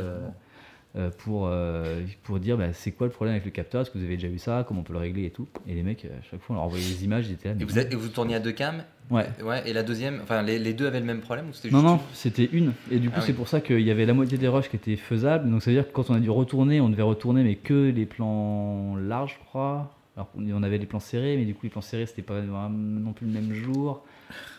Euh, 0.95 1.07
euh, 1.07 1.09
pour, 1.19 1.47
euh, 1.47 2.01
pour 2.23 2.39
dire 2.39 2.57
bah, 2.57 2.73
c'est 2.73 2.91
quoi 2.91 3.07
le 3.07 3.13
problème 3.13 3.33
avec 3.33 3.45
le 3.45 3.51
capteur, 3.51 3.81
est-ce 3.81 3.91
que 3.91 3.97
vous 3.97 4.03
avez 4.03 4.15
déjà 4.17 4.27
vu 4.27 4.39
ça, 4.39 4.65
comment 4.67 4.81
on 4.81 4.83
peut 4.83 4.93
le 4.93 4.99
régler 4.99 5.25
et 5.25 5.29
tout? 5.29 5.47
Et 5.67 5.73
les 5.73 5.83
mecs, 5.83 6.03
à 6.05 6.21
chaque 6.29 6.41
fois, 6.41 6.53
on 6.55 6.59
leur 6.59 6.63
envoyait 6.63 6.83
les 6.85 7.03
images, 7.05 7.27
ils 7.29 7.33
étaient 7.33 7.49
là. 7.49 7.55
Et 7.59 7.63
vous, 7.63 7.79
êtes- 7.79 7.93
et 7.93 7.95
vous 7.95 8.09
tourniez 8.09 8.35
à 8.35 8.39
deux 8.39 8.51
cams? 8.51 8.83
Ouais. 9.09 9.25
Ouais, 9.43 9.61
et 9.69 9.73
la 9.73 9.83
deuxième, 9.83 10.19
enfin 10.23 10.41
les, 10.41 10.59
les 10.59 10.73
deux 10.73 10.87
avaient 10.87 10.99
le 10.99 11.05
même 11.05 11.19
problème 11.21 11.49
ou 11.49 11.53
c'était 11.53 11.69
Non, 11.73 11.79
juste 11.81 11.91
non, 11.91 11.99
c'était 12.13 12.49
une. 12.51 12.73
Et 12.91 12.99
du 12.99 13.07
coup, 13.09 13.15
Ah 13.17 13.19
oui. 13.21 13.25
c'est 13.27 13.33
pour 13.33 13.47
ça 13.47 13.61
qu'il 13.61 13.81
y 13.81 13.91
avait 13.91 14.05
la 14.05 14.13
moitié 14.13 14.37
des 14.37 14.47
rushs 14.47 14.69
qui 14.69 14.75
étaient 14.77 14.95
faisables. 14.95 15.49
Donc, 15.49 15.61
ça 15.63 15.71
veut 15.71 15.75
dire 15.77 15.87
que 15.87 15.93
quand 15.93 16.09
on 16.09 16.13
a 16.13 16.19
dû 16.19 16.29
retourner, 16.29 16.79
on 16.81 16.89
devait 16.89 17.01
retourner, 17.03 17.43
mais 17.43 17.55
que 17.55 17.89
les 17.89 18.05
plans 18.05 18.95
larges, 18.97 19.37
je 19.39 19.45
crois. 19.45 19.95
Alors 20.17 20.29
on 20.37 20.61
avait 20.61 20.77
les 20.77 20.85
plans 20.85 20.99
serrés, 20.99 21.37
mais 21.37 21.45
du 21.45 21.53
coup, 21.53 21.61
les 21.63 21.69
plans 21.69 21.79
serrés, 21.81 22.05
c'était 22.05 22.21
pas 22.21 22.41
non 22.69 23.13
plus 23.13 23.25
le 23.27 23.33
même 23.33 23.53
jour. 23.53 24.03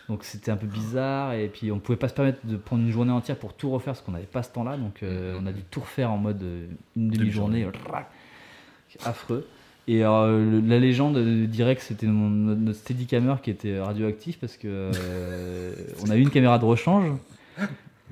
Donc, 0.08 0.24
c'était 0.24 0.50
un 0.50 0.56
peu 0.56 0.66
bizarre. 0.66 1.32
Et 1.34 1.48
puis, 1.48 1.70
on 1.72 1.78
pouvait 1.78 1.96
pas 1.96 2.08
se 2.08 2.14
permettre 2.14 2.40
de 2.44 2.56
prendre 2.56 2.82
une 2.82 2.90
journée 2.90 3.12
entière 3.12 3.36
pour 3.38 3.54
tout 3.54 3.70
refaire, 3.70 3.94
parce 3.94 4.04
qu'on 4.04 4.12
n'avait 4.12 4.24
pas 4.26 4.42
ce 4.42 4.50
temps-là. 4.52 4.76
Donc, 4.76 5.02
euh, 5.02 5.34
Mhm. 5.34 5.40
on 5.42 5.46
a 5.46 5.52
dû 5.52 5.62
tout 5.70 5.80
refaire 5.80 6.10
en 6.10 6.18
mode 6.18 6.42
euh, 6.42 6.66
une 6.96 7.08
Demi-journée. 7.10 7.60
demi-journée. 7.62 8.04
Affreux. 9.04 9.46
Et 9.88 10.04
euh, 10.04 10.60
la 10.64 10.78
légende 10.78 11.16
euh, 11.16 11.46
dirait 11.46 11.74
que 11.74 11.82
c'était 11.82 12.06
notre 12.06 12.60
notre 12.60 12.78
Steadicammer 12.78 13.34
qui 13.42 13.50
était 13.50 13.80
radioactif 13.80 14.38
parce 14.38 14.56
que 14.56 14.68
euh, 14.68 15.72
on 16.06 16.10
a 16.10 16.16
eu 16.16 16.20
une 16.20 16.30
caméra 16.30 16.58
de 16.58 16.64
rechange 16.64 17.10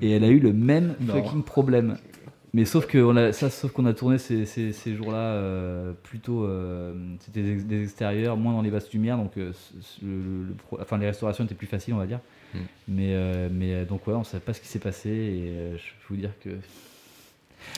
et 0.01 0.11
elle 0.11 0.23
a 0.23 0.27
eu 0.29 0.39
le 0.39 0.51
même 0.53 0.95
Non. 0.99 1.13
fucking 1.13 1.43
problème. 1.43 1.97
Mais 2.53 2.65
sauf 2.65 2.85
que 2.85 2.97
on 2.97 3.15
a, 3.15 3.31
ça, 3.31 3.49
sauf 3.49 3.71
qu'on 3.71 3.85
a 3.85 3.93
tourné 3.93 4.17
ces, 4.17 4.45
ces- 4.45 4.73
ces 4.73 4.93
jours-là 4.95 5.17
euh, 5.17 5.93
plutôt, 6.03 6.43
euh, 6.43 6.93
c'était 7.21 7.41
des, 7.43 7.55
des 7.55 7.83
extérieurs, 7.83 8.35
moins 8.35 8.51
dans 8.53 8.61
les 8.61 8.71
basses 8.71 8.91
lumières, 8.91 9.15
donc 9.17 9.37
euh, 9.37 9.53
le- 10.01 10.43
le 10.47 10.55
enfin 10.81 10.97
les 10.97 11.05
restaurations 11.07 11.45
étaient 11.45 11.55
plus 11.55 11.67
faciles, 11.67 11.93
on 11.93 11.97
va 11.97 12.07
dire. 12.07 12.19
Mm. 12.53 12.57
Mais, 12.89 13.49
mais 13.49 13.85
donc 13.85 14.05
ouais, 14.07 14.13
on 14.13 14.25
savait 14.25 14.43
pas 14.43 14.53
ce 14.53 14.59
qui 14.59 14.67
s'est 14.67 14.79
passé 14.79 15.09
et 15.09 15.77
je 15.77 15.83
peux 16.07 16.13
vous 16.13 16.19
dire 16.19 16.31
que 16.43 16.49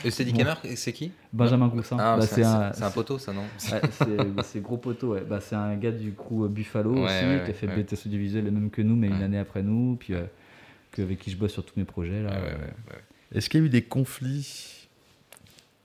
Et 0.04 0.10
Steadicammer, 0.10 0.54
c'est 0.74 0.92
qui? 0.92 1.12
Benjamin 1.32 1.68
Goussin, 1.68 1.96
Ah, 2.00 2.16
bah, 2.18 2.26
c'est 2.26 2.42
un, 2.42 2.72
c'est 2.72 2.82
un 2.82 2.88
c'est- 2.88 2.94
poteau 2.94 3.18
ça, 3.18 3.32
non? 3.32 3.42
Ouais, 3.70 3.80
c'est 3.92 4.42
c'est 4.42 4.60
gros 4.60 4.78
poteau, 4.78 5.12
ouais. 5.12 5.20
Bah, 5.20 5.38
c'est 5.40 5.54
un 5.54 5.76
gars 5.76 5.92
du 5.92 6.14
crew 6.14 6.48
Buffalo 6.48 6.94
Ouais, 6.94 7.00
aussi, 7.04 7.44
qui 7.44 7.50
a 7.50 7.54
fait. 7.54 7.66
BTS 7.68 8.06
audiovisuel 8.06 8.44
le 8.46 8.50
même 8.50 8.70
que 8.70 8.82
nous, 8.82 8.96
mais 8.96 9.06
une 9.06 9.22
année 9.22 9.38
après 9.38 9.62
nous, 9.62 9.94
puis 10.00 10.14
que- 10.90 11.02
avec 11.02 11.20
qui 11.20 11.30
je 11.30 11.36
bosse 11.36 11.52
sur 11.52 11.64
tous 11.64 11.74
mes 11.78 11.84
projets. 11.84 12.22
Là. 12.24 12.32
Est-ce 13.34 13.50
qu'il 13.50 13.60
y 13.60 13.62
a 13.62 13.66
eu 13.66 13.70
des 13.70 13.82
conflits 13.82 14.88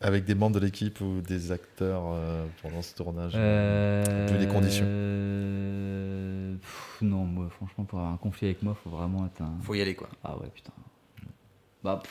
avec 0.01 0.23
des 0.26 0.35
membres 0.35 0.59
de 0.59 0.65
l'équipe 0.65 1.01
ou 1.01 1.21
des 1.21 1.51
acteurs 1.51 2.03
euh, 2.13 2.45
pendant 2.61 2.81
ce 2.81 2.95
tournage 2.95 3.34
Euh, 3.35 4.27
Vu 4.30 4.38
les 4.38 4.47
conditions? 4.47 4.85
euh, 4.85 6.55
pff, 6.55 6.97
non, 7.01 7.26
moi, 7.26 7.49
franchement, 7.49 7.84
pour 7.85 7.99
avoir 7.99 8.13
un 8.13 8.17
conflit 8.17 8.47
avec 8.47 8.61
moi, 8.63 8.76
faut 8.76 8.89
vraiment 8.89 9.26
être 9.26 9.41
un. 9.41 9.53
Faut 9.63 9.73
y 9.73 9.81
aller 9.81 9.95
quoi. 9.95 10.09
Ah 10.23 10.38
ouais, 10.38 10.47
putain. 10.53 10.71
Bah, 11.84 12.01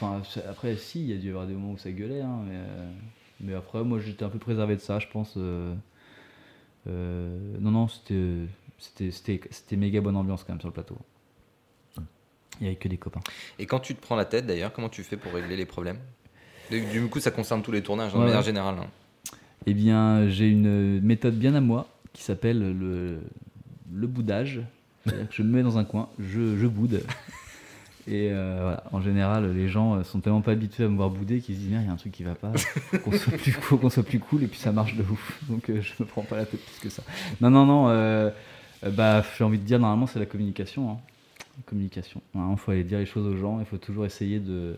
après, 0.49 0.77
si, 0.77 1.03
il 1.03 1.11
y 1.11 1.13
a 1.13 1.17
dû 1.19 1.27
y 1.27 1.31
avoir 1.31 1.47
des 1.47 1.53
moments 1.55 1.73
où 1.73 1.79
ça 1.79 1.91
gueulait, 1.93 2.23
hein, 2.23 2.41
mais, 2.47 2.55
euh, 2.57 2.91
mais 3.41 3.55
après, 3.55 3.85
moi, 3.85 3.99
j'étais 4.01 4.25
un 4.25 4.31
peu 4.31 4.39
préservé 4.39 4.75
de 4.77 4.81
ça, 4.81 4.99
je 4.99 5.07
pense. 5.09 5.35
euh, 5.37 5.75
euh, 6.87 7.39
non, 7.61 7.71
non, 7.71 7.89
c'était, 7.89 8.47
c'était, 8.79 9.11
c'était, 9.11 9.41
c'était 9.51 9.77
méga 9.77 10.01
bonne 10.01 10.17
ambiance 10.17 10.43
quand 10.45 10.53
même 10.55 10.61
sur 10.61 10.69
le 10.69 10.75
plateau. 10.75 10.97
Il 12.61 12.65
n'y 12.65 12.69
avait 12.69 12.77
que 12.77 12.89
des 12.89 12.97
copains. 12.97 13.21
Et 13.59 13.67
quand 13.67 13.81
tu 13.81 13.95
te 13.95 14.01
prends 14.01 14.17
la 14.17 14.25
tête 14.25 14.47
d'ailleurs, 14.47 14.73
comment 14.73 14.89
tu 14.89 15.03
fais 15.05 15.17
pour 15.17 15.33
régler 15.33 15.57
les 15.57 15.67
problèmes? 15.67 15.99
Du, 16.71 17.07
coup, 17.09 17.21
ça 17.21 17.31
concerne 17.31 17.63
tous 17.63 17.73
les 17.73 17.83
tournages, 17.83 18.13
hein, 18.15 18.19
de 18.19 18.21
Ouais, 18.21 18.27
manière 18.27 18.43
générale. 18.43 18.75
hein. 18.81 18.87
Eh 19.67 19.75
bien, 19.75 20.29
j'ai 20.29 20.49
une 20.49 21.01
méthode 21.01 21.35
bien 21.39 21.55
à 21.55 21.61
moi 21.61 21.89
qui 22.13 22.23
s'appelle 22.23 22.59
le, 22.79 23.21
le 23.95 24.07
boudage. 24.07 24.61
C'est-à-dire 25.07 25.29
que 25.29 25.35
je 25.35 25.43
me 25.43 25.57
mets 25.57 25.63
dans 25.63 25.79
un 25.79 25.85
coin, 25.85 26.09
je, 26.19 26.59
je 26.59 26.67
boude. 26.67 27.03
Et 28.07 28.31
euh, 28.33 28.59
voilà, 28.63 28.85
en 28.93 29.01
général, 29.03 29.53
les 29.55 29.69
gens 29.69 29.97
euh, 29.97 30.03
sont 30.03 30.21
tellement 30.21 30.41
pas 30.41 30.53
habitués 30.53 30.85
à 30.85 30.89
me 30.89 30.97
voir 30.97 31.11
bouder 31.11 31.41
qu'ils 31.41 31.57
se 31.57 31.61
disent, 31.61 31.71
il 31.73 31.87
y 31.87 31.89
a 31.89 31.93
un 31.93 31.97
truc 31.97 32.13
qui 32.13 32.23
va 32.23 32.35
pas, 32.35 32.53
qu'on 33.05 33.13
soit 33.13 33.33
plus, 33.37 33.53
faut 33.53 33.77
qu'on 33.77 33.91
soit 33.91 34.03
plus 34.03 34.19
cool, 34.19 34.45
et 34.45 34.47
puis 34.47 34.59
ça 34.59 34.73
marche 34.73 34.95
de 34.97 35.03
ouf. 35.03 35.39
Donc 35.49 35.69
euh, 35.69 35.83
je 35.83 35.93
me 36.03 36.07
prends 36.09 36.23
pas 36.23 36.37
la 36.39 36.47
tête 36.47 36.61
plus 36.65 36.81
que 36.81 36.89
ça. 36.89 37.03
Non, 37.43 37.51
non, 37.51 37.67
non, 37.67 37.89
euh, 37.91 38.31
bah, 38.93 39.23
j'ai 39.37 39.45
envie 39.45 39.59
de 39.59 39.65
dire, 39.65 39.79
normalement, 39.79 40.07
c'est 40.07 40.19
la 40.19 40.25
communication. 40.27 40.91
hein. 40.91 40.97
Communication. 41.67 42.21
Il 42.35 42.57
faut 42.57 42.71
aller 42.71 42.85
dire 42.85 42.99
les 42.99 43.07
choses 43.07 43.27
aux 43.27 43.37
gens, 43.37 43.59
il 43.61 43.67
faut 43.67 43.79
toujours 43.79 44.07
essayer 44.07 44.39
de, 44.41 44.77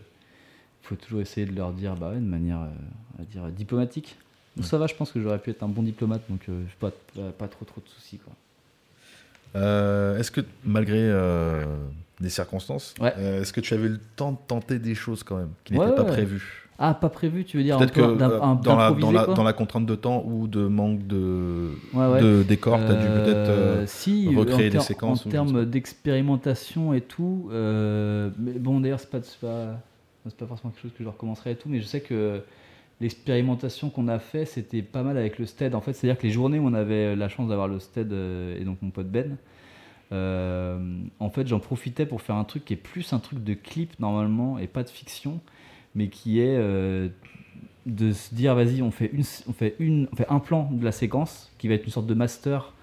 faut 0.83 0.95
toujours 0.95 1.21
essayer 1.21 1.45
de 1.45 1.55
leur 1.55 1.71
dire, 1.73 1.95
bah 1.95 2.13
de 2.15 2.19
manière, 2.19 2.61
euh, 2.61 3.23
dire, 3.31 3.43
diplomatique. 3.49 4.17
Donc 4.57 4.65
ça 4.65 4.77
va, 4.77 4.87
je 4.87 4.95
pense 4.95 5.11
que 5.11 5.21
j'aurais 5.21 5.39
pu 5.39 5.49
être 5.51 5.63
un 5.63 5.67
bon 5.69 5.83
diplomate, 5.83 6.21
donc 6.29 6.41
euh, 6.49 6.63
pas, 6.79 6.91
pas, 7.15 7.29
pas 7.31 7.47
trop 7.47 7.63
trop 7.65 7.79
de 7.81 7.87
soucis. 7.87 8.17
Quoi. 8.17 8.33
Euh, 9.55 10.17
Est-ce 10.17 10.31
que 10.31 10.41
malgré 10.63 10.99
euh, 10.99 11.65
des 12.19 12.29
circonstances, 12.29 12.93
Ouais. 12.99 13.13
euh, 13.17 13.41
est-ce 13.41 13.53
que 13.53 13.61
tu 13.61 13.73
avais 13.73 13.85
eu 13.85 13.89
le 13.89 13.99
temps 14.15 14.31
de 14.33 14.37
tenter 14.47 14.79
des 14.79 14.95
choses 14.95 15.23
quand 15.23 15.37
même 15.37 15.51
qui 15.63 15.73
Ouais, 15.73 15.85
n'étaient 15.85 15.95
pas 15.95 16.03
prévues? 16.05 16.69
Ah, 16.79 16.95
pas 16.95 17.09
prévu, 17.09 17.45
tu 17.45 17.57
veux 17.57 17.63
dire 17.63 17.77
Peut-être 17.77 17.93
que 17.93 18.01
euh, 18.01 18.41
un- 18.41 18.55
dans, 18.55 18.75
la, 18.75 18.89
dans, 18.89 18.95
d'improviser, 18.95 19.13
la, 19.13 19.23
quoi 19.25 19.33
dans 19.35 19.43
la 19.43 19.53
contrainte 19.53 19.85
de 19.85 19.95
temps 19.95 20.23
ou 20.25 20.47
de 20.47 20.65
manque 20.65 21.05
de, 21.05 21.71
Ouais, 21.93 22.07
ouais. 22.07 22.21
de 22.21 22.43
décor, 22.43 22.77
tu 22.77 22.91
as 22.91 22.95
dû 22.95 23.05
Euh, 23.07 23.23
peut-être 23.23 23.49
euh, 23.49 23.83
si, 23.85 24.35
recréer 24.35 24.69
des 24.71 24.79
séquences 24.79 25.27
En 25.27 25.29
termes 25.29 25.65
d'expérimentation 25.65 26.93
et 26.93 27.01
tout, 27.01 27.49
euh, 27.51 28.31
mais 28.39 28.53
bon, 28.53 28.79
d'ailleurs, 28.79 28.99
c'est 28.99 29.11
pas, 29.11 29.19
pas, 29.19 30.45
forcément 30.47 30.71
quelque 30.71 30.81
chose 30.81 30.91
que 30.97 31.03
je 31.03 31.09
recommencerai 31.09 31.51
et 31.51 31.55
tout, 31.55 31.69
mais 31.69 31.79
je 31.81 31.85
sais 31.85 32.01
que 32.01 32.41
l'expérimentation 32.99 33.89
qu'on 33.89 34.07
a 34.07 34.17
fait, 34.19 34.45
c'était 34.45 34.81
pas 34.81 35.03
mal 35.03 35.17
avec 35.17 35.37
le 35.39 35.45
stead. 35.45 35.75
En 35.75 35.81
fait, 35.81 35.93
c'est-à-dire 35.93 36.19
que 36.19 36.25
les 36.25 36.33
journées 36.33 36.57
où 36.59 36.65
on 36.67 36.73
avait 36.73 37.15
la 37.15 37.29
chance 37.29 37.47
d'avoir 37.49 37.67
le 37.67 37.79
stead 37.79 38.11
euh, 38.11 38.59
et 38.59 38.63
donc 38.63 38.77
mon 38.81 38.89
pote 38.89 39.07
Ben, 39.07 39.37
euh, 40.13 40.77
en 41.19 41.29
fait, 41.29 41.47
j'en 41.47 41.59
profitais 41.59 42.05
pour 42.05 42.21
faire 42.21 42.35
un 42.35 42.43
truc 42.43 42.65
qui 42.65 42.73
est 42.73 42.77
plus 42.77 43.13
un 43.13 43.19
truc 43.19 43.43
de 43.43 43.53
clip 43.53 43.99
normalement 43.99 44.57
et 44.59 44.67
pas 44.67 44.83
de 44.83 44.89
fiction, 44.89 45.39
mais 45.95 46.07
qui 46.07 46.39
est 46.39 46.57
euh, 46.57 47.09
de 47.85 48.11
se 48.11 48.33
dire 48.33 48.55
vas-y, 48.55 48.81
on 48.81 48.91
fait 48.91 49.11
on 49.47 49.53
fait 49.53 49.75
on 49.79 50.15
fait 50.15 50.27
un 50.29 50.39
plan 50.39 50.69
de 50.71 50.83
la 50.83 50.91
séquence 50.91 51.51
qui 51.57 51.67
va 51.67 51.75
être 51.75 51.85
une 51.85 51.91
sorte 51.91 52.07
de 52.07 52.13
master 52.13 52.73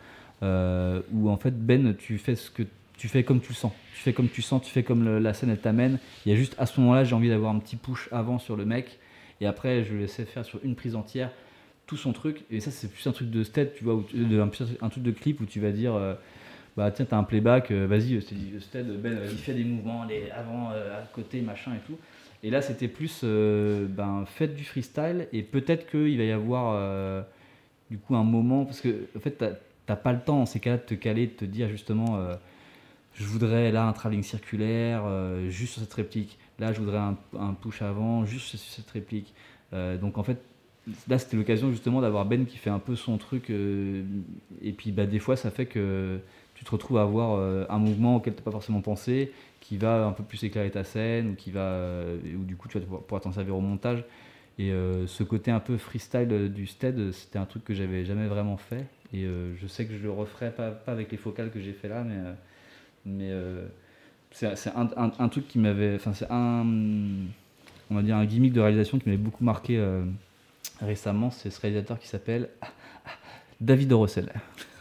euh, 0.42 1.00
où 1.12 1.30
en 1.30 1.36
fait 1.36 1.54
Ben, 1.66 1.94
tu 1.96 2.18
fais 2.18 2.34
ce 2.34 2.50
que 2.50 2.62
tu 2.96 3.08
fais 3.08 3.22
comme 3.22 3.40
tu 3.40 3.50
le 3.50 3.54
sens, 3.54 3.72
tu 3.94 4.00
fais 4.02 4.12
comme 4.12 4.28
tu 4.28 4.42
sens, 4.42 4.62
tu 4.62 4.70
fais 4.70 4.82
comme 4.82 5.18
la 5.18 5.32
scène 5.32 5.50
elle 5.50 5.60
t'amène. 5.60 5.98
Il 6.26 6.32
y 6.32 6.34
a 6.34 6.36
juste 6.36 6.56
à 6.58 6.66
ce 6.66 6.80
moment-là, 6.80 7.04
j'ai 7.04 7.14
envie 7.14 7.28
d'avoir 7.28 7.54
un 7.54 7.58
petit 7.60 7.76
push 7.76 8.08
avant 8.12 8.38
sur 8.38 8.56
le 8.56 8.64
mec. 8.64 8.98
Et 9.40 9.46
après 9.46 9.84
je 9.84 9.94
le 9.94 10.00
laissais 10.00 10.24
faire 10.24 10.44
sur 10.44 10.58
une 10.64 10.74
prise 10.74 10.96
entière 10.96 11.30
tout 11.86 11.96
son 11.96 12.12
truc. 12.12 12.42
Et 12.50 12.58
ça 12.58 12.72
c'est 12.72 12.90
plus 12.90 13.06
un 13.06 13.12
truc 13.12 13.30
de 13.30 13.44
stead 13.44 13.72
tu 13.74 13.84
vois 13.84 14.02
de- 14.12 14.40
un, 14.40 14.88
truc 14.88 15.02
de 15.02 15.10
clip 15.12 15.40
où 15.40 15.46
tu 15.46 15.60
vas 15.60 15.70
dire 15.70 15.94
euh, 15.94 16.14
bah 16.76 16.90
tiens 16.90 17.04
t'as 17.04 17.16
un 17.16 17.22
playback 17.22 17.70
vas-y 17.70 18.20
stead 18.60 19.00
ben 19.00 19.14
vas-y 19.14 19.36
fais 19.36 19.54
des 19.54 19.64
mouvements 19.64 20.04
les 20.04 20.28
avant 20.30 20.70
à 20.70 21.02
côté 21.12 21.40
machin 21.40 21.72
et 21.74 21.86
tout 21.86 21.98
et 22.42 22.50
là 22.50 22.62
c'était 22.62 22.88
plus 22.88 23.20
euh, 23.24 23.86
ben 23.88 24.24
faites 24.26 24.54
du 24.54 24.64
freestyle 24.64 25.28
et 25.32 25.42
peut-être 25.42 25.90
qu'il 25.90 26.16
va 26.18 26.24
y 26.24 26.30
avoir 26.30 26.74
euh, 26.74 27.22
du 27.90 27.98
coup 27.98 28.14
un 28.14 28.24
moment 28.24 28.64
parce 28.64 28.80
que 28.80 29.06
en 29.16 29.20
fait 29.20 29.42
t'as 29.86 29.96
pas 29.96 30.12
le 30.12 30.20
temps 30.20 30.38
dans 30.38 30.46
ces 30.46 30.60
cas-là 30.60 30.76
de 30.76 30.82
te 30.82 30.94
caler 30.94 31.26
de 31.26 31.32
te 31.32 31.44
dire 31.44 31.68
justement 31.68 32.16
euh, 32.16 32.34
je 33.14 33.24
voudrais 33.24 33.72
là 33.72 33.86
un 33.86 33.92
travelling 33.92 34.22
circulaire 34.22 35.02
juste 35.48 35.72
sur 35.72 35.82
cette 35.82 35.94
réplique. 35.94 36.38
Là, 36.60 36.72
je 36.72 36.78
voudrais 36.78 36.98
un, 36.98 37.54
push 37.60 37.82
avant 37.82 38.24
juste 38.24 38.46
sur 38.46 38.58
cette 38.58 38.88
réplique. 38.90 39.34
Donc 39.72 40.18
en 40.18 40.22
fait, 40.22 40.40
là, 41.08 41.18
c'était 41.18 41.36
l'occasion 41.36 41.72
justement 41.72 42.00
d'avoir 42.00 42.26
Ben 42.26 42.46
qui 42.46 42.58
fait 42.58 42.70
un 42.70 42.78
peu 42.78 42.94
son 42.94 43.18
truc. 43.18 43.50
et 43.50 44.72
puis 44.72 44.92
bah, 44.92 45.06
des 45.06 45.18
fois, 45.18 45.34
ça 45.34 45.50
fait 45.50 45.66
que 45.66 46.20
tu 46.54 46.64
te 46.64 46.70
retrouves 46.70 46.98
à 46.98 47.02
avoir 47.02 47.40
un 47.68 47.78
mouvement 47.78 48.14
auquel 48.14 48.34
tu 48.34 48.38
n'as 48.38 48.44
pas 48.44 48.52
forcément 48.52 48.82
pensé, 48.82 49.32
qui 49.68 49.76
va 49.76 50.06
un 50.06 50.12
peu 50.12 50.22
plus 50.24 50.42
éclairer 50.44 50.70
ta 50.70 50.82
scène, 50.82 51.30
ou 51.30 51.34
qui 51.34 51.50
va, 51.50 51.60
euh, 51.60 52.16
ou 52.40 52.44
du 52.44 52.56
coup, 52.56 52.68
tu 52.68 52.78
vas 52.78 52.86
pouvoir, 52.86 53.20
t'en 53.20 53.32
servir 53.32 53.54
au 53.54 53.60
montage. 53.60 54.02
Et 54.58 54.72
euh, 54.72 55.06
ce 55.06 55.22
côté 55.24 55.50
un 55.50 55.60
peu 55.60 55.76
freestyle 55.76 56.28
euh, 56.32 56.48
du 56.48 56.66
stead, 56.66 57.12
c'était 57.12 57.38
un 57.38 57.44
truc 57.44 57.64
que 57.64 57.74
j'avais 57.74 58.06
jamais 58.06 58.28
vraiment 58.28 58.56
fait. 58.56 58.86
Et 59.12 59.24
euh, 59.24 59.54
je 59.60 59.66
sais 59.66 59.84
que 59.84 59.92
je 59.94 60.02
le 60.02 60.10
referai 60.10 60.52
pas, 60.52 60.70
pas 60.70 60.92
avec 60.92 61.12
les 61.12 61.18
focales 61.18 61.50
que 61.50 61.60
j'ai 61.60 61.74
fait 61.74 61.88
là, 61.88 62.02
mais, 62.02 62.16
mais 63.04 63.28
euh, 63.30 63.66
c'est 64.32 64.46
un, 64.74 64.88
un- 64.96 65.12
un 65.18 65.28
truc 65.28 65.46
qui 65.48 65.58
m'avait. 65.58 65.96
Enfin, 65.96 66.14
c'est 66.14 66.30
un. 66.30 66.64
On 67.90 67.94
va 67.94 68.02
dire 68.02 68.16
un 68.16 68.24
gimmick 68.24 68.54
de 68.54 68.60
réalisation 68.60 68.98
qui 68.98 69.06
m'avait 69.06 69.20
beaucoup 69.22 69.44
marqué 69.44 69.78
récemment. 70.80 71.30
C'est 71.30 71.50
ce 71.50 71.60
réalisateur 71.60 71.98
qui 71.98 72.08
s'appelle 72.08 72.48
David 73.60 73.92
Russell. 73.92 74.32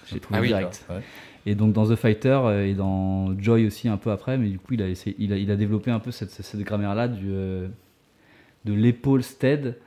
J'ai 0.09 0.19
trouvé 0.19 0.37
Ah 0.37 0.41
oui, 0.41 0.47
direct. 0.47 0.85
ouais. 0.89 1.01
Et 1.47 1.55
donc 1.55 1.71
dans 1.71 1.87
The 1.87 1.95
Fighter 1.95 2.37
euh, 2.43 2.67
et 2.67 2.73
dans 2.73 3.39
Joy 3.39 3.65
aussi 3.65 3.87
un 3.87 3.95
peu 3.95 4.11
après, 4.11 4.37
mais 4.37 4.49
du 4.49 4.59
coup 4.59 4.73
il 4.73 4.81
a, 4.81 4.89
il 5.17 5.31
a, 5.31 5.37
il 5.37 5.49
a 5.49 5.55
développé 5.55 5.89
un 5.91 5.99
peu 5.99 6.11
cette, 6.11 6.29
cette 6.29 6.59
grammaire-là 6.59 7.07
euh, 7.23 7.69
de 8.65 8.73
l'épaule 8.73 9.23
stead 9.23 9.77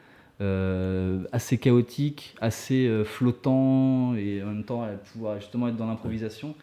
euh, 0.41 1.23
assez 1.32 1.59
chaotique, 1.59 2.35
assez 2.41 2.91
flottant 3.05 4.15
et 4.15 4.43
en 4.43 4.47
même 4.47 4.65
temps 4.65 4.89
pouvoir 5.12 5.39
justement 5.39 5.69
être 5.69 5.77
dans 5.77 5.87
l'improvisation. 5.87 6.55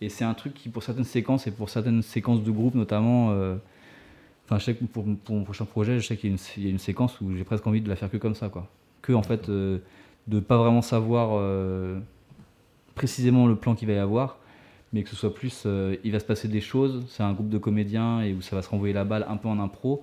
Et 0.00 0.08
c'est 0.08 0.24
un 0.24 0.34
truc 0.34 0.54
qui, 0.54 0.68
pour 0.68 0.84
certaines 0.84 1.02
séquences 1.02 1.48
et 1.48 1.50
pour 1.50 1.68
certaines 1.68 2.02
séquences 2.02 2.44
de 2.44 2.50
groupe 2.52 2.76
notamment, 2.76 3.36
enfin, 4.48 4.72
pour, 4.92 5.04
pour 5.24 5.34
mon 5.34 5.42
prochain 5.42 5.64
projet, 5.64 5.98
je 5.98 6.06
sais 6.06 6.16
qu'il 6.16 6.30
y, 6.30 6.66
a 6.66 6.70
une- 6.70 6.78
séquence 6.78 7.20
où 7.20 7.34
j'ai 7.36 7.42
presque 7.42 7.66
envie 7.66 7.80
de 7.80 7.88
la 7.88 7.96
faire 7.96 8.08
que 8.08 8.18
comme 8.18 8.36
ça, 8.36 8.48
quoi. 8.50 8.68
Que 9.02 9.14
en 9.14 9.24
fait, 9.24 9.50
de 9.50 10.40
pas 10.46 10.58
vraiment 10.58 10.82
savoir 10.82 11.42
précisément 12.94 13.48
le 13.48 13.56
plan 13.56 13.74
qu'il 13.74 13.88
va 13.88 13.94
y 13.94 13.98
avoir, 13.98 14.38
mais 14.94 15.02
que 15.02 15.10
ce 15.10 15.16
soit 15.16 15.34
plus, 15.34 15.64
euh, 15.66 15.96
il 16.04 16.12
va 16.12 16.20
se 16.20 16.24
passer 16.24 16.46
des 16.46 16.60
choses. 16.60 17.04
C'est 17.08 17.24
un 17.24 17.32
groupe 17.32 17.48
de 17.48 17.58
comédiens 17.58 18.22
et 18.22 18.32
où 18.32 18.40
ça 18.40 18.54
va 18.54 18.62
se 18.62 18.68
renvoyer 18.68 18.94
la 18.94 19.04
balle 19.04 19.26
un 19.28 19.36
peu 19.36 19.48
en 19.48 19.58
impro. 19.58 20.02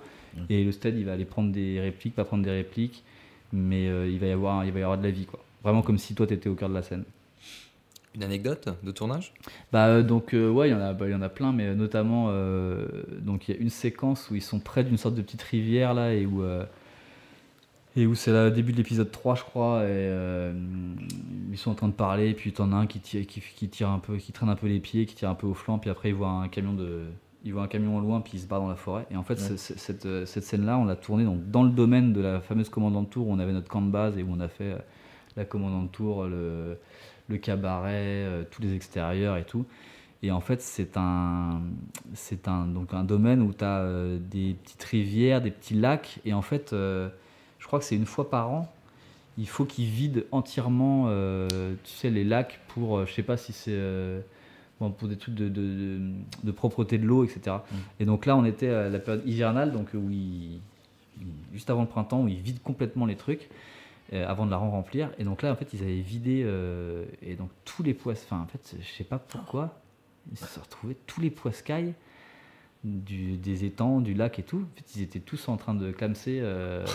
Et 0.49 0.63
le 0.63 0.71
stade, 0.71 0.97
il 0.97 1.05
va 1.05 1.13
aller 1.13 1.25
prendre 1.25 1.51
des 1.51 1.79
répliques, 1.79 2.13
pas 2.13 2.25
prendre 2.25 2.43
des 2.43 2.51
répliques, 2.51 3.03
mais 3.51 3.87
euh, 3.87 4.07
il 4.07 4.19
va 4.19 4.27
y 4.27 4.31
avoir, 4.31 4.65
il 4.65 4.71
va 4.71 4.79
y 4.79 4.83
avoir 4.83 4.97
de 4.97 5.03
la 5.03 5.11
vie, 5.11 5.25
quoi. 5.25 5.43
Vraiment 5.63 5.81
comme 5.81 5.97
si 5.97 6.13
toi, 6.13 6.27
tu 6.27 6.33
étais 6.33 6.49
au 6.49 6.55
cœur 6.55 6.69
de 6.69 6.73
la 6.73 6.83
scène. 6.83 7.03
Une 8.15 8.23
anecdote 8.23 8.67
de 8.83 8.91
tournage? 8.91 9.33
Bah 9.71 9.87
euh, 9.87 10.03
donc 10.03 10.33
ouais, 10.33 10.69
il 10.69 10.71
y 10.71 10.75
en 10.75 10.81
a, 10.81 10.93
bah, 10.93 11.07
il 11.07 11.11
y 11.11 11.15
en 11.15 11.21
a 11.21 11.29
plein, 11.29 11.53
mais 11.53 11.73
notamment 11.73 12.27
donc 13.19 13.47
il 13.47 13.55
y 13.55 13.57
a 13.57 13.61
une 13.61 13.69
séquence 13.69 14.29
où 14.29 14.35
ils 14.35 14.41
sont 14.41 14.59
près 14.59 14.83
d'une 14.83 14.97
sorte 14.97 15.15
de 15.15 15.21
petite 15.21 15.43
rivière 15.43 15.93
là 15.93 16.13
et 16.13 16.25
où 16.25 16.43
et 17.95 18.07
où 18.07 18.15
c'est 18.15 18.31
le 18.31 18.51
début 18.51 18.71
de 18.71 18.77
l'épisode 18.77 19.11
3 19.11 19.35
je 19.35 19.43
crois 19.43 19.83
et 19.83 19.87
euh, 19.89 20.53
ils 21.51 21.57
sont 21.57 21.71
en 21.71 21.75
train 21.75 21.87
de 21.87 21.93
parler 21.93 22.29
et 22.29 22.33
puis 22.33 22.53
t'en 22.53 22.71
as 22.71 22.75
un 22.75 22.87
qui 22.87 22.99
tire, 22.99 23.25
qui, 23.27 23.41
qui 23.41 23.69
tire 23.69 23.89
un 23.89 23.99
peu, 23.99 24.17
qui 24.17 24.31
traîne 24.31 24.49
un 24.49 24.55
peu 24.55 24.67
les 24.67 24.79
pieds, 24.79 25.05
qui 25.05 25.15
tire 25.15 25.29
un 25.29 25.35
peu 25.35 25.47
au 25.47 25.53
flanc, 25.53 25.79
puis 25.79 25.89
après 25.89 26.09
il 26.09 26.15
voit 26.15 26.29
un 26.29 26.47
camion 26.47 26.73
de 26.73 27.03
il 27.43 27.53
voit 27.53 27.63
un 27.63 27.67
camion 27.67 27.97
au 27.97 28.01
loin 28.01 28.21
puis 28.21 28.33
il 28.35 28.39
se 28.39 28.47
barre 28.47 28.61
dans 28.61 28.69
la 28.69 28.75
forêt 28.75 29.07
et 29.11 29.17
en 29.17 29.23
fait 29.23 29.39
cette, 29.39 30.05
euh, 30.05 30.25
cette 30.25 30.43
scène 30.43 30.65
là 30.65 30.77
on 30.77 30.85
l'a 30.85 30.95
tournée 30.95 31.25
donc 31.25 31.49
dans 31.49 31.63
le 31.63 31.71
domaine 31.71 32.13
de 32.13 32.21
la 32.21 32.39
fameuse 32.39 32.69
commandant 32.69 33.01
de 33.01 33.07
tour 33.07 33.27
où 33.27 33.33
on 33.33 33.39
avait 33.39 33.51
notre 33.51 33.67
camp 33.67 33.81
de 33.81 33.89
base 33.89 34.17
et 34.17 34.23
où 34.23 34.27
on 34.31 34.39
a 34.39 34.47
fait 34.47 34.73
euh, 34.73 34.77
la 35.35 35.45
commandant 35.45 35.83
de 35.83 35.87
tour 35.87 36.25
le 36.25 36.77
le 37.27 37.37
cabaret, 37.37 38.27
tous 38.51 38.61
les 38.61 38.75
extérieurs 38.75 39.37
et 39.37 39.45
tout. 39.45 39.65
Et 40.23 40.31
en 40.31 40.41
fait, 40.41 40.61
c'est 40.61 40.97
un, 40.97 41.61
c'est 42.13 42.47
un, 42.49 42.65
donc 42.65 42.93
un 42.93 43.03
domaine 43.03 43.41
où 43.41 43.53
tu 43.53 43.63
as 43.63 43.87
des 44.19 44.55
petites 44.61 44.83
rivières, 44.83 45.41
des 45.41 45.51
petits 45.51 45.73
lacs. 45.73 46.19
Et 46.25 46.33
en 46.33 46.41
fait, 46.41 46.73
euh, 46.73 47.09
crois 47.71 47.79
que 47.79 47.85
c'est 47.85 47.95
une 47.95 48.05
fois 48.05 48.29
par 48.29 48.49
an, 48.51 48.69
il 49.37 49.47
faut 49.47 49.63
qu'ils 49.63 49.85
vident 49.89 50.21
entièrement 50.33 51.05
euh, 51.07 51.47
tu 51.85 51.93
sais, 51.93 52.09
les 52.09 52.25
lacs 52.25 52.59
pour, 52.67 52.97
euh, 52.97 53.05
je 53.05 53.13
sais 53.13 53.23
pas 53.23 53.37
si 53.37 53.53
c'est 53.53 53.71
euh, 53.73 54.19
bon, 54.81 54.91
pour 54.91 55.07
des 55.07 55.15
trucs 55.15 55.35
de, 55.35 55.47
de, 55.47 55.61
de- 55.61 56.11
de 56.43 56.51
propreté 56.51 56.97
de 56.97 57.05
l'eau, 57.05 57.23
etc. 57.23 57.55
Et 58.01 58.05
donc 58.05 58.25
là, 58.25 58.35
on 58.35 58.43
était 58.43 58.67
à 58.67 58.89
la 58.89 58.99
période 58.99 59.25
hivernale, 59.25 59.71
donc 59.71 59.87
où 59.93 60.09
ils- 60.11 60.59
juste 61.53 61.69
avant 61.69 61.81
le 61.83 61.87
printemps, 61.87 62.23
où 62.23 62.27
ils 62.27 62.41
vident 62.41 62.59
complètement 62.61 63.05
les 63.05 63.15
trucs 63.15 63.49
avant 64.11 64.45
de 64.45 64.51
la 64.51 64.57
remplir. 64.57 65.09
Et 65.17 65.23
donc 65.23 65.41
là, 65.41 65.53
en 65.53 65.55
fait, 65.55 65.71
ils 65.73 65.81
avaient 65.81 66.01
vidé 66.01 66.41
euh, 66.43 67.05
et 67.21 67.35
donc 67.35 67.49
tous 67.63 67.83
les 67.83 67.93
poissons. 67.93 68.25
Enfin, 68.25 68.41
en 68.41 68.47
fait, 68.47 68.75
je 68.81 68.85
sais 68.97 69.05
pas 69.05 69.17
pourquoi, 69.19 69.79
ils 70.29 70.37
se 70.37 70.45
sont 70.45 70.59
retrouvés 70.61 70.97
tous 71.07 71.21
les 71.21 71.29
poiscailles 71.29 71.93
du, 72.83 73.37
des 73.37 73.63
étangs, 73.63 74.01
du 74.01 74.13
lac 74.13 74.39
et 74.39 74.43
tout. 74.43 74.65
En 74.73 74.75
fait, 74.75 74.95
ils 74.97 75.03
étaient 75.03 75.19
tous 75.21 75.47
en 75.47 75.55
train 75.55 75.73
de 75.73 75.91
clamser 75.93 76.39
euh, 76.41 76.85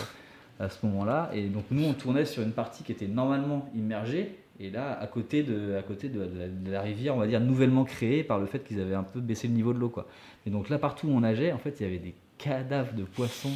à 0.59 0.69
ce 0.69 0.85
moment-là. 0.85 1.29
Et 1.33 1.47
donc 1.49 1.65
nous, 1.71 1.83
on 1.85 1.93
tournait 1.93 2.25
sur 2.25 2.43
une 2.43 2.51
partie 2.51 2.83
qui 2.83 2.91
était 2.91 3.07
normalement 3.07 3.69
immergée. 3.75 4.37
Et 4.59 4.71
là, 4.71 4.97
à 4.99 5.05
côté 5.05 5.43
de, 5.43 5.75
à 5.75 5.83
côté 5.83 6.09
de, 6.09 6.25
de 6.25 6.39
la, 6.39 6.47
de 6.47 6.71
la 6.71 6.81
rivière, 6.81 7.15
on 7.15 7.19
va 7.19 7.27
dire 7.27 7.39
nouvellement 7.39 7.83
créée 7.85 8.23
par 8.23 8.39
le 8.39 8.47
fait 8.47 8.63
qu'ils 8.63 8.81
avaient 8.81 8.95
un 8.95 9.03
peu 9.03 9.19
baissé 9.21 9.47
le 9.47 9.53
niveau 9.53 9.71
de 9.71 9.77
l'eau, 9.79 9.89
quoi. 9.89 10.07
Et 10.47 10.49
donc 10.49 10.69
là, 10.69 10.79
partout 10.79 11.07
où 11.07 11.11
on 11.11 11.19
nageait, 11.19 11.51
en 11.51 11.59
fait, 11.59 11.79
il 11.79 11.83
y 11.83 11.85
avait 11.85 11.99
des 11.99 12.15
cadavres 12.39 12.93
de 12.93 13.03
poissons. 13.03 13.51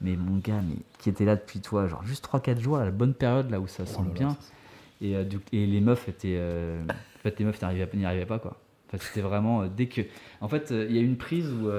Mais 0.00 0.16
mon 0.16 0.38
gars, 0.38 0.60
mais 0.68 0.74
qui 0.98 1.08
était 1.08 1.24
là 1.24 1.36
depuis 1.36 1.60
toi, 1.60 1.86
genre 1.86 2.02
juste 2.04 2.24
3-4 2.26 2.58
jours, 2.58 2.78
à 2.78 2.84
la 2.84 2.90
bonne 2.90 3.14
période 3.14 3.48
là 3.50 3.60
où 3.60 3.68
ça 3.68 3.86
sent 3.86 4.02
bien. 4.12 4.36
Et, 5.00 5.14
euh, 5.14 5.24
et 5.52 5.66
les 5.66 5.80
meufs 5.80 6.08
étaient. 6.08 6.36
euh, 6.36 6.82
en 6.84 7.18
fait, 7.22 7.38
les 7.38 7.44
meufs 7.44 7.62
n'y 7.94 8.04
arrivaient 8.04 8.26
pas, 8.26 8.40
quoi. 8.40 8.58
En 8.88 8.90
fait, 8.90 9.02
c'était 9.04 9.20
vraiment. 9.20 9.62
euh, 9.62 9.68
dès 9.74 9.86
que. 9.86 10.00
En 10.40 10.48
fait, 10.48 10.70
il 10.72 10.94
y 10.96 10.98
a 10.98 11.02
une 11.02 11.16
prise 11.16 11.48
où. 11.52 11.70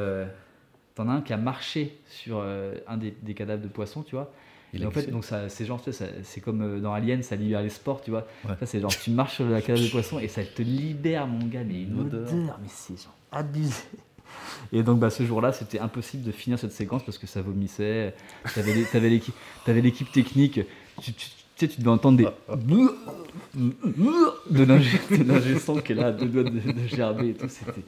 T'en 0.96 1.10
as 1.10 1.12
un 1.12 1.22
qui 1.22 1.34
a 1.34 1.38
marché 1.38 1.98
sur 2.08 2.42
un 2.42 2.96
des, 2.98 3.14
des 3.22 3.34
cadavres 3.34 3.62
de 3.62 3.68
poissons, 3.68 4.02
tu 4.02 4.16
vois. 4.16 4.32
Et 4.82 4.86
en 4.86 4.92
fait, 4.92 5.10
donc 5.12 5.26
ça, 5.26 5.50
c'est 5.50 5.66
genre, 5.66 5.82
c'est 6.24 6.42
comme 6.42 6.62
euh, 6.62 6.80
dans 6.80 6.94
Alien, 6.94 7.24
ça 7.24 7.36
libère 7.36 7.62
les 7.62 7.70
spores, 7.70 8.02
tu 8.02 8.12
vois. 8.12 8.26
Ouais. 8.48 8.56
Ça, 8.60 8.66
c'est 8.66 8.80
genre, 8.80 8.96
tu 8.96 9.12
marches 9.12 9.36
sur 9.36 9.46
la 9.50 9.62
cadavre 9.62 9.86
de 9.86 9.92
poisson 9.92 10.20
et 10.20 10.28
ça 10.28 10.44
te 10.44 10.62
libère, 10.62 11.28
mon 11.28 11.46
gars, 11.48 11.64
mais 11.66 11.84
une 11.84 12.00
odeur, 12.00 12.22
odeur. 12.28 12.60
mais 12.62 12.68
c'est 12.70 12.98
genre 13.02 13.16
abusé. 13.32 13.84
Et 14.74 14.84
donc, 14.84 15.00
bah, 15.00 15.10
ce 15.10 15.24
jour-là, 15.24 15.54
c'était 15.54 15.80
impossible 15.80 16.24
de 16.24 16.32
finir 16.32 16.60
cette 16.60 16.72
séquence 16.74 17.04
parce 17.04 17.18
que 17.18 17.28
ça 17.28 17.42
vomissait. 17.42 18.14
T'avais 18.54 18.84
t'avais 19.66 19.82
l'équipe 19.82 20.12
technique. 20.12 20.60
Tu, 21.02 21.14
tu- 21.14 21.28
tu 21.56 21.68
sais, 21.68 21.72
tu 21.74 21.80
devais 21.80 21.92
entendre 21.92 22.18
des. 22.18 22.28
de 23.56 24.64
l'ingé 24.64 25.60
son 25.60 25.76
qui 25.78 25.94
est 25.94 25.96
là, 25.96 26.08
à 26.08 26.12
deux 26.12 26.26
doigts 26.28 26.44
de, 26.44 26.50
de 26.50 26.88
gerber 26.88 27.30
et 27.30 27.34
tout. 27.34 27.48
C'était, 27.50 27.82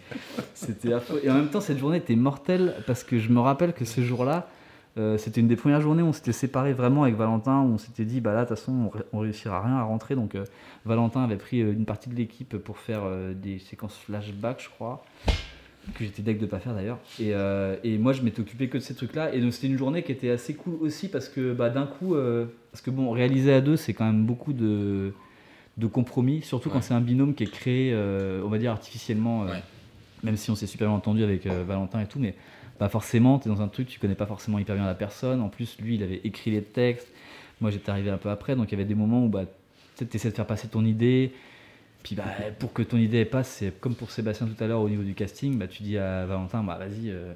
c'était 0.54 0.94
affreux. 0.94 1.22
Et 1.24 1.30
en 1.30 1.34
même 1.36 1.50
temps, 1.50 1.62
cette 1.62 1.78
journée 1.80 1.98
était 1.98 2.16
mortelle 2.16 2.76
parce 2.86 3.04
que 3.04 3.20
je 3.20 3.30
me 3.30 3.40
rappelle 3.40 3.74
que 3.74 3.86
ce 3.86 4.02
jour-là, 4.02 4.50
euh, 4.98 5.18
c'était 5.18 5.42
une 5.42 5.48
des 5.48 5.56
premières 5.56 5.82
journées 5.82 6.02
où 6.02 6.08
on 6.08 6.14
s'était 6.14 6.32
séparés 6.32 6.74
vraiment 6.74 7.04
avec 7.04 7.16
Valentin, 7.16 7.62
où 7.62 7.74
on 7.74 7.78
s'était 7.78 8.06
dit, 8.06 8.20
bah 8.22 8.34
là, 8.34 8.44
de 8.44 8.48
toute 8.50 8.58
façon, 8.58 8.92
on, 9.14 9.18
on 9.18 9.20
réussira 9.20 9.62
rien 9.62 9.76
à 9.78 9.84
rentrer. 9.84 10.16
Donc, 10.16 10.36
euh, 10.36 10.44
Valentin 10.86 11.24
avait 11.24 11.36
pris 11.36 11.62
euh, 11.62 11.72
une 11.72 11.86
partie 11.86 12.10
de 12.10 12.16
l'équipe 12.16 12.58
pour 12.58 12.78
faire 12.78 13.02
euh, 13.04 13.34
des 13.34 13.60
séquences 13.60 13.96
flashback, 13.98 14.62
je 14.62 14.70
crois 14.70 15.04
que 15.96 16.04
j'étais 16.04 16.22
deg 16.22 16.38
de 16.38 16.46
pas 16.46 16.60
faire 16.60 16.74
d'ailleurs. 16.74 16.98
Et, 17.18 17.32
et 17.86 17.98
moi, 17.98 18.12
je 18.12 18.22
m'étais 18.22 18.42
occupé 18.42 18.68
que 18.68 18.78
de 18.78 18.84
ces 18.84 18.94
trucs-là. 18.94 19.34
Et 19.34 19.40
donc, 19.40 19.54
c'était 19.54 19.68
une 19.68 19.78
journée 19.78 20.04
qui 20.04 20.12
était 20.12 20.30
assez 20.32 20.54
cool 20.54 20.74
aussi 20.82 21.08
parce 21.08 21.30
que 21.30 21.54
bah, 21.54 21.70
d'un 21.70 21.86
coup, 21.86 22.14
parce 22.72 22.82
que 22.82 22.90
bon, 22.92 23.10
réaliser 23.12 23.54
à 23.54 23.62
deux, 23.62 23.78
c'est 23.78 23.94
quand 23.94 24.04
même 24.04 24.26
beaucoup 24.26 24.52
de, 24.52 25.14
de 25.78 25.88
compromis, 25.88 26.42
surtout 26.42 26.70
quand 26.70 26.82
c'est 26.82 26.94
un 26.94 27.00
binôme 27.00 27.34
qui 27.36 27.44
est 27.44 27.50
créé, 27.50 27.96
on 28.44 28.50
va 28.50 28.58
dire 28.58 28.72
artificiellement, 28.72 29.44
Ouais. 29.44 29.64
même 30.24 30.36
si 30.36 30.52
on 30.52 30.56
s'est 30.56 30.68
super 30.68 30.90
bien 30.90 30.98
entendu 30.98 31.24
avec 31.24 31.48
Valentin 31.48 32.02
et 32.02 32.06
tout, 32.06 32.20
mais 32.20 32.36
pas 32.78 32.90
forcément, 32.90 33.40
tu 33.40 33.50
es 33.50 33.52
dans 33.52 33.62
un 33.62 33.68
truc, 33.68 33.88
tu 33.88 34.00
connais 34.00 34.16
pas 34.16 34.26
forcément 34.26 34.60
hyper 34.60 34.76
bien 34.76 34.86
la 34.86 34.96
personne. 34.96 35.42
En 35.42 35.50
plus, 35.50 35.78
lui, 35.80 35.96
il 35.96 36.04
avait 36.04 36.22
écrit 36.24 36.52
les 36.52 36.64
textes. 36.64 37.08
Moi, 37.62 37.72
j'étais 37.72 37.90
arrivé 37.90 38.10
un 38.10 38.18
peu 38.18 38.30
après, 38.30 38.56
donc 38.56 38.70
il 38.70 38.72
y 38.72 38.76
avait 38.76 38.86
des 38.86 38.96
moments 38.96 39.26
où 39.26 39.30
bah, 39.30 39.46
tu 39.98 40.08
essaies 40.14 40.30
de 40.30 40.36
faire 40.36 40.46
passer 40.46 40.68
ton 40.68 40.86
idée. 40.86 41.34
Puis 42.04 42.16
bah, 42.16 42.26
pour 42.60 42.74
que 42.74 42.84
ton 42.84 42.98
idée 42.98 43.26
passe, 43.26 43.50
c'est 43.50 43.80
comme 43.80 43.96
pour 43.96 44.12
Sébastien 44.12 44.48
tout 44.48 44.64
à 44.64 44.68
l'heure 44.68 44.82
au 44.82 44.90
niveau 44.90 45.04
du 45.04 45.14
casting, 45.14 45.58
bah, 45.58 45.68
tu 45.68 45.84
dis 45.84 45.98
à 45.98 46.26
Valentin, 46.26 46.64
bah, 46.64 46.78
vas-y, 46.78 47.10
euh, 47.10 47.34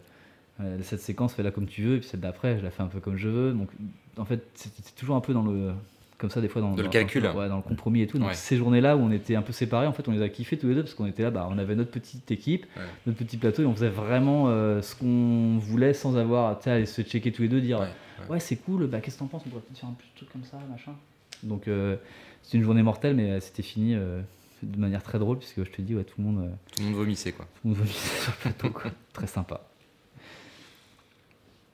euh, 0.61 0.77
cette 0.83 1.01
séquence, 1.01 1.33
fais-la 1.33 1.51
comme 1.51 1.67
tu 1.67 1.83
veux, 1.83 1.95
et 1.95 1.99
puis 1.99 2.07
celle 2.07 2.19
d'après, 2.19 2.57
je 2.59 2.63
la 2.63 2.71
fais 2.71 2.83
un 2.83 2.87
peu 2.87 2.99
comme 2.99 3.17
je 3.17 3.29
veux. 3.29 3.53
Donc 3.53 3.69
en 4.17 4.25
fait, 4.25 4.47
c'est 4.53 4.71
c'est 4.83 4.95
toujours 4.95 5.15
un 5.15 5.21
peu 5.21 5.33
dans 5.33 5.43
le. 5.43 5.73
Comme 6.21 6.29
ça, 6.29 6.39
des 6.39 6.47
fois, 6.49 6.61
dans, 6.61 6.69
Dans 6.71 6.77
le 6.77 6.83
dans- 6.83 6.89
calcul. 6.91 7.25
ouais, 7.25 7.49
dans 7.49 7.55
le 7.57 7.61
compromis 7.63 8.01
et 8.03 8.07
tout. 8.07 8.19
Donc 8.19 8.27
Ouais. 8.29 8.33
ces 8.35 8.55
journées-là 8.55 8.95
où 8.95 8.99
on 8.99 9.11
était 9.11 9.35
un 9.35 9.41
peu 9.41 9.51
séparés, 9.53 9.87
en 9.87 9.91
fait, 9.91 10.07
on 10.07 10.11
les 10.11 10.21
a 10.21 10.29
kiffés 10.29 10.55
tous 10.55 10.67
les 10.67 10.75
deux 10.75 10.83
parce 10.83 10.93
qu'on 10.93 11.07
était 11.07 11.23
là, 11.23 11.31
bah, 11.31 11.47
on 11.49 11.57
avait 11.57 11.75
notre 11.75 11.89
petite 11.89 12.29
équipe, 12.29 12.67
Ouais. 12.77 12.83
notre 13.07 13.17
petit 13.17 13.37
plateau, 13.37 13.63
et 13.63 13.65
on 13.65 13.73
faisait 13.73 13.89
vraiment 13.89 14.45
euh, 14.49 14.83
ce 14.83 14.95
qu'on 14.95 15.57
voulait 15.57 15.93
sans 15.95 16.15
avoir 16.17 16.59
tu 16.59 16.65
sais, 16.65 16.69
à 16.69 16.73
aller 16.75 16.85
se 16.85 17.01
checker 17.01 17.31
tous 17.31 17.41
les 17.41 17.47
deux, 17.49 17.59
dire 17.59 17.79
Ouais, 17.79 17.85
ouais, 17.85 18.29
ouais. 18.33 18.39
c'est 18.39 18.55
cool, 18.57 18.85
bah, 18.85 19.01
qu'est-ce 19.01 19.15
que 19.15 19.19
t'en 19.21 19.27
penses? 19.27 19.41
On 19.47 19.49
pourrait 19.49 19.63
peut-être 19.63 19.79
faire 19.79 19.89
un 19.89 19.93
petit 19.93 20.11
truc 20.15 20.31
comme 20.31 20.43
ça, 20.43 20.57
machin. 20.69 20.93
Donc 21.41 21.67
euh, 21.67 21.95
c'était 22.43 22.59
une 22.59 22.63
journée 22.63 22.83
mortelle, 22.83 23.15
mais 23.15 23.31
euh, 23.31 23.39
c'était 23.39 23.63
fini 23.63 23.95
euh, 23.95 24.21
de 24.61 24.77
manière 24.79 25.01
très 25.01 25.17
drôle, 25.17 25.39
puisque 25.39 25.63
je 25.63 25.71
te 25.71 25.81
dis, 25.81 25.95
ouais, 25.95 26.03
tout 26.03 26.15
le 26.19 26.23
monde, 26.25 26.45
euh, 26.45 26.49
Tout 26.75 26.81
le 26.83 26.85
monde 26.89 26.95
vomissait, 26.97 27.31
quoi. 27.31 27.45
tout 27.45 27.61
le 27.63 27.69
monde 27.71 27.79
vomissait 27.79 28.21
sur 28.21 28.31
le 28.31 28.37
plateau, 28.37 28.69
quoi. 28.69 28.91
très 29.13 29.25
sympa. 29.25 29.61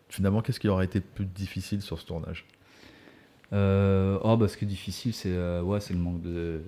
Finalement, 0.09 0.41
qu'est-ce 0.41 0.59
qui 0.61 0.69
aurait 0.69 0.85
été 0.85 1.01
plus 1.01 1.25
difficile 1.25 1.81
sur 1.81 1.99
ce 1.99 2.05
tournage? 2.05 2.45
Euh, 3.53 4.19
oh, 4.23 4.37
bah, 4.37 4.47
ce 4.47 4.57
qui 4.57 4.65
est 4.65 4.67
difficile, 4.67 5.13
c'est 5.13 5.31
euh, 5.31 5.61
ouais, 5.61 5.79
le 5.89 5.95
manque 5.97 6.21
de, 6.21 6.61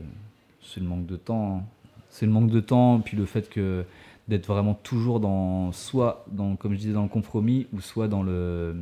le 0.78 0.84
manque 0.84 1.06
de 1.06 1.16
temps. 1.18 1.58
hein. 1.58 1.64
C'est 2.10 2.26
le 2.26 2.32
manque 2.32 2.50
de 2.50 2.60
temps, 2.60 3.00
puis 3.02 3.16
le 3.18 3.26
fait 3.26 3.50
que 3.50 3.86
d'être 4.28 4.48
vraiment 4.48 4.74
toujours 4.74 5.20
dans, 5.20 5.72
soit 5.72 6.26
dans, 6.32 6.56
comme 6.56 6.74
je 6.74 6.80
disais, 6.80 6.94
dans 6.94 7.04
le 7.04 7.10
compromis, 7.10 7.68
ou 7.74 7.82
soit 7.82 8.08
dans 8.08 8.24
le, 8.24 8.76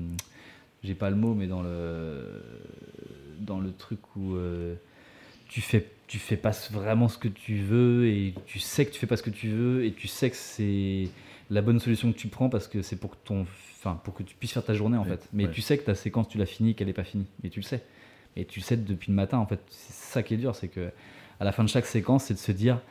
j'ai 0.83 0.95
pas 0.95 1.09
le 1.09 1.15
mot, 1.15 1.33
mais 1.33 1.47
dans 1.47 1.61
le, 1.61 2.41
dans 3.39 3.59
le 3.59 3.71
truc 3.73 3.99
où 4.15 4.35
euh, 4.35 4.75
tu 5.49 5.61
fais, 5.61 5.89
tu 6.07 6.19
fais 6.19 6.37
pas 6.37 6.51
vraiment 6.71 7.07
ce 7.07 7.17
que 7.17 7.27
tu 7.27 7.57
veux 7.57 8.07
et 8.07 8.33
tu 8.45 8.59
sais 8.59 8.85
que 8.85 8.91
tu 8.91 8.99
fais 8.99 9.07
pas 9.07 9.17
ce 9.17 9.23
que 9.23 9.29
tu 9.29 9.49
veux 9.49 9.85
et 9.85 9.91
tu 9.91 10.07
sais 10.07 10.29
que 10.29 10.35
c'est 10.37 11.09
la 11.49 11.61
bonne 11.61 11.79
solution 11.79 12.11
que 12.11 12.17
tu 12.17 12.27
prends 12.27 12.49
parce 12.49 12.67
que 12.67 12.81
c'est 12.81 12.97
pour 12.97 13.11
que 13.11 13.17
ton, 13.25 13.45
enfin, 13.87 13.99
pour 14.03 14.13
que 14.13 14.23
tu 14.23 14.35
puisses 14.35 14.53
faire 14.53 14.63
ta 14.65 14.73
journée 14.73 14.97
en 14.97 15.03
Ouais, 15.03 15.09
fait. 15.09 15.27
Mais 15.33 15.45
ouais. 15.45 15.51
tu 15.51 15.61
sais 15.61 15.77
que 15.77 15.83
ta 15.83 15.95
séquence, 15.95 16.27
tu 16.27 16.37
l'as 16.37 16.45
finie, 16.45 16.75
qu'elle 16.75 16.89
est 16.89 16.93
pas 16.93 17.03
finie, 17.03 17.27
et 17.43 17.49
tu 17.49 17.59
le 17.59 17.65
sais. 17.65 17.83
Et 18.35 18.45
tu 18.45 18.59
le 18.59 18.65
sais 18.65 18.77
depuis 18.77 19.09
le 19.11 19.15
matin, 19.15 19.37
en 19.39 19.45
fait. 19.45 19.59
C'est 19.69 19.93
ça 19.93 20.23
qui 20.23 20.33
est 20.35 20.37
dur, 20.37 20.55
c'est 20.55 20.67
que 20.67 20.91
à 21.39 21.45
la 21.45 21.51
fin 21.51 21.63
de 21.63 21.69
chaque 21.69 21.85
séquence, 21.85 22.25
c'est 22.25 22.33
de 22.33 22.39
se 22.39 22.51
dire, 22.51 22.81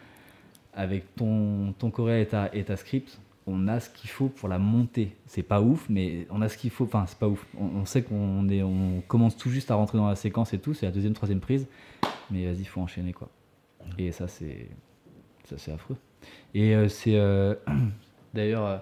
avec 0.75 1.15
ton, 1.17 1.73
ton 1.79 1.91
choré 1.91 2.23
et 2.23 2.27
ta, 2.27 2.51
et 2.53 2.65
ta 2.65 2.77
script, 2.77 3.19
on 3.47 3.69
a 3.69 3.79
ce 3.79 3.89
qu'il 3.91 4.11
faut 4.11 4.29
pour 4.29 4.49
la 4.49 4.59
monter. 4.59 5.15
C'est 5.27 5.43
pas 5.45 5.61
ouf, 5.61 5.87
mais 5.89 6.27
on 6.31 6.43
a 6.43 6.49
ce 6.49 6.59
qu'il 6.59 6.71
faut. 6.71 6.85
Enfin, 6.85 7.05
c'est 7.07 7.19
pas 7.19 7.29
ouf. 7.29 7.47
On, 7.59 7.65
on 7.81 7.85
sait 7.85 8.03
qu'on 8.03 8.49
est, 8.49 8.63
on 8.63 9.03
commence 9.07 9.37
tout 9.37 9.51
juste 9.51 9.71
à 9.71 9.77
rentrer 9.77 9.99
dans 9.99 10.09
la 10.09 10.17
séquence 10.17 10.53
et 10.53 10.59
tout. 10.59 10.75
C'est 10.75 10.87
la 10.87 10.93
deuxième, 10.93 11.13
troisième 11.15 11.41
prise. 11.41 11.67
Mais 12.31 12.45
vas-y, 12.53 12.65
faut 12.65 12.81
enchaîner 12.81 13.13
quoi. 13.13 13.29
Et 13.99 14.11
ça, 14.11 14.27
c'est, 14.27 14.69
ça, 15.45 15.57
c'est 15.59 15.71
affreux. 15.71 15.97
Et 16.55 16.75
euh, 16.75 16.89
c'est 16.89 17.15
euh, 17.15 17.55
d'ailleurs 18.35 18.65
euh, 18.67 18.79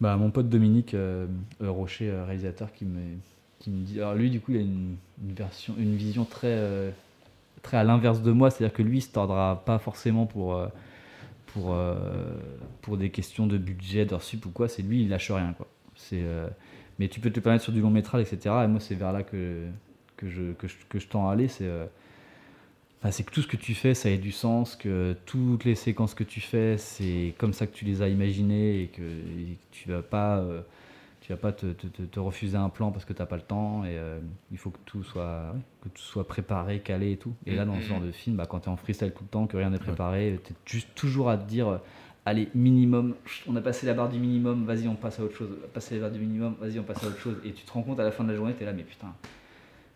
bah, 0.00 0.16
mon 0.16 0.30
pote 0.30 0.48
Dominique 0.48 0.94
euh, 0.94 1.26
euh, 1.62 1.70
Rocher, 1.70 2.10
euh, 2.10 2.24
réalisateur, 2.24 2.72
qui 2.72 2.84
me, 2.84 3.00
qui 3.58 3.70
me 3.70 3.84
dit. 3.84 3.98
Alors 4.00 4.14
lui, 4.14 4.30
du 4.30 4.40
coup, 4.40 4.52
il 4.52 4.58
a 4.58 4.60
une, 4.60 4.96
version, 5.34 5.74
une 5.78 5.96
vision 5.96 6.24
très, 6.24 6.92
très 7.62 7.76
à 7.76 7.84
l'inverse 7.84 8.22
de 8.22 8.30
moi, 8.30 8.50
c'est-à-dire 8.50 8.76
que 8.76 8.82
lui, 8.82 8.98
il 8.98 9.02
se 9.02 9.10
tordra 9.10 9.62
pas 9.64 9.78
forcément 9.78 10.26
pour, 10.26 10.60
pour, 12.82 12.96
des 12.96 13.10
questions 13.10 13.46
de 13.46 13.58
budget, 13.58 14.04
d'heures 14.04 14.22
sup 14.22 14.46
ou 14.46 14.50
quoi. 14.50 14.68
C'est 14.68 14.82
lui, 14.82 15.02
il 15.02 15.08
lâche 15.08 15.30
rien, 15.30 15.54
quoi. 15.54 15.66
Mais 16.98 17.08
tu 17.08 17.20
peux 17.20 17.30
te 17.30 17.40
permettre 17.40 17.64
sur 17.64 17.72
du 17.72 17.80
long 17.80 17.90
métrage, 17.90 18.22
etc. 18.22 18.54
Et 18.64 18.66
moi, 18.66 18.80
c'est 18.80 18.94
vers 18.94 19.12
là 19.12 19.22
que, 19.22 19.66
que, 20.16 20.28
je, 20.28 20.52
que, 20.52 20.66
je, 20.66 20.74
que 20.88 20.98
je 20.98 21.06
tends 21.06 21.28
à 21.28 21.32
aller. 21.32 21.48
C'est 21.48 21.68
Enfin, 23.00 23.12
c'est 23.12 23.22
que 23.22 23.30
tout 23.30 23.42
ce 23.42 23.46
que 23.46 23.56
tu 23.56 23.74
fais, 23.74 23.94
ça 23.94 24.10
ait 24.10 24.18
du 24.18 24.32
sens, 24.32 24.74
que 24.74 25.16
toutes 25.24 25.64
les 25.64 25.76
séquences 25.76 26.14
que 26.14 26.24
tu 26.24 26.40
fais, 26.40 26.76
c'est 26.78 27.34
comme 27.38 27.52
ça 27.52 27.66
que 27.68 27.74
tu 27.74 27.84
les 27.84 28.02
as 28.02 28.08
imaginées 28.08 28.82
et 28.82 28.86
que, 28.88 29.02
et 29.02 29.54
que 29.54 29.64
tu 29.70 29.88
vas 29.88 30.02
pas, 30.02 30.38
euh, 30.38 30.62
tu 31.20 31.30
vas 31.32 31.38
pas 31.38 31.52
te, 31.52 31.66
te- 31.66 31.86
te- 31.86 32.02
te 32.02 32.18
refuser 32.18 32.56
un 32.56 32.70
plan 32.70 32.90
parce 32.90 33.04
que 33.04 33.12
tu 33.12 33.20
n'as 33.22 33.26
pas 33.26 33.36
le 33.36 33.42
temps. 33.42 33.84
Et 33.84 33.90
euh, 33.96 34.18
il 34.50 34.58
faut 34.58 34.70
que 34.70 34.78
tout 34.84 35.04
soit, 35.04 35.54
que 35.82 35.88
tout 35.90 36.02
soit 36.02 36.26
préparé, 36.26 36.80
calé 36.80 37.12
et 37.12 37.16
tout. 37.16 37.34
Et 37.46 37.54
là, 37.54 37.64
dans 37.64 37.80
ce 37.80 37.86
genre 37.86 38.00
de 38.00 38.10
film, 38.10 38.34
bah, 38.36 38.46
quand 38.46 38.60
tu 38.60 38.68
es 38.68 38.72
en 38.72 38.76
freestyle 38.76 39.12
tout 39.12 39.22
le 39.22 39.28
temps, 39.30 39.46
que 39.46 39.56
rien 39.56 39.70
n'est 39.70 39.78
préparé, 39.78 40.40
tu 40.44 40.52
es 40.52 40.56
juste 40.66 40.88
toujours 40.96 41.30
à 41.30 41.38
te 41.38 41.48
dire, 41.48 41.78
allez, 42.26 42.48
minimum, 42.52 43.14
on 43.46 43.54
a 43.54 43.60
passé 43.60 43.86
la 43.86 43.94
barre 43.94 44.08
du 44.08 44.18
minimum, 44.18 44.64
vas-y, 44.64 44.88
on 44.88 44.96
passe 44.96 45.20
à 45.20 45.22
autre 45.22 45.36
chose. 45.36 45.50
Passer 45.72 45.94
la 45.94 46.00
barre 46.00 46.10
du 46.10 46.18
minimum, 46.18 46.56
vas-y, 46.60 46.80
on 46.80 46.84
passe 46.84 47.04
à 47.04 47.06
autre 47.06 47.20
chose. 47.20 47.36
Et 47.44 47.52
tu 47.52 47.62
te 47.64 47.70
rends 47.70 47.82
compte 47.82 48.00
à 48.00 48.04
la 48.04 48.10
fin 48.10 48.24
de 48.24 48.30
la 48.30 48.34
journée, 48.34 48.54
tu 48.56 48.64
es 48.64 48.66
là, 48.66 48.72
mais 48.72 48.82
putain 48.82 49.14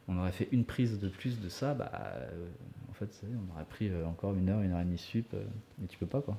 on 0.09 0.19
aurait 0.19 0.33
fait 0.33 0.49
une 0.51 0.65
prise 0.65 0.99
de 0.99 1.09
plus 1.09 1.41
de 1.41 1.49
ça, 1.49 1.75
bah, 1.75 1.91
euh, 1.95 2.49
fait, 3.07 3.27
on 3.27 3.55
aurait 3.55 3.65
pris 3.65 3.89
euh, 3.89 4.07
encore 4.07 4.35
une 4.35 4.49
heure, 4.49 4.61
une 4.61 4.73
heure 4.73 4.81
et 4.81 4.85
demie 4.85 4.99
sup, 4.99 5.27
euh, 5.35 5.43
mais 5.79 5.87
tu 5.87 5.99
peux 5.99 6.07
pas, 6.07 6.21
quoi. 6.21 6.37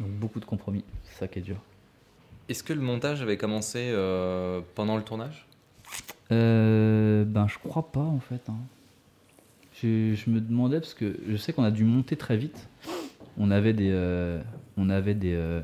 Donc 0.00 0.10
beaucoup 0.10 0.40
de 0.40 0.44
compromis, 0.44 0.84
c'est 1.04 1.18
ça 1.18 1.28
qui 1.28 1.38
est 1.38 1.42
dur. 1.42 1.56
Est-ce 2.48 2.62
que 2.62 2.72
le 2.72 2.80
montage 2.80 3.22
avait 3.22 3.36
commencé 3.36 3.90
euh, 3.92 4.60
pendant 4.74 4.96
le 4.96 5.02
tournage? 5.02 5.46
Euh, 6.32 7.24
ben, 7.24 7.46
je 7.48 7.58
crois 7.58 7.90
pas, 7.90 8.00
en 8.00 8.20
fait. 8.20 8.48
hein. 8.48 8.56
Je, 9.74 10.14
je 10.14 10.30
me 10.30 10.40
demandais, 10.40 10.80
parce 10.80 10.94
que 10.94 11.16
je 11.28 11.36
sais 11.36 11.52
qu'on 11.52 11.64
a 11.64 11.70
dû 11.70 11.84
monter 11.84 12.16
très 12.16 12.36
vite. 12.36 12.68
On 13.38 13.50
avait 13.50 13.72
des, 13.72 13.90
euh, 13.92 14.40
on 14.76 14.88
avait 14.90 15.14
des, 15.14 15.60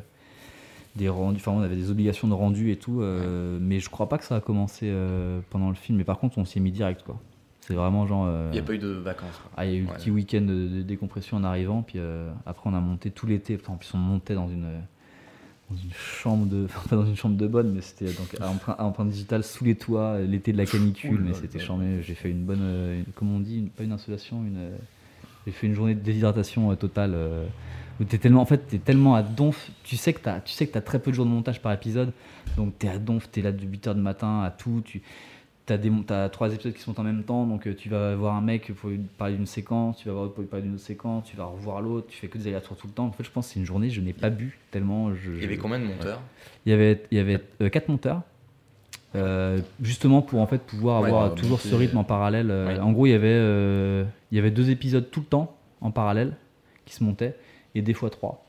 des 0.96 1.08
rendus, 1.08 1.38
enfin, 1.40 1.52
on 1.52 1.62
avait 1.62 1.76
des 1.76 1.90
obligations 1.90 2.28
de 2.28 2.34
rendu 2.34 2.70
et 2.70 2.76
tout, 2.76 3.00
euh, 3.00 3.58
mais 3.60 3.80
je 3.80 3.88
crois 3.88 4.08
pas 4.08 4.18
que 4.18 4.24
ça 4.24 4.36
a 4.36 4.40
commencé 4.40 4.88
euh, 4.90 5.40
pendant 5.50 5.68
le 5.68 5.74
film. 5.74 5.98
Mais 5.98 6.04
par 6.04 6.18
contre, 6.18 6.38
on 6.38 6.44
s'y 6.44 6.58
est 6.58 6.60
mis 6.62 6.72
direct, 6.72 7.02
quoi. 7.02 7.18
C'est 7.62 7.74
vraiment 7.74 8.06
genre. 8.06 8.26
euh, 8.28 8.48
Il 8.52 8.54
n'y 8.54 8.58
a 8.58 8.62
pas 8.62 8.74
eu 8.74 8.78
de 8.78 8.88
vacances. 8.88 9.38
quoi. 9.40 9.50
Ah, 9.56 9.64
il 9.66 9.72
y 9.72 9.74
a 9.74 9.78
eu 9.78 9.84
Ouais. 9.84 9.90
le 9.92 9.96
petit 9.96 10.10
week-end 10.10 10.40
de, 10.42 10.68
de 10.68 10.82
décompression 10.82 11.36
en 11.36 11.44
arrivant, 11.44 11.82
puis 11.82 11.98
euh, 11.98 12.30
après 12.44 12.68
on 12.68 12.74
a 12.74 12.80
monté 12.80 13.10
tout 13.10 13.26
l'été. 13.26 13.58
Enfin, 13.60 13.74
en 13.74 13.76
plus, 13.76 13.92
on 13.94 13.98
montait 13.98 14.34
dans 14.34 14.48
une, 14.48 14.66
dans 15.70 15.76
une 15.76 15.92
chambre 15.92 16.46
de, 16.46 16.64
enfin, 16.66 16.80
pas 16.88 16.96
dans 16.96 17.06
une 17.06 17.16
chambre 17.16 17.36
de 17.36 17.46
bonne, 17.46 17.72
mais 17.72 17.80
c'était 17.80 18.12
donc 18.12 18.34
à 18.40 18.48
empreinte, 18.48 18.80
empreinte 18.80 19.08
digitale 19.10 19.44
sous 19.44 19.64
les 19.64 19.76
toits, 19.76 20.14
euh, 20.16 20.26
l'été 20.26 20.52
de 20.52 20.58
la 20.58 20.66
canicule, 20.66 21.20
mais 21.20 21.34
c'était 21.34 21.60
charmé. 21.60 22.02
J'ai 22.02 22.14
fait 22.14 22.30
une 22.30 22.42
bonne, 22.44 22.60
euh, 22.62 22.98
une- 22.98 23.12
comment 23.14 23.36
on 23.36 23.40
dit, 23.40 23.58
une- 23.58 23.70
pas 23.70 23.84
une 23.84 23.92
insolation, 23.92 24.44
une, 24.44 24.56
euh, 24.58 24.76
j'ai 25.46 25.52
fait 25.52 25.66
une 25.68 25.74
journée 25.74 25.94
de 25.94 26.00
déshydratation 26.00 26.70
euh, 26.72 26.74
totale. 26.74 27.12
euh, 27.14 27.44
où 28.00 28.04
t'es 28.04 28.16
tellement, 28.18 28.40
en 28.40 28.46
fait, 28.46 28.56
t'es 28.66 28.78
tellement 28.78 29.14
à 29.14 29.22
donf. 29.22 29.70
Tu 29.84 29.96
sais 29.98 30.14
que 30.14 30.20
t'as, 30.20 30.40
tu 30.40 30.52
sais 30.54 30.66
que 30.66 30.72
t'as 30.72 30.80
très 30.80 30.98
peu 30.98 31.10
de 31.10 31.14
jours 31.14 31.26
de 31.26 31.30
montage 31.30 31.60
par 31.60 31.72
épisode, 31.72 32.12
donc 32.56 32.76
t'es 32.78 32.88
à 32.88 32.98
donf, 32.98 33.30
t'es 33.30 33.42
là 33.42 33.52
de 33.52 33.62
8h 33.64 33.94
du 33.94 34.00
matin 34.00 34.40
à 34.42 34.50
tout. 34.50 34.80
Tu, 34.84 35.02
T'as 35.64 35.78
des, 35.78 35.92
as 36.08 36.28
trois 36.28 36.52
épisodes 36.52 36.72
qui 36.72 36.80
sont 36.80 36.98
en 36.98 37.04
même 37.04 37.22
temps, 37.22 37.46
donc 37.46 37.68
euh, 37.68 37.74
tu 37.74 37.88
vas 37.88 38.16
voir 38.16 38.34
un 38.34 38.40
mec 38.40 38.72
pour 38.74 38.90
lui 38.90 38.98
parler 38.98 39.36
d'une 39.36 39.46
séquence, 39.46 39.98
tu 39.98 40.08
vas 40.08 40.12
voir 40.14 40.24
l'autre 40.24 40.34
pour 40.34 40.42
lui 40.42 40.48
parler 40.48 40.64
d'une 40.64 40.74
autre 40.74 40.82
séquence, 40.82 41.24
tu 41.24 41.36
vas 41.36 41.44
revoir 41.44 41.80
l'autre, 41.80 42.08
tu 42.08 42.18
fais 42.18 42.26
que 42.26 42.36
des 42.36 42.48
allers-retours 42.48 42.76
tout 42.76 42.88
le 42.88 42.92
temps. 42.92 43.06
En 43.06 43.12
fait, 43.12 43.22
je 43.22 43.30
pense 43.30 43.46
que 43.46 43.52
c'est 43.54 43.60
une 43.60 43.66
journée, 43.66 43.88
je 43.88 44.00
n'ai 44.00 44.12
pas 44.12 44.28
bu 44.28 44.58
tellement. 44.72 45.14
Je, 45.14 45.30
Il 45.30 45.42
y 45.42 45.44
avait 45.44 45.56
combien 45.58 45.78
de 45.78 45.84
monteurs? 45.84 46.20
Il 46.66 46.70
y 46.70 46.72
avait, 46.72 47.04
il 47.12 47.16
y 47.16 47.20
avait 47.20 47.40
euh, 47.60 47.68
quatre 47.68 47.88
monteurs, 47.88 48.22
euh, 49.14 49.60
justement 49.80 50.20
pour 50.20 50.40
en 50.40 50.48
fait 50.48 50.62
pouvoir 50.62 51.00
Ouais, 51.00 51.06
avoir 51.06 51.30
ouais, 51.30 51.36
toujours 51.36 51.58
monter, 51.58 51.68
ce 51.68 51.74
rythme 51.76 51.98
en 51.98 52.04
parallèle. 52.04 52.48
Ouais. 52.48 52.80
En 52.80 52.90
gros, 52.90 53.06
il 53.06 53.10
y 53.10 53.14
avait, 53.14 53.28
euh, 53.28 54.04
il 54.32 54.36
y 54.36 54.38
avait 54.40 54.50
deux 54.50 54.68
épisodes 54.68 55.08
tout 55.12 55.20
le 55.20 55.26
temps 55.26 55.56
en 55.80 55.92
parallèle 55.92 56.36
qui 56.86 56.94
se 56.94 57.04
montaient 57.04 57.36
et 57.76 57.82
des 57.82 57.94
fois 57.94 58.10
trois. 58.10 58.44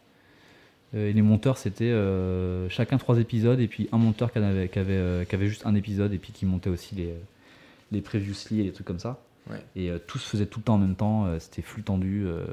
Euh, 0.96 1.10
et 1.10 1.14
les 1.14 1.22
monteurs, 1.22 1.58
c'était 1.58 1.86
euh, 1.92 2.70
chacun 2.70 2.98
trois 2.98 3.20
épisodes 3.20 3.60
et 3.60 3.68
puis 3.68 3.90
un 3.92 3.98
monteur 3.98 4.32
qui 4.32 4.40
en 4.40 4.44
avait, 4.44 4.70
qui 4.70 4.80
avait, 4.80 4.94
euh, 4.94 5.26
qui 5.26 5.36
avait 5.36 5.48
juste 5.48 5.66
un 5.66 5.76
épisode 5.76 6.14
et 6.14 6.18
puis 6.18 6.32
qui 6.32 6.46
montait 6.46 6.70
aussi 6.70 6.96
les, 6.96 7.14
les 7.92 8.02
previously 8.02 8.60
et 8.60 8.64
les 8.64 8.72
trucs 8.72 8.88
comme 8.88 9.00
ça. 9.00 9.20
Ouais. 9.50 9.64
Et 9.76 9.90
euh, 9.90 9.98
tout 10.06 10.20
se 10.20 10.28
faisait 10.28 10.46
tout 10.46 10.60
le 10.60 10.64
temps 10.66 10.76
en 10.76 10.80
même 10.80 10.96
temps, 10.96 11.26
euh, 11.26 11.40
c'était 11.40 11.62
flux 11.62 11.84
tendu. 11.84 12.24
euh, 12.26 12.46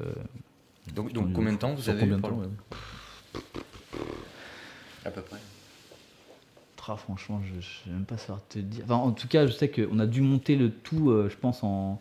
Donc, 0.95 1.07
flux 1.07 1.15
donc 1.15 1.25
tendu 1.25 1.35
combien 1.35 1.53
de 1.53 1.59
temps 1.59 1.75
vous 1.75 1.89
avez 1.89 2.01
combien 2.01 2.17
eu 2.19 2.21
de 2.21 2.27
temps 2.27 2.39
ouais. 2.39 3.41
À 5.05 5.11
peu 5.11 5.21
près. 5.23 5.37
Tra, 6.77 6.97
franchement, 6.97 7.41
je 7.47 7.57
ne 7.57 7.61
sais 7.61 7.91
même 7.91 8.05
pas 8.05 8.17
savoir 8.17 8.41
te 8.49 8.59
dire. 8.59 8.85
Enfin, 8.85 8.97
en 8.97 9.13
tout 9.13 9.29
cas, 9.29 9.47
je 9.47 9.53
sais 9.53 9.69
qu'on 9.71 9.99
a 9.99 10.07
dû 10.07 10.21
monter 10.23 10.57
le 10.57 10.71
tout, 10.71 11.11
euh, 11.11 11.29
je 11.31 11.37
pense, 11.37 11.63
en 11.63 12.01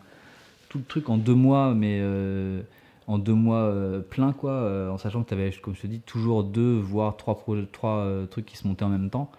tout 0.68 0.78
le 0.78 0.84
truc 0.84 1.08
en 1.08 1.16
deux 1.16 1.34
mois, 1.34 1.74
mais 1.74 1.98
euh, 2.00 2.62
en 3.10 3.18
deux 3.18 3.34
mois 3.34 3.62
euh, 3.62 4.00
plein, 4.00 4.32
quoi, 4.32 4.52
euh, 4.52 4.88
en 4.88 4.96
sachant 4.96 5.24
que 5.24 5.28
tu 5.28 5.34
avais, 5.34 5.50
comme 5.50 5.74
je 5.74 5.82
te 5.82 5.86
dis, 5.88 6.00
toujours 6.00 6.44
deux, 6.44 6.78
voire 6.78 7.16
trois, 7.16 7.42
trois 7.72 7.96
euh, 7.96 8.26
trucs 8.26 8.46
qui 8.46 8.56
se 8.56 8.68
montaient 8.68 8.84
en 8.84 8.88
même 8.88 9.10
temps. 9.10 9.32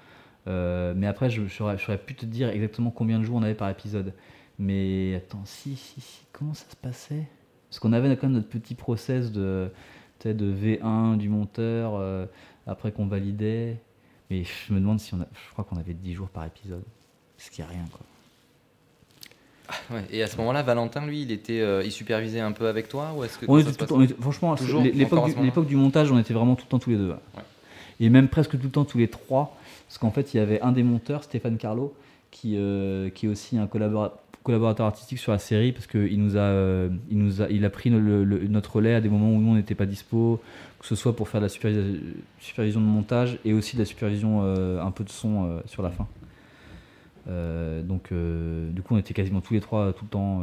Mais 0.46 1.08
après, 1.08 1.30
je 1.30 1.46
je 1.46 1.54
saurais 1.54 1.98
plus 1.98 2.16
te 2.16 2.26
dire 2.26 2.50
exactement 2.50 2.92
combien 2.92 3.18
de 3.18 3.24
jours 3.24 3.38
on 3.38 3.44
avait 3.44 3.56
par 3.56 3.70
épisode. 3.70 4.14
Mais 4.60 5.16
attends, 5.16 5.46
si, 5.46 5.78
si, 5.78 6.02
si, 6.02 6.26
comment 6.34 6.54
ça 6.54 6.66
se 6.70 6.76
passait? 6.76 7.28
Parce 7.70 7.80
qu'on 7.80 7.94
avait 7.94 8.14
quand 8.18 8.28
même 8.28 8.36
notre 8.36 8.50
petit 8.50 8.76
process 8.76 9.32
de, 9.32 9.70
de 10.26 10.54
V1 10.54 11.16
du 11.16 11.30
monteur, 11.30 12.28
après 12.68 12.92
qu'on 12.92 13.08
validait. 13.08 13.80
Mais 14.30 14.44
je 14.44 14.74
me 14.74 14.80
demande 14.80 15.00
si 15.00 15.14
on 15.14 15.22
a. 15.22 15.28
Je 15.34 15.52
crois 15.54 15.64
qu'on 15.64 15.78
avait 15.78 15.94
10 15.94 16.14
jours 16.14 16.30
par 16.30 16.46
épisode. 16.46 16.84
Ce 17.38 17.50
qui 17.50 17.62
est 17.62 17.66
rien, 17.66 17.86
quoi. 17.92 18.02
Ouais. 19.92 20.04
Et 20.12 20.24
à 20.24 20.28
ce 20.28 20.38
moment-là, 20.38 20.62
Valentin, 20.64 21.06
lui, 21.06 21.22
il 21.24 21.32
était, 21.32 21.62
euh, 21.62 21.82
il 21.84 21.92
supervisait 21.92 22.40
un 22.40 22.52
peu 22.52 22.68
avec 22.68 22.88
toi 22.90 23.14
ou 23.16 23.24
est-ce 23.24 23.38
que 23.38 23.46
On 23.48 23.58
était 23.58 23.72
tout 23.72 23.94
on 23.94 24.02
était- 24.02 24.16
franchement, 24.20 24.56
l'époque 24.56 24.90
du, 25.26 25.32
moment-là 25.32 25.42
l'époque 25.44 25.68
du 25.68 25.76
montage, 25.76 26.12
on 26.12 26.20
était 26.20 26.34
vraiment 26.34 26.56
tout 26.56 26.66
le 26.66 26.70
temps 26.70 26.80
tous 26.80 26.90
les 26.92 26.98
deux. 26.98 27.10
ouais. 27.10 27.16
Et 28.00 28.10
même 28.10 28.28
presque 28.30 28.52
tout 28.52 28.64
le 28.66 28.70
temps 28.72 28.86
tous 28.86 28.98
les 28.98 29.08
trois. 29.08 29.56
Parce 29.88 29.98
qu'en 29.98 30.12
fait, 30.12 30.34
il 30.34 30.38
y 30.38 30.40
avait 30.40 30.62
un 30.62 30.72
des 30.72 30.84
monteurs, 30.84 31.24
Stéphane 31.24 31.58
Carlo, 31.58 31.94
qui, 32.32 32.56
euh, 32.58 33.10
qui 33.10 33.26
est 33.26 33.30
aussi 33.30 33.58
un 33.58 33.66
collabora- 33.68 34.14
collaborateur 34.44 34.86
artistique 34.88 35.20
sur 35.20 35.32
la 35.34 35.38
série, 35.38 35.72
parce 35.72 35.86
qu'il 35.86 36.18
nous 36.24 36.36
a, 36.38 36.40
euh, 36.40 36.90
il 37.12 37.18
nous 37.20 37.42
a, 37.44 37.50
il 37.50 37.64
a 37.66 37.70
pris 37.70 37.90
le- 37.92 38.24
le- 38.24 38.48
notre 38.48 38.78
relais 38.78 38.96
à 38.96 39.02
des 39.02 39.10
moments 39.10 39.30
où 39.32 39.40
nous 39.40 39.52
on 39.52 39.56
n'était 39.56 39.76
pas 39.76 39.86
dispo, 39.86 40.40
que 40.80 40.88
ce 40.88 40.96
soit 40.96 41.16
pour 41.16 41.30
faire 41.30 41.42
de 41.42 41.46
la 41.46 41.50
supervision 42.40 42.80
de 42.80 42.86
montage 42.86 43.38
et 43.46 43.54
aussi 43.54 43.76
de 43.76 43.82
la 43.82 43.86
supervision 43.86 44.42
euh, 44.44 44.82
un 44.82 44.90
peu 44.92 45.04
de 45.04 45.10
son 45.10 45.46
euh, 45.46 45.60
sur 45.68 45.84
la 45.84 45.92
fin. 45.92 46.08
Euh, 47.28 47.82
donc, 47.82 48.12
euh, 48.12 48.70
du 48.72 48.82
coup, 48.82 48.96
on 48.96 48.98
était 48.98 49.14
quasiment 49.14 49.42
tous 49.42 49.54
les 49.54 49.62
trois 49.62 49.82
euh, 49.88 49.92
tout 49.92 50.06
le 50.06 50.10
temps. 50.10 50.40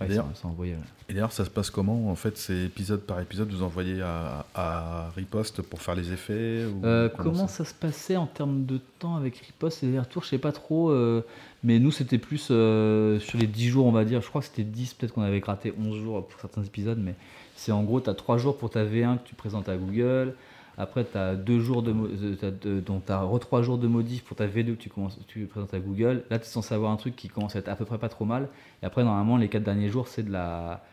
ouais, 0.00 0.08
D'ailleurs- 0.08 0.26
ça- 0.34 0.42
ça 0.42 0.48
envoyait, 0.48 0.74
ouais. 0.74 0.78
Et 1.08 1.12
d'ailleurs, 1.14 1.32
ça 1.32 1.44
se 1.44 1.50
passe 1.50 1.70
comment 1.70 2.10
En 2.10 2.14
fait, 2.14 2.38
c'est 2.38 2.56
épisode 2.64 3.00
par 3.02 3.20
épisode, 3.20 3.50
vous 3.50 3.62
envoyez 3.62 4.00
à, 4.00 4.46
à 4.54 5.10
Riposte 5.16 5.60
pour 5.62 5.82
faire 5.82 5.94
les 5.94 6.12
effets 6.12 6.64
ou 6.64 6.84
Euh, 6.84 7.08
comment 7.10 7.46
ça 7.46 7.64
se 7.64 7.74
passait 7.74 8.16
en 8.16 8.26
termes 8.26 8.64
de 8.64 8.80
temps 8.98 9.16
avec 9.16 9.36
Riposte 9.36 9.82
et 9.82 9.86
les 9.86 9.98
retours 9.98 10.22
Je 10.24 10.28
sais 10.30 10.38
pas 10.38 10.52
trop. 10.52 10.88
euh, 10.90 11.22
mais 11.62 11.78
nous, 11.78 11.90
c'était 11.90 12.18
plus 12.18 12.48
euh, 12.50 13.18
sur 13.20 13.38
les 13.38 13.46
10 13.46 13.68
jours, 13.68 13.86
on 13.86 13.92
va 13.92 14.04
dire. 14.04 14.20
Je 14.22 14.28
crois 14.28 14.40
que 14.40 14.46
c'était 14.46 14.62
10, 14.64 14.94
peut-être 14.94 15.12
qu'on 15.12 15.22
avait 15.22 15.40
gratté 15.40 15.74
11 15.78 15.96
jours 15.96 16.26
pour 16.26 16.40
certains 16.40 16.62
épisodes. 16.62 16.98
Mais 16.98 17.14
c'est 17.56 17.72
en 17.72 17.82
gros, 17.82 18.00
tu 18.00 18.08
as 18.10 18.14
3 18.14 18.38
jours 18.38 18.56
pour 18.56 18.70
ta 18.70 18.84
V1 18.84 19.18
que 19.18 19.28
tu 19.28 19.34
présentes 19.34 19.68
à 19.68 19.76
Google. 19.76 20.34
Après, 20.76 21.04
tu 21.04 21.16
as 21.16 21.36
2 21.36 21.60
jours 21.60 21.82
de. 21.82 21.92
euh, 21.92 22.34
t'as 22.40 22.50
deux- 22.50 22.80
donc, 22.80 23.06
tu 23.06 23.12
as 23.12 23.20
re 23.20 23.38
3 23.38 23.62
jours 23.62 23.78
de 23.78 23.86
modif 23.86 24.24
pour 24.24 24.36
ta 24.36 24.46
V2 24.46 24.74
que 24.74 24.82
tu, 24.82 24.88
commences, 24.90 25.18
tu 25.28 25.46
présentes 25.46 25.72
à 25.74 25.78
Google. 25.78 26.24
Là, 26.30 26.38
tu 26.38 26.44
es 26.44 26.48
censé 26.48 26.74
avoir 26.74 26.90
un 26.90 26.96
truc 26.96 27.14
qui 27.16 27.28
commence 27.28 27.54
à 27.56 27.60
être 27.60 27.68
à 27.68 27.76
peu 27.76 27.84
près 27.84 27.98
pas 27.98 28.08
trop 28.08 28.24
mal. 28.24 28.48
Et 28.82 28.86
après, 28.86 29.04
normalement, 29.04 29.36
les 29.36 29.48
4 29.48 29.62
derniers 29.62 29.88
jours, 29.88 30.08
c'est 30.08 30.22
de 30.24 30.32
la. 30.32 30.84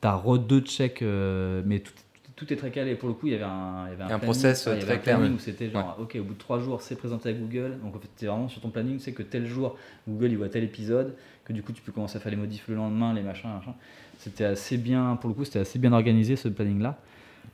Tu 0.00 0.08
as 0.08 0.14
re 0.14 0.38
2 0.38 0.60
checks, 0.60 1.02
euh, 1.02 1.62
mais 1.66 1.80
tout, 1.80 1.92
tout, 2.24 2.44
tout 2.46 2.52
est 2.52 2.56
très 2.56 2.70
calé. 2.70 2.94
Pour 2.94 3.08
le 3.08 3.14
coup, 3.14 3.26
il 3.26 3.32
y 3.32 3.36
avait 3.36 3.44
un, 3.44 3.86
il 3.86 3.90
y 3.90 3.92
avait 3.94 4.02
un, 4.04 4.06
Un 4.06 4.08
planning, 4.08 4.22
process, 4.24 4.66
ouais, 4.66 4.76
il 4.76 4.82
y 4.82 4.84
très 4.84 4.94
un 4.94 4.98
clair, 4.98 5.16
planning 5.18 5.36
où 5.36 5.38
c'était 5.40 5.68
genre, 5.70 5.96
ok, 6.00 6.16
au 6.20 6.24
bout 6.24 6.34
de 6.34 6.38
3 6.38 6.60
jours, 6.60 6.80
c'est 6.80 6.96
présenté 6.96 7.28
à 7.28 7.32
Google. 7.32 7.78
Donc, 7.82 7.96
en 7.96 7.98
fait, 7.98 8.08
tu 8.16 8.26
vraiment 8.26 8.48
sur 8.48 8.60
ton 8.62 8.70
planning, 8.70 8.98
c'est 8.98 9.12
que 9.12 9.22
tel 9.22 9.46
jour, 9.46 9.76
Google, 10.08 10.30
il 10.30 10.38
voit 10.38 10.48
tel 10.48 10.64
épisode, 10.64 11.14
que 11.44 11.52
du 11.52 11.62
coup, 11.62 11.72
tu 11.72 11.82
peux 11.82 11.92
commencer 11.92 12.16
à 12.16 12.20
faire 12.20 12.30
les 12.30 12.36
modifs 12.38 12.66
le 12.68 12.76
lendemain, 12.76 13.12
les 13.12 13.22
machins, 13.22 13.50
machin. 13.50 13.74
C'était 14.18 14.44
assez 14.44 14.78
bien, 14.78 15.16
pour 15.20 15.28
le 15.28 15.34
coup, 15.34 15.44
c'était 15.44 15.58
assez 15.60 15.78
bien 15.78 15.92
organisé 15.92 16.36
ce 16.36 16.48
planning-là. 16.48 16.98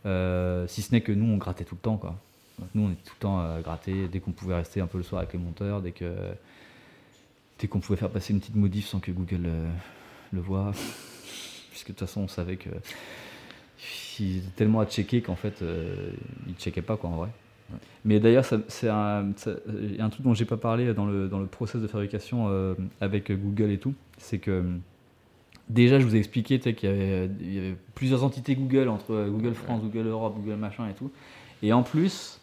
Euh, 0.06 0.66
si 0.66 0.82
ce 0.82 0.92
n'est 0.92 1.00
que 1.00 1.12
nous, 1.12 1.32
on 1.32 1.36
grattait 1.36 1.64
tout 1.64 1.74
le 1.74 1.80
temps, 1.80 1.96
quoi. 1.96 2.16
Donc, 2.58 2.68
nous, 2.74 2.82
on 2.86 2.90
était 2.92 3.02
tout 3.04 3.14
le 3.18 3.22
temps 3.22 3.40
à 3.40 3.60
gratter 3.60 4.08
dès 4.08 4.20
qu'on 4.20 4.30
pouvait 4.32 4.54
rester 4.54 4.80
un 4.80 4.86
peu 4.86 4.98
le 4.98 5.04
soir 5.04 5.20
avec 5.20 5.32
les 5.32 5.38
monteurs, 5.38 5.80
dès 5.82 5.92
que 5.92 6.14
dès 7.58 7.66
qu'on 7.68 7.80
pouvait 7.80 7.98
faire 7.98 8.10
passer 8.10 8.32
une 8.32 8.40
petite 8.40 8.56
modif 8.56 8.86
sans 8.86 9.00
que 9.00 9.10
Google 9.12 9.46
euh, 9.46 9.70
le 10.32 10.40
voit. 10.40 10.72
Puisque 11.70 11.88
de 11.88 11.92
toute 11.92 12.00
façon, 12.06 12.22
on 12.22 12.28
savait 12.28 12.56
que 12.56 12.70
il 14.20 14.38
était 14.38 14.46
tellement 14.56 14.80
à 14.80 14.86
checker 14.86 15.22
qu'en 15.22 15.34
fait, 15.34 15.60
euh, 15.62 16.10
il 16.46 16.54
checkait 16.54 16.82
pas, 16.82 16.96
quoi, 16.96 17.10
en 17.10 17.16
vrai. 17.16 17.28
Mais 18.04 18.20
d'ailleurs, 18.20 18.44
c'est 18.68 18.88
un, 18.88 19.32
ça- 19.36 19.56
il 19.68 19.96
y 19.96 20.00
a 20.00 20.04
un 20.04 20.10
truc 20.10 20.22
dont 20.24 20.34
j'ai 20.34 20.44
pas 20.44 20.56
parlé 20.56 20.92
dans 20.94 21.06
le, 21.06 21.28
dans 21.28 21.40
le 21.40 21.46
process 21.46 21.80
de 21.82 21.86
fabrication 21.88 22.46
euh, 22.48 22.74
avec 23.00 23.32
Google 23.32 23.70
et 23.70 23.78
tout, 23.78 23.94
c'est 24.18 24.38
que 24.38 24.62
déjà, 25.68 25.98
je 25.98 26.04
vous 26.04 26.14
ai 26.14 26.18
expliqué 26.18 26.58
qu'il 26.58 26.88
y 26.88 26.92
avait, 26.92 27.30
il 27.40 27.54
y 27.54 27.58
avait 27.58 27.76
plusieurs 27.94 28.24
entités 28.24 28.54
Google 28.54 28.88
entre 28.88 29.12
euh, 29.12 29.30
Google 29.30 29.54
France, 29.54 29.82
Google 29.82 30.08
Europe, 30.08 30.36
Google 30.36 30.56
machin 30.56 30.88
et 30.88 30.94
tout. 30.94 31.10
Et 31.62 31.72
en 31.72 31.82
plus, 31.82 32.40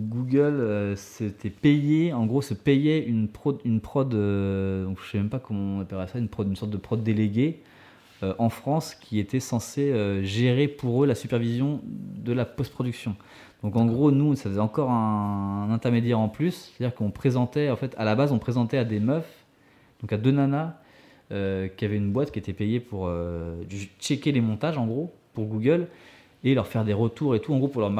Google 0.00 0.60
euh, 0.60 0.96
s'était 0.96 1.50
payé, 1.50 2.12
en 2.12 2.26
gros, 2.26 2.42
se 2.42 2.54
payait 2.54 3.04
une 3.04 3.28
prod, 3.28 3.60
une 3.64 3.80
prod 3.80 4.12
euh, 4.14 4.84
donc 4.84 4.98
je 5.00 5.10
sais 5.10 5.18
même 5.18 5.28
pas 5.28 5.38
comment 5.38 5.78
on 5.78 5.80
appellerait 5.80 6.08
ça, 6.08 6.18
une, 6.18 6.28
prod, 6.28 6.48
une 6.48 6.56
sorte 6.56 6.72
de 6.72 6.76
prod 6.76 7.02
déléguée 7.02 7.62
euh, 8.22 8.34
en 8.38 8.48
France 8.48 8.96
qui 8.96 9.20
était 9.20 9.40
censée 9.40 9.94
gérer 10.24 10.66
pour 10.66 11.04
eux 11.04 11.06
la 11.06 11.14
supervision 11.14 11.80
de 11.84 12.32
la 12.32 12.44
post-production. 12.44 13.16
Donc 13.62 13.76
en 13.76 13.86
gros, 13.86 14.10
nous, 14.10 14.34
ça 14.34 14.50
faisait 14.50 14.60
encore 14.60 14.90
un, 14.90 15.68
un 15.68 15.72
intermédiaire 15.72 16.18
en 16.18 16.28
plus, 16.28 16.72
c'est-à-dire 16.76 16.94
qu'on 16.94 17.10
présentait, 17.10 17.70
en 17.70 17.76
fait, 17.76 17.94
à 17.96 18.04
la 18.04 18.14
base, 18.14 18.32
on 18.32 18.38
présentait 18.38 18.78
à 18.78 18.84
des 18.84 19.00
meufs, 19.00 19.44
donc 20.02 20.12
à 20.12 20.18
deux 20.18 20.32
nanas, 20.32 20.74
euh, 21.32 21.68
qui 21.68 21.84
avaient 21.84 21.96
une 21.96 22.12
boîte 22.12 22.30
qui 22.30 22.38
était 22.38 22.52
payée 22.52 22.80
pour 22.80 23.06
euh, 23.06 23.62
checker 23.98 24.32
les 24.32 24.40
montages, 24.40 24.78
en 24.78 24.86
gros, 24.86 25.12
pour 25.32 25.46
Google, 25.46 25.88
et 26.42 26.54
leur 26.54 26.66
faire 26.66 26.84
des 26.84 26.92
retours 26.92 27.34
et 27.34 27.40
tout, 27.40 27.54
en 27.54 27.58
gros, 27.58 27.68
pour 27.68 27.80
leur, 27.80 27.92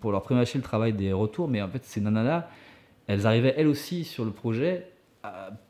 pour 0.00 0.22
prémâcher 0.22 0.58
le 0.58 0.64
travail 0.64 0.92
des 0.92 1.12
retours. 1.12 1.48
Mais 1.48 1.60
en 1.60 1.68
fait, 1.68 1.84
ces 1.84 2.00
nanas-là, 2.00 2.48
elles 3.06 3.26
arrivaient 3.26 3.54
elles 3.56 3.66
aussi 3.66 4.04
sur 4.04 4.24
le 4.24 4.30
projet, 4.30 4.86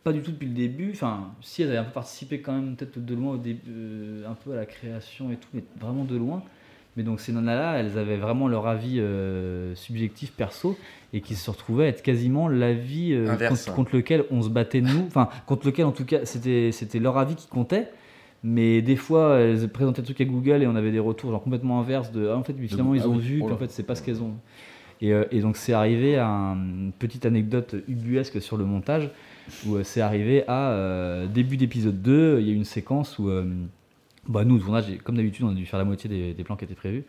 pas 0.02 0.12
du 0.12 0.20
tout 0.20 0.32
depuis 0.32 0.48
le 0.48 0.54
début. 0.54 0.90
Enfin, 0.92 1.32
si 1.40 1.62
elles 1.62 1.68
avaient 1.68 1.78
un 1.78 1.84
peu 1.84 1.92
participé 1.92 2.40
quand 2.40 2.52
même, 2.52 2.76
peut-être 2.76 3.04
de 3.04 3.14
loin 3.14 3.34
au 3.34 3.36
début, 3.36 3.62
euh, 3.68 4.28
un 4.28 4.34
peu 4.34 4.52
à 4.52 4.56
la 4.56 4.66
création 4.66 5.30
et 5.30 5.36
tout, 5.36 5.48
mais 5.52 5.62
vraiment 5.78 6.04
de 6.04 6.16
loin. 6.16 6.42
Mais 6.96 7.02
donc 7.02 7.18
ces 7.20 7.32
nanas-là, 7.32 7.78
elles 7.78 7.98
avaient 7.98 8.16
vraiment 8.16 8.46
leur 8.46 8.66
avis 8.68 9.00
euh, 9.00 9.74
subjectif 9.74 10.32
perso 10.32 10.78
et 11.12 11.20
qui 11.20 11.34
se 11.34 11.50
retrouvaient 11.50 11.86
à 11.86 11.88
être 11.88 12.02
quasiment 12.02 12.46
l'avis 12.48 13.12
euh, 13.12 13.28
Inverse. 13.30 13.64
contre, 13.64 13.74
contre 13.76 13.96
lequel 13.96 14.24
on 14.30 14.42
se 14.42 14.48
battait 14.48 14.80
nous, 14.80 15.04
enfin 15.06 15.28
contre 15.46 15.66
lequel 15.66 15.86
en 15.86 15.92
tout 15.92 16.04
cas 16.04 16.24
c'était 16.24 16.70
c'était 16.72 17.00
leur 17.00 17.18
avis 17.18 17.34
qui 17.34 17.48
comptait. 17.48 17.88
Mais 18.46 18.82
des 18.82 18.96
fois, 18.96 19.38
elles 19.38 19.68
présentaient 19.70 20.02
le 20.02 20.04
truc 20.04 20.20
à 20.20 20.24
Google 20.26 20.62
et 20.62 20.66
on 20.66 20.76
avait 20.76 20.92
des 20.92 20.98
retours 20.98 21.30
genre 21.30 21.42
complètement 21.42 21.80
inverses 21.80 22.12
de 22.12 22.28
ah, 22.28 22.36
en 22.36 22.42
fait, 22.44 22.52
puis 22.52 22.68
finalement 22.68 22.92
ah 22.92 22.96
ils 22.96 23.06
ont 23.08 23.14
oui, 23.16 23.22
vu, 23.22 23.40
oh 23.42 23.46
puis 23.46 23.54
en 23.54 23.58
fait 23.58 23.70
c'est 23.70 23.82
pas 23.84 23.94
ce 23.94 24.02
qu'elles 24.02 24.22
ont. 24.22 24.34
Et, 25.00 25.12
euh, 25.12 25.24
et 25.32 25.40
donc 25.40 25.56
c'est 25.56 25.72
arrivé 25.72 26.16
à 26.18 26.28
un- 26.28 26.54
une 26.54 26.92
petite 26.96 27.26
anecdote 27.26 27.74
ubuesque 27.88 28.40
sur 28.42 28.56
le 28.56 28.64
montage 28.64 29.10
où 29.66 29.82
c'est 29.82 30.00
arrivé 30.00 30.44
à 30.46 31.22
début 31.32 31.56
d'épisode 31.56 32.00
2, 32.02 32.38
il 32.40 32.46
y 32.48 32.50
a 32.50 32.54
une 32.54 32.64
séquence 32.64 33.18
où 33.18 33.28
bah, 34.28 34.44
nous, 34.44 34.56
le 34.56 34.60
tournage, 34.60 34.84
comme 35.04 35.16
d'habitude, 35.16 35.44
on 35.44 35.50
a 35.50 35.54
dû 35.54 35.66
faire 35.66 35.78
la 35.78 35.84
moitié 35.84 36.34
des, 36.34 36.44
plans 36.44 36.56
qui 36.56 36.64
étaient 36.64 36.74
prévus. 36.74 37.04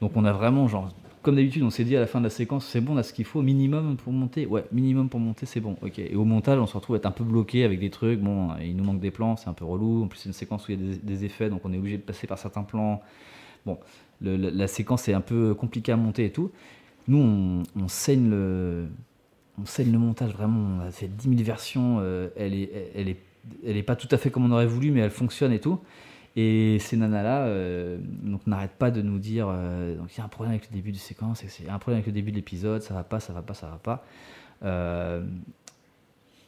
Donc 0.00 0.12
on 0.16 0.24
a 0.24 0.32
vraiment, 0.32 0.68
genre, 0.68 0.92
comme 1.22 1.36
d'habitude, 1.36 1.62
on 1.62 1.70
s'est 1.70 1.84
dit 1.84 1.96
à 1.96 2.00
la 2.00 2.06
fin 2.06 2.20
de 2.20 2.24
la 2.24 2.30
séquence, 2.30 2.66
c'est 2.66 2.80
bon, 2.80 2.94
on 2.94 2.96
a 2.96 3.02
ce 3.02 3.12
qu'il 3.12 3.24
faut, 3.24 3.42
minimum 3.42 3.96
pour 3.96 4.12
monter. 4.12 4.46
Ouais, 4.46 4.64
minimum 4.72 5.08
pour 5.08 5.20
monter, 5.20 5.46
c'est 5.46 5.60
bon. 5.60 5.76
Ok. 5.82 5.98
Et 5.98 6.14
au 6.14 6.24
montage, 6.24 6.58
on 6.58 6.66
se 6.66 6.74
retrouve 6.74 6.96
à 6.96 6.98
être 6.98 7.06
un 7.06 7.10
peu 7.10 7.24
bloqué 7.24 7.64
avec 7.64 7.80
des 7.80 7.90
trucs. 7.90 8.20
Bon, 8.20 8.50
il 8.62 8.76
nous 8.76 8.84
manque 8.84 9.00
des 9.00 9.10
plans, 9.10 9.36
c'est 9.36 9.48
un 9.48 9.52
peu 9.52 9.64
relou. 9.64 10.04
En 10.04 10.06
plus, 10.08 10.18
c'est 10.18 10.28
une 10.28 10.32
séquence 10.32 10.68
où 10.68 10.72
il 10.72 10.80
y 10.80 10.94
a 10.94 10.96
des, 11.02 11.24
effets, 11.24 11.50
donc 11.50 11.62
on 11.64 11.72
est 11.72 11.78
obligé 11.78 11.96
de 11.96 12.02
passer 12.02 12.26
par 12.26 12.38
certains 12.38 12.62
plans. 12.62 13.02
Bon, 13.66 13.78
la, 14.20 14.66
séquence 14.68 15.08
est 15.08 15.12
un 15.12 15.20
peu 15.20 15.54
compliquée 15.54 15.92
à 15.92 15.96
monter 15.96 16.26
et 16.26 16.32
tout. 16.32 16.50
Nous, 17.08 17.18
on, 17.18 17.88
saigne 17.88 18.28
le, 18.28 18.86
on 19.60 19.64
saigne 19.64 19.90
le 19.90 19.98
montage 19.98 20.32
vraiment. 20.32 20.78
On 20.78 20.86
a 20.86 20.90
fait 20.90 21.08
10 21.08 21.30
000 21.30 21.42
versions. 21.42 21.98
euh, 22.00 22.28
elle 22.36 22.54
est, 22.54 22.70
elle 22.94 23.08
est, 23.08 23.18
elle 23.66 23.76
est 23.76 23.82
pas 23.82 23.96
tout 23.96 24.08
à 24.10 24.18
fait 24.18 24.30
comme 24.30 24.44
on 24.44 24.52
aurait 24.52 24.66
voulu, 24.66 24.90
mais 24.90 25.00
elle 25.00 25.10
fonctionne 25.10 25.52
et 25.52 25.60
tout. 25.60 25.80
Et 26.40 26.78
ces 26.78 26.96
nanas-là, 26.96 27.46
euh, 27.46 27.98
donc 28.22 28.46
n'arrêtent 28.46 28.78
pas 28.78 28.92
de 28.92 29.02
nous 29.02 29.18
dire, 29.18 29.48
euh, 29.50 29.96
donc 29.96 30.14
il 30.14 30.18
y 30.18 30.20
a 30.20 30.24
un 30.24 30.28
problème 30.28 30.52
avec 30.52 30.70
le 30.70 30.76
début 30.76 30.92
du 30.92 30.98
séquence, 31.00 31.42
il 31.42 31.66
y 31.66 31.68
a 31.68 31.74
un 31.74 31.80
problème 31.80 31.96
avec 31.96 32.06
le 32.06 32.12
début 32.12 32.30
de 32.30 32.36
l'épisode, 32.36 32.80
ça 32.80 32.94
va 32.94 33.02
pas, 33.02 33.18
ça 33.18 33.32
va 33.32 33.42
pas, 33.42 33.54
ça 33.54 33.66
va 33.66 33.80
pas. 33.82 34.04
Euh, 34.62 35.24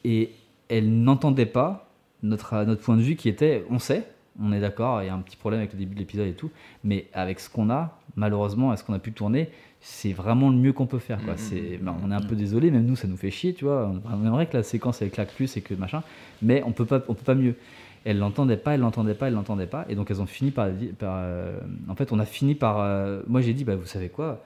et 0.05 0.31
elles 0.69 0.89
n'entendaient 0.89 1.45
pas 1.45 1.89
notre, 2.23 2.63
notre 2.63 2.81
point 2.81 2.95
de 2.95 3.01
vue 3.01 3.17
qui 3.17 3.27
était, 3.27 3.65
on 3.69 3.79
sait, 3.79 4.07
on 4.41 4.53
est 4.53 4.61
d'accord, 4.61 5.03
il 5.03 5.07
y 5.07 5.09
a 5.09 5.13
un 5.13 5.19
petit 5.19 5.35
problème 5.35 5.59
avec 5.59 5.73
le 5.73 5.79
début 5.79 5.95
de 5.95 5.99
l'épisode 5.99 6.27
et 6.27 6.35
tout, 6.35 6.51
mais 6.85 7.07
avec 7.11 7.41
ce 7.41 7.49
qu'on 7.49 7.69
a, 7.69 7.99
malheureusement, 8.15 8.71
à 8.71 8.77
ce 8.77 8.85
qu'on 8.85 8.93
a 8.93 8.99
pu 8.99 9.11
tourner, 9.11 9.49
c'est 9.81 10.13
vraiment 10.13 10.51
le 10.51 10.55
mieux 10.55 10.71
qu'on 10.71 10.87
peut 10.87 10.99
faire. 10.99 11.21
Quoi. 11.21 11.33
Mhm. 11.33 11.37
C'est, 11.37 11.77
ben, 11.81 11.97
on 12.01 12.11
est 12.11 12.15
un 12.15 12.21
peu 12.21 12.37
désolé, 12.37 12.71
même 12.71 12.85
nous, 12.85 12.95
ça 12.95 13.09
nous 13.09 13.17
fait 13.17 13.31
chier, 13.31 13.53
tu 13.53 13.65
vois. 13.65 13.93
On 14.05 14.25
aimerait 14.25 14.45
que 14.45 14.55
la 14.55 14.63
séquence 14.63 15.01
elle 15.01 15.09
claque 15.09 15.33
plus 15.33 15.57
et 15.57 15.61
que 15.61 15.73
machin, 15.73 16.01
mais 16.41 16.63
on 16.65 16.71
peut 16.71 16.85
pas, 16.85 17.01
on 17.09 17.13
peut 17.13 17.25
pas 17.25 17.35
mieux. 17.35 17.55
Elles 18.03 18.17
l'entendaient 18.17 18.57
pas, 18.57 18.73
elles 18.73 18.79
l'entendaient 18.79 19.13
pas, 19.13 19.27
elles 19.27 19.33
l'entendaient 19.33 19.67
pas, 19.67 19.85
et 19.87 19.95
donc 19.95 20.09
elles 20.09 20.21
ont 20.21 20.25
fini 20.25 20.51
par, 20.51 20.67
euh, 20.69 21.59
en 21.87 21.95
fait, 21.95 22.11
on 22.11 22.19
a 22.19 22.25
fini 22.25 22.55
par, 22.55 22.79
euh, 22.79 23.21
moi 23.27 23.41
j'ai 23.41 23.53
dit, 23.53 23.63
bah 23.63 23.75
vous 23.75 23.85
savez 23.85 24.09
quoi, 24.09 24.43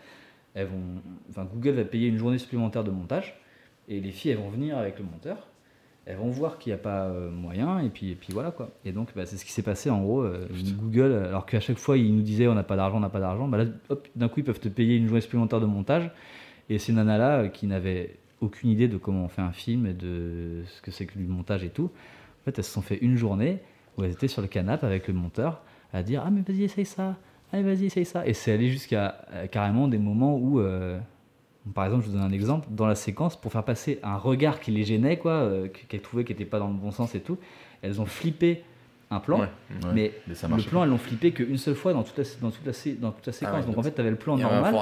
elles 0.53 0.67
vont, 0.67 1.01
enfin 1.29 1.47
Google 1.53 1.71
va 1.71 1.85
payer 1.85 2.07
une 2.09 2.17
journée 2.17 2.37
supplémentaire 2.37 2.83
de 2.83 2.91
montage, 2.91 3.39
et 3.87 3.99
les 4.01 4.11
filles 4.11 4.31
elles 4.31 4.37
vont 4.37 4.49
venir 4.49 4.77
avec 4.77 4.99
le 4.99 5.05
monteur, 5.05 5.47
elles 6.05 6.17
vont 6.17 6.29
voir 6.29 6.57
qu'il 6.59 6.71
n'y 6.71 6.79
a 6.79 6.81
pas 6.83 7.05
euh, 7.05 7.31
moyen, 7.31 7.79
et 7.79 7.89
puis, 7.89 8.11
et 8.11 8.15
puis 8.15 8.33
voilà 8.33 8.51
quoi. 8.51 8.69
Et 8.83 8.91
donc 8.91 9.09
bah, 9.15 9.25
c'est 9.25 9.37
ce 9.37 9.45
qui 9.45 9.51
s'est 9.51 9.63
passé 9.63 9.89
en 9.89 10.01
gros. 10.01 10.25
Google, 10.77 11.13
alors 11.13 11.45
qu'à 11.45 11.59
chaque 11.61 11.77
fois 11.77 11.97
ils 11.97 12.13
nous 12.13 12.21
disaient 12.21 12.47
on 12.47 12.55
n'a 12.55 12.63
pas 12.63 12.75
d'argent, 12.75 12.97
on 12.97 12.99
n'a 12.99 13.09
pas 13.09 13.21
d'argent, 13.21 13.47
bah 13.47 13.57
là 13.57 13.65
hop, 13.89 14.07
d'un 14.15 14.27
coup 14.27 14.41
ils 14.41 14.45
peuvent 14.45 14.59
te 14.59 14.69
payer 14.69 14.97
une 14.97 15.07
journée 15.07 15.21
supplémentaire 15.21 15.61
de 15.61 15.65
montage. 15.65 16.11
Et 16.69 16.79
ces 16.79 16.93
nanas-là 16.93 17.47
qui 17.47 17.67
n'avaient 17.67 18.17
aucune 18.41 18.69
idée 18.69 18.87
de 18.87 18.97
comment 18.97 19.25
on 19.25 19.27
fait 19.27 19.41
un 19.41 19.51
film 19.51 19.85
et 19.85 19.93
de 19.93 20.63
ce 20.65 20.81
que 20.81 20.91
c'est 20.91 21.05
que 21.05 21.17
du 21.17 21.25
montage 21.25 21.63
et 21.63 21.69
tout, 21.69 21.91
en 22.45 22.51
fait 22.51 22.57
elles 22.59 22.63
se 22.63 22.71
sont 22.71 22.81
fait 22.81 22.97
une 22.97 23.17
journée 23.17 23.59
où 23.97 24.03
elles 24.03 24.11
étaient 24.11 24.27
sur 24.27 24.41
le 24.41 24.47
canapé 24.47 24.85
avec 24.85 25.07
le 25.07 25.13
monteur 25.15 25.61
à 25.93 26.03
dire 26.03 26.23
ah 26.25 26.29
mais 26.29 26.41
vas-y 26.41 26.63
essaye 26.63 26.85
ça, 26.85 27.15
allez 27.51 27.63
vas-y 27.63 27.85
essaye 27.85 28.05
ça. 28.05 28.25
Et 28.27 28.33
c'est 28.33 28.51
allé 28.51 28.69
jusqu'à 28.69 29.25
euh, 29.33 29.47
carrément 29.47 29.87
des 29.87 29.97
moments 29.97 30.37
où 30.37 30.59
euh, 30.59 30.99
par 31.73 31.85
exemple, 31.85 32.03
je 32.05 32.09
vous 32.11 32.17
donne 32.17 32.25
un 32.25 32.31
exemple, 32.31 32.67
dans 32.69 32.85
la 32.85 32.93
séquence, 32.93 33.35
pour 33.35 33.51
faire 33.51 33.63
passer 33.63 33.99
un 34.03 34.17
regard 34.17 34.59
qui 34.59 34.69
les 34.69 34.83
gênait, 34.83 35.17
quoi, 35.17 35.31
euh, 35.31 35.67
qu'elles 35.87 36.01
trouvaient 36.01 36.23
qui 36.23 36.31
n'était 36.33 36.45
pas 36.45 36.59
dans 36.59 36.67
le 36.67 36.75
bon 36.75 36.91
sens 36.91 37.15
et 37.15 37.21
tout, 37.21 37.39
elles 37.81 37.99
ont 37.99 38.05
flippé 38.05 38.61
un 39.09 39.19
plan, 39.19 39.39
Ouais, 39.39 39.47
mais, 39.93 40.11
mais 40.27 40.35
ça 40.35 40.47
le 40.47 40.57
plan, 40.57 40.79
pas. 40.81 40.83
elles 40.85 40.91
l'ont 40.91 40.97
flippé 40.99 41.31
qu'une 41.31 41.57
seule 41.57 41.73
fois 41.73 41.93
dans 41.93 42.03
toute 42.03 42.17
la, 42.19 42.23
dans 42.41 42.51
toute 42.51 42.65
la, 42.65 42.71
dans 42.99 43.11
toute 43.11 43.25
la 43.25 43.33
séquence. 43.33 43.53
ouais, 43.55 43.59
Donc 43.61 43.69
donc 43.71 43.77
en 43.79 43.83
fait, 43.83 43.93
tu 43.95 44.01
avais 44.01 44.11
le 44.11 44.15
plan 44.15 44.37
normal. 44.37 44.73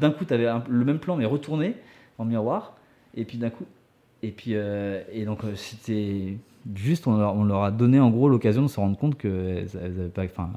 D'un 0.00 0.10
coup, 0.10 0.24
tu 0.26 0.34
avais 0.34 0.48
le 0.68 0.84
même 0.84 0.98
plan, 0.98 1.16
mais 1.16 1.24
retourné 1.24 1.76
en 2.18 2.26
miroir. 2.26 2.76
Et 3.14 3.24
puis 3.24 3.38
d'un 3.38 3.50
coup, 3.50 3.64
et 4.22 4.32
puis 4.32 4.54
euh, 4.54 5.02
et 5.12 5.24
donc 5.24 5.44
euh, 5.44 5.54
c'était 5.54 6.36
juste, 6.74 7.06
on 7.06 7.16
leur, 7.16 7.34
on 7.36 7.44
leur 7.44 7.62
a 7.64 7.70
donné 7.70 8.00
en 8.00 8.10
gros 8.10 8.28
l'occasion 8.28 8.62
de 8.62 8.68
se 8.68 8.78
rendre 8.80 8.96
compte 8.98 9.16
que 9.16 9.64
elles, 9.82 10.10
pas, 10.14 10.24
enfin, 10.24 10.50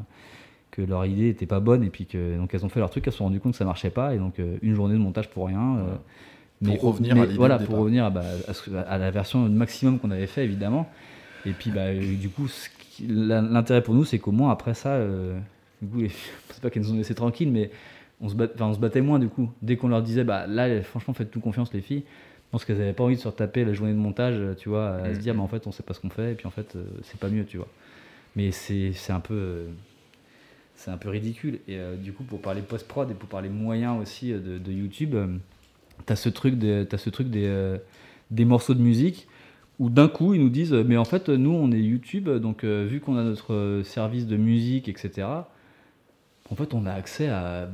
que 0.72 0.82
leur 0.82 1.06
idée 1.06 1.30
était 1.30 1.45
pas 1.45 1.60
bonne 1.60 1.84
et 1.84 1.90
puis 1.90 2.06
que 2.06 2.38
donc 2.38 2.53
elles 2.53 2.65
ont 2.65 2.69
fait 2.69 2.80
leur 2.80 2.90
truc, 2.90 3.06
elles 3.07 3.14
se 3.14 3.19
sont 3.19 3.26
rendues 3.26 3.40
compte 3.40 3.53
que 3.53 3.57
ça 3.57 3.65
marchait 3.65 3.90
pas 3.90 4.14
et 4.15 4.18
donc 4.18 4.40
euh, 4.40 4.57
une 4.61 4.76
journée 4.76 4.94
de 4.95 4.99
montage 4.99 5.30
pour 5.30 5.48
rien. 5.48 5.77
euh, 5.77 5.95
Pour 6.65 6.82
revenir 6.94 7.15
mais 7.15 7.22
à 7.22 7.26
l'idée 7.26 7.38
voilà, 7.38 7.57
pour 7.60 7.76
revenir 7.84 8.06
à, 8.06 8.10
bah, 8.10 8.23
à 8.48 8.53
ce- 8.53 8.72
à 8.76 8.98
la 8.98 9.11
version 9.11 9.48
maximum 9.49 9.99
qu'on 9.99 10.11
avait 10.11 10.27
fait 10.27 10.44
évidemment. 10.45 10.88
Et 11.45 11.52
puis 11.52 11.69
bah, 11.72 11.82
euh, 11.82 12.15
du 12.18 12.30
coup, 12.30 12.48
l'intérêt 13.07 13.82
pour 13.84 13.94
nous, 13.94 14.06
c'est 14.06 14.19
qu'au 14.19 14.32
moins 14.32 14.52
après 14.52 14.73
ça, 14.73 14.90
euh, 14.94 15.38
du 15.82 15.88
coup, 15.88 16.02
c'est 16.49 16.61
pas 16.61 16.69
qu'elles 16.69 16.84
nous 16.84 16.94
ont 16.94 16.98
laissé 16.98 17.15
tranquilles, 17.15 17.52
mais 17.52 17.72
on 18.22 18.30
se, 18.30 18.36
bat- 18.36 18.48
on 18.60 18.73
se 18.73 18.80
battait 18.80 19.02
moins 19.02 19.19
du 19.19 19.27
coup. 19.27 19.49
Dès 19.61 19.76
qu'on 19.77 19.88
leur 19.90 20.02
disait, 20.02 20.23
bah 20.23 20.48
là, 20.48 20.82
franchement, 20.82 21.14
faites-nous 21.14 21.41
confiance 21.41 21.73
les 21.73 21.82
filles. 21.82 22.03
Je 22.47 22.51
pense 22.51 22.65
qu'elles 22.65 22.81
avaient 22.81 22.93
pas 22.93 23.03
envie 23.03 23.15
de 23.15 23.22
se 23.22 23.27
retaper 23.27 23.65
la 23.65 23.73
journée 23.73 23.93
de 23.93 23.97
montage, 23.97 24.39
tu 24.57 24.69
vois, 24.69 24.89
à 24.95 25.13
se 25.13 25.19
dire, 25.19 25.34
mais 25.34 25.41
en 25.41 25.47
fait, 25.47 25.67
on 25.67 25.72
sait 25.72 25.84
pas 25.84 25.93
ce 25.93 25.99
qu'on 25.99 26.09
fait, 26.09 26.31
et 26.34 26.35
puis 26.35 26.47
en 26.47 26.51
fait, 26.51 26.76
euh, 26.76 26.85
c'est 27.03 27.19
pas 27.19 27.30
mieux, 27.30 27.45
tu 27.45 27.57
vois. 27.57 27.67
Mais 28.35 28.51
c'est 28.51 28.93
un 29.09 29.19
peu. 29.19 29.34
euh, 29.34 29.67
c'est 30.76 30.91
un 30.91 30.97
peu 30.97 31.09
ridicule. 31.09 31.59
Et 31.67 31.77
euh, 31.77 31.95
du 31.95 32.13
coup, 32.13 32.23
pour 32.23 32.41
parler 32.41 32.61
post-prod 32.61 33.09
et 33.09 33.13
pour 33.13 33.30
parler 33.30 33.49
moyens 33.49 34.01
aussi 34.01 34.31
euh, 34.34 34.39
de, 34.39 34.57
de 34.57 34.72
YouTube, 34.72 35.15
euh, 35.15 35.27
t'as 36.05 36.15
ce 36.15 36.30
truc, 36.30 36.57
de, 36.57 36.84
t'as 36.89 36.97
ce 36.97 37.09
truc 37.09 37.30
des, 37.30 37.45
euh, 37.47 37.77
des 38.31 38.45
morceaux 38.45 38.73
de 38.73 38.81
musique 38.81 39.27
où 39.80 39.89
d'un 39.89 40.07
coup 40.07 40.34
ils 40.34 40.41
nous 40.41 40.49
disent 40.49 40.73
euh, 40.73 40.84
mais 40.88 40.95
en 40.97 41.03
fait 41.05 41.27
nous 41.30 41.51
on 41.51 41.69
est 41.72 41.80
YouTube 41.81 42.30
donc 42.30 42.63
euh, 42.63 42.85
vu 42.89 43.01
qu'on 43.01 43.17
a 43.17 43.23
notre 43.23 43.53
euh, 43.53 43.84
service 43.84 44.26
de 44.26 44.38
musique 44.38 44.88
etc 44.88 45.27
en 46.49 46.55
fait 46.55 46.73
on 46.73 46.85
a 46.85 46.93
accès 46.93 47.27
à 47.27 47.67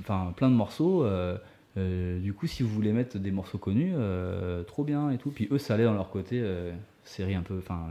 enfin, 0.00 0.32
plein 0.36 0.50
de 0.50 0.54
morceaux 0.54 1.04
euh, 1.04 1.36
euh, 1.76 2.18
du 2.20 2.32
coup 2.32 2.46
si 2.46 2.62
vous 2.62 2.68
voulez 2.68 2.92
mettre 2.92 3.18
des 3.18 3.30
morceaux 3.32 3.58
connus 3.58 3.92
euh, 3.96 4.62
trop 4.62 4.84
bien 4.84 5.10
et 5.10 5.18
tout 5.18 5.30
puis 5.30 5.48
eux 5.50 5.58
ça 5.58 5.74
allait 5.74 5.84
dans 5.84 5.94
leur 5.94 6.10
côté 6.10 6.40
euh, 6.42 6.72
série 7.04 7.34
un 7.34 7.42
peu 7.42 7.58
enfin 7.58 7.86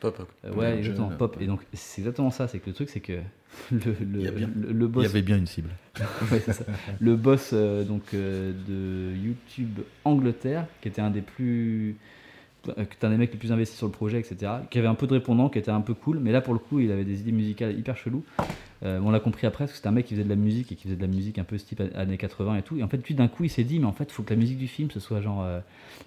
Pop. 0.00 0.16
euh, 0.44 0.52
ouais, 0.54 0.78
exactement, 0.78 1.08
jeune, 1.08 1.18
pop. 1.18 1.36
ouais. 1.36 1.42
Et 1.42 1.46
donc, 1.48 1.60
c'est 1.72 2.02
exactement 2.02 2.30
ça, 2.30 2.46
c'est 2.46 2.60
que 2.60 2.66
le 2.68 2.72
truc, 2.72 2.88
c'est 2.88 3.00
que 3.00 3.14
le, 3.72 3.78
le, 4.00 4.20
Il 4.20 4.22
y 4.22 4.28
a 4.28 4.30
bien- 4.30 4.48
le, 4.54 4.70
le 4.72 4.84
Il 4.84 4.88
boss, 4.92 5.02
y 5.02 5.06
avait 5.06 5.22
bien 5.22 5.36
une 5.38 5.48
cible. 5.48 5.70
Ouais, 6.30 6.38
c'est 6.38 6.52
ça. 6.52 6.64
le 7.00 7.16
boss 7.16 7.50
euh, 7.52 7.82
donc, 7.82 8.14
euh, 8.14 8.52
de 8.68 9.16
YouTube 9.16 9.80
Angleterre, 10.04 10.66
qui 10.82 10.86
était 10.86 11.00
un 11.00 11.10
des 11.10 11.20
plus. 11.20 11.96
euh, 12.68 12.74
qui 12.84 12.94
était 12.94 13.06
un 13.06 13.10
des 13.10 13.16
mecs 13.16 13.32
les 13.32 13.38
plus 13.40 13.50
investis 13.50 13.76
sur 13.76 13.88
le 13.88 13.92
projet, 13.92 14.20
etc. 14.20 14.52
Qui 14.70 14.78
avait 14.78 14.86
un 14.86 14.94
peu 14.94 15.08
de 15.08 15.14
répondants, 15.14 15.48
qui 15.48 15.58
était 15.58 15.72
un 15.72 15.80
peu 15.80 15.94
cool, 15.94 16.20
mais 16.20 16.30
là 16.30 16.40
pour 16.40 16.52
le 16.54 16.60
coup, 16.60 16.78
il 16.78 16.92
avait 16.92 17.04
des 17.04 17.18
idées 17.22 17.32
musicales 17.32 17.76
hyper 17.76 17.96
cheloues. 17.96 18.22
Euh, 18.84 19.00
on 19.02 19.10
l'a 19.10 19.18
compris 19.18 19.46
après, 19.46 19.64
parce 19.64 19.72
que 19.72 19.76
c'était 19.78 19.88
un 19.88 19.92
mec 19.92 20.06
qui 20.06 20.14
faisait 20.14 20.22
de 20.24 20.28
la 20.28 20.36
musique 20.36 20.70
et 20.70 20.76
qui 20.76 20.84
faisait 20.84 20.94
de 20.96 21.00
la 21.02 21.08
musique 21.08 21.38
un 21.38 21.44
peu 21.44 21.58
style 21.58 21.90
années 21.96 22.16
80 22.16 22.56
et 22.58 22.62
tout. 22.62 22.76
Et 22.76 22.82
en 22.84 22.88
fait, 22.88 22.98
puis 22.98 23.14
d'un 23.14 23.26
coup, 23.26 23.42
il 23.44 23.50
s'est 23.50 23.64
dit, 23.64 23.80
mais 23.80 23.86
en 23.86 23.92
fait, 23.92 24.04
il 24.04 24.12
faut 24.12 24.22
que 24.22 24.30
la 24.32 24.38
musique 24.38 24.58
du 24.58 24.68
film 24.68 24.88
ce 24.92 25.00
soit 25.00 25.20
genre 25.20 25.42
euh, 25.42 25.58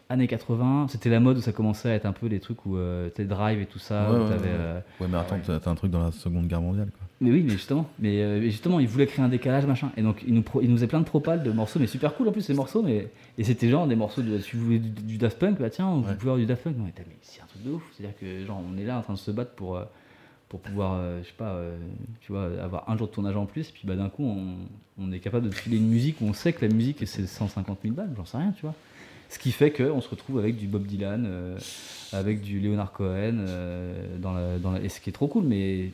années 0.10 0.27
80. 0.27 0.88
C'était 0.89 1.10
la 1.10 1.19
mode 1.19 1.38
où 1.38 1.41
ça 1.41 1.52
commençait 1.52 1.89
à 1.89 1.93
être 1.95 2.06
un 2.06 2.14
peu 2.14 2.27
les 2.27 2.39
trucs 2.39 2.65
où 2.65 2.77
euh, 2.77 3.10
Drive 3.19 3.60
et 3.61 3.65
tout 3.65 3.80
ça. 3.80 4.10
Ouais, 4.11 4.19
ouais, 4.19 4.30
t'avais, 4.30 4.48
ouais. 4.48 4.56
euh, 4.57 4.80
Ouais, 5.02 5.07
mais 5.11 5.18
attends, 5.18 5.38
t'as 5.45 5.69
un 5.69 5.76
truc 5.76 5.91
dans 5.91 6.02
la 6.03 6.11
Seconde 6.11 6.48
Guerre 6.48 6.61
mondiale. 6.61 6.88
Quoi. 6.98 7.07
mais 7.19 7.31
oui, 7.31 7.43
mais 7.45 7.52
justement, 7.52 7.89
mais 7.99 8.41
justement, 8.49 8.80
il 8.80 8.88
voulait 8.88 9.06
créer 9.06 9.23
un 9.26 9.30
décalage, 9.30 9.65
machin. 9.65 9.91
Et 9.98 10.02
donc, 10.02 10.23
il 10.26 10.34
nous, 10.34 10.41
pro- 10.41 10.61
il 10.61 10.69
nous 10.69 10.76
faisait 10.77 10.88
plein 10.88 10.99
de 11.02 11.06
propales 11.06 11.43
de 11.43 11.52
morceaux, 11.52 11.77
mais 11.80 11.88
super 11.88 12.15
cool 12.15 12.30
en 12.30 12.31
plus 12.31 12.41
ces 12.41 12.53
morceaux. 12.53 12.81
Mais 12.84 13.10
et 13.38 13.43
c'était 13.43 13.69
genre 13.69 13.85
des 13.85 13.95
morceaux 13.98 14.22
de, 14.22 14.39
si 14.39 14.56
vous 14.56 14.64
voulez 14.64 14.80
du, 14.80 14.89
du 15.03 15.18
Daft 15.18 15.38
Punk, 15.39 15.60
bah 15.60 15.69
tiens, 15.69 15.93
vous 15.93 16.03
pouvez 16.03 16.15
avoir 16.22 16.38
du 16.38 16.45
Daft 16.45 16.64
Punk. 16.64 16.77
Non, 16.77 16.85
mais, 16.85 16.93
c'est 17.22 17.41
un 17.41 17.45
truc 17.48 17.64
de 17.65 17.72
ouf. 17.72 17.84
C'est-à-dire 17.91 18.18
que 18.18 18.45
genre, 18.45 18.61
on 18.73 18.77
est 18.80 18.85
là 18.85 18.98
en 18.98 19.02
train 19.02 19.14
de 19.14 19.18
se 19.19 19.31
battre 19.31 19.52
pour 19.52 19.77
pour 20.52 20.60
pouvoir, 20.60 20.95
euh, 20.95 21.22
je 21.23 21.28
sais 21.28 21.34
pas, 21.38 21.53
euh, 21.53 21.78
tu 22.19 22.34
vois, 22.34 22.49
avoir 22.61 22.90
un 22.90 22.98
jour 22.98 23.07
de 23.07 23.14
tournage 23.14 23.38
en 23.38 23.45
plus. 23.45 23.69
Et 23.69 23.72
puis 23.72 23.84
bah, 23.86 23.95
d'un 23.95 24.10
coup, 24.10 24.26
on, 24.26 24.56
on 25.02 25.11
est 25.14 25.19
capable 25.19 25.48
de 25.49 25.56
filer 25.56 25.78
une 25.78 25.88
musique 25.88 26.19
où 26.19 26.26
on 26.26 26.34
sait 26.34 26.52
que 26.52 26.65
la 26.65 26.73
musique, 26.73 27.07
c'est 27.07 27.26
150 27.26 27.80
000 27.84 27.95
balles, 27.95 28.10
j'en 28.18 28.26
sais 28.26 28.38
rien, 28.38 28.52
tu 28.52 28.64
vois. 28.64 28.76
Ce 29.30 29.40
qui 29.40 29.53
fait 29.53 29.72
qu'on 29.72 30.02
se 30.02 30.10
retrouve 30.10 30.40
avec 30.40 30.57
du 30.57 30.68
Bob 30.68 30.86
Dylan, 30.86 31.23
euh, 31.26 31.57
avec 32.11 32.41
du 32.41 32.60
Leonard 32.60 32.91
Cohen, 32.91 33.45
dans 34.19 34.34
la, 34.34 34.57
dans 34.60 34.72
la- 34.72 34.82
et 34.82 34.90
ce 34.90 34.99
qui 34.99 35.10
est 35.10 35.14
trop 35.14 35.28
cool, 35.28 35.45
mais. 35.45 35.91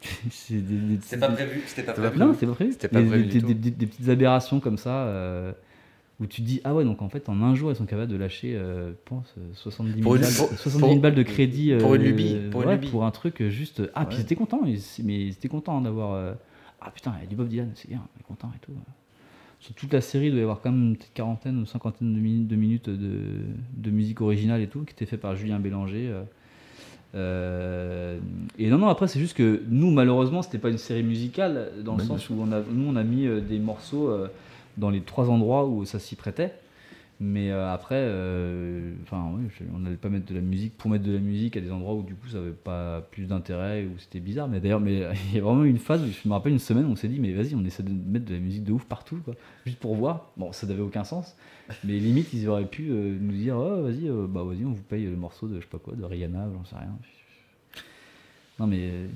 c'est 0.30 0.54
des- 0.66 0.96
pas 1.18 1.28
prévu. 1.28 1.62
C'était 1.66 1.82
pas 1.82 1.92
prévu. 1.92 2.18
non, 2.18 2.32
c'était 2.32 2.46
pas 2.46 2.54
prévu. 2.54 2.72
C'était 2.72 2.88
pas 2.88 3.02
Des- 3.02 3.08
prévu 3.08 3.24
des, 3.24 3.28
du 3.28 3.34
des- 3.40 3.54
tout. 3.54 3.60
des- 3.60 3.70
des 3.70 3.86
petites 3.86 4.08
aberrations 4.08 4.60
comme 4.60 4.78
ça, 4.78 5.04
où 6.20 6.26
tu 6.26 6.40
te 6.42 6.46
dis, 6.46 6.60
ah 6.64 6.74
ouais, 6.74 6.84
donc 6.84 7.02
en 7.02 7.08
fait, 7.08 7.28
en 7.28 7.42
un 7.42 7.54
jour, 7.54 7.70
ils 7.70 7.76
sont 7.76 7.84
capables 7.84 8.10
de 8.10 8.16
lâcher, 8.16 8.54
euh, 8.56 8.90
je 8.90 8.94
pense, 9.04 9.34
euh, 9.38 9.42
70 9.54 9.92
000, 9.92 10.02
Pour 10.02 10.14
une- 10.16 10.22
balles, 10.22 10.32
pour- 10.34 10.48
70 10.48 10.78
000 10.78 10.92
pour- 10.92 11.00
balles 11.02 11.14
de 11.14 11.22
crédit. 11.22 11.74
pour 11.78 11.94
une 11.94 12.02
euh, 12.02 12.04
lubie, 12.06 12.36
pour 12.50 12.62
une 12.62 12.70
lubie. 12.70 12.88
pour 12.88 13.04
un 13.04 13.10
truc 13.10 13.42
euh, 13.42 13.50
juste. 13.50 13.82
Ah, 13.94 14.06
puis 14.06 14.16
Ouais. 14.16 14.22
ils 14.22 14.24
étaient 14.24 14.34
contents, 14.36 14.62
ils- 14.64 14.80
mais 15.04 15.20
ils 15.26 15.30
étaient 15.32 15.48
contents 15.48 15.80
d'avoir. 15.80 16.14
euh, 16.14 16.32
ah 16.80 16.90
putain, 16.90 17.12
il 17.18 17.24
y 17.24 17.26
a 17.26 17.28
du 17.28 17.36
Bob 17.36 17.48
Dylan, 17.48 17.70
c'est 17.74 17.88
bien, 17.88 18.00
on 18.02 18.20
est 18.20 18.22
content 18.22 18.50
et 18.56 18.58
tout. 18.64 18.72
Sur 19.60 19.74
toute 19.74 19.92
la 19.92 20.00
série, 20.00 20.26
il 20.26 20.30
doit 20.30 20.40
y 20.40 20.42
avoir 20.42 20.60
quand 20.60 20.70
même 20.70 20.82
une 20.90 20.96
petite 20.96 21.12
quarantaine 21.14 21.58
ou 21.58 21.66
cinquantaine 21.66 22.14
de 22.14 22.18
minutes 22.20 22.46
de, 22.48 22.56
minutes 22.56 22.88
de, 22.90 23.20
de 23.76 23.90
musique 23.90 24.20
originale 24.20 24.60
et 24.62 24.68
tout, 24.68 24.80
qui 24.84 24.92
était 24.92 25.06
fait 25.06 25.16
par 25.18 25.34
Julien 25.36 25.58
Bélanger. 25.58 26.08
euh. 26.08 26.22
Euh, 27.14 28.18
et 28.58 28.68
non, 28.68 28.78
non, 28.78 28.88
après, 28.88 29.08
c'est 29.08 29.18
juste 29.20 29.36
que 29.36 29.62
nous, 29.68 29.90
malheureusement, 29.90 30.42
c'était 30.42 30.58
pas 30.58 30.68
une 30.70 30.78
série 30.78 31.02
musicale, 31.02 31.70
dans 31.84 31.94
le 31.96 32.02
Ouais, 32.02 32.06
sens 32.08 32.28
où 32.30 32.34
on 32.38 32.52
a, 32.52 32.60
nous, 32.70 32.88
on 32.88 32.96
a 32.96 33.02
mis 33.04 33.26
euh, 33.26 33.40
des 33.40 33.58
morceaux 33.58 34.08
euh, 34.10 34.28
dans 34.76 34.90
les 34.90 35.00
trois 35.00 35.30
endroits 35.30 35.66
où 35.66 35.84
ça 35.84 35.98
s'y 35.98 36.16
prêtait. 36.16 36.52
Mais 37.18 37.50
euh, 37.50 37.72
après, 37.72 37.96
euh, 37.96 38.92
enfin, 39.02 39.32
on 39.74 39.78
n'allait 39.78 39.96
pas 39.96 40.10
mettre 40.10 40.26
de 40.26 40.34
la 40.34 40.42
musique 40.42 40.76
pour 40.76 40.90
mettre 40.90 41.04
de 41.04 41.12
la 41.12 41.18
musique 41.18 41.56
à 41.56 41.62
des 41.62 41.72
endroits 41.72 41.94
où 41.94 42.02
du 42.02 42.14
coup 42.14 42.28
ça 42.28 42.36
avait 42.36 42.50
pas 42.50 43.00
plus 43.10 43.24
d'intérêt 43.24 43.86
ou 43.86 43.98
c'était 43.98 44.20
bizarre. 44.20 44.48
Mais 44.48 44.60
d'ailleurs, 44.60 44.82
il 44.86 45.34
y 45.34 45.38
a 45.38 45.40
vraiment 45.40 45.64
une 45.64 45.78
phase 45.78 46.02
où 46.02 46.08
je 46.08 46.28
me 46.28 46.34
rappelle 46.34 46.52
une 46.52 46.58
semaine 46.58 46.84
où 46.84 46.90
on 46.90 46.96
s'est 46.96 47.08
dit, 47.08 47.18
mais 47.18 47.32
vas-y, 47.32 47.54
on 47.54 47.64
essaie 47.64 47.82
de 47.82 47.90
mettre 47.90 48.26
de 48.26 48.34
la 48.34 48.40
musique 48.40 48.64
de 48.64 48.72
ouf 48.72 48.84
partout, 48.84 49.18
juste 49.64 49.78
pour 49.78 49.94
voir. 49.94 50.30
Bon, 50.36 50.52
ça 50.52 50.66
n'avait 50.66 50.82
aucun 50.82 51.04
sens. 51.04 51.36
Mais 51.84 51.94
limite, 51.94 52.34
ils 52.34 52.48
auraient 52.48 52.66
pu 52.66 52.90
euh, 52.90 53.16
nous 53.18 53.32
dire, 53.32 53.56
oh, 53.56 53.82
vas-y, 53.82 54.10
bah 54.28 54.42
vas-y, 54.42 54.66
on 54.66 54.72
vous 54.72 54.82
paye 54.82 55.06
le 55.06 55.16
morceau 55.16 55.48
de 55.48 55.56
je 55.56 55.62
sais 55.62 55.70
pas 55.70 55.78
quoi, 55.78 55.94
de 55.94 56.04
Rihanna, 56.04 56.50
j'en 56.52 56.64
sais 56.66 56.76
rien. 56.76 56.98
Non, 58.58 58.66
mais 58.66 58.78
euh, 58.90 59.06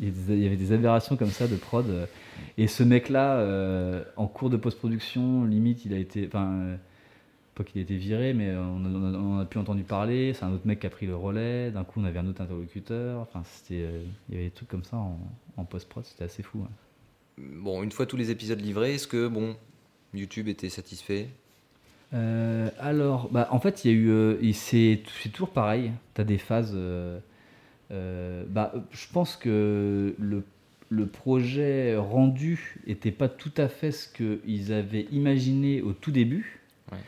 il 0.00 0.08
y, 0.42 0.46
avait 0.46 0.56
des 0.56 0.72
aberrations 0.72 1.16
comme 1.16 1.30
ça 1.30 1.46
de 1.46 1.56
prod. 1.56 1.88
euh, 1.88 2.06
et 2.56 2.66
ce 2.66 2.82
mec-là, 2.82 3.38
euh, 3.38 4.02
en 4.16 4.26
cours 4.26 4.50
de 4.50 4.56
post-production, 4.56 5.44
limite, 5.44 5.84
il 5.84 5.94
a 5.94 5.98
été. 5.98 6.26
Enfin, 6.26 6.50
euh, 6.52 6.76
pas 7.54 7.64
qu'il 7.64 7.80
a 7.80 7.82
été 7.82 7.96
viré, 7.96 8.34
mais 8.34 8.54
on 8.56 8.84
a, 8.84 8.88
on 8.88 9.38
a- 9.40 9.44
plus 9.44 9.58
entendu 9.60 9.82
parler. 9.82 10.32
C'est 10.34 10.44
un 10.44 10.52
autre 10.52 10.66
mec 10.66 10.80
qui 10.80 10.86
a 10.86 10.90
pris 10.90 11.06
le 11.06 11.16
relais. 11.16 11.70
D'un 11.70 11.84
coup, 11.84 12.00
on 12.00 12.04
avait 12.04 12.18
un 12.18 12.26
autre 12.26 12.40
interlocuteur. 12.40 13.20
Enfin, 13.20 13.42
c'était. 13.44 13.82
euh, 13.82 14.02
il 14.28 14.34
y 14.34 14.38
avait 14.38 14.46
des 14.48 14.54
trucs 14.54 14.68
comme 14.68 14.84
ça 14.84 14.96
en, 14.96 15.18
en 15.56 15.64
post-prod, 15.64 16.04
c'était 16.04 16.24
assez 16.24 16.42
fou. 16.42 16.60
hein. 16.64 16.70
Bon, 17.38 17.82
une 17.84 17.92
fois 17.92 18.06
tous 18.06 18.16
les 18.16 18.30
épisodes 18.32 18.60
livrés, 18.60 18.94
est-ce 18.94 19.06
que 19.06 19.28
bon, 19.28 19.56
YouTube 20.12 20.48
était 20.48 20.70
satisfait? 20.70 21.28
Alors, 22.12 23.28
bah, 23.30 23.48
en 23.52 23.60
fait, 23.60 23.84
il 23.84 23.90
y 23.90 23.94
a 23.94 23.96
eu. 23.96 24.52
c'est 24.54 25.02
toujours 25.32 25.50
pareil. 25.50 25.92
Tu 26.14 26.20
as 26.20 26.24
des 26.24 26.38
phases. 26.38 26.76
Euh, 27.90 28.44
bah, 28.48 28.74
je 28.90 29.06
pense 29.12 29.36
que 29.36 30.14
le, 30.18 30.44
le 30.90 31.06
projet 31.06 31.96
rendu 31.96 32.76
n'était 32.86 33.10
pas 33.12 33.28
tout 33.28 33.52
à 33.56 33.68
fait 33.68 33.92
ce 33.92 34.08
qu'ils 34.08 34.72
avaient 34.72 35.06
imaginé 35.10 35.82
au 35.82 35.92
tout 35.92 36.10
début. 36.10 36.60
Ouais. 36.92 36.98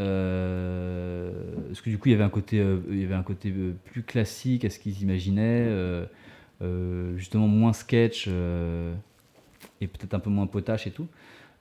Euh, 0.00 1.30
parce 1.68 1.80
que 1.80 1.90
du 1.90 1.98
coup, 1.98 2.08
il 2.08 2.12
y 2.12 2.14
avait 2.14 2.24
un 2.24 2.30
côté, 2.30 2.58
euh, 2.58 2.78
il 2.90 3.00
y 3.00 3.04
avait 3.04 3.14
un 3.14 3.22
côté 3.22 3.52
plus 3.84 4.02
classique 4.02 4.64
à 4.64 4.70
ce 4.70 4.78
qu'ils 4.78 5.02
imaginaient. 5.02 5.68
justement, 7.16 7.46
moins 7.46 7.72
sketch 7.72 8.28
et 9.80 9.86
peut-être 9.86 10.14
un 10.14 10.18
peu 10.18 10.30
moins 10.30 10.46
potache 10.46 10.86
et 10.86 10.90
tout. 10.90 11.06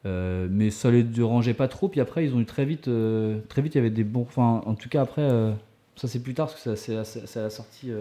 Mais 0.05 0.71
ça 0.71 0.89
les 0.89 1.03
dérangeait 1.03 1.53
pas 1.53 1.67
trop. 1.67 1.89
Puis 1.89 1.99
après, 2.01 2.25
ils 2.25 2.33
ont 2.33 2.39
eu 2.39 2.45
très 2.45 2.65
vite, 2.65 2.89
très 3.49 3.61
vite, 3.61 3.75
il 3.75 3.77
y 3.77 3.81
avait 3.81 3.89
des 3.89 4.03
bons. 4.03 4.21
Enfin, 4.21 4.61
en 4.65 4.73
tout 4.75 4.89
cas, 4.89 5.01
après, 5.01 5.27
ça 5.95 6.07
c'est 6.07 6.23
plus 6.23 6.33
tard 6.33 6.47
parce 6.47 6.63
que 6.63 6.75
c'est 6.75 6.95
à- 6.95 7.41
la 7.41 7.49
sortie 7.49 7.91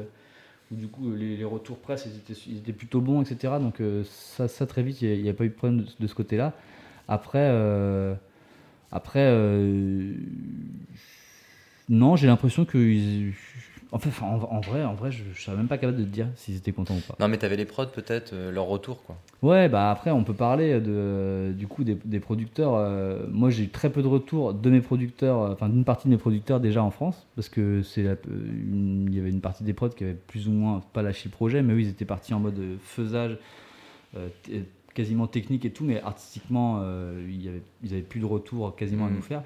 du 0.72 0.88
coup 0.88 1.12
les, 1.14 1.44
retours 1.44 1.78
presse 1.78 2.08
ils 2.46 2.58
étaient, 2.58 2.72
plutôt 2.72 3.00
bons, 3.00 3.22
etc. 3.22 3.54
Donc 3.60 3.80
euh, 3.80 4.04
ça, 4.04 4.48
ça 4.48 4.66
très 4.66 4.82
vite, 4.82 5.02
il 5.02 5.22
n'y 5.22 5.28
a, 5.28 5.34
pas 5.34 5.44
eu 5.44 5.48
de 5.48 5.54
problème 5.54 5.84
de, 5.98 6.06
ce 6.06 6.14
côté-là. 6.14 6.54
Après, 7.08 7.48
euh, 7.50 8.14
après, 8.90 9.20
euh, 9.22 10.14
non, 11.88 12.16
j'ai 12.16 12.26
l'impression 12.26 12.64
que 12.64 12.78
Enfin, 13.94 14.08
enfin, 14.08 14.26
en, 14.26 14.56
en 14.56 14.60
vrai, 14.60 14.82
en 14.84 14.94
vrai, 14.94 15.12
je, 15.12 15.22
je 15.34 15.42
serais 15.42 15.56
même 15.56 15.68
pas 15.68 15.76
capable 15.76 15.98
de 15.98 16.04
te 16.04 16.08
dire 16.08 16.26
s'ils 16.34 16.56
étaient 16.56 16.72
contents 16.72 16.96
ou 16.96 17.00
pas. 17.00 17.14
Non, 17.20 17.28
mais 17.28 17.36
t'avais 17.36 17.56
les 17.56 17.66
prods 17.66 17.86
peut-être, 17.86 18.32
euh, 18.32 18.50
leur 18.50 18.64
retour 18.64 19.02
quoi. 19.04 19.16
Ouais, 19.42 19.68
bah 19.68 19.90
après, 19.90 20.10
on 20.10 20.24
peut 20.24 20.32
parler 20.34 20.80
de, 20.80 21.52
du 21.52 21.66
coup 21.66 21.84
des, 21.84 21.96
des 22.04 22.20
producteurs. 22.20 22.74
euh, 22.74 23.26
moi, 23.30 23.50
j'ai 23.50 23.64
eu 23.64 23.68
très 23.68 23.90
peu 23.90 24.00
de 24.02 24.06
retours 24.08 24.54
de 24.54 24.70
mes 24.70 24.80
producteurs, 24.80 25.42
euh, 25.42 25.52
enfin 25.52 25.68
d'une 25.68 25.84
partie 25.84 26.08
de 26.08 26.12
mes 26.12 26.18
producteurs 26.18 26.58
déjà 26.58 26.82
en 26.82 26.90
France, 26.90 27.26
parce 27.36 27.48
que 27.50 27.82
c'est 27.82 28.02
il 28.02 29.14
y 29.14 29.18
avait 29.20 29.30
une 29.30 29.40
partie 29.42 29.62
des 29.64 29.74
prods 29.74 29.90
qui 29.90 30.04
avaient 30.04 30.14
plus 30.14 30.48
ou 30.48 30.52
moins 30.52 30.80
pas 30.94 31.02
lâché 31.02 31.28
le 31.28 31.32
projet, 31.32 31.60
mais 31.62 31.74
eux, 31.74 31.80
ils 31.82 31.88
étaient 31.88 32.04
partis 32.06 32.32
en 32.34 32.40
mode 32.40 32.58
faisage, 32.82 33.36
euh, 34.16 34.28
quasiment 34.94 35.26
technique 35.26 35.64
et 35.64 35.70
tout, 35.70 35.84
mais 35.84 36.00
artistiquement, 36.02 36.80
euh, 36.82 37.18
avait, 37.48 37.62
ils 37.82 37.92
avaient 37.92 38.02
plus 38.02 38.20
de 38.20 38.26
retour 38.26 38.74
quasiment 38.76 39.06
à 39.06 39.10
Mmh, 39.10 39.14
nous 39.16 39.22
faire. 39.22 39.40
mmh. 39.40 39.44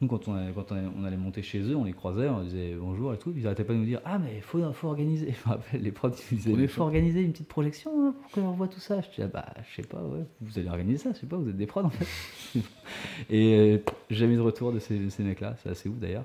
Nous, 0.00 0.06
quand 0.06 0.28
on, 0.28 0.34
allait- 0.34 0.52
quand 0.52 0.70
on 0.70 0.76
allait, 0.76 0.86
on 0.96 1.04
allait 1.04 1.16
monter 1.16 1.42
chez 1.42 1.60
eux, 1.60 1.74
on 1.74 1.82
les 1.84 1.92
croisait, 1.92 2.28
on 2.28 2.42
disait 2.44 2.74
bonjour 2.80 3.12
et 3.12 3.18
tout. 3.18 3.32
Ils 3.36 3.46
arrêtaient 3.46 3.64
pas 3.64 3.72
de 3.72 3.78
nous 3.78 3.84
dire 3.84 4.00
Ah, 4.04 4.18
mais 4.18 4.36
il 4.36 4.42
faut, 4.42 4.60
faut 4.72 4.88
organiser. 4.88 5.32
Je 5.32 5.48
me 5.48 5.54
rappelle, 5.54 5.82
les 5.82 5.90
prods, 5.90 6.10
ils 6.30 6.36
disaient 6.38 6.52
Mais 6.52 6.62
il 6.62 6.68
faut 6.68 6.82
organiser 6.82 7.20
une 7.22 7.32
petite 7.32 7.48
projection 7.48 7.90
hein, 8.08 8.14
pour 8.22 8.30
qu'on 8.30 8.50
voit 8.52 8.68
tout 8.68 8.78
ça. 8.78 9.00
Je 9.00 9.08
dis 9.08 9.22
ah, 9.22 9.26
Bah, 9.26 9.46
je 9.68 9.74
sais 9.82 9.88
pas, 9.88 10.00
ouais, 10.00 10.24
vous 10.40 10.58
allez 10.58 10.68
organiser 10.68 10.98
ça, 10.98 11.12
je 11.12 11.18
sais 11.18 11.26
pas, 11.26 11.36
vous 11.36 11.48
êtes 11.48 11.56
des 11.56 11.66
prods 11.66 11.82
en 11.84 11.90
fait. 11.90 12.60
et 13.30 13.56
euh, 13.58 13.78
jamais 14.10 14.36
de 14.36 14.40
retour 14.40 14.72
de 14.72 14.78
ces, 14.78 15.00
mecs-là, 15.18 15.56
c'est 15.62 15.70
assez 15.70 15.88
ouf 15.88 15.96
d'ailleurs. 15.98 16.24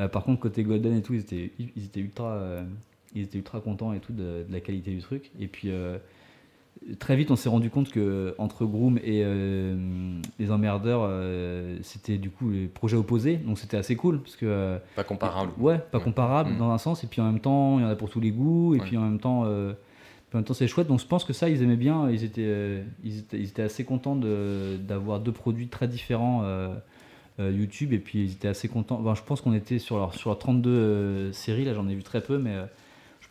Euh, 0.00 0.08
par 0.08 0.24
contre, 0.24 0.40
côté 0.40 0.64
Golden 0.64 0.96
et 0.96 1.02
tout, 1.02 1.14
ils 1.14 1.20
étaient, 1.20 1.52
ils 1.58 1.84
étaient, 1.84 2.00
ultra, 2.00 2.32
euh, 2.32 2.64
ils 3.14 3.22
étaient 3.22 3.38
ultra 3.38 3.60
contents 3.60 3.92
et 3.92 4.00
tout 4.00 4.12
de, 4.12 4.44
de 4.48 4.52
la 4.52 4.60
qualité 4.60 4.90
du 4.90 5.00
truc. 5.00 5.30
Et 5.38 5.46
puis. 5.46 5.70
euh, 5.70 5.98
Très 6.98 7.16
vite, 7.16 7.30
on 7.30 7.36
s'est 7.36 7.48
rendu 7.48 7.70
compte 7.70 7.88
que 7.90 8.34
entre 8.36 8.66
Groom 8.66 8.98
et 8.98 9.22
euh, 9.24 10.18
les 10.38 10.50
emmerdeurs, 10.50 11.00
euh, 11.04 11.78
c'était 11.82 12.18
du 12.18 12.28
coup 12.30 12.50
les 12.50 12.66
projets 12.66 12.96
opposés, 12.96 13.36
donc 13.36 13.58
c'était 13.58 13.78
assez 13.78 13.96
cool 13.96 14.20
parce 14.20 14.36
que 14.36 14.44
euh, 14.44 14.78
Pas 14.94 15.04
comparable. 15.04 15.52
Ouais, 15.58 15.78
pas 15.78 15.98
Ouais. 15.98 16.04
comparable 16.04 16.50
Mm. 16.52 16.58
dans 16.58 16.70
un 16.70 16.78
sens, 16.78 17.02
et 17.02 17.06
puis 17.06 17.20
en 17.22 17.24
même 17.26 17.40
temps, 17.40 17.78
il 17.78 17.82
y 17.82 17.84
en 17.86 17.88
a 17.88 17.96
pour 17.96 18.10
tous 18.10 18.20
les 18.20 18.30
goûts, 18.32 18.74
et 18.74 18.80
Ouais. 18.80 18.84
puis 18.86 18.96
en 18.98 19.02
même 19.02 19.18
temps, 19.18 19.44
puis 19.44 20.34
en 20.34 20.38
même 20.38 20.44
temps, 20.44 20.52
c'est 20.52 20.66
chouette. 20.68 20.88
Donc 20.88 21.00
je 21.00 21.06
pense 21.06 21.24
que 21.24 21.32
ça, 21.32 21.48
ils 21.48 21.62
aimaient 21.62 21.76
bien, 21.76 22.10
ils 22.10 22.22
étaient, 22.22 22.82
ils 23.02 23.18
étaient, 23.20 23.38
ils 23.38 23.48
étaient 23.48 23.62
assez 23.62 23.84
contents 23.84 24.16
de- 24.16 24.76
d'avoir 24.76 25.20
deux 25.20 25.32
produits 25.32 25.68
très 25.68 25.88
différents 25.88 26.44
YouTube, 27.38 27.92
et 27.92 27.98
puis 27.98 28.24
ils 28.24 28.32
étaient 28.32 28.48
assez 28.48 28.68
contents. 28.68 28.98
Enfin, 29.00 29.14
je 29.14 29.22
pense 29.22 29.40
qu'on 29.40 29.54
était 29.54 29.78
sur 29.78 29.96
leur, 29.96 30.14
sur 30.14 30.30
leur 30.30 30.38
32 30.38 30.70
euh, 30.70 31.32
séries, 31.32 31.64
là 31.64 31.72
j'en 31.74 31.88
ai 31.88 31.94
vu 31.94 32.02
très 32.02 32.20
peu, 32.20 32.36
mais 32.38 32.54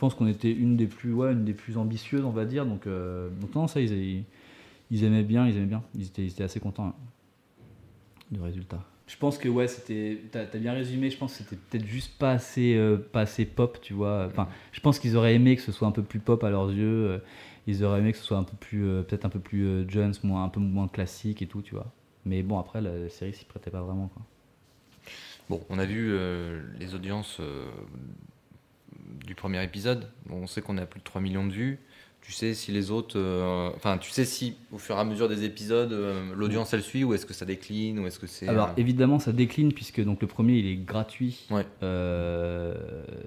pense 0.04 0.16
qu'on 0.16 0.28
était 0.28 0.52
une 0.52 0.76
des 0.76 0.88
plus, 0.88 1.14
ouais, 1.14 1.32
une 1.32 1.46
des 1.46 1.54
plus 1.54 1.78
ambitieuses, 1.78 2.26
on 2.26 2.32
va 2.32 2.44
dire. 2.44 2.66
Donc, 2.66 2.88
euh, 2.88 3.30
donc 3.40 3.56
non, 3.56 3.68
ça, 3.68 3.80
ils, 3.80 4.26
aimaient 4.92 5.24
bien, 5.24 5.48
ils 5.48 5.56
aimaient 5.56 5.66
bien, 5.66 5.84
ils 5.96 6.08
étaient, 6.08 6.24
ils 6.24 6.32
étaient 6.32 6.44
assez 6.44 6.60
contents 6.60 6.88
hein, 6.88 6.96
du 8.30 8.42
résultat. 8.42 8.84
Je 9.08 9.16
pense 9.16 9.38
que 9.38 9.48
ouais, 9.48 9.68
c'était. 9.70 10.20
T'as 10.30 10.42
as 10.42 10.58
bien 10.58 10.74
résumé. 10.74 11.10
Je 11.10 11.18
pense 11.18 11.38
que 11.38 11.44
c'était 11.44 11.56
peut-être 11.56 11.86
juste 11.86 12.18
pas 12.18 12.32
assez, 12.32 12.76
euh, 12.76 12.98
pas 12.98 13.22
assez 13.22 13.46
pop, 13.46 13.80
tu 13.82 13.94
vois. 13.94 14.26
Enfin, 14.28 14.50
je 14.74 14.82
pense 14.82 15.00
qu'ils 15.00 15.16
auraient 15.16 15.36
aimé 15.36 15.56
que 15.56 15.62
ce 15.62 15.72
soit 15.72 15.88
un 15.88 15.92
peu 15.92 16.04
plus 16.04 16.20
pop 16.20 16.44
à 16.44 16.50
leurs 16.50 16.70
yeux. 16.70 17.08
euh, 17.12 17.18
Ils 17.66 17.86
auraient 17.86 18.00
aimé 18.00 18.12
que 18.12 18.18
ce 18.18 18.26
soit 18.26 18.38
un 18.38 18.44
peu 18.44 18.58
plus, 18.60 18.86
euh, 18.86 19.04
peut-être 19.04 19.24
un 19.24 19.30
peu 19.30 19.40
plus 19.40 19.66
euh, 19.66 19.86
Jones, 19.88 20.14
moins, 20.24 20.44
un 20.44 20.50
peu 20.50 20.60
moins 20.60 20.90
classique 20.90 21.42
et 21.42 21.48
tout, 21.48 21.62
tu 21.62 21.76
vois. 21.76 21.92
Mais 22.26 22.44
bon, 22.44 22.60
après, 22.60 22.82
la 22.82 23.08
série 23.10 23.34
s'y 23.34 23.46
prêtait 23.46 23.72
pas 23.72 23.82
vraiment, 23.82 24.08
quoi. 24.08 24.24
Bon, 25.50 25.62
on 25.70 25.78
a 25.80 25.86
vu 25.86 26.10
euh, 26.12 26.62
les 26.80 26.96
audiences 26.96 27.38
euh, 27.40 27.70
du 29.26 29.36
premier 29.36 29.64
épisode. 29.64 30.08
On 30.30 30.48
sait 30.48 30.62
qu'on 30.62 30.78
a 30.78 30.86
plus 30.86 31.00
de 31.00 31.04
3 31.06 31.22
millions 31.22 31.46
de 31.46 31.52
vues. 31.54 31.80
Tu 32.22 32.32
sais 32.32 32.54
si 32.54 32.72
les 32.72 32.90
autres. 32.90 33.20
euh, 33.20 33.70
Enfin, 33.76 33.98
tu 33.98 34.10
sais 34.10 34.24
si 34.24 34.56
au 34.72 34.78
fur 34.78 34.96
et 34.96 35.00
à 35.00 35.04
mesure 35.04 35.28
des 35.28 35.44
épisodes, 35.44 35.92
euh, 35.92 36.34
l'audience 36.34 36.74
elle 36.74 36.82
suit 36.82 37.04
ou 37.04 37.14
est-ce 37.14 37.26
que 37.26 37.34
ça 37.34 37.44
décline 37.46 38.00
ou 38.00 38.08
est-ce 38.08 38.18
que 38.18 38.28
c'est. 38.28 38.48
Alors 38.48 38.70
euh, 38.70 38.74
évidemment 38.78 39.20
ça 39.20 39.34
décline 39.34 39.74
puisque 39.74 40.02
donc 40.02 40.22
le 40.22 40.28
premier 40.28 40.54
il 40.54 40.68
est 40.68 40.78
gratuit. 40.78 41.46
Ouais. 41.52 41.66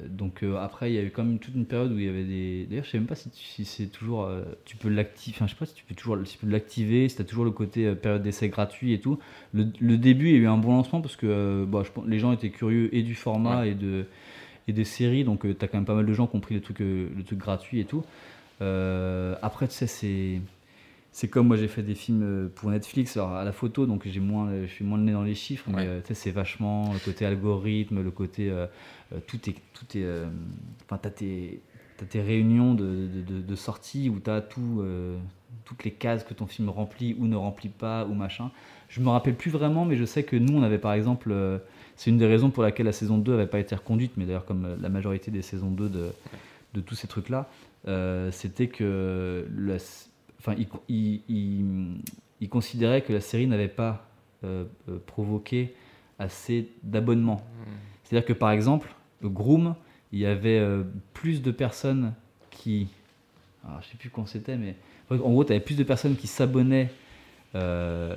Donc 0.09 0.43
après 0.59 0.91
il 0.91 0.95
y 0.95 0.99
a 0.99 1.03
eu 1.03 1.11
quand 1.11 1.25
même 1.25 1.39
toute 1.39 1.55
une 1.55 1.67
période 1.67 1.93
où 1.93 1.99
il 1.99 2.07
y 2.07 2.09
avait 2.09 2.25
des. 2.25 2.67
D'ailleurs 2.71 2.85
je 2.85 2.91
sais 2.93 2.99
même 2.99 3.07
pas 3.07 3.17
si, 3.17 3.65
c'est 3.67 3.87
toujours. 3.89 4.31
tu 4.65 4.77
peux 4.77 4.89
l'activer. 4.89 5.37
Enfin 5.37 5.47
je 5.47 5.53
sais 5.53 5.59
pas 5.59 5.67
si 5.67 5.75
tu 5.75 5.85
peux 5.85 5.95
toujours 5.95 6.17
si 6.25 6.39
tu 6.39 6.47
peux 6.47 6.51
l'activer. 6.51 7.09
Si 7.11 7.21
as 7.21 7.25
toujours 7.25 7.45
le 7.45 7.51
côté 7.51 7.95
période 7.95 8.23
d'essai 8.23 8.49
gratuit 8.49 8.95
et 8.95 9.01
tout. 9.01 9.19
Le, 9.53 9.67
le 9.79 9.99
début 9.99 10.29
il 10.31 10.33
y 10.37 10.39
a 10.39 10.41
eu 10.41 10.47
un 10.47 10.57
bon 10.59 10.73
lancement 10.73 11.03
parce 11.03 11.17
que 11.17 11.67
bah, 11.69 11.83
je 11.85 11.91
les 12.09 12.19
gens 12.19 12.33
étaient 12.33 12.51
curieux 12.51 12.95
et 12.95 13.03
du 13.03 13.15
format 13.15 13.67
et 13.67 13.75
de 13.75 14.07
et 14.69 14.73
des 14.73 14.85
séries 14.85 15.25
donc 15.25 15.43
tu 15.43 15.65
as 15.65 15.69
quand 15.69 15.79
même 15.79 15.85
pas 15.85 15.95
mal 15.95 16.07
de 16.07 16.13
gens 16.13 16.27
qui 16.27 16.37
ont 16.37 16.41
pris 16.41 16.55
le 16.55 16.61
truc 16.61 16.81
euh, 16.81 17.09
le 17.17 17.23
truc 17.23 17.39
gratuit 17.39 17.81
et 17.81 17.85
tout. 17.85 18.05
Euh, 18.63 19.35
après 19.43 19.69
tu 19.69 19.75
sais 19.75 19.87
c'est 19.87 20.41
c'est 21.13 21.29
comme 21.29 21.47
moi 21.47 21.57
j'ai 21.57 21.69
fait 21.69 21.83
des 21.83 21.95
films 21.95 22.23
euh, 22.23 22.49
pour 22.55 22.71
Netflix 22.71 23.17
alors 23.17 23.33
à 23.35 23.45
la 23.45 23.53
photo 23.53 23.87
donc 23.87 24.07
j'ai 24.07 24.21
moins 24.21 24.51
je 24.63 24.67
suis 24.73 24.85
moins 24.85 24.99
le 24.99 25.05
nez 25.05 25.13
dans 25.13 25.23
les 25.23 25.35
chiffres 25.35 25.69
mais 25.71 25.77
Ouais. 25.83 25.87
euh, 25.87 26.01
tu 26.01 26.09
sais 26.09 26.15
c'est 26.15 26.31
vachement 26.31 26.93
le 26.93 26.99
côté 27.01 27.27
algorithme 27.27 28.03
le 28.03 28.11
côté 28.11 28.51
euh, 28.51 28.67
euh, 29.13 29.19
tout 29.27 29.39
est 29.49 29.55
tout 29.75 29.85
est 29.97 30.03
euh, 30.05 30.27
enfin 30.85 30.99
t'as 31.01 31.11
tes 31.11 31.61
as 32.03 32.05
tes 32.05 32.21
réunions 32.21 32.75
de, 32.75 33.07
de, 33.07 33.21
de- 33.23 33.41
de 33.43 33.55
sortie 33.57 34.11
où 34.11 34.21
tu 34.21 34.29
as 34.31 34.43
tout, 34.43 34.81
euh, 34.81 35.17
toutes 35.65 35.83
les 35.85 35.91
cases 35.93 36.25
que 36.25 36.35
ton 36.35 36.47
film 36.47 36.69
remplit 36.69 37.17
ou 37.19 37.27
ne 37.27 37.37
remplit 37.37 37.71
pas 37.71 38.05
ou 38.05 38.13
machin. 38.13 38.51
Je 38.91 39.01
me 39.01 39.09
rappelle 39.09 39.35
plus 39.35 39.51
vraiment, 39.51 39.87
mais 39.87 39.97
je 39.97 40.05
sais 40.05 40.23
que 40.23 40.37
nous, 40.37 40.55
on 40.59 40.63
avait 40.63 40.77
par 40.77 40.93
exemple. 40.93 41.33
C'est 41.97 42.11
une 42.11 42.19
des 42.19 42.27
raisons 42.27 42.51
pour 42.51 42.63
laquelle 42.63 42.87
la 42.87 42.93
saison 42.93 43.19
2 43.19 43.33
n'avait 43.33 43.47
pas 43.47 43.59
été 43.59 43.75
reconduite, 43.75 44.13
mais 44.17 44.25
d'ailleurs, 44.27 44.45
comme 44.45 44.77
la 44.81 44.89
majorité 44.89 45.31
des 45.31 45.43
saisons 45.43 45.71
2 45.71 45.89
de, 45.89 46.11
de 46.75 46.81
tous 46.81 46.95
ces 46.95 47.07
trucs-là, 47.07 47.49
euh, 47.89 48.31
c'était 48.31 48.69
que. 48.69 49.47
la- 49.57 49.77
Enfin, 50.39 50.55
il, 50.59 50.69
il, 50.89 51.21
il- 51.29 52.01
il 52.41 52.49
considérait 52.49 53.01
que 53.03 53.13
la 53.13 53.21
série 53.23 53.47
n'avait 53.47 53.67
pas 53.69 54.07
euh, 54.45 54.65
euh, 54.89 54.99
provoqué 55.07 55.75
assez 56.19 56.69
d'abonnements. 56.83 57.43
C'est-à-dire 58.05 58.27
que 58.27 58.33
par 58.35 58.51
exemple, 58.53 58.95
le 59.23 59.29
Groom, 59.31 59.75
il 60.13 60.21
y 60.21 60.27
avait 60.27 60.59
euh, 60.59 60.83
plus 61.15 61.43
de 61.43 61.51
personnes 61.51 62.13
qui. 62.51 62.89
Alors, 63.67 63.81
je 63.83 63.89
sais 63.89 63.97
plus 63.97 64.11
quand 64.11 64.27
c'était, 64.27 64.57
mais. 64.57 64.77
En 65.11 65.17
gros, 65.17 65.45
tu 65.45 65.53
avais 65.53 65.61
plus 65.61 65.77
de 65.77 65.83
personnes 65.85 66.15
qui 66.17 66.27
s'abonnaient 66.27 66.91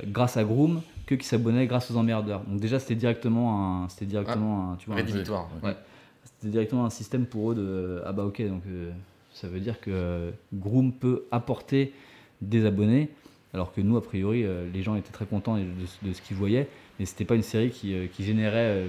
grâce 0.08 0.38
à 0.38 0.44
Groom 0.44 0.82
que 1.06 1.16
qui 1.16 1.26
s'abonnaient 1.26 1.66
grâce 1.68 1.90
aux 1.92 1.98
emmerdeurs. 1.98 2.42
Donc, 2.48 2.60
déjà, 2.60 2.80
c'était 2.80 2.96
directement 2.96 3.84
un. 3.84 3.90
C'était 3.90 4.06
directement 4.06 4.72
un. 4.74 4.76
Tu 4.76 4.86
vois, 4.88 4.96
un- 4.96 4.98
Rédhibitoire. 4.98 5.50
Ouais. 5.64 5.76
C'était 6.24 6.52
directement 6.52 6.86
un 6.86 6.90
système 6.90 7.26
pour 7.26 7.52
eux 7.52 7.56
de. 7.56 8.02
Ah 8.06 8.12
bah 8.12 8.24
ok, 8.26 8.42
donc 8.48 8.62
euh, 8.68 8.92
ça 9.34 9.48
veut 9.48 9.60
dire 9.60 9.80
que 9.82 9.90
euh, 9.92 10.32
Groom 10.54 10.92
peut 10.94 11.24
apporter 11.32 11.94
des 12.42 12.66
abonnés, 12.66 13.10
alors 13.54 13.74
que 13.74 13.82
nous, 13.82 13.98
a 13.98 14.04
priori, 14.04 14.44
euh, 14.46 14.66
les 14.74 14.84
gens 14.84 14.96
étaient 14.96 15.12
très 15.12 15.26
contents 15.26 15.58
de, 15.58 15.64
de 16.08 16.14
ce 16.14 16.22
qu'ils 16.22 16.38
voyaient, 16.38 16.68
mais 17.00 17.06
c'était 17.06 17.26
pas 17.26 17.36
une 17.36 17.42
série 17.44 17.70
qui, 17.72 17.94
euh, 17.94 18.06
qui 18.14 18.24
générait 18.24 18.68
euh, 18.86 18.88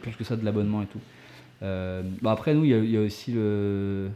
plus, 0.00 0.16
que 0.16 0.24
ça 0.24 0.36
de 0.36 0.44
l'abonnement 0.44 0.82
et 0.82 0.86
tout. 0.86 1.00
Euh, 1.62 2.02
bah 2.22 2.32
après, 2.32 2.54
nous, 2.54 2.64
il 2.64 2.70
y, 2.70 2.74
a- 2.74 2.78
il 2.78 2.90
y 2.90 2.96
a 2.96 3.00
aussi 3.02 3.32
le. 3.32 4.08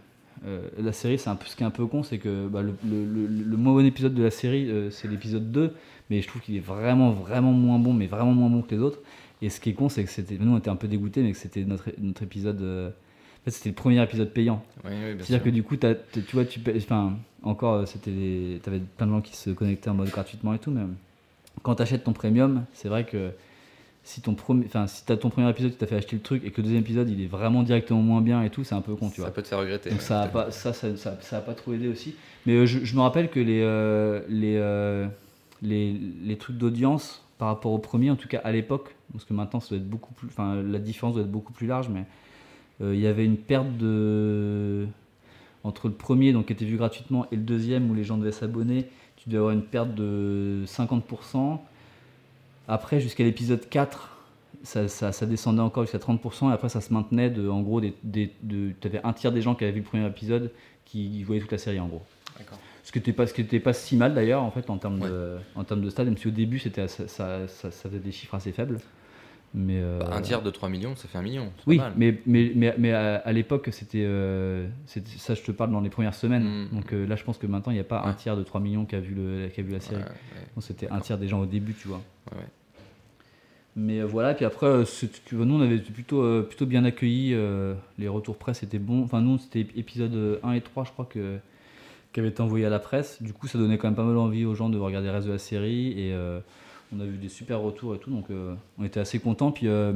Euh, 0.44 0.68
la 0.78 0.92
série, 0.92 1.18
c'est 1.18 1.30
un 1.30 1.36
peu, 1.36 1.46
ce 1.46 1.56
qui 1.56 1.62
est 1.62 1.66
un 1.66 1.70
peu 1.70 1.86
con, 1.86 2.02
c'est 2.02 2.18
que 2.18 2.46
bah, 2.48 2.62
le, 2.62 2.74
le, 2.88 3.04
le- 3.04 3.26
le 3.44 3.56
moins 3.56 3.72
bon 3.74 3.84
épisode 3.86 4.14
de 4.14 4.22
la 4.22 4.30
série, 4.30 4.68
euh, 4.70 4.90
c'est 4.90 5.08
l'épisode 5.08 5.50
2, 5.50 5.72
mais 6.10 6.20
je 6.20 6.28
trouve 6.28 6.42
qu'il 6.42 6.56
est 6.56 6.60
vraiment, 6.60 7.10
vraiment 7.10 7.52
moins 7.52 7.78
bon, 7.78 7.92
mais 7.92 8.06
vraiment 8.06 8.32
moins 8.32 8.50
bon 8.50 8.62
que 8.62 8.74
les 8.74 8.80
autres. 8.80 8.98
Et 9.42 9.48
ce 9.50 9.60
qui 9.60 9.70
est 9.70 9.74
con, 9.74 9.88
c'est 9.88 10.04
que 10.04 10.10
c'était. 10.10 10.36
Nous, 10.38 10.52
on 10.52 10.58
était 10.58 10.70
un 10.70 10.76
peu 10.76 10.88
dégoûtés, 10.88 11.22
mais 11.22 11.32
que 11.32 11.38
c'était 11.38 11.64
notre, 11.64 11.90
notre 11.98 12.22
épisode. 12.22 12.60
euh, 12.62 12.88
en 12.88 13.44
fait, 13.44 13.50
c'était 13.50 13.68
le 13.70 13.74
premier 13.74 14.02
épisode 14.02 14.30
payant. 14.32 14.62
Oui, 14.84 14.90
oui, 14.92 15.14
bien 15.14 15.24
C'est-à-dire 15.24 15.42
que 15.44 15.50
du 15.50 15.62
coup, 15.62 15.76
tu 15.76 15.86
vois, 16.32 16.44
tu 16.44 16.58
payes- 16.60 16.78
Enfin, 16.78 17.14
encore, 17.42 17.86
c'était. 17.86 18.58
T'avais 18.62 18.80
plein 18.96 19.06
de 19.06 19.12
gens 19.12 19.20
qui 19.20 19.36
se 19.36 19.50
connectaient 19.50 19.90
en 19.90 19.94
mode 19.94 20.08
gratuitement 20.10 20.54
et 20.54 20.58
tout, 20.58 20.70
mais 20.70 20.82
quand 21.62 21.74
t'achètes 21.74 22.04
ton 22.04 22.12
premium, 22.12 22.64
c'est 22.72 22.88
vrai 22.88 23.04
que 23.04 23.30
si 24.06 24.20
ton 24.20 24.34
premier, 24.34 24.66
enfin, 24.66 24.86
si 24.86 25.04
t'as 25.04 25.16
ton 25.16 25.30
premier 25.30 25.50
épisode 25.50 25.72
qui 25.72 25.78
t'a 25.78 25.86
fait 25.88 25.96
acheter 25.96 26.14
le 26.14 26.22
truc 26.22 26.44
et 26.44 26.52
que 26.52 26.58
le 26.58 26.62
deuxième 26.62 26.82
épisode 26.82 27.10
il 27.10 27.20
est 27.20 27.26
vraiment 27.26 27.64
directement 27.64 28.00
moins 28.00 28.20
bien 28.20 28.44
et 28.44 28.50
tout, 28.50 28.62
c'est 28.62 28.76
un 28.76 28.80
peu 28.80 28.94
con, 28.94 29.10
tu 29.10 29.20
vois. 29.20 29.30
Ça 29.30 29.34
peut 29.34 29.42
te 29.42 29.48
faire 29.48 29.58
regretter. 29.58 29.90
Donc 29.90 29.98
ouais, 29.98 30.04
ça 30.04 30.22
a 30.22 30.28
pas, 30.28 30.52
ça, 30.52 30.72
ça, 30.72 30.96
ça, 30.96 31.18
ça 31.20 31.38
a 31.38 31.40
pas 31.40 31.54
trop 31.54 31.72
aidé 31.72 31.88
aussi. 31.88 32.14
Mais 32.46 32.52
euh, 32.52 32.66
je, 32.66 32.84
je 32.84 32.94
me 32.94 33.00
rappelle 33.00 33.28
que 33.28 33.40
les, 33.40 33.62
euh, 33.62 34.20
les, 34.28 34.58
euh, 34.58 35.08
les, 35.60 35.92
les 35.92 36.38
trucs 36.38 36.56
d'audience 36.56 37.24
par 37.38 37.48
rapport 37.48 37.72
au 37.72 37.78
premier, 37.78 38.08
en 38.12 38.14
tout 38.14 38.28
cas 38.28 38.40
à 38.44 38.52
l'époque, 38.52 38.94
parce 39.10 39.24
que 39.24 39.34
maintenant 39.34 39.58
ça 39.58 39.70
doit 39.70 39.78
être 39.78 39.90
beaucoup 39.90 40.14
plus, 40.14 40.28
enfin 40.28 40.62
la 40.62 40.78
différence 40.78 41.14
doit 41.14 41.24
être 41.24 41.32
beaucoup 41.32 41.52
plus 41.52 41.66
large, 41.66 41.88
mais 41.88 42.04
il 42.80 43.00
y 43.00 43.08
avait 43.08 43.24
une 43.24 43.38
perte 43.38 43.76
de 43.76 44.86
entre 45.64 45.88
le 45.88 45.94
premier 45.94 46.32
donc 46.32 46.46
qui 46.46 46.52
était 46.52 46.64
vu 46.64 46.76
gratuitement 46.76 47.26
et 47.32 47.36
le 47.36 47.42
deuxième 47.42 47.90
où 47.90 47.94
les 47.94 48.04
gens 48.04 48.18
devaient 48.18 48.30
s'abonner, 48.30 48.86
tu 49.16 49.30
devais 49.30 49.38
avoir 49.38 49.52
une 49.52 49.64
perte 49.64 49.96
de 49.96 50.62
50%. 50.64 51.58
Après 52.68 53.00
jusqu'à 53.00 53.24
l'épisode 53.24 53.68
4, 53.68 54.10
ça, 54.62 54.88
ça- 54.88 55.12
ça 55.12 55.26
descendait 55.26 55.60
encore 55.62 55.84
jusqu'à 55.84 55.98
30% 55.98 56.50
et 56.50 56.52
après 56.52 56.68
ça 56.68 56.80
se 56.80 56.92
maintenait 56.92 57.30
de 57.30 57.48
en 57.48 57.60
gros 57.62 57.80
des, 57.80 57.94
des, 58.02 58.32
de, 58.42 58.72
t'avais 58.80 59.00
un 59.04 59.12
tiers 59.12 59.32
des 59.32 59.42
gens 59.42 59.54
qui 59.54 59.64
avaient 59.64 59.72
vu 59.72 59.80
le 59.80 59.84
premier 59.86 60.06
épisode 60.06 60.50
qui 60.84 61.22
voyaient 61.22 61.40
toute 61.40 61.52
la 61.52 61.58
série 61.58 61.78
en 61.80 61.86
gros. 61.86 62.02
Ce 62.84 62.92
qui 62.92 62.98
n'était 62.98 63.12
pas, 63.12 63.26
ce 63.26 63.34
qui 63.34 63.40
était 63.40 63.58
pas 63.58 63.72
si 63.72 63.96
mal 63.96 64.14
d'ailleurs 64.14 64.42
en 64.44 64.50
fait 64.52 64.70
en 64.70 64.78
termes 64.78 65.02
Ouais. 65.02 65.08
de 65.08 65.36
en 65.56 65.64
termes 65.64 65.80
de 65.82 65.90
stade, 65.90 66.06
même 66.06 66.16
si 66.16 66.28
au 66.28 66.30
début 66.30 66.60
c'était 66.60 66.86
ça, 66.86 67.08
ça, 67.08 67.48
ça, 67.48 67.70
ça 67.72 67.88
faisait 67.88 67.98
des 68.00 68.12
chiffres 68.12 68.34
assez 68.36 68.52
faibles. 68.52 68.78
Mais 69.58 69.80
euh, 69.80 69.98
Bah, 70.00 70.10
un 70.12 70.20
tiers 70.20 70.42
de 70.42 70.50
3 70.50 70.68
millions, 70.68 70.94
ça 70.96 71.08
fait 71.08 71.16
un 71.16 71.22
million. 71.22 71.50
oui, 71.66 71.78
mal. 71.78 71.92
mais, 71.96 72.18
mais, 72.26 72.52
mais, 72.54 72.74
mais 72.76 72.92
à, 72.92 73.16
à 73.16 73.32
l'époque, 73.32 73.70
c'était, 73.72 74.04
euh, 74.04 74.68
c'était- 74.84 75.16
ça, 75.16 75.34
je 75.34 75.40
te 75.42 75.50
parle 75.50 75.70
dans 75.72 75.80
les 75.80 75.88
premières 75.88 76.14
semaines. 76.14 76.44
Mm. 76.44 76.68
Donc 76.76 76.92
euh, 76.92 77.06
là, 77.06 77.16
je 77.16 77.24
pense 77.24 77.38
que 77.38 77.46
maintenant, 77.46 77.72
il 77.72 77.76
n'y 77.76 77.80
a 77.80 77.84
pas 77.84 78.02
un 78.04 78.12
tiers 78.12 78.36
de 78.36 78.42
3 78.42 78.60
millions 78.60 78.84
qui 78.84 78.96
a 78.96 79.00
vu, 79.00 79.14
le, 79.14 79.48
qui 79.48 79.60
a 79.60 79.62
vu 79.62 79.72
la 79.72 79.80
série. 79.80 80.02
Ouais, 80.02 80.60
c'était 80.60 80.90
un 80.90 81.00
tiers 81.00 81.16
des 81.16 81.26
gens 81.26 81.40
au 81.40 81.46
début, 81.46 81.72
tu 81.72 81.88
vois. 81.88 82.02
Mais 83.76 84.02
voilà, 84.02 84.32
puis 84.34 84.44
après, 84.46 84.84
c'est- 84.86 85.24
tu 85.24 85.34
vois, 85.36 85.44
nous, 85.44 85.54
on 85.56 85.60
avait 85.60 85.78
plutôt, 85.78 86.42
plutôt 86.44 86.64
bien 86.66 86.84
accueillis. 86.84 87.32
euh, 87.34 87.74
les 87.98 88.08
retours 88.08 88.36
presse 88.36 88.62
étaient 88.62 88.78
bons. 88.78 89.02
Enfin, 89.04 89.20
nous, 89.20 89.38
c'était 89.38 89.66
épisode 89.76 90.38
1 90.42 90.52
et 90.52 90.60
3, 90.62 90.84
je 90.84 90.90
crois, 90.92 91.04
que, 91.04 91.38
qui 92.12 92.20
avait 92.20 92.30
été 92.30 92.40
envoyé 92.42 92.64
à 92.64 92.70
la 92.70 92.78
presse. 92.78 93.22
Du 93.22 93.34
coup, 93.34 93.46
ça 93.48 93.58
donnait 93.58 93.76
quand 93.76 93.88
même 93.88 93.94
pas 93.96 94.04
mal 94.04 94.16
envie 94.16 94.44
aux 94.46 94.54
gens 94.54 94.70
de 94.70 94.78
regarder 94.78 95.08
le 95.08 95.14
reste 95.14 95.26
de 95.26 95.32
la 95.32 95.38
série. 95.38 95.92
Et 95.98 96.14
on 96.94 97.00
a 97.00 97.04
vu 97.04 97.16
des 97.16 97.28
super 97.28 97.60
retours 97.60 97.94
et 97.94 97.98
tout. 97.98 98.10
Donc, 98.10 98.30
euh, 98.30 98.54
on 98.78 98.84
était 98.84 99.00
assez 99.00 99.18
contents. 99.18 99.52
Puis, 99.52 99.68
euh, 99.68 99.92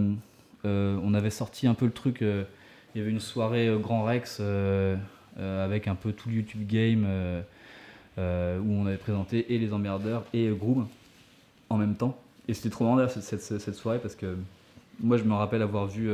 euh, 0.64 0.98
on 1.02 1.14
avait 1.14 1.30
sorti 1.30 1.66
un 1.66 1.74
peu 1.74 1.86
le 1.86 1.92
truc. 1.92 2.20
il 2.20 2.98
y 2.98 3.00
avait 3.00 3.10
une 3.10 3.20
soirée 3.20 3.70
Grand 3.80 4.04
Rex 4.04 4.42
avec 5.38 5.88
un 5.88 5.94
peu 5.94 6.12
tout 6.12 6.28
le 6.28 6.36
YouTube 6.36 6.66
Game 6.66 7.06
où 8.18 8.72
on 8.72 8.86
avait 8.86 8.96
présenté 8.96 9.54
et 9.54 9.58
les 9.58 9.72
emmerdeurs 9.72 10.24
et 10.34 10.48
Groom 10.48 10.86
en 11.68 11.76
même 11.76 11.94
temps. 11.94 12.18
Et 12.48 12.54
c'était 12.54 12.70
trop 12.70 12.84
marrant 12.84 13.08
cette, 13.08 13.74
soirée 13.74 14.00
parce 14.00 14.16
que 14.16 14.36
moi 14.98 15.16
je 15.16 15.22
me 15.22 15.34
rappelle 15.34 15.62
avoir 15.62 15.86
vu 15.86 16.10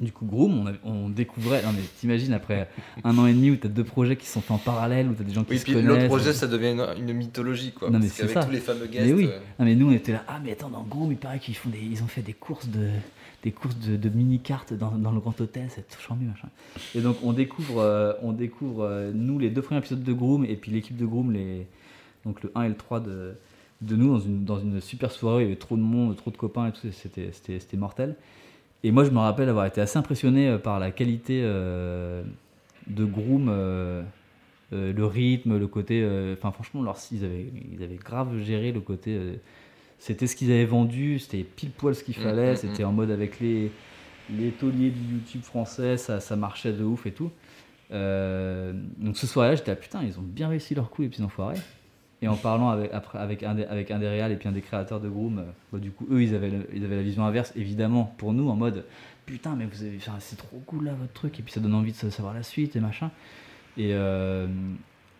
du 0.00 0.12
coup 0.12 0.26
Groom, 0.26 0.72
on, 0.84 1.08
découvrait, 1.08 1.62
non 1.62 1.72
mais 1.72 1.82
t'imagines 1.98 2.32
après 2.34 2.68
un 3.04 3.16
an 3.18 3.26
et 3.26 3.32
demi 3.32 3.50
où 3.50 3.56
t'as 3.56 3.68
deux 3.68 3.84
projets 3.84 4.16
qui 4.16 4.26
sont 4.26 4.40
faits 4.40 4.50
en 4.50 4.58
parallèle, 4.58 5.08
où 5.08 5.14
t'as 5.14 5.24
des 5.24 5.32
gens 5.32 5.44
qui 5.44 5.52
Oui, 5.52 5.58
se 5.58 5.64
puis 5.64 5.72
connaissent. 5.72 5.88
l'autre 5.88 6.06
projet, 6.06 6.32
ça 6.32 6.46
devient 6.46 6.72
une, 6.98 7.08
une 7.08 7.12
mythologie, 7.16 7.72
quoi. 7.72 7.88
Non, 7.90 7.98
mais 7.98 8.06
parce 8.06 8.12
c'est 8.16 8.22
qu'avec 8.22 8.36
ça. 8.38 8.44
tous 8.44 8.52
les 8.52 8.60
fameux 8.60 8.86
guests. 8.86 9.06
Mais 9.06 9.12
oui, 9.12 9.26
euh, 9.26 9.38
Ah, 9.58 9.64
mais 9.64 9.74
nous 9.74 9.88
on 9.88 9.92
était 9.92 10.12
là, 10.12 10.24
ah 10.28 10.38
mais 10.44 10.52
attends, 10.52 10.68
dans 10.70 10.82
Groom 10.82 11.12
il 11.12 11.18
paraît 11.18 11.38
qu'ils 11.38 11.54
font 11.56 11.70
des, 11.70 11.80
ils 11.80 12.02
ont 12.02 12.06
fait 12.08 12.22
des 12.22 12.34
courses 12.34 12.68
de, 12.68 12.88
des 13.42 13.52
courses 13.52 13.78
de, 13.78 13.96
de 13.96 14.08
mini-cartes 14.10 14.74
dans, 14.74 14.90
dans 14.90 15.12
le 15.12 15.20
Grand 15.20 15.40
Hôtel, 15.40 15.68
c'est 15.70 15.88
tout 15.88 16.00
charmé 16.00 16.26
machin. 16.26 16.48
Et 16.94 17.00
donc 17.00 17.16
on 17.22 17.32
découvre, 17.32 17.78
euh, 17.80 18.12
on 18.22 18.32
découvre 18.32 18.82
euh, 18.82 19.12
nous 19.14 19.38
les 19.38 19.48
deux 19.50 19.62
premiers 19.62 19.78
épisodes 19.78 20.02
de 20.02 20.12
Groom 20.12 20.44
et 20.44 20.56
puis 20.56 20.70
l'équipe 20.72 20.96
de 20.96 21.06
Groom, 21.06 21.32
les, 21.32 21.66
donc 22.26 22.42
le 22.42 22.52
1 22.54 22.64
et 22.64 22.68
le 22.68 22.74
3 22.76 23.00
de, 23.00 23.34
de 23.80 23.96
nous 23.96 24.08
dans 24.12 24.20
une, 24.20 24.44
dans 24.44 24.58
une 24.60 24.80
super 24.80 25.10
soirée, 25.10 25.42
il 25.42 25.44
y 25.44 25.48
avait 25.48 25.56
trop 25.56 25.76
de 25.76 25.82
monde, 25.82 26.16
trop 26.16 26.30
de 26.30 26.36
copains 26.36 26.66
et 26.68 26.72
tout, 26.72 26.80
c'était, 26.92 27.30
c'était, 27.32 27.60
c'était 27.60 27.76
mortel. 27.76 28.16
Et 28.84 28.90
moi 28.92 29.04
je 29.04 29.10
me 29.10 29.18
rappelle 29.18 29.48
avoir 29.48 29.66
été 29.66 29.80
assez 29.80 29.98
impressionné 29.98 30.48
euh, 30.48 30.58
par 30.58 30.78
la 30.78 30.90
qualité 30.90 31.40
euh, 31.44 32.22
de 32.86 33.04
Groom. 33.04 33.48
euh, 33.48 34.02
euh, 34.72 34.92
le 34.92 35.06
rythme, 35.06 35.58
le 35.58 35.66
côté. 35.68 36.04
Enfin, 36.36 36.50
franchement, 36.50 36.82
leur, 36.82 36.96
ils, 37.12 37.24
avaient, 37.24 37.46
ils 37.72 37.82
avaient 37.84 37.96
grave 37.96 38.36
géré 38.42 38.72
le 38.72 38.80
côté. 38.80 39.16
c'était 39.98 40.26
ce 40.26 40.34
qu'ils 40.36 40.50
avaient 40.50 40.64
vendu, 40.64 41.18
c'était 41.20 41.44
pile 41.44 41.70
poil 41.70 41.94
ce 41.94 42.02
qu'il 42.04 42.18
Mm, 42.18 42.22
fallait, 42.22 42.52
mm, 42.52 42.56
c'était 42.56 42.82
mm. 42.84 42.88
en 42.88 42.92
mode 42.92 43.10
avec 43.12 43.38
les, 43.40 43.70
les 44.30 44.50
tauliers 44.50 44.90
du 44.90 45.14
YouTube 45.14 45.42
français, 45.42 45.96
ça, 45.96 46.18
ça 46.20 46.34
marchait 46.36 46.72
de 46.72 46.82
ouf 46.84 47.06
et 47.06 47.12
tout. 47.12 47.30
Donc 47.90 49.16
ce 49.16 49.26
soir-là, 49.26 49.54
j'étais 49.54 49.70
là, 49.70 49.76
putain, 49.76 50.02
ils 50.02 50.18
ont 50.18 50.22
bien 50.22 50.48
réussi 50.48 50.74
leur 50.74 50.90
coup, 50.90 51.02
les 51.02 51.08
petits 51.08 51.22
enfoirés. 51.22 51.60
Et 52.22 52.28
en 52.28 52.36
parlant 52.36 52.70
avec, 52.70 52.92
après, 52.94 53.18
avec, 53.18 53.42
un 53.42 53.54
des, 53.54 53.64
avec 53.64 53.90
un 53.90 53.98
des 53.98 54.08
réals 54.08 54.32
et 54.32 54.36
puis 54.36 54.48
un 54.48 54.52
des 54.52 54.62
créateurs 54.62 55.00
de 55.00 55.08
Groom, 55.08 55.38
euh, 55.38 55.42
bah, 55.72 55.78
du 55.78 55.90
coup, 55.90 56.06
eux, 56.10 56.22
ils 56.22 56.34
avaient, 56.34 56.48
le- 56.50 56.66
ils 56.74 56.82
avaient 56.84 56.96
la 56.96 57.02
vision 57.02 57.24
inverse, 57.26 57.52
évidemment, 57.56 58.14
pour 58.16 58.32
nous, 58.32 58.48
en 58.48 58.56
mode 58.56 58.84
putain, 59.26 59.54
mais 59.56 59.66
vous 59.66 59.82
avez, 59.82 59.98
c'est 60.20 60.36
trop 60.36 60.62
cool 60.66 60.84
là 60.86 60.92
votre 60.98 61.12
truc, 61.12 61.38
et 61.38 61.42
puis 61.42 61.52
ça 61.52 61.60
donne 61.60 61.74
envie 61.74 61.92
de 61.92 61.96
sa- 61.96 62.10
savoir 62.10 62.32
la 62.32 62.42
suite 62.42 62.74
et 62.76 62.80
machin. 62.80 63.10
Et, 63.76 63.90
euh, 63.92 64.46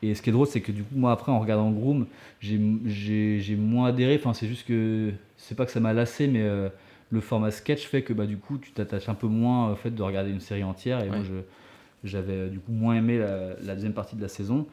et 0.03 0.15
ce 0.15 0.23
qui 0.23 0.31
est 0.31 0.33
drôle, 0.33 0.47
c'est 0.47 0.61
que 0.63 0.73
du 0.73 0.85
coup, 0.85 0.95
moi, 0.97 1.13
après, 1.13 1.33
en 1.33 1.39
regardant 1.41 1.71
Groom, 1.71 2.07
j'ai- 2.41 3.57
moins 3.57 3.89
adhéré. 3.89 4.17
Enfin, 4.19 4.33
c'est 4.33 4.47
juste 4.49 4.67
que 4.67 5.13
c'est 5.37 5.55
pas 5.55 5.67
que 5.67 5.73
ça 5.73 5.81
m'a 5.81 5.93
lassé, 5.93 6.29
mais 6.29 6.43
euh, 6.43 6.69
le 7.11 7.21
format 7.21 7.51
sketch 7.51 7.87
fait 7.87 8.03
que 8.03 8.13
bah, 8.15 8.27
du 8.27 8.37
coup, 8.39 8.57
tu 8.59 8.73
t'attaches 8.73 9.09
un 9.11 9.15
peu 9.15 9.27
moins 9.27 9.73
au 9.73 9.77
fait 9.77 9.91
de 9.91 10.03
regarder 10.03 10.31
une 10.31 10.41
série 10.41 10.65
entière. 10.65 11.03
Et 11.05 11.09
moi, 11.09 11.19
Ouais. 11.19 11.45
j'avais 12.05 12.49
du 12.49 12.59
coup 12.59 12.73
moins 12.73 12.95
aimé 12.95 13.19
la, 13.19 13.55
la 13.63 13.75
deuxième 13.75 13.93
partie 13.93 14.17
de 14.17 14.23
la 14.23 14.29
saison. 14.29 14.67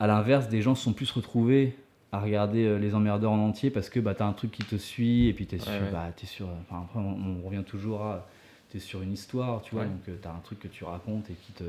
À 0.00 0.06
l'inverse, 0.06 0.48
des 0.48 0.62
gens 0.62 0.74
se 0.74 0.84
sont 0.84 0.92
plus 0.92 1.10
retrouvés 1.10 1.76
à 2.12 2.20
regarder 2.20 2.64
euh, 2.64 2.78
les 2.78 2.94
emmerdeurs 2.94 3.32
en 3.32 3.38
entier 3.48 3.70
parce 3.70 3.90
que 3.90 4.00
bah, 4.00 4.14
tu 4.14 4.22
as 4.22 4.26
un 4.26 4.32
truc 4.32 4.50
qui 4.52 4.62
te 4.64 4.76
suit 4.76 5.26
et 5.28 5.32
puis 5.32 5.46
tu 5.46 5.56
es, 5.56 5.58
Ouais, 5.68 5.80
ouais. 5.80 5.90
bah, 5.90 6.06
t'es 6.16 6.26
sur. 6.26 6.46
Enfin, 6.48 6.82
après, 6.84 7.00
on, 7.00 7.40
on 7.42 7.46
revient 7.46 7.64
toujours 7.66 8.02
à. 8.02 8.28
Tu 8.70 8.76
es 8.76 8.80
sur 8.80 9.02
une 9.02 9.12
histoire, 9.12 9.62
tu 9.62 9.74
vois, 9.74 9.84
Ouais. 9.84 9.88
donc 9.88 10.20
tu 10.22 10.28
as 10.28 10.30
un 10.30 10.38
truc 10.40 10.60
que 10.60 10.68
tu 10.68 10.84
racontes 10.84 11.28
et 11.30 11.34
qui 11.34 11.52
te, 11.52 11.64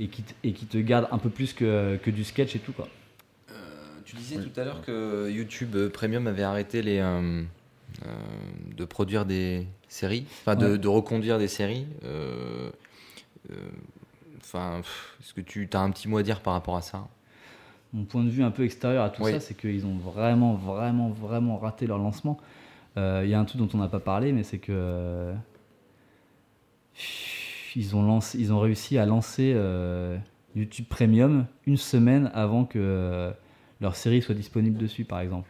et 0.00 0.08
qui 0.08 0.22
te, 0.22 0.32
et 0.44 0.52
qui 0.52 0.66
te 0.66 0.78
garde 0.78 1.06
un 1.12 1.18
peu 1.18 1.30
plus 1.30 1.52
que, 1.52 1.96
que 2.02 2.10
du 2.10 2.24
sketch 2.24 2.54
et 2.56 2.58
tout, 2.58 2.72
quoi. 2.72 2.88
Euh, 3.50 3.54
tu 4.04 4.16
disais 4.16 4.36
tout 4.40 4.60
à 4.60 4.64
l'heure 4.64 4.82
que 4.82 5.30
YouTube 5.30 5.74
euh, 5.76 5.88
Premium 5.88 6.26
avait 6.26 6.42
arrêté 6.42 6.82
les, 6.82 6.98
euh, 6.98 7.42
euh, 8.04 8.06
de 8.76 8.84
produire 8.84 9.24
des 9.24 9.66
séries, 9.88 10.26
enfin 10.42 10.56
de, 10.56 10.72
Ouais. 10.72 10.78
de 10.78 10.88
reconduire 10.88 11.38
des 11.38 11.48
séries. 11.48 11.86
euh, 12.04 12.70
euh, 13.50 13.54
Enfin, 14.40 14.80
est-ce 15.20 15.32
que 15.34 15.40
tu 15.40 15.68
as 15.72 15.80
un 15.80 15.90
petit 15.92 16.08
mot 16.08 16.18
à 16.18 16.22
dire 16.24 16.40
par 16.40 16.52
rapport 16.54 16.76
à 16.76 16.82
ça? 16.82 17.06
Mon 17.92 18.04
point 18.04 18.24
de 18.24 18.30
vue 18.30 18.42
un 18.42 18.50
peu 18.50 18.64
extérieur 18.64 19.04
à 19.04 19.10
tout 19.10 19.22
Oui. 19.22 19.32
ça, 19.32 19.40
c'est 19.40 19.54
qu'ils 19.54 19.84
ont 19.86 19.96
vraiment, 19.96 20.54
vraiment, 20.54 21.10
vraiment 21.10 21.58
raté 21.58 21.86
leur 21.86 21.98
lancement. 21.98 22.38
Euh, 22.96 23.22
Il 23.24 23.30
y 23.30 23.34
a 23.34 23.40
un 23.40 23.44
truc 23.44 23.60
dont 23.60 23.68
on 23.74 23.78
n'a 23.78 23.88
pas 23.88 24.00
parlé, 24.00 24.32
mais 24.32 24.42
c'est 24.42 24.58
que. 24.58 24.72
euh, 24.72 25.34
ils 27.74 27.96
ont, 27.96 28.02
lancé, 28.02 28.38
ils 28.38 28.52
ont 28.52 28.60
réussi 28.60 28.98
à 28.98 29.06
lancer 29.06 29.52
euh, 29.54 30.18
YouTube 30.54 30.86
Premium 30.88 31.46
une 31.66 31.78
semaine 31.78 32.30
avant 32.34 32.64
que 32.64 33.32
leur 33.80 33.96
série 33.96 34.20
soit 34.22 34.34
disponible 34.34 34.78
dessus, 34.78 35.04
par 35.04 35.20
exemple. 35.20 35.48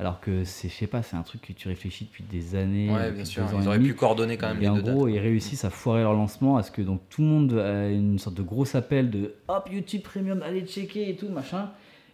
Alors 0.00 0.18
que 0.20 0.44
c'est, 0.44 0.68
je 0.68 0.74
sais 0.74 0.86
pas, 0.86 1.02
c'est 1.02 1.14
un 1.16 1.22
truc 1.22 1.42
que 1.42 1.52
tu 1.52 1.68
réfléchis 1.68 2.06
depuis 2.06 2.24
des 2.24 2.54
années. 2.56 2.90
Ouais, 2.90 3.02
depuis 3.04 3.16
bien 3.16 3.24
sûr. 3.26 3.44
Ils 3.60 3.68
auraient 3.68 3.78
pu 3.78 3.94
coordonner 3.94 4.36
quand 4.38 4.48
même 4.48 4.56
Et 4.56 4.60
les 4.62 4.68
en 4.68 4.76
deux 4.76 4.80
gros, 4.82 5.06
dates. 5.06 5.14
ils 5.14 5.18
réussissent 5.20 5.64
à 5.66 5.70
foirer 5.70 6.00
leur 6.00 6.14
lancement, 6.14 6.56
à 6.56 6.62
ce 6.62 6.70
que 6.70 6.80
donc 6.82 7.02
tout 7.10 7.20
le 7.20 7.28
monde 7.28 7.52
a 7.58 7.88
une 7.90 8.18
sorte 8.18 8.36
de 8.36 8.42
gros 8.42 8.64
appel 8.76 9.10
de 9.10 9.34
hop 9.48 9.68
YouTube 9.70 10.00
Premium, 10.02 10.42
allez 10.42 10.62
checker 10.66 11.10
et 11.10 11.16
tout 11.16 11.28
machin. 11.28 11.70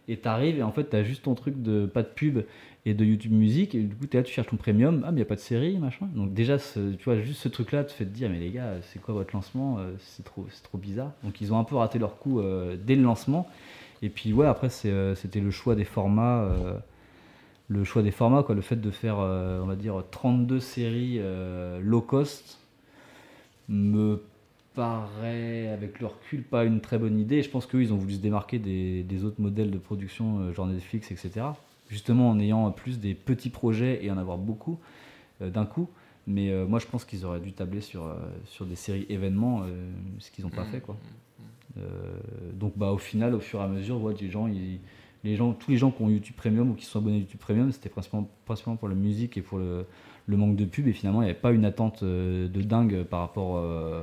Et 0.08 0.16
t'arrives 0.18 0.58
et 0.58 0.62
en 0.62 0.70
fait 0.72 0.84
t'as 0.84 1.02
juste 1.02 1.22
ton 1.24 1.34
truc 1.34 1.62
de 1.62 1.86
pas 1.86 2.02
de 2.02 2.08
pub 2.08 2.40
et 2.86 2.94
de 2.94 3.04
YouTube 3.04 3.32
Musique 3.32 3.74
et 3.74 3.82
du 3.82 3.94
coup 3.96 4.06
t'es 4.06 4.18
là 4.18 4.22
tu 4.24 4.32
cherches 4.32 4.46
ton 4.48 4.56
premium, 4.56 5.02
ah 5.04 5.10
mais 5.12 5.18
y 5.20 5.22
a 5.22 5.26
pas 5.26 5.34
de 5.34 5.40
série 5.40 5.78
machin. 5.78 6.08
Donc 6.14 6.32
déjà 6.34 6.58
ce- 6.58 6.92
tu 6.94 7.04
vois 7.04 7.20
juste 7.20 7.40
ce 7.40 7.48
truc 7.48 7.72
là 7.72 7.82
te 7.84 7.90
fait 7.92 8.04
te 8.04 8.10
dire 8.10 8.30
mais 8.30 8.38
les 8.38 8.50
gars 8.50 8.74
c'est 8.82 9.00
quoi 9.00 9.14
votre 9.14 9.34
lancement 9.34 9.78
Euh, 9.80 9.94
c'est 9.98 10.24
trop 10.24 10.46
c'est 10.50 10.62
trop 10.62 10.78
bizarre. 10.78 11.12
Donc 11.24 11.40
ils 11.40 11.52
ont 11.52 11.58
un 11.58 11.64
peu 11.64 11.74
raté 11.76 11.98
leur 11.98 12.18
coup 12.18 12.38
euh, 12.40 12.76
dès 12.80 12.94
le 12.96 13.02
lancement. 13.02 13.48
Et 14.02 14.08
puis 14.08 14.32
ouais 14.32 14.46
après 14.46 14.68
c'est, 14.70 14.90
euh, 14.90 15.14
c'était 15.16 15.40
le 15.40 15.50
choix 15.52 15.74
des 15.76 15.84
formats. 15.84 16.42
euh, 16.42 16.74
le 17.68 17.84
choix 17.84 18.02
des 18.02 18.10
formats, 18.10 18.42
quoi, 18.42 18.54
le 18.54 18.60
fait 18.60 18.76
de 18.76 18.90
faire, 18.90 19.18
euh, 19.20 19.60
on 19.62 19.66
va 19.66 19.76
dire, 19.76 20.02
32 20.10 20.60
séries 20.60 21.16
euh, 21.18 21.80
low 21.80 22.00
cost 22.00 22.58
me 23.68 24.22
paraît, 24.74 25.68
avec 25.68 26.00
le 26.00 26.06
recul, 26.06 26.42
pas 26.42 26.64
une 26.64 26.80
très 26.80 26.98
bonne 26.98 27.18
idée. 27.18 27.42
Je 27.42 27.50
pense 27.50 27.66
qu'eux, 27.66 27.82
ils 27.82 27.92
ont 27.92 27.96
voulu 27.96 28.14
se 28.14 28.20
démarquer 28.20 28.58
des, 28.58 29.02
des 29.02 29.24
autres 29.24 29.40
modèles 29.40 29.70
de 29.70 29.78
production, 29.78 30.40
euh, 30.40 30.52
genre 30.52 30.66
Netflix, 30.66 31.10
etc. 31.10 31.46
Justement 31.88 32.30
en 32.30 32.38
ayant 32.38 32.70
plus 32.72 32.98
des 33.00 33.14
petits 33.14 33.50
projets 33.50 34.04
et 34.04 34.10
en 34.10 34.18
avoir 34.18 34.38
beaucoup 34.38 34.78
euh, 35.42 35.50
d'un 35.50 35.66
coup. 35.66 35.88
Mais 36.28 36.52
moi, 36.66 36.80
je 36.80 36.86
pense 36.86 37.04
qu'ils 37.04 37.24
auraient 37.24 37.38
dû 37.40 37.52
tabler 37.52 37.80
sur, 37.80 38.12
sur 38.46 38.66
des 38.66 38.74
séries 38.74 39.06
événements, 39.08 39.62
ce 40.18 40.32
qu'ils 40.32 40.44
n'ont 40.44 40.50
pas 40.50 40.62
Mmh, 40.62 40.66
fait, 40.66 40.80
quoi. 40.80 40.96
Euh, 41.78 41.82
donc, 42.54 42.72
bah, 42.76 42.92
au 42.92 42.98
final, 42.98 43.34
au 43.34 43.40
fur 43.40 43.60
et 43.60 43.64
à 43.64 43.68
mesure, 43.68 44.02
ouais, 44.02 44.14
des 44.14 44.30
gens, 44.30 44.46
ils- 44.48 44.80
tous 45.58 45.70
les 45.70 45.76
gens 45.76 45.90
qui 45.90 46.02
ont 46.02 46.08
YouTube 46.08 46.36
Premium 46.36 46.70
ou 46.70 46.74
qui 46.74 46.84
sont 46.84 46.98
abonnés 46.98 47.16
à 47.16 47.18
YouTube 47.20 47.40
Premium, 47.40 47.72
c'était 47.72 47.88
principalement, 47.88 48.76
pour 48.76 48.88
la 48.88 48.94
musique 48.94 49.36
et 49.36 49.42
pour 49.42 49.58
le, 49.58 49.86
manque 50.28 50.56
de 50.56 50.64
pub. 50.64 50.86
Et 50.88 50.92
finalement, 50.92 51.22
il 51.22 51.24
n'y 51.24 51.30
avait 51.30 51.38
pas 51.38 51.52
une 51.52 51.64
attente 51.64 52.02
euh, 52.02 52.48
de 52.48 52.62
dingue 52.62 53.02
par 53.04 53.20
rapport 53.20 53.56
euh, 53.56 54.02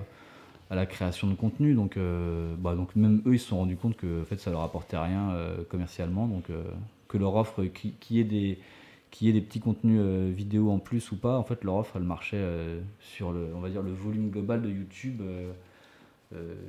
à 0.69 0.75
la 0.75 0.85
création 0.85 1.27
de 1.27 1.35
contenu. 1.35 1.73
Donc, 1.75 1.97
euh, 1.97 2.55
bah, 2.57 2.75
donc 2.75 2.95
même 2.95 3.21
eux, 3.25 3.35
ils 3.35 3.39
se 3.39 3.47
sont 3.47 3.57
rendus 3.57 3.77
compte 3.77 3.95
que 3.95 4.21
en 4.21 4.25
fait, 4.25 4.39
ça 4.39 4.51
leur 4.51 4.61
apportait 4.61 4.97
rien 4.97 5.35
commercialement. 5.69 6.27
Donc, 6.27 6.45
que 7.07 7.17
leur 7.17 7.35
offre, 7.35 7.63
qui, 7.65 7.91
qui 7.99 8.19
ait 8.19 8.23
des 8.23 9.41
petits 9.41 9.59
contenus 9.59 10.01
vidéo 10.35 10.71
en 10.71 10.79
plus 10.79 11.11
ou 11.11 11.17
pas, 11.17 11.37
en 11.37 11.43
fait, 11.43 11.63
leur 11.63 11.75
offre, 11.75 11.97
elle 11.97 12.03
marchait 12.03 12.43
sur 12.99 13.31
le, 13.31 13.47
volume 13.93 14.29
global 14.29 14.61
de 14.61 14.69
YouTube. 14.69 15.21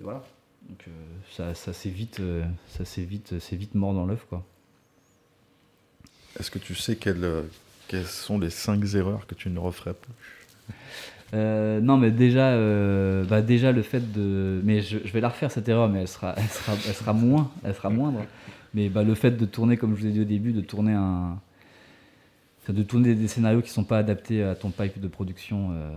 voilà. 0.02 0.22
Donc, 0.68 0.84
euh, 0.88 0.90
ça, 1.30 1.54
ça 1.54 1.72
s'est 1.72 1.90
vite, 1.90 2.20
euh, 2.20 2.44
ça 2.68 2.84
s'est 2.84 3.04
vite, 3.04 3.38
c'est 3.38 3.56
vite 3.56 3.74
mort 3.74 3.94
dans 3.94 4.06
l'œuf, 4.06 4.24
quoi. 4.28 4.44
Est-ce 6.38 6.50
que 6.50 6.58
tu 6.58 6.74
sais 6.74 6.96
quelles, 6.96 7.24
euh, 7.24 7.42
quelles 7.88 8.06
sont 8.06 8.38
les 8.38 8.50
5 8.50 8.82
erreurs 8.94 9.26
que 9.26 9.34
tu 9.34 9.50
ne 9.50 9.58
referais 9.58 9.94
plus? 9.94 10.74
Euh, 11.32 11.80
non, 11.80 11.96
mais 11.96 12.10
déjà, 12.10 12.50
euh, 12.50 13.24
bah 13.24 13.42
déjà 13.42 13.72
le 13.72 13.82
fait 13.82 14.12
de, 14.12 14.60
mais 14.64 14.80
je, 14.82 14.98
je 15.04 15.12
vais 15.12 15.20
la 15.20 15.28
refaire 15.28 15.50
cette 15.50 15.68
erreur, 15.68 15.88
mais 15.88 16.02
elle 16.02 16.08
sera, 16.08 16.34
elle 16.36 16.48
sera, 16.48 16.72
elle 16.86 16.94
sera 16.94 17.12
moins, 17.12 17.50
elle 17.64 17.74
sera 17.74 17.90
moindre. 17.90 18.20
Mais 18.72 18.88
bah, 18.88 19.02
le 19.02 19.14
fait 19.14 19.32
de 19.32 19.44
tourner, 19.44 19.76
comme 19.76 19.96
je 19.96 20.02
vous 20.02 20.06
ai 20.06 20.12
dit 20.12 20.20
au 20.20 20.24
début, 20.24 20.52
de 20.52 20.60
tourner 20.60 20.92
un, 20.92 21.38
de 22.68 22.82
tourner 22.82 23.14
des 23.14 23.28
scénarios 23.28 23.62
qui 23.62 23.70
sont 23.70 23.84
pas 23.84 23.98
adaptés 23.98 24.42
à 24.42 24.54
ton 24.54 24.70
pipe 24.70 25.00
de 25.00 25.08
production, 25.08 25.70
euh, 25.72 25.96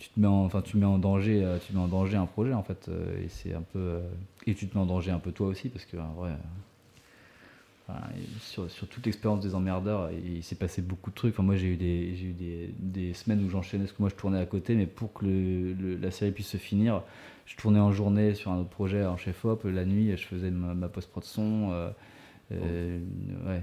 tu 0.00 0.08
te 0.08 0.18
mets 0.18 0.26
en, 0.26 0.44
enfin, 0.44 0.62
tu 0.62 0.76
mets 0.78 0.86
en 0.86 0.98
danger, 0.98 1.44
euh, 1.44 1.58
tu 1.64 1.72
mets 1.72 1.80
en 1.80 1.86
danger 1.88 2.16
un 2.16 2.26
projet 2.26 2.54
en 2.54 2.62
fait, 2.64 2.88
euh, 2.88 3.22
et 3.24 3.28
c'est 3.28 3.54
un 3.54 3.62
peu, 3.62 3.78
euh, 3.78 4.00
et 4.46 4.54
tu 4.54 4.66
te 4.66 4.74
mets 4.76 4.82
en 4.82 4.86
danger 4.86 5.10
un 5.12 5.18
peu 5.20 5.30
toi 5.30 5.46
aussi 5.46 5.68
parce 5.68 5.84
que 5.84 5.96
en 5.98 6.12
vrai. 6.14 6.30
sur, 8.40 8.70
sur 8.70 8.86
toute 8.88 9.04
l'expérience 9.04 9.40
des 9.40 9.54
emmerdeurs, 9.54 10.10
il 10.12 10.42
s'est 10.44 10.54
passé 10.54 10.80
beaucoup 10.80 11.10
de 11.10 11.14
trucs. 11.16 11.34
Enfin, 11.34 11.42
moi, 11.42 11.56
j'ai 11.56 11.66
eu, 11.72 11.76
des, 11.76 12.14
j'ai 12.14 12.26
eu 12.26 12.32
des, 12.32 12.70
des 12.78 13.14
semaines 13.14 13.44
où 13.44 13.50
j'enchaînais, 13.50 13.84
parce 13.84 13.96
que 13.96 14.02
moi, 14.02 14.08
je 14.08 14.14
tournais 14.14 14.38
à 14.38 14.46
côté, 14.46 14.76
mais 14.76 14.86
pour 14.86 15.12
que 15.12 15.24
le- 15.24 15.72
le- 15.72 15.96
la 15.96 16.10
série 16.12 16.30
puisse 16.30 16.46
se 16.48 16.56
finir, 16.56 17.02
je 17.46 17.56
tournais 17.56 17.80
en 17.80 17.90
journée 17.90 18.34
sur 18.34 18.52
un 18.52 18.58
autre 18.58 18.68
projet 18.70 19.04
en 19.04 19.16
chef-op. 19.16 19.64
La 19.64 19.84
nuit, 19.84 20.16
je 20.16 20.24
faisais 20.24 20.52
ma, 20.52 20.72
ma 20.74 20.88
post-prod 20.88 21.24
son. 21.24 21.70
euh, 21.72 21.90
euh, 22.52 22.98
ouais. 23.48 23.62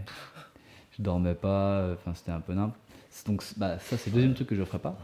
Je 0.97 1.01
dormais 1.01 1.35
pas. 1.35 1.93
Enfin, 1.93 2.14
c'était 2.14 2.31
un 2.31 2.41
peu 2.41 2.53
nimp. 2.53 2.73
Donc, 3.26 3.43
bah, 3.55 3.80
ça, 3.80 3.97
c'est 3.97 4.09
le 4.09 4.15
deuxième 4.15 4.34
truc 4.34 4.49
que 4.49 4.55
je 4.55 4.59
ne 4.61 4.65
ferai 4.65 4.80
pas. 4.80 4.97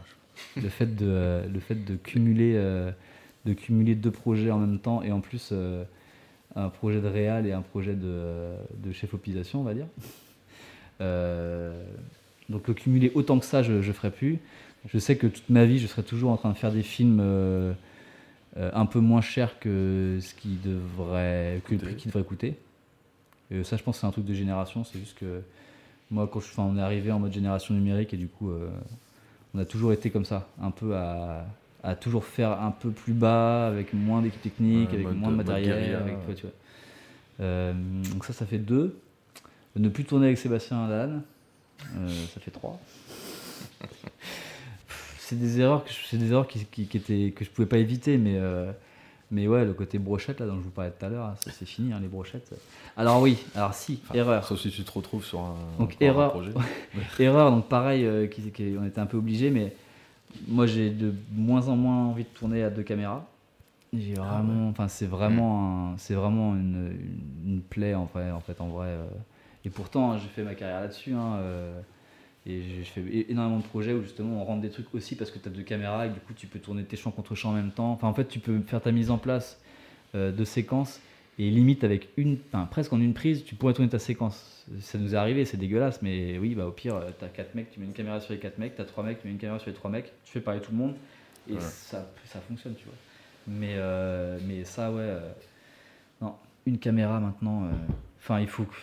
Le 0.56 0.68
fait 0.68 0.94
de, 0.94 1.06
euh, 1.06 1.46
le 1.48 1.60
fait 1.60 1.84
de, 1.84 1.96
cumuler, 1.96 2.54
euh, 2.56 2.90
de 3.44 3.52
cumuler 3.52 3.94
deux 3.94 4.10
projets 4.10 4.50
en 4.50 4.58
même 4.58 4.78
temps 4.78 5.02
et 5.02 5.12
en 5.12 5.20
plus. 5.20 5.50
euh, 5.52 5.84
un 6.56 6.68
projet 6.68 7.00
de 7.00 7.08
réal 7.08 7.46
et 7.46 7.52
un 7.52 7.62
projet 7.62 7.94
de, 7.94 8.54
de 8.76 8.92
chef-opisation, 8.92 9.60
on 9.60 9.64
va 9.64 9.74
dire. 9.74 9.86
Euh, 11.00 11.82
donc 12.48 12.68
le 12.68 12.74
cumuler 12.74 13.10
autant 13.14 13.38
que 13.38 13.44
ça, 13.44 13.62
je 13.62 13.72
ne 13.72 13.82
ferai 13.92 14.10
plus. 14.10 14.38
Je 14.92 14.98
sais 14.98 15.16
que 15.16 15.26
toute 15.26 15.48
ma 15.48 15.64
vie, 15.64 15.78
je 15.78 15.86
serai 15.86 16.02
toujours 16.02 16.30
en 16.30 16.36
train 16.36 16.50
de 16.50 16.56
faire 16.56 16.72
des 16.72 16.82
films 16.82 17.18
euh, 17.20 17.72
euh, 18.56 18.70
un 18.74 18.86
peu 18.86 19.00
moins 19.00 19.20
chers 19.22 19.58
que 19.58 20.18
ce 20.20 20.34
qui 20.34 20.58
devrait, 20.62 21.60
que 21.64 21.72
le 21.74 21.78
prix 21.80 21.96
qui 21.96 22.06
devrait 22.08 22.22
coûter. 22.22 22.54
Et 23.50 23.64
ça, 23.64 23.76
je 23.76 23.82
pense 23.82 23.96
que 23.96 24.00
c'est 24.02 24.06
un 24.06 24.12
truc 24.12 24.24
de 24.26 24.34
génération. 24.34 24.84
C'est 24.84 24.98
juste 24.98 25.18
que 25.18 25.42
moi, 26.10 26.28
quand 26.32 26.40
je, 26.40 26.46
enfin, 26.46 26.62
on 26.62 26.78
est 26.78 26.82
arrivé 26.82 27.10
en 27.10 27.18
mode 27.18 27.32
génération 27.32 27.74
numérique 27.74 28.14
et 28.14 28.16
du 28.16 28.28
coup, 28.28 28.52
on 29.54 29.58
a 29.58 29.64
toujours 29.64 29.92
été 29.92 30.10
comme 30.10 30.24
ça, 30.24 30.48
un 30.60 30.70
peu 30.70 30.96
à, 30.96 31.46
à 31.82 31.94
toujours 31.94 32.24
faire 32.24 32.60
un 32.60 32.70
peu 32.70 32.90
plus 32.90 33.12
bas, 33.12 33.66
avec 33.68 33.92
moins 33.92 34.20
d'équipes 34.22 34.42
techniques, 34.42 34.88
Ouais, 34.90 34.94
avec 34.94 35.06
mode- 35.06 35.16
moins 35.18 35.30
de 35.30 35.36
matériel. 35.36 35.64
guérilla, 35.78 35.98
avec- 36.00 36.14
ouais. 36.14 36.28
ouais, 36.28 36.34
tu 36.34 36.42
vois. 36.42 36.52
Euh, 37.40 37.72
donc 38.12 38.24
ça, 38.24 38.32
ça 38.32 38.46
fait 38.46 38.58
deux. 38.58 38.96
Ne 39.76 39.88
plus 39.88 40.04
tourner 40.04 40.26
avec 40.26 40.38
Sébastien 40.38 40.86
Lalanne, 40.88 41.22
euh, 41.96 42.08
ça 42.32 42.40
fait 42.40 42.50
trois. 42.52 42.78
C'est 45.18 45.38
des 45.38 45.58
erreurs 45.60 45.84
que 45.84 45.90
je, 45.90 45.96
c'est 46.06 46.18
des 46.18 46.30
erreurs 46.32 46.46
qui, 46.46 46.64
qui- 46.66 46.86
qui 46.86 46.96
étaient 46.98 47.32
que 47.34 47.44
je 47.46 47.50
pouvais 47.50 47.66
pas 47.66 47.78
éviter, 47.78 48.18
mais 48.18 48.34
euh, 48.36 48.70
mais 49.30 49.46
ouais, 49.48 49.64
le 49.64 49.72
côté 49.72 49.98
brochette 49.98 50.40
là 50.40 50.46
dont 50.46 50.56
je 50.56 50.60
vous 50.62 50.70
parlais 50.70 50.90
tout 50.90 51.04
à 51.04 51.08
l'heure, 51.08 51.34
c'est 51.40 51.66
fini 51.66 51.92
hein, 51.92 51.98
les 52.00 52.08
brochettes. 52.08 52.50
Alors 52.96 53.20
oui, 53.20 53.38
alors 53.54 53.74
si, 53.74 54.00
erreur. 54.12 54.44
Sauf 54.44 54.60
si 54.60 54.70
tu 54.70 54.84
te 54.84 54.92
retrouves 54.92 55.24
sur 55.24 55.40
un, 55.40 55.54
Donc 55.78 55.96
un 56.00 56.04
erreur, 56.04 56.30
projet. 56.32 56.52
erreur, 57.18 57.50
donc 57.50 57.68
pareil, 57.68 58.04
euh, 58.04 58.26
qui, 58.26 58.42
qui- 58.52 58.76
on 58.80 58.84
était 58.84 59.00
un 59.00 59.06
peu 59.06 59.16
obligé, 59.16 59.50
mais 59.50 59.74
moi 60.48 60.66
j'ai 60.66 60.90
de 60.90 61.12
moins 61.32 61.68
en 61.68 61.76
moins 61.76 62.06
envie 62.06 62.24
de 62.24 62.28
tourner 62.28 62.62
à 62.62 62.70
deux 62.70 62.82
caméras. 62.82 63.26
J'ai 63.92 64.14
vraiment, 64.14 64.68
enfin 64.70 64.88
c'est 64.88 65.06
vraiment, 65.06 65.94
c'est 65.98 66.14
vraiment 66.14 66.54
une, 66.56 66.96
une, 67.46 67.52
une 67.54 67.60
plaie 67.60 67.94
en 67.94 68.04
vrai, 68.06 68.30
en 68.32 68.40
fait, 68.40 68.60
en 68.60 68.66
vrai. 68.68 68.88
euh. 68.88 69.04
et 69.64 69.70
pourtant 69.70 70.12
hein, 70.12 70.18
j'ai 70.18 70.28
fait 70.28 70.42
ma 70.42 70.54
carrière 70.54 70.80
là-dessus, 70.80 71.12
hein, 71.14 71.36
euh, 71.36 71.80
et 72.46 72.62
j'ai 72.62 72.84
fait 72.84 73.00
é- 73.00 73.30
énormément 73.30 73.58
de 73.58 73.64
projets 73.64 73.92
où 73.92 74.02
justement 74.02 74.42
on 74.42 74.44
rentre 74.44 74.60
des 74.62 74.70
trucs 74.70 74.92
aussi 74.94 75.16
parce 75.16 75.30
que 75.30 75.38
tu 75.38 75.48
as 75.48 75.52
deux 75.52 75.62
caméras 75.62 76.06
et 76.06 76.10
du 76.10 76.20
coup 76.20 76.34
tu 76.34 76.46
peux 76.46 76.58
tourner 76.58 76.84
tes 76.84 76.96
champs 76.96 77.10
contre 77.10 77.34
champs 77.34 77.50
en 77.50 77.54
même 77.54 77.70
temps. 77.70 77.92
Enfin 77.92 78.08
en 78.08 78.14
fait 78.14 78.26
tu 78.28 78.38
peux 78.38 78.60
faire 78.60 78.80
ta 78.82 78.92
mise 78.92 79.10
en 79.10 79.18
place 79.18 79.60
euh, 80.14 80.30
de 80.32 80.44
séquences 80.44 81.00
et 81.38 81.50
limite 81.50 81.82
avec 81.82 82.10
une, 82.16 82.38
enfin, 82.52 82.64
presque 82.70 82.92
en 82.92 83.00
une 83.00 83.12
prise, 83.12 83.44
tu 83.44 83.56
pourrais 83.56 83.72
tourner 83.74 83.88
ta 83.90 83.98
séquence. 83.98 84.64
Ça 84.80 84.98
nous 84.98 85.14
est 85.14 85.18
arrivé, 85.18 85.44
c'est 85.44 85.56
dégueulasse, 85.56 86.00
mais 86.00 86.38
oui, 86.38 86.54
bah 86.54 86.64
au 86.66 86.70
pire, 86.70 86.94
euh, 86.94 87.10
t'as 87.18 87.26
quatre 87.26 87.56
mecs, 87.56 87.70
tu 87.72 87.80
mets 87.80 87.86
une 87.86 87.92
caméra 87.92 88.20
sur 88.20 88.32
les 88.32 88.38
quatre 88.38 88.58
mecs, 88.58 88.76
t'as 88.76 88.84
trois 88.84 89.02
mecs, 89.02 89.20
tu 89.20 89.26
mets 89.26 89.32
une 89.32 89.38
caméra 89.40 89.58
sur 89.58 89.68
les 89.70 89.74
trois 89.74 89.90
mecs, 89.90 90.12
tu 90.24 90.32
fais 90.32 90.40
parler 90.40 90.60
tout 90.60 90.70
le 90.70 90.78
monde 90.78 90.94
et 91.50 91.58
ça, 91.58 92.08
ça 92.26 92.40
fonctionne, 92.40 92.74
tu 92.76 92.84
vois. 92.84 92.94
Mais, 93.48 93.74
euh, 93.74 94.38
mais 94.46 94.64
ça, 94.64 94.92
ouais, 94.92 95.00
euh, 95.00 95.32
non, 96.22 96.34
une 96.66 96.78
caméra 96.78 97.18
maintenant. 97.20 97.68
Enfin, 98.18 98.40
il 98.40 98.48
faut. 98.48 98.64
que- 98.64 98.74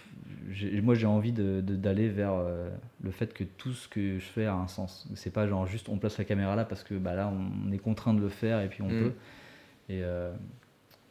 Moi, 0.82 0.96
j'ai 0.96 1.06
envie 1.08 1.32
de- 1.32 1.62
de- 1.62 1.76
d'aller 1.76 2.10
vers 2.10 2.34
euh, 2.34 2.70
le 3.04 3.12
fait 3.12 3.34
que 3.34 3.44
tout 3.44 3.74
ce 3.74 3.88
que 3.88 4.18
je 4.20 4.26
fais 4.26 4.46
a 4.46 4.54
un 4.54 4.68
sens. 4.68 5.08
C'est 5.16 5.30
pas 5.32 5.48
genre 5.48 5.66
juste 5.68 5.88
on 5.90 5.98
place 5.98 6.18
la 6.18 6.24
caméra 6.26 6.56
là 6.56 6.66
parce 6.66 6.84
que 6.84 6.96
bah, 6.96 7.14
là, 7.16 7.32
on 7.32 7.72
est 7.72 7.78
contraint 7.78 8.14
de 8.14 8.20
le 8.22 8.30
faire 8.30 8.62
et 8.62 8.68
puis 8.70 8.82
on 8.82 8.90
Mm. 8.90 9.00
peut. 9.00 9.14
Et 9.90 10.02
euh, 10.04 10.34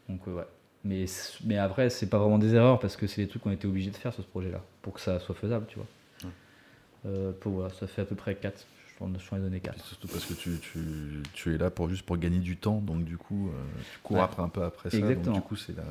donc, 0.08 0.26
ouais, 0.26 0.32
ouais. 0.32 0.46
Mais, 0.84 1.04
mais 1.44 1.58
après, 1.58 1.90
c'est 1.90 2.08
pas 2.08 2.18
vraiment 2.18 2.38
des 2.38 2.54
erreurs 2.54 2.78
parce 2.80 2.96
que 2.96 3.06
c'est 3.06 3.22
des 3.22 3.28
trucs 3.28 3.42
qu'on 3.42 3.50
était 3.50 3.66
obligés 3.66 3.90
de 3.90 3.96
faire 3.96 4.14
sur 4.14 4.22
ce 4.24 4.28
projet-là 4.28 4.62
pour 4.82 4.94
que 4.94 5.00
ça 5.00 5.20
soit 5.20 5.34
faisable, 5.34 5.66
tu 5.68 5.76
vois. 5.76 5.86
Euh, 7.06 7.32
pour, 7.40 7.52
voilà, 7.52 7.70
ça 7.70 7.86
fait 7.86 8.02
à 8.02 8.04
peu 8.04 8.14
près 8.14 8.34
4. 8.34 8.66
Je 8.92 8.98
t'en 8.98 9.10
je 9.18 9.28
t'en 9.30 9.36
ai 9.36 9.40
donné 9.40 9.60
4. 9.60 9.74
Puis 9.74 9.82
surtout 9.88 10.08
parce 10.08 10.26
que 10.26 10.34
tu, 10.34 10.58
tu, 10.60 10.78
tu 11.32 11.54
es 11.54 11.58
là 11.58 11.70
pour 11.70 11.88
juste 11.88 12.04
pour 12.04 12.18
gagner 12.18 12.38
du 12.40 12.56
temps, 12.58 12.78
donc 12.80 13.04
du 13.04 13.16
coup, 13.16 13.48
euh, 13.48 13.52
tu 13.92 13.98
cours 14.02 14.16
Ouais. 14.18 14.22
après 14.22 14.42
un 14.42 14.48
peu 14.48 14.62
après 14.62 14.90
ça. 14.90 14.96
Exactement. 14.98 15.24
Donc 15.26 15.34
du 15.42 15.48
coup, 15.48 15.56
c'est 15.56 15.74
la. 15.76 15.84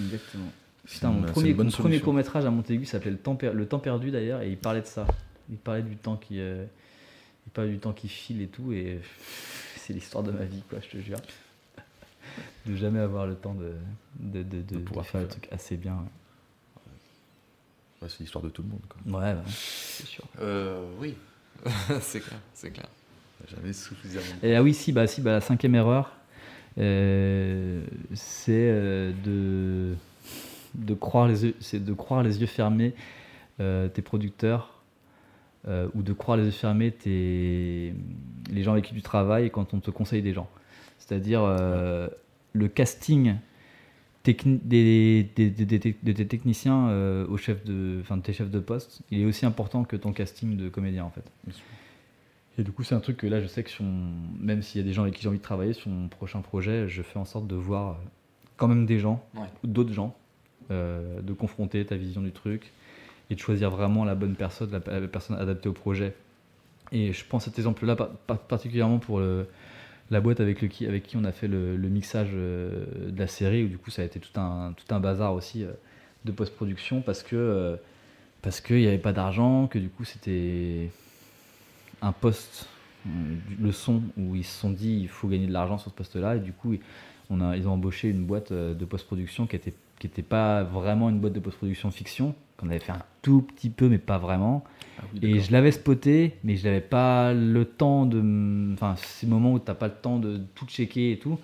Exactement. 0.00 0.50
C'est 0.86 0.94
Putain, 0.96 1.10
mon 1.10 1.22
premier, 1.22 1.54
mon 1.54 1.70
premier 1.70 2.00
court 2.00 2.12
métrage 2.14 2.44
à 2.44 2.50
Montaigu 2.50 2.84
s'appelait 2.84 3.10
le, 3.10 3.18
temps 3.18 3.36
Per- 3.36 3.52
le 3.52 3.66
temps 3.66 3.78
perdu 3.78 4.10
d'ailleurs, 4.10 4.42
et 4.42 4.50
il 4.50 4.56
parlait 4.56 4.80
de 4.82 4.86
ça. 4.86 5.06
Il 5.50 5.56
parlait 5.56 5.82
du 5.82 5.96
temps 5.96 6.16
qui, 6.16 6.40
euh, 6.40 6.64
il 7.46 7.50
parlait 7.50 7.70
du 7.70 7.78
temps 7.78 7.92
qui 7.92 8.08
file 8.08 8.40
et 8.42 8.46
tout, 8.48 8.72
et 8.72 9.00
c'est 9.76 9.92
l'histoire 9.92 10.24
de 10.24 10.30
ma 10.32 10.44
vie, 10.44 10.62
quoi, 10.68 10.78
je 10.82 10.88
te 10.98 11.02
jure. 11.02 11.18
De 12.66 12.76
jamais 12.76 13.00
avoir 13.00 13.26
le 13.26 13.34
temps 13.34 13.54
de, 13.54 13.72
de, 14.20 14.42
de, 14.42 14.60
de- 14.62 14.74
de 14.74 14.78
pouvoir 14.78 15.06
faire 15.06 15.22
le 15.22 15.28
truc 15.28 15.48
assez 15.50 15.76
bien. 15.76 15.96
Ouais, 18.00 18.08
c'est 18.08 18.20
l'histoire 18.20 18.44
de 18.44 18.50
tout 18.50 18.62
le 18.62 18.68
monde. 18.68 18.80
Quoi. 18.88 19.18
Ouais, 19.20 19.32
ouais, 19.34 19.40
c'est 19.48 20.06
sûr. 20.06 20.24
Euh, 20.40 20.82
oui, 20.98 21.14
c'est 22.00 22.20
clair, 22.20 22.38
c'est 22.54 22.70
clair. 22.70 22.86
Jamais 23.50 23.72
suffisamment. 23.72 24.26
Et 24.42 24.54
ah 24.54 24.62
oui, 24.62 24.74
si, 24.74 24.92
bah, 24.92 25.06
si, 25.06 25.20
bah, 25.22 25.32
la 25.32 25.40
cinquième 25.40 25.74
erreur, 25.74 26.12
euh, 26.78 27.82
c'est 28.14 28.52
euh, 28.70 29.12
de, 29.24 29.94
de, 30.74 30.94
croire 30.94 31.26
les 31.28 31.44
yeux, 31.44 31.54
c'est 31.60 31.84
de 31.84 31.92
croire 31.92 32.22
les 32.22 32.40
yeux 32.40 32.46
fermés 32.46 32.94
euh, 33.60 33.88
tes 33.88 34.02
producteurs 34.02 34.82
euh, 35.68 35.88
ou 35.94 36.02
de 36.02 36.12
croire 36.12 36.36
les 36.38 36.44
yeux 36.46 36.50
fermés 36.50 36.90
tes, 36.92 37.94
les 38.50 38.62
gens 38.62 38.72
avec 38.72 38.84
qui 38.86 38.94
tu 38.94 39.02
travailles 39.02 39.50
quand 39.50 39.74
on 39.74 39.80
te 39.80 39.90
conseille 39.90 40.22
des 40.22 40.32
gens. 40.32 40.48
C'est-à-dire 40.98 41.42
euh, 41.44 42.08
le 42.52 42.68
casting 42.68 43.36
des, 44.24 44.34
des, 44.34 45.24
des- 45.24 45.50
des- 45.50 45.78
des- 45.78 46.12
des 46.14 46.26
techniciens 46.26 46.88
au 47.28 47.36
chef 47.36 47.64
de, 47.64 47.98
enfin, 48.00 48.16
de 48.18 48.22
tes 48.22 48.32
chefs 48.32 48.50
de 48.50 48.60
poste, 48.60 49.00
il 49.10 49.20
est 49.20 49.24
aussi 49.24 49.46
important 49.46 49.84
que 49.84 49.96
ton 49.96 50.12
casting 50.12 50.56
de 50.56 50.68
comédien 50.68 51.04
en 51.04 51.10
fait. 51.10 51.24
Et 52.58 52.62
du 52.62 52.72
coup, 52.72 52.82
c'est 52.82 52.94
un 52.94 53.00
truc 53.00 53.16
que 53.16 53.26
là, 53.26 53.40
je 53.40 53.46
sais 53.46 53.62
que 53.62 53.70
sur 53.70 53.84
mon- 53.84 54.12
même 54.38 54.60
s'il 54.60 54.80
y 54.80 54.84
a 54.84 54.86
des 54.86 54.92
gens 54.92 55.02
avec 55.02 55.14
qui 55.14 55.22
j'ai 55.22 55.28
envie 55.28 55.38
de 55.38 55.42
travailler 55.42 55.72
sur 55.72 55.88
mon 55.90 56.08
prochain 56.08 56.40
projet, 56.42 56.88
je 56.88 57.00
fais 57.02 57.18
en 57.18 57.24
sorte 57.24 57.46
de 57.46 57.54
voir 57.54 57.98
quand 58.58 58.68
même 58.68 58.84
des 58.84 58.98
gens, 58.98 59.24
Ouais. 59.34 59.46
d'autres 59.64 59.92
gens, 59.94 60.14
euh, 60.70 61.20
de 61.20 61.32
confronter 61.32 61.84
ta 61.84 61.96
vision 61.96 62.20
du 62.20 62.32
truc 62.32 62.72
et 63.30 63.34
de 63.34 63.40
choisir 63.40 63.70
vraiment 63.70 64.04
la 64.04 64.14
bonne 64.14 64.34
personne, 64.34 64.70
la, 64.70 64.80
personne 64.80 65.36
adaptée 65.36 65.68
au 65.68 65.72
projet. 65.72 66.14
Et 66.92 67.12
je 67.12 67.24
prends 67.24 67.38
cet 67.38 67.58
exemple-là 67.58 67.96
par- 67.96 68.10
par- 68.10 68.38
particulièrement 68.38 68.98
pour 68.98 69.20
la 70.10 70.20
boîte 70.20 70.40
avec, 70.40 70.68
qui, 70.68 70.86
avec 70.86 71.04
qui 71.04 71.16
on 71.16 71.24
a 71.24 71.32
fait 71.32 71.48
le, 71.48 71.76
mixage 71.76 72.30
euh, 72.34 73.10
de 73.10 73.18
la 73.18 73.26
série, 73.26 73.64
où 73.64 73.68
du 73.68 73.78
coup 73.78 73.90
ça 73.90 74.02
a 74.02 74.04
été 74.04 74.18
tout 74.18 74.38
un, 74.38 74.74
tout 74.76 74.92
un 74.94 75.00
bazar 75.00 75.34
aussi 75.34 75.64
euh, 75.64 75.70
de 76.24 76.32
post-production 76.32 77.00
parce 77.00 77.22
que 77.22 77.78
parce 78.42 78.60
qu'il 78.60 78.76
n'y 78.78 78.86
avait 78.86 78.98
pas 78.98 79.12
d'argent, 79.12 79.66
que 79.66 79.78
du 79.78 79.90
coup 79.90 80.04
c'était 80.04 80.90
un 82.00 82.12
poste, 82.12 82.68
le 83.60 83.70
son, 83.70 84.02
où 84.16 84.34
ils 84.34 84.44
se 84.44 84.58
sont 84.60 84.70
dit 84.70 84.98
il 85.02 85.08
faut 85.08 85.28
gagner 85.28 85.46
de 85.46 85.52
l'argent 85.52 85.76
sur 85.76 85.90
ce 85.90 85.96
poste-là, 85.96 86.36
et 86.36 86.40
du 86.40 86.52
coup 86.52 86.74
on 87.28 87.40
a, 87.42 87.56
ils 87.56 87.68
ont 87.68 87.72
embauché 87.72 88.08
une 88.08 88.24
boîte 88.24 88.52
de 88.52 88.84
post-production 88.84 89.46
qui 89.46 89.56
était 89.56 89.74
qui 90.00 90.08
était 90.08 90.22
pas 90.22 90.64
vraiment 90.64 91.08
une 91.10 91.20
boîte 91.20 91.34
de 91.34 91.40
post-production 91.40 91.90
fiction, 91.92 92.34
qu'on 92.56 92.68
avait 92.70 92.80
fait 92.80 92.90
un 92.92 93.02
tout 93.22 93.42
petit 93.42 93.70
peu, 93.70 93.88
mais 93.88 93.98
pas 93.98 94.18
vraiment. 94.18 94.64
et 95.22 95.40
je 95.40 95.52
l'avais 95.52 95.70
spoté, 95.72 96.36
mais 96.42 96.56
je 96.56 96.64
n'avais 96.66 96.80
pas 96.80 97.32
le 97.32 97.64
temps 97.64 98.04
de. 98.06 98.72
Enfin, 98.74 98.94
c'est 98.96 99.26
le 99.26 99.30
moment 99.32 99.52
où 99.52 99.58
tu 99.60 99.66
n'as 99.68 99.74
pas 99.74 99.86
le 99.86 99.94
temps 99.94 100.18
de 100.18 100.40
tout 100.56 100.66
checker 100.66 101.12
et 101.12 101.18
tout, 101.18 101.38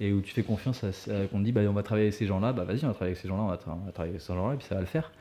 et 0.00 0.12
où 0.12 0.20
tu 0.20 0.32
fais 0.32 0.42
confiance 0.42 0.82
à, 0.84 0.88
à- 0.88 1.26
qu'on 1.26 1.38
te 1.38 1.44
dit 1.44 1.52
bah, 1.52 1.60
on 1.68 1.72
va 1.72 1.82
travailler 1.84 2.06
avec 2.08 2.14
ces 2.14 2.26
gens-là, 2.26 2.52
bah 2.52 2.64
vas-y, 2.64 2.84
on 2.84 2.88
va 2.88 2.94
travailler 2.94 3.12
avec 3.12 3.18
ces 3.22 3.28
gens-là, 3.28 3.42
on 3.44 3.48
va, 3.48 3.56
tra- 3.56 3.72
on 3.82 3.86
va 3.86 3.92
travailler 3.92 4.14
avec 4.14 4.22
ces 4.22 4.32
gens-là, 4.34 4.54
et 4.54 4.56
puis 4.56 4.66
ça 4.66 4.74
va 4.74 4.80
le 4.80 4.86
faire. 4.86 5.12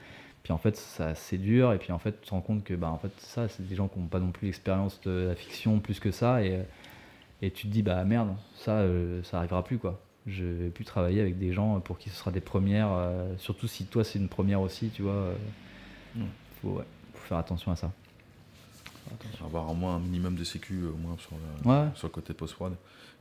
Puis 0.44 0.54
en 0.54 0.58
fait, 0.58 0.78
ça, 0.78 1.14
c'est 1.16 1.38
dur, 1.38 1.74
et 1.74 1.78
puis 1.78 1.92
en 1.92 2.00
fait, 2.00 2.22
tu 2.22 2.28
te 2.28 2.32
rends 2.32 2.42
compte 2.42 2.64
que 2.64 2.74
bah, 2.74 2.90
en 2.90 2.98
fait, 2.98 3.12
ça, 3.20 3.48
c'est 3.50 3.68
des 3.68 3.76
gens 3.76 3.88
qui 3.90 4.00
n'ont 4.00 4.06
pas 4.08 4.20
non 4.20 4.32
plus 4.32 4.46
l'expérience 4.48 5.02
de 5.06 5.28
la 5.30 5.36
fiction 5.36 5.80
plus 5.80 6.00
que 6.00 6.12
ça, 6.12 6.42
et, 6.44 6.62
et 7.42 7.52
tu 7.52 7.68
te 7.68 7.72
dis 7.74 7.84
bah 7.84 8.04
merde, 8.06 8.30
ça, 8.56 8.78
euh, 8.80 9.22
ça 9.24 9.40
arrivera 9.40 9.64
plus 9.64 9.78
quoi. 9.78 10.00
Je 10.28 10.44
vais 10.44 10.70
plus 10.70 10.84
travailler 10.86 11.22
avec 11.22 11.38
des 11.40 11.54
gens 11.54 11.80
pour 11.80 11.98
qui 11.98 12.10
ce 12.10 12.16
sera 12.18 12.32
des 12.32 12.42
premières, 12.42 12.90
euh, 12.92 13.34
surtout 13.38 13.68
si 13.68 13.86
toi 13.86 14.04
c'est 14.04 14.20
une 14.20 14.28
première 14.28 14.60
aussi, 14.62 14.90
tu 14.90 15.02
vois. 15.04 15.12
euh, 15.14 15.34
faut, 16.62 16.70
ouais, 16.70 16.84
faut 17.14 17.28
faire 17.28 17.38
attention 17.38 17.72
à 17.72 17.76
ça. 17.76 17.92
Avoir 19.44 19.72
au 19.72 19.74
moins 19.74 19.96
un 19.96 20.00
minimum 20.00 20.36
de 20.36 20.44
sécu 20.44 20.82
euh, 20.84 20.90
au 20.90 20.98
moins 20.98 21.16
sur 21.18 21.32
le, 21.64 21.70
Ouais. 21.70 21.88
sur 21.96 22.08
le 22.08 22.12
côté 22.12 22.34
post-prod. 22.34 22.74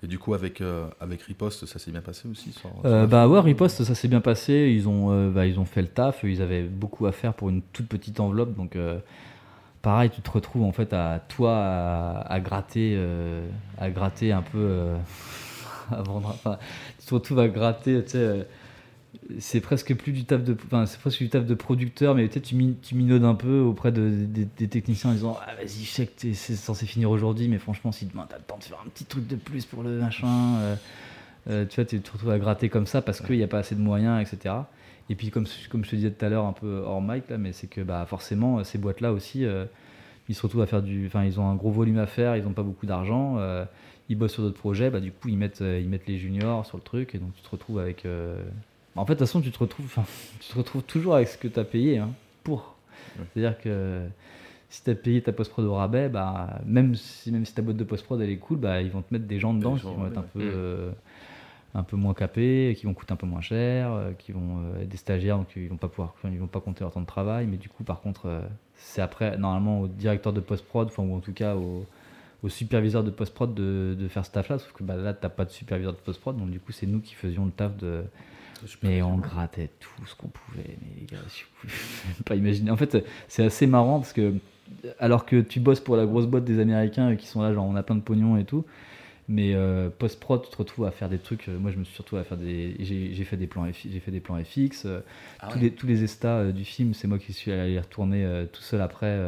Et 0.03 0.07
du 0.09 0.19
coup, 0.19 0.35
avec, 0.35 0.61
euh, 0.61 0.89
avec 1.01 1.23
Riposte, 1.23 1.65
ça 1.67 1.79
s'est 1.79 1.91
bien 1.93 2.01
passé 2.01 2.29
aussi 2.29 2.53
sur- 2.53 2.71
Euh, 2.85 3.07
bah 3.07 3.29
ouais, 3.29 3.41
Riposte, 3.41 3.85
ça 3.85 3.95
s'est 3.95 4.09
bien 4.09 4.21
passé. 4.21 4.73
Ils 4.77 4.89
ont, 4.89 5.13
euh, 5.13 5.31
bah, 5.31 5.47
ils 5.47 5.61
ont 5.61 5.65
fait 5.65 5.83
le 5.83 5.89
taf. 5.89 6.23
Ils 6.25 6.43
avaient 6.43 6.65
beaucoup 6.65 7.07
à 7.07 7.13
faire 7.13 7.35
pour 7.35 7.49
une 7.51 7.63
toute 7.63 7.87
petite 7.87 8.19
enveloppe. 8.21 8.55
Donc, 8.57 8.75
euh, 8.77 8.99
pareil, 9.81 10.11
tu 10.11 10.21
te 10.23 10.31
retrouves 10.31 10.65
en 10.65 10.73
fait 10.73 10.93
à 10.93 11.21
toi 11.29 11.57
à, 11.57 12.33
à 12.33 12.41
gratter, 12.41 12.95
euh, 12.97 13.47
à 13.79 13.89
gratter 13.91 14.33
un 14.33 14.43
peu. 14.43 14.59
euh, 14.59 14.97
à 15.93 16.03
vendre. 16.03 16.29
Enfin, 16.31 16.59
tu 17.07 17.11
te 17.11 17.15
retrouves 17.15 17.39
à 17.39 17.47
gratter. 17.49 18.03
Tu 18.05 18.11
sais, 18.11 18.19
euh, 18.19 18.43
c'est 19.39 19.61
presque 19.61 19.95
plus 19.95 20.13
du 20.13 20.25
taf 20.25 20.43
de, 20.43 20.57
enfin, 20.67 20.87
c'est 20.87 20.99
presque 21.01 21.19
du 21.19 21.29
taf 21.29 21.47
de 21.47 21.55
producteur, 21.55 22.15
mais 22.15 22.27
tu 22.29 22.35
sais, 22.35 22.41
tu, 22.41 22.55
mi- 22.55 22.77
tu 22.83 22.95
minaudes 22.95 23.25
un 23.25 23.35
peu 23.35 23.61
auprès 23.61 23.93
de, 23.93 24.09
des, 24.11 24.45
des 24.59 24.69
techniciens 24.69 25.11
en 25.11 25.13
disant 25.15 25.39
ah 25.47 25.55
vas-y, 25.55 25.85
je 25.85 25.91
sais 25.91 26.07
que 26.07 26.21
t'es- 26.21 26.35
c'est 26.35 26.55
censé 26.57 26.85
finir 26.87 27.11
aujourd'hui, 27.11 27.49
mais 27.49 27.59
franchement, 27.59 27.93
si 27.93 28.07
demain 28.07 28.27
t'as 28.29 28.37
le 28.39 28.43
temps 28.43 28.59
de 28.59 28.65
faire 28.65 28.83
un 28.85 28.89
petit 28.89 29.05
truc 29.05 29.27
de 29.27 29.37
plus 29.37 29.65
pour 29.65 29.83
le 29.83 29.91
machin. 30.01 30.57
euh, 30.59 30.77
euh, 31.49 31.65
tu 31.65 31.77
vois, 31.77 31.85
tu 31.85 32.01
te 32.01 32.11
retrouves 32.13 32.31
à 32.31 32.39
gratter 32.41 32.69
comme 32.69 32.87
ça 32.87 33.03
parce 33.03 33.21
qu'il 33.21 33.37
n'y 33.37 33.43
a 33.45 33.49
pas 33.49 33.59
assez 33.59 33.77
de 33.77 33.81
moyens, 33.81 34.21
etc. 34.21 34.55
Et 35.09 35.15
puis, 35.15 35.31
comme, 35.31 35.47
comme 35.71 35.85
je 35.85 35.91
te 35.91 35.97
disais 35.97 36.11
tout 36.11 36.25
à 36.25 36.29
l'heure, 36.29 36.45
un 36.45 36.53
peu 36.53 36.83
hors 36.85 37.01
mic, 37.01 37.29
là, 37.31 37.39
mais 37.39 37.53
c'est 37.53 37.69
que 37.69 37.81
bah, 37.81 38.05
forcément, 38.09 38.65
ces 38.65 38.79
boîtes-là 38.79 39.13
aussi, 39.13 39.45
euh, 39.45 39.65
ils 40.29 40.35
se 40.35 40.43
retrouvent 40.43 40.63
à 40.63 40.67
faire 40.67 40.83
du. 40.83 41.07
Enfin, 41.07 41.25
ils 41.25 41.39
ont 41.39 41.49
un 41.49 41.55
gros 41.55 41.71
volume 41.71 41.99
à 41.99 42.07
faire, 42.07 42.37
ils 42.37 42.43
n'ont 42.43 42.53
pas 42.53 42.65
beaucoup 42.65 42.87
d'argent, 42.87 43.37
ils 44.09 44.17
bossent 44.17 44.35
sur 44.35 44.43
d'autres 44.43 44.59
projets, 44.59 44.91
bah, 44.91 45.01
du 45.01 45.13
coup, 45.13 45.29
ils 45.29 45.37
mettent, 45.39 45.63
euh, 45.63 45.81
ils 45.81 45.89
mettent 45.89 46.07
les 46.07 46.19
juniors 46.19 46.65
sur 46.67 46.77
le 46.77 46.83
truc, 46.83 47.15
et 47.15 47.19
donc 47.19 47.35
tu 47.35 47.43
te 47.43 47.49
retrouves 47.51 47.79
avec. 47.79 48.05
euh, 48.07 48.43
En 48.95 49.05
fait, 49.05 49.15
de 49.15 49.19
toute 49.19 49.27
façon, 49.27 49.41
tu 49.41 49.51
te 49.51 49.59
retrouves, 49.59 49.97
tu 50.41 50.49
te 50.53 50.57
retrouves 50.59 50.83
toujours 50.83 51.15
avec 51.17 51.29
ce 51.29 51.37
que 51.39 51.49
tu 51.49 51.59
as 51.59 51.65
payé 51.65 51.99
hein, 51.99 52.11
pour. 52.45 52.75
C'est-à-dire 53.35 53.59
que 53.59 54.03
si 54.69 54.83
tu 54.85 54.91
as 54.91 54.95
payé 54.95 55.23
ta 55.23 55.33
post-prod 55.33 55.65
au 55.65 55.75
rabais, 55.75 56.09
bah, 56.09 56.61
même, 56.67 56.95
si, 56.95 57.33
même 57.33 57.45
si 57.45 57.55
ta 57.55 57.63
boîte 57.63 57.77
de 57.77 57.85
post-prod 57.85 58.21
elle 58.21 58.31
est 58.31 58.37
cool, 58.37 58.59
bah, 58.59 58.81
ils 58.83 58.91
vont 58.91 59.03
te 59.03 59.13
mettre 59.13 59.27
des 59.27 59.39
gens 59.39 59.55
dedans 59.55 59.75
Des 59.75 59.81
qui 59.81 59.87
gens 59.87 59.95
vont 59.95 60.07
être 60.07 60.19
un 60.19 60.23
peu, 60.23 60.41
euh, 60.43 60.91
un 61.75 61.83
peu 61.83 61.97
moins 61.97 62.15
capés, 62.15 62.75
qui 62.79 62.87
vont 62.87 62.95
coûter 62.95 63.13
un 63.13 63.17
peu 63.17 63.27
moins 63.27 63.41
cher, 63.41 63.91
qui 64.19 64.33
vont 64.33 64.59
euh, 64.75 64.83
être 64.83 64.89
des 64.89 64.97
stagiaires, 64.97 65.39
donc 65.39 65.49
ils 65.57 65.69
vont 65.69 65.77
pas 65.77 65.89
pouvoir, 65.89 66.15
ils 66.25 66.39
vont 66.39 66.47
pas 66.47 66.61
compter 66.61 66.81
leur 66.85 66.93
temps 66.93 67.01
de 67.01 67.07
travail, 67.07 67.47
mais 67.47 67.57
du 67.57 67.69
coup, 67.69 67.85
par 67.85 68.01
contre, 68.01 68.27
euh, 68.27 68.41
c'est 68.75 69.01
après, 69.03 69.37
normalement, 69.39 69.81
au 69.83 69.89
directeur 69.89 70.33
de 70.33 70.41
post-prod, 70.41 70.89
enfin, 70.89 71.03
ou 71.03 71.15
en 71.15 71.21
tout 71.21 71.33
cas 71.33 71.55
au, 71.57 71.87
au 72.47 72.49
superviseur 72.49 73.03
de 73.03 73.11
post-prod 73.11 73.53
de, 73.55 73.97
de 73.99 74.09
faire 74.09 74.25
ce 74.25 74.31
taf-là, 74.31 74.59
sauf 74.61 74.73
que 74.73 74.85
bah, 74.85 74.95
là, 74.95 75.13
t'as 75.13 75.29
pas 75.29 75.45
de 75.45 75.51
superviseur 75.51 75.93
de 75.93 75.99
post-prod, 75.99 76.39
donc 76.39 76.51
du 76.51 76.61
coup, 76.61 76.71
c'est 76.71 76.87
nous 76.87 77.01
qui 77.01 77.15
faisions 77.15 77.45
le 77.45 77.51
taf 77.51 77.77
de. 77.77 78.05
Mais 78.83 79.03
on 79.03 79.19
grattait 79.19 79.71
tout 79.81 80.07
ce 80.07 80.15
qu'on 80.15 80.29
pouvait, 80.29 80.79
mais 80.81 81.01
les 81.01 81.07
gars, 81.07 81.19
je 81.29 81.69
même 81.69 82.17
pas 82.25 82.37
imaginer. 82.37 82.71
En 82.71 82.77
fait, 82.77 83.05
c'est 83.29 83.45
assez 83.45 83.67
marrant 83.67 83.99
parce 83.99 84.13
que, 84.13 84.35
alors 84.99 85.27
que 85.27 85.41
tu 85.41 85.59
bosses 85.61 85.81
pour 85.81 85.97
la 85.97 86.07
grosse 86.07 86.27
boîte 86.27 86.45
des 86.45 86.61
Américains 86.61 87.11
euh, 87.11 87.17
qui 87.17 87.27
sont 87.27 87.43
là, 87.43 87.53
genre 87.53 87.67
on 87.67 87.75
a 87.75 87.83
plein 87.83 87.97
de 87.97 88.01
pognon 88.01 88.39
et 88.39 88.45
tout, 88.45 88.65
mais 89.29 89.55
euh, 89.55 89.91
post-prod, 89.91 90.43
tu 90.45 90.51
te 90.51 90.57
retrouves 90.57 90.87
à 90.87 90.93
faire 90.93 91.09
des 91.09 91.19
trucs. 91.19 91.49
euh, 91.49 91.59
moi, 91.59 91.73
je 91.73 91.79
me 91.79 91.85
suis 91.85 91.95
surtout 91.95 92.17
à 92.17 92.23
faire 92.23 92.39
des. 92.39 92.77
J'ai 92.79 93.25
fait 93.25 93.37
des 93.37 93.49
plans, 93.49 93.67
j'ai 93.73 94.01
fait 94.01 94.13
des 94.13 94.21
plans 94.21 94.43
FX. 94.43 94.87
Ah 95.41 95.49
tous, 95.49 95.57
ouais. 95.57 95.63
les, 95.63 95.71
tous 95.73 95.87
les 95.89 96.05
estats 96.05 96.53
du 96.53 96.65
film, 96.65 96.95
c'est 96.95 97.09
moi 97.09 97.19
qui 97.19 97.33
suis 97.33 97.51
allé 97.51 97.73
les 97.73 97.81
retourner 97.81 98.47
tout 98.53 98.63
seul 98.63 98.81
après. 98.81 99.19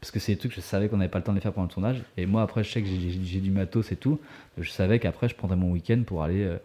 Euh, 0.00 0.02
parce 0.02 0.10
que 0.10 0.18
c'est 0.18 0.32
des 0.32 0.38
trucs, 0.38 0.54
je 0.54 0.60
savais 0.60 0.88
qu'on 0.88 0.96
n'avait 0.96 1.10
pas 1.10 1.18
le 1.18 1.24
temps 1.24 1.32
de 1.32 1.36
les 1.36 1.42
faire 1.42 1.52
pendant 1.52 1.66
le 1.66 1.72
tournage. 1.72 2.02
Et 2.16 2.26
moi, 2.26 2.42
après, 2.42 2.64
je 2.64 2.70
sais 2.72 2.82
que 2.82 2.88
j'ai- 2.88 2.98
j'ai 3.10 3.20
j'ai 3.24 3.40
du 3.40 3.50
matos 3.50 3.92
et 3.92 3.96
tout. 3.96 4.18
Je 4.58 4.70
savais 4.70 4.98
qu'après, 4.98 5.28
je 5.28 5.34
prendrais 5.34 5.56
mon 5.56 5.70
week-end 5.72 6.02
pour 6.06 6.22
aller 6.22 6.42
euh, 6.44 6.56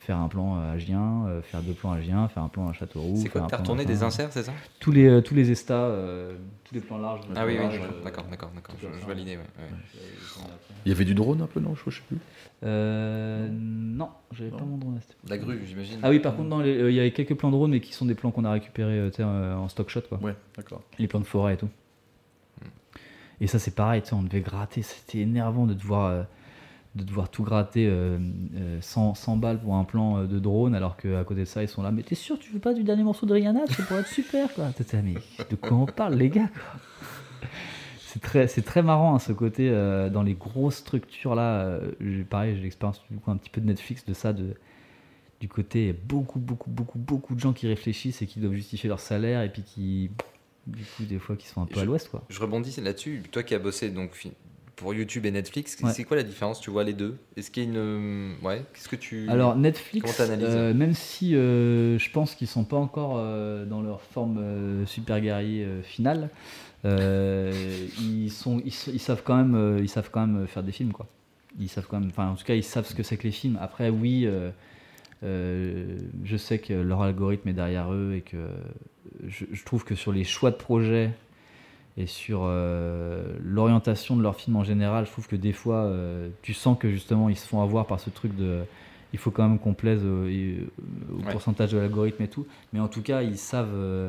faire 0.00 0.18
un 0.18 0.28
plan 0.28 0.56
à 0.58 0.78
Gien, 0.78 1.26
euh, 1.28 1.42
faire 1.42 1.62
deux 1.62 1.72
plans 1.74 1.92
à 1.92 2.00
Gien, 2.00 2.28
faire 2.28 2.42
un 2.42 2.48
plan 2.48 2.68
à 2.68 2.72
Châteauroux. 2.72 3.14
C'est 3.16 3.28
quoi 3.28 3.46
T'as 3.48 3.58
retourné 3.58 3.84
des 3.84 4.02
inserts, 4.02 4.32
c'est 4.32 4.42
ça? 4.42 4.52
Tous 4.80 4.90
les, 4.92 5.06
euh, 5.08 5.20
tous 5.20 5.34
les 5.34 5.50
estats, 5.50 5.74
euh, 5.86 6.34
tous 6.64 6.74
les 6.74 6.80
plans 6.80 6.98
larges. 6.98 7.20
Ah 7.36 7.46
oui, 7.46 7.52
oui, 7.52 7.58
larges, 7.58 7.76
je- 7.76 7.80
euh, 7.80 8.04
d'accord, 8.04 8.24
d'accord, 8.30 8.50
d'accord. 8.54 8.74
Je, 8.82 8.86
je 9.00 9.06
ouais, 9.06 9.14
ouais. 9.14 9.42
Il 10.84 10.88
y 10.88 10.92
avait 10.94 11.04
du 11.04 11.14
drone 11.14 11.40
un 11.40 11.46
peu, 11.46 11.60
non 11.60 11.74
Je 11.76 11.90
sais 11.90 12.02
plus. 12.08 12.18
Euh, 12.64 13.48
non, 13.52 14.08
j'avais 14.32 14.50
pas 14.50 14.64
mon 14.64 14.76
drone 14.76 14.98
à. 14.98 15.28
La 15.30 15.38
grue, 15.38 15.60
j'imagine. 15.66 16.00
Ah 16.02 16.10
oui, 16.10 16.18
par 16.18 16.34
contre, 16.34 16.56
euh, 16.64 16.90
il 16.90 16.96
y 16.96 17.00
avait 17.00 17.12
quelques 17.12 17.34
plans 17.36 17.50
de 17.50 17.54
drone, 17.54 17.70
mais 17.70 17.80
qui 17.80 17.92
sont 17.92 18.06
des 18.06 18.14
plans 18.14 18.30
qu'on 18.32 18.44
a 18.44 18.50
récupérés 18.50 18.98
euh, 18.98 19.10
euh, 19.20 19.54
en 19.54 19.68
stock 19.68 19.88
shot, 19.88 20.02
quoi. 20.08 20.18
Ouais, 20.20 20.34
d'accord. 20.56 20.82
Les 20.98 21.06
plans 21.06 21.20
de 21.20 21.24
forêt 21.24 21.54
et 21.54 21.56
tout. 21.56 21.68
Et 23.42 23.48
ça, 23.48 23.58
c'est 23.58 23.74
pareil, 23.74 24.02
on 24.12 24.22
devait 24.22 24.40
gratter. 24.40 24.82
C'était 24.82 25.18
énervant 25.18 25.66
de 25.66 25.74
devoir, 25.74 26.06
euh, 26.06 26.22
de 26.94 27.02
devoir 27.02 27.28
tout 27.28 27.42
gratter 27.42 27.88
euh, 27.88 28.16
euh, 28.56 28.78
100, 28.80 29.16
100 29.16 29.36
balles 29.36 29.58
pour 29.58 29.74
un 29.74 29.82
plan 29.82 30.18
euh, 30.18 30.26
de 30.26 30.38
drone, 30.38 30.76
alors 30.76 30.96
qu'à 30.96 31.24
côté 31.24 31.40
de 31.40 31.44
ça, 31.44 31.60
ils 31.60 31.68
sont 31.68 31.82
là. 31.82 31.90
Mais 31.90 32.04
t'es 32.04 32.14
sûr, 32.14 32.38
tu 32.38 32.52
veux 32.52 32.60
pas 32.60 32.72
du 32.72 32.84
dernier 32.84 33.02
morceau 33.02 33.26
de 33.26 33.34
Rihanna? 33.34 33.66
Ça 33.66 33.82
pourrait 33.82 34.02
être 34.02 34.06
super, 34.06 34.54
quoi. 34.54 34.66
T'étais 34.76 35.02
mais 35.02 35.14
de 35.50 35.56
quoi 35.56 35.76
on 35.76 35.86
parle, 35.86 36.14
les 36.14 36.30
gars, 36.30 36.50
c'est 38.06 38.22
très, 38.22 38.46
c'est 38.46 38.62
très 38.62 38.80
marrant 38.80 39.16
hein, 39.16 39.18
ce 39.18 39.32
côté 39.32 39.70
euh, 39.70 40.08
dans 40.08 40.22
les 40.22 40.34
grosses 40.34 40.76
structures 40.76 41.34
là. 41.34 41.80
pareil, 42.30 42.54
j'ai 42.54 42.62
l'expérience 42.62 43.02
du 43.10 43.18
coup 43.18 43.32
un 43.32 43.36
petit 43.36 43.50
peu 43.50 43.60
de 43.60 43.66
Netflix 43.66 44.04
de 44.04 44.14
ça, 44.14 44.32
de, 44.32 44.54
du 45.40 45.48
côté 45.48 45.92
beaucoup, 45.92 46.38
beaucoup, 46.38 46.70
beaucoup, 46.70 46.98
beaucoup 47.00 47.34
de 47.34 47.40
gens 47.40 47.52
qui 47.52 47.66
réfléchissent 47.66 48.22
et 48.22 48.26
qui 48.26 48.38
doivent 48.38 48.52
justifier 48.52 48.88
leur 48.88 49.00
salaire 49.00 49.42
et 49.42 49.48
puis 49.48 49.62
qui, 49.62 50.10
du 50.66 50.84
coup, 50.84 51.04
des 51.04 51.18
fois 51.18 51.36
qui 51.36 51.46
sont 51.46 51.62
un 51.62 51.66
peu 51.66 51.80
à 51.80 51.84
l'ouest 51.84 52.08
quoi. 52.08 52.22
Je 52.28 52.40
rebondis 52.40 52.80
là-dessus. 52.80 53.22
Toi 53.30 53.42
qui 53.42 53.54
as 53.54 53.58
bossé 53.58 53.90
donc 53.90 54.10
pour 54.76 54.94
YouTube 54.94 55.26
et 55.26 55.30
Netflix, 55.30 55.76
Ouais. 55.82 55.92
c'est 55.92 56.04
quoi 56.04 56.16
la 56.16 56.22
différence 56.22 56.60
Tu 56.60 56.70
vois 56.70 56.82
les 56.84 56.92
deux? 56.92 57.16
Est-ce 57.36 57.50
qu'il 57.50 57.62
y 57.62 57.66
a 57.66 57.68
une. 57.70 58.34
Ouais, 58.42 58.64
qu'est-ce 58.74 58.88
que 58.88 58.96
tu. 58.96 59.28
Alors 59.28 59.56
Netflix, 59.56 60.18
euh, 60.20 60.74
même 60.74 60.94
si 60.94 61.36
euh, 61.36 61.98
je 61.98 62.10
pense 62.10 62.34
qu'ils 62.34 62.48
sont 62.48 62.64
pas 62.64 62.76
encore 62.76 63.14
euh, 63.16 63.64
dans 63.64 63.82
leur 63.82 64.00
forme 64.02 64.38
euh, 64.38 64.86
super 64.86 65.20
guerrier 65.20 65.64
euh, 65.64 65.82
finale, 65.82 66.30
euh, 66.84 67.52
ils 68.00 68.30
sont, 68.30 68.60
ils, 68.64 68.72
savent 69.00 69.22
quand 69.24 69.36
même, 69.36 69.54
euh, 69.54 69.80
ils 69.80 69.88
savent 69.88 70.10
quand 70.10 70.26
même 70.26 70.46
faire 70.46 70.62
des 70.62 70.72
films 70.72 70.92
quoi. 70.92 71.06
Ils 71.60 71.68
savent 71.68 71.86
quand 71.88 72.00
même, 72.00 72.08
enfin 72.08 72.28
en 72.30 72.34
tout 72.34 72.44
cas 72.44 72.54
ils 72.54 72.64
savent 72.64 72.86
ce 72.86 72.94
que 72.94 73.02
c'est 73.02 73.16
que 73.16 73.24
les 73.24 73.30
films. 73.30 73.58
Après 73.60 73.90
oui, 73.90 74.26
euh, 75.22 75.26
euh, 75.26 75.98
je 76.24 76.36
sais 76.36 76.58
que 76.58 76.72
leur 76.72 77.02
algorithme 77.02 77.48
est 77.48 77.52
derrière 77.52 77.92
eux 77.92 78.14
et 78.16 78.20
que 78.20 78.48
je, 79.26 79.44
je 79.52 79.64
trouve 79.64 79.84
que 79.84 79.94
sur 79.94 80.12
les 80.12 80.24
choix 80.24 80.50
de 80.50 80.56
projets 80.56 81.10
et 81.98 82.06
sur 82.06 82.40
euh, 82.44 83.22
l'orientation 83.42 84.16
de 84.16 84.22
leurs 84.22 84.36
films 84.36 84.56
en 84.56 84.64
général. 84.64 85.04
Je 85.06 85.10
trouve 85.10 85.28
que 85.28 85.36
des 85.36 85.52
fois, 85.52 85.84
euh, 85.84 86.28
tu 86.42 86.54
sens 86.54 86.78
que 86.78 86.88
justement, 86.90 87.28
ils 87.28 87.36
se 87.36 87.46
font 87.46 87.60
avoir 87.62 87.86
par 87.86 88.00
ce 88.00 88.10
truc 88.10 88.34
de. 88.36 88.60
Il 89.12 89.18
faut 89.18 89.30
quand 89.30 89.46
même 89.46 89.58
qu'on 89.58 89.74
plaise 89.74 90.00
euh, 90.02 90.26
euh, 90.26 90.54
au 91.12 91.18
Ouais. 91.26 91.32
pourcentage 91.32 91.72
de 91.72 91.78
l'algorithme 91.78 92.22
et 92.22 92.28
tout. 92.28 92.46
Mais 92.72 92.80
en 92.80 92.88
tout 92.88 93.02
cas, 93.02 93.20
ils 93.22 93.36
savent, 93.36 93.74
euh, 93.74 94.08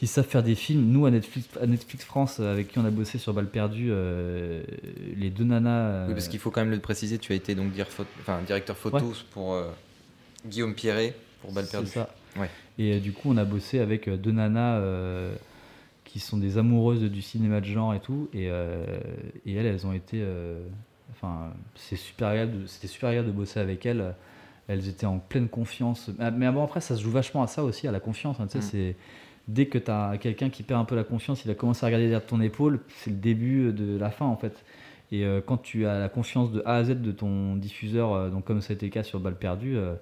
ils 0.00 0.08
savent 0.08 0.26
faire 0.26 0.42
des 0.42 0.54
films. 0.54 0.86
Nous, 0.90 1.04
à 1.04 1.10
Netflix, 1.10 1.46
à 1.60 1.66
Netflix 1.66 2.02
France, 2.06 2.40
avec 2.40 2.68
qui 2.68 2.78
on 2.78 2.86
a 2.86 2.90
bossé 2.90 3.18
sur 3.18 3.34
Balle 3.34 3.48
Perdue, 3.50 3.88
euh, 3.90 4.62
les 5.14 5.28
deux 5.28 5.44
nanas. 5.44 6.06
Oui, 6.08 6.14
parce 6.14 6.26
euh, 6.26 6.30
qu'il 6.30 6.40
faut 6.40 6.50
quand 6.50 6.62
même 6.62 6.70
le 6.70 6.78
préciser, 6.80 7.18
tu 7.18 7.32
as 7.32 7.36
été 7.36 7.54
donc 7.54 7.70
dire 7.72 7.86
pho- 7.86 8.06
enfin, 8.20 8.40
directeur 8.46 8.78
photo 8.78 9.12
pour 9.32 9.52
euh, 9.52 9.68
Guillaume 10.46 10.74
Pierret 10.74 11.14
pour 11.40 11.52
Balle 11.52 11.64
C'est 11.64 11.72
perdue. 11.72 11.88
ça. 11.90 12.08
Ouais. 12.36 12.48
Et 12.78 12.94
euh, 12.94 13.00
du 13.00 13.12
coup, 13.12 13.30
on 13.30 13.36
a 13.36 13.44
bossé 13.44 13.78
avec 13.78 14.08
euh, 14.08 14.16
deux 14.16 14.32
nanas 14.32 14.78
euh, 14.78 15.34
qui 16.04 16.18
sont 16.20 16.36
des 16.38 16.58
amoureuses 16.58 17.02
du 17.02 17.22
cinéma 17.22 17.60
de 17.60 17.66
genre 17.66 17.94
et 17.94 18.00
tout. 18.00 18.28
Et, 18.34 18.46
et 18.46 19.54
elles, 19.54 19.66
elles 19.66 19.86
ont 19.86 19.92
été. 19.92 20.22
Enfin, 21.12 21.52
c'est 21.74 21.96
super 21.96 22.28
agréable 22.28 22.62
de- 22.62 22.66
c'était 22.66 22.86
super 22.88 23.08
agréable 23.10 23.28
de 23.28 23.32
bosser 23.32 23.60
avec 23.60 23.86
elles. 23.86 24.14
Elles 24.68 24.88
étaient 24.88 25.06
en 25.06 25.18
pleine 25.18 25.48
confiance. 25.48 26.10
Ah, 26.18 26.30
Mais 26.30 26.50
bon, 26.50 26.64
après, 26.64 26.80
ça 26.80 26.96
se 26.96 27.02
joue 27.02 27.10
vachement 27.10 27.42
à 27.42 27.46
ça 27.46 27.64
aussi, 27.64 27.88
à 27.88 27.92
la 27.92 28.00
confiance. 28.00 28.40
hein, 28.40 28.46
tu 28.46 28.52
sais, 28.52 28.58
Mm. 28.58 28.62
c'est. 28.62 28.96
Dès 29.48 29.66
que 29.66 29.76
tu 29.78 29.90
as 29.90 30.16
quelqu'un 30.18 30.50
qui 30.50 30.62
perd 30.62 30.80
un 30.80 30.84
peu 30.84 30.94
la 30.94 31.02
confiance, 31.04 31.44
il 31.44 31.50
a 31.50 31.54
commencé 31.54 31.84
à 31.84 31.86
regarder 31.88 32.04
derrière 32.08 32.24
ton 32.26 32.40
épaule, 32.40 32.78
c'est 32.98 33.10
le 33.10 33.16
début 33.16 33.72
de 33.72 33.98
la 33.98 34.10
fin 34.10 34.24
en 34.26 34.36
fait. 34.36 34.54
Et 35.10 35.24
euh, 35.24 35.40
quand 35.44 35.56
tu 35.56 35.84
as 35.86 35.98
la 35.98 36.08
confiance 36.08 36.52
de 36.52 36.62
A 36.64 36.76
à 36.76 36.84
Z 36.84 37.00
de 37.00 37.10
ton 37.10 37.56
diffuseur, 37.56 38.12
euh, 38.12 38.30
donc 38.30 38.44
comme 38.44 38.60
ça 38.60 38.72
a 38.72 38.74
été 38.76 38.86
le 38.86 38.92
cas 38.92 39.02
sur 39.02 39.18
Balle 39.18 39.34
Perdue, 39.34 39.76
euh, 39.76 39.94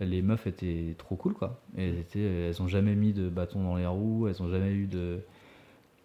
les 0.00 0.22
meufs 0.22 0.46
étaient 0.46 0.94
trop 0.98 1.16
cool 1.16 1.34
quoi. 1.34 1.60
Et 1.76 1.88
elles, 1.88 1.98
étaient, 1.98 2.20
elles 2.48 2.62
ont 2.62 2.68
jamais 2.68 2.94
mis 2.94 3.12
de 3.12 3.28
bâton 3.28 3.62
dans 3.62 3.76
les 3.76 3.86
roues, 3.86 4.28
elles 4.28 4.42
ont 4.42 4.50
jamais 4.50 4.70
eu 4.72 4.86
de 4.86 5.20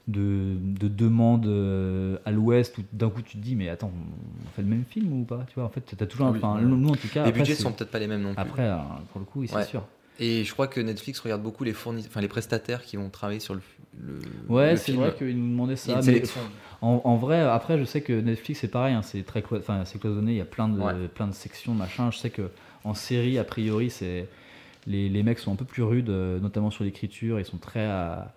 de, 0.08 0.56
de 0.80 0.88
demandes 0.88 1.48
euh, 1.48 2.18
à 2.26 2.32
l'ouest 2.32 2.78
où 2.78 2.84
d'un 2.94 3.10
coup 3.10 3.24
tu 3.24 3.38
te 3.38 3.42
dis 3.42 3.56
mais 3.56 3.70
attends 3.70 3.92
on 3.92 4.50
fait 4.56 4.62
le 4.62 4.68
même 4.68 4.84
film 4.84 5.12
ou 5.22 5.24
pas 5.24 5.46
tu 5.48 5.56
vois? 5.56 5.64
En 5.64 5.70
fait 5.70 5.82
t'as 5.98 6.06
toujours 6.06 6.28
un- 6.28 6.30
Ah 6.30 6.34
oui, 6.34 6.40
enfin 6.44 6.62
nous 6.62 6.90
en 6.90 6.94
tout 6.96 7.08
cas 7.08 7.24
Les 7.24 7.30
après, 7.30 7.40
budgets 7.40 7.56
sont 7.56 7.72
peut-être 7.72 7.90
pas 7.90 7.98
les 7.98 8.06
mêmes 8.06 8.22
non 8.22 8.36
plus. 8.36 8.42
après 8.44 8.68
euh, 8.70 8.78
pour 9.12 9.20
le 9.20 9.26
coup 9.26 9.40
oui, 9.40 9.48
c'est 9.48 9.56
Ouais. 9.56 9.64
sûr 9.64 9.84
Et 10.20 10.44
je 10.44 10.54
crois 10.54 10.68
que 10.68 10.80
Netflix 10.80 11.20
regarde 11.22 11.42
beaucoup 11.42 11.64
les 11.64 11.74
fournis, 11.74 12.06
enfin 12.08 12.22
les 12.22 12.28
prestataires 12.28 12.84
qui 12.84 12.98
vont 12.98 13.10
travailler 13.10 13.40
sur 13.40 13.56
le, 13.56 13.62
le 14.00 14.20
ouais 14.48 14.78
c'est 14.78 14.92
vrai 14.92 15.16
qu'ils 15.18 15.40
nous 15.40 15.50
demandaient 15.50 15.76
ça 15.76 16.00
mais. 16.04 16.22
En, 16.82 17.02
en 17.04 17.16
vrai, 17.16 17.40
après, 17.42 17.80
je 17.80 17.84
sais 17.86 18.02
que 18.02 18.14
Netflix, 18.14 18.60
c'est 18.60 18.68
pareil, 18.68 18.94
hein, 18.94 19.02
c'est 19.02 19.24
très 19.24 19.40
clo- 19.42 19.58
enfin, 19.58 19.86
c'est 19.86 19.98
cloisonné, 19.98 20.34
il 20.34 20.38
y 20.38 20.42
a 20.42 20.46
plein 20.46 20.68
de, 20.68 20.80
Ouais. 20.80 21.08
plein 21.08 21.26
de 21.26 21.34
sections, 21.34 21.74
machin. 21.74 22.12
Je 22.12 22.18
sais 22.18 22.30
que 22.30 22.52
en 22.86 22.94
série, 22.94 23.38
a 23.38 23.44
priori, 23.44 23.90
c'est 23.90 24.28
les, 24.88 25.10
les 25.10 25.24
mecs 25.24 25.40
sont 25.40 25.52
un 25.52 25.56
peu 25.56 25.66
plus 25.66 25.84
rudes, 25.84 26.10
euh, 26.10 26.40
notamment 26.40 26.70
sur 26.72 26.84
l'écriture, 26.84 27.40
ils 27.40 27.46
sont 27.46 27.58
très 27.58 27.86
à, 27.86 28.34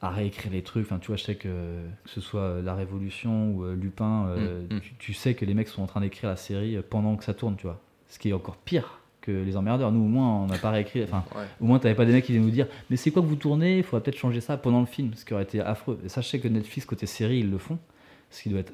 à 0.00 0.10
réécrire 0.10 0.50
les 0.52 0.62
trucs. 0.62 0.86
Enfin, 0.86 0.98
tu 0.98 1.08
vois, 1.08 1.16
je 1.16 1.24
sais 1.24 1.34
que 1.36 1.48
que 1.48 2.10
ce 2.10 2.20
soit 2.20 2.40
euh, 2.40 2.62
La 2.62 2.74
Révolution 2.74 3.50
ou 3.52 3.64
euh, 3.64 3.74
Lupin, 3.76 4.26
Mm, 4.70 4.74
mm. 4.76 4.80
Tu, 4.80 4.94
tu 4.98 5.12
sais 5.14 5.34
que 5.34 5.44
les 5.44 5.54
mecs 5.54 5.68
sont 5.68 5.82
en 5.82 5.86
train 5.86 6.00
d'écrire 6.00 6.30
la 6.30 6.36
série 6.36 6.76
pendant 6.90 7.16
que 7.16 7.24
ça 7.24 7.34
tourne, 7.34 7.56
tu 7.56 7.66
vois. 7.66 7.80
Ce 8.08 8.18
qui 8.18 8.30
est 8.30 8.32
encore 8.32 8.56
pire 8.56 9.00
que 9.20 9.30
les 9.32 9.56
emmerdeurs. 9.56 9.90
Nous, 9.92 10.00
au 10.04 10.08
moins, 10.08 10.42
on 10.42 10.46
n'a 10.46 10.58
pas 10.58 10.70
réécrit. 10.70 11.02
Enfin, 11.02 11.24
Ouais. 11.34 11.44
au 11.60 11.64
moins, 11.64 11.78
t'avais 11.78 11.94
pas 11.94 12.04
des 12.04 12.12
mecs 12.12 12.24
qui 12.26 12.32
viennent 12.32 12.44
nous 12.44 12.50
dire 12.50 12.66
Mais 12.90 12.96
c'est 12.96 13.10
quoi 13.10 13.22
que 13.22 13.26
vous 13.26 13.36
tournez? 13.36 13.78
Il 13.78 13.82
faudrait 13.84 14.02
peut-être 14.04 14.18
changer 14.18 14.40
ça 14.42 14.56
pendant 14.58 14.80
le 14.80 14.86
film, 14.86 15.12
ce 15.14 15.24
qui 15.24 15.32
aurait 15.34 15.42
été 15.44 15.60
affreux. 15.60 15.98
Et 16.04 16.08
sais 16.22 16.38
que 16.40 16.48
Netflix, 16.48 16.84
côté 16.86 17.06
série, 17.06 17.38
ils 17.40 17.50
le 17.50 17.58
font. 17.58 17.78
Ce 18.30 18.42
qui 18.42 18.48
doit 18.50 18.60
être. 18.60 18.72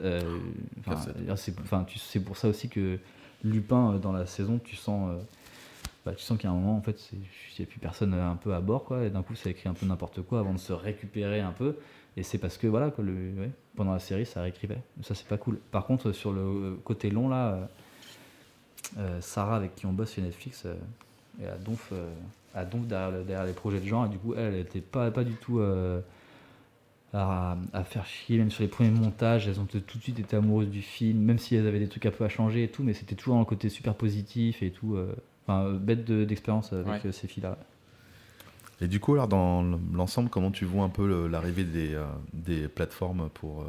enfin, 1.65 1.85
tu- 1.85 1.99
c'est 1.99 2.25
pour 2.25 2.37
ça 2.37 2.49
aussi 2.49 2.69
que 2.69 2.99
Lupin, 3.45 3.95
euh, 3.95 3.99
dans 3.99 4.13
la 4.13 4.27
saison, 4.27 4.61
tu 4.63 4.77
sens. 4.77 5.11
euh, 5.11 5.23
bah, 6.07 6.15
tu 6.15 6.23
sens 6.23 6.39
qu'il 6.39 6.49
y 6.49 6.53
a 6.53 6.55
un 6.55 6.59
moment, 6.59 6.77
en 6.77 6.81
fait, 6.83 7.11
il 7.13 7.19
n'y 7.59 7.65
a 7.65 7.67
plus 7.67 7.79
personne 7.79 8.15
euh, 8.15 8.31
un 8.31 8.37
peu 8.37 8.55
à 8.55 8.61
bord, 8.61 8.85
quoi. 8.85 9.05
Et 9.05 9.11
d'un 9.11 9.23
coup, 9.23 9.35
ça 9.35 9.51
écrit 9.51 9.69
un 9.69 9.75
peu 9.75 9.87
n'importe 9.87 10.23
quoi 10.23 10.41
avant 10.41 10.53
de 10.55 10.59
se 10.59 10.73
récupérer 10.73 11.41
un 11.41 11.53
peu. 11.53 11.77
Et 12.17 12.23
c'est 12.23 12.39
parce 12.39 12.57
que, 12.59 12.67
voilà, 12.67 12.91
le, 12.99 13.33
pendant 13.77 13.93
la 13.93 13.99
série, 14.01 14.27
ça 14.27 14.43
réécrivait. 14.43 14.79
Ça, 15.03 15.15
c'est 15.15 15.27
pas 15.29 15.37
cool. 15.37 15.59
Par 15.71 15.85
contre, 15.87 16.13
sur 16.13 16.33
le 16.33 16.79
côté 16.85 17.11
long, 17.11 17.29
là, 17.29 17.69
Sarah, 19.21 19.57
avec 19.57 19.77
qui 19.77 19.87
on 19.87 19.93
bosse 19.93 20.15
chez 20.15 20.23
Netflix, 20.23 20.67
et 21.41 21.47
à 21.47 21.57
Donf, 21.57 21.93
derrière, 22.87 23.11
le- 23.13 23.23
derrière 23.23 23.47
les 23.47 23.53
projets 23.53 23.79
de 23.79 23.87
genre, 23.87 24.07
et 24.07 24.09
du 24.09 24.19
coup, 24.19 24.35
elle 24.35 24.55
n'était 24.55 24.81
pas, 24.81 25.11
pas 25.11 25.23
du 25.23 25.35
tout 25.35 25.61
à, 27.13 27.57
à 27.73 27.85
faire 27.85 28.07
chier, 28.07 28.39
même 28.39 28.51
sur 28.51 28.63
les 28.63 28.69
premiers 28.69 28.91
montages, 28.91 29.49
elles 29.49 29.59
ont 29.61 29.65
tout 29.67 29.79
de 29.81 30.03
suite 30.03 30.19
été 30.21 30.37
amoureuses 30.37 30.69
du 30.71 30.83
film, 30.83 31.19
même 31.21 31.39
si 31.39 31.57
elles 31.57 31.67
avaient 31.67 31.79
des 31.81 31.89
trucs 31.89 32.07
un 32.07 32.11
peu 32.11 32.25
à 32.25 32.29
changer 32.29 32.65
et 32.65 32.69
tout, 32.69 32.83
mais 32.83 32.95
c'était 32.95 33.17
toujours 33.17 33.37
un 33.39 33.45
côté 33.45 33.69
super 33.69 33.95
positif 33.95 34.63
et 34.63 34.71
tout. 34.71 34.95
euh, 34.97 35.15
Enfin, 35.47 35.65
euh, 35.65 35.79
bête 35.79 36.05
de- 36.05 36.25
d'expérience 36.25 36.73
avec 36.73 36.87
Ouais. 36.87 37.01
euh, 37.07 37.13
ces 37.13 37.27
filles-là. 37.27 37.59
Et 38.83 38.87
du 38.89 39.01
coup, 39.01 39.15
alors, 39.15 39.27
dans 39.29 39.63
l'ensemble, 39.93 40.29
comment 40.31 40.51
tu 40.51 40.65
vois 40.65 40.85
un 40.85 40.89
peu 40.91 41.07
le- 41.09 41.27
l'arrivée 41.29 41.65
des, 41.65 41.95
euh, 41.95 42.05
des 42.33 42.69
plateformes 42.69 43.29
pour. 43.35 43.63
euh, 43.63 43.65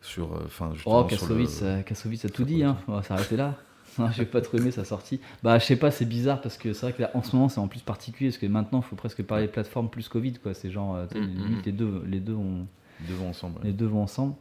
sur. 0.00 0.32
euh, 0.34 0.42
Enfin, 0.46 0.72
justement, 0.74 1.00
Oh, 1.04 1.08
sur 1.10 1.26
le- 1.26 1.34
Kassovitz, 1.44 1.60
euh, 1.62 1.82
Kassovitz 1.82 2.24
a 2.24 2.28
tout 2.28 2.44
dit, 2.44 2.62
hein. 2.64 2.78
on 2.88 2.92
va 2.94 3.02
s'arrêter 3.02 3.36
là. 3.36 3.56
Non, 3.98 4.10
J'ai 4.10 4.26
pas 4.26 4.40
trop 4.40 4.58
aimé 4.58 4.70
sa 4.70 4.84
sortie. 4.84 5.20
Bah, 5.42 5.58
je 5.58 5.64
sais 5.64 5.76
pas, 5.76 5.90
c'est 5.90 6.04
bizarre 6.04 6.40
parce 6.40 6.58
que 6.58 6.72
c'est 6.72 6.82
vrai 6.86 6.92
que 6.92 7.02
là, 7.02 7.10
en 7.14 7.22
ce 7.22 7.34
moment, 7.34 7.48
c'est 7.48 7.60
en 7.60 7.68
plus 7.68 7.80
particulier 7.80 8.30
parce 8.30 8.38
que 8.38 8.46
maintenant, 8.46 8.80
il 8.80 8.84
faut 8.84 8.96
presque 8.96 9.22
parler 9.22 9.46
de 9.46 9.52
plateforme 9.52 9.88
plus 9.88 10.08
Covid, 10.08 10.34
quoi. 10.34 10.54
C'est 10.54 10.70
genre, 10.70 10.94
euh, 10.96 11.06
Mm, 11.14 11.18
mm, 11.18 11.36
limite, 11.44 11.58
mm. 11.58 11.62
les 11.66 11.72
deux, 11.72 12.02
les 12.06 12.20
deux 12.20 12.34
ont. 12.34 12.66
Deux 13.00 13.14
vont 13.14 13.28
ensemble. 13.30 13.58
ouais. 13.58 13.66
Les 13.66 13.72
deux 13.72 13.86
vont 13.86 14.02
ensemble. 14.02 14.34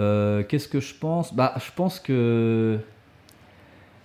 Euh, 0.00 0.42
Qu'est-ce 0.42 0.68
que 0.68 0.80
je 0.80 0.94
pense? 0.94 1.34
Bah, 1.34 1.54
je 1.58 1.70
pense 1.74 2.00
que 2.00 2.78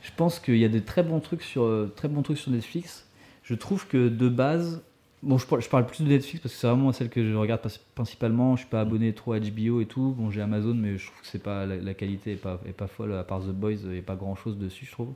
je 0.01 0.11
pense 0.15 0.39
qu'il 0.39 0.57
y 0.57 0.65
a 0.65 0.69
des 0.69 0.81
très 0.83 1.01
bons 1.03 1.19
trucs 1.19 1.41
sur 1.41 1.63
euh, 1.63 1.91
très 1.95 2.07
bons 2.07 2.21
trucs 2.21 2.37
sur 2.37 2.51
Netflix. 2.51 3.07
Je 3.43 3.55
trouve 3.55 3.87
que 3.87 4.07
de 4.09 4.29
base, 4.29 4.83
bon, 5.23 5.37
je 5.37 5.69
parle, 5.69 5.85
plus 5.85 6.03
de 6.03 6.09
Netflix 6.09 6.41
parce 6.41 6.53
que 6.53 6.59
c'est 6.59 6.67
vraiment 6.67 6.91
celle 6.91 7.09
que 7.09 7.23
je 7.29 7.35
regarde 7.35 7.61
principalement. 7.95 8.55
Je 8.55 8.61
suis 8.61 8.69
pas 8.69 8.81
abonné 8.81 9.13
trop 9.13 9.33
à 9.33 9.39
HBO 9.39 9.81
et 9.81 9.85
tout. 9.85 10.13
Bon, 10.17 10.31
j'ai 10.31 10.41
Amazon, 10.41 10.73
mais 10.73 10.97
je 10.97 11.07
trouve 11.07 11.21
que 11.21 11.27
c'est 11.27 11.43
pas 11.43 11.65
la, 11.65 11.93
qualité 11.93 12.33
est 12.33 12.37
pas 12.37 12.59
est 12.67 12.73
pas 12.73 12.87
folle. 12.87 13.13
À 13.13 13.23
part 13.23 13.41
The 13.41 13.51
Boys, 13.51 13.73
il 13.83 13.89
n'y 13.89 13.99
a 13.99 14.01
pas 14.01 14.15
grand 14.15 14.35
chose 14.35 14.57
dessus, 14.57 14.85
je 14.85 14.91
trouve. 14.91 15.13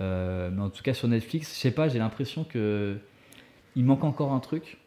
Euh, 0.00 0.50
mais 0.52 0.62
en 0.62 0.70
tout 0.70 0.82
cas 0.82 0.94
sur 0.94 1.08
Netflix, 1.08 1.54
je 1.54 1.60
sais 1.60 1.70
pas, 1.70 1.88
j'ai 1.88 1.98
l'impression 1.98 2.44
que 2.44 2.96
il 3.76 3.84
manque 3.84 4.04
encore 4.04 4.32
un 4.32 4.40
truc. 4.40 4.78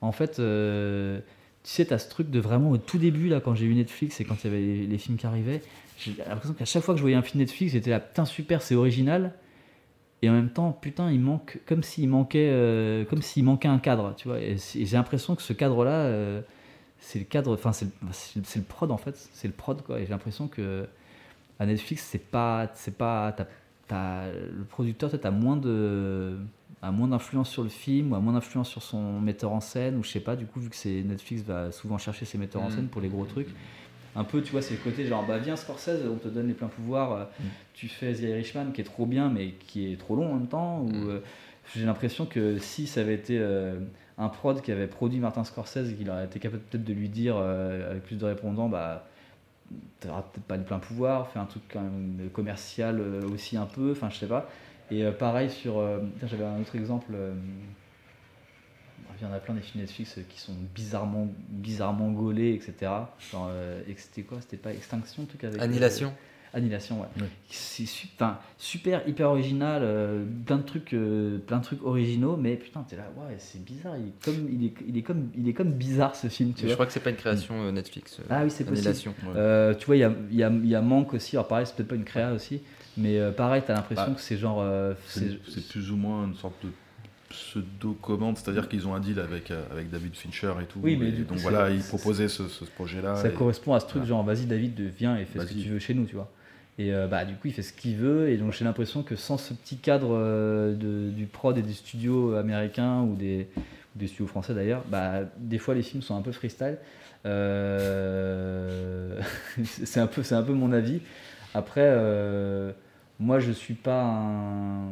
En 0.00 0.12
fait, 0.12 0.38
euh, 0.38 1.20
tu 1.64 1.70
sais, 1.70 1.86
tu 1.86 1.92
as 1.92 1.98
ce 1.98 2.08
truc 2.08 2.30
de 2.30 2.40
vraiment 2.40 2.70
au 2.70 2.78
tout 2.78 2.98
début, 2.98 3.28
là, 3.28 3.40
quand 3.40 3.54
j'ai 3.54 3.66
eu 3.66 3.74
Netflix 3.74 4.20
et 4.20 4.24
quand 4.24 4.36
il 4.42 4.44
y 4.44 4.50
avait 4.50 4.60
les, 4.60 4.86
les 4.86 4.98
films 4.98 5.16
qui 5.16 5.26
arrivaient, 5.26 5.62
j'ai 5.98 6.14
l'impression 6.28 6.54
qu'à 6.54 6.64
chaque 6.64 6.82
fois 6.82 6.94
que 6.94 6.98
je 6.98 7.02
voyais 7.02 7.16
un 7.16 7.22
film 7.22 7.40
Netflix, 7.40 7.72
j'étais 7.72 7.90
là, 7.90 8.00
putain, 8.00 8.24
super, 8.24 8.62
c'est 8.62 8.74
original. 8.74 9.32
Et 10.22 10.28
en 10.28 10.32
même 10.32 10.50
temps, 10.50 10.72
putain, 10.72 11.10
il 11.10 11.20
manque, 11.20 11.60
comme 11.66 11.82
s'il 11.82 12.08
manquait, 12.08 12.48
euh, 12.50 13.04
comme 13.04 13.22
s'il 13.22 13.44
manquait 13.44 13.68
un 13.68 13.78
cadre, 13.78 14.14
tu 14.16 14.28
vois. 14.28 14.40
Et, 14.40 14.56
j'ai 14.58 14.96
l'impression 14.96 15.36
que 15.36 15.42
ce 15.42 15.52
cadre-là, 15.52 15.90
euh, 15.90 16.40
c'est 16.98 17.20
le 17.20 17.24
cadre, 17.24 17.54
enfin, 17.54 17.72
c'est 17.72 17.86
le, 18.56 18.62
prod, 18.62 18.90
en 18.90 18.96
fait. 18.96 19.16
C'est 19.32 19.46
le 19.46 19.54
prod, 19.54 19.80
quoi. 19.82 20.00
Et 20.00 20.04
j'ai 20.04 20.10
l'impression 20.10 20.48
que 20.48 20.86
à 21.60 21.66
Netflix, 21.66 22.04
c'est 22.04 22.18
pas, 22.18 22.68
c'est 22.74 22.96
pas, 22.96 23.34
le 23.90 24.64
producteur, 24.68 25.10
peut-être, 25.10 25.26
a 25.26 25.30
moins 25.30 25.56
de, 25.56 26.36
a 26.82 26.90
moins 26.90 27.08
d'influence 27.08 27.50
sur 27.50 27.62
le 27.62 27.68
film 27.68 28.12
ou 28.12 28.16
a 28.16 28.20
moins 28.20 28.32
d'influence 28.32 28.68
sur 28.68 28.82
son 28.82 29.20
metteur 29.20 29.52
en 29.52 29.60
scène 29.60 29.96
ou 29.96 30.02
je 30.02 30.10
sais 30.10 30.20
pas. 30.20 30.34
Du 30.34 30.46
coup, 30.46 30.60
vu 30.60 30.68
que 30.68 30.76
c'est 30.76 31.02
Netflix 31.02 31.42
va 31.42 31.70
souvent 31.70 31.98
chercher 31.98 32.24
ses 32.24 32.38
metteurs 32.38 32.62
en 32.62 32.68
Mm. 32.68 32.72
scène 32.72 32.88
pour 32.88 33.00
les 33.00 33.08
gros 33.08 33.24
trucs. 33.24 33.48
Un 34.18 34.24
peu, 34.24 34.42
tu 34.42 34.50
vois, 34.52 34.62
c'est 34.62 34.74
le 34.74 34.80
côté 34.80 35.04
genre, 35.06 35.24
bah 35.24 35.38
viens 35.38 35.54
Scorsese, 35.56 36.00
on 36.10 36.16
te 36.16 36.28
donne 36.28 36.48
les 36.48 36.54
pleins 36.54 36.66
pouvoirs. 36.68 37.12
euh, 37.12 37.24
Tu 37.74 37.86
fais 37.88 38.12
The 38.14 38.22
Irishman 38.22 38.72
qui 38.72 38.80
est 38.80 38.84
trop 38.84 39.06
bien, 39.06 39.28
mais 39.30 39.50
qui 39.52 39.92
est 39.92 39.96
trop 39.96 40.16
long 40.16 40.30
en 40.32 40.34
même 40.34 40.48
temps. 40.48 40.80
Ou 40.82 40.88
Mm. 40.88 41.08
euh, 41.10 41.20
j'ai 41.76 41.86
l'impression 41.86 42.26
que 42.26 42.58
si 42.58 42.86
ça 42.86 43.02
avait 43.02 43.14
été 43.14 43.38
euh, 43.38 43.78
un 44.18 44.28
prod 44.28 44.60
qui 44.60 44.72
avait 44.72 44.88
produit 44.88 45.20
Martin 45.20 45.44
Scorsese 45.44 45.90
et 45.92 45.94
qu'il 45.94 46.10
aurait 46.10 46.24
été 46.24 46.40
capable 46.40 46.62
peut-être 46.64 46.84
de 46.84 46.92
lui 46.92 47.08
dire 47.08 47.36
euh, 47.38 47.90
avec 47.92 48.02
plus 48.02 48.16
de 48.16 48.24
répondants, 48.24 48.68
bah 48.68 49.06
t'auras 50.00 50.22
peut-être 50.22 50.46
pas 50.46 50.56
les 50.56 50.64
pleins 50.64 50.78
pouvoirs, 50.80 51.28
fais 51.30 51.38
un 51.38 51.44
truc 51.44 51.62
quand 51.72 51.82
même 51.82 52.28
commercial 52.32 53.00
aussi 53.32 53.56
un 53.56 53.66
peu, 53.66 53.92
enfin 53.92 54.08
je 54.10 54.16
sais 54.16 54.26
pas. 54.26 54.50
Et 54.90 55.04
pareil 55.10 55.50
sur, 55.50 55.74
j'avais 56.26 56.44
un 56.44 56.58
autre 56.60 56.74
exemple. 56.74 57.12
Il 59.20 59.26
y 59.26 59.30
en 59.30 59.32
a 59.32 59.38
plein 59.38 59.54
des 59.54 59.60
films 59.60 59.82
Netflix 59.82 60.18
euh, 60.18 60.22
qui 60.28 60.40
sont 60.40 60.54
bizarrement, 60.74 61.28
bizarrement 61.48 62.10
gaulés, 62.10 62.52
etc. 62.54 62.90
Genre, 63.32 63.48
euh, 63.50 63.80
et 63.88 63.94
c'était 63.96 64.22
quoi? 64.22 64.38
C'était 64.40 64.56
pas 64.56 64.72
Extinction, 64.72 65.24
truc 65.26 65.44
avec. 65.44 65.60
euh, 65.60 65.64
Annihilation. 65.64 66.12
Annihilation, 66.54 67.00
ouais. 67.02 67.06
Ouais. 67.20 67.28
C'est 67.50 67.84
su- 67.84 68.08
enfin, 68.14 68.38
super, 68.56 69.06
hyper 69.06 69.28
original, 69.28 69.82
euh, 69.84 70.24
plein 70.46 70.56
de 70.56 70.62
trucs, 70.62 70.94
euh, 70.94 71.36
plein 71.46 71.58
de 71.58 71.62
trucs 71.62 71.82
originaux, 71.84 72.38
mais 72.38 72.56
putain, 72.56 72.86
t'es 72.88 72.96
là, 72.96 73.04
ouais, 73.18 73.34
c'est 73.38 73.62
bizarre. 73.62 73.96
Il 73.98 74.08
est 74.08 74.24
comme, 74.24 74.48
il 74.50 74.64
est, 74.64 74.72
il 74.88 74.96
est 74.96 75.02
comme, 75.02 75.28
il 75.36 75.46
est 75.46 75.52
comme 75.52 75.72
bizarre 75.72 76.16
ce 76.16 76.28
film, 76.28 76.54
tu 76.54 76.62
Je 76.62 76.66
vois. 76.68 76.74
crois 76.76 76.86
que 76.86 76.92
c'est 76.92 77.00
pas 77.00 77.10
une 77.10 77.16
création 77.16 77.54
euh, 77.64 77.70
Netflix. 77.70 78.18
euh, 78.20 78.22
Ah 78.30 78.44
oui, 78.44 78.50
c'est 78.50 78.64
possible. 78.64 78.78
Annihilation. 78.88 79.14
Euh, 79.36 79.74
tu 79.74 79.84
vois, 79.84 79.96
il 79.96 80.00
y 80.00 80.04
a, 80.04 80.12
il 80.30 80.36
y, 80.38 80.42
a, 80.42 80.48
il 80.48 80.66
y 80.68 80.74
a 80.74 80.80
Manque 80.80 81.12
aussi. 81.12 81.36
Alors 81.36 81.48
pareil, 81.48 81.66
c'est 81.66 81.76
peut-être 81.76 81.88
pas 81.90 81.96
une 81.96 82.04
créa 82.04 82.32
aussi, 82.32 82.62
mais 82.96 83.18
euh, 83.18 83.30
pareil, 83.30 83.62
t'as 83.66 83.74
l'impression 83.74 84.06
Bah, 84.06 84.14
que 84.14 84.20
c'est 84.22 84.38
genre, 84.38 84.60
euh, 84.62 84.94
c'est 85.06 85.68
plus 85.68 85.90
ou 85.92 85.96
moins 85.96 86.24
une 86.26 86.34
sorte 86.34 86.54
de 86.64 86.70
pseudo-commande, 87.28 88.36
c'est-à-dire 88.38 88.68
qu'ils 88.68 88.86
ont 88.86 88.94
un 88.94 89.00
deal 89.00 89.18
avec, 89.20 89.50
euh, 89.50 89.62
avec 89.70 89.90
David 89.90 90.14
Fincher 90.14 90.52
et 90.62 90.64
tout. 90.66 90.80
Oui, 90.82 90.96
mais 90.96 91.08
et 91.08 91.12
du 91.12 91.24
coup, 91.24 91.34
donc 91.34 91.38
voilà, 91.42 91.70
ils 91.70 91.82
proposaient 91.82 92.28
ce, 92.28 92.48
ce 92.48 92.64
projet-là. 92.64 93.16
ça 93.16 93.28
et- 93.28 93.32
correspond 93.32 93.74
à 93.74 93.80
ce 93.80 93.86
truc 93.86 94.02
voilà. 94.02 94.08
genre, 94.08 94.24
vas-y 94.24 94.46
David, 94.46 94.80
viens 94.80 95.16
et 95.16 95.24
fais 95.24 95.38
ce 95.40 95.46
que 95.46 95.54
tu 95.58 95.68
veux 95.68 95.78
chez 95.78 95.94
nous, 95.94 96.04
tu 96.06 96.14
vois. 96.14 96.30
Et 96.80 96.94
euh, 96.94 97.08
bah 97.08 97.24
du 97.24 97.34
coup, 97.34 97.48
il 97.48 97.52
fait 97.52 97.62
ce 97.62 97.72
qu'il 97.72 97.96
veut, 97.96 98.28
et 98.30 98.36
donc 98.36 98.52
j'ai 98.52 98.64
l'impression 98.64 99.02
que 99.02 99.16
sans 99.16 99.36
ce 99.36 99.52
petit 99.52 99.78
cadre 99.78 100.10
euh, 100.12 100.74
de- 100.74 101.10
du 101.10 101.26
prod 101.26 101.58
et 101.58 101.62
des 101.62 101.72
studios 101.72 102.34
américains 102.34 103.02
ou 103.02 103.14
des 103.16 103.48
des 103.96 104.06
studios 104.06 104.28
français 104.28 104.54
d'ailleurs, 104.54 104.84
bah, 104.88 105.22
des 105.38 105.58
fois 105.58 105.74
les 105.74 105.82
films 105.82 106.02
sont 106.02 106.14
un 106.16 106.22
peu 106.22 106.30
freestyle. 106.30 106.78
Euh, 107.26 109.20
c'est 109.64 109.98
un, 110.00 110.06
peu- 110.06 110.22
un 110.30 110.42
peu 110.42 110.52
mon 110.52 110.72
avis. 110.72 111.00
Après, 111.54 111.96
moi 113.18 113.40
je 113.40 113.50
suis 113.52 113.74
pas 113.74 114.02
un. 114.04 114.88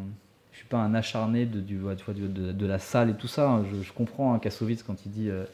Je 0.56 0.60
suis 0.60 0.68
pas 0.68 0.78
un 0.78 0.94
acharné 0.94 1.44
de, 1.44 1.60
du, 1.60 1.74
tu 1.74 2.04
vois, 2.04 2.14
du- 2.14 2.28
de, 2.28 2.50
de 2.50 2.66
la 2.66 2.78
salle 2.78 3.10
et 3.10 3.14
tout 3.14 3.28
ça. 3.28 3.50
hein. 3.50 3.64
Je, 3.70 3.82
je 3.82 3.92
comprends 3.92 4.32
hein, 4.32 4.38
Kassovitz 4.38 4.82
quand 4.82 4.96
il 5.04 5.12
dit 5.12 5.28
euh, 5.28 5.44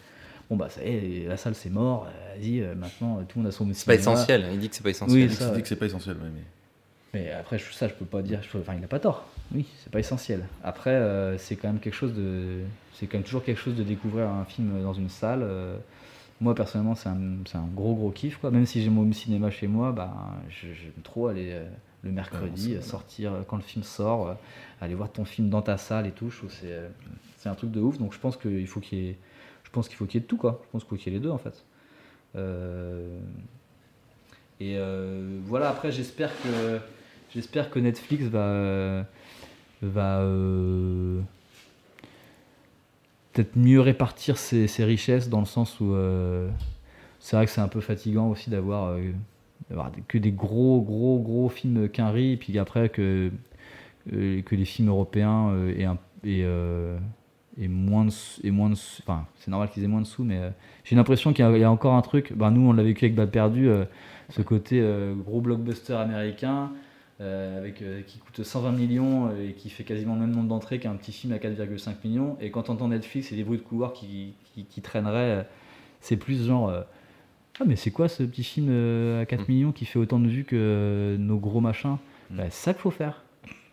Bon, 0.48 0.54
bah 0.56 0.68
ça 0.70 0.82
y 0.84 1.24
est, 1.24 1.28
la 1.28 1.36
salle 1.36 1.54
c'est 1.56 1.70
mort, 1.70 2.06
euh, 2.06 2.36
vas-y, 2.36 2.60
euh, 2.60 2.74
maintenant 2.76 3.16
tout 3.28 3.38
le 3.38 3.42
monde 3.42 3.48
a 3.48 3.52
son 3.52 3.68
C'est 3.72 3.84
pas 3.86 3.94
essentiel. 3.94 4.46
Il 4.52 4.60
dit 4.60 4.68
que 4.68 4.76
c'est 4.76 4.82
pas 4.84 4.90
essentiel. 4.90 5.18
Oui, 5.18 5.24
Il 5.24 5.28
dit 5.30 5.34
ça, 5.34 5.46
que- 5.46 5.50
ouais. 5.50 5.56
dit 5.56 5.62
que 5.62 5.68
c'est 5.68 5.76
pas 5.76 5.86
essentiel, 5.86 6.16
ouais, 6.16 6.28
mais. 6.32 6.42
Mais 7.14 7.30
après, 7.32 7.58
je- 7.58 7.72
ça, 7.72 7.88
je 7.88 7.94
peux 7.94 8.04
pas 8.06 8.22
dire. 8.22 8.40
Enfin, 8.54 8.74
il 8.78 8.84
a 8.84 8.86
pas 8.86 9.00
tort. 9.00 9.26
Oui, 9.54 9.66
c'est 9.82 9.90
pas 9.92 9.98
essentiel. 9.98 10.44
Après, 10.62 10.90
euh, 10.90 11.36
c'est 11.36 11.56
quand 11.56 11.68
même 11.68 11.80
quelque 11.80 11.94
chose 11.94 12.14
de. 12.14 12.60
C'est 12.94 13.06
quand 13.06 13.18
même 13.18 13.24
toujours 13.24 13.42
quelque 13.44 13.60
chose 13.60 13.74
de 13.74 13.82
découvrir 13.82 14.28
un 14.28 14.44
film 14.44 14.82
dans 14.82 14.94
une 14.94 15.08
salle. 15.08 15.40
euh. 15.42 15.76
moi, 16.40 16.54
personnellement, 16.54 16.94
c'est 16.94 17.08
un, 17.08 17.18
c'est 17.46 17.56
un 17.58 17.68
gros, 17.74 17.94
gros 17.94 18.10
kiff. 18.10 18.36
Quoi. 18.38 18.50
Même 18.50 18.66
si 18.66 18.82
j'ai 18.82 18.88
mon 18.90 19.10
cinéma 19.12 19.50
chez 19.50 19.66
moi, 19.66 19.92
bah, 19.92 20.14
j'aime 20.48 21.02
trop 21.02 21.26
aller 21.28 21.50
euh, 21.52 21.64
le 22.02 22.10
mercredi, 22.10 22.74
euh, 22.74 22.80
sortir 22.80 23.32
euh, 23.32 23.42
quand 23.46 23.56
le 23.56 23.62
film 23.62 23.84
sort, 23.84 24.28
euh, 24.28 24.34
aller 24.80 24.94
voir 24.94 25.10
ton 25.10 25.24
film 25.24 25.48
dans 25.48 25.62
ta 25.62 25.76
salle 25.76 26.06
et 26.06 26.10
tout. 26.10 26.30
C'est, 26.30 27.48
un 27.48 27.54
truc 27.54 27.70
de 27.70 27.80
ouf. 27.80 27.98
Donc, 27.98 28.12
je 28.12 28.18
pense 28.18 28.36
qu'il 28.36 28.66
faut 28.68 28.80
qu'il 28.80 28.98
y 28.98 29.08
ait. 29.08 29.16
Je 29.64 29.70
pense 29.70 29.88
qu'il 29.88 29.96
faut 29.96 30.06
qu'il 30.06 30.20
y 30.20 30.22
ait 30.22 30.24
de 30.24 30.28
tout, 30.28 30.36
quoi. 30.36 30.60
Je 30.64 30.70
pense 30.70 30.82
qu'il 30.82 30.90
faut 30.90 30.96
qu'il 30.96 31.12
y 31.12 31.16
ait 31.16 31.18
les 31.18 31.22
deux, 31.24 31.30
en 31.30 31.38
fait. 31.38 31.64
Euh, 32.36 33.18
et 34.60 34.76
euh, 34.76 35.38
voilà, 35.44 35.70
après, 35.70 35.90
j'espère 35.90 36.30
que, 36.42 36.78
j'espère 37.34 37.70
que 37.70 37.78
Netflix 37.78 38.24
va, 38.26 39.04
va 39.82 40.20
euh, 40.20 41.20
peut-être 43.32 43.56
mieux 43.56 43.80
répartir 43.80 44.38
ses, 44.38 44.68
ses 44.68 44.84
richesses 44.84 45.28
dans 45.28 45.40
le 45.40 45.46
sens 45.46 45.80
où 45.80 45.96
c'est 47.18 47.36
vrai 47.36 47.46
que 47.46 47.52
c'est 47.52 47.60
un 47.60 47.68
peu 47.68 47.80
fatigant 47.80 48.28
aussi 48.28 48.50
d'avoir 48.50 48.96
que 50.09 50.19
des 50.19 50.32
gros, 50.32 50.81
gros, 50.82 51.19
gros 51.20 51.49
films 51.49 51.89
et 52.32 52.36
puis 52.36 52.59
après 52.59 52.89
que, 52.89 53.31
euh, 54.12 54.43
que 54.43 54.55
les 54.55 54.65
films 54.65 54.89
européens 54.89 55.51
euh, 55.51 55.74
aient, 55.78 55.85
un- 55.85 55.99
aient, 56.24 56.43
euh, 56.44 56.99
moins 57.59 58.05
de, 58.05 58.12
aient 58.47 58.51
moins 58.51 58.70
de 58.70 58.74
Enfin, 58.74 59.27
c'est 59.36 59.51
normal 59.51 59.70
qu'ils 59.70 59.85
aient 59.85 59.89
moins 59.89 60.01
de 60.01 60.07
sous, 60.07 60.24
mais 60.24 60.40
j'ai 60.85 60.97
l'impression 60.97 61.32
qu'il 61.32 61.44
y, 61.44 61.65
a- 61.65 61.70
encore 61.70 61.94
un 61.94 62.03
truc. 62.03 62.32
Ben, 62.35 62.51
nous, 62.51 62.69
on 62.69 62.73
l'a 62.73 62.82
vécu 62.82 63.05
avec 63.05 63.15
Bas 63.15 63.27
Perdu, 63.27 63.69
ce 64.31 64.43
côté 64.43 64.82
gros 65.24 65.40
blockbuster 65.40 65.94
américain. 65.94 66.70
avec, 67.20 67.85
qui 68.07 68.19
coûte 68.19 68.43
120 68.43 68.73
millions 68.73 69.31
et 69.36 69.53
qui 69.53 69.70
fait 69.70 69.85
quasiment 69.85 70.15
le 70.15 70.20
même 70.23 70.32
nombre 70.32 70.49
d'entrées 70.49 70.78
qu'un 70.81 70.94
petit 70.97 71.12
film 71.12 71.32
à 71.32 71.39
4,5 71.39 71.97
millions. 72.05 72.36
Et 72.40 72.51
quand 72.51 72.69
on 72.69 72.73
entend 72.73 72.89
Netflix 72.89 73.31
et 73.32 73.36
des 73.36 73.44
bruits 73.44 73.59
de 73.59 73.62
couloir 73.62 73.93
qui, 73.93 74.35
qui, 74.69 74.81
traîneraient, 74.81 75.47
c'est 76.01 76.16
plus 76.16 76.47
genre 76.47 76.73
Ah, 77.62 77.64
mais 77.68 77.76
c'est 77.76 77.90
quoi 77.93 78.09
ce 78.09 78.22
petit 78.24 78.43
film 78.44 78.66
euh, 78.70 79.22
à 79.22 79.26
4 79.26 79.43
Mm. 79.43 79.44
millions 79.52 79.72
qui 79.72 79.84
fait 79.84 79.98
autant 79.98 80.18
de 80.18 80.26
vues 80.28 80.44
que 80.44 80.56
euh, 80.59 81.16
nos 81.18 81.39
gros 81.39 81.60
machins 81.60 81.97
Mm. 82.30 82.36
Bah, 82.36 82.43
C'est 82.51 82.64
ça 82.64 82.72
qu'il 82.74 82.82
faut 82.82 82.90
faire. 82.90 83.22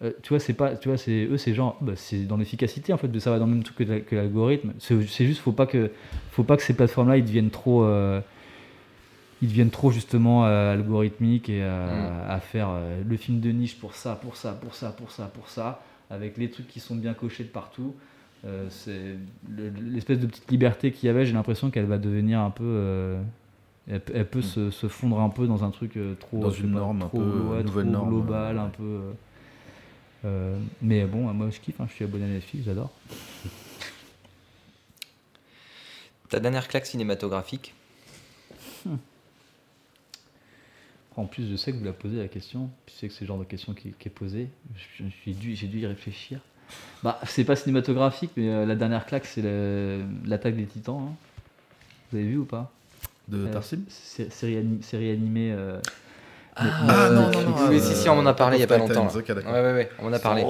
Euh, 0.01 0.11
tu 0.21 0.29
vois, 0.29 0.39
c'est 0.39 0.53
pas, 0.53 0.75
tu 0.75 0.87
vois, 0.89 0.97
c'est 0.97 1.25
eux, 1.25 1.37
c'est 1.37 1.53
genre, 1.53 1.77
bah, 1.81 1.93
c'est 1.95 2.25
dans 2.25 2.37
l'efficacité 2.37 2.93
en 2.93 2.97
fait, 2.97 3.07
de 3.09 3.19
ça 3.19 3.31
va 3.31 3.39
dans 3.39 3.45
le 3.47 3.53
même 3.53 3.63
truc 3.63 3.77
que, 3.77 3.83
la- 3.83 3.99
que 3.99 4.15
l'algorithme. 4.15 4.71
C'est 4.79 5.01
c'est 5.07 5.25
juste, 5.25 5.41
faut 5.41 5.51
pas 5.51 5.65
que, 5.65 5.91
faut 6.31 6.43
pas 6.43 6.55
que 6.57 6.63
ces 6.63 6.73
plateformes-là, 6.73 7.17
ils 7.17 7.25
deviennent 7.25 7.49
trop, 7.49 7.83
euh, 7.83 8.21
ils 9.41 9.47
deviennent 9.49 9.71
trop 9.71 9.91
justement 9.91 10.45
euh, 10.45 10.73
algorithmiques 10.73 11.49
et 11.49 11.61
euh, 11.63 12.09
à 12.29 12.39
faire 12.39 12.69
le 13.07 13.17
film 13.17 13.39
de 13.39 13.49
niche 13.51 13.77
pour 13.79 13.93
ça, 13.95 14.15
pour 14.15 14.35
ça, 14.37 14.53
pour 14.53 14.73
ça, 14.75 14.91
pour 14.91 15.11
ça, 15.11 15.25
pour 15.33 15.47
ça, 15.49 15.81
avec 16.09 16.37
les 16.37 16.49
trucs 16.49 16.67
qui 16.67 16.79
sont 16.79 16.95
bien 16.95 17.13
cochés 17.13 17.43
de 17.43 17.49
partout. 17.49 17.95
C'est 18.69 19.15
le- 19.49 19.69
l'espèce 19.93 20.19
de 20.19 20.27
petite 20.27 20.49
liberté 20.49 20.91
qu'il 20.91 21.07
y 21.07 21.09
avait. 21.09 21.25
J'ai 21.25 21.33
l'impression 21.33 21.69
qu'elle 21.71 21.85
va 21.87 21.97
devenir 21.97 22.39
un 22.39 22.51
peu, 22.51 23.17
elle, 23.89 24.01
peut- 24.01 24.23
peut 24.25 24.41
se, 24.41 24.71
se 24.71 24.87
fondre 24.87 25.19
un 25.19 25.29
peu 25.29 25.47
dans 25.47 25.63
un 25.63 25.71
truc 25.71 25.97
euh, 25.97 26.15
trop, 26.15 26.39
Dans 26.39 26.51
une 26.51 26.71
pas, 26.73 26.79
norme 26.79 27.01
un 27.01 27.07
peu, 27.07 27.17
ouais, 27.17 27.63
nouvelle 27.63 27.85
trop 27.85 27.91
norme, 27.91 28.09
globale, 28.09 28.55
ouais. 28.57 28.61
un 28.61 28.69
peu. 28.69 28.83
euh, 28.83 29.11
euh, 30.25 30.59
mais 30.81 31.05
bon, 31.05 31.33
moi 31.33 31.49
je 31.49 31.59
kiffe, 31.59 31.79
hein, 31.81 31.87
je 31.89 31.93
suis 31.95 32.05
abonné 32.05 32.25
à 32.25 32.27
Netflix, 32.27 32.65
j'adore. 32.65 32.91
Ta 36.29 36.39
dernière 36.39 36.67
claque 36.67 36.85
cinématographique 36.85 37.73
En 41.15 41.25
plus, 41.25 41.49
je 41.49 41.55
sais 41.55 41.71
que 41.71 41.77
vous 41.77 41.83
la 41.83 41.91
posez 41.91 42.17
la 42.17 42.27
question, 42.27 42.69
je 42.87 42.93
sais 42.93 43.07
que 43.07 43.13
c'est 43.13 43.21
le 43.21 43.27
genre 43.27 43.39
de 43.39 43.43
question 43.43 43.73
qui, 43.73 43.91
qui 43.97 44.07
est 44.07 44.11
posée. 44.11 44.47
J'ai 45.25 45.33
dû, 45.33 45.53
y 45.53 45.85
réfléchir. 45.85 46.39
Bah, 47.03 47.19
c'est 47.25 47.43
pas 47.43 47.55
cinématographique, 47.55 48.31
mais 48.37 48.47
euh, 48.49 48.65
la 48.65 48.75
dernière 48.75 49.05
claque, 49.05 49.25
c'est 49.25 49.41
l'attaque 50.25 50.55
des 50.55 50.65
titans. 50.65 51.09
hein. 51.09 51.15
Vous 52.11 52.17
avez 52.17 52.27
vu 52.27 52.37
ou 52.37 52.45
pas? 52.45 52.71
De 53.29 53.45
Euh, 53.45 53.53
Tarsim 53.53 53.79
sé- 53.89 54.29
série, 54.31 54.57
ani- 54.57 54.79
série 54.81 55.11
animée. 55.11 55.51
euh, 55.51 55.79
Ah, 56.55 57.09
non, 57.13 57.21
non, 57.21 57.29
non, 57.31 57.55
oui, 57.69 57.77
euh, 57.77 57.79
si, 57.79 57.95
si, 57.95 58.09
on 58.09 58.15
m'en 58.15 58.25
a 58.25 58.33
parlé 58.33 58.57
il 58.57 58.59
y 58.59 58.63
a 58.63 58.67
pas 58.67 58.77
longtemps. 58.77 59.07
Ouais, 59.45 59.61
ouais, 59.61 59.73
ouais, 59.73 59.89
on 59.99 60.07
en 60.07 60.13
a 60.13 60.19
parlé. 60.19 60.41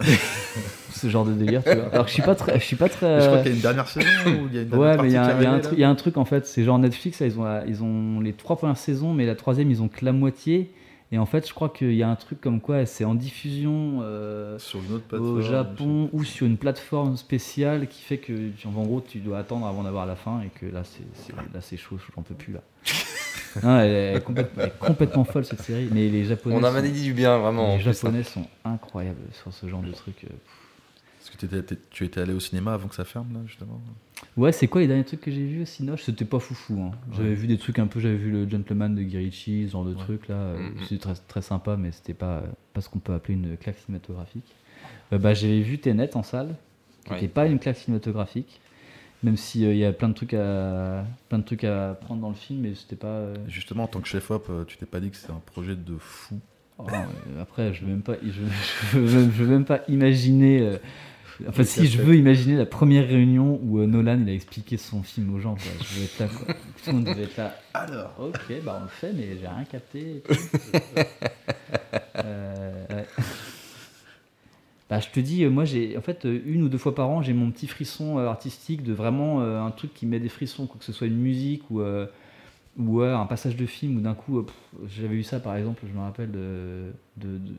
ce 0.92 1.08
genre 1.08 1.24
de 1.24 1.32
délire, 1.32 1.62
tu 1.64 1.74
vois. 1.74 1.88
Alors 1.92 2.04
que 2.04 2.10
je 2.10 2.14
suis 2.14 2.22
pas 2.22 2.34
très. 2.34 2.58
Je 2.60 2.64
suis 2.64 2.76
pas 2.76 2.88
très 2.90 3.20
Je 3.20 3.26
crois 3.26 3.38
qu'il 3.38 3.48
y 3.50 3.52
a 3.52 3.56
une 3.56 3.62
dernière 3.62 3.88
saison 3.88 4.06
ou 4.26 4.48
il 4.48 4.54
y 4.54 4.58
a 4.58 4.62
une 4.62 4.68
dernière 4.68 4.78
Ouais, 4.78 4.90
mais 4.90 4.96
partie 4.96 5.08
il 5.08 5.12
y, 5.12 5.16
a 5.16 5.42
y 5.42 5.46
a 5.46 5.52
un 5.52 5.60
y 5.78 5.84
a 5.84 5.88
un 5.88 5.94
truc 5.94 6.16
en 6.18 6.24
fait, 6.26 6.46
c'est 6.46 6.62
genre 6.64 6.78
Netflix, 6.78 7.20
là, 7.20 7.26
ils, 7.26 7.38
ont, 7.40 7.62
ils 7.66 7.82
ont 7.82 8.20
les 8.20 8.32
trois 8.34 8.56
premières 8.56 8.76
saisons, 8.76 9.14
mais 9.14 9.24
la 9.24 9.34
troisième, 9.34 9.70
ils 9.70 9.80
ont 9.82 9.88
que 9.88 10.04
la 10.04 10.12
moitié. 10.12 10.70
Et 11.14 11.18
en 11.18 11.26
fait, 11.26 11.46
je 11.46 11.54
crois 11.54 11.68
qu'il 11.68 11.94
y 11.94 12.02
a 12.02 12.08
un 12.08 12.16
truc 12.16 12.40
comme 12.40 12.60
quoi 12.60 12.86
c'est 12.86 13.04
en 13.04 13.14
diffusion 13.14 14.00
euh, 14.02 14.58
Sur 14.58 14.80
une 14.82 14.94
autre 14.94 15.04
plateforme. 15.04 15.30
au 15.38 15.40
Japon 15.42 16.10
ou 16.12 16.24
sur 16.24 16.44
une 16.44 16.56
plateforme 16.56 17.16
spéciale 17.16 17.86
qui 17.86 18.02
fait 18.02 18.18
que, 18.18 18.48
tu- 18.50 18.66
en 18.66 18.72
gros, 18.82 19.00
tu 19.00 19.18
dois 19.20 19.38
attendre 19.38 19.64
avant 19.64 19.84
d'avoir 19.84 20.06
la 20.06 20.16
fin 20.16 20.40
et 20.40 20.48
que 20.48 20.66
là, 20.66 20.82
c'est 20.82 21.04
c'est- 21.14 21.32
là, 21.36 21.60
c'est 21.60 21.76
chaud, 21.76 21.98
j'en 22.16 22.22
peux 22.22 22.34
plus 22.34 22.52
là. 22.54 22.60
Non, 23.62 23.78
elle, 23.78 23.90
est- 23.92 24.08
elle 24.56 24.64
est 24.66 24.78
complètement, 24.80 25.22
folle 25.24 25.44
cette 25.44 25.62
série, 25.62 25.88
mais 25.92 26.08
les 26.08 26.24
Japonais. 26.24 26.56
On 26.58 26.64
a 26.64 26.82
dit 26.82 27.04
du 27.04 27.12
bien, 27.14 27.38
vraiment. 27.38 27.74
en 27.74 27.76
Les 27.76 27.82
plus, 27.84 27.90
hein. 27.90 27.92
Japonais 27.92 28.22
sont 28.24 28.48
incroyables 28.64 29.20
sur 29.40 29.52
ce 29.52 29.68
genre 29.68 29.82
de 29.82 29.92
truc. 29.92 30.24
euh. 30.24 30.34
Est-ce 31.22 31.30
que 31.30 31.36
t'étais- 31.36 31.62
t'es- 31.62 31.78
tu 31.90 32.04
étais 32.04 32.20
allé 32.20 32.32
au 32.34 32.40
cinéma 32.40 32.74
avant 32.74 32.88
que 32.88 32.96
ça 32.96 33.04
ferme, 33.04 33.28
là, 33.32 33.38
justement? 33.46 33.80
Ouais, 34.36 34.52
c'est 34.52 34.66
quoi 34.66 34.80
les 34.80 34.86
derniers 34.88 35.04
trucs 35.04 35.20
que 35.20 35.30
j'ai 35.30 35.44
vus 35.46 35.62
au 35.62 35.64
Cinoche? 35.64 36.02
C'était 36.02 36.24
pas 36.24 36.38
foufou. 36.40 36.80
Hein. 36.80 36.90
J'avais 37.12 37.34
vu 37.34 37.46
des 37.46 37.58
trucs 37.58 37.78
un 37.78 37.86
peu, 37.86 38.00
j'avais 38.00 38.16
vu 38.16 38.30
le 38.30 38.48
Gentleman 38.48 38.94
de 38.94 39.02
Guirichi, 39.02 39.66
ce 39.66 39.72
genre 39.72 39.84
de 39.84 39.94
trucs 39.94 40.28
là. 40.28 40.34
euh, 40.34 40.58
Mhm. 40.58 40.74
C'était 40.82 40.98
très, 41.00 41.14
très 41.14 41.42
sympa, 41.42 41.76
mais 41.76 41.92
c'était 41.92 42.14
pas, 42.14 42.38
euh, 42.38 42.46
pas 42.72 42.80
ce 42.80 42.88
qu'on 42.88 42.98
peut 42.98 43.14
appeler 43.14 43.34
une 43.34 43.56
claque 43.56 43.76
cinématographique. 43.78 44.54
Euh, 45.12 45.18
bah, 45.18 45.34
j'avais 45.34 45.60
vu 45.60 45.78
Tenet 45.78 46.16
en 46.16 46.22
salle, 46.22 46.56
qui 47.04 47.12
Ouais. 47.12 47.28
pas 47.28 47.46
une 47.46 47.58
claque 47.60 47.76
cinématographique, 47.76 48.60
même 49.22 49.36
s'il 49.36 49.62
il 49.62 49.76
y 49.76 49.84
a 49.84 49.92
plein 49.92 50.08
de, 50.08 50.14
trucs 50.14 50.34
à, 50.34 51.04
plein 51.28 51.38
de 51.38 51.44
trucs 51.44 51.64
à 51.64 51.96
prendre 52.00 52.20
dans 52.20 52.28
le 52.30 52.34
film, 52.34 52.60
mais 52.62 52.74
c'était 52.74 52.96
pas. 52.96 53.06
euh, 53.06 53.36
Justement, 53.46 53.84
en 53.84 53.88
tant 53.88 54.00
que 54.00 54.08
chef-op, 54.08 54.46
euh, 54.50 54.64
tu 54.64 54.76
t'es 54.78 54.86
pas 54.86 54.98
dit 55.00 55.10
que 55.10 55.16
c'était 55.16 55.32
un 55.32 55.42
projet 55.46 55.76
de 55.76 55.96
fou? 55.98 56.40
Oh, 56.78 56.86
euh, 56.90 57.40
après, 57.40 57.72
je 57.72 57.82
veux 57.84 57.90
même 57.90 58.02
pas, 58.02 58.14
je, 58.22 58.30
je 58.92 58.98
veux, 58.98 59.06
je 59.06 59.42
veux 59.44 59.46
même 59.46 59.64
pas 59.64 59.82
imaginer. 59.88 60.60
euh, 60.60 60.78
Enfin, 61.48 61.64
si 61.64 61.86
je 61.86 62.00
veux 62.00 62.16
imaginer 62.16 62.56
la 62.56 62.66
première 62.66 63.06
réunion 63.06 63.60
où 63.62 63.78
euh, 63.78 63.86
Nolan 63.86 64.20
il 64.22 64.28
a 64.28 64.32
expliqué 64.32 64.76
son 64.76 65.02
film 65.02 65.34
aux 65.34 65.38
gens, 65.38 65.56
je 65.56 65.98
veux 65.98 66.04
être 66.04 66.18
là. 66.20 66.26
Tout 66.84 66.90
le 66.90 66.92
monde 66.92 67.04
devait 67.04 67.24
être 67.24 67.36
là. 67.36 67.56
Alors 67.74 68.14
Ok, 68.18 68.52
bah 68.64 68.78
on 68.80 68.84
le 68.84 68.88
fait, 68.88 69.12
mais 69.12 69.36
j'ai 69.40 69.48
rien 69.48 69.64
capté. 69.64 70.22
Euh. 72.16 72.84
Bah, 74.90 75.00
je 75.00 75.08
te 75.08 75.18
dis, 75.18 75.44
euh, 75.44 75.50
moi, 75.50 75.64
j'ai 75.64 75.96
en 75.96 76.02
fait 76.02 76.24
une 76.24 76.62
ou 76.62 76.68
deux 76.68 76.78
fois 76.78 76.94
par 76.94 77.08
an, 77.08 77.22
j'ai 77.22 77.32
mon 77.32 77.50
petit 77.50 77.66
frisson 77.66 78.18
artistique 78.18 78.82
de 78.82 78.92
vraiment 78.92 79.40
un 79.40 79.70
truc 79.70 79.94
qui 79.94 80.04
met 80.04 80.20
des 80.20 80.28
frissons, 80.28 80.66
que 80.66 80.84
ce 80.84 80.92
soit 80.92 81.06
une 81.06 81.18
musique 81.18 81.68
ou, 81.70 81.80
ou 82.78 82.98
ouais, 83.00 83.08
un 83.08 83.26
passage 83.26 83.56
de 83.56 83.66
film, 83.66 83.98
ou 83.98 84.00
d'un 84.00 84.14
coup, 84.14 84.38
euh, 84.40 84.46
j'avais 84.88 85.14
eu 85.14 85.22
ça 85.22 85.38
par 85.40 85.56
exemple, 85.56 85.82
je 85.86 85.92
me 85.96 86.00
rappelle 86.02 86.30
de, 86.32 86.90
de, 87.16 87.38
de, 87.38 87.52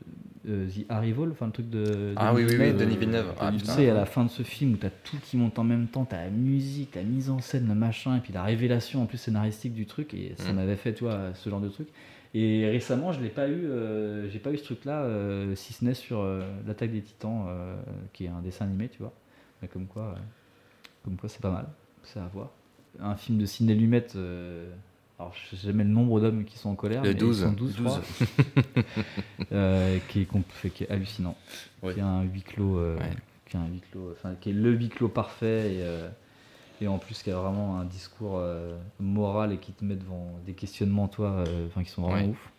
euh, 0.48 0.68
The 0.68 0.84
Arrival, 0.90 1.30
enfin 1.32 1.46
le 1.46 1.52
truc 1.52 1.70
de. 1.70 2.12
Ah 2.16 2.34
oui, 2.34 2.44
oui, 2.44 2.56
oui. 2.58 2.72
Denis 2.74 2.96
Villeneuve. 2.96 3.32
Ah, 3.40 3.50
Tu 3.52 3.64
sais, 3.64 3.88
à 3.90 3.94
la 3.94 4.04
fin 4.06 4.24
de 4.24 4.30
ce 4.30 4.42
film 4.42 4.74
où 4.74 4.76
t'as 4.76 4.90
tout 4.90 5.16
qui 5.22 5.36
monte 5.36 5.58
en 5.58 5.64
même 5.64 5.86
temps, 5.86 6.04
t'as 6.04 6.24
la 6.24 6.30
musique, 6.30 6.94
la 6.94 7.02
mise 7.02 7.30
en 7.30 7.40
scène, 7.40 7.66
le 7.68 7.74
machin, 7.74 8.16
et 8.16 8.20
puis 8.20 8.32
la 8.32 8.42
révélation 8.42 9.02
en 9.02 9.06
plus 9.06 9.18
scénaristique 9.18 9.72
du 9.74 9.86
truc, 9.86 10.12
et 10.14 10.34
ça 10.36 10.52
Mm. 10.52 10.56
m'avait 10.56 10.76
fait, 10.76 10.92
tu 10.94 11.04
vois, 11.04 11.32
ce 11.34 11.48
genre 11.48 11.60
de 11.60 11.68
truc. 11.68 11.88
Et 12.34 12.66
récemment, 12.68 13.12
je 13.12 13.20
l'ai 13.22 13.30
pas 13.30 13.48
eu, 13.48 13.64
euh, 13.64 14.28
j'ai 14.28 14.38
pas 14.38 14.50
eu 14.52 14.58
ce 14.58 14.64
truc-là, 14.64 15.00
euh, 15.04 15.54
si 15.54 15.72
ce 15.72 15.82
n'est 15.84 15.94
sur 15.94 16.20
euh, 16.20 16.42
l'attaque 16.66 16.92
des 16.92 17.00
Titans, 17.00 17.46
euh, 17.48 17.76
qui 18.12 18.26
est 18.26 18.28
un 18.28 18.42
dessin 18.42 18.66
animé, 18.66 18.90
tu 18.90 18.98
vois. 18.98 19.14
Mais 19.62 19.68
comme 19.68 19.86
quoi, 19.86 20.02
euh, 20.02 20.20
comme 21.02 21.16
quoi, 21.16 21.30
c'est 21.30 21.40
pas 21.40 21.50
mal, 21.50 21.66
c'est 22.02 22.18
à 22.20 22.26
voir. 22.34 22.50
Un 23.00 23.16
film 23.16 23.38
de 23.38 23.46
Ciné 23.46 23.74
Lumet. 23.74 24.06
Alors, 25.18 25.32
je 25.50 25.56
sais 25.56 25.66
jamais 25.68 25.84
le 25.84 25.90
nombre 25.90 26.20
d'hommes 26.20 26.44
qui 26.44 26.58
sont 26.58 26.70
en 26.70 26.74
colère. 26.74 27.02
Le 27.02 27.08
mais 27.10 27.14
ils 27.14 27.18
12. 27.20 27.42
sont 27.42 27.52
12, 27.52 27.76
je 27.78 27.82
crois. 27.82 28.00
Euh, 29.52 29.98
qui, 30.08 30.22
est, 30.22 30.70
qui 30.70 30.84
est 30.84 30.90
hallucinant. 30.90 31.36
Ouais. 31.82 31.94
Qui 31.94 32.00
a 32.00 32.06
un 32.06 32.22
huis 32.22 32.42
clos, 32.42 32.78
euh, 32.78 32.96
Ouais. 32.98 33.10
qui 33.48 33.56
a 33.56 33.60
un 33.60 33.66
huis 33.68 33.82
clos, 33.90 34.10
enfin, 34.12 34.34
qui 34.40 34.50
est 34.50 34.52
le 34.52 34.72
huis 34.72 34.88
clos 34.88 35.08
parfait 35.08 35.74
et, 35.74 35.82
euh, 35.82 36.08
et 36.80 36.88
en 36.88 36.98
plus 36.98 37.22
qui 37.22 37.30
a 37.30 37.36
vraiment 37.38 37.78
un 37.78 37.84
discours 37.84 38.38
euh, 38.38 38.76
moral 39.00 39.52
et 39.52 39.58
qui 39.58 39.72
te 39.72 39.84
met 39.84 39.94
devant 39.96 40.32
des 40.44 40.52
questionnements, 40.54 41.08
toi, 41.08 41.44
enfin, 41.68 41.82
qui 41.84 41.90
sont 41.90 42.02
vraiment 42.02 42.16
Ouais. 42.24 42.28
ouf. 42.30 42.50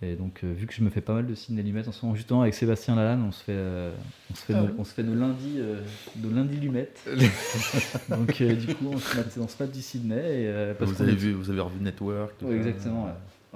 Et 0.00 0.14
donc, 0.14 0.40
euh, 0.44 0.52
vu 0.56 0.66
que 0.68 0.72
je 0.74 0.82
me 0.84 0.90
fais 0.90 1.00
pas 1.00 1.12
mal 1.14 1.26
de 1.26 1.34
ciné 1.34 1.60
lumettes 1.60 1.88
en 1.88 1.92
ce 1.92 2.04
moment, 2.04 2.14
justement 2.14 2.42
avec 2.42 2.54
Sébastien 2.54 2.94
Lalanne, 2.94 3.24
on 3.26 3.32
se 3.32 3.42
fait, 3.42 3.52
euh, 3.52 3.90
on 4.30 4.34
se 4.36 4.42
fait, 4.42 4.54
Ah 4.54 4.62
nos, 4.62 4.68
on 4.78 4.84
se 4.84 4.94
fait 4.94 5.02
nos 5.02 5.14
lundis, 5.16 5.56
euh, 5.58 5.80
nos 6.22 6.30
lundis 6.30 6.56
lumettes. 6.56 7.00
donc, 8.08 8.40
euh, 8.40 8.54
du 8.54 8.74
coup, 8.76 8.90
on 8.92 8.98
se 8.98 9.16
mate, 9.16 9.36
on 9.40 9.48
se 9.48 9.60
mate 9.60 9.72
du 9.72 9.82
Sydney. 9.82 10.14
Et, 10.14 10.46
euh, 10.46 10.74
parce 10.78 10.92
Vous 10.92 11.02
avez 11.02 11.12
est- 11.12 11.16
vu, 11.16 11.32
vous 11.32 11.50
avez 11.50 11.60
revu 11.60 11.80
Network. 11.80 12.32
ça. 12.40 12.46
exactement. 12.48 13.06
Ouais. 13.06 13.10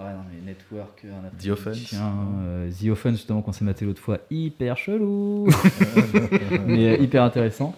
Ouais, 0.04 0.10
non, 0.14 0.20
mais 0.32 0.50
Network, 0.50 1.04
un 1.04 1.28
The 1.38 1.48
Offense. 1.50 1.76
Chien, 1.76 2.12
euh, 2.44 2.70
The 2.72 2.88
Offense, 2.88 3.16
justement, 3.18 3.42
qu'on 3.42 3.52
s'est 3.52 3.64
maté 3.64 3.84
l'autre 3.84 4.00
fois, 4.00 4.18
hyper 4.30 4.76
chelou, 4.76 5.46
mais 6.66 6.88
euh, 6.98 7.02
hyper 7.02 7.22
intéressant. 7.22 7.74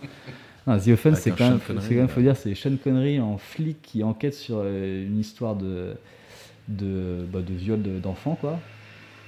Non, 0.66 0.78
The 0.78 0.88
Offense, 0.88 1.18
c'est 1.18 1.32
quand, 1.32 1.50
même, 1.50 1.60
c'est 1.80 1.90
quand 1.90 2.00
même, 2.00 2.08
faut 2.08 2.20
dire, 2.20 2.36
c'est 2.36 2.54
Sean 2.54 2.76
Connery 2.82 3.20
en 3.20 3.36
flic 3.36 3.82
qui 3.82 4.02
enquête 4.04 4.32
sur 4.34 4.58
euh, 4.62 5.06
une 5.06 5.18
histoire 5.18 5.56
de, 5.56 5.94
de, 6.68 7.24
bah, 7.32 7.40
de 7.42 7.52
viol 7.54 7.82
de- 7.82 7.98
d'enfants, 7.98 8.36
quoi. 8.40 8.58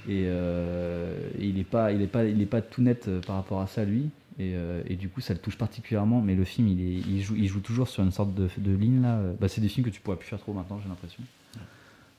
Et, 0.09 0.23
euh, 0.27 1.13
et 1.39 1.45
il 1.47 1.55
n'est 1.55 1.63
pas, 1.63 1.91
il 1.91 2.01
est 2.01 2.07
pas, 2.07 2.23
il 2.25 2.41
est 2.41 2.45
pas 2.45 2.61
tout 2.61 2.81
net 2.81 3.07
euh, 3.07 3.19
par 3.21 3.35
rapport 3.35 3.59
à 3.61 3.67
ça, 3.67 3.83
lui. 3.85 4.09
Et, 4.39 4.53
euh, 4.55 4.81
et 4.87 4.95
du 4.95 5.09
coup, 5.09 5.19
ça 5.19 5.33
le 5.33 5.39
touche 5.39 5.57
particulièrement. 5.57 6.21
Mais 6.21 6.35
le 6.35 6.43
film, 6.45 6.67
il, 6.67 6.79
est, 6.81 7.01
il, 7.07 7.21
joue, 7.21 7.35
il 7.35 7.47
joue 7.47 7.59
toujours 7.59 7.87
sur 7.89 8.03
une 8.03 8.11
sorte 8.11 8.33
de, 8.33 8.47
de 8.57 8.71
ligne 8.75 9.01
là. 9.01 9.19
Bah, 9.41 9.47
c'est 9.47 9.61
des 9.61 9.67
films 9.67 9.85
que 9.85 9.91
tu 9.91 9.99
pourrais 9.99 10.17
plus 10.17 10.27
faire 10.27 10.39
trop 10.39 10.53
maintenant, 10.53 10.79
j'ai 10.81 10.87
l'impression. 10.89 11.21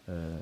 Euh, 0.08 0.36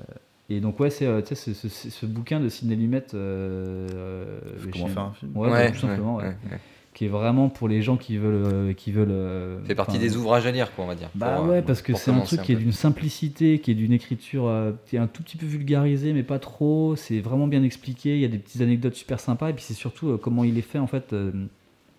et 0.49 0.59
donc 0.61 0.79
ouais, 0.79 0.89
c'est 0.89 1.05
tu 1.23 1.35
sais, 1.35 1.53
ce, 1.53 1.67
ce- 1.69 1.89
ce 1.89 2.05
bouquin 2.05 2.39
de 2.39 2.47
Sidney 2.49 2.75
Lumet. 2.77 3.03
euh, 3.13 4.39
Comment 4.71 4.87
faire 4.87 5.03
un 5.03 5.13
film 5.13 5.35
Ouais, 5.37 5.49
Ouais, 5.49 5.71
tout 5.71 5.77
simplement. 5.79 6.15
ouais, 6.17 6.23
ouais. 6.23 6.29
ouais, 6.45 6.51
ouais. 6.51 6.59
Qui 6.97 7.05
est 7.05 7.09
vraiment 7.09 7.47
pour 7.49 7.67
les 7.67 7.83
gens 7.83 7.95
qui 7.95 8.17
veulent, 8.17 8.43
euh, 8.51 8.73
qui 8.73 8.91
veulent. 8.91 9.11
euh, 9.11 9.63
fait 9.65 9.75
partie 9.75 9.99
des 9.99 10.17
ouvrages 10.17 10.47
à 10.47 10.51
lire, 10.51 10.73
quoi, 10.73 10.83
on 10.83 10.87
va 10.87 10.95
dire. 10.95 11.11
bah 11.13 11.35
pour, 11.35 11.45
euh, 11.45 11.49
ouais, 11.49 11.61
parce 11.61 11.83
que 11.83 11.93
c'est 11.93 12.09
un 12.09 12.21
truc 12.21 12.41
qui 12.41 12.53
est 12.53 12.55
d'une 12.55 12.71
simplicité, 12.71 13.59
qui 13.59 13.69
est 13.69 13.75
d'une 13.75 13.93
écriture 13.93 14.47
euh, 14.47 14.71
qui 14.87 14.95
est 14.95 14.99
un 14.99 15.05
tout 15.05 15.21
petit 15.21 15.37
peu 15.37 15.45
vulgarisée, 15.45 16.11
mais 16.11 16.23
pas 16.23 16.39
trop. 16.39 16.95
C'est 16.95 17.19
vraiment 17.19 17.45
bien 17.45 17.61
expliqué. 17.61 18.15
Il 18.15 18.21
y 18.21 18.25
a 18.25 18.27
des 18.27 18.39
petites 18.39 18.61
anecdotes 18.61 18.95
super 18.95 19.19
sympas. 19.19 19.51
Et 19.51 19.53
puis 19.53 19.63
c'est 19.63 19.75
surtout 19.75 20.09
euh, 20.09 20.17
comment 20.17 20.43
il 20.43 20.57
est 20.57 20.63
fait 20.63 20.79
en 20.79 20.87
fait. 20.87 21.13
euh, 21.13 21.31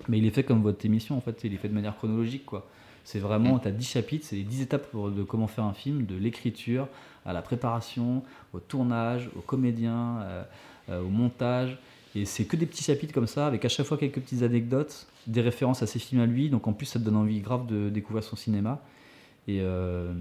mais 0.08 0.18
il 0.18 0.26
est 0.26 0.30
fait 0.30 0.42
comme 0.42 0.62
votre 0.62 0.84
émission 0.84 1.16
en 1.16 1.20
fait. 1.20 1.44
Il 1.44 1.54
est 1.54 1.58
fait 1.58 1.68
de 1.68 1.74
manière 1.74 1.94
chronologique 1.96 2.44
quoi. 2.44 2.66
C'est 3.04 3.20
vraiment, 3.20 3.60
tu 3.60 3.68
as 3.68 3.70
10 3.70 3.88
chapitres, 3.88 4.26
c'est 4.28 4.34
les 4.34 4.42
10 4.42 4.62
étapes 4.62 4.88
de 4.94 5.22
comment 5.22 5.46
faire 5.46 5.62
un 5.62 5.74
film, 5.74 6.06
de 6.06 6.16
l'écriture 6.16 6.88
à 7.24 7.32
la 7.32 7.40
préparation, 7.40 8.24
au 8.52 8.58
tournage, 8.58 9.30
aux 9.36 9.42
comédiens, 9.42 10.16
au 10.90 11.08
montage. 11.08 11.78
Et 12.18 12.24
c'est 12.24 12.44
que 12.44 12.56
des 12.56 12.66
petits 12.66 12.84
chapitres 12.84 13.12
comme 13.12 13.26
ça, 13.26 13.46
avec 13.46 13.64
à 13.64 13.68
chaque 13.68 13.86
fois 13.86 13.96
quelques 13.96 14.20
petites 14.20 14.42
anecdotes, 14.42 15.06
des 15.26 15.40
références 15.40 15.82
à 15.82 15.86
ses 15.86 15.98
films 15.98 16.20
à 16.20 16.26
lui. 16.26 16.50
Donc 16.50 16.66
en 16.66 16.72
plus, 16.72 16.86
ça 16.86 16.98
te 16.98 17.04
donne 17.04 17.16
envie 17.16 17.40
grave 17.40 17.66
de 17.66 17.88
découvrir 17.90 18.24
son 18.24 18.36
cinéma. 18.36 18.82
Et, 19.46 19.60
euh, 19.60 20.12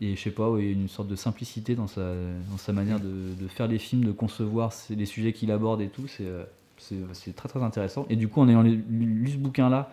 et 0.00 0.16
je 0.16 0.20
sais 0.20 0.30
pas, 0.30 0.50
ouais, 0.50 0.72
une 0.72 0.88
sorte 0.88 1.08
de 1.08 1.14
simplicité 1.14 1.74
dans 1.74 1.86
sa, 1.86 2.72
manière 2.72 2.98
de, 3.00 3.48
faire 3.48 3.68
les 3.68 3.78
films, 3.78 4.04
de 4.04 4.12
concevoir 4.12 4.72
les 4.90 5.06
sujets 5.06 5.32
qu'il 5.32 5.50
aborde 5.50 5.80
et 5.80 5.88
tout. 5.88 6.08
C'est 6.08 6.26
euh, 6.26 6.44
c'est 6.78 6.96
c'est 7.12 7.36
très 7.36 7.48
très 7.48 7.62
intéressant. 7.62 8.06
Et 8.10 8.16
du 8.16 8.28
coup, 8.28 8.40
en 8.40 8.48
ayant 8.48 8.62
lu, 8.62 8.82
lu 8.88 9.30
ce 9.30 9.36
bouquin-là, 9.36 9.92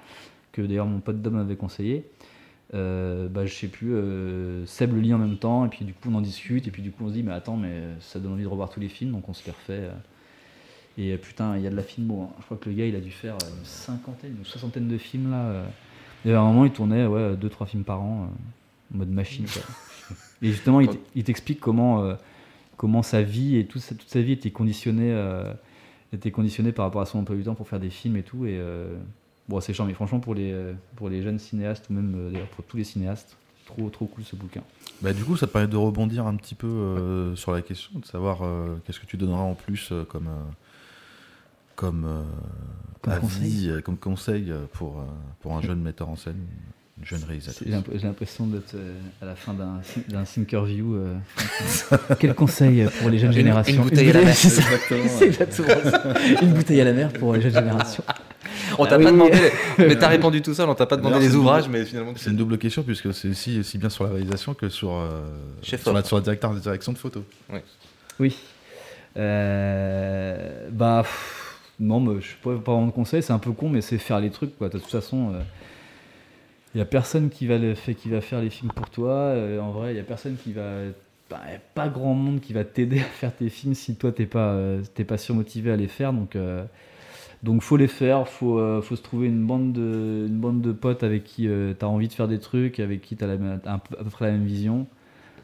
que 0.51 0.61
d'ailleurs 0.61 0.87
mon 0.87 0.99
pote 0.99 1.21
Dom 1.21 1.35
m'avait 1.35 1.55
conseillé, 1.55 2.05
euh, 2.73 3.27
bah, 3.27 3.45
je 3.45 3.53
sais 3.53 3.67
plus, 3.67 3.93
euh, 3.93 4.65
Seb 4.65 4.93
le 4.93 5.01
lit 5.01 5.13
en 5.13 5.17
même 5.17 5.37
temps, 5.37 5.65
et 5.65 5.69
puis 5.69 5.85
du 5.85 5.93
coup 5.93 6.09
on 6.09 6.15
en 6.15 6.21
discute, 6.21 6.67
et 6.67 6.71
puis 6.71 6.81
du 6.81 6.91
coup 6.91 7.03
on 7.05 7.09
se 7.09 7.13
dit, 7.13 7.23
mais 7.23 7.33
attends, 7.33 7.57
mais 7.57 7.81
ça 7.99 8.19
donne 8.19 8.33
envie 8.33 8.43
de 8.43 8.47
revoir 8.47 8.69
tous 8.69 8.79
les 8.79 8.89
films, 8.89 9.11
donc 9.11 9.27
on 9.29 9.33
se 9.33 9.45
les 9.45 9.51
refait. 9.51 9.73
euh. 9.73 9.93
Et 10.99 11.13
euh, 11.13 11.17
putain, 11.17 11.55
il 11.57 11.63
y 11.63 11.67
a 11.67 11.69
de 11.71 11.75
la 11.75 11.81
filmo. 11.83 12.23
hein. 12.29 12.35
Je 12.39 12.45
crois 12.45 12.57
que 12.57 12.69
le 12.69 12.75
gars 12.75 12.85
il 12.85 12.95
a 12.95 12.99
dû 12.99 13.09
faire 13.11 13.35
euh, 13.35 13.47
une 13.57 13.65
cinquantaine, 13.65 14.35
une 14.37 14.45
soixantaine 14.45 14.87
de 14.87 14.97
films 14.97 15.31
là. 15.31 15.41
euh. 15.45 15.65
Et 16.25 16.33
à 16.33 16.41
un 16.41 16.43
moment 16.43 16.65
il 16.65 16.71
tournait 16.71 17.05
ouais, 17.07 17.35
2-3 17.35 17.65
films 17.67 17.83
par 17.83 18.01
an, 18.01 18.29
en 18.93 18.97
mode 18.97 19.09
machine. 19.09 19.45
quoi. 19.45 19.61
Et 20.41 20.47
justement, 20.51 20.79
il 20.81 21.23
t'explique 21.23 21.59
comment, 21.59 22.03
euh, 22.03 22.15
comment 22.77 23.01
sa 23.01 23.21
vie 23.21 23.57
et 23.57 23.65
toute 23.65 23.81
sa, 23.81 23.93
toute 23.95 24.07
sa 24.09 24.21
vie 24.21 24.31
était 24.33 24.51
conditionnée, 24.51 25.11
euh, 25.13 25.53
était 26.13 26.31
conditionnée 26.31 26.71
par 26.71 26.85
rapport 26.85 27.01
à 27.01 27.05
son 27.05 27.19
emploi 27.19 27.35
du 27.35 27.43
temps 27.43 27.55
pour 27.55 27.67
faire 27.67 27.79
des 27.79 27.89
films 27.89 28.15
et 28.17 28.23
tout. 28.23 28.45
Et 28.45 28.57
euh, 28.57 28.95
bon, 29.49 29.59
c'est 29.59 29.73
chiant, 29.73 29.85
mais 29.85 29.93
franchement, 29.93 30.19
pour 30.21 30.35
les, 30.35 30.53
pour 30.95 31.09
les 31.09 31.21
jeunes 31.21 31.39
cinéastes, 31.39 31.89
ou 31.89 31.93
même 31.93 32.31
d'ailleurs 32.31 32.47
pour 32.47 32.63
tous 32.65 32.77
les 32.77 32.85
cinéastes, 32.85 33.35
trop, 33.65 33.89
trop 33.89 34.05
cool 34.07 34.23
ce 34.23 34.35
bouquin. 34.37 34.63
Bah, 35.01 35.11
du 35.13 35.23
coup, 35.25 35.35
ça 35.37 35.45
te 35.45 35.51
permet 35.51 35.67
de 35.67 35.75
rebondir 35.77 36.25
un 36.25 36.35
petit 36.35 36.55
peu 36.55 37.33
sur 37.35 37.51
la 37.51 37.61
question, 37.61 37.99
de 37.99 38.05
savoir 38.05 38.39
qu'est-ce 38.85 38.99
que 39.01 39.05
tu 39.05 39.17
donneras 39.17 39.41
en 39.43 39.55
plus 39.55 39.91
comme, 40.09 40.29
comme, 41.79 42.05
euh, 42.05 42.23
Comme 43.01 43.13
avis, 43.13 43.21
conseil. 43.21 43.69
euh, 43.69 43.81
comme 43.81 43.97
conseil 43.97 44.53
pour, 44.73 44.99
euh, 44.99 45.03
pour 45.39 45.53
un 45.55 45.61
jeune 45.61 45.81
metteur 45.81 46.09
en 46.09 46.17
scène, 46.17 46.35
une 46.97 47.05
jeune 47.05 47.23
réalisatrice. 47.23 47.63
J'ai 47.65 47.71
l'imp- 47.73 47.89
j'ai 47.93 48.07
l'impression 48.07 48.45
d'être 48.47 48.75
à 49.21 49.25
la 49.25 49.35
fin 49.35 49.53
d'un 49.53 49.79
d'un 50.09 50.23
Thinkerview. 50.23 50.95
euh, 50.95 51.15
Quel 52.19 52.33
conseil 52.35 52.85
pour 52.99 53.09
les 53.09 53.17
jeunes 53.17 53.29
Une- 53.31 53.37
générations? 53.37 53.75
une 53.83 53.89
bouteille 53.89 54.09
à 54.09 54.13
la 54.13 54.21
mer. 54.23 54.35
Une 56.41 56.53
bouteille 56.53 56.81
à 56.81 56.83
la 56.83 56.91
mer 56.93 57.13
pour 57.13 57.33
les 57.33 57.41
jeunes 57.41 57.53
générations. 57.53 58.03
On 58.77 58.85
t'a 58.85 58.95
Ah 58.95 58.97
pas 58.97 59.05
oui. 59.05 59.11
demandé, 59.11 59.37
mais 59.77 59.97
t'as 59.97 60.09
répondu 60.09 60.41
tout 60.41 60.53
seul, 60.53 60.67
on 60.69 60.75
t'a 60.75 60.85
pas 60.85 60.97
demandé 60.97 61.19
les 61.19 61.35
ouvrages, 61.35 61.65
double- 61.67 61.77
mais 61.77 61.85
finalement 61.85 62.11
C'est 62.17 62.29
une 62.31 62.35
double 62.35 62.57
question 62.57 62.83
puisque 62.83 63.13
c'est 63.13 63.29
aussi, 63.29 63.59
aussi 63.59 63.77
bien 63.77 63.89
sur 63.89 64.03
la 64.03 64.09
réalisation 64.11 64.53
que 64.53 64.67
sur, 64.67 64.91
euh, 64.91 65.21
Chef 65.61 65.81
sur, 65.81 65.93
la, 65.93 66.03
sur 66.03 66.17
la 66.17 66.23
directeur 66.23 66.53
de 66.53 66.59
direction 66.59 66.91
de 66.91 66.97
photo. 66.97 67.23
Oui. 68.19 68.35
Euh, 69.17 70.67
bah, 70.71 71.01
pff, 71.03 71.38
non, 71.79 71.99
mais 71.99 72.21
je 72.21 72.27
sais 72.29 72.35
pas, 72.43 72.57
pas 72.57 72.73
vraiment 72.73 72.91
conseil, 72.91 73.23
c'est 73.23 73.33
un 73.33 73.39
peu 73.39 73.51
con, 73.51 73.69
mais 73.69 73.81
c'est 73.81 73.97
faire 73.97 74.19
les 74.19 74.29
trucs, 74.31 74.57
quoi. 74.57 74.69
De 74.69 74.77
toute 74.79 74.89
façon, 74.89 75.33
il 76.75 76.77
n'y 76.77 76.81
a 76.81 76.85
personne 76.85 77.29
qui 77.29 77.47
va, 77.47 77.57
le 77.57 77.73
fait, 77.73 77.95
qui 77.95 78.09
va 78.09 78.21
faire 78.21 78.41
les 78.41 78.49
films 78.49 78.71
pour 78.71 78.89
toi. 78.89 79.09
euh, 79.11 79.59
en 79.59 79.71
vrai, 79.71 79.91
il 79.91 79.93
n'y 79.95 79.99
a 79.99 80.03
personne 80.03 80.35
qui 80.37 80.53
va. 80.53 80.83
bah, 81.29 81.39
pas 81.73 81.89
grand 81.89 82.13
monde 82.13 82.41
qui 82.41 82.53
va 82.53 82.63
t'aider 82.63 82.99
à 83.01 83.03
faire 83.03 83.35
tes 83.35 83.49
films 83.49 83.73
si 83.73 83.95
toi, 83.95 84.11
t'es 84.11 84.25
pas, 84.27 84.51
euh, 84.53 84.83
pas 85.07 85.17
surmotivé 85.17 85.71
à 85.71 85.75
les 85.75 85.87
faire. 85.87 86.13
Donc, 86.13 86.35
euh, 86.35 86.63
donc 87.43 87.63
faut 87.63 87.77
les 87.77 87.87
faire, 87.87 88.27
faut, 88.27 88.59
euh, 88.59 88.81
faut 88.81 88.95
se 88.95 89.01
trouver 89.03 89.27
une 89.27 89.45
bande 89.45 89.73
de, 89.73 90.27
une 90.27 90.73
potes 90.73 91.03
avec 91.03 91.23
qui 91.23 91.43
tu 91.43 91.75
as 91.85 91.87
envie 91.89 92.07
de 92.07 92.13
faire 92.13 92.27
des 92.27 92.39
trucs, 92.39 92.79
avec 92.79 93.01
qui 93.01 93.15
tu 93.17 93.23
as 93.25 93.29
un 93.29 93.79
peu- 93.79 93.97
à 93.99 94.03
peu 94.03 94.09
près 94.11 94.25
la 94.27 94.33
même 94.33 94.45
vision. 94.45 94.87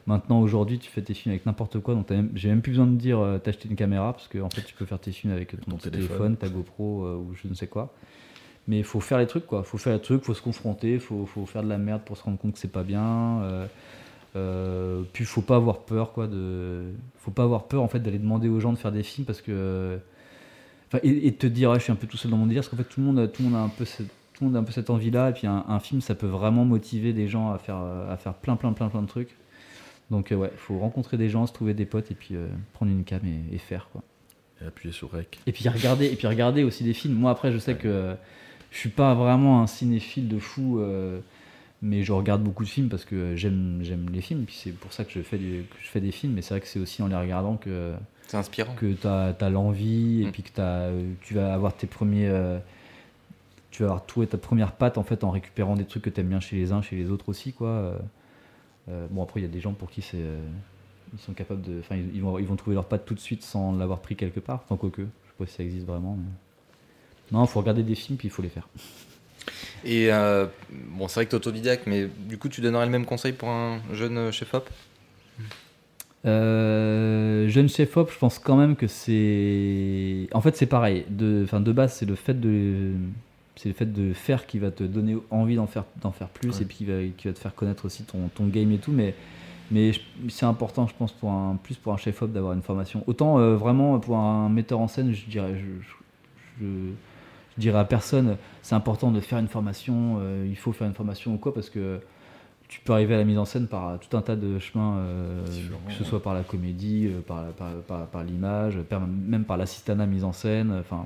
Maintenant, 0.08 0.40
aujourd'hui, 0.42 0.77
tu 0.77 0.90
fais 0.90 1.01
tes 1.01 1.16
films 1.16 1.34
avec 1.34 1.48
n'importe 1.48 1.80
quoi, 1.80 1.95
donc 1.95 2.08
j'ai 2.35 2.50
même 2.50 2.61
plus 2.61 2.72
besoin 2.74 2.85
de 2.85 2.95
dire 2.95 3.19
euh, 3.19 3.40
t'acheter 3.40 3.67
une 3.67 3.75
caméra, 3.75 4.14
parce 4.14 4.27
que 4.27 4.38
en 4.38 4.50
fait, 4.51 4.61
tu 4.61 4.75
peux 4.75 4.85
faire 4.85 5.00
tes 5.00 5.11
films 5.11 5.34
avec 5.34 5.50
ton, 5.51 5.77
téléphone. 5.77 5.92
téléphone, 5.92 6.38
ta 6.38 6.48
GoPro 6.48 7.06
euh, 7.06 7.16
ou 7.17 7.34
je 7.34 7.48
ne 7.48 7.56
sais 7.56 7.66
quoi. 7.67 7.92
Mais 8.67 8.77
il 8.80 8.84
faut 8.84 9.00
faire 9.00 9.17
les 9.17 9.25
trucs, 9.27 9.48
quoi. 9.48 9.64
faut 9.64 9.77
faire 9.80 9.93
les 9.93 10.01
trucs, 10.01 10.24
faut 10.24 10.34
se 10.35 10.42
confronter, 10.42 11.00
faut, 11.00 11.25
faut 11.25 11.45
faire 11.48 11.64
de 11.64 11.69
la 11.69 11.77
merde 11.80 12.01
pour 12.03 12.17
se 12.17 12.24
rendre 12.24 12.38
compte 12.38 12.53
que 12.53 12.59
c'est 12.59 12.72
pas 12.72 12.84
bien. 12.84 13.42
Euh, 13.43 13.67
euh, 14.35 15.01
puis 15.14 15.24
faut 15.25 15.42
pas 15.42 15.56
avoir 15.56 15.80
peur, 15.80 16.14
quoi. 16.14 16.27
De... 16.27 16.84
Faut 17.17 17.32
pas 17.32 17.43
avoir 17.43 17.64
peur, 17.67 17.82
en 17.82 17.88
fait, 17.88 18.00
d'aller 18.00 18.19
demander 18.19 18.48
aux 18.50 18.59
gens 18.59 18.74
de 18.74 18.77
faire 18.77 18.92
des 18.92 19.03
films, 19.03 19.25
parce 19.25 19.42
que. 19.42 19.98
Enfin, 20.88 21.00
et, 21.03 21.27
et 21.27 21.32
de 21.32 21.35
te 21.35 21.48
dire, 21.48 21.74
je 21.75 21.80
suis 21.80 21.92
un 21.92 21.95
peu 21.95 22.06
tout 22.08 22.17
seul 22.17 22.30
dans 22.32 22.38
mon 22.38 22.45
délire, 22.45 22.61
parce 22.61 22.69
qu'en 22.69 22.77
fait, 22.77 22.84
tout 22.90 23.00
le 23.01 23.08
monde, 23.08 23.19
a- 23.19 23.27
tout 23.27 23.42
le 23.42 23.50
monde 23.50 23.58
a 23.58 23.64
un 23.64 23.69
peu 23.69 23.85
cette, 23.85 24.08
tout 24.34 24.43
le 24.43 24.48
monde 24.48 24.56
a 24.56 24.59
un 24.59 24.64
peu 24.64 24.72
cette 24.72 24.90
envie-là, 24.92 25.30
et 25.30 25.34
puis 25.34 25.48
un, 25.48 25.64
un 25.67 25.80
film, 25.80 26.01
ça 26.01 26.14
peut 26.16 26.27
vraiment 26.27 26.64
motiver 26.66 27.11
des 27.14 27.27
gens 27.27 27.51
à 27.51 27.58
faire, 27.58 27.77
à 27.77 28.17
faire 28.17 28.34
plein, 28.35 28.56
plein, 28.56 28.74
plein, 28.74 28.90
plein 28.90 29.01
de 29.01 29.08
trucs. 29.08 29.35
Donc, 30.11 30.32
euh, 30.32 30.35
ouais, 30.35 30.51
faut 30.58 30.77
rencontrer 30.80 31.17
des 31.17 31.30
gens, 31.30 31.48
se 31.48 31.53
trouver 31.53 31.74
des 31.74 31.85
potes, 31.85 32.11
et 32.11 32.16
puis 32.16 32.35
euh, 32.35 32.48
prendre 32.74 32.92
une 32.92 33.03
cam 33.03 33.22
et, 33.25 33.56
et 33.56 33.58
faire, 33.58 33.90
quoi. 33.92 34.03
Et 34.61 34.66
appuyer 34.66 34.93
sur 34.93 35.11
Rec. 35.11 35.40
Et 35.48 35.51
puis 35.51 35.67
regarder, 35.67 36.06
et 36.06 36.16
puis 36.16 36.27
regarder 36.27 36.64
aussi 36.64 36.84
des 36.84 36.93
films. 36.93 37.16
Moi 37.16 37.32
après 37.32 37.51
je 37.51 37.58
sais 37.58 37.75
que 37.75 37.88
euh, 37.90 38.16
je 38.72 38.77
suis 38.77 38.90
pas 38.90 39.14
vraiment 39.14 39.61
un 39.61 39.67
cinéphile 39.67 40.27
de 40.30 40.40
fou, 40.40 40.80
euh, 40.80 41.19
mais 41.82 42.03
je 42.03 42.14
regarde 42.14 42.42
beaucoup 42.42 42.64
de 42.64 42.69
films 42.69 42.88
parce 42.88 43.03
que 43.03 43.35
j'aime 43.35 43.80
j'aime 43.82 44.08
les 44.14 44.22
films. 44.22 44.43
Et 44.43 44.45
puis 44.45 44.56
c'est 44.56 44.72
pour 44.72 44.93
ça 44.93 45.03
que 45.03 45.11
je 45.11 45.19
fais 45.22 45.38
du- 45.38 45.64
que 45.69 45.75
je 45.82 45.90
fais 45.90 46.00
des 46.00 46.11
films. 46.11 46.34
Mais 46.34 46.42
c'est 46.42 46.53
vrai 46.53 46.61
que 46.61 46.67
c'est 46.67 46.80
aussi 46.80 47.01
en 47.01 47.08
les 47.08 47.16
regardant 47.17 47.58
que 47.58 47.93
C'est 48.27 48.38
inspirant. 48.38 48.74
que 48.75 48.93
tu 48.93 49.08
as, 49.08 49.50
l'envie 49.50 50.22
et 50.24 50.27
Mm. 50.27 50.32
puis 50.32 50.43
que 50.43 50.51
t'as, 50.53 50.90
tu 51.22 51.34
vas 51.34 51.53
avoir 51.53 51.75
tes 51.75 51.88
premiers 51.88 52.27
euh, 52.30 52.58
tu 53.72 53.84
vas 53.84 53.90
avoir 53.90 54.06
trouvé 54.06 54.25
ta 54.27 54.38
première 54.38 54.72
patte 54.72 54.98
en 54.98 55.03
fait 55.03 55.24
en 55.25 55.32
récupérant 55.32 55.75
des 55.75 55.84
trucs 55.85 56.03
que 56.03 56.09
tu 56.09 56.22
aimes 56.22 56.30
bien 56.30 56.40
chez 56.40 56.56
les 56.56 56.72
uns, 56.72 56.82
chez 56.82 56.95
les 56.95 57.11
autres 57.11 57.27
aussi 57.27 57.51
quoi. 57.51 57.67
Euh, 58.90 59.08
bon 59.10 59.24
après 59.24 59.40
il 59.40 59.44
y 59.44 59.48
a 59.48 59.50
des 59.50 59.60
gens 59.62 59.74
pour 59.74 59.90
qui 59.90 60.02
c'est 60.04 60.18
euh, 60.18 60.38
ils 61.14 61.20
sont 61.20 61.34
capables 61.34 61.62
de 61.64 61.80
enfin 61.80 61.96
ils, 61.96 62.16
ils 62.16 62.22
vont 62.22 62.38
ils 62.38 62.46
vont 62.46 62.56
trouver 62.56 62.76
leur 62.76 62.86
patte 62.86 63.06
tout 63.06 63.16
de 63.16 63.20
suite 63.20 63.42
sans 63.44 63.76
l'avoir 63.76 64.00
pris 64.00 64.16
quelque 64.16 64.40
part, 64.40 64.64
tant 64.66 64.78
quoique, 64.78 65.02
je 65.02 65.06
sais 65.08 65.34
pas 65.40 65.46
si 65.48 65.54
ça 65.54 65.64
existe 65.64 65.86
vraiment. 65.88 66.16
mais- 66.20 67.38
Non, 67.38 67.46
faut 67.48 67.60
regarder 67.60 67.82
des 67.84 67.96
films 67.96 68.18
puis 68.18 68.28
il 68.28 68.32
faut 68.32 68.42
les 68.44 68.50
faire. 68.50 68.68
Et 69.84 70.12
euh, 70.12 70.46
bon, 70.72 71.08
c'est 71.08 71.16
vrai 71.16 71.26
que 71.26 71.32
t'es 71.32 71.36
autodidacte, 71.36 71.86
mais 71.88 72.08
du 72.28 72.38
coup, 72.40 72.50
tu 72.50 72.62
donnerais 72.62 72.86
le 72.86 72.92
même 72.92 73.06
conseil 73.06 73.34
pour 73.34 73.50
un 73.50 73.80
jeune 73.94 74.32
chef-op 74.32 74.68
Euh, 76.26 77.48
jeune 77.50 77.70
chef 77.70 77.96
op, 77.98 78.12
je 78.12 78.18
pense 78.18 78.40
quand 78.40 78.56
même 78.58 78.76
que 78.76 78.88
c'est. 78.88 80.28
En 80.34 80.42
fait, 80.42 80.56
c'est 80.58 80.66
pareil. 80.66 81.06
De, 81.10 81.42
enfin, 81.44 81.60
de 81.60 81.72
base, 81.72 81.94
c'est 81.94 82.06
le 82.06 82.16
fait 82.16 82.34
de, 82.40 82.94
c'est 83.56 83.69
le 83.69 83.75
fait 83.75 83.92
de 83.92 84.14
faire 84.14 84.45
qui 84.45 84.59
va 84.59 84.72
te 84.72 84.84
donner 84.84 85.17
envie 85.32 85.56
d'en 85.56 85.67
faire, 85.67 85.85
d'en 86.01 86.11
faire 86.11 86.27
plus 86.27 86.50
Ouais. 86.50 86.61
et 86.61 86.66
puis 86.66 86.77
qui 86.77 86.85
va, 86.85 86.93
qui 87.17 87.27
va 87.27 87.34
te 87.34 87.40
faire 87.40 87.56
connaître 87.56 87.85
aussi 87.85 88.03
ton, 88.03 88.27
ton 88.34 88.45
game 88.48 88.72
et 88.72 88.77
tout. 88.77 88.92
Mais, 88.92 89.16
mais 89.72 89.92
c'est 90.30 90.45
important, 90.45 90.88
je 90.88 90.93
pense, 90.98 91.11
pour 91.11 91.32
un 91.32 91.58
plus 91.61 91.75
pour 91.75 91.93
un 91.93 91.98
chef 91.98 92.22
op 92.22 92.32
d'avoir 92.32 92.53
une 92.53 92.61
formation. 92.61 93.03
Autant 93.08 93.40
euh, 93.40 93.56
vraiment 93.56 93.98
pour 94.00 94.17
un 94.17 94.50
metteur 94.50 94.80
en 94.80 94.88
scène, 94.88 95.14
je 95.14 95.25
dirais, 95.25 95.56
je, 95.58 95.66
je- 95.82 96.66
je- 96.66 96.92
je 97.58 97.61
dirais 97.61 97.80
à 97.80 97.85
personne, 97.85 98.35
c'est 98.61 98.75
important 98.75 99.11
de 99.11 99.19
faire 99.22 99.40
une 99.40 99.48
formation. 99.48 100.17
euh, 100.19 100.45
il 100.48 100.58
faut 100.58 100.74
faire 100.74 100.88
une 100.88 100.93
formation 100.93 101.34
ou 101.34 101.38
quoi 101.38 101.53
parce 101.53 101.69
que 101.69 102.00
tu 102.67 102.82
peux 102.82 102.92
arriver 102.93 103.14
à 103.14 103.17
la 103.17 103.24
mise 103.24 103.38
en 103.38 103.45
scène 103.45 103.67
par 103.67 103.98
tout 104.00 104.17
un 104.17 104.22
tas 104.22 104.35
de 104.35 104.59
chemins, 104.59 104.98
euh, 104.98 105.45
que 105.88 105.93
ce 105.93 106.03
soit 106.03 106.22
par 106.22 106.34
la 106.34 106.42
comédie, 106.42 107.09
par, 107.27 107.45
par, 107.53 107.69
par- 107.88 108.08
par 108.08 108.24
l'image, 108.24 108.77
même 109.27 109.45
par 109.45 109.56
l'assistanat 109.56 110.06
mise 110.08 110.24
en 110.25 110.34
scène. 110.34 110.75
Enfin, 110.82 111.06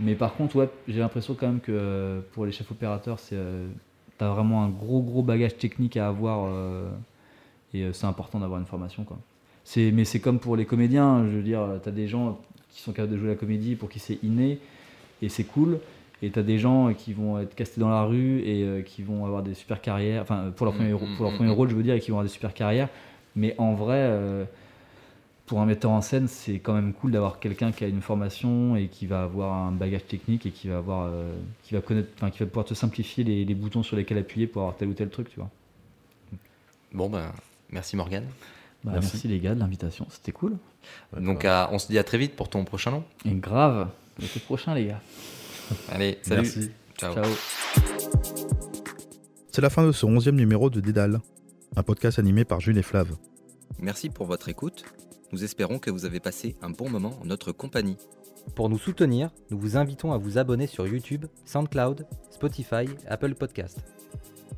mais 0.00 0.14
par 0.14 0.34
contre, 0.34 0.56
ouais, 0.56 0.68
j'ai 0.88 0.98
l'impression 1.00 1.34
quand 1.34 1.46
même 1.46 1.60
que 1.60 1.72
euh, 1.72 2.20
pour 2.32 2.46
les 2.46 2.52
chefs 2.52 2.70
opérateurs, 2.70 3.18
c'est 3.18 3.36
euh, 3.36 3.66
t'as 4.18 4.28
vraiment 4.30 4.62
un 4.64 4.68
gros 4.68 5.00
gros 5.02 5.22
bagage 5.22 5.56
technique 5.56 5.96
à 5.96 6.08
avoir 6.08 6.46
euh, 6.48 6.88
et 7.74 7.86
c'est 7.92 8.06
important 8.06 8.38
d'avoir 8.40 8.58
une 8.60 8.66
formation 8.66 9.04
quoi. 9.04 9.18
C'est 9.64 9.90
mais 9.92 10.04
c'est 10.04 10.20
comme 10.20 10.38
pour 10.38 10.56
les 10.56 10.64
comédiens, 10.64 11.24
je 11.30 11.36
veux 11.36 11.42
dire, 11.42 11.60
t'as 11.82 11.90
des 11.90 12.08
gens 12.08 12.38
qui 12.70 12.80
sont 12.82 12.92
capables 12.92 13.12
de 13.12 13.18
jouer 13.18 13.28
la 13.28 13.34
comédie 13.36 13.76
pour 13.76 13.88
qui 13.88 13.98
c'est 13.98 14.18
inné 14.22 14.58
et 15.22 15.28
c'est 15.28 15.44
cool. 15.44 15.78
Et 16.22 16.30
t'as 16.30 16.42
des 16.42 16.58
gens 16.58 16.92
qui 16.92 17.14
vont 17.14 17.38
être 17.38 17.54
castés 17.54 17.80
dans 17.80 17.88
la 17.88 18.02
rue 18.04 18.40
et 18.40 18.62
euh, 18.64 18.82
qui 18.82 19.02
vont 19.02 19.24
avoir 19.24 19.42
des 19.42 19.54
super 19.54 19.80
carrières, 19.80 20.20
enfin 20.22 20.52
pour 20.54 20.66
leur 20.66 20.74
premier, 20.74 20.92
Mm, 20.92 20.96
rô- 20.96 21.06
mm, 21.06 21.16
pour 21.16 21.24
leur 21.24 21.32
mm, 21.32 21.36
premier 21.36 21.50
rôle, 21.50 21.68
je 21.70 21.74
veux 21.74 21.82
dire, 21.82 21.94
et 21.94 22.00
qui 22.00 22.10
vont 22.10 22.16
avoir 22.18 22.24
des 22.24 22.32
super 22.32 22.52
carrières. 22.52 22.88
Mais 23.36 23.54
en 23.56 23.72
vrai, 23.74 23.96
euh, 23.96 24.44
pour 25.50 25.60
un 25.60 25.66
metteur 25.66 25.90
en 25.90 26.00
scène, 26.00 26.28
c'est 26.28 26.60
quand 26.60 26.74
même 26.74 26.92
cool 26.92 27.10
d'avoir 27.10 27.40
quelqu'un 27.40 27.72
qui 27.72 27.82
a 27.82 27.88
une 27.88 28.02
formation 28.02 28.76
et 28.76 28.86
qui 28.86 29.06
va 29.08 29.24
avoir 29.24 29.52
un 29.52 29.72
bagage 29.72 30.06
technique 30.06 30.46
et 30.46 30.52
qui 30.52 30.68
va 30.68 30.78
avoir, 30.78 31.08
euh, 31.12 31.34
qui 31.64 31.74
va 31.74 31.80
connaître, 31.80 32.08
enfin, 32.14 32.30
qui 32.30 32.38
va 32.38 32.46
pouvoir 32.46 32.64
te 32.64 32.72
simplifier 32.74 33.24
les, 33.24 33.44
les 33.44 33.54
boutons 33.56 33.82
sur 33.82 33.96
lesquels 33.96 34.18
appuyer 34.18 34.46
pour 34.46 34.62
avoir 34.62 34.76
tel 34.76 34.86
ou 34.86 34.92
tel 34.94 35.10
truc, 35.10 35.28
tu 35.28 35.40
vois. 35.40 35.50
Bon, 36.92 37.10
ben, 37.10 37.32
merci 37.68 37.96
Morgane. 37.96 38.26
Bah, 38.84 38.92
Merci. 38.92 39.10
merci. 39.14 39.26
les 39.28 39.40
gars 39.40 39.56
de 39.56 39.58
l'invitation, 39.58 40.06
c'était 40.08 40.30
cool. 40.30 40.56
Donc, 41.18 41.44
à- 41.44 41.68
on 41.72 41.80
se 41.80 41.88
dit 41.88 41.98
à 41.98 42.04
très 42.04 42.16
vite 42.18 42.36
pour 42.36 42.48
ton 42.48 42.64
prochain 42.64 42.92
nom. 42.92 43.02
Et 43.24 43.32
grave, 43.34 43.88
l'été 44.20 44.38
prochain, 44.38 44.72
les 44.76 44.86
gars. 44.86 45.00
Allez, 45.90 46.18
salut. 46.22 46.42
Merci. 46.42 46.70
Ciao. 46.96 47.12
Ciao. 47.12 47.24
C'est 49.50 49.62
la 49.62 49.70
fin 49.70 49.84
de 49.84 49.90
ce 49.90 50.06
onzième 50.06 50.36
numéro 50.36 50.70
de 50.70 50.78
Dédale, 50.78 51.18
un 51.74 51.82
podcast 51.82 52.20
animé 52.20 52.44
par 52.44 52.60
Jules 52.60 52.78
et 52.78 52.82
Flav. 52.84 53.16
Merci 53.80 54.10
pour 54.10 54.26
votre 54.26 54.48
écoute. 54.48 54.84
Nous 55.32 55.44
espérons 55.44 55.78
que 55.78 55.90
vous 55.90 56.04
avez 56.04 56.18
passé 56.18 56.56
un 56.60 56.70
bon 56.70 56.90
moment 56.90 57.18
en 57.22 57.26
notre 57.26 57.52
compagnie. 57.52 57.96
Pour 58.56 58.68
nous 58.68 58.78
soutenir, 58.78 59.30
nous 59.50 59.58
vous 59.58 59.76
invitons 59.76 60.12
à 60.12 60.18
vous 60.18 60.38
abonner 60.38 60.66
sur 60.66 60.86
YouTube, 60.86 61.26
SoundCloud, 61.44 62.06
Spotify, 62.30 62.86
Apple 63.06 63.34
Podcast. 63.34 63.78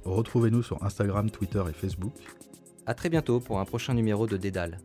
Retrouvez-nous 0.05 0.62
sur 0.62 0.83
Instagram, 0.83 1.31
Twitter 1.31 1.62
et 1.68 1.73
Facebook. 1.73 2.15
A 2.86 2.94
très 2.94 3.10
bientôt 3.10 3.39
pour 3.39 3.60
un 3.60 3.65
prochain 3.65 3.94
numéro 3.94 4.26
de 4.26 4.36
Dédale. 4.36 4.78